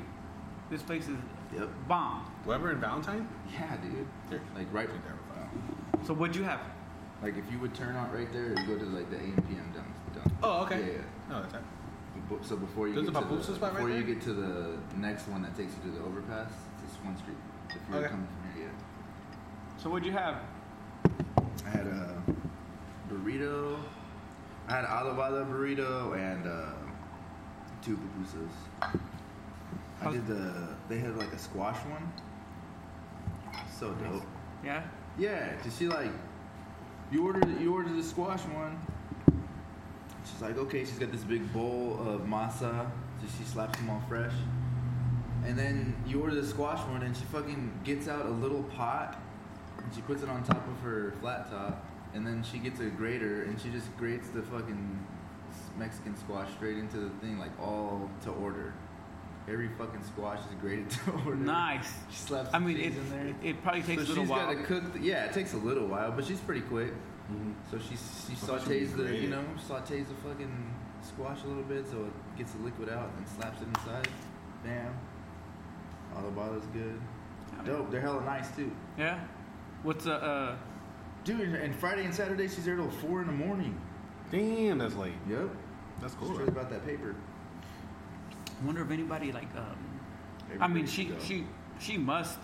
This 0.70 0.82
place 0.82 1.08
is 1.08 1.16
Yep. 1.52 1.68
bomb." 1.88 2.30
Weber 2.46 2.70
and 2.70 2.80
Valentine? 2.80 3.28
Yeah, 3.52 3.76
dude. 4.30 4.40
Like 4.54 4.72
right 4.72 4.88
from 4.88 5.02
there. 5.02 5.16
So 6.06 6.14
what'd 6.14 6.36
you 6.36 6.44
have? 6.44 6.60
Like 7.22 7.36
if 7.36 7.44
you 7.52 7.58
would 7.58 7.74
turn 7.74 7.94
out 7.96 8.14
right 8.14 8.32
there, 8.32 8.48
you 8.50 8.66
go 8.66 8.78
to 8.78 8.84
like 8.86 9.10
the 9.10 9.16
AM 9.18 9.42
PM 9.48 9.72
done. 10.24 10.32
done. 10.34 10.38
Oh, 10.42 10.62
okay. 10.64 10.80
Yeah, 10.80 10.92
yeah. 10.92 10.98
No, 11.30 11.40
that's 11.40 11.52
that. 11.54 11.62
Bu- 12.28 12.38
So 12.42 12.56
before 12.56 12.88
you 12.88 12.94
There's 12.94 13.10
get 13.10 13.14
to 13.20 13.36
the, 13.36 13.42
spot 13.42 13.60
right 13.62 13.72
before 13.74 13.88
you 13.90 14.04
there? 14.04 14.14
get 14.14 14.22
to 14.24 14.32
the 14.34 14.76
next 14.96 15.28
one 15.28 15.42
that 15.42 15.56
takes 15.56 15.72
you 15.76 15.90
to 15.90 15.98
the 15.98 16.04
overpass, 16.04 16.50
it's 16.84 16.92
just 16.92 17.04
one 17.04 17.16
street. 17.16 17.36
If 17.70 17.76
you're 17.88 17.98
Okay. 17.98 18.08
coming 18.08 18.26
from 18.26 18.60
here, 18.60 18.70
So 19.78 19.90
what'd 19.90 20.06
you 20.06 20.12
have? 20.12 20.36
I 21.66 21.70
had 21.70 21.86
a 21.86 22.22
burrito. 23.10 23.78
I 24.68 24.72
had 24.76 24.84
alivada 24.84 25.44
burrito 25.50 26.14
and 26.16 26.46
uh, 26.46 26.72
two 27.82 27.96
pupusas. 27.96 28.52
I 30.02 30.10
did 30.12 30.26
the. 30.26 30.68
They 30.88 30.98
had 30.98 31.16
like 31.16 31.32
a 31.32 31.38
squash 31.38 31.78
one. 31.86 32.12
So 33.78 33.92
dope. 33.94 34.22
Yeah. 34.64 34.82
Yeah, 35.18 35.54
cause 35.62 35.76
she 35.76 35.88
like, 35.88 36.10
you 37.10 37.24
ordered 37.26 37.60
you 37.60 37.72
ordered 37.74 37.96
the 37.96 38.02
squash 38.02 38.40
one. 38.46 38.78
She's 40.32 40.42
like, 40.42 40.56
okay, 40.58 40.80
she's 40.80 40.98
got 40.98 41.12
this 41.12 41.22
big 41.24 41.52
bowl 41.52 41.98
of 42.06 42.22
masa. 42.22 42.90
So 43.20 43.26
she 43.38 43.44
slaps 43.44 43.78
them 43.78 43.90
all 43.90 44.02
fresh. 44.08 44.32
And 45.44 45.58
then 45.58 45.94
you 46.06 46.20
order 46.20 46.34
the 46.34 46.46
squash 46.46 46.78
one, 46.88 47.02
and 47.02 47.16
she 47.16 47.24
fucking 47.24 47.80
gets 47.84 48.08
out 48.08 48.26
a 48.26 48.30
little 48.30 48.62
pot, 48.64 49.20
and 49.78 49.92
she 49.94 50.00
puts 50.02 50.22
it 50.22 50.28
on 50.28 50.42
top 50.44 50.66
of 50.68 50.80
her 50.82 51.14
flat 51.20 51.50
top, 51.50 51.84
and 52.14 52.24
then 52.26 52.44
she 52.44 52.58
gets 52.58 52.78
a 52.80 52.84
grater, 52.86 53.42
and 53.42 53.60
she 53.60 53.68
just 53.70 53.94
grates 53.96 54.28
the 54.28 54.42
fucking 54.42 55.04
Mexican 55.76 56.16
squash 56.16 56.48
straight 56.52 56.78
into 56.78 56.98
the 56.98 57.10
thing, 57.20 57.38
like 57.38 57.50
all 57.60 58.08
to 58.22 58.30
order. 58.30 58.72
Every 59.48 59.68
fucking 59.76 60.04
squash 60.04 60.38
is 60.38 60.54
grated 60.60 60.88
to 60.90 61.10
order. 61.26 61.34
Nice. 61.34 61.92
She 62.10 62.18
slaps. 62.18 62.50
I 62.54 62.60
mean, 62.60 62.76
it, 62.76 62.92
in 62.96 63.10
there. 63.10 63.26
it, 63.26 63.36
it 63.42 63.62
probably 63.64 63.82
takes 63.82 64.02
So 64.02 64.06
a 64.06 64.10
little 64.10 64.24
she's 64.24 64.30
while. 64.30 64.54
got 64.54 64.60
to 64.60 64.64
cook. 64.66 64.92
The, 64.92 65.00
yeah, 65.00 65.24
it 65.24 65.32
takes 65.32 65.54
a 65.54 65.58
little 65.58 65.88
while, 65.88 66.12
but 66.12 66.24
she's 66.24 66.38
pretty 66.38 66.60
quick. 66.60 66.92
So 67.70 67.78
she 67.78 67.94
she 67.94 68.36
So 68.36 68.52
much 68.52 68.66
would 68.66 68.68
be 68.68 68.86
sautés 68.86 68.96
the 68.96 69.16
you 69.16 69.28
know 69.28 69.44
sautés 69.68 70.06
the 70.06 70.14
fucking 70.28 70.74
squash 71.02 71.42
a 71.44 71.46
little 71.46 71.62
bit 71.62 71.86
so 71.88 71.98
it 71.98 72.38
gets 72.38 72.52
the 72.52 72.62
liquid 72.62 72.88
out 72.88 73.10
and 73.16 73.26
slaps 73.28 73.60
it 73.60 73.68
inside. 73.68 74.08
Bam. 74.64 74.94
All 76.14 76.22
the 76.22 76.30
bottles 76.30 76.64
good. 76.72 77.00
Dope. 77.64 77.90
They're 77.90 78.00
hella 78.00 78.24
nice 78.24 78.54
too. 78.54 78.70
Yeah. 78.98 79.20
What's 79.82 80.06
uh, 80.06 80.12
uh 80.12 80.56
Dude, 81.24 81.40
and 81.40 81.74
Friday 81.74 82.04
and 82.04 82.14
Saturday 82.14 82.48
she's 82.48 82.64
there 82.64 82.76
till 82.76 82.90
four 82.90 83.20
in 83.20 83.28
the 83.28 83.32
morning. 83.32 83.80
Damn, 84.30 84.78
that's 84.78 84.96
late. 84.96 85.12
Yep. 85.28 85.50
That's 86.00 86.14
cool. 86.14 86.34
Straight 86.34 86.48
about 86.48 86.68
that 86.70 86.84
paper. 86.84 87.14
I 88.60 88.66
wonder 88.66 88.82
if 88.82 88.90
anybody 88.90 89.32
like 89.32 89.54
um 89.56 89.76
I 90.60 90.66
mean 90.66 90.86
she 90.86 91.12
she 91.24 91.46
she 91.78 91.96
must 91.96 92.38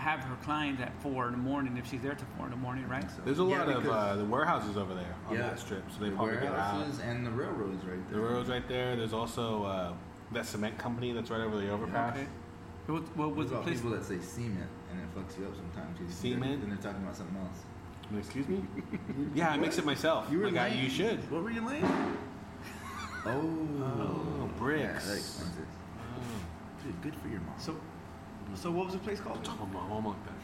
have 0.00 0.20
her 0.24 0.36
clients 0.42 0.80
at 0.80 0.92
four 1.02 1.26
in 1.26 1.32
the 1.32 1.38
morning 1.38 1.76
if 1.76 1.86
she's 1.88 2.00
there 2.00 2.14
till 2.14 2.26
four 2.36 2.46
in 2.46 2.50
the 2.50 2.56
morning, 2.56 2.88
right? 2.88 3.08
So- 3.10 3.20
There's 3.24 3.38
a 3.38 3.44
Yeah, 3.44 3.58
lot 3.64 3.68
of 3.68 3.86
uh, 3.88 4.16
the 4.16 4.24
warehouses 4.24 4.76
over 4.78 4.94
there 4.94 5.14
on 5.28 5.34
Yeah. 5.36 5.42
that 5.42 5.58
strip, 5.58 5.84
so 5.92 6.00
they 6.00 6.08
the 6.10 6.16
probably 6.16 6.34
get 6.36 6.44
out. 6.46 6.52
warehouses 6.52 7.00
and 7.00 7.26
the 7.26 7.30
railroads 7.30 7.84
right 7.84 8.00
there. 8.08 8.18
The 8.20 8.26
there. 8.26 8.34
road's 8.34 8.48
right 8.48 8.66
there. 8.66 8.96
There's 8.96 9.12
also 9.12 9.64
uh, 9.64 9.92
that 10.32 10.46
cement 10.46 10.78
company 10.78 11.12
that's 11.12 11.30
right 11.30 11.42
over 11.42 11.58
the 11.60 11.70
overpass. 11.70 12.16
Okay. 12.16 12.26
What, 12.86 13.02
what 13.16 13.36
was 13.36 13.36
There's 13.36 13.50
the 13.50 13.54
about 13.56 13.64
place? 13.66 13.76
people 13.76 13.90
that 13.92 14.04
say 14.04 14.18
cement 14.20 14.70
and 14.90 15.00
it 15.00 15.14
fucks 15.14 15.38
you 15.38 15.46
up 15.46 15.54
sometimes. 15.54 16.00
You- 16.00 16.08
Cement? 16.10 16.62
And 16.62 16.72
they're 16.72 16.78
talking 16.78 17.02
about 17.02 17.16
something 17.16 17.36
else. 17.36 17.58
Excuse 18.18 18.48
me? 18.48 18.64
yeah, 19.34 19.50
I 19.50 19.56
mix 19.58 19.78
it 19.78 19.84
myself. 19.84 20.26
You 20.32 20.38
were 20.38 20.46
My 20.46 20.50
guy, 20.50 20.68
lame. 20.70 20.82
you 20.82 20.90
should. 20.90 21.30
What 21.30 21.44
were 21.44 21.50
you 21.52 21.64
laying? 21.64 21.84
Oh. 23.26 23.30
Oh, 23.82 24.50
bricks. 24.58 24.82
Yeah, 24.82 24.92
that 24.92 25.16
explains 25.18 25.56
it. 25.58 25.64
Oh. 25.98 26.82
Dude, 26.84 27.02
good 27.02 27.14
for 27.20 27.28
your 27.28 27.40
mom. 27.40 27.54
So 27.58 27.76
so 28.54 28.70
what 28.70 28.86
was 28.86 28.94
the 28.94 29.00
place 29.00 29.20
called? 29.20 29.38
Oh, 29.48 29.66
my 29.72 29.80
mom 29.88 30.06
like 30.06 30.24
that. 30.26 30.34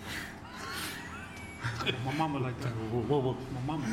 My 2.05 2.13
mama 2.15 2.39
like 2.39 2.59
that. 2.61 2.69
Whoa, 2.69 3.01
whoa, 3.03 3.21
whoa. 3.33 3.37
My 3.55 3.61
mama. 3.77 3.87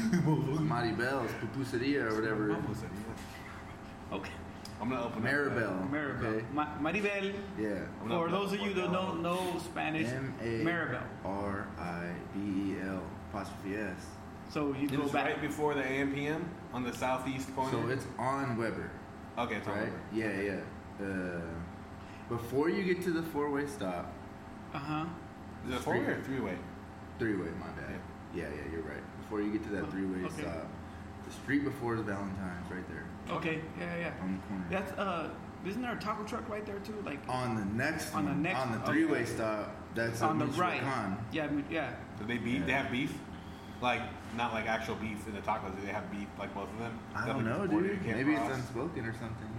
Maribel's 0.94 1.32
Pupuseria 1.42 2.10
or 2.12 2.16
whatever. 2.16 2.48
Mom 2.48 2.68
was 2.70 2.78
it, 2.84 2.90
yeah. 2.94 4.16
Okay. 4.18 4.32
I'm 4.82 4.90
gonna 4.90 5.06
open 5.06 5.26
up, 5.26 5.32
uh, 5.32 5.36
Maribel. 5.36 5.90
Maribel. 5.92 6.26
Okay. 6.26 6.46
Ma- 6.54 6.78
Maribel. 6.80 7.34
Yeah. 7.60 7.80
For 8.08 8.30
those 8.30 8.54
of 8.54 8.60
you 8.60 8.74
that 8.74 8.92
don't 8.92 9.22
know 9.22 9.56
Spanish, 9.64 10.08
M 10.10 10.34
A 10.42 10.64
Maribel. 10.64 11.02
R 11.26 11.68
I 11.80 12.12
B 12.34 12.40
E 12.74 12.76
L 12.88 13.02
apostrophe 13.32 13.76
S. 13.78 14.06
So 14.50 14.74
you 14.80 14.86
It 14.88 14.92
go 14.98 15.08
back. 15.10 15.26
right 15.26 15.42
before 15.42 15.74
the 15.74 15.82
AMPM 15.82 16.44
on 16.74 16.84
the 16.84 16.94
southeast 16.94 17.54
corner. 17.56 17.72
So 17.72 17.88
it's 17.90 18.06
on 18.20 18.56
Weber, 18.58 18.90
okay, 19.38 19.56
it's 19.56 19.68
all 19.68 19.74
right? 19.74 19.84
over. 19.84 20.02
Yeah, 20.14 20.42
yeah. 20.42 20.60
Uh, 21.02 21.42
before 22.30 22.70
you 22.70 22.84
get 22.84 23.04
to 23.04 23.12
the 23.12 23.24
four-way 23.24 23.68
stop, 23.68 24.12
Uh 24.74 24.80
huh. 24.80 25.06
Is 25.68 25.76
it 25.76 25.80
four 25.80 25.94
way 25.98 26.06
or 26.06 26.22
three 26.24 26.40
way? 26.40 26.58
three-way. 27.20 27.48
My 27.60 27.68
bad. 27.80 28.00
Yeah, 28.34 28.46
yeah, 28.50 28.72
you're 28.72 28.82
right. 28.82 29.04
Before 29.22 29.40
you 29.42 29.52
get 29.52 29.64
to 29.64 29.70
that 29.70 29.84
Oh, 29.84 29.92
three-way 29.92 30.26
okay. 30.26 30.42
stop, 30.42 30.68
the 31.28 31.34
street 31.34 31.64
before 31.64 31.96
the 31.96 32.04
Valentine's, 32.04 32.70
right 32.72 32.84
there 32.90 33.06
Okay. 33.38 33.62
Yeah, 33.80 33.96
yeah. 33.98 34.14
on 34.22 34.34
the 34.42 34.48
corner. 34.48 34.66
That's 34.70 34.92
uh. 34.94 35.30
Isn't 35.66 35.82
there 35.82 35.94
a 35.94 36.00
taco 36.00 36.26
truck 36.26 36.50
right 36.50 36.66
there 36.66 36.80
too? 36.80 37.02
Like 37.06 37.20
on 37.30 37.56
the 37.56 37.64
next 37.64 38.14
On 38.14 38.26
the 38.26 38.34
next 38.34 38.60
on 38.60 38.72
the 38.74 38.80
three-way 38.80 39.20
okay. 39.20 39.26
stop. 39.26 39.74
That's 39.96 40.22
on 40.22 40.38
the 40.40 40.46
right. 40.48 40.82
Michoacan. 40.84 41.18
Yeah, 41.32 41.48
yeah. 41.70 41.94
Do 42.20 42.26
they 42.26 42.38
beef? 42.38 42.66
They 42.66 42.74
have 42.74 42.92
beef? 42.92 43.14
Like 43.82 44.02
not 44.36 44.52
like 44.54 44.66
actual 44.68 44.96
beef 44.96 45.26
in 45.28 45.34
the 45.34 45.40
tacos. 45.42 45.74
Do 45.80 45.86
they 45.86 45.94
have 45.94 46.12
beef 46.12 46.28
like 46.38 46.54
both 46.54 46.70
of 46.74 46.80
them? 46.80 47.00
I 47.16 47.28
don't 47.28 47.46
know, 47.46 47.66
dude. 47.66 47.86
you 47.86 48.00
can't 48.04 48.18
Maybe 48.18 48.34
it's 48.34 48.54
unspoken 48.56 49.06
or 49.06 49.14
something. 49.14 49.50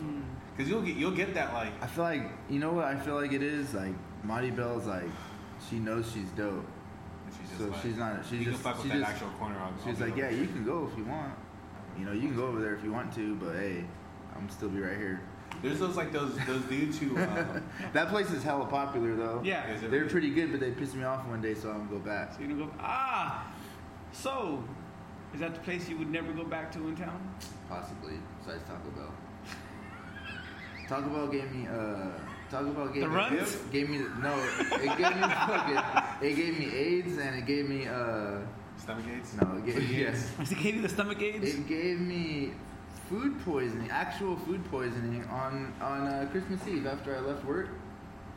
Mm. 0.00 0.22
Because 0.56 0.70
you'll 0.70 0.82
get 0.82 0.96
you'll 0.96 1.10
get 1.10 1.34
that 1.34 1.52
like 1.54 1.72
I 1.82 1.86
feel 1.86 2.04
like 2.04 2.22
you 2.50 2.58
know 2.58 2.72
what 2.72 2.84
I 2.84 2.96
feel 2.96 3.14
like 3.14 3.32
it 3.32 3.42
is 3.42 3.74
like 3.74 3.94
Maribel's 4.26 4.86
like 4.86 5.10
she 5.68 5.78
knows 5.78 6.10
she's 6.12 6.28
dope, 6.30 6.66
she's 7.30 7.48
just 7.48 7.60
so 7.60 7.68
like, 7.68 7.82
she's 7.82 7.96
not. 7.96 8.24
She's 8.24 8.40
you 8.40 8.44
just. 8.46 8.62
can 8.62 8.72
fuck 8.72 8.82
she 8.82 8.88
with 8.88 8.92
that 8.92 8.98
just 8.98 9.10
actual 9.12 9.30
corner. 9.38 9.56
I'll, 9.58 9.72
she's 9.84 10.00
I'll 10.00 10.08
like, 10.08 10.16
yeah, 10.16 10.26
over 10.26 10.34
you 10.34 10.46
can 10.46 10.64
go 10.64 10.88
if 10.90 10.98
you 10.98 11.04
want. 11.04 11.34
You 11.98 12.04
know, 12.06 12.12
you 12.12 12.22
can 12.22 12.36
go 12.36 12.46
over 12.46 12.60
there 12.60 12.74
if 12.74 12.82
you 12.82 12.92
want 12.92 13.14
to, 13.14 13.34
but 13.36 13.54
hey, 13.54 13.84
I'm 14.36 14.48
still 14.48 14.68
be 14.68 14.80
right 14.80 14.96
here. 14.96 15.20
There's 15.62 15.78
those 15.78 15.96
like 15.96 16.12
those 16.12 16.36
those 16.46 16.62
dudes 16.62 16.98
who. 16.98 17.16
Um, 17.16 17.62
That 17.92 18.08
place 18.08 18.30
is 18.30 18.42
hella 18.42 18.66
popular 18.66 19.14
though. 19.14 19.40
Yeah. 19.44 19.66
They're 19.80 19.90
really? 19.90 20.08
pretty 20.08 20.30
good, 20.30 20.50
but 20.50 20.60
they 20.60 20.70
pissed 20.70 20.94
me 20.94 21.04
off 21.04 21.26
one 21.26 21.42
day, 21.42 21.54
so 21.54 21.70
I'm 21.70 21.86
gonna 21.86 21.90
go 21.90 21.98
back. 21.98 22.32
So 22.32 22.40
you 22.40 22.48
don't 22.48 22.58
go. 22.58 22.70
Ah, 22.80 23.52
so 24.12 24.64
is 25.34 25.40
that 25.40 25.54
the 25.54 25.60
place 25.60 25.88
you 25.88 25.98
would 25.98 26.10
never 26.10 26.32
go 26.32 26.44
back 26.44 26.72
to 26.72 26.88
in 26.88 26.96
town? 26.96 27.34
Possibly, 27.68 28.14
besides 28.38 28.62
Taco 28.64 28.90
Bell. 28.96 29.12
Taco 30.92 31.08
Bell 31.14 31.28
gave 31.28 31.50
me 31.56 31.66
uh 31.68 32.10
Taco 32.50 32.70
Bell 32.76 32.88
gave 32.88 33.02
The 33.04 33.08
me 33.08 33.14
runs? 33.16 33.56
gave 33.72 33.88
me 33.88 33.98
no 34.20 34.34
it 34.86 34.92
gave 35.00 35.14
me 35.16 35.22
fucking 35.48 35.80
it 36.28 36.34
gave 36.36 36.58
me 36.58 36.66
AIDS 36.86 37.14
and 37.18 37.32
it 37.40 37.46
gave 37.46 37.68
me 37.68 37.80
uh 37.88 38.38
stomach 38.76 39.04
aches. 39.16 39.34
no 39.40 39.46
it 39.58 39.64
gave 39.66 39.76
me 39.90 40.00
yes 40.04 40.30
it 40.52 40.58
give 40.62 40.74
you 40.76 40.82
the 40.82 40.88
stomach 40.88 41.20
aids? 41.22 41.54
it 41.54 41.66
gave 41.66 41.98
me 42.00 42.52
food 43.08 43.32
poisoning 43.44 43.88
actual 43.90 44.36
food 44.36 44.62
poisoning 44.70 45.24
on 45.42 45.72
on 45.80 46.00
uh, 46.08 46.26
Christmas 46.30 46.60
Eve 46.66 46.86
after 46.86 47.16
I 47.16 47.20
left 47.20 47.44
work. 47.44 47.68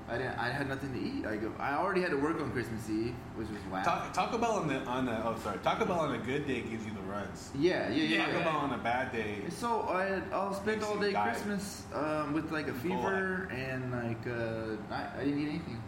I 0.07 0.17
didn't 0.17 0.37
I 0.37 0.49
had 0.49 0.69
nothing 0.69 0.93
to 0.93 0.99
eat. 0.99 1.25
I 1.25 1.37
go 1.37 1.51
I 1.59 1.75
already 1.75 2.01
had 2.01 2.11
to 2.11 2.17
work 2.17 2.39
on 2.39 2.51
Christmas 2.51 2.87
Eve, 2.89 3.15
which 3.35 3.49
was 3.49 3.57
whack. 3.71 3.85
Ta- 3.85 4.11
Taco 4.13 4.37
Bell 4.37 4.53
on 4.53 4.67
the 4.67 4.79
on 4.85 5.05
the 5.05 5.25
oh 5.25 5.35
sorry 5.43 5.57
Taco 5.63 5.85
Bell 5.85 5.99
on 5.99 6.13
a 6.13 6.19
good 6.19 6.45
day 6.45 6.61
gives 6.61 6.85
you 6.85 6.93
the 6.93 7.01
runs. 7.01 7.49
yeah, 7.57 7.89
yeah, 7.89 8.03
yeah. 8.03 8.25
Taco 8.25 8.37
yeah. 8.37 8.43
Bell 8.43 8.57
on 8.57 8.73
a 8.73 8.77
bad 8.77 9.11
day. 9.11 9.41
So 9.49 9.81
I 9.81 10.21
I'll 10.31 10.53
spend 10.53 10.83
all 10.83 10.97
day 10.97 11.11
die. 11.11 11.31
Christmas 11.31 11.83
um, 11.93 12.33
with 12.33 12.51
like 12.51 12.67
a 12.67 12.73
fever 12.73 13.49
and 13.51 13.91
like 13.91 14.27
uh, 14.27 14.93
I, 14.93 15.21
I 15.21 15.23
didn't 15.25 15.39
eat 15.39 15.49
anything 15.49 15.81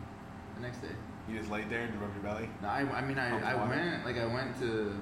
the 0.56 0.62
next 0.62 0.80
day. 0.80 0.96
You 1.30 1.38
just 1.38 1.52
laid 1.52 1.70
there 1.70 1.82
and 1.82 2.02
rubbed 2.02 2.16
your 2.16 2.24
belly. 2.24 2.50
No, 2.62 2.70
I, 2.70 2.80
I 2.80 3.02
mean 3.02 3.20
I, 3.20 3.52
I 3.52 3.68
went 3.68 4.06
like 4.06 4.18
I 4.18 4.26
went 4.26 4.58
to 4.62 4.96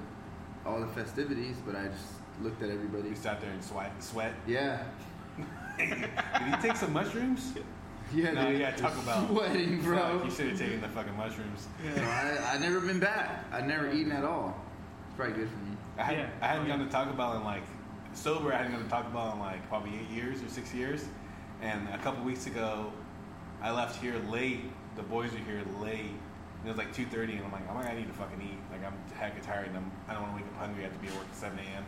all 0.66 0.80
the 0.80 0.88
festivities, 0.88 1.56
but 1.64 1.74
I 1.74 1.86
just 1.86 2.04
looked 2.42 2.62
at 2.62 2.68
everybody. 2.68 3.08
You 3.10 3.14
sat 3.14 3.40
there 3.40 3.50
and 3.50 3.62
sweat. 3.64 3.92
Sweat. 4.02 4.34
Yeah, 4.46 4.82
Did 5.78 5.88
you 5.88 6.56
take 6.60 6.76
some 6.76 6.92
mushrooms? 6.92 7.54
yeah, 8.14 8.32
No, 8.32 8.50
dude. 8.50 8.60
yeah, 8.60 8.70
Taco 8.72 9.00
Bell. 9.02 9.26
Sweating, 9.28 9.80
bro. 9.82 10.18
Fuck, 10.18 10.24
you 10.24 10.30
should 10.30 10.48
have 10.50 10.58
taken 10.58 10.80
the 10.80 10.88
fucking 10.88 11.16
mushrooms. 11.16 11.66
No, 11.96 12.02
I 12.02 12.52
I 12.54 12.58
never 12.58 12.80
been 12.80 13.00
back. 13.00 13.44
I 13.52 13.60
never 13.60 13.90
eaten 13.92 14.12
at 14.12 14.24
all. 14.24 14.54
It's 15.08 15.16
probably 15.16 15.34
good 15.34 15.48
for 15.50 15.56
me. 15.58 15.76
I, 15.98 16.02
had, 16.02 16.16
Yeah. 16.16 16.28
I 16.42 16.46
hadn't 16.48 16.64
Oh, 16.66 16.76
gone 16.76 16.86
to 16.86 16.90
Taco 16.92 17.12
Bell 17.14 17.36
in 17.36 17.44
like 17.44 17.62
sober. 18.12 18.52
I 18.52 18.58
hadn't 18.58 18.72
gone 18.72 18.84
to 18.84 18.88
Taco 18.90 19.10
Bell 19.10 19.32
in 19.32 19.40
like 19.40 19.66
probably 19.68 19.92
eight 19.98 20.10
years 20.14 20.42
or 20.42 20.48
six 20.48 20.72
years. 20.74 21.04
And 21.62 21.88
a 21.88 21.98
couple 21.98 22.22
weeks 22.24 22.46
ago, 22.46 22.92
I 23.62 23.70
left 23.70 24.00
here 24.02 24.14
late. 24.30 24.60
The 24.96 25.02
boys 25.02 25.32
were 25.32 25.38
here 25.38 25.62
late. 25.80 26.12
And 26.60 26.64
it 26.64 26.68
was 26.68 26.78
like 26.78 26.92
two 26.94 27.06
thirty, 27.06 27.34
and 27.34 27.44
I'm 27.44 27.52
like, 27.52 27.62
oh 27.70 27.74
my 27.74 27.82
god, 27.82 27.92
I 27.92 27.94
need 27.96 28.06
to 28.08 28.12
fucking 28.14 28.40
eat. 28.42 28.58
Like 28.70 28.80
I'm 28.84 28.94
hecka 29.20 29.42
tired, 29.44 29.68
and 29.68 29.76
I'm, 29.76 29.90
I 30.08 30.12
don't 30.14 30.22
want 30.22 30.36
to 30.36 30.42
wake 30.42 30.52
up 30.52 30.58
hungry. 30.58 30.82
I 30.82 30.88
have 30.88 30.94
to 30.94 30.98
be 31.00 31.08
at 31.08 31.14
work 31.14 31.26
at 31.30 31.36
seven 31.36 31.58
a.m. 31.58 31.84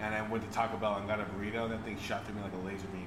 And 0.00 0.14
I 0.14 0.22
went 0.28 0.42
to 0.44 0.50
Taco 0.50 0.76
Bell 0.78 0.96
and 0.96 1.06
got 1.06 1.20
a 1.20 1.24
burrito, 1.24 1.64
and 1.64 1.72
that 1.72 1.84
thing 1.84 1.98
shot 1.98 2.24
through 2.26 2.34
me 2.36 2.42
like 2.42 2.52
a 2.52 2.66
laser 2.66 2.86
beam. 2.88 3.06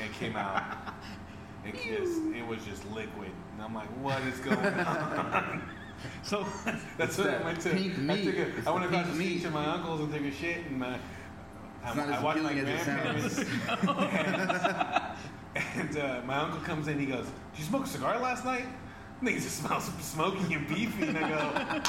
And 0.00 0.10
it 0.10 0.14
came 0.18 0.36
out. 0.36 0.62
It 1.66 1.74
just, 1.74 2.22
it 2.34 2.46
was 2.46 2.64
just 2.64 2.84
liquid, 2.92 3.30
and 3.52 3.62
I'm 3.62 3.74
like, 3.74 3.88
"What 4.02 4.20
is 4.22 4.38
going 4.40 4.58
on?" 4.58 5.62
So 6.22 6.44
That's 6.98 7.16
what 7.18 7.30
I 7.30 7.42
went 7.42 7.60
to. 7.62 7.70
pink 7.70 7.94
I, 8.08 8.22
took 8.22 8.36
a, 8.36 8.46
I 8.66 8.70
went 8.70 8.84
across 8.84 9.06
the 9.06 9.14
street 9.14 9.42
to 9.42 9.50
my 9.50 9.64
uncle's 9.66 10.00
and 10.00 10.12
took 10.12 10.22
a 10.22 10.30
shit, 10.30 10.66
and 10.66 10.78
my, 10.78 10.98
I, 11.82 11.92
I 11.92 12.22
watched 12.22 12.42
my 12.42 12.52
appealing 12.52 12.68
as 12.68 12.86
it 13.38 13.38
grandparents. 13.38 13.38
and 15.74 15.96
uh, 15.98 16.20
my 16.26 16.36
uncle 16.36 16.60
comes 16.60 16.86
in, 16.88 16.98
he 16.98 17.06
goes, 17.06 17.24
"Did 17.24 17.58
you 17.58 17.64
smoke 17.64 17.86
a 17.86 17.88
cigar 17.88 18.18
last 18.20 18.44
night?" 18.44 18.66
Niggas 19.22 19.42
just 19.44 19.62
smell 19.64 19.80
smoky 19.80 20.52
and 20.52 20.68
beefy, 20.68 21.06
and 21.08 21.16
I 21.16 21.28
go, 21.30 21.36
I, 21.38 21.80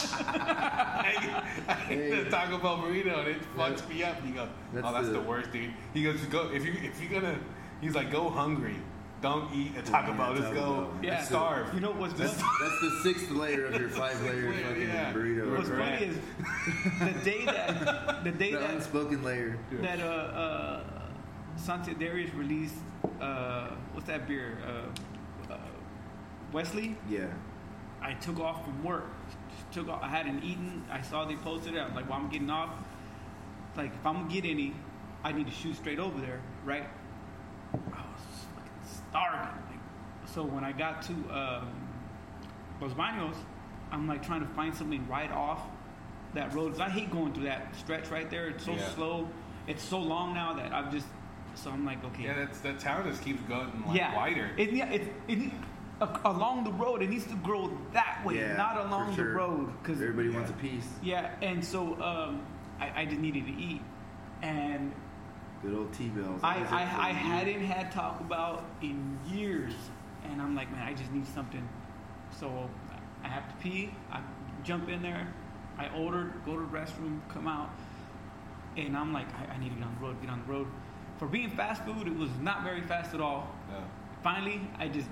I 1.68 1.74
Hey. 1.74 2.24
the 2.24 2.30
Taco 2.30 2.58
Bell 2.58 2.78
burrito, 2.78 3.20
and 3.20 3.28
it 3.28 3.42
fucks 3.58 3.88
me 3.90 4.02
up. 4.06 4.18
And 4.20 4.28
he 4.30 4.34
goes, 4.34 4.48
That's 4.74 4.88
"Oh, 4.88 4.94
that's 4.94 5.08
the, 5.08 5.14
the- 5.16 5.20
worst, 5.22 5.52
dude." 5.52 5.74
He 5.94 6.04
goes, 6.04 6.22
"Go 6.28 6.50
if 6.54 6.64
you 6.66 6.74
if 6.82 7.02
you're 7.02 7.12
gonna," 7.20 7.38
he's 7.82 7.96
like, 7.96 8.10
"Go 8.12 8.30
hungry." 8.30 8.78
Don't 9.22 9.52
eat 9.54 9.72
a 9.78 9.82
Taco 9.82 10.12
eat 10.14 10.18
Bell. 10.18 10.32
a 10.32 10.36
Just 10.38 10.54
go 10.54 10.62
Bell. 10.62 10.92
Yeah. 11.02 11.22
starve. 11.24 11.74
you 11.74 11.80
know 11.80 11.92
what's 11.92 12.14
Just- 12.14 12.36
funny? 12.36 12.52
That's 12.62 12.80
the 12.82 13.00
sixth 13.04 13.32
layer 13.32 13.66
of 13.66 13.80
your 13.80 13.90
five 13.90 14.22
layer 14.22 14.52
layer, 14.52 14.64
fucking 14.68 14.82
yeah. 14.84 15.12
burrito. 15.14 15.58
What's 15.58 15.70
Correct. 15.70 16.00
funny 16.00 16.12
is 16.12 16.18
the 17.16 17.24
day 17.24 17.46
that 17.46 18.24
the 18.24 18.32
day 18.32 18.52
The 18.52 18.60
that 18.60 18.70
unspoken 18.76 19.24
layer. 19.24 19.58
that 19.72 20.00
uh, 20.00 20.04
uh, 20.04 20.84
Sante 21.56 21.94
Adairius 21.96 22.36
released 22.38 22.76
uh, 23.20 23.70
what's 23.94 24.06
that 24.08 24.28
beer? 24.28 24.60
Uh, 24.66 25.52
uh, 25.54 25.58
West 26.52 26.72
Ashley. 26.72 26.96
Yeah. 27.10 27.26
I 28.02 28.14
took 28.14 28.40
off 28.40 28.64
from 28.64 28.84
work. 28.84 29.06
Took 29.72 29.90
off. 29.90 30.04
I 30.04 30.08
hadn't 30.10 30.44
eaten. 30.44 30.84
I 30.92 31.02
saw 31.02 31.26
they 31.26 31.36
posted 31.38 31.74
it. 31.76 31.80
I 31.80 31.86
was 31.88 31.96
like, 31.96 32.08
"Well, 32.08 32.20
I'm 32.20 32.30
getting 32.30 32.50
off. 32.52 32.70
Like, 33.76 33.94
if 33.94 34.06
I'm 34.06 34.14
gonna 34.22 34.30
get 34.32 34.46
any, 34.46 34.74
I 35.24 35.32
need 35.32 35.48
to 35.48 35.52
shoot 35.52 35.76
straight 35.76 35.98
over 36.00 36.20
there, 36.22 36.40
right?" 36.64 36.88
I 39.18 39.30
was 39.32 39.40
fucking 39.40 39.50
starving. 39.50 39.64
Like, 39.72 40.34
so 40.34 40.44
when 40.44 40.64
I 40.64 40.72
got 40.72 41.02
to 41.04 41.14
um, 41.34 41.68
Los 42.82 42.94
Baños, 42.94 43.36
I'm 43.92 44.08
like 44.08 44.26
trying 44.26 44.42
to 44.42 44.48
find 44.54 44.76
something 44.76 45.08
right 45.08 45.32
off 45.32 45.62
that 46.34 46.54
road. 46.54 46.72
'Cause 46.74 46.82
I 46.82 46.90
hate 46.90 47.12
going 47.12 47.34
through 47.34 47.46
that 47.46 47.76
stretch 47.76 48.10
right 48.12 48.30
there. 48.30 48.48
It's 48.50 48.66
so 48.66 48.74
Yeah. 48.74 48.90
slow. 48.96 49.28
It's 49.68 49.84
so 49.84 50.00
long 50.00 50.34
now 50.34 50.54
that 50.54 50.74
I've 50.74 50.92
just. 50.92 51.08
So 51.56 51.72
I'm 51.72 51.86
like, 51.86 52.04
okay. 52.06 52.24
Yeah, 52.26 52.36
that's 52.36 52.60
that 52.60 52.80
town 52.80 53.10
just 53.10 53.24
keeps 53.24 53.42
going 53.44 53.72
like 53.88 53.98
yeah. 53.98 54.16
wider. 54.16 54.52
It, 54.58 54.74
yeah, 54.74 54.90
it, 54.92 55.12
it, 55.28 55.52
a- 56.02 56.20
along 56.26 56.66
the 56.66 56.72
road, 56.74 57.02
it 57.02 57.10
needs 57.10 57.26
to 57.28 57.36
grow 57.38 57.76
that 57.94 58.22
way, 58.24 58.36
Yeah, 58.38 58.56
not 58.58 58.76
for 58.76 58.88
along 58.88 59.16
the 59.16 59.24
road. 59.26 59.74
Cause 59.84 60.00
Everybody 60.00 60.30
wants 60.30 60.52
a 60.52 60.54
piece. 60.54 60.88
yeah, 61.02 61.32
and 61.42 61.66
so 61.66 62.00
um, 62.00 62.42
I, 62.80 63.02
I 63.02 63.06
just 63.06 63.20
needed 63.20 63.48
to 63.48 63.54
eat, 63.54 63.82
and 64.44 64.94
Good 65.62 65.74
old 65.74 65.92
T-bills. 65.94 66.40
I, 66.44 66.58
I, 66.70 67.10
I 67.10 67.12
hadn't 67.12 67.62
had 67.62 67.92
Taco 67.92 68.24
Bell 68.26 68.64
in 68.82 69.20
years, 69.28 69.74
and 70.30 70.42
I'm 70.42 70.56
like, 70.56 70.72
man, 70.72 70.88
I 70.88 70.94
just 70.94 71.12
need 71.12 71.28
something. 71.28 71.68
So 72.32 72.70
I 73.24 73.28
have 73.28 73.50
to 73.50 73.56
pee. 73.64 73.92
I 74.12 74.22
jump 74.64 74.90
in 74.90 75.02
there. 75.02 75.34
I 75.78 75.90
ordered, 75.98 76.34
go 76.46 76.56
to 76.56 76.62
the 76.62 76.68
restroom, 76.68 77.20
come 77.30 77.48
out, 77.48 77.70
and 78.76 78.96
I'm 78.98 79.14
like, 79.14 79.28
I, 79.36 79.54
I 79.54 79.58
need 79.60 79.70
to 79.70 79.76
get 79.76 79.86
on 79.86 79.96
the 80.00 80.08
road, 80.08 80.22
get 80.22 80.30
on 80.30 80.44
the 80.46 80.52
road. 80.52 80.68
For 81.18 81.28
being 81.28 81.50
fast 81.52 81.84
food, 81.84 82.08
it 82.08 82.16
was 82.16 82.30
not 82.42 82.64
very 82.64 82.82
fast 82.82 83.14
at 83.14 83.22
all. 83.22 83.48
Yeah. 83.72 83.82
Finally, 84.24 84.62
I 84.78 84.88
just. 84.88 85.10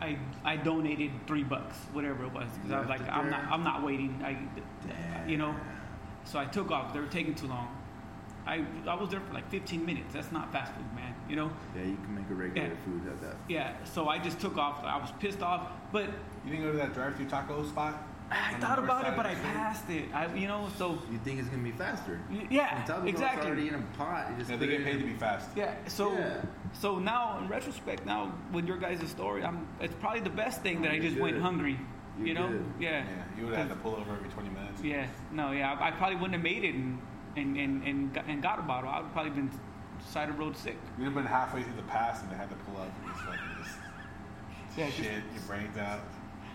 I, 0.00 0.18
I 0.44 0.56
donated 0.56 1.12
three 1.26 1.44
bucks, 1.44 1.76
whatever 1.92 2.24
it 2.24 2.32
was, 2.32 2.48
because 2.56 2.72
I 2.72 2.80
was 2.80 2.88
like, 2.88 3.08
I'm 3.08 3.30
not 3.30 3.44
I'm 3.44 3.62
not 3.62 3.84
waiting. 3.84 4.20
I, 4.24 4.36
you 5.26 5.38
know, 5.38 5.54
so 6.24 6.38
I 6.38 6.44
took 6.46 6.72
off. 6.72 6.92
They 6.92 6.98
were 6.98 7.06
taking 7.06 7.34
too 7.34 7.46
long. 7.46 7.68
I 8.46 8.64
I 8.86 8.94
was 8.94 9.08
there 9.10 9.20
for 9.20 9.32
like 9.32 9.48
15 9.50 9.84
minutes. 9.86 10.12
That's 10.14 10.30
not 10.32 10.52
fast 10.52 10.72
food, 10.74 10.84
man. 10.94 11.14
You 11.28 11.36
know? 11.36 11.50
Yeah, 11.76 11.82
you 11.84 11.96
can 11.96 12.14
make 12.14 12.28
a 12.30 12.34
regular 12.34 12.68
Yeah. 12.68 12.74
food 12.84 13.06
at 13.08 13.20
that. 13.22 13.36
Yeah. 13.48 13.72
So 13.84 14.08
I 14.08 14.18
just 14.18 14.38
took 14.40 14.58
off. 14.58 14.84
I 14.84 14.98
was 14.98 15.10
pissed 15.18 15.42
off, 15.42 15.68
but 15.92 16.06
You 16.44 16.50
didn't 16.50 16.64
go 16.66 16.72
to 16.72 16.78
that 16.78 16.92
drive-through 16.94 17.26
taco 17.28 17.64
spot? 17.64 17.94
I 18.30 18.54
thought 18.54 18.78
about 18.78 19.06
it, 19.06 19.14
but 19.16 19.26
I 19.26 19.34
passed 19.34 19.88
it. 19.90 20.06
I 20.14 20.32
you 20.34 20.48
know 20.48 20.68
so 20.76 20.98
You 21.12 21.18
think 21.18 21.38
it's 21.40 21.48
gonna 21.48 21.62
be 21.62 21.72
faster? 21.72 22.20
y- 22.30 22.46
yeah 22.50 22.76
When 22.78 22.86
Taco 22.86 23.06
exactly. 23.06 23.46
already 23.50 23.68
in 23.68 23.74
a 23.74 23.82
pot. 23.98 24.30
You 24.30 24.36
just 24.38 24.50
Yeah, 24.50 24.56
they 24.56 24.66
get 24.66 24.84
paid 24.84 24.98
to 24.98 25.04
be 25.06 25.14
fast. 25.14 25.50
Yeah. 25.56 25.74
So 25.86 26.12
Yeah. 26.12 26.42
so 26.72 26.98
now 26.98 27.38
in 27.38 27.48
retrospect, 27.48 28.04
now 28.06 28.32
with 28.52 28.66
your 28.66 28.78
guys' 28.78 29.08
story, 29.08 29.44
I'm 29.44 29.66
it's 29.80 29.94
probably 29.94 30.20
the 30.20 30.30
best 30.44 30.62
thing 30.62 30.82
that 30.82 30.90
I 30.90 30.94
You're 30.94 31.04
just 31.10 31.18
went 31.20 31.40
hungry. 31.40 31.78
You're 32.18 32.28
you 32.28 32.34
know? 32.34 32.48
good. 32.48 32.64
Yeah. 32.80 32.90
Yeah, 33.04 33.04
you 33.36 33.44
would 33.46 33.54
have 33.54 33.68
had 33.68 33.76
to 33.76 33.82
pull 33.82 33.94
over 33.96 34.12
every 34.14 34.28
20 34.30 34.48
minutes. 34.50 34.82
Yeah, 34.82 35.06
no, 35.32 35.50
yeah, 35.52 35.72
I, 35.72 35.88
I 35.88 35.90
probably 35.90 36.16
wouldn't 36.16 36.34
have 36.34 36.42
made 36.42 36.62
it 36.64 36.74
and 36.74 36.98
and 37.36 37.56
and 37.56 37.82
and 37.84 38.12
got, 38.14 38.24
and 38.26 38.42
got 38.42 38.58
a 38.58 38.62
bottle. 38.62 38.90
I 38.90 39.00
would 39.00 39.12
probably 39.12 39.30
been 39.32 39.50
side 40.10 40.28
of 40.28 40.38
road 40.38 40.56
sick. 40.56 40.76
You'd 40.98 41.04
have 41.06 41.14
been 41.14 41.24
halfway 41.26 41.62
through 41.62 41.76
the 41.76 41.82
pass 41.82 42.22
and 42.22 42.30
they 42.30 42.36
had 42.36 42.48
to 42.50 42.56
pull 42.56 42.80
up 42.80 42.88
and 43.02 43.12
just 43.12 43.24
fucking 43.24 43.40
just 43.62 43.76
Yeah, 44.76 44.86
just- 44.86 44.98
shit 44.98 45.22
your 45.32 45.42
brains 45.46 45.76
out. 45.78 46.00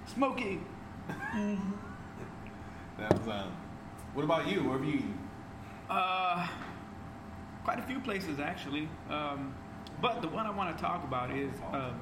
Smoky. 0.06 0.60
That 2.98 3.18
was 3.18 3.28
um. 3.30 3.52
What 4.14 4.24
about 4.24 4.48
you? 4.48 4.64
Where 4.68 4.78
have 4.78 4.86
you 4.86 4.96
eaten? 4.96 5.18
Uh, 5.90 6.46
quite 7.64 7.80
a 7.80 7.84
few 7.84 8.00
places 8.00 8.40
actually. 8.40 8.90
Um, 9.10 9.54
but 10.02 10.22
the 10.22 10.28
one 10.28 10.46
I 10.46 10.50
want 10.50 10.76
to 10.76 10.84
talk 10.84 11.04
about 11.06 11.32
is, 11.32 11.52
um, 11.72 12.00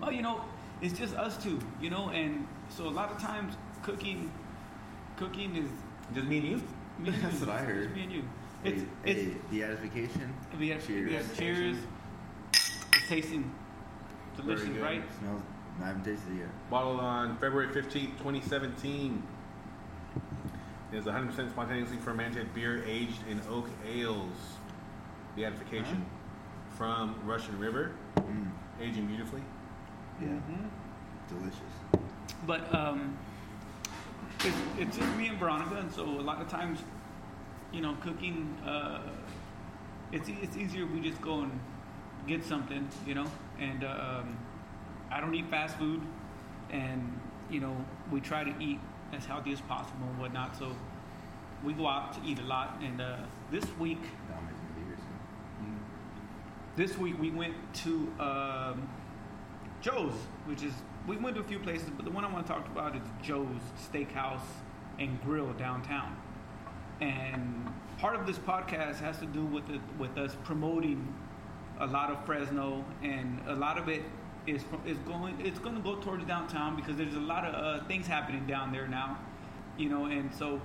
well, 0.00 0.12
you 0.12 0.22
know, 0.22 0.40
it's 0.80 0.96
just 0.98 1.14
us 1.16 1.36
two, 1.42 1.58
you 1.80 1.90
know, 1.90 2.10
and 2.10 2.46
so 2.68 2.86
a 2.86 2.90
lot 2.90 3.10
of 3.10 3.18
times 3.20 3.54
cooking, 3.82 4.30
cooking 5.16 5.56
is 5.56 5.70
Just 6.14 6.26
me 6.28 6.38
and 6.38 6.46
you? 6.46 6.62
Me 6.98 7.08
and 7.08 7.16
That's 7.22 7.40
you. 7.40 7.46
what 7.46 7.56
I 7.56 7.58
heard. 7.62 7.84
It's 7.84 7.94
me 7.94 8.02
and 8.04 8.12
you. 8.12 8.22
Hey, 8.62 8.70
It's 8.72 8.82
hey, 9.04 9.10
it's 9.12 9.50
the 9.50 9.60
Beatification. 9.60 10.34
we 10.58 10.68
Cheers. 10.68 11.28
we 11.30 11.36
cheers. 11.36 11.76
It's 12.52 13.08
tasting 13.08 13.50
delicious, 14.36 14.64
Very 14.64 14.74
good. 14.74 14.82
right? 14.82 15.02
Smells. 15.20 15.42
I 15.82 15.86
haven't 15.88 16.04
tasted 16.04 16.32
it 16.34 16.38
yet. 16.40 16.70
Bottled 16.70 17.00
on 17.00 17.36
February 17.38 17.68
15th, 17.68 18.16
2017. 18.18 19.22
It 20.92 20.96
is 20.96 21.04
100% 21.04 21.50
spontaneously 21.50 21.98
fermented 21.98 22.52
beer 22.54 22.82
aged 22.86 23.18
in 23.28 23.40
oak 23.50 23.68
ales. 23.86 24.32
The 25.34 25.42
Beatification 25.42 26.06
from 26.78 27.14
Russian 27.24 27.58
River, 27.58 27.92
Mm, 28.16 28.50
aging 28.80 29.06
beautifully. 29.06 29.42
yeah, 30.20 30.28
Mhm. 30.28 30.68
delicious. 31.28 31.60
But 32.46 32.74
um, 32.74 33.16
it's, 34.46 34.56
it's 34.78 34.96
just 34.96 35.16
me 35.16 35.28
and 35.28 35.38
Veronica, 35.38 35.76
and 35.76 35.92
so 35.92 36.04
a 36.04 36.22
lot 36.22 36.40
of 36.40 36.48
times, 36.48 36.78
you 37.72 37.80
know, 37.80 37.96
cooking, 38.00 38.56
uh, 38.64 39.00
it's 40.12 40.28
it's 40.28 40.56
easier 40.56 40.84
if 40.84 40.90
we 40.90 41.00
just 41.00 41.20
go 41.20 41.40
and 41.40 41.60
get 42.26 42.44
something, 42.44 42.88
you 43.06 43.14
know. 43.14 43.26
And 43.58 43.84
um, 43.84 44.38
I 45.10 45.20
don't 45.20 45.34
eat 45.34 45.50
fast 45.50 45.76
food, 45.76 46.00
and 46.70 47.20
you 47.50 47.60
know 47.60 47.76
we 48.10 48.20
try 48.20 48.44
to 48.44 48.54
eat 48.62 48.78
as 49.12 49.24
healthy 49.26 49.52
as 49.52 49.60
possible 49.62 50.06
and 50.08 50.18
whatnot. 50.18 50.56
So 50.56 50.70
we 51.64 51.72
go 51.72 51.88
out 51.88 52.12
to 52.14 52.20
eat 52.28 52.38
a 52.38 52.44
lot. 52.44 52.80
And 52.82 53.00
uh, 53.00 53.16
this 53.50 53.64
week, 53.78 54.02
Dom 54.28 54.48
is 54.48 54.60
gonna 54.60 54.74
be 54.76 54.86
here 54.86 54.98
soon. 55.58 55.80
this 56.76 56.96
week 56.98 57.18
we 57.20 57.30
went 57.30 57.54
to 57.82 58.12
um, 58.20 58.88
Joe's, 59.80 60.14
which 60.46 60.62
is 60.62 60.72
we 61.06 61.16
went 61.16 61.36
to 61.36 61.42
a 61.42 61.44
few 61.44 61.58
places, 61.58 61.88
but 61.96 62.04
the 62.04 62.10
one 62.10 62.24
I 62.24 62.32
want 62.32 62.46
to 62.46 62.52
talk 62.52 62.66
about 62.66 62.96
is 62.96 63.02
Joe's 63.22 63.46
Steakhouse 63.90 64.40
and 64.98 65.22
Grill 65.22 65.52
downtown. 65.52 66.16
And 67.00 67.72
part 67.98 68.16
of 68.16 68.26
this 68.26 68.38
podcast 68.38 68.98
has 69.00 69.18
to 69.18 69.26
do 69.26 69.44
with 69.44 69.68
it, 69.70 69.80
with 69.98 70.16
us 70.18 70.36
promoting 70.44 71.14
a 71.78 71.86
lot 71.86 72.10
of 72.10 72.24
Fresno, 72.24 72.84
and 73.02 73.40
a 73.46 73.54
lot 73.54 73.78
of 73.78 73.88
it 73.88 74.02
is 74.46 74.64
is 74.86 74.96
going 74.98 75.36
it's 75.44 75.58
going 75.58 75.74
to 75.74 75.82
go 75.82 75.96
towards 75.96 76.24
downtown 76.24 76.76
because 76.76 76.96
there's 76.96 77.14
a 77.14 77.20
lot 77.20 77.44
of 77.44 77.54
uh, 77.54 77.84
things 77.86 78.06
happening 78.06 78.46
down 78.46 78.72
there 78.72 78.88
now, 78.88 79.18
you 79.76 79.88
know, 79.88 80.06
and 80.06 80.34
so 80.34 80.60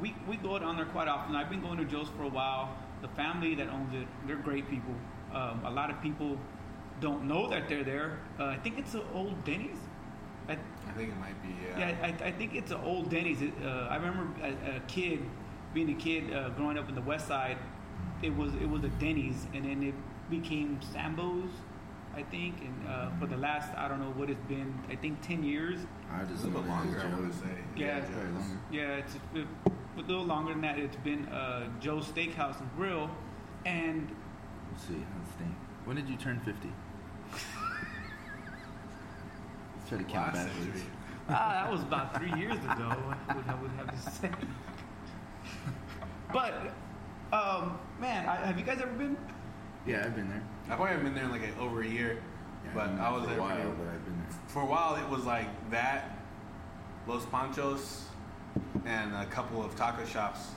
we 0.00 0.16
we 0.26 0.36
go 0.36 0.58
down 0.58 0.76
there 0.76 0.86
quite 0.86 1.08
often. 1.08 1.36
I've 1.36 1.50
been 1.50 1.60
going 1.60 1.78
to 1.78 1.84
Joe's 1.84 2.08
for 2.16 2.24
a 2.24 2.28
while. 2.28 2.76
The 3.02 3.08
family 3.08 3.54
that 3.56 3.68
owns 3.68 3.94
it, 3.94 4.06
they're 4.26 4.36
great 4.36 4.68
people. 4.70 4.94
Um, 5.34 5.62
a 5.66 5.70
lot 5.70 5.90
of 5.90 6.00
people 6.00 6.38
don't 7.00 7.24
know 7.24 7.48
that 7.48 7.68
they're 7.68 7.84
there. 7.84 8.18
Uh, 8.38 8.44
I 8.44 8.56
think 8.56 8.78
it's 8.78 8.94
an 8.94 9.02
old 9.14 9.44
Denny's. 9.44 9.78
I, 10.48 10.52
I 10.52 10.92
think 10.92 11.10
it 11.10 11.18
might 11.18 11.40
be. 11.42 11.54
Yeah. 11.68 11.78
yeah, 11.78 11.96
I, 12.02 12.28
I 12.28 12.32
think 12.32 12.54
it's 12.54 12.70
an 12.70 12.80
old 12.84 13.10
Denny's. 13.10 13.38
Uh, 13.42 13.88
I 13.90 13.96
remember 13.96 14.28
a, 14.42 14.76
a 14.76 14.80
kid, 14.86 15.20
being 15.74 15.90
a 15.90 15.94
kid, 15.94 16.32
uh, 16.32 16.50
growing 16.50 16.78
up 16.78 16.88
in 16.88 16.94
the 16.94 17.00
West 17.02 17.26
Side. 17.26 17.58
It 18.22 18.34
was 18.34 18.54
it 18.54 18.68
was 18.68 18.84
a 18.84 18.88
Denny's, 18.88 19.46
and 19.54 19.64
then 19.64 19.82
it 19.82 19.94
became 20.30 20.80
Sambo's, 20.92 21.50
I 22.14 22.22
think. 22.22 22.60
And 22.60 22.88
uh, 22.88 23.10
for 23.18 23.26
the 23.26 23.36
last 23.36 23.74
I 23.76 23.88
don't 23.88 24.00
know 24.00 24.12
what 24.12 24.30
it's 24.30 24.44
been. 24.46 24.72
I 24.88 24.96
think 24.96 25.20
ten 25.20 25.42
years. 25.42 25.80
I 26.12 26.22
just 26.24 26.44
a 26.44 26.46
little 26.46 26.62
bit 26.62 26.70
longer, 26.70 27.00
I 27.00 27.06
want 27.18 27.32
to 27.32 27.38
say. 27.38 27.54
Yeah. 27.76 27.98
Longer. 27.98 28.60
Yeah, 28.70 28.96
it's 28.96 29.16
a, 29.34 30.00
little 30.00 30.24
longer 30.24 30.52
than 30.52 30.62
that. 30.62 30.78
It's 30.78 30.96
been 30.96 31.26
uh, 31.28 31.68
Joe's 31.80 32.06
Steakhouse 32.06 32.60
and 32.60 32.70
Grill, 32.76 33.10
and 33.64 34.14
Let's 34.76 34.88
see. 34.88 34.94
Let's 34.94 35.30
think. 35.38 35.54
When 35.86 35.96
did 35.96 36.08
you 36.08 36.16
turn 36.16 36.38
50? 36.40 36.68
Let's 39.88 40.02
try 40.02 40.04
to 40.04 40.12
count 40.12 40.34
Last 40.34 40.48
ah, 41.28 41.62
that 41.62 41.70
was 41.70 41.82
about 41.82 42.16
three 42.16 42.32
years 42.40 42.56
ago. 42.56 42.92
I 43.28 43.54
would, 43.54 43.70
have 43.76 44.04
to 44.04 44.10
say. 44.10 44.30
But 46.32 46.72
um, 47.32 47.78
man, 48.00 48.28
I, 48.28 48.34
have 48.46 48.58
you 48.58 48.64
guys 48.64 48.80
ever 48.80 48.90
been? 48.92 49.16
Yeah, 49.86 50.02
I've 50.04 50.16
been 50.16 50.28
there. 50.28 50.42
I 50.64 50.74
probably 50.74 50.88
haven't 50.88 51.04
been 51.04 51.14
there 51.14 51.24
in 51.24 51.30
like 51.30 51.42
a, 51.42 51.60
over 51.60 51.82
a 51.82 51.86
year, 51.86 52.20
Yeah, 52.64 52.70
but 52.74 52.88
I've 52.88 53.00
I 53.00 53.12
was 53.12 53.22
for 53.22 53.28
there 53.30 53.38
a 53.38 53.42
while, 53.42 53.56
but 53.78 53.86
I've 53.86 54.04
been 54.04 54.18
there. 54.18 54.38
for 54.48 54.62
a 54.62 54.66
while. 54.66 54.96
It 54.96 55.08
was 55.08 55.24
like 55.24 55.70
that, 55.70 56.18
Los 57.06 57.24
Panchos, 57.26 58.06
and 58.86 59.14
a 59.14 59.26
couple 59.26 59.64
of 59.64 59.76
taco 59.76 60.04
shops, 60.04 60.48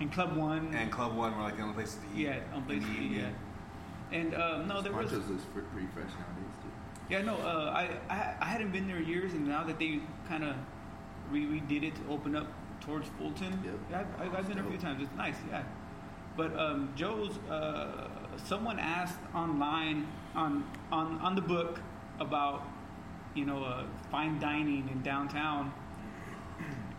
And 0.00 0.10
Club 0.10 0.34
One. 0.38 0.72
and 0.74 0.90
Club 0.90 1.14
One 1.14 1.36
were 1.36 1.42
like 1.42 1.56
the 1.58 1.62
only 1.64 1.74
places 1.74 1.96
to 1.96 2.18
eat. 2.18 2.24
yeah, 2.28 2.38
on 2.54 2.60
in 2.60 2.64
place 2.64 2.82
the 2.82 2.94
to 2.94 3.00
eat, 3.02 3.10
yeah. 3.12 3.28
And 4.12 4.34
um, 4.34 4.66
no, 4.66 4.80
there 4.80 4.92
was. 4.92 5.10
Ponchos 5.10 5.28
looks 5.28 5.44
fr- 5.52 5.60
pretty 5.60 5.88
fresh 5.92 6.08
nowadays 6.08 6.16
too. 6.16 6.29
Yeah, 7.10 7.22
no, 7.22 7.34
uh, 7.34 7.72
I, 7.74 7.88
I 8.08 8.34
I 8.40 8.44
hadn't 8.44 8.70
been 8.70 8.86
there 8.86 9.00
years, 9.00 9.32
and 9.32 9.46
now 9.48 9.64
that 9.64 9.78
they 9.80 10.00
kind 10.28 10.44
of 10.44 10.54
re- 11.30 11.44
redid 11.44 11.82
it 11.82 11.94
to 11.96 12.02
open 12.08 12.36
up 12.36 12.46
towards 12.80 13.08
Fulton, 13.18 13.58
Yep. 13.64 13.74
yeah, 13.90 13.98
I've, 13.98 14.28
I've, 14.28 14.38
I've 14.38 14.46
been 14.46 14.56
there 14.56 14.66
a 14.66 14.70
few 14.70 14.78
times. 14.78 15.02
It's 15.02 15.16
nice, 15.16 15.34
yeah. 15.50 15.64
But 16.36 16.56
um, 16.56 16.92
Joe's, 16.94 17.36
uh, 17.50 18.08
someone 18.44 18.78
asked 18.78 19.18
online 19.34 20.06
on 20.36 20.64
on 20.92 21.18
on 21.18 21.34
the 21.34 21.42
book 21.42 21.80
about 22.20 22.62
you 23.34 23.44
know 23.44 23.64
uh, 23.64 23.84
fine 24.12 24.38
dining 24.38 24.88
in 24.92 25.02
downtown, 25.02 25.72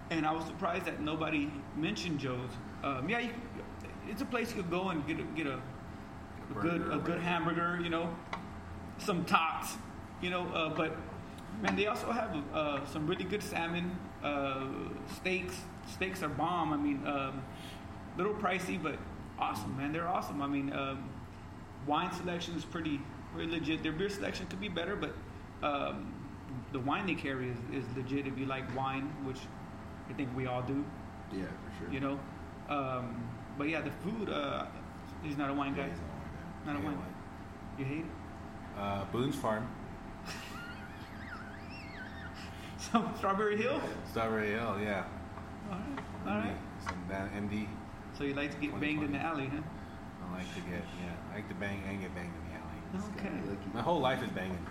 and 0.10 0.26
I 0.26 0.34
was 0.34 0.44
surprised 0.46 0.86
that 0.86 1.00
nobody 1.00 1.50
mentioned 1.78 2.20
Joe's. 2.20 2.52
Um, 2.84 3.08
yeah, 3.08 3.20
you, 3.20 3.30
it's 4.10 4.22
a 4.22 4.26
place 4.26 4.50
you 4.54 4.62
could 4.62 4.72
go 4.72 4.90
and 4.90 5.08
get 5.08 5.20
a, 5.20 5.24
get 5.24 5.48
a, 5.48 5.60
a 6.58 6.62
good 6.62 6.82
a 6.92 6.98
good 6.98 7.20
hamburger, 7.22 7.80
you 7.82 7.90
know, 7.90 8.14
some 8.98 9.24
tots, 9.24 9.78
you 10.22 10.30
know. 10.30 10.48
Uh, 10.54 10.70
but 10.70 10.96
man, 11.62 11.76
they 11.76 11.88
also 11.88 12.12
have 12.12 12.36
uh, 12.54 12.86
some 12.86 13.08
really 13.08 13.24
good 13.24 13.44
salmon, 13.44 13.98
uh, 14.24 14.66
steaks. 15.16 15.56
Steaks 15.88 16.22
are 16.24 16.30
bomb. 16.30 16.74
I 16.74 16.78
mean, 16.78 17.06
um, 17.08 17.42
little 18.18 18.34
pricey, 18.34 18.82
but 18.82 18.96
awesome, 19.40 19.76
man. 19.78 19.92
They're 19.92 20.08
awesome. 20.08 20.42
I 20.42 20.48
mean, 20.48 20.72
um, 20.74 21.10
wine 21.88 22.12
selection 22.14 22.56
is 22.56 22.64
pretty, 22.66 23.00
pretty 23.34 23.52
legit. 23.52 23.84
Their 23.84 23.92
beer 23.92 24.10
selection 24.10 24.48
could 24.48 24.62
be 24.62 24.70
better, 24.70 24.96
but 24.96 25.16
um, 25.64 26.14
the 26.72 26.80
wine 26.80 27.08
they 27.08 27.16
carry 27.16 27.50
is, 27.50 27.58
is 27.74 27.86
legit. 27.98 28.28
If 28.28 28.38
you 28.38 28.46
like 28.46 28.74
wine, 28.76 29.12
which 29.24 29.40
I 30.10 30.14
think 30.14 30.30
we 30.36 30.46
all 30.46 30.62
do, 30.62 30.84
Yeah, 31.34 31.44
for 31.46 31.84
sure. 31.86 31.94
you 31.94 32.00
know. 32.00 32.20
Um, 32.70 33.24
but 33.58 33.68
yeah, 33.68 33.82
the 33.82 33.92
food. 33.92 34.30
Uh, 34.30 34.66
he's 35.24 35.38
not 35.38 35.50
a 35.50 35.54
wine 35.54 35.76
Yeah, 35.76 35.84
guy. 35.84 35.90
he's 35.90 36.00
all 36.00 36.06
like 36.66 36.76
Not 36.76 36.76
a 36.84 36.86
wine. 36.86 36.96
wine. 36.98 37.14
You 37.80 37.86
hate 37.86 37.98
it? 38.00 38.80
Uh, 38.80 39.04
Boone's 39.12 39.36
Farm, 39.36 39.68
So 42.92 43.08
Strawberry 43.18 43.58
Hill. 43.58 43.80
Strawberry 44.10 44.52
Hill, 44.52 44.78
yeah. 44.82 45.04
All 45.72 45.78
right. 45.78 46.04
All 46.28 46.38
right. 46.40 46.56
Some 46.86 46.98
down 47.10 47.30
MD. 47.30 47.68
So 48.18 48.24
you 48.24 48.34
like 48.34 48.52
to 48.52 48.58
get 48.58 48.80
banged 48.80 49.04
in 49.04 49.12
the 49.12 49.20
alley, 49.20 49.48
huh? 49.54 49.62
I 50.28 50.38
like 50.38 50.54
to 50.56 50.62
get, 50.62 50.82
yeah, 51.00 51.14
I 51.32 51.36
like 51.36 51.48
to 51.50 51.56
bang 51.56 51.82
and 51.88 52.02
get 52.02 52.14
banged 52.16 52.34
in 52.34 52.52
the 52.52 52.58
alley. 52.58 52.80
that. 52.94 52.98
This 52.98 53.24
guy, 53.24 53.30
Okay. 53.30 53.50
lucky. 53.50 53.70
My 53.74 53.82
whole 53.82 54.00
life 54.00 54.24
is 54.24 54.30
banging. 54.32 54.66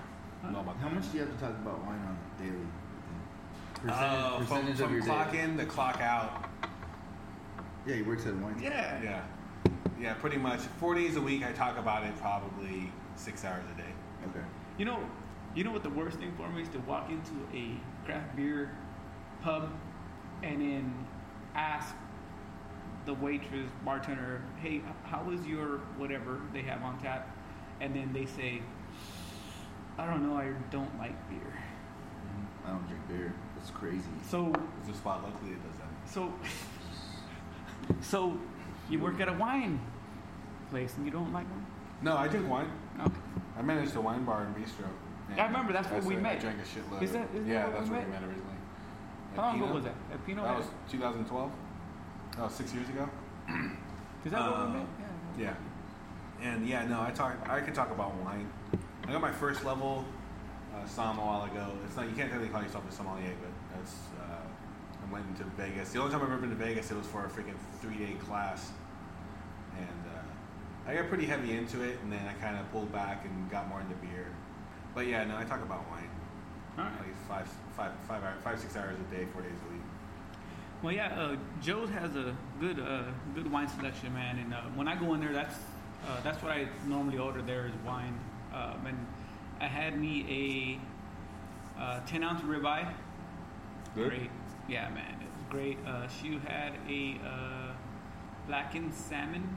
I 0.44 0.50
know 0.50 0.60
about 0.60 0.76
How 0.78 0.88
much 0.88 1.10
do 1.12 1.18
you 1.18 1.24
have 1.24 1.32
to 1.34 1.40
talk 1.40 1.50
about 1.50 1.84
wine 1.84 2.00
on 2.00 2.18
a 2.18 2.42
daily? 2.42 2.66
Percentage, 3.74 4.00
Uh, 4.02 4.36
from 4.38 4.46
percentage 4.46 4.76
from 4.76 4.84
of 4.86 4.92
your 4.92 5.02
clock 5.04 5.32
day. 5.32 5.40
in 5.42 5.56
to 5.58 5.66
clock 5.66 6.00
out. 6.00 6.44
Yeah, 7.86 7.94
he 7.94 8.02
works 8.02 8.26
at 8.26 8.32
a 8.32 8.36
wine. 8.36 8.54
shop. 8.54 8.62
Yeah. 8.64 9.02
Yeah. 9.02 9.22
Yeah, 10.00 10.14
pretty 10.14 10.36
much. 10.38 10.60
Four 10.80 10.94
days 10.94 11.16
a 11.16 11.20
week, 11.20 11.44
I 11.44 11.52
talk 11.52 11.78
about 11.78 12.02
it 12.04 12.16
probably 12.18 12.92
six 13.16 13.44
hours 13.44 13.64
a 13.74 13.78
day. 13.78 13.92
Okay. 14.30 14.44
You 14.78 14.84
know, 14.86 14.98
you 15.54 15.62
know 15.64 15.70
what 15.70 15.82
the 15.82 15.90
worst 15.90 16.18
thing 16.18 16.32
for 16.36 16.48
me 16.48 16.62
is 16.62 16.68
to 16.70 16.78
walk 16.80 17.10
into 17.10 17.32
a 17.54 17.76
craft 18.04 18.36
beer 18.36 18.70
pub 19.42 19.70
and 20.42 20.60
then 20.60 21.06
ask 21.54 21.94
the 23.06 23.14
waitress, 23.14 23.70
bartender, 23.84 24.42
"Hey, 24.60 24.82
how 25.04 25.30
is 25.30 25.46
your 25.46 25.78
whatever 25.96 26.40
they 26.52 26.62
have 26.62 26.82
on 26.82 26.98
tap?" 26.98 27.28
And 27.80 27.94
then 27.94 28.12
they 28.12 28.26
say, 28.26 28.62
"I 29.98 30.06
don't 30.06 30.22
know, 30.26 30.36
I 30.36 30.52
don't 30.70 30.98
like 30.98 31.28
beer." 31.28 31.52
I 32.66 32.70
don't 32.70 32.86
drink 32.86 33.08
beer. 33.08 33.34
It's 33.56 33.70
crazy. 33.70 34.02
So, 34.28 34.52
There's 34.84 34.96
a 34.96 34.98
spot 34.98 35.22
locally 35.22 35.52
that 35.52 35.62
does 35.68 35.78
that. 35.78 36.12
so, 36.12 36.32
so, 38.00 38.38
you 38.88 38.98
work 38.98 39.20
at 39.20 39.28
a 39.28 39.32
wine 39.32 39.80
place 40.70 40.94
and 40.96 41.06
you 41.06 41.10
don't 41.10 41.32
like 41.32 41.48
wine? 41.50 41.66
No, 42.02 42.16
I 42.16 42.28
drink 42.28 42.48
wine. 42.48 42.70
Okay. 43.00 43.20
I 43.58 43.62
managed 43.62 43.96
a 43.96 44.00
wine 44.00 44.24
bar 44.24 44.42
and 44.44 44.54
bistro. 44.54 44.86
I 45.38 45.46
remember, 45.46 45.72
that's 45.72 45.88
where 45.90 46.00
we 46.02 46.16
met. 46.16 46.40
drank 46.40 46.58
a 46.58 46.62
shitload. 46.62 47.02
Is 47.02 47.12
that- 47.12 47.32
that 47.32 47.46
yeah, 47.46 47.68
that's 47.70 47.88
where 47.88 48.00
we 48.00 48.06
met? 48.06 48.20
met 48.20 48.22
originally. 48.22 48.56
How 49.36 49.42
At 49.42 49.46
long 49.46 49.62
ago 49.62 49.74
was 49.74 49.84
that? 49.84 49.94
At 50.12 50.26
Pinot? 50.26 50.44
That 50.44 50.56
was 50.56 50.66
2012. 50.90 51.50
That 52.36 52.42
was 52.42 52.52
six 52.54 52.74
years 52.74 52.88
ago. 52.88 53.08
Is 54.24 54.32
that 54.32 54.40
where 54.50 54.66
we 54.66 54.72
met? 54.74 54.86
Yeah. 55.38 55.44
Yeah. 55.44 56.48
And 56.50 56.66
yeah, 56.66 56.86
no, 56.86 57.00
I 57.02 57.10
talk. 57.10 57.36
I 57.48 57.60
could 57.60 57.74
talk 57.74 57.90
about 57.90 58.14
wine. 58.16 58.50
I 59.06 59.12
got 59.12 59.20
my 59.20 59.32
first 59.32 59.64
level 59.64 60.04
uh, 60.74 60.86
som 60.86 61.18
a 61.18 61.22
while 61.22 61.44
ago. 61.44 61.72
It's 61.86 61.96
not. 61.96 62.08
You 62.08 62.14
can't 62.14 62.32
really 62.32 62.48
call 62.48 62.62
yourself 62.62 62.88
a 62.88 62.92
sommelier, 62.92 63.34
but 63.40 63.50
that's. 63.76 63.94
Uh, 64.18 65.06
I 65.06 65.12
went 65.12 65.26
into 65.28 65.44
Vegas. 65.56 65.92
The 65.92 65.98
only 66.00 66.12
time 66.12 66.22
I've 66.22 66.30
ever 66.30 66.40
been 66.40 66.50
to 66.50 66.56
Vegas, 66.56 66.90
it 66.90 66.96
was 66.96 67.06
for 67.06 67.24
a 67.24 67.28
freaking 67.28 67.56
three-day 67.80 68.14
class, 68.26 68.70
and 69.76 70.04
uh, 70.14 70.90
I 70.90 70.94
got 70.94 71.08
pretty 71.08 71.26
heavy 71.26 71.56
into 71.56 71.82
it, 71.82 71.98
and 72.02 72.12
then 72.12 72.20
I 72.26 72.32
kind 72.34 72.56
of 72.56 72.70
pulled 72.70 72.92
back 72.92 73.24
and 73.24 73.50
got 73.50 73.68
more 73.68 73.80
into 73.80 73.94
beer. 73.96 74.26
But 74.94 75.06
yeah, 75.06 75.24
no, 75.24 75.36
I 75.36 75.44
talk 75.44 75.62
about 75.62 75.88
wine. 75.90 76.10
All 76.78 76.84
right. 76.84 76.92
Like 76.98 77.16
five, 77.28 77.48
five, 77.76 77.92
five, 78.08 78.22
hour, 78.22 78.34
five, 78.42 78.58
six 78.58 78.76
hours 78.76 78.96
a 78.98 79.14
day, 79.14 79.26
four 79.32 79.42
days 79.42 79.52
a 79.68 79.72
week. 79.72 79.82
Well, 80.82 80.92
yeah, 80.92 81.20
uh, 81.20 81.36
Joe's 81.60 81.90
has 81.90 82.16
a 82.16 82.34
good 82.58 82.80
uh, 82.80 83.02
good 83.34 83.50
wine 83.50 83.68
selection, 83.68 84.14
man. 84.14 84.38
And 84.38 84.54
uh, 84.54 84.62
when 84.74 84.88
I 84.88 84.96
go 84.96 85.14
in 85.14 85.20
there, 85.20 85.32
that's 85.32 85.56
uh, 86.08 86.20
that's 86.22 86.42
what 86.42 86.52
I 86.52 86.68
normally 86.86 87.18
order 87.18 87.42
there 87.42 87.66
is 87.66 87.74
wine. 87.84 88.18
Um, 88.52 88.86
and 88.86 89.06
I 89.60 89.66
had 89.66 90.00
me 90.00 90.80
a 91.78 91.80
uh, 91.80 92.00
10 92.06 92.22
ounce 92.22 92.42
ribeye. 92.42 92.92
Good? 93.94 94.08
Great, 94.08 94.30
yeah, 94.68 94.88
man, 94.90 95.20
it 95.20 95.26
was 95.36 95.44
great. 95.50 95.78
Uh, 95.86 96.08
she 96.08 96.40
had 96.46 96.72
a 96.88 97.20
uh, 97.26 97.72
blackened 98.46 98.94
salmon 98.94 99.56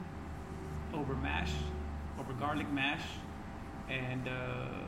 over 0.92 1.14
mash, 1.14 1.52
over 2.18 2.32
garlic 2.34 2.70
mash, 2.70 3.02
and 3.88 4.28
uh, 4.28 4.83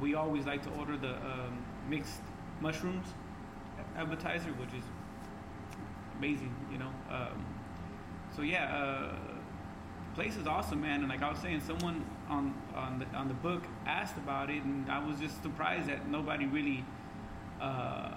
we 0.00 0.14
always 0.14 0.46
like 0.46 0.62
to 0.64 0.70
order 0.78 0.96
the 0.96 1.14
um, 1.14 1.64
mixed 1.88 2.20
mushrooms 2.60 3.06
appetizer, 3.96 4.50
which 4.50 4.70
is 4.70 4.84
amazing, 6.18 6.54
you 6.72 6.78
know. 6.78 6.90
Um, 7.10 7.44
so 8.34 8.42
yeah, 8.42 8.76
uh, 8.76 9.14
place 10.14 10.36
is 10.36 10.46
awesome, 10.46 10.80
man. 10.80 11.00
And 11.00 11.08
like 11.08 11.22
I 11.22 11.30
was 11.30 11.38
saying, 11.38 11.60
someone 11.60 12.04
on 12.28 12.54
on 12.74 12.98
the 12.98 13.06
on 13.16 13.28
the 13.28 13.34
book 13.34 13.62
asked 13.86 14.16
about 14.16 14.50
it, 14.50 14.62
and 14.62 14.90
I 14.90 15.04
was 15.04 15.18
just 15.18 15.42
surprised 15.42 15.88
that 15.88 16.08
nobody 16.08 16.46
really 16.46 16.84
uh, 17.60 18.10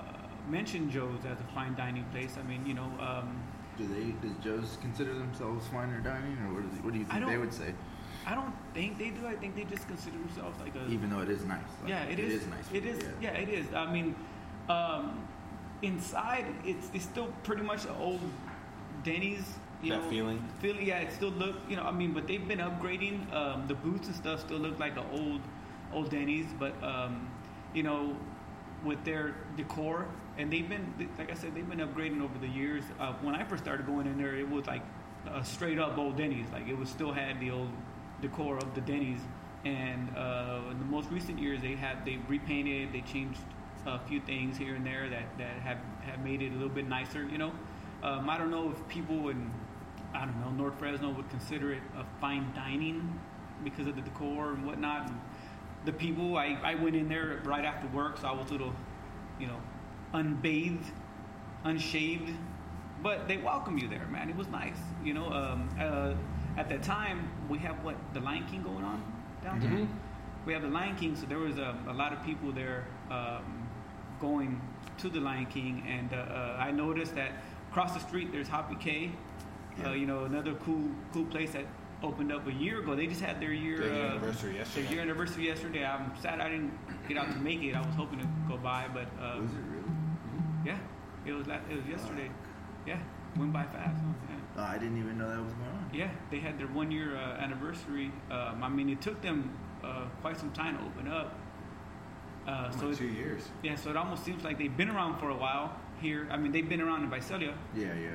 mentioned 0.50 0.92
Joe's 0.92 1.26
as 1.26 1.40
a 1.40 1.54
fine 1.54 1.76
dining 1.76 2.06
place. 2.06 2.36
I 2.40 2.48
mean, 2.48 2.66
you 2.66 2.74
know, 2.74 2.90
um, 3.00 3.42
Do 3.78 3.88
they? 3.88 4.12
Does 4.28 4.38
Joe's 4.44 4.78
consider 4.82 5.14
themselves 5.14 5.68
finer 5.68 6.00
dining, 6.00 6.38
or 6.46 6.56
what, 6.56 6.64
is, 6.64 6.84
what 6.84 6.94
do 6.94 7.00
you 7.00 7.06
think 7.06 7.28
they 7.28 7.38
would 7.38 7.54
say? 7.54 7.74
I 8.28 8.36
don't 8.36 8.54
think 8.74 9.00
they 9.00 9.10
do. 9.10 9.26
I 9.26 9.36
think 9.36 9.56
they 9.56 9.64
just 9.64 9.88
consider 9.88 10.18
themselves 10.18 10.60
like 10.60 10.76
a 10.76 10.86
Even 10.92 11.10
though 11.10 11.22
it 11.22 11.30
is 11.30 11.46
nice. 11.46 11.62
Like, 11.82 11.90
yeah, 11.90 12.04
it 12.04 12.20
is. 12.20 12.34
It 12.34 12.42
is 12.42 12.48
nice. 12.48 12.60
It 12.74 12.84
food, 12.84 12.86
is. 12.86 13.06
Yeah. 13.22 13.30
it 13.32 13.48
is. 13.48 13.74
I 13.74 13.90
mean, 13.90 14.16
um, 14.68 15.26
inside 15.82 16.46
it's 16.66 16.90
it's 16.94 17.06
still 17.06 17.28
pretty 17.44 17.64
much 17.64 17.86
an 17.86 17.96
old 18.00 18.20
Denny's. 19.04 19.46
You 19.82 19.92
That 19.92 20.04
know, 20.04 20.10
feeling? 20.10 20.44
Feeling. 20.60 20.86
Yeah, 20.86 21.00
it 21.00 21.14
still 21.14 21.30
look. 21.30 21.56
You 21.70 21.78
know, 21.78 21.84
I 21.84 21.92
mean, 21.92 22.12
but 22.12 22.28
they've 22.28 22.46
been 22.46 22.60
upgrading. 22.60 23.32
Um, 23.34 23.66
the 23.68 23.76
booths 23.76 24.08
and 24.08 24.16
stuff 24.16 24.42
still 24.42 24.58
look 24.58 24.78
like 24.78 24.98
an 24.98 25.06
old, 25.14 25.42
old 25.94 26.10
Denny's. 26.10 26.48
But 26.60 26.74
um, 26.84 27.30
you 27.74 27.84
know, 27.84 28.18
with 28.84 29.02
their 29.06 29.36
decor, 29.56 30.06
and 30.38 30.52
they've 30.52 30.68
been 30.68 31.10
like 31.18 31.32
I 31.32 31.36
said, 31.36 31.56
they've 31.56 31.70
been 31.70 31.80
upgrading 31.80 32.22
over 32.22 32.38
the 32.40 32.50
years. 32.50 32.84
Uh, 33.00 33.14
when 33.22 33.36
I 33.36 33.46
first 33.46 33.64
started 33.64 33.86
going 33.86 34.06
in 34.06 34.18
there, 34.18 34.36
it 34.36 34.50
was 34.50 34.66
like 34.66 34.84
a 35.32 35.46
straight 35.46 35.80
up 35.80 35.98
old 35.98 36.18
Denny's. 36.18 36.50
Like 36.52 36.68
it 36.68 36.78
was 36.78 36.90
still 36.90 37.14
had 37.14 37.40
the 37.40 37.52
old 37.52 37.70
decor 38.22 38.58
of 38.58 38.74
the 38.76 38.82
Denny's. 38.82 39.20
And 39.66 40.10
uh, 40.16 40.62
in 40.72 40.80
the 40.80 40.86
most 40.86 41.10
recent 41.10 41.40
years, 41.40 41.62
they 41.62 41.76
have 41.76 42.06
they 42.06 42.20
repainted, 42.28 42.94
they 42.94 43.02
changed 43.02 43.40
a 43.86 44.00
few 44.00 44.20
things 44.22 44.58
here 44.58 44.76
and 44.76 44.86
there 44.86 45.10
that, 45.10 45.38
that 45.38 45.60
have, 45.62 45.78
have 46.02 46.20
made 46.24 46.42
it 46.42 46.52
a 46.52 46.56
little 46.56 46.70
bit 46.70 46.88
nicer. 46.88 47.28
You 47.28 47.38
know, 47.38 47.52
um, 48.04 48.30
I 48.30 48.38
don't 48.38 48.52
know 48.52 48.72
if 48.72 48.88
people 48.88 49.30
in 49.30 49.52
I 50.14 50.26
don't 50.26 50.40
know 50.42 50.50
North 50.52 50.80
Fresno 50.80 51.12
would 51.12 51.30
consider 51.30 51.74
it 51.74 51.82
a 51.98 52.04
fine 52.20 52.52
dining 52.56 53.20
because 53.64 53.88
of 53.88 53.96
the 53.96 54.02
decor 54.02 54.54
and 54.54 54.66
whatnot. 54.66 55.10
And 55.10 55.20
the 55.86 55.92
people, 55.92 56.38
I, 56.38 56.58
I 56.64 56.76
went 56.76 56.96
in 56.96 57.10
there 57.10 57.42
right 57.44 57.66
after 57.66 57.88
work, 57.88 58.18
so 58.18 58.28
I 58.28 58.32
was 58.32 58.50
a 58.50 58.54
little, 58.54 58.74
you 59.40 59.48
know, 59.48 59.58
unbathed, 60.14 60.86
unshaved, 61.66 62.34
but 63.04 63.28
they 63.28 63.38
welcome 63.38 63.78
you 63.78 63.88
there, 63.88 64.08
man. 64.08 64.30
It 64.30 64.36
was 64.36 64.48
nice, 64.48 64.80
you 65.04 65.14
know. 65.14 65.32
Um, 65.32 65.70
uh, 65.80 66.14
at 66.58 66.68
that 66.70 66.84
time, 66.84 67.30
we 67.50 67.58
have 67.60 67.84
what 67.84 67.96
the 68.14 68.20
Lion 68.20 68.46
King 68.48 68.64
going 68.64 68.84
on 68.84 69.02
downtown. 69.44 69.88
We 70.46 70.54
have 70.54 70.62
the 70.64 70.70
Lion 70.70 70.96
King, 70.96 71.16
so 71.16 71.26
there 71.26 71.38
was 71.40 71.58
a, 71.58 71.76
a 71.88 71.94
lot 71.94 72.14
of 72.14 72.24
people 72.24 72.52
there 72.52 72.86
um, 73.12 73.68
going 74.20 74.60
to 74.98 75.10
the 75.10 75.20
Lion 75.20 75.46
King, 75.46 75.84
and 75.88 76.12
uh, 76.14 76.18
uh, 76.18 76.58
I 76.60 76.72
noticed 76.72 77.16
that 77.16 77.32
across 77.70 77.94
the 77.94 78.00
street 78.00 78.32
there's 78.32 78.48
Hop 78.48 78.72
PK. 78.72 79.12
Uh, 79.86 79.92
you 79.92 80.08
know, 80.08 80.24
another 80.24 80.56
cool 80.56 80.90
cool 81.14 81.26
place 81.26 81.52
that 81.52 81.66
opened 82.02 82.32
up 82.32 82.48
a 82.48 82.52
year 82.54 82.80
ago. 82.80 82.96
They 82.96 83.06
just 83.06 83.22
had 83.22 83.40
their 83.40 83.54
year 83.54 83.78
Their 83.78 83.94
uh, 84.06 84.10
anniversary 84.10 84.56
yesterday. 84.56 84.86
Their 84.88 84.94
year 84.94 85.02
anniversary 85.04 85.46
yesterday. 85.48 85.86
I'm 85.86 86.12
sad 86.20 86.40
I 86.40 86.50
didn't 86.50 86.74
get 87.08 87.18
out 87.18 87.32
to 87.32 87.38
make 87.38 87.62
it. 87.62 87.76
I 87.76 87.82
was 87.86 87.94
hoping 87.96 88.20
to 88.20 88.28
go 88.50 88.58
by, 88.58 88.88
but 88.92 89.06
uh, 89.22 89.40
Was 89.42 89.52
it 89.52 89.58
really? 89.70 89.92
yeah, 90.66 90.78
it 91.28 91.34
was 91.34 91.48
it 91.48 91.76
was 91.76 91.86
yesterday. 91.88 92.32
Yeah, 92.88 92.98
went 93.38 93.54
by 93.54 93.64
fast. 93.66 93.98
huh? 94.02 94.14
Yeah. 94.30 94.36
Oh, 94.58 94.64
I 94.64 94.78
didn't 94.78 94.98
even 94.98 95.18
know 95.20 95.30
that 95.30 95.44
was 95.44 95.54
going 95.54 95.70
on. 95.70 95.90
Yeah, 95.94 96.10
they 96.32 96.40
had 96.40 96.58
their 96.58 96.68
one 96.68 96.90
year 96.92 97.16
uh, 97.16 97.38
anniversary. 97.38 98.12
Um, 98.32 98.64
I 98.64 98.70
mean, 98.70 98.90
it 98.90 99.02
took 99.02 99.22
them 99.22 99.56
uh, 99.84 100.06
quite 100.22 100.38
some 100.38 100.52
time 100.52 100.78
to 100.80 100.84
open 100.84 101.08
up. 101.08 101.38
Uh, 102.48 102.72
so 102.72 102.80
So 102.80 102.90
it, 102.90 102.98
two 102.98 103.08
years. 103.08 103.44
yeah, 103.62 103.76
so 103.76 103.90
it 103.92 103.98
almost 103.98 104.24
seems 104.26 104.44
like 104.44 104.58
they've 104.58 104.76
been 104.76 104.90
around 104.90 105.20
for 105.20 105.30
a 105.30 105.36
while 105.36 105.76
here. 106.02 106.28
I 106.32 106.38
mean, 106.38 106.52
they've 106.52 106.68
been 106.68 106.82
around 106.82 107.04
in 107.04 107.10
Visalia, 107.10 107.54
Yeah, 107.76 107.94
yeah. 107.94 108.10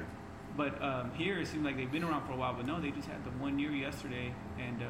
but 0.57 0.83
um, 0.83 1.13
here 1.15 1.39
it 1.39 1.47
seems 1.47 1.65
like 1.65 1.77
they've 1.77 1.93
been 1.93 2.03
around 2.03 2.27
for 2.27 2.33
a 2.33 2.37
while. 2.37 2.55
But 2.55 2.67
no, 2.67 2.81
they 2.81 2.91
just 2.91 3.07
had 3.07 3.23
the 3.25 3.31
one 3.33 3.59
year 3.59 3.71
yesterday, 3.71 4.35
and 4.59 4.83
uh, 4.83 4.87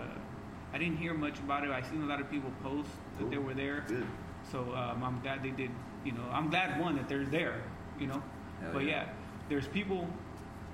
I 0.73 0.79
didn't 0.79 0.97
hear 0.97 1.12
much 1.12 1.39
about 1.41 1.65
it. 1.65 1.70
I 1.70 1.83
seen 1.83 2.03
a 2.03 2.07
lot 2.07 2.20
of 2.20 2.31
people 2.31 2.51
post 2.62 2.89
that 3.19 3.31
they 3.31 3.37
were 3.39 3.53
there. 3.53 3.85
Good. 3.89 4.07
So 4.51 4.61
um, 4.74 5.03
I'm 5.05 5.20
glad 5.20 5.43
they 5.43 5.51
did. 5.51 5.70
You 6.05 6.13
know, 6.13 6.24
I'm 6.32 6.48
glad 6.48 6.81
one 6.81 6.97
that 6.97 7.09
they're 7.09 7.27
there. 7.27 7.63
You 8.01 8.06
know, 8.06 8.22
Hell 8.61 8.71
but 8.72 8.85
yeah. 8.85 9.05
yeah, 9.05 9.09
there's 9.51 9.66
people. 9.69 10.09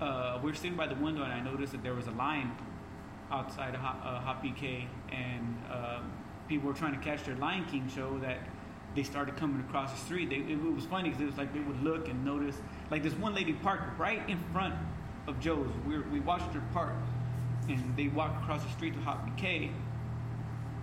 Uh, 0.01 0.39
we're 0.45 0.55
sitting 0.55 0.77
by 0.77 0.87
the 0.87 0.95
window, 0.95 1.25
and 1.25 1.33
I 1.33 1.41
noticed 1.41 1.73
that 1.73 1.83
there 1.83 1.95
was 1.95 2.07
a 2.07 2.13
line 2.13 2.53
outside 3.33 3.75
of 3.75 3.81
Hot, 3.81 4.01
uh, 4.05 4.21
Hop 4.21 4.45
PK, 4.45 4.87
and 5.11 5.57
um, 5.73 6.13
people 6.49 6.69
were 6.69 6.75
trying 6.75 6.97
to 6.97 7.05
catch 7.05 7.25
their 7.25 7.35
Lion 7.35 7.65
King 7.65 7.91
show. 7.93 8.17
That 8.19 8.39
they 8.95 9.03
started 9.03 9.37
coming 9.37 9.61
across 9.61 9.91
the 9.91 9.99
street. 9.99 10.31
They, 10.31 10.37
it, 10.37 10.63
was 10.63 10.85
funny 10.85 11.09
because 11.09 11.23
it 11.23 11.27
was 11.27 11.37
like 11.37 11.53
they 11.53 11.61
would 11.61 11.83
look 11.83 12.09
and 12.09 12.25
notice. 12.25 12.57
Like 12.93 13.03
this 13.03 13.15
one 13.15 13.35
lady 13.35 13.55
parked 13.55 13.99
right 13.99 14.23
in 14.29 14.39
front 14.53 14.75
of 15.27 15.41
Joe's. 15.41 15.69
We, 15.85 15.99
were, 15.99 16.05
we 16.13 16.21
watched 16.21 16.53
her 16.55 16.63
park, 16.73 16.95
and 17.69 17.97
they 17.97 18.07
walked 18.07 18.41
across 18.43 18.63
the 18.63 18.71
street 18.71 18.95
to 18.95 19.01
Hop 19.01 19.29
PK, 19.31 19.73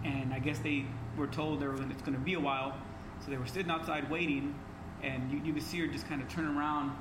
and 0.04 0.34
I 0.34 0.40
guess 0.40 0.60
they 0.60 0.86
were 1.18 1.28
told 1.28 1.62
were 1.62 1.72
gonna, 1.72 1.94
it's 1.94 2.02
going 2.02 2.18
to 2.18 2.20
be 2.20 2.34
a 2.34 2.40
while, 2.40 2.78
so 3.24 3.32
they 3.32 3.38
were 3.38 3.48
sitting 3.48 3.72
outside 3.72 4.12
waiting, 4.12 4.56
and 5.02 5.32
you, 5.32 5.40
you 5.46 5.54
could 5.54 5.64
see 5.64 5.80
her 5.80 5.88
just 5.88 6.06
kind 6.10 6.22
of 6.22 6.28
turn 6.28 6.58
around 6.58 6.92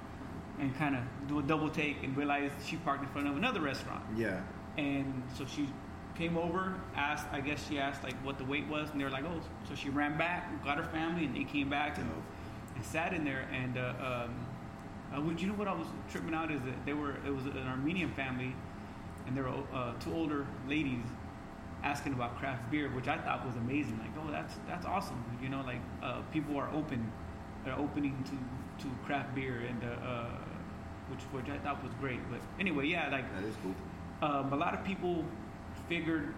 and 0.61 0.75
kind 0.77 0.95
of 0.97 1.03
do 1.29 1.39
a 1.39 1.43
double 1.43 1.69
take 1.69 2.03
and 2.03 2.17
realize 2.17 2.51
she 2.65 2.77
parked 2.77 3.03
in 3.03 3.09
front 3.11 3.27
of 3.29 3.37
another 3.37 3.61
restaurant, 3.61 4.05
Yeah. 4.17 4.41
and 4.77 5.23
so 5.37 5.45
she 5.47 5.69
came 6.17 6.37
over, 6.37 6.75
asked, 6.95 7.27
I 7.33 7.41
guess 7.41 7.67
she 7.69 7.79
asked 7.79 8.05
like 8.05 8.15
what 8.25 8.39
the 8.39 8.45
wait 8.45 8.67
was, 8.69 8.89
and 8.91 9.01
they 9.01 9.05
were 9.05 9.11
like, 9.11 9.25
oh, 9.25 9.41
so 9.69 9.75
she 9.75 9.91
ran 9.91 10.17
back, 10.17 10.65
got 10.65 10.79
her 10.79 10.85
family, 10.85 11.25
and 11.25 11.35
they 11.35 11.43
came 11.45 11.69
back 11.69 11.99
and, 11.99 12.09
and 12.77 12.85
sat 12.85 13.13
in 13.13 13.25
there, 13.25 13.49
and 13.53 13.77
uh, 13.77 14.25
um, 14.25 14.47
uh, 15.17 15.21
would 15.21 15.41
you 15.41 15.49
know 15.49 15.55
what 15.55 15.67
I 15.69 15.73
was 15.75 15.87
tripping 16.11 16.35
out 16.35 16.51
is 16.53 16.61
that 16.63 16.87
they 16.87 16.93
were 16.93 17.17
it 17.27 17.35
was 17.35 17.45
an 17.47 17.67
Armenian 17.67 18.13
family, 18.13 18.55
and 19.27 19.37
there 19.37 19.45
were 19.45 19.55
uh, 19.73 19.93
two 20.01 20.15
older 20.15 20.47
ladies 20.69 21.05
asking 21.83 22.13
about 22.15 22.39
craft 22.39 22.71
beer, 22.71 22.89
which 22.91 23.09
I 23.09 23.19
thought 23.19 23.45
was 23.45 23.57
amazing. 23.57 23.99
Like, 23.99 24.11
oh, 24.25 24.31
that's 24.31 24.55
that's 24.69 24.87
awesome. 24.87 25.23
You 25.43 25.49
know, 25.49 25.63
like 25.63 25.81
uh, 26.03 26.21
people 26.33 26.57
are 26.57 26.71
open, 26.73 27.11
they're 27.65 27.79
opening 27.79 28.23
to 28.25 28.85
to 28.85 28.91
craft 29.05 29.35
beer, 29.35 29.63
and 29.69 29.83
uh, 29.85 30.07
uh, 30.09 30.29
which 31.11 31.21
which 31.33 31.49
I 31.51 31.59
thought 31.59 31.83
was 31.83 31.93
great. 32.01 32.21
But 32.31 32.41
anyway, 32.59 32.87
yeah, 32.87 33.09
like 33.11 33.25
That 33.35 33.45
is 33.45 33.55
cool. 33.63 33.75
um, 34.29 34.53
a 34.53 34.57
lot 34.57 34.75
of 34.75 34.85
people 34.85 35.25
figured 35.89 36.35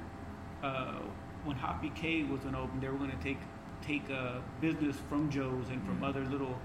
uh, 0.62 1.00
when 1.44 1.56
Hop 1.56 1.82
PK 1.82 2.28
was 2.28 2.40
going 2.40 2.54
to 2.54 2.60
open, 2.60 2.80
they 2.80 2.88
were 2.88 2.98
going 2.98 3.10
to 3.10 3.22
take 3.22 3.38
take 3.82 4.10
uh, 4.10 4.38
business 4.60 4.96
from 5.08 5.30
Joe's 5.30 5.68
and 5.68 5.84
from 5.84 6.00
Mhm. 6.00 6.08
other 6.08 6.24
little 6.24 6.58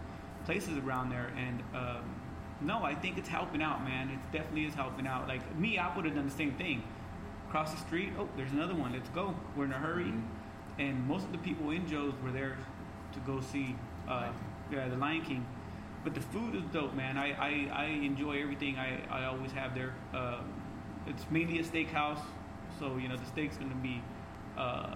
places 0.45 0.77
around 0.79 1.09
there. 1.09 1.31
And 1.37 1.61
um, 1.75 2.03
no, 2.61 2.83
I 2.83 2.95
think 2.95 3.17
it's 3.17 3.29
helping 3.29 3.61
out, 3.61 3.83
man. 3.83 4.09
It 4.09 4.19
definitely 4.31 4.65
is 4.65 4.73
helping 4.73 5.05
out. 5.05 5.27
Like 5.27 5.43
me, 5.55 5.77
I 5.77 5.93
would 5.95 6.05
have 6.05 6.15
done 6.15 6.25
the 6.25 6.31
same 6.35 6.53
thing. 6.53 6.81
Cross 7.49 7.71
the 7.73 7.77
street, 7.79 8.13
oh, 8.17 8.27
there's 8.37 8.51
another 8.53 8.73
one. 8.73 8.93
Let's 8.93 9.09
go. 9.09 9.35
We're 9.55 9.65
in 9.65 9.73
a 9.73 9.77
hurry. 9.79 10.05
Mhm. 10.05 10.23
And 10.79 11.07
most 11.07 11.25
of 11.25 11.31
the 11.33 11.37
people 11.37 11.69
in 11.71 11.85
Joe's 11.87 12.13
were 12.23 12.31
there 12.31 12.57
to 13.13 13.19
go 13.19 13.39
see 13.41 13.75
uh, 14.07 14.31
yeah, 14.71 14.87
the 14.87 14.95
Lion 14.95 15.21
King. 15.21 15.45
But 16.03 16.15
the 16.15 16.21
food 16.21 16.55
is 16.55 16.63
dope, 16.73 16.93
man. 16.95 17.17
I, 17.17 17.31
I, 17.33 17.83
I 17.83 17.85
enjoy 17.85 18.41
everything 18.41 18.77
I, 18.77 18.99
I 19.09 19.25
always 19.25 19.51
have 19.51 19.75
there. 19.75 19.93
Um 20.13 20.53
it's 21.07 21.25
mainly 21.31 21.59
a 21.59 21.63
steakhouse, 21.63 22.21
so 22.79 22.97
you 22.97 23.07
know 23.09 23.17
the 23.17 23.25
steak's 23.25 23.57
gonna 23.57 23.73
be 23.75 24.03
uh, 24.55 24.95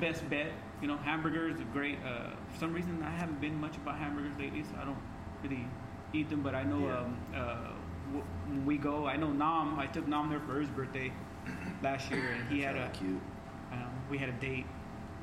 best 0.00 0.28
bet. 0.28 0.50
You 0.82 0.88
know, 0.88 0.96
hamburgers 0.96 1.60
are 1.60 1.64
great. 1.72 1.98
Uh, 2.04 2.30
for 2.52 2.58
some 2.58 2.72
reason, 2.72 3.00
I 3.04 3.10
haven't 3.10 3.40
been 3.40 3.54
much 3.60 3.76
about 3.76 3.96
hamburgers 3.96 4.32
lately, 4.40 4.64
so 4.64 4.70
I 4.80 4.84
don't 4.84 4.98
really 5.44 5.66
eat 6.12 6.28
them. 6.30 6.42
But 6.42 6.56
I 6.56 6.64
know 6.64 6.80
Yeah. 6.80 6.98
um, 6.98 7.16
uh, 7.32 7.68
w- 8.08 8.24
when 8.48 8.66
we 8.66 8.76
go, 8.76 9.06
I 9.06 9.16
know 9.16 9.30
Nam. 9.32 9.78
I 9.78 9.86
took 9.86 10.08
Nam 10.08 10.30
there 10.30 10.40
for 10.40 10.58
his 10.60 10.68
birthday 10.70 11.12
last 11.80 12.10
year, 12.10 12.32
and 12.32 12.50
he 12.50 12.60
had 12.60 12.76
a 12.76 12.88
cute. 12.88 13.20
um, 13.72 13.90
we 14.10 14.18
had 14.18 14.28
a 14.30 14.38
date. 14.40 14.66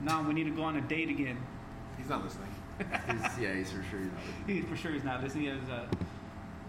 Nam, 0.01 0.25
we 0.25 0.33
need 0.33 0.45
to 0.45 0.51
go 0.55 0.63
on 0.63 0.77
a 0.77 0.81
date 0.81 1.09
again. 1.09 1.37
He's 1.97 2.09
not 2.09 2.23
listening. 2.23 2.47
He's, 2.79 3.39
yeah, 3.41 3.53
he's 3.55 3.71
for 3.71 3.83
sure. 3.89 3.99
You 3.99 4.05
know, 4.05 4.11
He 4.47 4.61
for 4.61 4.75
sure 4.77 4.91
he's 4.91 5.03
not 5.03 5.23
listening. 5.23 5.45
He 5.45 5.49
has, 5.49 5.69
uh, 5.69 5.85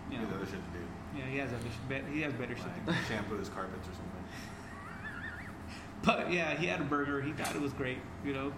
He 0.09 0.15
you 0.17 0.21
has 0.23 0.31
know, 0.31 0.37
other 0.37 0.47
shit 0.47 0.55
to 0.55 0.79
do. 0.79 0.85
yeah, 1.19 1.25
he 1.27 1.37
has 1.39 1.51
other 1.51 1.69
sh- 1.69 1.89
be- 1.89 2.15
he 2.15 2.23
has 2.23 2.33
better 2.33 2.57
shit. 2.57 2.65
to 2.87 2.93
do. 2.93 2.99
Shampoo 3.09 3.37
his 3.39 3.49
carpets 3.51 3.87
or 3.87 3.93
something. 3.93 4.25
But 6.05 6.33
yeah, 6.33 6.55
he 6.55 6.67
had 6.67 6.81
a 6.81 6.85
burger. 6.85 7.21
He 7.21 7.33
thought 7.33 7.55
it 7.55 7.61
was 7.61 7.73
great. 7.73 7.99
You 8.25 8.33
know, 8.33 8.53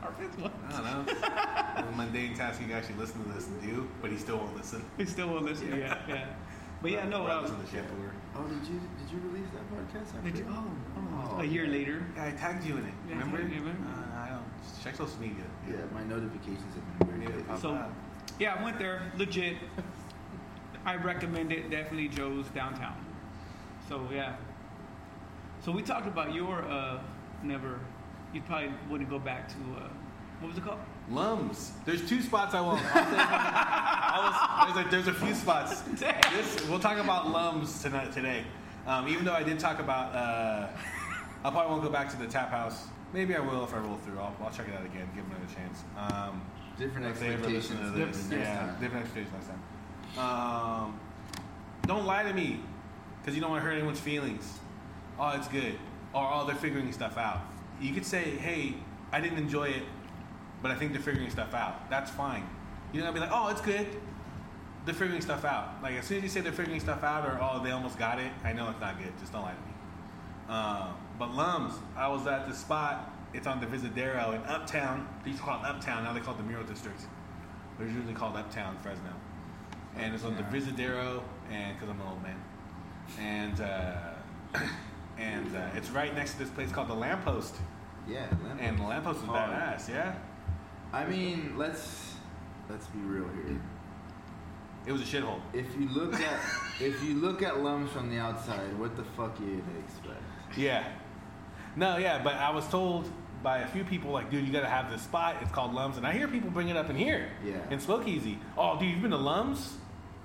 carpets. 0.00 0.36
What? 0.38 0.52
I 0.68 0.72
don't 0.72 1.06
know. 1.06 1.88
A 1.88 1.92
mundane 1.96 2.34
task 2.34 2.60
you 2.60 2.66
can 2.68 2.76
actually 2.76 2.96
listen 2.96 3.24
to 3.24 3.32
this 3.32 3.46
and 3.48 3.60
do, 3.62 3.88
but 4.02 4.10
he 4.10 4.18
still 4.18 4.36
won't 4.36 4.54
listen. 4.56 4.84
He 4.98 5.06
still 5.06 5.28
won't 5.28 5.44
listen. 5.46 5.68
Yeah, 5.76 5.98
yeah. 6.06 6.26
But 6.82 6.90
yeah, 6.90 7.08
no. 7.08 7.26
Rather 7.26 7.46
Um, 7.48 7.58
listen 7.62 7.80
to 7.80 7.84
shampooer. 7.88 8.10
oh, 8.36 8.42
did 8.44 8.68
you 8.68 8.80
did 8.98 9.10
you 9.12 9.18
release 9.30 9.48
that 9.54 9.64
podcast? 9.72 10.24
Did 10.24 10.38
you, 10.38 10.46
oh, 10.50 10.64
oh, 10.98 11.34
Oh, 11.38 11.40
a 11.40 11.44
year 11.44 11.66
later. 11.66 12.04
Yeah, 12.16 12.26
I 12.26 12.30
tagged 12.32 12.64
you 12.66 12.76
in 12.76 12.84
it. 12.84 12.94
Yeah, 13.08 13.16
I 13.16 13.18
remember? 13.20 13.38
Check 14.82 14.96
social 14.96 15.18
media. 15.20 15.44
Yeah, 15.68 15.76
my 15.94 16.02
notifications 16.04 16.74
have 16.74 17.08
been 17.08 17.20
weird. 17.20 17.44
Yeah, 17.48 17.56
So- 17.56 17.74
up. 17.74 17.92
Yeah, 18.38 18.54
I 18.58 18.62
went 18.64 18.78
there. 18.78 19.02
Legit. 19.16 19.56
I 20.84 20.96
recommend 20.96 21.52
it. 21.52 21.70
Definitely 21.70 22.08
Joe's 22.08 22.46
downtown. 22.48 22.96
So 23.88 24.08
yeah. 24.12 24.34
So 25.64 25.70
we 25.70 25.82
talked 25.82 26.06
about 26.08 26.34
your 26.34 26.62
uh, 26.62 26.98
never. 27.42 27.78
You 28.32 28.40
probably 28.42 28.72
wouldn't 28.90 29.10
go 29.10 29.18
back 29.18 29.48
to 29.48 29.54
uh, 29.54 29.88
what 30.40 30.48
was 30.48 30.58
it 30.58 30.64
called? 30.64 30.80
Lums. 31.10 31.72
There's 31.84 32.08
two 32.08 32.20
spots 32.22 32.54
I 32.54 32.60
won't. 32.60 32.80
I 32.94 34.64
was, 34.66 34.74
there's, 34.74 34.86
a, 34.86 34.90
there's 34.90 35.08
a 35.08 35.14
few 35.14 35.34
spots. 35.34 35.82
This, 36.32 36.66
we'll 36.68 36.78
talk 36.80 36.98
about 36.98 37.30
Lums 37.30 37.82
tonight 37.82 38.12
today. 38.12 38.44
Um, 38.86 39.06
even 39.06 39.24
though 39.24 39.34
I 39.34 39.42
did 39.42 39.58
talk 39.60 39.78
about 39.78 40.14
uh, 40.14 40.68
I 41.44 41.50
probably 41.50 41.70
won't 41.70 41.82
go 41.82 41.90
back 41.90 42.08
to 42.10 42.16
the 42.16 42.26
tap 42.26 42.50
house. 42.50 42.86
Maybe 43.12 43.34
I 43.36 43.40
will 43.40 43.64
if 43.64 43.74
I 43.74 43.78
roll 43.78 43.96
through. 43.98 44.18
I'll, 44.18 44.34
I'll 44.42 44.50
check 44.50 44.68
it 44.68 44.74
out 44.74 44.84
again, 44.86 45.08
give 45.14 45.24
them 45.28 45.36
another 45.36 45.54
chance. 45.54 45.84
Um, 45.96 46.42
Different 46.78 47.06
if 47.06 47.20
they 47.20 47.28
ever 47.34 47.46
listen 47.48 47.76
expectations. 47.76 48.16
this. 48.18 48.30
next 48.30 48.42
Yeah, 48.48 48.56
time. 48.58 48.80
different 48.80 49.04
expectations 49.04 49.34
next 49.34 49.48
time. 50.16 50.82
Um, 50.84 51.00
don't 51.86 52.06
lie 52.06 52.22
to 52.22 52.32
me, 52.32 52.60
because 53.20 53.34
you 53.34 53.40
don't 53.42 53.50
want 53.50 53.62
to 53.62 53.68
hurt 53.68 53.76
anyone's 53.76 54.00
feelings. 54.00 54.58
Oh, 55.18 55.30
it's 55.36 55.48
good. 55.48 55.74
Or 56.14 56.28
oh, 56.32 56.46
they're 56.46 56.56
figuring 56.56 56.90
stuff 56.92 57.18
out. 57.18 57.42
You 57.80 57.92
could 57.92 58.06
say, 58.06 58.22
hey, 58.36 58.74
I 59.12 59.20
didn't 59.20 59.38
enjoy 59.38 59.64
it, 59.68 59.82
but 60.62 60.70
I 60.70 60.74
think 60.76 60.92
they're 60.92 61.02
figuring 61.02 61.30
stuff 61.30 61.52
out. 61.54 61.90
That's 61.90 62.10
fine. 62.10 62.48
You're 62.92 63.02
gonna 63.02 63.12
be 63.14 63.20
like, 63.20 63.30
oh, 63.32 63.48
it's 63.48 63.60
good. 63.60 63.86
They're 64.84 64.94
figuring 64.94 65.20
stuff 65.20 65.44
out. 65.44 65.82
Like 65.82 65.94
as 65.94 66.06
soon 66.06 66.18
as 66.18 66.22
you 66.24 66.28
say 66.30 66.40
they're 66.40 66.52
figuring 66.52 66.80
stuff 66.80 67.04
out, 67.04 67.26
or 67.26 67.38
oh, 67.40 67.62
they 67.62 67.70
almost 67.70 67.98
got 67.98 68.18
it, 68.18 68.32
I 68.44 68.52
know 68.52 68.70
it's 68.70 68.80
not 68.80 68.98
good. 68.98 69.12
Just 69.20 69.32
don't 69.32 69.42
lie 69.42 69.52
to 69.52 69.56
me. 69.60 69.74
Uh, 70.48 70.92
but 71.18 71.34
Lums, 71.34 71.74
I 71.96 72.08
was 72.08 72.26
at 72.26 72.48
the 72.48 72.54
spot. 72.54 73.10
It's 73.34 73.46
on 73.46 73.60
the 73.60 73.66
Visadero 73.66 74.34
in 74.34 74.42
Uptown. 74.42 75.08
They 75.24 75.30
used 75.30 75.42
to 75.42 75.48
call 75.48 75.62
it 75.62 75.66
Uptown. 75.66 76.04
Now 76.04 76.12
they 76.12 76.20
call 76.20 76.34
it 76.34 76.38
the 76.38 76.42
Mural 76.42 76.64
District. 76.64 77.00
They're 77.78 77.88
usually 77.88 78.12
called 78.14 78.36
Uptown, 78.36 78.76
Fresno. 78.82 79.10
And 79.96 80.14
it's 80.14 80.24
on 80.24 80.36
the. 80.36 80.42
Visadero, 80.44 81.22
and 81.50 81.74
because 81.76 81.88
I'm 81.90 82.00
an 82.00 82.06
old 82.06 82.22
man, 82.22 82.42
and 83.18 83.60
uh, 83.60 84.58
and 85.18 85.54
uh, 85.56 85.68
it's 85.76 85.90
right 85.90 86.14
next 86.14 86.32
to 86.32 86.38
this 86.40 86.50
place 86.50 86.70
called 86.72 86.88
the 86.88 86.94
Lamppost. 86.94 87.54
Yeah, 88.08 88.26
Lambo. 88.44 88.60
And 88.60 88.78
the 88.78 88.82
Lamppost 88.84 89.22
is 89.22 89.28
Oh. 89.28 89.32
badass, 89.32 89.88
yeah. 89.88 90.14
I 90.92 91.04
mean, 91.06 91.54
let's 91.56 92.14
let's 92.68 92.86
be 92.88 92.98
real 93.00 93.28
here. 93.46 93.60
It 94.84 94.92
was 94.92 95.00
a 95.02 95.04
shithole. 95.04 95.40
If 95.52 95.66
you 95.78 95.88
look 95.90 96.14
at 96.14 96.40
if 96.80 97.02
you 97.04 97.14
look 97.14 97.42
at 97.42 97.62
Lums 97.62 97.90
from 97.92 98.10
the 98.10 98.18
outside, 98.18 98.76
what 98.78 98.96
the 98.96 99.04
fuck 99.04 99.38
you 99.40 99.62
expect? 99.86 100.20
Yeah. 100.56 100.84
No, 101.76 101.96
yeah, 101.96 102.22
but 102.22 102.34
I 102.34 102.50
was 102.50 102.66
told 102.68 103.08
by 103.42 103.58
a 103.58 103.66
few 103.66 103.84
people, 103.84 104.12
like, 104.12 104.30
dude, 104.30 104.46
you 104.46 104.52
gotta 104.52 104.68
have 104.68 104.90
this 104.90 105.02
spot. 105.02 105.36
It's 105.40 105.50
called 105.50 105.74
Lums. 105.74 105.96
And 105.96 106.06
I 106.06 106.12
hear 106.12 106.28
people 106.28 106.50
bring 106.50 106.68
it 106.68 106.76
up 106.76 106.90
in 106.90 106.96
here. 106.96 107.28
Yeah. 107.44 107.56
In 107.70 107.78
Spokeasy. 107.78 108.38
Oh, 108.56 108.78
dude, 108.78 108.90
you've 108.90 109.02
been 109.02 109.10
to 109.10 109.16
Lums? 109.16 109.76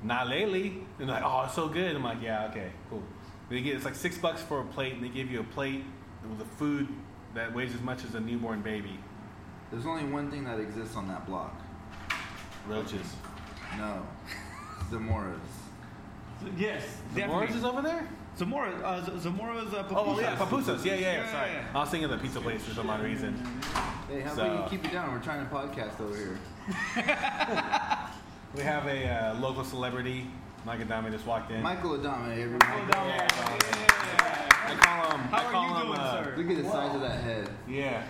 Not 0.03 0.27
lately. 0.27 0.83
And 0.99 1.07
they're 1.09 1.15
like, 1.19 1.23
oh, 1.23 1.43
it's 1.45 1.55
so 1.55 1.67
good. 1.67 1.95
I'm 1.95 2.03
like, 2.03 2.21
yeah, 2.21 2.47
okay, 2.51 2.71
cool. 2.89 3.01
They 3.49 3.61
get, 3.61 3.75
it's 3.75 3.85
like 3.85 3.95
six 3.95 4.17
bucks 4.17 4.41
for 4.41 4.59
a 4.59 4.65
plate, 4.65 4.93
and 4.93 5.03
they 5.03 5.09
give 5.09 5.31
you 5.31 5.39
a 5.39 5.43
plate 5.43 5.83
with 6.29 6.41
a 6.41 6.49
food 6.57 6.87
that 7.33 7.53
weighs 7.53 7.73
as 7.73 7.81
much 7.81 8.03
as 8.03 8.13
a 8.15 8.19
newborn 8.19 8.61
baby. 8.61 8.99
There's 9.71 9.85
only 9.85 10.05
one 10.05 10.29
thing 10.29 10.43
that 10.45 10.59
exists 10.59 10.95
on 10.95 11.07
that 11.07 11.25
block. 11.25 11.59
Roaches. 12.67 13.15
No, 13.77 14.05
Zamora's. 14.91 15.39
Yes, 16.57 16.83
The 17.15 17.25
Morris 17.25 17.55
is 17.55 17.63
over 17.63 17.81
there? 17.81 18.07
Zamora, 18.37 18.71
uh, 18.83 19.01
Zamora's 19.17 19.73
uh, 19.73 19.83
Oh, 19.91 20.19
yeah, 20.19 20.35
Pupusas. 20.35 20.85
Yeah, 20.85 20.93
yeah, 20.93 20.99
yeah. 20.99 21.13
Yeah, 21.13 21.31
Sorry. 21.31 21.51
yeah. 21.51 21.65
I 21.73 21.79
was 21.79 21.89
thinking 21.89 22.05
of 22.05 22.11
the 22.11 22.17
pizza 22.23 22.39
place 22.39 22.63
for 22.63 22.73
some 22.75 22.89
odd 22.89 23.01
reason. 23.01 23.33
Hey, 24.09 24.21
how 24.21 24.35
So- 24.35 24.45
about 24.45 24.71
you 24.71 24.77
keep 24.77 24.85
it 24.85 24.91
down? 24.93 25.11
We're 25.11 25.19
trying 25.19 25.47
to 25.47 25.53
podcast 25.53 25.99
over 25.99 26.15
here. 26.15 26.39
We 28.55 28.63
have 28.63 28.87
a 28.87 29.07
uh, 29.07 29.39
local 29.39 29.63
celebrity. 29.63 30.25
Mike 30.65 30.79
Adami 30.81 31.11
just 31.11 31.27
walked 31.27 31.51
in. 31.51 31.61
Michael 31.61 31.97
Adame, 31.99 32.41
everybody. 32.41 32.81
Yeah, 32.89 33.27
I 34.65 34.75
call 34.79 35.11
him. 35.11 35.19
How 35.27 35.37
I 35.37 35.51
call 35.51 35.63
are 35.63 35.67
you 35.67 35.75
him, 35.75 35.87
doing, 35.87 35.99
uh, 35.99 36.23
sir? 36.23 36.33
Look 36.37 36.49
at 36.57 36.63
the 36.63 36.69
size 36.71 36.95
of 36.95 37.01
that 37.01 37.19
head. 37.21 37.49
Yeah. 37.69 38.03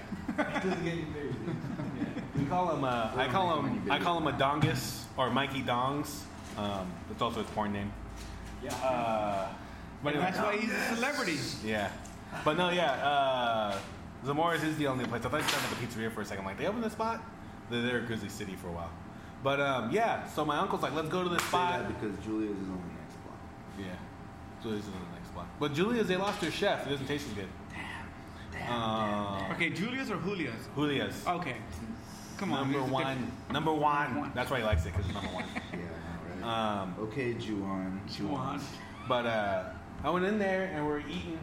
We 2.37 2.45
call 2.45 2.75
him. 2.75 2.83
Uh, 2.83 3.11
I 3.15 3.27
call 3.27 3.59
him. 3.61 3.81
I 3.91 3.99
call 3.99 4.17
him 4.19 4.27
a 4.27 4.31
Dongus 4.33 5.03
or 5.17 5.29
Mikey 5.31 5.63
Dongs. 5.63 6.21
Um, 6.57 6.91
that's 7.09 7.21
also 7.21 7.41
his 7.41 7.49
porn 7.51 7.73
name. 7.73 7.91
Yeah. 8.63 8.73
Uh, 8.75 9.47
but 10.03 10.09
anyway, 10.15 10.31
that's 10.31 10.39
why 10.39 10.57
he's 10.57 10.71
a 10.71 10.95
celebrity. 10.95 11.37
yeah. 11.65 11.89
But 12.43 12.57
no, 12.57 12.69
yeah. 12.69 12.91
Uh, 12.93 13.79
Zamora's 14.25 14.63
is 14.63 14.77
the 14.77 14.87
only 14.87 15.05
place. 15.05 15.23
I 15.25 15.29
thought 15.29 15.41
you 15.41 15.47
started 15.47 15.69
with 15.69 15.79
the 15.79 15.85
pizzeria 16.01 16.11
for 16.11 16.21
a 16.21 16.25
second. 16.25 16.45
Like 16.45 16.57
they 16.57 16.67
opened 16.67 16.83
this 16.83 16.93
spot. 16.93 17.23
They're 17.69 17.81
there 17.81 17.99
at 17.99 18.07
Grizzly 18.07 18.29
City 18.29 18.55
for 18.55 18.67
a 18.67 18.71
while. 18.71 18.91
But 19.43 19.59
um, 19.61 19.91
yeah. 19.91 20.27
So 20.27 20.43
my 20.45 20.57
uncle's 20.57 20.81
like, 20.81 20.93
let's 20.93 21.09
go 21.09 21.23
to 21.23 21.29
this 21.29 21.41
Say 21.43 21.47
spot. 21.49 21.79
that 21.87 22.01
because 22.01 22.17
Julia's 22.25 22.57
is 22.57 22.67
on 22.67 22.81
the 22.81 22.93
next 22.99 23.15
block. 23.23 23.37
Yeah. 23.79 23.85
Julia's 24.63 24.83
is 24.83 24.93
on 24.93 24.99
the 25.11 25.15
next 25.19 25.33
block. 25.33 25.47
But 25.59 25.73
Julia's, 25.73 26.07
they 26.07 26.15
lost 26.17 26.41
their 26.41 26.51
chef. 26.51 26.85
It 26.87 26.89
doesn't 26.89 27.07
taste 27.07 27.27
as 27.27 27.33
good. 27.33 27.47
Uh, 28.69 29.47
Okay, 29.53 29.69
Julia's 29.69 30.09
or 30.11 30.17
Julia's? 30.17 30.67
Julia's. 30.75 31.23
Okay. 31.27 31.55
Come 32.37 32.51
on. 32.51 32.61
number 32.71 32.79
there's 32.79 32.89
a 32.89 32.93
one. 32.93 33.03
difference. 33.15 33.31
Number 33.51 33.73
one. 33.73 34.15
One. 34.15 34.31
That's 34.35 34.51
why 34.51 34.59
he 34.59 34.63
likes 34.65 34.85
it 34.85 34.93
because 34.93 35.05
it's 35.05 35.13
number 35.13 35.29
one. 35.33 35.45
Yeah, 35.73 35.79
I 35.79 36.39
know, 36.41 36.47
right? 36.47 36.81
Um, 36.81 36.95
okay, 37.01 37.33
Juan. 37.33 38.01
Juan. 38.21 38.61
but 39.07 39.25
uh, 39.25 39.63
I 40.03 40.09
went 40.09 40.25
in 40.25 40.39
there 40.39 40.71
and 40.73 40.85
we're 40.85 40.99
eating, 40.99 41.39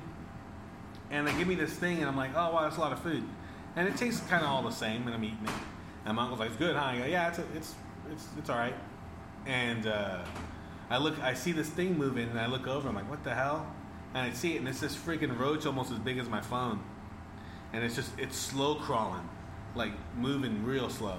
and 1.10 1.26
they 1.26 1.36
give 1.36 1.48
me 1.48 1.54
this 1.54 1.72
thing, 1.72 1.98
and 1.98 2.06
I'm 2.06 2.16
like, 2.16 2.30
oh 2.34 2.52
wow, 2.52 2.62
that's 2.62 2.76
a 2.76 2.80
lot 2.80 2.92
of 2.92 3.00
food, 3.00 3.24
and 3.76 3.88
it 3.88 3.96
tastes 3.96 4.20
kind 4.28 4.42
of 4.44 4.50
all 4.50 4.62
the 4.62 4.70
same, 4.70 5.06
and 5.06 5.14
I'm 5.14 5.24
eating 5.24 5.44
it. 5.44 5.50
And 6.06 6.16
my 6.16 6.22
uncle's 6.22 6.40
like, 6.40 6.50
it's 6.50 6.58
good, 6.58 6.76
huh? 6.76 6.84
I 6.84 6.98
go, 6.98 7.04
yeah, 7.06 7.28
it's 7.28 7.38
it's 7.54 7.74
it's 8.10 8.28
it's 8.38 8.50
all 8.50 8.58
right. 8.58 8.74
And 9.46 9.86
uh, 9.86 10.24
I 10.90 10.98
look, 10.98 11.18
I 11.22 11.34
see 11.34 11.52
this 11.52 11.68
thing 11.68 11.98
moving, 11.98 12.28
and 12.28 12.38
I 12.38 12.46
look 12.46 12.66
over, 12.66 12.88
I'm 12.88 12.94
like, 12.94 13.08
what 13.10 13.24
the 13.24 13.34
hell? 13.34 13.66
And 14.14 14.30
I 14.30 14.32
see 14.32 14.54
it, 14.54 14.58
and 14.58 14.68
it's 14.68 14.80
this 14.80 14.94
freaking 14.94 15.38
roach 15.38 15.66
almost 15.66 15.90
as 15.90 15.98
big 15.98 16.18
as 16.18 16.28
my 16.28 16.40
phone, 16.40 16.80
and 17.72 17.84
it's 17.84 17.96
just 17.96 18.18
it's 18.18 18.36
slow 18.36 18.76
crawling, 18.76 19.28
like 19.74 19.92
moving 20.16 20.64
real 20.64 20.88
slow. 20.88 21.18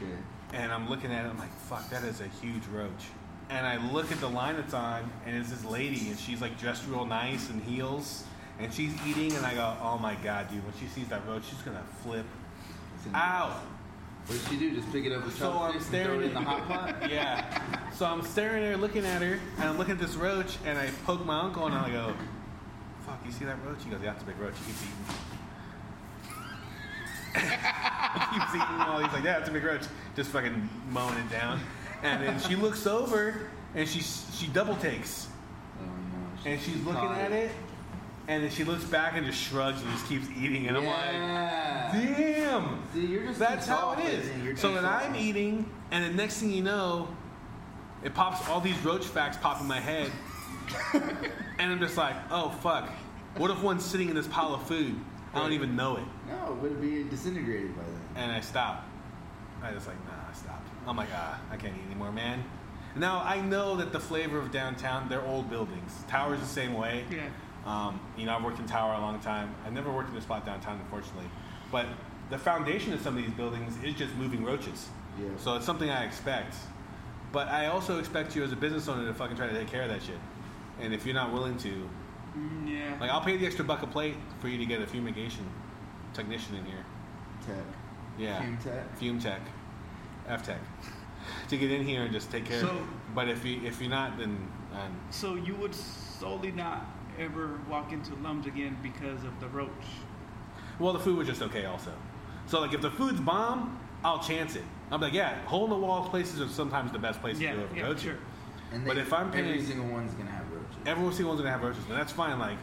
Okay. 0.00 0.12
And 0.52 0.72
I'm 0.72 0.88
looking 0.88 1.12
at 1.12 1.26
it, 1.26 1.28
I'm 1.28 1.38
like, 1.38 1.52
fuck, 1.52 1.90
that 1.90 2.04
is 2.04 2.20
a 2.20 2.28
huge 2.40 2.64
roach. 2.72 3.04
And 3.50 3.66
I 3.66 3.76
look 3.92 4.12
at 4.12 4.20
the 4.20 4.28
line 4.28 4.56
it's 4.56 4.74
on, 4.74 5.10
and 5.26 5.36
it's 5.36 5.50
this 5.50 5.64
lady, 5.64 6.08
and 6.08 6.18
she's 6.18 6.40
like 6.40 6.58
dressed 6.58 6.86
real 6.86 7.06
nice 7.06 7.48
in 7.48 7.60
heels, 7.60 8.24
and 8.60 8.72
she's 8.72 8.92
eating, 9.06 9.32
and 9.34 9.46
I 9.46 9.54
go, 9.54 9.74
oh 9.82 9.98
my 9.98 10.16
god, 10.16 10.50
dude, 10.50 10.62
when 10.64 10.74
she 10.78 10.86
sees 10.86 11.08
that 11.08 11.26
roach, 11.26 11.44
she's 11.48 11.62
gonna 11.62 11.84
flip 12.02 12.26
out. 13.14 13.62
What 14.26 14.38
did 14.38 14.48
she 14.50 14.58
do? 14.58 14.74
Just 14.74 14.92
pick 14.92 15.06
it 15.06 15.12
up 15.12 15.24
with 15.24 15.38
So 15.38 15.50
I'm 15.50 15.74
and 15.74 15.82
staring 15.82 16.22
in 16.22 16.34
the 16.34 16.40
hot 16.40 16.68
pot? 16.68 16.94
Yeah. 17.10 17.90
So 17.92 18.04
I'm 18.04 18.22
staring 18.22 18.62
there, 18.62 18.76
looking 18.76 19.06
at 19.06 19.22
her, 19.22 19.38
and 19.56 19.64
I'm 19.64 19.78
looking 19.78 19.94
at 19.94 20.00
this 20.00 20.16
roach, 20.16 20.58
and 20.66 20.78
I 20.78 20.90
poke 21.06 21.24
my 21.24 21.40
uncle, 21.40 21.64
and 21.64 21.74
I 21.74 21.90
go, 21.90 22.12
fuck, 23.06 23.20
you 23.24 23.32
see 23.32 23.46
that 23.46 23.56
roach? 23.64 23.82
He 23.82 23.90
goes, 23.90 24.00
yeah, 24.02 24.12
it's 24.12 24.22
a 24.22 24.26
big 24.26 24.38
roach. 24.38 24.52
He 24.58 24.66
keeps 24.66 24.82
eating. 24.82 24.94
he 27.34 28.38
keeps 28.38 28.54
eating 28.54 28.78
while 28.78 29.02
he's 29.02 29.12
like, 29.12 29.24
yeah, 29.24 29.38
it's 29.38 29.48
a 29.48 29.52
big 29.52 29.64
roach. 29.64 29.84
Just 30.14 30.30
fucking 30.30 30.68
mowing 30.90 31.16
it 31.16 31.30
down. 31.30 31.58
And 32.02 32.22
then 32.22 32.40
she 32.40 32.54
looks 32.56 32.86
over, 32.86 33.48
and 33.74 33.88
she 33.88 34.00
she 34.00 34.46
double 34.48 34.76
takes, 34.76 35.28
Oh 35.80 35.84
no. 35.86 36.50
and 36.50 36.60
she's 36.60 36.76
looking 36.84 37.08
at 37.10 37.32
it, 37.32 37.50
and 38.28 38.42
then 38.44 38.50
she 38.50 38.64
looks 38.64 38.84
back 38.84 39.14
and 39.16 39.26
just 39.26 39.40
shrugs 39.40 39.82
and 39.82 39.90
just 39.92 40.06
keeps 40.06 40.26
eating, 40.40 40.68
and 40.68 40.76
I'm 40.76 40.84
like, 40.86 41.92
damn. 42.16 42.82
See, 42.94 43.06
you're 43.06 43.24
just 43.26 43.38
That's 43.38 43.66
how 43.66 43.92
it 43.92 43.98
I 43.98 44.02
think. 44.20 44.44
You're 44.44 44.52
is. 44.54 44.60
So 44.60 44.74
then. 44.74 44.84
I'm 44.84 45.14
eating, 45.16 45.68
and 45.90 46.04
the 46.04 46.10
next 46.16 46.38
thing 46.38 46.50
you 46.50 46.62
know, 46.62 47.08
it 48.04 48.14
pops. 48.14 48.48
All 48.48 48.60
these 48.60 48.78
roach 48.84 49.04
facts 49.04 49.36
pop 49.36 49.60
in 49.60 49.66
my 49.66 49.80
head, 49.80 50.10
and 50.94 51.72
I'm 51.72 51.80
just 51.80 51.96
like, 51.96 52.14
oh 52.30 52.50
fuck. 52.62 52.90
What 53.36 53.50
if 53.50 53.62
one's 53.62 53.84
sitting 53.84 54.08
in 54.08 54.14
this 54.16 54.26
pile 54.26 54.54
of 54.54 54.66
food? 54.66 54.98
I 55.34 55.40
don't 55.40 55.52
even 55.52 55.76
know 55.76 55.96
it, 55.96 56.02
No, 56.28 56.52
it 56.54 56.62
would 56.62 56.80
be 56.80 57.04
disintegrated 57.04 57.76
by 57.76 57.82
then. 57.84 58.22
and 58.24 58.32
I 58.32 58.40
stop. 58.40 58.84
I 59.62 59.70
just 59.72 59.86
like, 59.86 59.96
nah, 60.06 60.12
I 60.28 60.32
stopped. 60.32 60.47
I'm 60.88 60.96
like, 60.96 61.08
ah, 61.14 61.38
I 61.50 61.56
can't 61.56 61.74
eat 61.76 61.86
anymore, 61.86 62.10
man. 62.12 62.42
Now 62.96 63.22
I 63.24 63.40
know 63.40 63.76
that 63.76 63.92
the 63.92 64.00
flavor 64.00 64.38
of 64.38 64.50
downtown, 64.50 65.08
they're 65.08 65.22
old 65.24 65.50
buildings. 65.50 65.92
Towers 66.08 66.40
the 66.40 66.46
same 66.46 66.72
way. 66.74 67.04
Yeah. 67.10 67.28
Um, 67.66 68.00
you 68.16 68.24
know, 68.24 68.34
I've 68.34 68.42
worked 68.42 68.58
in 68.58 68.66
Tower 68.66 68.94
a 68.94 69.00
long 69.00 69.20
time. 69.20 69.54
I 69.66 69.70
never 69.70 69.92
worked 69.92 70.10
in 70.10 70.16
a 70.16 70.22
spot 70.22 70.46
downtown, 70.46 70.80
unfortunately. 70.80 71.28
But 71.70 71.86
the 72.30 72.38
foundation 72.38 72.92
of 72.94 73.02
some 73.02 73.16
of 73.16 73.22
these 73.22 73.32
buildings 73.34 73.74
is 73.84 73.94
just 73.94 74.14
moving 74.14 74.42
roaches. 74.44 74.88
Yeah. 75.20 75.28
So 75.36 75.54
it's 75.56 75.66
something 75.66 75.90
I 75.90 76.04
expect. 76.04 76.54
But 77.30 77.48
I 77.48 77.66
also 77.66 77.98
expect 77.98 78.34
you 78.34 78.42
as 78.42 78.52
a 78.52 78.56
business 78.56 78.88
owner 78.88 79.06
to 79.06 79.12
fucking 79.12 79.36
try 79.36 79.48
to 79.48 79.52
take 79.52 79.68
care 79.68 79.82
of 79.82 79.90
that 79.90 80.02
shit. 80.02 80.18
And 80.80 80.94
if 80.94 81.04
you're 81.04 81.14
not 81.14 81.32
willing 81.32 81.58
to, 81.58 81.88
Mm, 82.36 82.68
yeah. 82.70 82.94
like, 83.00 83.10
I'll 83.10 83.22
pay 83.22 83.36
the 83.36 83.46
extra 83.46 83.64
buck 83.64 83.82
a 83.82 83.86
plate 83.86 84.14
for 84.40 84.48
you 84.48 84.58
to 84.58 84.64
get 84.66 84.80
a 84.80 84.86
fumigation 84.86 85.44
technician 86.14 86.54
in 86.56 86.64
here. 86.66 86.84
Tech. 87.44 87.56
Yeah. 88.18 88.40
Fume 88.40 88.58
tech. 88.62 88.96
Fume 88.98 89.18
tech. 89.20 89.40
F 90.28 90.42
tech. 90.44 90.58
To 91.48 91.56
get 91.56 91.70
in 91.70 91.84
here 91.84 92.02
and 92.02 92.12
just 92.12 92.30
take 92.30 92.44
care 92.44 92.62
of 92.62 92.68
So- 92.68 92.76
it. 92.76 92.82
But 93.14 93.28
if 93.28 93.44
you 93.44 93.60
if 93.64 93.80
you're 93.80 93.90
not, 93.90 94.18
then 94.18 94.36
um, 94.74 94.96
So 95.10 95.34
you 95.34 95.54
would 95.56 95.74
solely 95.74 96.52
not 96.52 96.86
ever 97.18 97.58
walk 97.68 97.92
into 97.92 98.14
Lums 98.16 98.46
again 98.46 98.76
because 98.82 99.24
of 99.24 99.38
the 99.40 99.48
roach. 99.48 99.70
Well, 100.78 100.92
the 100.92 100.98
food 101.00 101.16
was 101.18 101.26
just 101.26 101.42
okay, 101.42 101.64
also. 101.64 101.92
So, 102.46 102.60
like, 102.60 102.72
if 102.72 102.80
the 102.80 102.90
food's 102.90 103.18
bomb, 103.20 103.78
I'll 104.04 104.20
chance 104.20 104.54
it. 104.54 104.62
I'm 104.92 105.00
like, 105.00 105.12
yeah, 105.12 105.42
hole 105.46 105.64
in 105.64 105.70
the 105.70 105.76
wall 105.76 106.08
places 106.08 106.40
are 106.40 106.48
sometimes 106.48 106.92
the 106.92 106.98
best 106.98 107.20
places 107.20 107.42
Yeah, 107.42 107.54
to 107.54 107.62
ever 107.62 107.74
yeah, 107.74 107.82
go 107.82 107.94
to. 107.94 108.00
sure. 108.00 108.14
And 108.72 108.84
But 108.86 108.96
if 108.98 109.12
I'm 109.12 109.28
every 109.28 109.42
paying- 109.42 109.64
single 109.66 109.88
one's 109.88 110.14
gonna 110.14 110.30
have 110.30 110.48
roaches. 110.52 110.76
Every 110.86 111.12
single 111.12 111.30
one's 111.30 111.40
gonna 111.40 111.50
have 111.52 111.62
roaches, 111.62 111.84
and 111.88 111.98
that's 111.98 112.12
fine. 112.12 112.38
Like, 112.38 112.58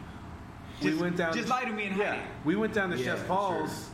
we 0.81 0.95
went 0.95 1.17
down. 1.17 1.33
just 1.33 1.49
lie 1.49 1.65
to 1.65 1.71
me 1.73 1.85
and 1.87 1.95
hide 1.95 2.01
yeah, 2.03 2.13
it. 2.15 2.27
we 2.45 2.55
went 2.55 2.73
down 2.73 2.89
to 2.91 2.97
Yeah, 2.97 3.15
Chef. 3.15 3.27
Paul's, 3.27 3.69
Just 3.71 3.89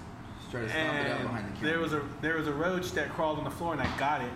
try 0.51 0.61
to 0.61 0.69
stomp 0.69 0.99
it 0.99 1.11
out 1.11 1.21
behind 1.21 1.55
the 1.55 1.59
and 1.59 1.67
there 1.67 1.79
was 1.79 1.93
a 1.93 2.01
there 2.21 2.35
was 2.35 2.47
a 2.47 2.53
roach 2.53 2.91
that 2.91 3.09
crawled 3.09 3.37
on 3.37 3.45
the 3.45 3.51
floor, 3.51 3.73
and 3.73 3.81
I 3.81 3.97
got 3.97 4.21
it, 4.21 4.31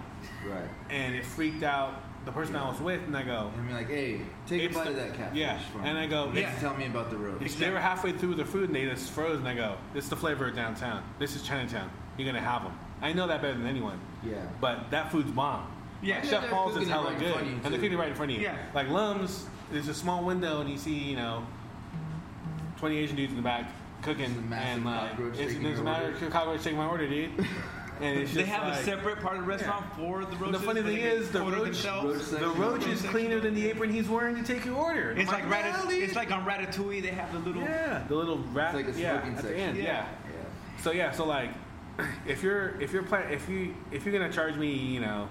right. 0.47 0.69
and 0.89 1.13
it 1.13 1.25
freaked 1.25 1.63
out 1.63 2.01
the 2.25 2.31
person 2.31 2.55
I 2.55 2.67
was 2.67 2.79
with, 2.79 3.01
and 3.03 3.15
I 3.15 3.21
go, 3.21 3.51
And 3.55 3.69
I'm 3.69 3.73
like, 3.75 3.87
hey, 3.87 4.21
take 4.47 4.71
a 4.71 4.73
bite 4.73 4.87
of 4.87 4.95
that 4.95 5.13
catfish. 5.13 5.37
yeah, 5.37 5.59
for 5.71 5.81
and. 5.81 5.95
I 5.97 6.07
go, 6.07 6.31
yeah. 6.33 6.57
tell 6.59 6.75
me 6.75 6.87
about 6.87 7.11
the 7.11 7.17
road. 7.17 7.41
If 7.43 7.59
they 7.59 7.69
were 7.69 7.79
halfway 7.79 8.13
through 8.13 8.35
the 8.35 8.45
food 8.45 8.69
and 8.69 8.75
they 8.75 8.85
just 8.85 9.11
froze, 9.11 9.37
and 9.37 9.47
I 9.47 9.53
go, 9.53 9.77
"This 9.93 10.05
is 10.05 10.09
the 10.09 10.15
flavor 10.15 10.47
of 10.47 10.55
downtown. 10.55 11.03
This 11.19 11.35
is 11.35 11.43
Chinatown. 11.43 11.91
You're 12.17 12.25
gonna 12.25 12.41
have 12.41 12.63
them. 12.63 12.77
I 13.01 13.13
know 13.13 13.27
that 13.27 13.41
better 13.41 13.57
than 13.57 13.67
anyone. 13.67 13.99
Yeah. 14.23 14.47
But 14.59 14.89
that 14.91 15.11
food's 15.11 15.31
bomb. 15.31 15.67
Yeah. 16.01 16.21
Chef 16.21 16.41
they're 16.41 16.49
Paul's 16.49 16.71
is 16.71 16.87
cooking 16.87 16.89
it 16.89 16.91
hella 16.91 17.05
right 17.05 17.13
in 17.13 17.19
good, 17.19 17.31
front 17.33 17.41
of 17.41 17.47
you, 17.47 17.53
and 17.55 17.63
they're 17.65 17.71
too. 17.71 17.81
cooking 17.81 17.97
right 17.97 18.09
in 18.09 18.15
front 18.15 18.31
of 18.31 18.37
you. 18.37 18.43
Yeah. 18.43 18.57
Like 18.73 18.89
Lums, 18.89 19.45
there's 19.71 19.87
a 19.87 19.93
small 19.93 20.23
window, 20.23 20.61
and 20.61 20.69
you 20.69 20.77
see, 20.77 20.93
you 20.93 21.15
know, 21.15 21.45
20 22.77 22.97
Asian 22.97 23.15
dudes 23.15 23.31
in 23.31 23.37
the 23.37 23.43
back 23.43 23.69
cooking, 24.05 24.49
There's 24.49 24.61
and 24.63 24.87
uh, 24.87 24.89
like, 24.91 25.09
cockroach 25.11 25.37
it's, 25.39 25.47
taking 25.51 25.63
there's 25.63 25.79
a 25.79 25.83
matter 25.83 26.13
order. 26.13 26.25
of 26.25 26.31
cockroach 26.31 26.63
taking 26.63 26.77
my 26.77 26.87
order, 26.87 27.07
dude. 27.07 27.31
And 28.01 28.19
it's 28.19 28.33
They 28.33 28.41
just 28.41 28.51
have 28.51 28.67
like, 28.67 28.81
a 28.81 28.83
separate 28.83 29.21
part 29.21 29.37
of 29.37 29.43
the 29.43 29.47
restaurant 29.47 29.85
for 29.95 30.25
the 30.25 30.35
roaches. 30.35 30.59
The 30.59 30.65
funny 30.67 30.81
thing 30.81 30.97
is, 30.97 31.31
the 31.31 31.39
roach- 31.39 31.85
roach 31.85 32.25
The 32.25 32.47
roach 32.57 32.85
is 32.87 33.01
cleaner 33.03 33.39
than 33.39 33.53
the 33.55 33.69
apron 33.69 33.89
he's 33.89 34.09
wearing 34.09 34.35
to 34.35 34.43
take 34.43 34.65
your 34.65 34.75
order. 34.75 35.11
It's 35.11 35.31
I'm 35.31 35.49
like, 35.49 35.49
"Well, 35.49 35.85
ratat- 35.85 36.01
It's 36.01 36.13
like 36.13 36.29
on 36.29 36.45
Ratatouille. 36.45 37.01
They 37.01 37.07
have 37.11 37.31
the 37.31 37.39
little. 37.39 37.61
yeah, 37.61 38.03
the 38.09 38.15
little 38.15 38.39
rat. 38.51 38.75
It's 38.75 38.85
like 38.87 38.97
a 38.97 38.99
yeah, 38.99 39.13
smoking 39.13 39.29
at 39.29 39.37
the 39.37 39.47
section. 39.47 39.59
end. 39.69 39.77
Yeah. 39.77 39.83
yeah. 39.83 40.05
Yeah. 40.25 40.81
So 40.83 40.91
yeah, 40.91 41.11
so 41.13 41.25
like, 41.25 41.51
if 42.27 42.43
you're 42.43 42.77
if 42.81 42.91
you're 42.91 43.03
plan 43.03 43.31
if 43.31 43.47
you 43.47 43.73
if 43.93 44.03
you're 44.05 44.11
gonna 44.19 44.29
charge 44.33 44.55
me, 44.57 44.73
you 44.73 44.99
know, 44.99 45.29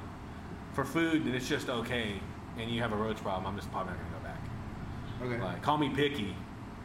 for 0.73 0.86
food 0.86 1.27
and 1.27 1.35
it's 1.35 1.47
just 1.47 1.69
okay, 1.69 2.15
and 2.59 2.70
you 2.70 2.81
have 2.81 2.93
a 2.94 2.97
roach 2.97 3.19
problem, 3.19 3.44
I'm 3.47 3.57
just 3.59 3.70
probably 3.73 3.93
not 3.93 3.99
gonna 4.01 4.17
go 4.17 4.25
back. 4.25 5.39
Okay. 5.43 5.44
Like, 5.53 5.61
call 5.62 5.77
me 5.77 5.91
picky, 5.91 6.35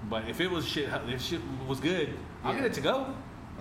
but 0.09 0.27
if 0.29 0.39
it 0.39 0.49
was 0.49 0.67
shit, 0.67 0.89
if 1.07 1.21
shit 1.21 1.41
was 1.67 1.79
good, 1.79 2.13
I'll 2.43 2.53
Yeah. 2.53 2.59
get 2.61 2.67
it 2.71 2.73
to 2.73 2.81
go 2.81 3.13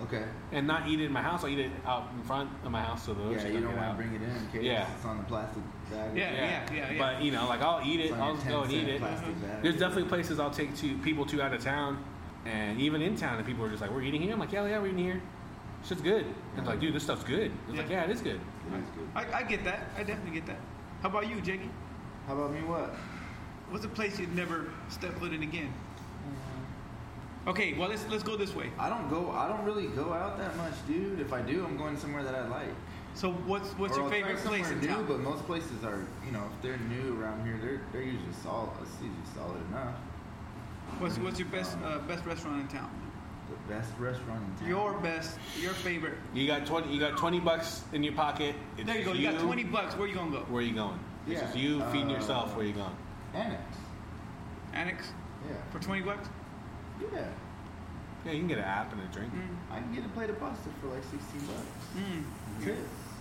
Okay. 0.03 0.23
and 0.53 0.65
not 0.65 0.87
eat 0.87 1.01
it 1.01 1.05
in 1.05 1.11
my 1.11 1.21
house. 1.21 1.43
I'll 1.43 1.49
eat 1.49 1.59
it 1.59 1.71
out 1.85 2.09
in 2.15 2.23
front 2.23 2.49
of 2.63 2.71
my 2.71 2.81
house 2.81 3.03
so 3.03 3.13
the 3.13 3.21
roach 3.23 3.37
Yeah, 3.37 3.43
don't 3.43 3.53
you 3.53 3.61
don't 3.61 3.75
want 3.75 3.89
to 3.91 3.95
bring 4.03 4.13
it 4.13 4.21
in 4.21 4.29
in 4.29 4.47
case 4.51 4.63
Yeah. 4.63 4.87
it's 4.95 5.05
on 5.05 5.17
the 5.17 5.23
plastic 5.23 5.61
bag. 5.91 6.15
Yeah, 6.15 6.31
yeah, 6.31 6.73
yeah, 6.73 6.91
yeah. 6.91 6.97
But 6.97 7.21
you 7.21 7.31
know, 7.31 7.47
like 7.47 7.61
I'll 7.61 7.85
eat 7.85 7.99
It's 7.99 8.11
it. 8.11 8.13
on 8.13 8.19
I'll 8.21 8.27
your 8.27 8.35
just 8.37 8.47
go 8.47 8.61
and 8.61 8.71
10 8.71 8.79
eat 8.79 8.87
it. 8.89 8.99
Plastic 9.01 9.27
uh-huh. 9.29 9.47
bag. 9.47 9.63
There's 9.63 9.77
definitely 9.77 10.09
places 10.09 10.39
I'll 10.39 10.51
take 10.51 10.75
to 10.77 10.97
people 10.99 11.25
to 11.25 11.41
out 11.41 11.53
of 11.53 11.61
town, 11.61 11.97
and 12.45 12.79
even 12.79 13.01
in 13.01 13.15
town, 13.17 13.37
and 13.37 13.45
people 13.45 13.65
are 13.65 13.69
just 13.69 13.81
like, 13.81 13.91
"We're 13.91 14.03
eating 14.03 14.21
here." 14.21 14.33
I'm 14.33 14.39
like, 14.39 14.51
"Yeah, 14.53 14.65
yeah, 14.65 14.79
we're 14.79 14.87
eating 14.87 14.99
here." 15.03 15.21
Shit's 15.83 16.01
good. 16.01 16.25
It's 16.57 16.67
like, 16.67 16.79
dude, 16.81 16.93
this 16.93 17.03
stuff's 17.03 17.23
good. 17.23 17.51
It's 17.69 17.77
like, 17.77 17.89
Yeah. 17.89 17.99
yeah, 17.99 18.03
it 18.03 18.09
is 18.09 18.21
good. 18.21 18.35
It 18.35 18.77
is 18.79 18.89
good. 18.95 19.07
I, 19.15 19.39
I 19.39 19.43
get 19.43 19.63
that. 19.63 19.89
I 19.97 20.03
definitely 20.03 20.31
get 20.31 20.45
that. 20.47 20.59
How 21.01 21.07
about 21.09 21.29
you, 21.29 21.39
Jakey? 21.39 21.69
How 22.27 22.33
about 22.33 22.51
me? 22.53 22.59
What? 22.61 22.95
What's 23.69 23.85
a 23.85 23.89
place 23.89 24.19
you'd 24.19 24.35
never 24.35 24.65
step 24.89 25.17
foot 25.19 25.31
in 25.31 25.41
again? 25.43 25.73
Okay, 27.49 27.73
well 27.73 27.89
let's 27.89 28.05
let's 28.09 28.21
go 28.21 28.37
this 28.37 28.53
way. 28.55 28.69
I 28.77 28.89
don't 28.89 29.09
go. 29.09 29.31
I 29.31 29.47
don't 29.47 29.63
really 29.65 29.87
go 29.87 30.13
out 30.13 30.37
that 30.37 30.55
much, 30.55 30.73
dude. 30.87 31.19
If 31.19 31.33
I 31.33 31.41
do, 31.41 31.65
I'm 31.65 31.77
going 31.77 31.97
somewhere 31.97 32.23
that 32.23 32.35
I 32.35 32.47
like. 32.47 32.69
So 33.15 33.31
what's 33.31 33.69
what's 33.71 33.93
Or 33.97 34.01
your 34.01 34.03
I'll 34.03 34.09
try 34.11 34.19
favorite 34.21 34.45
place 34.45 34.67
somewhere 34.67 34.71
in 34.73 34.81
new, 34.81 34.87
town? 34.87 35.05
But 35.07 35.19
most 35.21 35.45
places 35.47 35.83
are, 35.83 36.05
you 36.25 36.31
know, 36.31 36.43
if 36.55 36.61
they're 36.61 36.77
new 36.77 37.19
around 37.19 37.43
here, 37.43 37.59
they're 37.59 37.81
they're 37.91 38.03
usually 38.03 38.33
solid. 38.43 38.69
It's 38.83 38.91
usually 39.01 39.17
solid 39.35 39.59
enough. 39.69 39.95
What's 40.99 41.17
what's 41.17 41.39
your 41.39 41.47
best 41.47 41.75
uh, 41.83 41.97
best 41.99 42.23
restaurant 42.23 42.61
in 42.61 42.67
town? 42.67 42.91
The 43.49 43.73
best 43.73 43.91
restaurant 43.97 44.43
in 44.47 44.59
town. 44.59 44.69
Your 44.69 44.99
best, 44.99 45.39
your 45.59 45.73
favorite. 45.73 46.19
You 46.35 46.45
got 46.45 46.67
twenty. 46.67 46.93
You 46.93 46.99
got 46.99 47.17
twenty 47.17 47.39
bucks 47.39 47.83
in 47.93 48.03
your 48.03 48.13
pocket. 48.13 48.53
It's 48.77 48.85
There 48.85 48.99
you 48.99 49.05
go. 49.05 49.13
You 49.13 49.31
got 49.31 49.39
twenty 49.39 49.63
bucks. 49.63 49.97
Where 49.97 50.07
you 50.07 50.13
gonna 50.13 50.29
go? 50.29 50.41
Where 50.49 50.61
you 50.61 50.75
going? 50.75 50.99
It's 51.25 51.33
Yeah, 51.41 51.47
just 51.47 51.57
you 51.57 51.83
feeding 51.91 52.11
uh, 52.11 52.13
yourself. 52.13 52.55
Where 52.55 52.65
you 52.65 52.73
going? 52.73 52.95
Annex. 53.33 53.63
Annex 54.73 55.07
Yeah. 55.47 55.55
for 55.71 55.79
twenty 55.79 56.01
bucks. 56.03 56.29
Yeah. 56.99 57.27
Yeah, 58.25 58.31
you 58.33 58.39
can 58.39 58.47
get 58.47 58.57
an 58.57 58.65
app 58.65 58.91
and 58.91 59.01
a 59.01 59.05
drink. 59.13 59.33
Mm, 59.33 59.55
I 59.71 59.79
can 59.79 59.93
get 59.95 60.05
a 60.05 60.09
plate 60.09 60.29
of 60.29 60.39
pasta 60.39 60.69
for 60.81 60.87
like 60.87 61.03
16 61.03 61.19
bucks. 61.47 61.61
mm. 61.95 62.23
That's 62.59 62.67
it. 62.71 62.77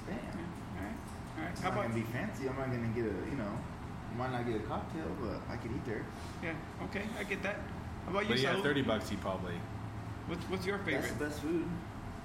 Damn. 0.09 0.17
All 0.19 0.83
right, 0.83 0.95
all 1.39 1.43
right. 1.45 1.51
It's 1.53 1.61
How 1.61 1.69
not 1.71 1.79
about 1.79 1.83
gonna 1.91 1.95
be 2.05 2.11
fancy. 2.11 2.49
I'm 2.49 2.57
not 2.57 2.67
gonna 2.71 2.89
get 2.89 3.05
a, 3.05 3.15
you 3.31 3.37
know, 3.39 3.53
might 4.17 4.33
not 4.33 4.45
get 4.47 4.57
a 4.57 4.65
cocktail, 4.65 5.07
but 5.21 5.41
I 5.53 5.57
could 5.57 5.71
eat 5.71 5.85
there. 5.85 6.05
yeah? 6.43 6.55
Okay, 6.87 7.03
I 7.19 7.23
get 7.25 7.43
that. 7.45 7.57
How 8.07 8.11
about 8.11 8.23
you, 8.25 8.31
But 8.31 8.41
yeah, 8.41 8.55
Saul? 8.55 8.63
thirty 8.63 8.83
bucks. 8.83 9.11
You 9.13 9.19
probably. 9.19 9.55
What's 10.27 10.43
what's 10.51 10.67
your 10.67 10.79
That's 10.79 10.89
favorite? 10.91 11.19
the 11.19 11.25
best 11.27 11.41
food. 11.41 11.65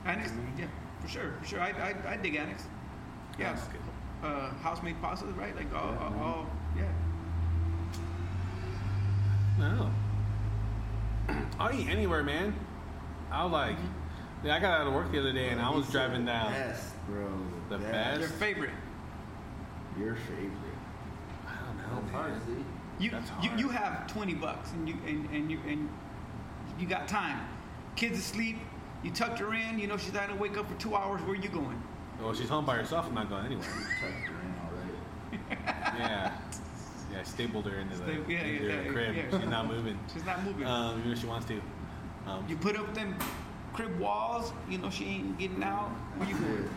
Annex? 0.05 0.31
Mhm. 0.31 0.59
Yeah, 0.59 0.65
for 1.01 1.07
sure, 1.07 1.33
for 1.39 1.45
sure. 1.45 1.59
I 1.61 1.69
I, 1.69 2.13
I 2.13 2.17
dig 2.17 2.35
Annex. 2.35 2.63
Yeah. 3.37 3.53
That's 3.53 3.67
good. 3.67 3.81
Uh, 4.23 4.49
house 4.63 4.81
made 4.81 4.99
pastas, 5.01 5.35
right? 5.37 5.55
Like 5.55 5.73
all, 5.75 5.91
Yeah, 5.93 6.07
all, 6.07 6.23
all 6.23 6.45
yeah. 6.77 6.85
No. 9.59 9.91
I'll 11.59 11.73
eat 11.73 11.87
anywhere, 11.89 12.23
man. 12.23 12.55
I'll 13.31 13.49
like. 13.49 13.77
Yeah, 14.43 14.55
I 14.55 14.59
got 14.59 14.81
out 14.81 14.87
of 14.87 14.93
work 14.93 15.11
the 15.11 15.19
other 15.19 15.31
day 15.31 15.49
and 15.49 15.61
I 15.61 15.69
was 15.69 15.87
driving 15.89 16.25
down. 16.25 16.51
Best, 16.51 16.93
bro. 17.07 17.27
The 17.69 17.77
best. 17.77 18.19
Your 18.19 18.29
favorite? 18.29 18.71
Your 19.97 20.15
favorite. 20.15 20.51
I 21.47 21.55
don't 21.65 21.77
know, 21.77 22.01
That's 22.01 22.11
hard 22.11 22.47
man. 22.49 22.65
You 22.99 23.09
That's 23.11 23.29
you, 23.41 23.49
hard. 23.49 23.59
you 23.59 23.69
have 23.69 24.07
twenty 24.07 24.33
bucks 24.33 24.71
and 24.71 24.87
you 24.87 24.95
and, 25.07 25.29
and 25.29 25.49
you 25.49 25.59
and 25.67 25.89
you 26.77 26.87
got 26.87 27.07
time. 27.07 27.39
Kids 27.95 28.19
asleep. 28.19 28.57
You 29.03 29.11
tucked 29.11 29.39
her 29.39 29.53
in. 29.53 29.79
You 29.79 29.87
know 29.87 29.97
she's 29.97 30.13
not 30.13 30.27
gonna 30.27 30.39
wake 30.39 30.57
up 30.57 30.69
for 30.69 30.79
two 30.79 30.95
hours. 30.95 31.21
Where 31.21 31.35
you 31.35 31.49
going? 31.49 31.81
Well, 32.21 32.33
she's 32.33 32.49
home 32.49 32.65
by 32.65 32.75
herself. 32.75 33.07
I'm 33.07 33.15
not 33.15 33.29
going 33.29 33.45
anywhere. 33.45 33.65
Tucked 34.01 34.27
her 34.27 34.35
in 34.41 34.55
already. 34.67 35.61
yeah. 35.99 36.31
Yeah, 37.13 37.19
I 37.19 37.23
stapled 37.23 37.65
her 37.67 37.79
into 37.79 37.95
the 37.97 38.03
Sta- 38.03 38.11
yeah, 38.27 38.39
into 38.43 38.63
yeah, 38.65 38.71
her 38.75 38.83
yeah, 38.83 38.91
crib. 38.91 39.15
yeah. 39.15 39.39
She's 39.39 39.49
not 39.49 39.67
moving. 39.67 39.99
She's 40.13 40.25
not 40.25 40.43
moving. 40.43 40.65
Um, 40.65 40.99
even 40.99 41.11
if 41.11 41.19
she 41.19 41.27
wants 41.27 41.45
to. 41.47 41.61
Um, 42.27 42.45
you 42.47 42.55
put 42.57 42.75
up 42.75 42.93
them 42.93 43.15
crib 43.73 43.97
walls. 43.99 44.51
You 44.69 44.77
know 44.79 44.89
she 44.89 45.05
ain't 45.05 45.37
getting 45.37 45.63
out. 45.63 45.89
Where 46.17 46.29
you 46.29 46.35
going? 46.35 46.69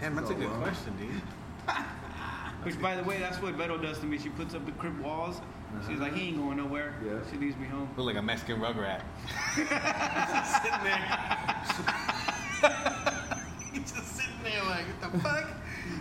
damn, 0.00 0.14
that's 0.14 0.30
a 0.30 0.34
good 0.34 0.48
So, 0.48 0.54
uh, 0.54 0.58
question, 0.62 0.94
dude. 0.98 1.22
Which, 2.64 2.80
by 2.80 2.94
the 2.94 3.02
way, 3.02 3.18
that's 3.18 3.40
what 3.40 3.56
Beto 3.56 3.80
does 3.80 3.98
to 4.00 4.06
me. 4.06 4.18
She 4.18 4.28
puts 4.28 4.54
up 4.54 4.66
the 4.66 4.72
crib 4.72 4.98
walls. 5.00 5.40
She's 5.88 5.98
like, 5.98 6.14
he 6.14 6.28
ain't 6.28 6.36
going 6.36 6.56
nowhere. 6.56 6.94
Yeah. 7.04 7.20
She 7.30 7.38
leaves 7.38 7.56
me 7.56 7.66
home. 7.66 7.88
Look 7.96 8.06
like 8.06 8.16
a 8.16 8.22
Mexican 8.22 8.60
rug 8.60 8.76
rat. 8.76 9.02
sitting 9.54 9.70
there. 10.84 11.00
He's 13.72 13.92
just 13.92 14.16
sitting 14.16 14.42
there 14.42 14.62
like, 14.64 14.84
what 15.00 15.12
the 15.12 15.18
fuck? 15.20 15.46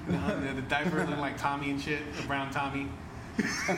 The, 0.09 0.53
the 0.55 0.61
diaper 0.63 0.97
looking 0.97 1.19
like 1.19 1.37
Tommy 1.37 1.69
and 1.69 1.79
shit, 1.79 1.99
the 2.15 2.23
brown 2.23 2.49
Tommy. 2.51 2.87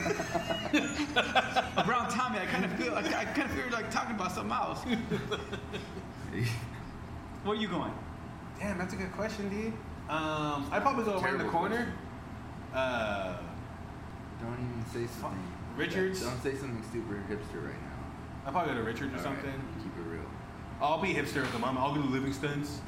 Around 1.86 2.10
Tommy, 2.10 2.38
I 2.38 2.46
kind 2.50 2.64
of 2.64 2.72
feel, 2.72 2.94
I, 2.94 3.00
I 3.00 3.24
kind 3.26 3.50
of 3.50 3.56
feel 3.56 3.70
like 3.70 3.90
talking 3.90 4.16
about 4.16 4.32
something 4.32 4.52
else. 4.52 4.80
Where 7.44 7.56
you 7.56 7.68
going? 7.68 7.92
Damn, 8.58 8.78
that's 8.78 8.94
a 8.94 8.96
good 8.96 9.12
question, 9.12 9.48
dude. 9.50 9.74
Um, 10.08 10.68
I'd 10.72 10.82
probably 10.82 11.04
go 11.04 11.12
around 11.12 11.22
the 11.22 11.28
Terrible 11.28 11.50
corner. 11.50 11.92
Uh, 12.74 13.36
Don't 14.40 14.54
even 14.54 14.84
say 14.92 15.06
something. 15.20 15.52
Richards? 15.76 16.22
Don't 16.22 16.42
say 16.42 16.54
something 16.56 16.82
super 16.92 17.22
hipster 17.30 17.62
right 17.64 17.80
now. 17.82 18.46
I'd 18.46 18.52
probably 18.52 18.72
go 18.74 18.78
to 18.78 18.84
Richards 18.84 19.12
or 19.14 19.18
All 19.18 19.24
right, 19.34 19.42
something. 19.42 19.62
Keep 19.82 19.96
it 19.98 20.08
real. 20.10 20.24
I'll 20.80 21.00
be 21.00 21.14
hipster 21.14 21.44
at 21.44 21.52
the 21.52 21.58
moment. 21.58 21.78
I'll 21.78 21.94
go 21.94 22.02
to 22.02 22.08
Livingston's. 22.08 22.80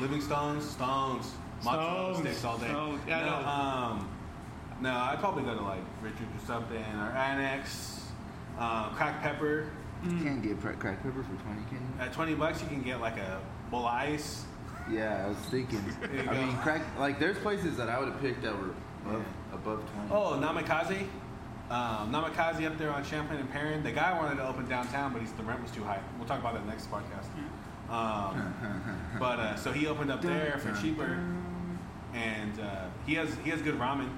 Livingstone's, 0.00 0.68
Stones, 0.68 1.32
mozzarella 1.64 2.14
Stones. 2.14 2.18
sticks 2.28 2.44
all 2.44 2.58
day. 2.58 2.68
Stones, 2.68 3.00
yeah, 3.06 3.20
I 3.20 3.26
no, 3.26 3.92
um, 3.96 4.08
no, 4.80 4.90
I'd 4.90 5.18
probably 5.18 5.42
go 5.44 5.54
to 5.54 5.62
like 5.62 5.80
Richards 6.02 6.42
or 6.42 6.46
something, 6.46 6.76
or 6.76 7.10
Annex, 7.16 8.06
uh, 8.58 8.90
Crack 8.90 9.22
Pepper. 9.22 9.70
You 10.04 10.10
can't 10.22 10.42
get 10.42 10.60
crack, 10.60 10.78
crack 10.78 11.02
pepper 11.02 11.24
for 11.24 11.34
20, 11.42 11.62
can 11.68 11.78
you? 11.78 12.00
At 12.04 12.12
20 12.12 12.34
bucks, 12.36 12.62
you 12.62 12.68
can 12.68 12.82
get 12.82 13.00
like 13.00 13.16
a 13.16 13.40
bowl 13.70 13.80
of 13.80 13.92
ice. 13.92 14.44
Yeah, 14.88 15.24
I 15.24 15.28
was 15.28 15.36
thinking. 15.50 15.82
I 16.02 16.24
go. 16.24 16.32
mean, 16.32 16.56
crack. 16.58 16.82
Like, 16.98 17.18
there's 17.18 17.36
places 17.38 17.76
that 17.76 17.88
I 17.88 17.98
would 17.98 18.08
have 18.08 18.20
picked 18.20 18.42
that 18.42 18.56
were 18.56 18.70
above, 19.04 19.24
above 19.52 19.84
20. 20.08 20.10
Oh, 20.12 20.38
Namikaze. 20.40 21.00
Um, 21.68 22.12
Namikaze 22.12 22.64
up 22.64 22.78
there 22.78 22.90
on 22.90 23.04
Champlain 23.04 23.40
and 23.40 23.50
Perrin. 23.50 23.82
The 23.82 23.90
guy 23.92 24.16
wanted 24.16 24.36
to 24.36 24.46
open 24.48 24.66
downtown, 24.68 25.12
but 25.12 25.20
he's, 25.20 25.32
the 25.32 25.42
rent 25.42 25.60
was 25.62 25.72
too 25.72 25.82
high. 25.84 26.00
We'll 26.16 26.28
talk 26.28 26.38
about 26.38 26.54
that 26.54 26.66
next 26.66 26.90
podcast. 26.90 27.26
Um, 27.90 28.54
but 29.18 29.38
uh, 29.40 29.56
so 29.56 29.72
he 29.72 29.86
opened 29.86 30.10
up 30.10 30.20
there 30.22 30.58
for 30.58 30.72
cheaper, 30.80 31.18
and 32.14 32.60
uh, 32.60 32.86
he 33.06 33.14
has 33.14 33.34
he 33.44 33.50
has 33.50 33.62
good 33.62 33.78
ramen. 33.78 34.10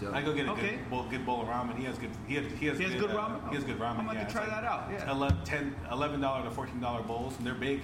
Dope. 0.00 0.14
I 0.14 0.22
go 0.22 0.32
get 0.32 0.46
a 0.46 0.52
Okay. 0.52 0.76
good 0.76 0.90
bowl, 0.90 1.04
good 1.10 1.26
bowl 1.26 1.42
of 1.42 1.48
ramen. 1.48 1.76
He 1.76 1.84
has 1.84 1.98
good. 1.98 2.10
He 2.28 2.36
has, 2.36 2.44
he 2.52 2.66
has, 2.66 2.78
He 2.78 2.84
has 2.84 2.92
good, 2.92 3.08
good 3.08 3.10
uh, 3.10 3.18
ramen? 3.18 3.48
he 3.48 3.54
has 3.56 3.64
good 3.64 3.78
ramen. 3.78 3.98
I'm 3.98 4.06
gonna 4.06 4.20
yeah, 4.20 4.26
to 4.26 4.32
try 4.32 4.42
like 4.42 4.50
that 4.50 4.64
out, 4.64 4.88
yeah. 4.92 5.10
11 5.10 5.44
10 5.44 5.74
11 5.90 6.20
dollar 6.20 6.44
to 6.44 6.50
fourteen 6.50 6.80
dollar 6.80 7.02
bowls, 7.02 7.34
and 7.38 7.46
they're 7.46 7.54
big. 7.54 7.80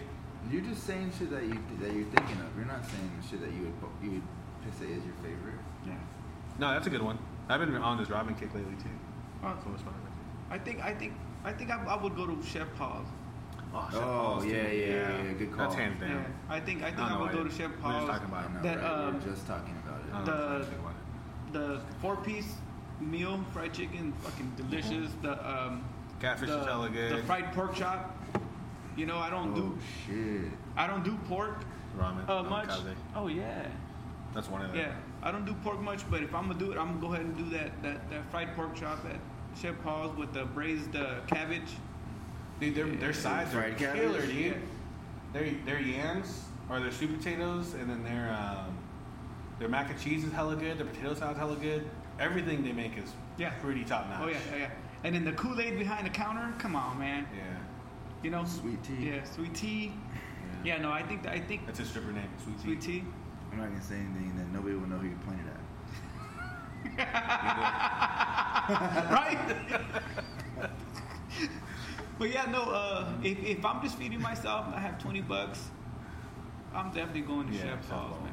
You're 0.51 0.61
just 0.63 0.85
saying 0.85 1.11
shit 1.19 1.31
that 1.31 1.43
you 1.43 1.55
that 1.81 1.93
you're 1.93 2.05
thinking 2.05 2.39
of. 2.41 2.55
You're 2.57 2.67
not 2.67 2.85
saying 2.85 3.11
shit 3.29 3.41
that 3.41 3.51
you 3.53 3.63
would 3.63 3.75
you 4.05 4.11
would 4.65 4.75
say 4.79 4.85
is 4.87 5.05
your 5.05 5.15
favorite. 5.23 5.59
Yeah. 5.87 5.95
No, 6.59 6.69
that's 6.73 6.87
a 6.87 6.91
good 6.91 7.03
one. 7.03 7.19
I've 7.49 7.61
been 7.61 7.75
on 7.77 7.99
this 7.99 8.09
ramen 8.09 8.39
kick 8.39 8.55
lately 8.55 8.75
too. 8.75 8.91
Oh, 9.43 9.55
So 9.65 9.71
it's 9.73 9.83
fun. 9.83 9.95
I 10.51 10.59
think 10.59 10.85
I 10.85 10.93
think 10.95 11.15
I 11.45 11.53
think 11.53 11.71
I, 11.71 11.83
I 11.85 12.01
would 12.01 12.15
go 12.15 12.27
to 12.27 12.43
Chef 12.47 12.69
Paul's. 12.77 13.09
Oh, 13.75 13.89
Chef 13.91 14.01
Oh, 14.01 14.03
Paul's, 14.05 14.47
yeah, 14.47 14.53
too. 14.53 14.77
yeah, 14.77 14.87
yeah, 14.87 15.23
yeah, 15.25 15.33
good 15.33 15.49
That's 15.51 15.57
call. 15.57 15.73
hands 15.73 16.01
down. 16.01 16.11
Yeah, 16.11 16.25
I 16.55 16.61
think 16.61 16.83
I 16.83 16.87
think 16.91 17.01
I 17.01 17.07
I, 17.07 17.09
don't 17.11 17.21
would 17.23 17.33
go 17.33 17.45
to 17.45 17.51
Chef 17.51 17.71
we're 17.85 17.93
just 17.93 18.07
talking 18.07 18.29
about 18.29 18.45
I 18.51 18.53
know, 18.55 18.63
That, 18.63 18.77
right? 18.79 18.85
um, 18.85 19.15
we 19.15 19.21
were 19.21 19.35
just 19.35 19.47
talking 19.47 19.75
about 19.85 20.01
it. 20.01 20.27
The- 20.27 20.57
if 20.57 20.63
I 20.63 20.65
think 20.71 20.81
about 20.81 20.91
it. 20.91 21.53
The 21.53 21.81
four 22.01 22.17
piece 22.17 22.55
meal, 23.01 23.41
fried 23.53 23.73
chicken, 23.73 24.13
fucking 24.23 24.53
delicious. 24.57 25.11
The 25.23 25.33
um, 25.49 25.85
Catfish 26.21 26.49
the, 26.49 26.61
is 26.61 26.67
hella 26.67 26.89
good. 26.89 27.17
The 27.19 27.23
fried 27.25 27.53
pork 27.53 27.75
chop. 27.75 28.17
You 28.97 29.07
know 29.07 29.19
I 29.19 29.29
don't 29.31 29.53
Oh 29.53 29.57
do 29.57 29.79
shit! 30.07 30.53
I 30.77 30.87
don't 30.87 31.05
do 31.05 31.17
pork 31.29 31.65
ramen. 31.99 32.29
uh, 32.29 32.43
much. 32.45 32.69
Namikaze. 32.69 32.95
Oh 33.17 33.27
yeah. 33.27 33.67
That's 34.33 34.49
one 34.49 34.63
of 34.63 34.69
them. 34.73 34.79
Yeah, 34.81 34.93
I 35.23 35.31
don't 35.33 35.45
do 35.45 35.55
pork 35.65 35.81
much, 35.81 36.09
but 36.11 36.23
if 36.23 36.35
I'm 36.35 36.47
gonna 36.49 36.59
do 36.59 36.71
it, 36.73 36.79
I'm 36.79 36.89
gonna 36.89 37.01
go 37.01 37.13
ahead 37.13 37.25
and 37.27 37.37
do 37.37 37.49
that 37.57 37.83
that, 37.83 38.09
that 38.11 38.31
fried 38.31 38.55
pork 38.57 38.75
chop 38.77 39.05
at 39.05 39.19
Chef 39.61 39.75
Paul's 39.83 40.17
with 40.17 40.33
the 40.33 40.45
braised 40.45 40.95
uh, 40.97 41.21
cabbage. 41.27 41.71
Dude, 42.65 42.75
their, 42.75 42.87
their 42.87 43.13
sides 43.13 43.51
are 43.55 43.61
Fried 43.61 43.77
cabbage? 43.77 44.01
killer, 44.01 44.23
dude. 44.27 44.35
Yeah. 44.37 44.53
Their 45.35 45.51
their 45.67 45.81
yams 45.81 46.45
or 46.71 46.81
their 46.81 46.93
sweet 46.93 47.19
potatoes, 47.19 47.75
and 47.75 47.91
then 47.91 48.03
their 48.05 48.33
um, 48.33 48.79
their 49.59 49.69
mac 49.69 49.91
and 49.91 50.01
cheese 50.01 50.25
is 50.25 50.33
hella 50.33 50.57
good. 50.57 50.79
Their 50.79 50.87
potato 50.87 51.13
salad's 51.15 51.39
hella 51.39 51.57
good. 51.57 51.87
Everything 52.19 52.63
they 52.65 52.73
make 52.73 52.97
is 52.97 53.13
Yeah. 53.37 53.51
pretty 53.61 53.85
top 53.85 54.09
notch. 54.09 54.21
Oh 54.23 54.29
yeah, 54.29 54.39
yeah, 54.53 54.57
yeah. 54.59 54.71
And 55.03 55.15
then 55.15 55.25
the 55.25 55.33
Kool 55.33 55.61
Aid 55.61 55.79
behind 55.79 56.07
the 56.07 56.11
counter. 56.11 56.55
Come 56.59 56.75
on, 56.77 56.99
man. 56.99 57.27
Yeah. 57.37 57.43
You 58.23 58.31
know, 58.31 58.45
Sweet 58.47 58.83
tea. 58.83 59.11
Yeah, 59.11 59.25
sweet 59.25 59.55
tea. 59.55 59.93
Yeah, 60.65 60.79
no, 60.81 60.91
I 60.91 61.03
think 61.03 61.27
I 61.27 61.39
think 61.41 61.67
That's 61.67 61.81
a 61.81 61.85
stripper 61.85 62.13
name, 62.13 62.29
Sweet 62.43 62.57
Tea. 62.57 62.63
sweet 62.63 62.81
tea. 62.81 63.05
I'm 63.53 63.59
not 63.59 63.69
gonna 63.69 63.83
say 63.83 63.97
anything, 63.97 64.33
then 64.37 64.51
nobody 64.53 64.75
will 64.77 64.87
know 64.89 64.97
who 64.97 65.09
you 65.09 65.19
pointed 65.27 65.45
at. 65.47 65.61
right? 69.11 69.39
but 72.19 72.31
yeah, 72.33 72.47
no. 72.51 72.63
Uh, 72.63 73.13
if, 73.23 73.39
if 73.45 73.65
I'm 73.65 73.83
just 73.83 73.97
feeding 73.99 74.21
myself 74.21 74.67
and 74.67 74.75
I 74.75 74.81
have 74.81 74.99
20 74.99 75.21
bucks, 75.23 75.61
I'm 76.75 76.89
definitely 76.93 77.23
going 77.23 77.49
to 77.49 77.55
Yeah, 77.55 77.61
Chef 77.61 77.69
Chef 77.83 77.89
Paul's, 77.91 78.11
Paul's. 78.17 78.23
man. 78.25 78.33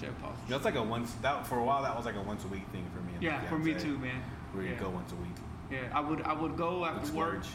Chef 0.00 0.18
Paul's. 0.22 0.36
That's 0.48 0.64
like 0.64 0.74
a 0.76 0.82
once 0.82 1.12
that 1.22 1.46
for 1.46 1.58
a 1.58 1.64
while. 1.64 1.82
That 1.82 1.96
was 1.96 2.04
like 2.04 2.16
a 2.16 2.22
once 2.22 2.44
a 2.44 2.48
week 2.48 2.66
thing 2.72 2.84
for 2.94 3.00
me. 3.02 3.12
and 3.14 3.22
my 3.22 3.28
Yeah, 3.28 3.48
for 3.48 3.58
me 3.58 3.74
too, 3.74 3.98
man. 3.98 4.22
Where 4.52 4.64
you 4.64 4.70
Yeah. 4.72 4.78
go 4.80 4.90
once 4.90 5.12
a 5.12 5.16
week. 5.16 5.30
Yeah, 5.70 5.78
I 5.92 6.00
would 6.00 6.22
I 6.22 6.32
would 6.32 6.56
go 6.56 6.84
after 6.84 7.00
work, 7.12 7.42
splurge. 7.44 7.46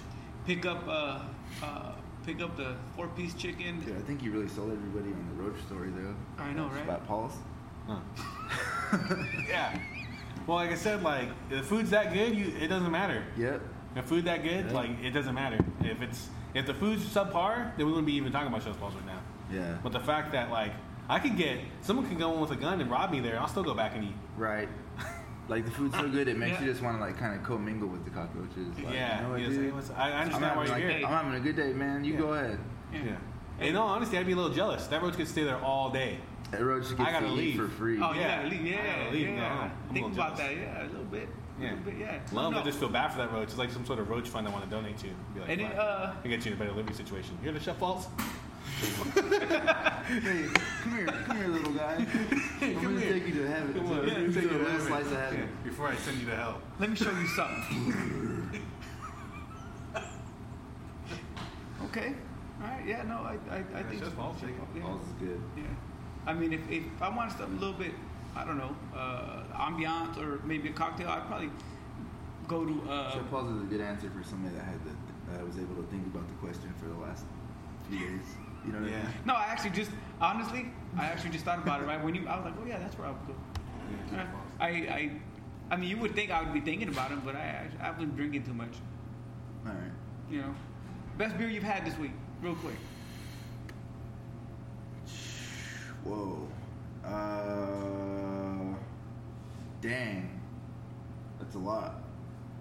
pick 0.46 0.66
up 0.66 0.86
uh, 0.88 1.20
uh 1.64 1.92
pick 2.26 2.42
up 2.42 2.58
the 2.58 2.76
four 2.96 3.08
piece 3.10 3.34
chicken. 3.34 3.80
Dude, 3.80 3.96
I 3.96 4.02
think 4.02 4.22
you 4.24 4.32
really 4.32 4.50
sold 4.50 4.72
everybody 4.72 5.14
on 5.14 5.28
the 5.36 5.44
roach 5.44 5.62
story, 5.62 5.90
though. 5.90 6.14
I 6.44 6.52
know, 6.54 6.68
right? 6.68 6.84
About 6.84 7.08
Paul's. 7.08 7.34
Huh. 7.88 8.00
yeah. 9.48 9.80
Well, 10.48 10.58
like 10.58 10.72
I 10.72 10.76
said, 10.76 11.04
like 11.04 11.30
if 11.50 11.58
the 11.60 11.64
food's 11.64 11.90
that 11.92 12.14
good, 12.14 12.36
you 12.36 12.54
it 12.60 12.68
doesn't 12.68 12.92
matter. 12.92 13.24
Yep. 13.38 13.62
If 13.96 14.06
food 14.06 14.26
that 14.26 14.44
good, 14.44 14.66
Yeah. 14.68 14.72
like 14.74 14.90
it 15.04 15.12
doesn't 15.12 15.36
matter. 15.36 15.60
If 15.82 16.02
it's 16.02 16.30
if 16.54 16.66
the 16.66 16.74
food's 16.74 17.04
subpar, 17.06 17.76
then 17.78 17.86
we 17.86 17.92
wouldn't 17.92 18.06
be 18.08 18.14
even 18.14 18.32
talking 18.32 18.48
about 18.48 18.64
Chef's 18.64 18.78
Balls 18.78 18.94
right 18.96 19.06
now. 19.06 19.20
Yeah. 19.52 19.78
But 19.84 19.92
the 19.92 20.00
fact 20.00 20.32
that 20.34 20.50
like 20.50 20.72
I 21.10 21.20
could 21.20 21.36
get 21.38 21.60
someone 21.82 22.08
can 22.08 22.18
go 22.18 22.34
in 22.34 22.40
with 22.42 22.52
a 22.52 22.56
gun 22.56 22.80
and 22.82 22.90
rob 22.90 23.12
me 23.12 23.20
there, 23.20 23.40
I'll 23.40 23.48
still 23.48 23.64
go 23.64 23.74
back 23.74 23.94
and 23.96 24.04
eat. 24.06 24.16
Right. 24.38 24.70
Like 25.48 25.66
the 25.66 25.72
food's 25.72 25.96
so 25.98 26.08
good, 26.08 26.30
it 26.30 26.38
makes 26.38 26.54
Yeah. 26.60 26.66
you 26.66 26.72
just 26.72 26.82
want 26.82 26.98
to 26.98 27.04
like 27.04 27.18
kind 27.18 27.36
of 27.38 27.44
commingle 27.44 27.90
with 27.90 28.06
the 28.06 28.12
cockroaches. 28.12 28.78
Like, 28.78 28.94
yeah. 28.94 29.18
You 29.18 29.24
know 29.24 29.30
what, 29.32 29.40
you 29.42 29.46
just 29.48 29.58
say, 29.58 29.64
dude? 29.64 29.74
"What's- 29.76 29.90
I 29.92 29.94
I 29.94 30.08
I'm 30.12 30.22
understand 30.24 30.42
why 30.44 30.50
having, 30.68 30.82
you're 30.82 30.90
like, 30.92 30.98
here. 31.00 31.08
I'm 31.08 31.14
having 31.26 31.34
a 31.34 31.40
good 31.44 31.56
day, 31.58 31.74
man. 31.74 32.04
You 32.06 32.14
Yeah. 32.14 32.20
go 32.20 32.34
ahead. 32.34 32.60
Yeah. 32.94 33.00
Yeah. 33.60 33.66
In 33.68 33.76
all 33.76 33.90
honesty, 33.90 34.18
I'd 34.18 34.26
be 34.28 34.32
a 34.32 34.36
little 34.36 34.54
jealous. 34.54 34.88
That 34.88 35.02
roach 35.02 35.16
could 35.18 35.28
stay 35.28 35.44
there 35.44 35.58
all 35.60 35.90
day. 35.90 36.20
That 36.52 36.64
roach 36.64 36.88
gets 36.90 37.02
I 37.02 37.12
gotta 37.12 37.26
to 37.26 37.32
eat 37.34 37.38
leave. 37.38 37.56
for 37.58 37.68
free. 37.68 38.00
Oh, 38.02 38.14
you 38.14 38.22
Yeah. 38.22 38.38
gotta 38.38 38.48
leave. 38.50 38.62
I 38.62 38.64
Yeah, 38.70 39.04
gotta 39.04 39.12
leave 39.12 39.28
yeah. 39.30 39.50
home. 39.58 39.72
I'm 39.84 39.90
a 39.90 39.94
Think 39.94 40.14
about 40.14 40.38
jealous. 40.38 40.40
that. 40.40 40.56
Yeah, 40.58 40.84
a 40.84 40.86
little 40.86 41.04
bit. 41.06 41.30
A 41.62 41.64
Yeah. 41.64 41.70
little 41.72 41.86
bit, 41.86 41.98
yeah. 42.00 42.20
Love, 42.32 42.54
No. 42.54 42.60
I 42.60 42.64
just 42.64 42.80
feel 42.80 42.90
bad 42.90 43.12
for 43.12 43.18
that 43.20 43.32
roach. 43.32 43.50
It's 43.50 43.58
like 43.58 43.70
some 43.72 43.86
sort 43.86 44.00
of 44.00 44.10
roach 44.10 44.28
fund 44.28 44.48
I 44.48 44.52
want 44.52 44.64
to 44.64 44.70
donate 44.70 44.98
to. 45.00 45.08
Be 45.34 45.40
like, 45.42 45.50
And 45.50 45.62
then, 45.62 45.70
"Fuck, 45.72 45.80
uh, 45.80 46.14
I 46.24 46.28
get 46.28 46.44
you 46.46 46.52
in 46.52 46.58
a 46.58 46.60
better 46.60 46.72
living 46.74 46.94
situation. 46.96 47.38
You're 47.44 47.54
the 47.54 47.60
chef 47.60 47.80
balls. 47.80 48.08
Hey, 50.12 50.48
come 50.84 50.96
here, 50.98 51.06
come 51.08 51.38
here, 51.38 51.48
little 51.48 51.72
guy. 51.74 51.96
I'm 52.62 52.74
come 52.76 52.84
gonna 52.84 53.00
here. 53.00 53.14
take 53.14 53.28
you 53.28 53.34
to 53.44 53.48
heaven. 53.48 53.74
Come 53.74 53.92
on, 53.92 54.06
Take 54.06 54.18
you 54.18 54.32
to 54.50 54.58
a 54.58 54.58
little 54.58 54.80
slice 54.82 55.06
of 55.06 55.12
heaven. 55.12 55.40
Yeah, 55.40 55.70
Before 55.70 55.88
I 55.88 55.96
send 55.96 56.20
you 56.20 56.26
to 56.28 56.36
hell. 56.36 56.62
Let 56.80 56.90
me 56.90 56.96
show 56.96 57.12
you 57.12 57.28
something. 57.28 58.62
okay. 61.86 62.14
All 62.62 62.68
right. 62.68 62.86
Yeah. 62.86 63.04
No. 63.04 63.16
I. 63.18 63.38
I, 63.50 63.56
I 63.56 63.58
Yeah, 63.60 63.84
think. 63.90 64.04
Chef 64.04 64.16
Paul's. 64.16 64.38
Yeah. 64.42 64.82
Paul's 64.82 65.06
is 65.08 65.14
good. 65.20 65.42
Yeah. 65.56 65.64
I 66.26 66.34
mean, 66.34 66.54
if, 66.54 66.62
if 66.70 66.84
I 67.02 67.10
wanted 67.10 67.38
something 67.38 67.58
a 67.58 67.60
little 67.60 67.74
bit, 67.78 67.94
I 68.36 68.46
don't 68.46 68.58
know, 68.58 68.76
uh, 68.96 69.44
ambiance 69.56 70.18
or 70.18 70.40
maybe 70.46 70.70
a 70.70 70.74
cocktail, 70.74 71.10
I'd 71.10 71.28
probably 71.28 71.50
go 72.48 72.66
to. 72.66 72.82
Uh, 72.90 73.12
Chef 73.12 73.30
Paul's 73.30 73.52
is 73.56 73.62
a 73.62 73.66
good 73.66 73.82
answer 73.82 74.10
for 74.10 74.24
somebody 74.28 74.56
that 74.56 74.64
had 74.64 74.80
that 74.86 74.96
that 75.38 75.46
was 75.46 75.58
able 75.58 75.76
to 75.76 75.84
think 75.90 76.06
about 76.08 76.28
the 76.28 76.34
question 76.36 76.74
for 76.80 76.86
the 76.88 76.96
last 77.00 77.26
few 77.90 78.00
days. 78.00 78.26
You 78.66 78.74
know 78.74 78.80
what 78.80 78.88
I 78.90 78.92
Yeah. 78.92 79.04
mean? 79.04 79.12
no, 79.26 79.34
I 79.34 79.46
actually 79.50 79.72
just 79.72 79.92
honestly, 80.22 80.68
I 80.98 81.06
actually 81.06 81.32
just 81.32 81.44
thought 81.46 81.60
about 81.60 81.82
it 81.82 81.86
right 81.88 82.02
when 82.04 82.16
you. 82.16 82.28
I 82.28 82.36
was 82.38 82.46
like, 82.46 82.54
oh 82.62 82.66
yeah, 82.66 82.78
that's 82.80 82.98
where 82.98 83.08
I 83.08 83.12
would 83.12 83.28
go. 83.28 83.36
Uh, 84.16 84.26
I, 84.60 84.68
I, 84.70 85.12
I 85.72 85.76
mean, 85.76 85.90
you 85.90 85.98
would 85.98 86.16
think 86.16 86.32
I 86.32 86.42
would 86.42 86.54
be 86.54 86.62
thinking 86.62 86.88
about 86.88 87.10
him, 87.12 87.22
but 87.26 87.36
I, 87.36 87.68
I, 87.82 87.90
I've 87.90 87.98
been 87.98 88.12
drinking 88.16 88.44
too 88.46 88.54
much. 88.54 88.74
All 89.66 89.74
right. 89.74 89.92
You 90.30 90.42
know, 90.42 90.56
best 91.18 91.38
beer 91.38 91.50
you've 91.50 91.64
had 91.64 91.86
this 91.86 91.98
week, 91.98 92.12
real 92.42 92.56
quick. 92.56 92.76
Whoa. 96.04 96.48
Uh, 97.04 98.76
dang. 99.82 100.40
That's 101.40 101.56
a 101.56 101.60
lot. 101.60 102.02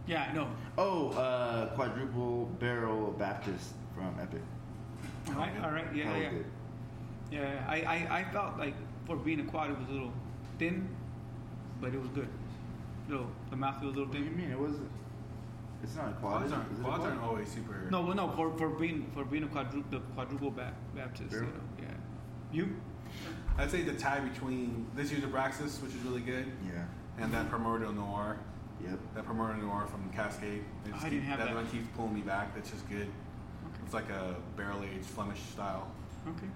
Yeah, 0.06 0.28
I 0.30 0.34
know. 0.34 0.48
Oh, 0.78 1.10
uh, 1.10 1.66
quadruple 1.74 2.46
barrel 2.58 3.12
Baptist 3.18 3.74
from 3.94 4.16
Epic. 4.20 4.40
All 5.28 5.34
right, 5.34 5.52
all 5.62 5.70
right, 5.70 5.86
yeah, 5.94 6.04
Hella 6.04 6.18
yeah, 6.18 6.30
good. 6.30 6.44
yeah. 7.30 7.64
I, 7.68 7.76
I, 7.82 8.18
I 8.20 8.24
felt 8.32 8.58
like 8.58 8.74
for 9.06 9.16
being 9.16 9.40
a 9.40 9.44
quad, 9.44 9.70
it 9.70 9.78
was 9.78 9.88
a 9.88 9.92
little 9.92 10.12
thin, 10.58 10.88
but 11.80 11.94
it 11.94 12.00
was 12.00 12.08
good. 12.10 12.28
Little, 13.08 13.26
the 13.50 13.56
mouth 13.56 13.82
was 13.82 13.94
a 13.94 13.98
little 13.98 14.06
What 14.06 14.12
do 14.18 14.24
you 14.24 14.30
mean? 14.30 14.50
It 14.50 14.58
wasn't. 14.58 14.88
It's 15.82 15.94
not 15.96 16.08
a 16.08 16.12
quad. 16.12 16.38
Quads 16.40 16.52
aren't, 16.52 16.72
Is 16.72 16.78
it 16.78 16.80
a 16.80 16.84
quads 16.84 16.98
quad? 17.00 17.10
aren't 17.10 17.22
always 17.22 17.48
super. 17.48 17.88
No, 17.90 18.02
well, 18.02 18.14
no, 18.16 18.28
for, 18.30 18.56
for 18.58 18.68
being 18.70 19.10
for 19.14 19.24
being 19.24 19.44
a 19.44 19.48
quadruple 19.48 19.82
the 19.90 20.00
quadruple 20.14 20.50
ba- 20.50 20.74
Baptist. 20.94 21.32
You 21.32 21.40
know, 21.42 21.46
yeah. 21.78 21.84
You? 22.52 22.76
I'd 23.60 23.70
say 23.70 23.82
the 23.82 23.92
tie 23.92 24.20
between 24.20 24.86
this 24.97 25.12
year's 25.12 25.22
Abraxas, 25.22 25.82
which 25.82 25.94
is 25.94 26.00
really 26.02 26.22
good, 26.22 26.47
Yeah. 26.66 26.84
and 27.18 27.30
that 27.34 27.50
Primordial 27.50 27.92
Noir. 27.92 28.39
Yep. 28.82 28.98
That 29.14 29.24
Primordial 29.26 29.66
Noir 29.66 29.86
from 29.86 30.08
Cascade. 30.10 30.64
It 30.86 30.92
just 30.92 31.05
I 31.05 31.10
didn't 31.10 31.24
have 31.24 31.39
that. 31.40 31.48
that. 31.48 31.55
one 31.55 31.66
keeps 31.68 31.86
pulling 31.94 32.14
me 32.14 32.22
back. 32.22 32.55
That's 32.55 32.70
just 32.70 32.89
good. 32.89 33.02
Okay. 33.08 33.80
It's 33.84 33.92
like 33.92 34.08
a 34.08 34.36
barrel 34.56 34.82
aged 34.82 35.05
Flemish 35.05 35.40
style. 35.52 35.89
Okay. 36.26 36.47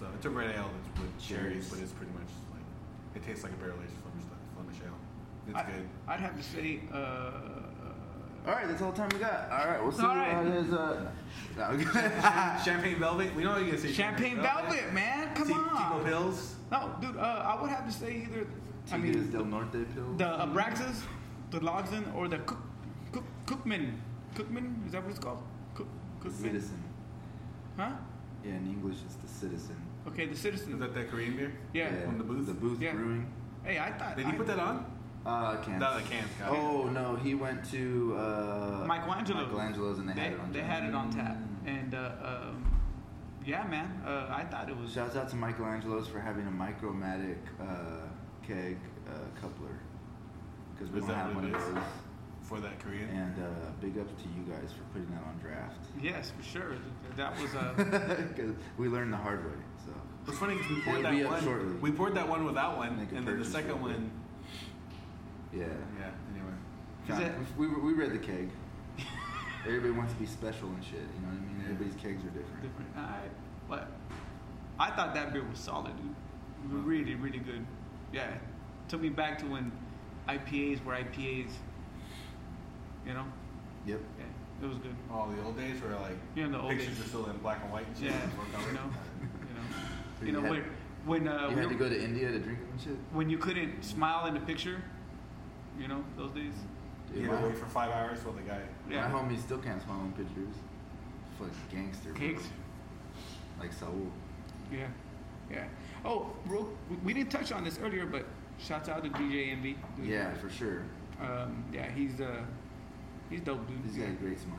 So 0.00 0.06
it's 0.16 0.26
a 0.26 0.30
red 0.30 0.50
ale 0.56 0.68
that's 0.74 1.00
with 1.00 1.16
cherries, 1.22 1.52
Cherries. 1.52 1.68
but 1.70 1.78
it's 1.78 1.92
pretty 1.92 2.10
much 2.12 2.26
like 2.50 2.66
it 3.14 3.24
tastes 3.24 3.44
like 3.44 3.52
a 3.52 3.56
barrel 3.56 3.78
aged 3.80 3.92
Flemish 4.02 4.26
Flemish 4.56 4.76
ale. 4.84 4.98
It's 5.46 5.56
I, 5.56 5.62
good. 5.70 5.88
I'd 6.08 6.20
have 6.20 6.36
to 6.36 6.42
say, 6.42 6.80
uh, 6.92 7.51
All 8.46 8.52
right, 8.52 8.66
that's 8.66 8.82
all 8.82 8.90
the 8.90 8.96
time 8.96 9.08
we 9.12 9.18
got. 9.18 9.48
All 9.50 9.66
right, 9.68 9.82
we'll 9.82 9.92
see 9.92 10.02
All 10.02 10.14
you 10.14 10.20
right. 10.20 10.34
Uh, 10.36 11.10
no, 11.56 12.58
Champagne 12.64 12.98
Velvet. 12.98 13.34
We 13.36 13.44
know 13.44 13.50
what 13.52 13.60
you're 13.60 13.70
gonna 13.70 13.78
say 13.78 13.92
Champagne 13.92 14.40
Velvet, 14.42 14.92
man. 14.92 15.32
Come 15.34 15.46
T- 15.48 15.52
on. 15.54 16.00
Tico 16.02 16.04
Pills. 16.04 16.56
No, 16.72 16.90
dude. 17.00 17.16
Uh, 17.16 17.20
I 17.20 17.60
would 17.60 17.70
have 17.70 17.86
to 17.86 17.92
say 17.92 18.26
either. 18.28 18.46
I 18.88 18.90
Tigres 18.98 19.16
mean, 19.16 19.30
del 19.30 19.44
Norte 19.44 19.94
pill. 19.94 20.14
the 20.16 20.24
Abraxas, 20.24 21.02
the 21.50 21.60
Logsdon, 21.60 22.12
or 22.16 22.26
the 22.26 22.38
Cook, 22.38 22.58
Cook, 23.12 23.24
Kukmin. 23.46 23.92
Kukmin? 24.34 24.86
Is 24.86 24.92
that 24.92 25.02
what 25.04 25.10
it's 25.10 25.20
called? 25.20 25.40
Cook, 25.74 25.86
The 26.22 26.28
Kukmin? 26.30 26.42
citizen. 26.42 26.82
Huh? 27.76 27.90
Yeah, 28.44 28.50
in 28.56 28.66
English 28.66 28.96
it's 29.06 29.14
the 29.16 29.28
citizen. 29.28 29.76
Okay, 30.08 30.26
the 30.26 30.34
Citizen. 30.36 30.72
Is 30.72 30.80
that 30.80 30.94
that 30.94 31.08
Korean 31.10 31.36
beer? 31.36 31.52
yeah. 31.72 31.90
From 32.04 32.18
the 32.18 32.24
booth? 32.24 32.46
The 32.46 32.54
booth 32.54 32.80
Yeah. 32.82 32.92
brewing. 32.94 33.32
Hey, 33.62 33.78
I 33.78 33.92
thought. 33.92 34.16
Did 34.16 34.26
he 34.26 34.32
I- 34.32 34.34
put 34.34 34.48
that 34.48 34.58
on? 34.58 34.84
Uh, 35.24 35.56
cans. 35.58 35.80
No, 35.80 35.94
the 35.96 36.02
cans. 36.02 36.28
got. 36.38 36.50
Oh 36.50 36.88
no, 36.88 37.16
he 37.16 37.34
went 37.34 37.64
to 37.70 38.16
uh, 38.18 38.84
Michelangelo's. 38.86 39.46
Michelangelo's 39.46 39.98
and 39.98 40.08
they, 40.08 40.14
They, 40.14 40.20
had 40.20 40.32
it 40.32 40.40
on. 40.40 40.52
they 40.52 40.60
tap. 40.60 40.68
had 40.68 40.84
it 40.88 40.94
on 40.94 41.10
tap, 41.12 41.36
and 41.66 41.94
uh, 41.94 42.10
um, 42.24 42.80
yeah, 43.44 43.62
man. 43.64 44.02
Uh, 44.04 44.26
I 44.30 44.44
thought 44.44 44.68
it 44.68 44.76
was. 44.76 44.92
Shouts 44.92 45.14
out 45.16 45.28
to 45.30 45.36
Michelangelo's 45.36 46.08
for 46.08 46.18
having 46.20 46.46
a 46.46 46.50
Micromatic 46.50 47.36
uh, 47.60 48.06
keg 48.46 48.78
uh, 49.08 49.12
coupler 49.40 49.78
because 50.74 50.90
we 50.92 50.98
Is 50.98 51.06
don't 51.06 51.14
that 51.16 51.26
have 51.26 51.34
one 51.36 51.44
of 51.46 51.52
those. 51.52 51.82
For 52.42 52.58
that 52.58 52.80
Korean? 52.80 53.08
And 53.08 53.38
uh, 53.42 53.48
big 53.80 53.96
ups 53.98 54.12
to 54.20 54.28
you 54.28 54.42
guys 54.52 54.72
for 54.72 54.82
putting 54.92 55.08
that 55.14 55.22
on 55.24 55.38
draft 55.40 55.78
Yes, 56.02 56.32
for 56.36 56.42
sure. 56.42 56.74
That 57.16 57.32
was 57.40 57.54
uh, 57.54 57.72
because 58.34 58.52
we 58.76 58.88
learned 58.88 59.12
the 59.12 59.16
hard 59.16 59.44
way. 59.46 59.52
So 59.86 59.92
What's 60.24 60.38
funny 60.40 60.56
because 60.56 60.70
we 60.70 60.80
poured 60.82 60.98
It'll 60.98 61.12
that 61.12 61.30
one. 61.30 61.44
shortly. 61.44 61.74
We 61.76 61.92
poured 61.92 62.14
that 62.16 62.28
one 62.28 62.44
without 62.44 62.76
one, 62.76 62.98
Make 62.98 63.12
and 63.12 63.26
then 63.26 63.38
the 63.38 63.44
second 63.44 63.68
real 63.68 63.78
quick. 63.78 63.92
one. 63.96 64.10
Yeah, 65.52 65.64
Yeah. 65.98 66.10
Anyway. 66.34 66.54
Is 67.08 67.18
it- 67.28 67.34
we, 67.58 67.66
we 67.68 67.80
we 67.80 67.92
read 67.94 68.12
the 68.12 68.18
keg. 68.18 68.48
Everybody 69.66 69.92
wants 69.92 70.12
to 70.12 70.18
be 70.18 70.26
special 70.26 70.68
and 70.68 70.82
shit. 70.84 70.94
You 70.94 71.20
know 71.22 71.28
what 71.28 71.36
I 71.36 71.40
mean? 71.40 71.62
Everybody's 71.64 71.94
kegs 72.02 72.24
are 72.24 72.30
different. 72.30 72.62
different. 72.62 72.90
I, 72.96 73.20
but 73.68 73.88
I 74.78 74.90
thought 74.90 75.14
that 75.14 75.32
beer 75.32 75.44
was 75.48 75.58
solid, 75.60 75.92
dude. 75.96 76.14
Really, 76.84 77.14
really 77.14 77.38
good. 77.38 77.64
Yeah, 78.12 78.26
took 78.88 79.00
me 79.00 79.08
back 79.08 79.38
to 79.38 79.46
when 79.46 79.70
IPAs 80.28 80.84
were 80.84 80.94
IPAs. 80.94 81.50
You 83.06 83.14
know? 83.14 83.24
Yep. 83.86 84.00
Yeah, 84.18 84.64
it 84.64 84.68
was 84.68 84.78
good. 84.78 84.94
All 85.12 85.28
the 85.28 85.42
old 85.44 85.56
days 85.56 85.80
where 85.82 85.98
like 86.00 86.16
Yeah, 86.36 86.48
the 86.48 86.58
old 86.60 86.70
pictures 86.70 86.96
days. 86.96 87.04
are 87.04 87.08
still 87.08 87.26
in 87.26 87.36
black 87.38 87.60
and 87.62 87.72
white. 87.72 87.86
And 87.86 87.98
Yeah, 88.00 88.12
color. 88.52 88.66
you 88.68 88.72
know, 88.74 88.80
you 89.48 89.54
know, 89.54 89.62
So 90.20 90.26
you 90.26 90.32
know 90.32 90.40
had- 90.42 90.50
when 90.50 90.64
when 91.04 91.28
uh, 91.28 91.48
you 91.50 91.56
had 91.56 91.68
to 91.68 91.74
go 91.74 91.88
to 91.88 92.00
India 92.04 92.30
to 92.30 92.38
drink 92.38 92.58
them 92.60 92.68
and 92.72 92.80
shit. 92.80 92.96
when 93.12 93.28
you 93.30 93.38
couldn't 93.38 93.84
smile 93.84 94.26
in 94.26 94.34
the 94.34 94.40
picture. 94.40 94.82
You 95.78 95.88
know 95.88 96.04
those 96.16 96.32
days. 96.32 96.52
You 97.14 97.20
Dude, 97.22 97.30
had 97.30 97.36
to 97.36 97.42
my, 97.42 97.48
wait 97.48 97.58
for 97.58 97.66
five 97.66 97.90
hours 97.90 98.24
while 98.24 98.34
the 98.34 98.42
guy. 98.42 98.60
Yeah. 98.90 99.08
my 99.08 99.20
homie 99.20 99.40
still 99.40 99.58
can't 99.58 99.82
smile 99.82 100.00
in 100.00 100.12
pictures. 100.12 100.54
Fucking 101.38 101.54
gangster. 101.70 102.10
bro. 102.10 102.18
Cakes. 102.18 102.48
Like 103.60 103.72
Saul. 103.72 103.94
Yeah. 104.72 104.86
Yeah. 105.50 105.64
Oh, 106.04 106.30
real, 106.46 106.68
we 107.04 107.12
didn't 107.12 107.30
touch 107.30 107.52
on 107.52 107.64
this 107.64 107.78
earlier, 107.82 108.06
but 108.06 108.24
shouts 108.58 108.88
out 108.88 109.04
to 109.04 109.10
DJ 109.10 109.52
Envy. 109.52 109.76
Dude. 109.96 110.06
Yeah, 110.06 110.32
for 110.34 110.48
sure. 110.48 110.82
Um, 111.20 111.64
yeah, 111.72 111.90
he's 111.90 112.20
uh, 112.20 112.42
he's 113.28 113.40
dope, 113.40 113.66
dude. 113.68 113.78
He's 113.84 113.96
got 113.96 114.08
a 114.08 114.12
great 114.12 114.38
smile. 114.40 114.58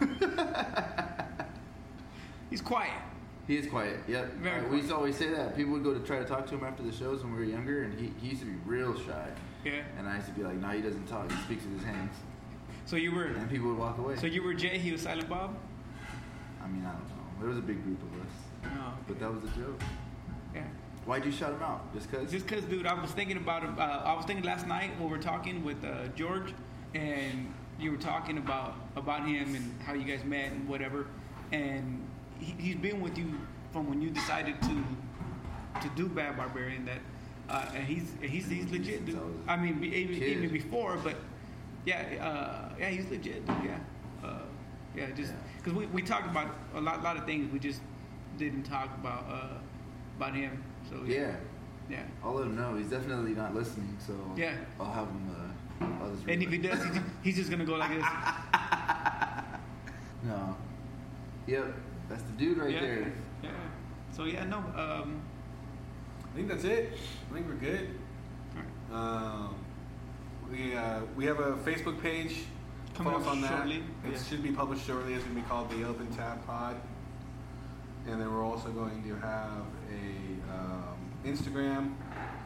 He's 2.50 2.60
quiet. 2.60 2.92
He 3.46 3.56
is 3.56 3.66
quiet. 3.66 3.98
Yep. 4.06 4.34
Very 4.34 4.60
Uh, 4.60 4.68
we 4.68 4.76
used 4.76 4.88
to 4.88 4.94
always 4.94 5.16
say 5.16 5.28
that 5.30 5.56
people 5.56 5.72
would 5.72 5.82
go 5.82 5.92
to 5.92 6.00
try 6.00 6.18
to 6.18 6.24
talk 6.24 6.46
to 6.46 6.54
him 6.54 6.64
after 6.64 6.82
the 6.82 6.92
shows 6.92 7.22
when 7.22 7.32
we 7.32 7.38
were 7.38 7.44
younger, 7.44 7.82
and 7.82 7.98
he, 7.98 8.12
he 8.20 8.28
used 8.28 8.40
to 8.40 8.46
be 8.46 8.56
real 8.64 8.96
shy. 8.96 9.28
Yeah. 9.64 9.80
And 9.98 10.08
I 10.08 10.16
used 10.16 10.28
to 10.28 10.32
be 10.34 10.42
like, 10.42 10.56
no, 10.56 10.68
he 10.68 10.80
doesn't 10.82 11.06
talk. 11.06 11.30
He 11.30 11.36
speaks 11.42 11.64
with 11.64 11.74
his 11.74 11.84
hands. 11.84 12.14
So 12.86 12.96
you 12.96 13.14
were, 13.14 13.24
And 13.24 13.48
people 13.50 13.68
would 13.68 13.78
walk 13.78 13.98
away. 13.98 14.16
so 14.16 14.26
you 14.26 14.42
were 14.42 14.52
Jay. 14.54 14.78
He 14.78 14.92
was 14.92 15.02
Silent 15.02 15.28
Bob. 15.28 15.56
I 16.62 16.66
mean, 16.68 16.84
I 16.84 16.92
don't 16.92 17.08
know. 17.08 17.14
There 17.40 17.48
was 17.48 17.58
a 17.58 17.62
big 17.62 17.82
group 17.82 17.98
of 18.02 18.20
us, 18.20 18.74
No. 18.76 18.92
but 19.08 19.18
that 19.20 19.32
was 19.32 19.42
a 19.44 19.54
joke. 19.58 19.80
Yeah. 20.54 20.62
Why'd 21.06 21.24
you 21.24 21.32
shout 21.32 21.52
him 21.52 21.62
out? 21.62 21.92
Just 21.94 22.10
cause? 22.10 22.30
Just 22.30 22.46
cause, 22.46 22.62
dude, 22.64 22.86
I 22.86 22.94
was 22.94 23.10
thinking 23.10 23.36
about 23.36 23.62
him. 23.62 23.76
Uh, 23.78 23.82
I 23.82 24.14
was 24.14 24.24
thinking 24.24 24.44
last 24.44 24.66
night 24.66 24.90
when 24.98 25.10
we 25.10 25.16
were 25.16 25.22
talking 25.22 25.62
with 25.64 25.82
uh, 25.84 26.08
George, 26.16 26.54
and 26.94 27.52
you 27.78 27.90
were 27.90 27.96
talking 27.98 28.38
about 28.38 28.74
about 28.96 29.26
him 29.26 29.54
and 29.54 29.82
how 29.82 29.92
you 29.92 30.04
guys 30.04 30.24
met 30.24 30.52
and 30.52 30.66
whatever. 30.68 31.06
And 31.52 32.06
he, 32.38 32.54
he's 32.58 32.76
been 32.76 33.00
with 33.02 33.18
you 33.18 33.34
from 33.72 33.88
when 33.88 34.00
you 34.00 34.08
decided 34.10 34.60
to 34.62 34.84
to 35.82 35.88
do 35.96 36.06
Bad 36.08 36.36
Barbarian. 36.38 36.86
That 36.86 37.00
uh, 37.48 37.66
and 37.74 37.84
he's 37.84 38.12
he's 38.20 38.48
he's 38.48 38.70
legit, 38.70 39.04
dude. 39.06 39.18
I 39.46 39.56
mean, 39.56 39.82
even, 39.84 40.14
even 40.22 40.50
before, 40.50 40.96
but 41.02 41.16
yeah, 41.84 42.04
uh, 42.20 42.74
yeah, 42.78 42.88
he's 42.88 43.08
legit, 43.10 43.46
dude. 43.46 43.56
Yeah, 43.64 43.78
uh, 44.24 44.38
yeah, 44.96 45.10
just 45.10 45.32
because 45.58 45.74
we, 45.74 45.86
we 45.86 46.02
talked 46.02 46.26
about 46.26 46.54
a 46.74 46.80
lot 46.80 47.02
lot 47.02 47.16
of 47.16 47.26
things. 47.26 47.52
We 47.52 47.58
just 47.58 47.80
didn't 48.38 48.64
talk 48.64 48.94
about 48.98 49.24
uh, 49.28 49.58
about 50.16 50.34
him. 50.34 50.62
So 50.88 51.02
yeah. 51.06 51.36
yeah. 51.88 52.02
I'll 52.22 52.34
let 52.34 52.46
him 52.46 52.56
know. 52.56 52.76
He's 52.76 52.88
definitely 52.88 53.32
not 53.32 53.54
listening, 53.54 53.96
so 54.04 54.14
Yeah. 54.36 54.56
I'll 54.80 54.92
have 54.92 55.08
him. 55.08 55.30
Uh, 55.80 55.84
I'll 56.02 56.10
just 56.10 56.26
And 56.28 56.42
if 56.42 56.50
he 56.50 56.58
does, 56.58 56.82
he's, 56.84 57.02
he's 57.22 57.36
just 57.36 57.50
gonna 57.50 57.64
go 57.64 57.76
like 57.76 57.94
this. 57.94 58.06
No. 60.24 60.56
Yep. 61.46 61.74
That's 62.08 62.22
the 62.22 62.32
dude 62.32 62.56
right 62.56 62.70
yeah. 62.70 62.80
there. 62.80 63.12
Yeah. 63.42 63.50
So 64.10 64.24
yeah, 64.24 64.44
no. 64.44 64.56
Um, 64.74 65.20
I 66.34 66.36
think 66.36 66.48
that's 66.48 66.64
it. 66.64 66.92
I 67.30 67.34
think 67.34 67.46
we're 67.46 67.54
good. 67.54 67.88
Um, 68.92 69.54
we 70.50 70.74
uh, 70.74 71.00
we 71.16 71.24
have 71.26 71.38
a 71.38 71.52
Facebook 71.58 72.00
page. 72.02 72.44
Coming 72.94 73.12
Follow 73.12 73.22
us 73.22 73.26
up 73.28 73.32
on 73.34 73.40
that. 73.42 73.50
shortly, 73.50 73.76
It 74.06 74.12
yeah. 74.12 74.22
should 74.22 74.42
be 74.42 74.50
published 74.52 74.86
shortly. 74.86 75.14
It's 75.14 75.24
going 75.24 75.36
to 75.36 75.42
be 75.42 75.48
called 75.48 75.70
the 75.70 75.84
Open 75.84 76.06
Tab 76.14 76.44
Pod. 76.46 76.76
And 78.06 78.20
then 78.20 78.32
we're 78.32 78.44
also 78.44 78.68
going 78.70 79.02
to 79.02 79.14
have 79.16 79.64
a 79.90 80.52
um, 80.54 80.96
Instagram 81.24 81.94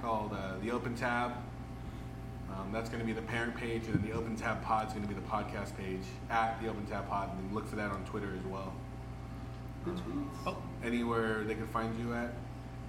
called 0.01 0.33
uh, 0.33 0.59
the 0.63 0.71
Open 0.71 0.95
Tab. 0.95 1.33
Um, 2.51 2.73
that's 2.73 2.89
going 2.89 3.01
to 3.01 3.07
be 3.07 3.13
the 3.13 3.21
parent 3.23 3.55
page, 3.57 3.85
and 3.87 3.95
then 3.95 4.11
the 4.11 4.17
Open 4.17 4.37
Tab 4.37 4.63
Pod 4.63 4.87
is 4.87 4.95
going 4.95 5.07
to 5.07 5.15
be 5.15 5.21
the 5.21 5.27
podcast 5.27 5.77
page 5.77 6.01
at 6.31 6.61
the 6.63 6.69
Open 6.69 6.87
Tab 6.87 7.07
Pod, 7.09 7.31
and 7.31 7.39
then 7.47 7.55
look 7.55 7.67
for 7.69 7.77
that 7.77 7.91
on 7.91 8.03
Twitter 8.07 8.33
as 8.39 8.45
well. 8.47 8.73
Good 9.85 9.97
tweets. 9.97 10.29
oh, 10.47 10.57
Anywhere 10.83 11.45
they 11.45 11.55
can 11.55 11.67
find 11.69 11.99
you 11.99 12.15
at. 12.15 12.33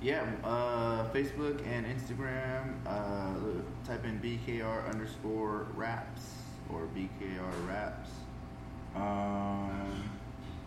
Yeah, 0.02 0.24
uh, 0.46 1.10
Facebook 1.10 1.62
and 1.68 1.86
Instagram. 1.86 2.76
Uh, 2.88 3.34
type 3.86 4.06
in 4.06 4.20
BKR 4.20 4.90
underscore 4.90 5.68
raps 5.76 6.22
or 6.72 6.88
BKR 6.96 7.68
raps. 7.68 8.10
Um, 8.96 10.10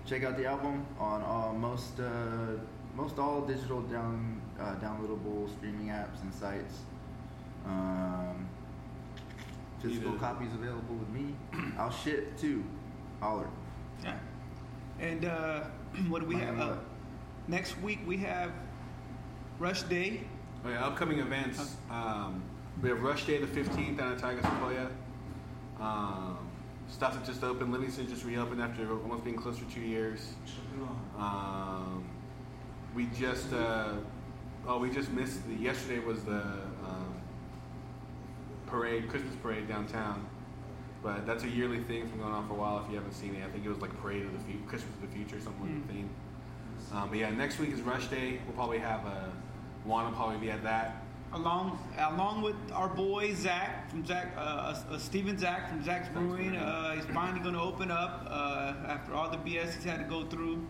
check 0.04 0.22
out 0.22 0.36
the 0.36 0.44
album 0.44 0.86
on 0.98 1.22
all, 1.22 1.54
most 1.54 1.98
uh, 1.98 2.58
most 2.94 3.18
all 3.18 3.40
digital 3.40 3.80
down 3.80 4.40
uh, 4.60 4.74
downloadable 4.74 5.50
streaming 5.56 5.86
apps 5.86 6.20
and 6.20 6.34
sites. 6.34 6.80
Um, 7.64 8.46
physical 9.80 10.12
copies 10.12 10.52
available 10.52 10.96
with 10.96 11.08
me. 11.08 11.34
I'll 11.78 11.90
ship 11.90 12.36
too. 12.36 12.62
Holler. 13.20 13.48
yeah. 14.04 14.18
And 15.00 15.24
uh, 15.24 15.60
what 16.08 16.20
do 16.20 16.26
we 16.26 16.36
have? 16.36 16.60
Uh, 16.60 16.76
next 17.48 17.80
week 17.80 18.00
we 18.06 18.18
have 18.18 18.52
Rush 19.62 19.82
Day. 19.82 20.20
Oh 20.64 20.70
yeah, 20.70 20.84
upcoming 20.84 21.20
events. 21.20 21.76
Um, 21.88 22.42
we 22.82 22.88
have 22.88 23.00
Rush 23.00 23.26
Day 23.26 23.38
the 23.38 23.46
15th 23.46 23.96
down 23.96 24.12
at 24.12 24.18
Tioga 24.18 24.42
Sequoia. 24.42 24.88
Um, 25.80 26.50
stuff 26.88 27.14
that 27.14 27.24
just 27.24 27.44
opened. 27.44 27.70
Livingston 27.70 28.08
just 28.08 28.24
reopened 28.24 28.60
after 28.60 28.90
almost 28.90 29.22
being 29.22 29.36
closed 29.36 29.60
for 29.60 29.72
two 29.72 29.80
years. 29.80 30.34
Um, 31.16 32.04
we 32.92 33.06
just 33.16 33.52
uh, 33.52 33.92
oh 34.66 34.78
we 34.78 34.90
just 34.90 35.12
missed 35.12 35.46
the 35.46 35.54
yesterday 35.54 36.00
was 36.00 36.24
the 36.24 36.42
um, 36.42 37.14
parade 38.66 39.08
Christmas 39.08 39.36
parade 39.36 39.68
downtown. 39.68 40.26
But 41.04 41.24
that's 41.24 41.44
a 41.44 41.48
yearly 41.48 41.84
thing. 41.84 42.02
It's 42.02 42.10
been 42.10 42.20
going 42.20 42.32
on 42.32 42.48
for 42.48 42.54
a 42.54 42.56
while. 42.56 42.82
If 42.84 42.90
you 42.90 42.96
haven't 42.96 43.14
seen 43.14 43.36
it, 43.36 43.44
I 43.44 43.50
think 43.50 43.64
it 43.64 43.68
was 43.68 43.78
like 43.78 43.96
Parade 44.00 44.24
of 44.24 44.32
the 44.32 44.40
Future, 44.40 44.64
Christmas 44.66 44.94
of 44.96 45.02
the 45.02 45.16
Future, 45.16 45.40
something 45.40 45.62
like 45.62 45.86
the 45.86 45.92
theme. 45.92 46.10
Um, 46.92 47.10
but 47.10 47.18
yeah, 47.18 47.30
next 47.30 47.60
week 47.60 47.70
is 47.70 47.80
Rush 47.80 48.08
Day. 48.08 48.40
We'll 48.44 48.56
probably 48.56 48.78
have 48.78 49.06
a 49.06 49.32
Juan 49.84 50.06
will 50.06 50.12
probably 50.12 50.38
be 50.38 50.50
at 50.50 50.62
that. 50.62 51.02
Along, 51.32 51.78
along 51.98 52.42
with 52.42 52.56
our 52.72 52.88
boy 52.88 53.32
Zach 53.34 53.90
from 53.90 54.04
Zach, 54.04 54.32
uh, 54.36 54.74
uh, 54.90 54.98
Steven 54.98 55.38
Zach 55.38 55.70
from 55.70 55.82
Zach's 55.82 56.08
Brewing, 56.10 56.56
uh, 56.56 56.94
he's 56.94 57.06
finally 57.06 57.40
going 57.40 57.54
to 57.54 57.60
open 57.60 57.90
up 57.90 58.26
uh, 58.28 58.74
after 58.86 59.14
all 59.14 59.30
the 59.30 59.38
BS 59.38 59.74
he's 59.74 59.84
had 59.84 59.98
to 59.98 60.04
go 60.04 60.26
through. 60.26 60.66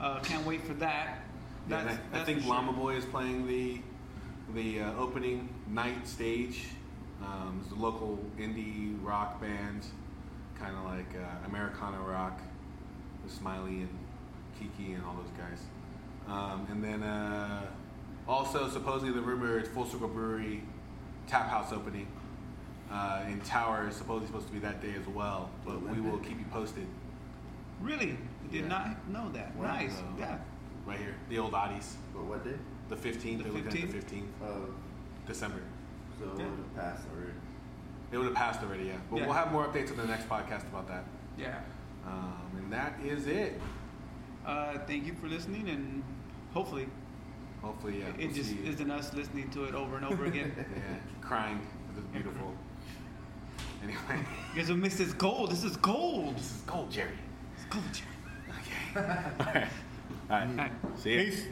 Uh, 0.00 0.20
can't 0.20 0.46
wait 0.46 0.64
for 0.64 0.72
that. 0.74 1.18
Yeah, 1.68 1.96
I, 2.12 2.20
I 2.20 2.24
think 2.24 2.40
sure. 2.40 2.50
Llama 2.50 2.72
Boy 2.72 2.94
is 2.94 3.04
playing 3.04 3.46
the 3.46 3.80
the 4.54 4.80
uh, 4.80 4.94
opening 4.98 5.48
night 5.68 6.06
stage. 6.06 6.68
Um, 7.22 7.60
it's 7.62 7.72
a 7.72 7.74
local 7.74 8.18
indie 8.38 8.96
rock 9.02 9.40
band, 9.40 9.84
kind 10.58 10.76
of 10.76 10.84
like 10.84 11.14
uh, 11.14 11.46
Americana 11.46 11.98
rock, 12.00 12.40
with 13.22 13.32
Smiley 13.32 13.80
and 13.80 13.98
Kiki 14.58 14.92
and 14.92 15.04
all 15.04 15.14
those 15.14 15.32
guys. 15.36 15.60
Um, 16.28 16.66
and 16.70 16.82
then 16.82 17.02
uh, 17.02 17.66
also 18.28 18.68
supposedly 18.68 19.12
the 19.12 19.20
rumor 19.20 19.58
is 19.58 19.68
Full 19.68 19.86
Circle 19.86 20.08
Brewery 20.08 20.62
tap 21.26 21.48
house 21.48 21.72
opening 21.72 22.06
uh, 22.90 23.24
in 23.28 23.40
Tower 23.40 23.88
is 23.88 23.96
supposedly 23.96 24.26
supposed 24.28 24.46
to 24.46 24.52
be 24.52 24.58
that 24.60 24.80
day 24.80 24.94
as 24.98 25.06
well. 25.08 25.50
But 25.64 25.82
we 25.82 26.00
will 26.00 26.18
keep 26.18 26.38
you 26.38 26.44
posted. 26.52 26.86
Really? 27.80 28.16
Did 28.50 28.62
Yeah. 28.62 28.68
not 28.68 29.08
know 29.08 29.28
that. 29.32 29.54
Wow. 29.56 29.66
Nice. 29.66 29.94
So, 29.96 30.04
Yeah. 30.18 30.38
Right 30.86 30.98
here, 31.00 31.16
the 31.28 31.38
old 31.40 31.52
Oddies, 31.52 31.96
But 32.14 32.24
what 32.24 32.44
day? 32.44 32.54
the 32.88 32.94
15th. 32.96 33.38
The 33.38 33.44
they 33.44 33.50
looked 33.50 33.66
at 33.66 33.72
15th? 33.72 33.90
the 33.90 33.98
15th. 33.98 34.28
Uh, 34.42 34.46
December. 35.26 35.60
so 36.18 36.24
it 36.24 36.30
would 36.36 36.38
have 36.38 36.76
passed 36.76 37.02
already. 37.12 37.32
It 38.12 38.16
would 38.18 38.26
have 38.26 38.34
passed 38.36 38.62
already, 38.62 38.84
yeah. 38.84 38.92
But 39.10 39.16
Yeah. 39.18 39.24
we'll 39.26 39.34
have 39.34 39.50
more 39.52 39.66
updates 39.66 39.90
on 39.90 39.96
the 39.96 40.06
next 40.06 40.28
podcast 40.28 40.62
about 40.68 40.86
that. 40.88 41.04
Yeah. 41.36 41.58
Um, 42.06 42.46
and 42.56 42.72
that 42.72 42.98
is 43.04 43.26
it. 43.26 43.60
Uh, 44.46 44.78
thank 44.86 45.04
you 45.06 45.12
for 45.14 45.26
listening, 45.26 45.68
and 45.68 46.04
hopefully 46.54 46.86
Hopefully, 47.66 47.98
yeah. 47.98 48.06
it 48.10 48.26
we'll 48.28 48.36
just 48.36 48.50
see 48.50 48.58
isn't 48.64 48.90
us 48.92 49.12
listening 49.12 49.50
to 49.50 49.64
it 49.64 49.74
over 49.74 49.96
and 49.96 50.04
over 50.06 50.26
again. 50.26 50.52
yeah, 50.56 50.96
crying. 51.20 51.60
This 51.94 51.98
is 52.04 52.10
beautiful. 52.10 52.54
Anyway, 53.82 54.24
you 54.54 54.60
guys 54.60 54.68
will 54.68 54.76
miss 54.76 54.96
this 54.96 55.12
gold. 55.12 55.50
This 55.50 55.64
is 55.64 55.76
gold. 55.76 56.36
this 56.36 56.52
is 56.52 56.62
gold, 56.62 56.92
Jerry. 56.92 57.18
It's 57.56 57.64
gold. 57.64 57.84
Jerry. 57.92 58.54
Okay. 58.94 59.08
All 59.40 59.46
right. 59.46 59.68
All 60.30 60.38
right. 60.38 60.48
All 60.48 60.56
right. 60.56 60.72
See 60.96 61.12
you. 61.12 61.24
Peace. 61.24 61.46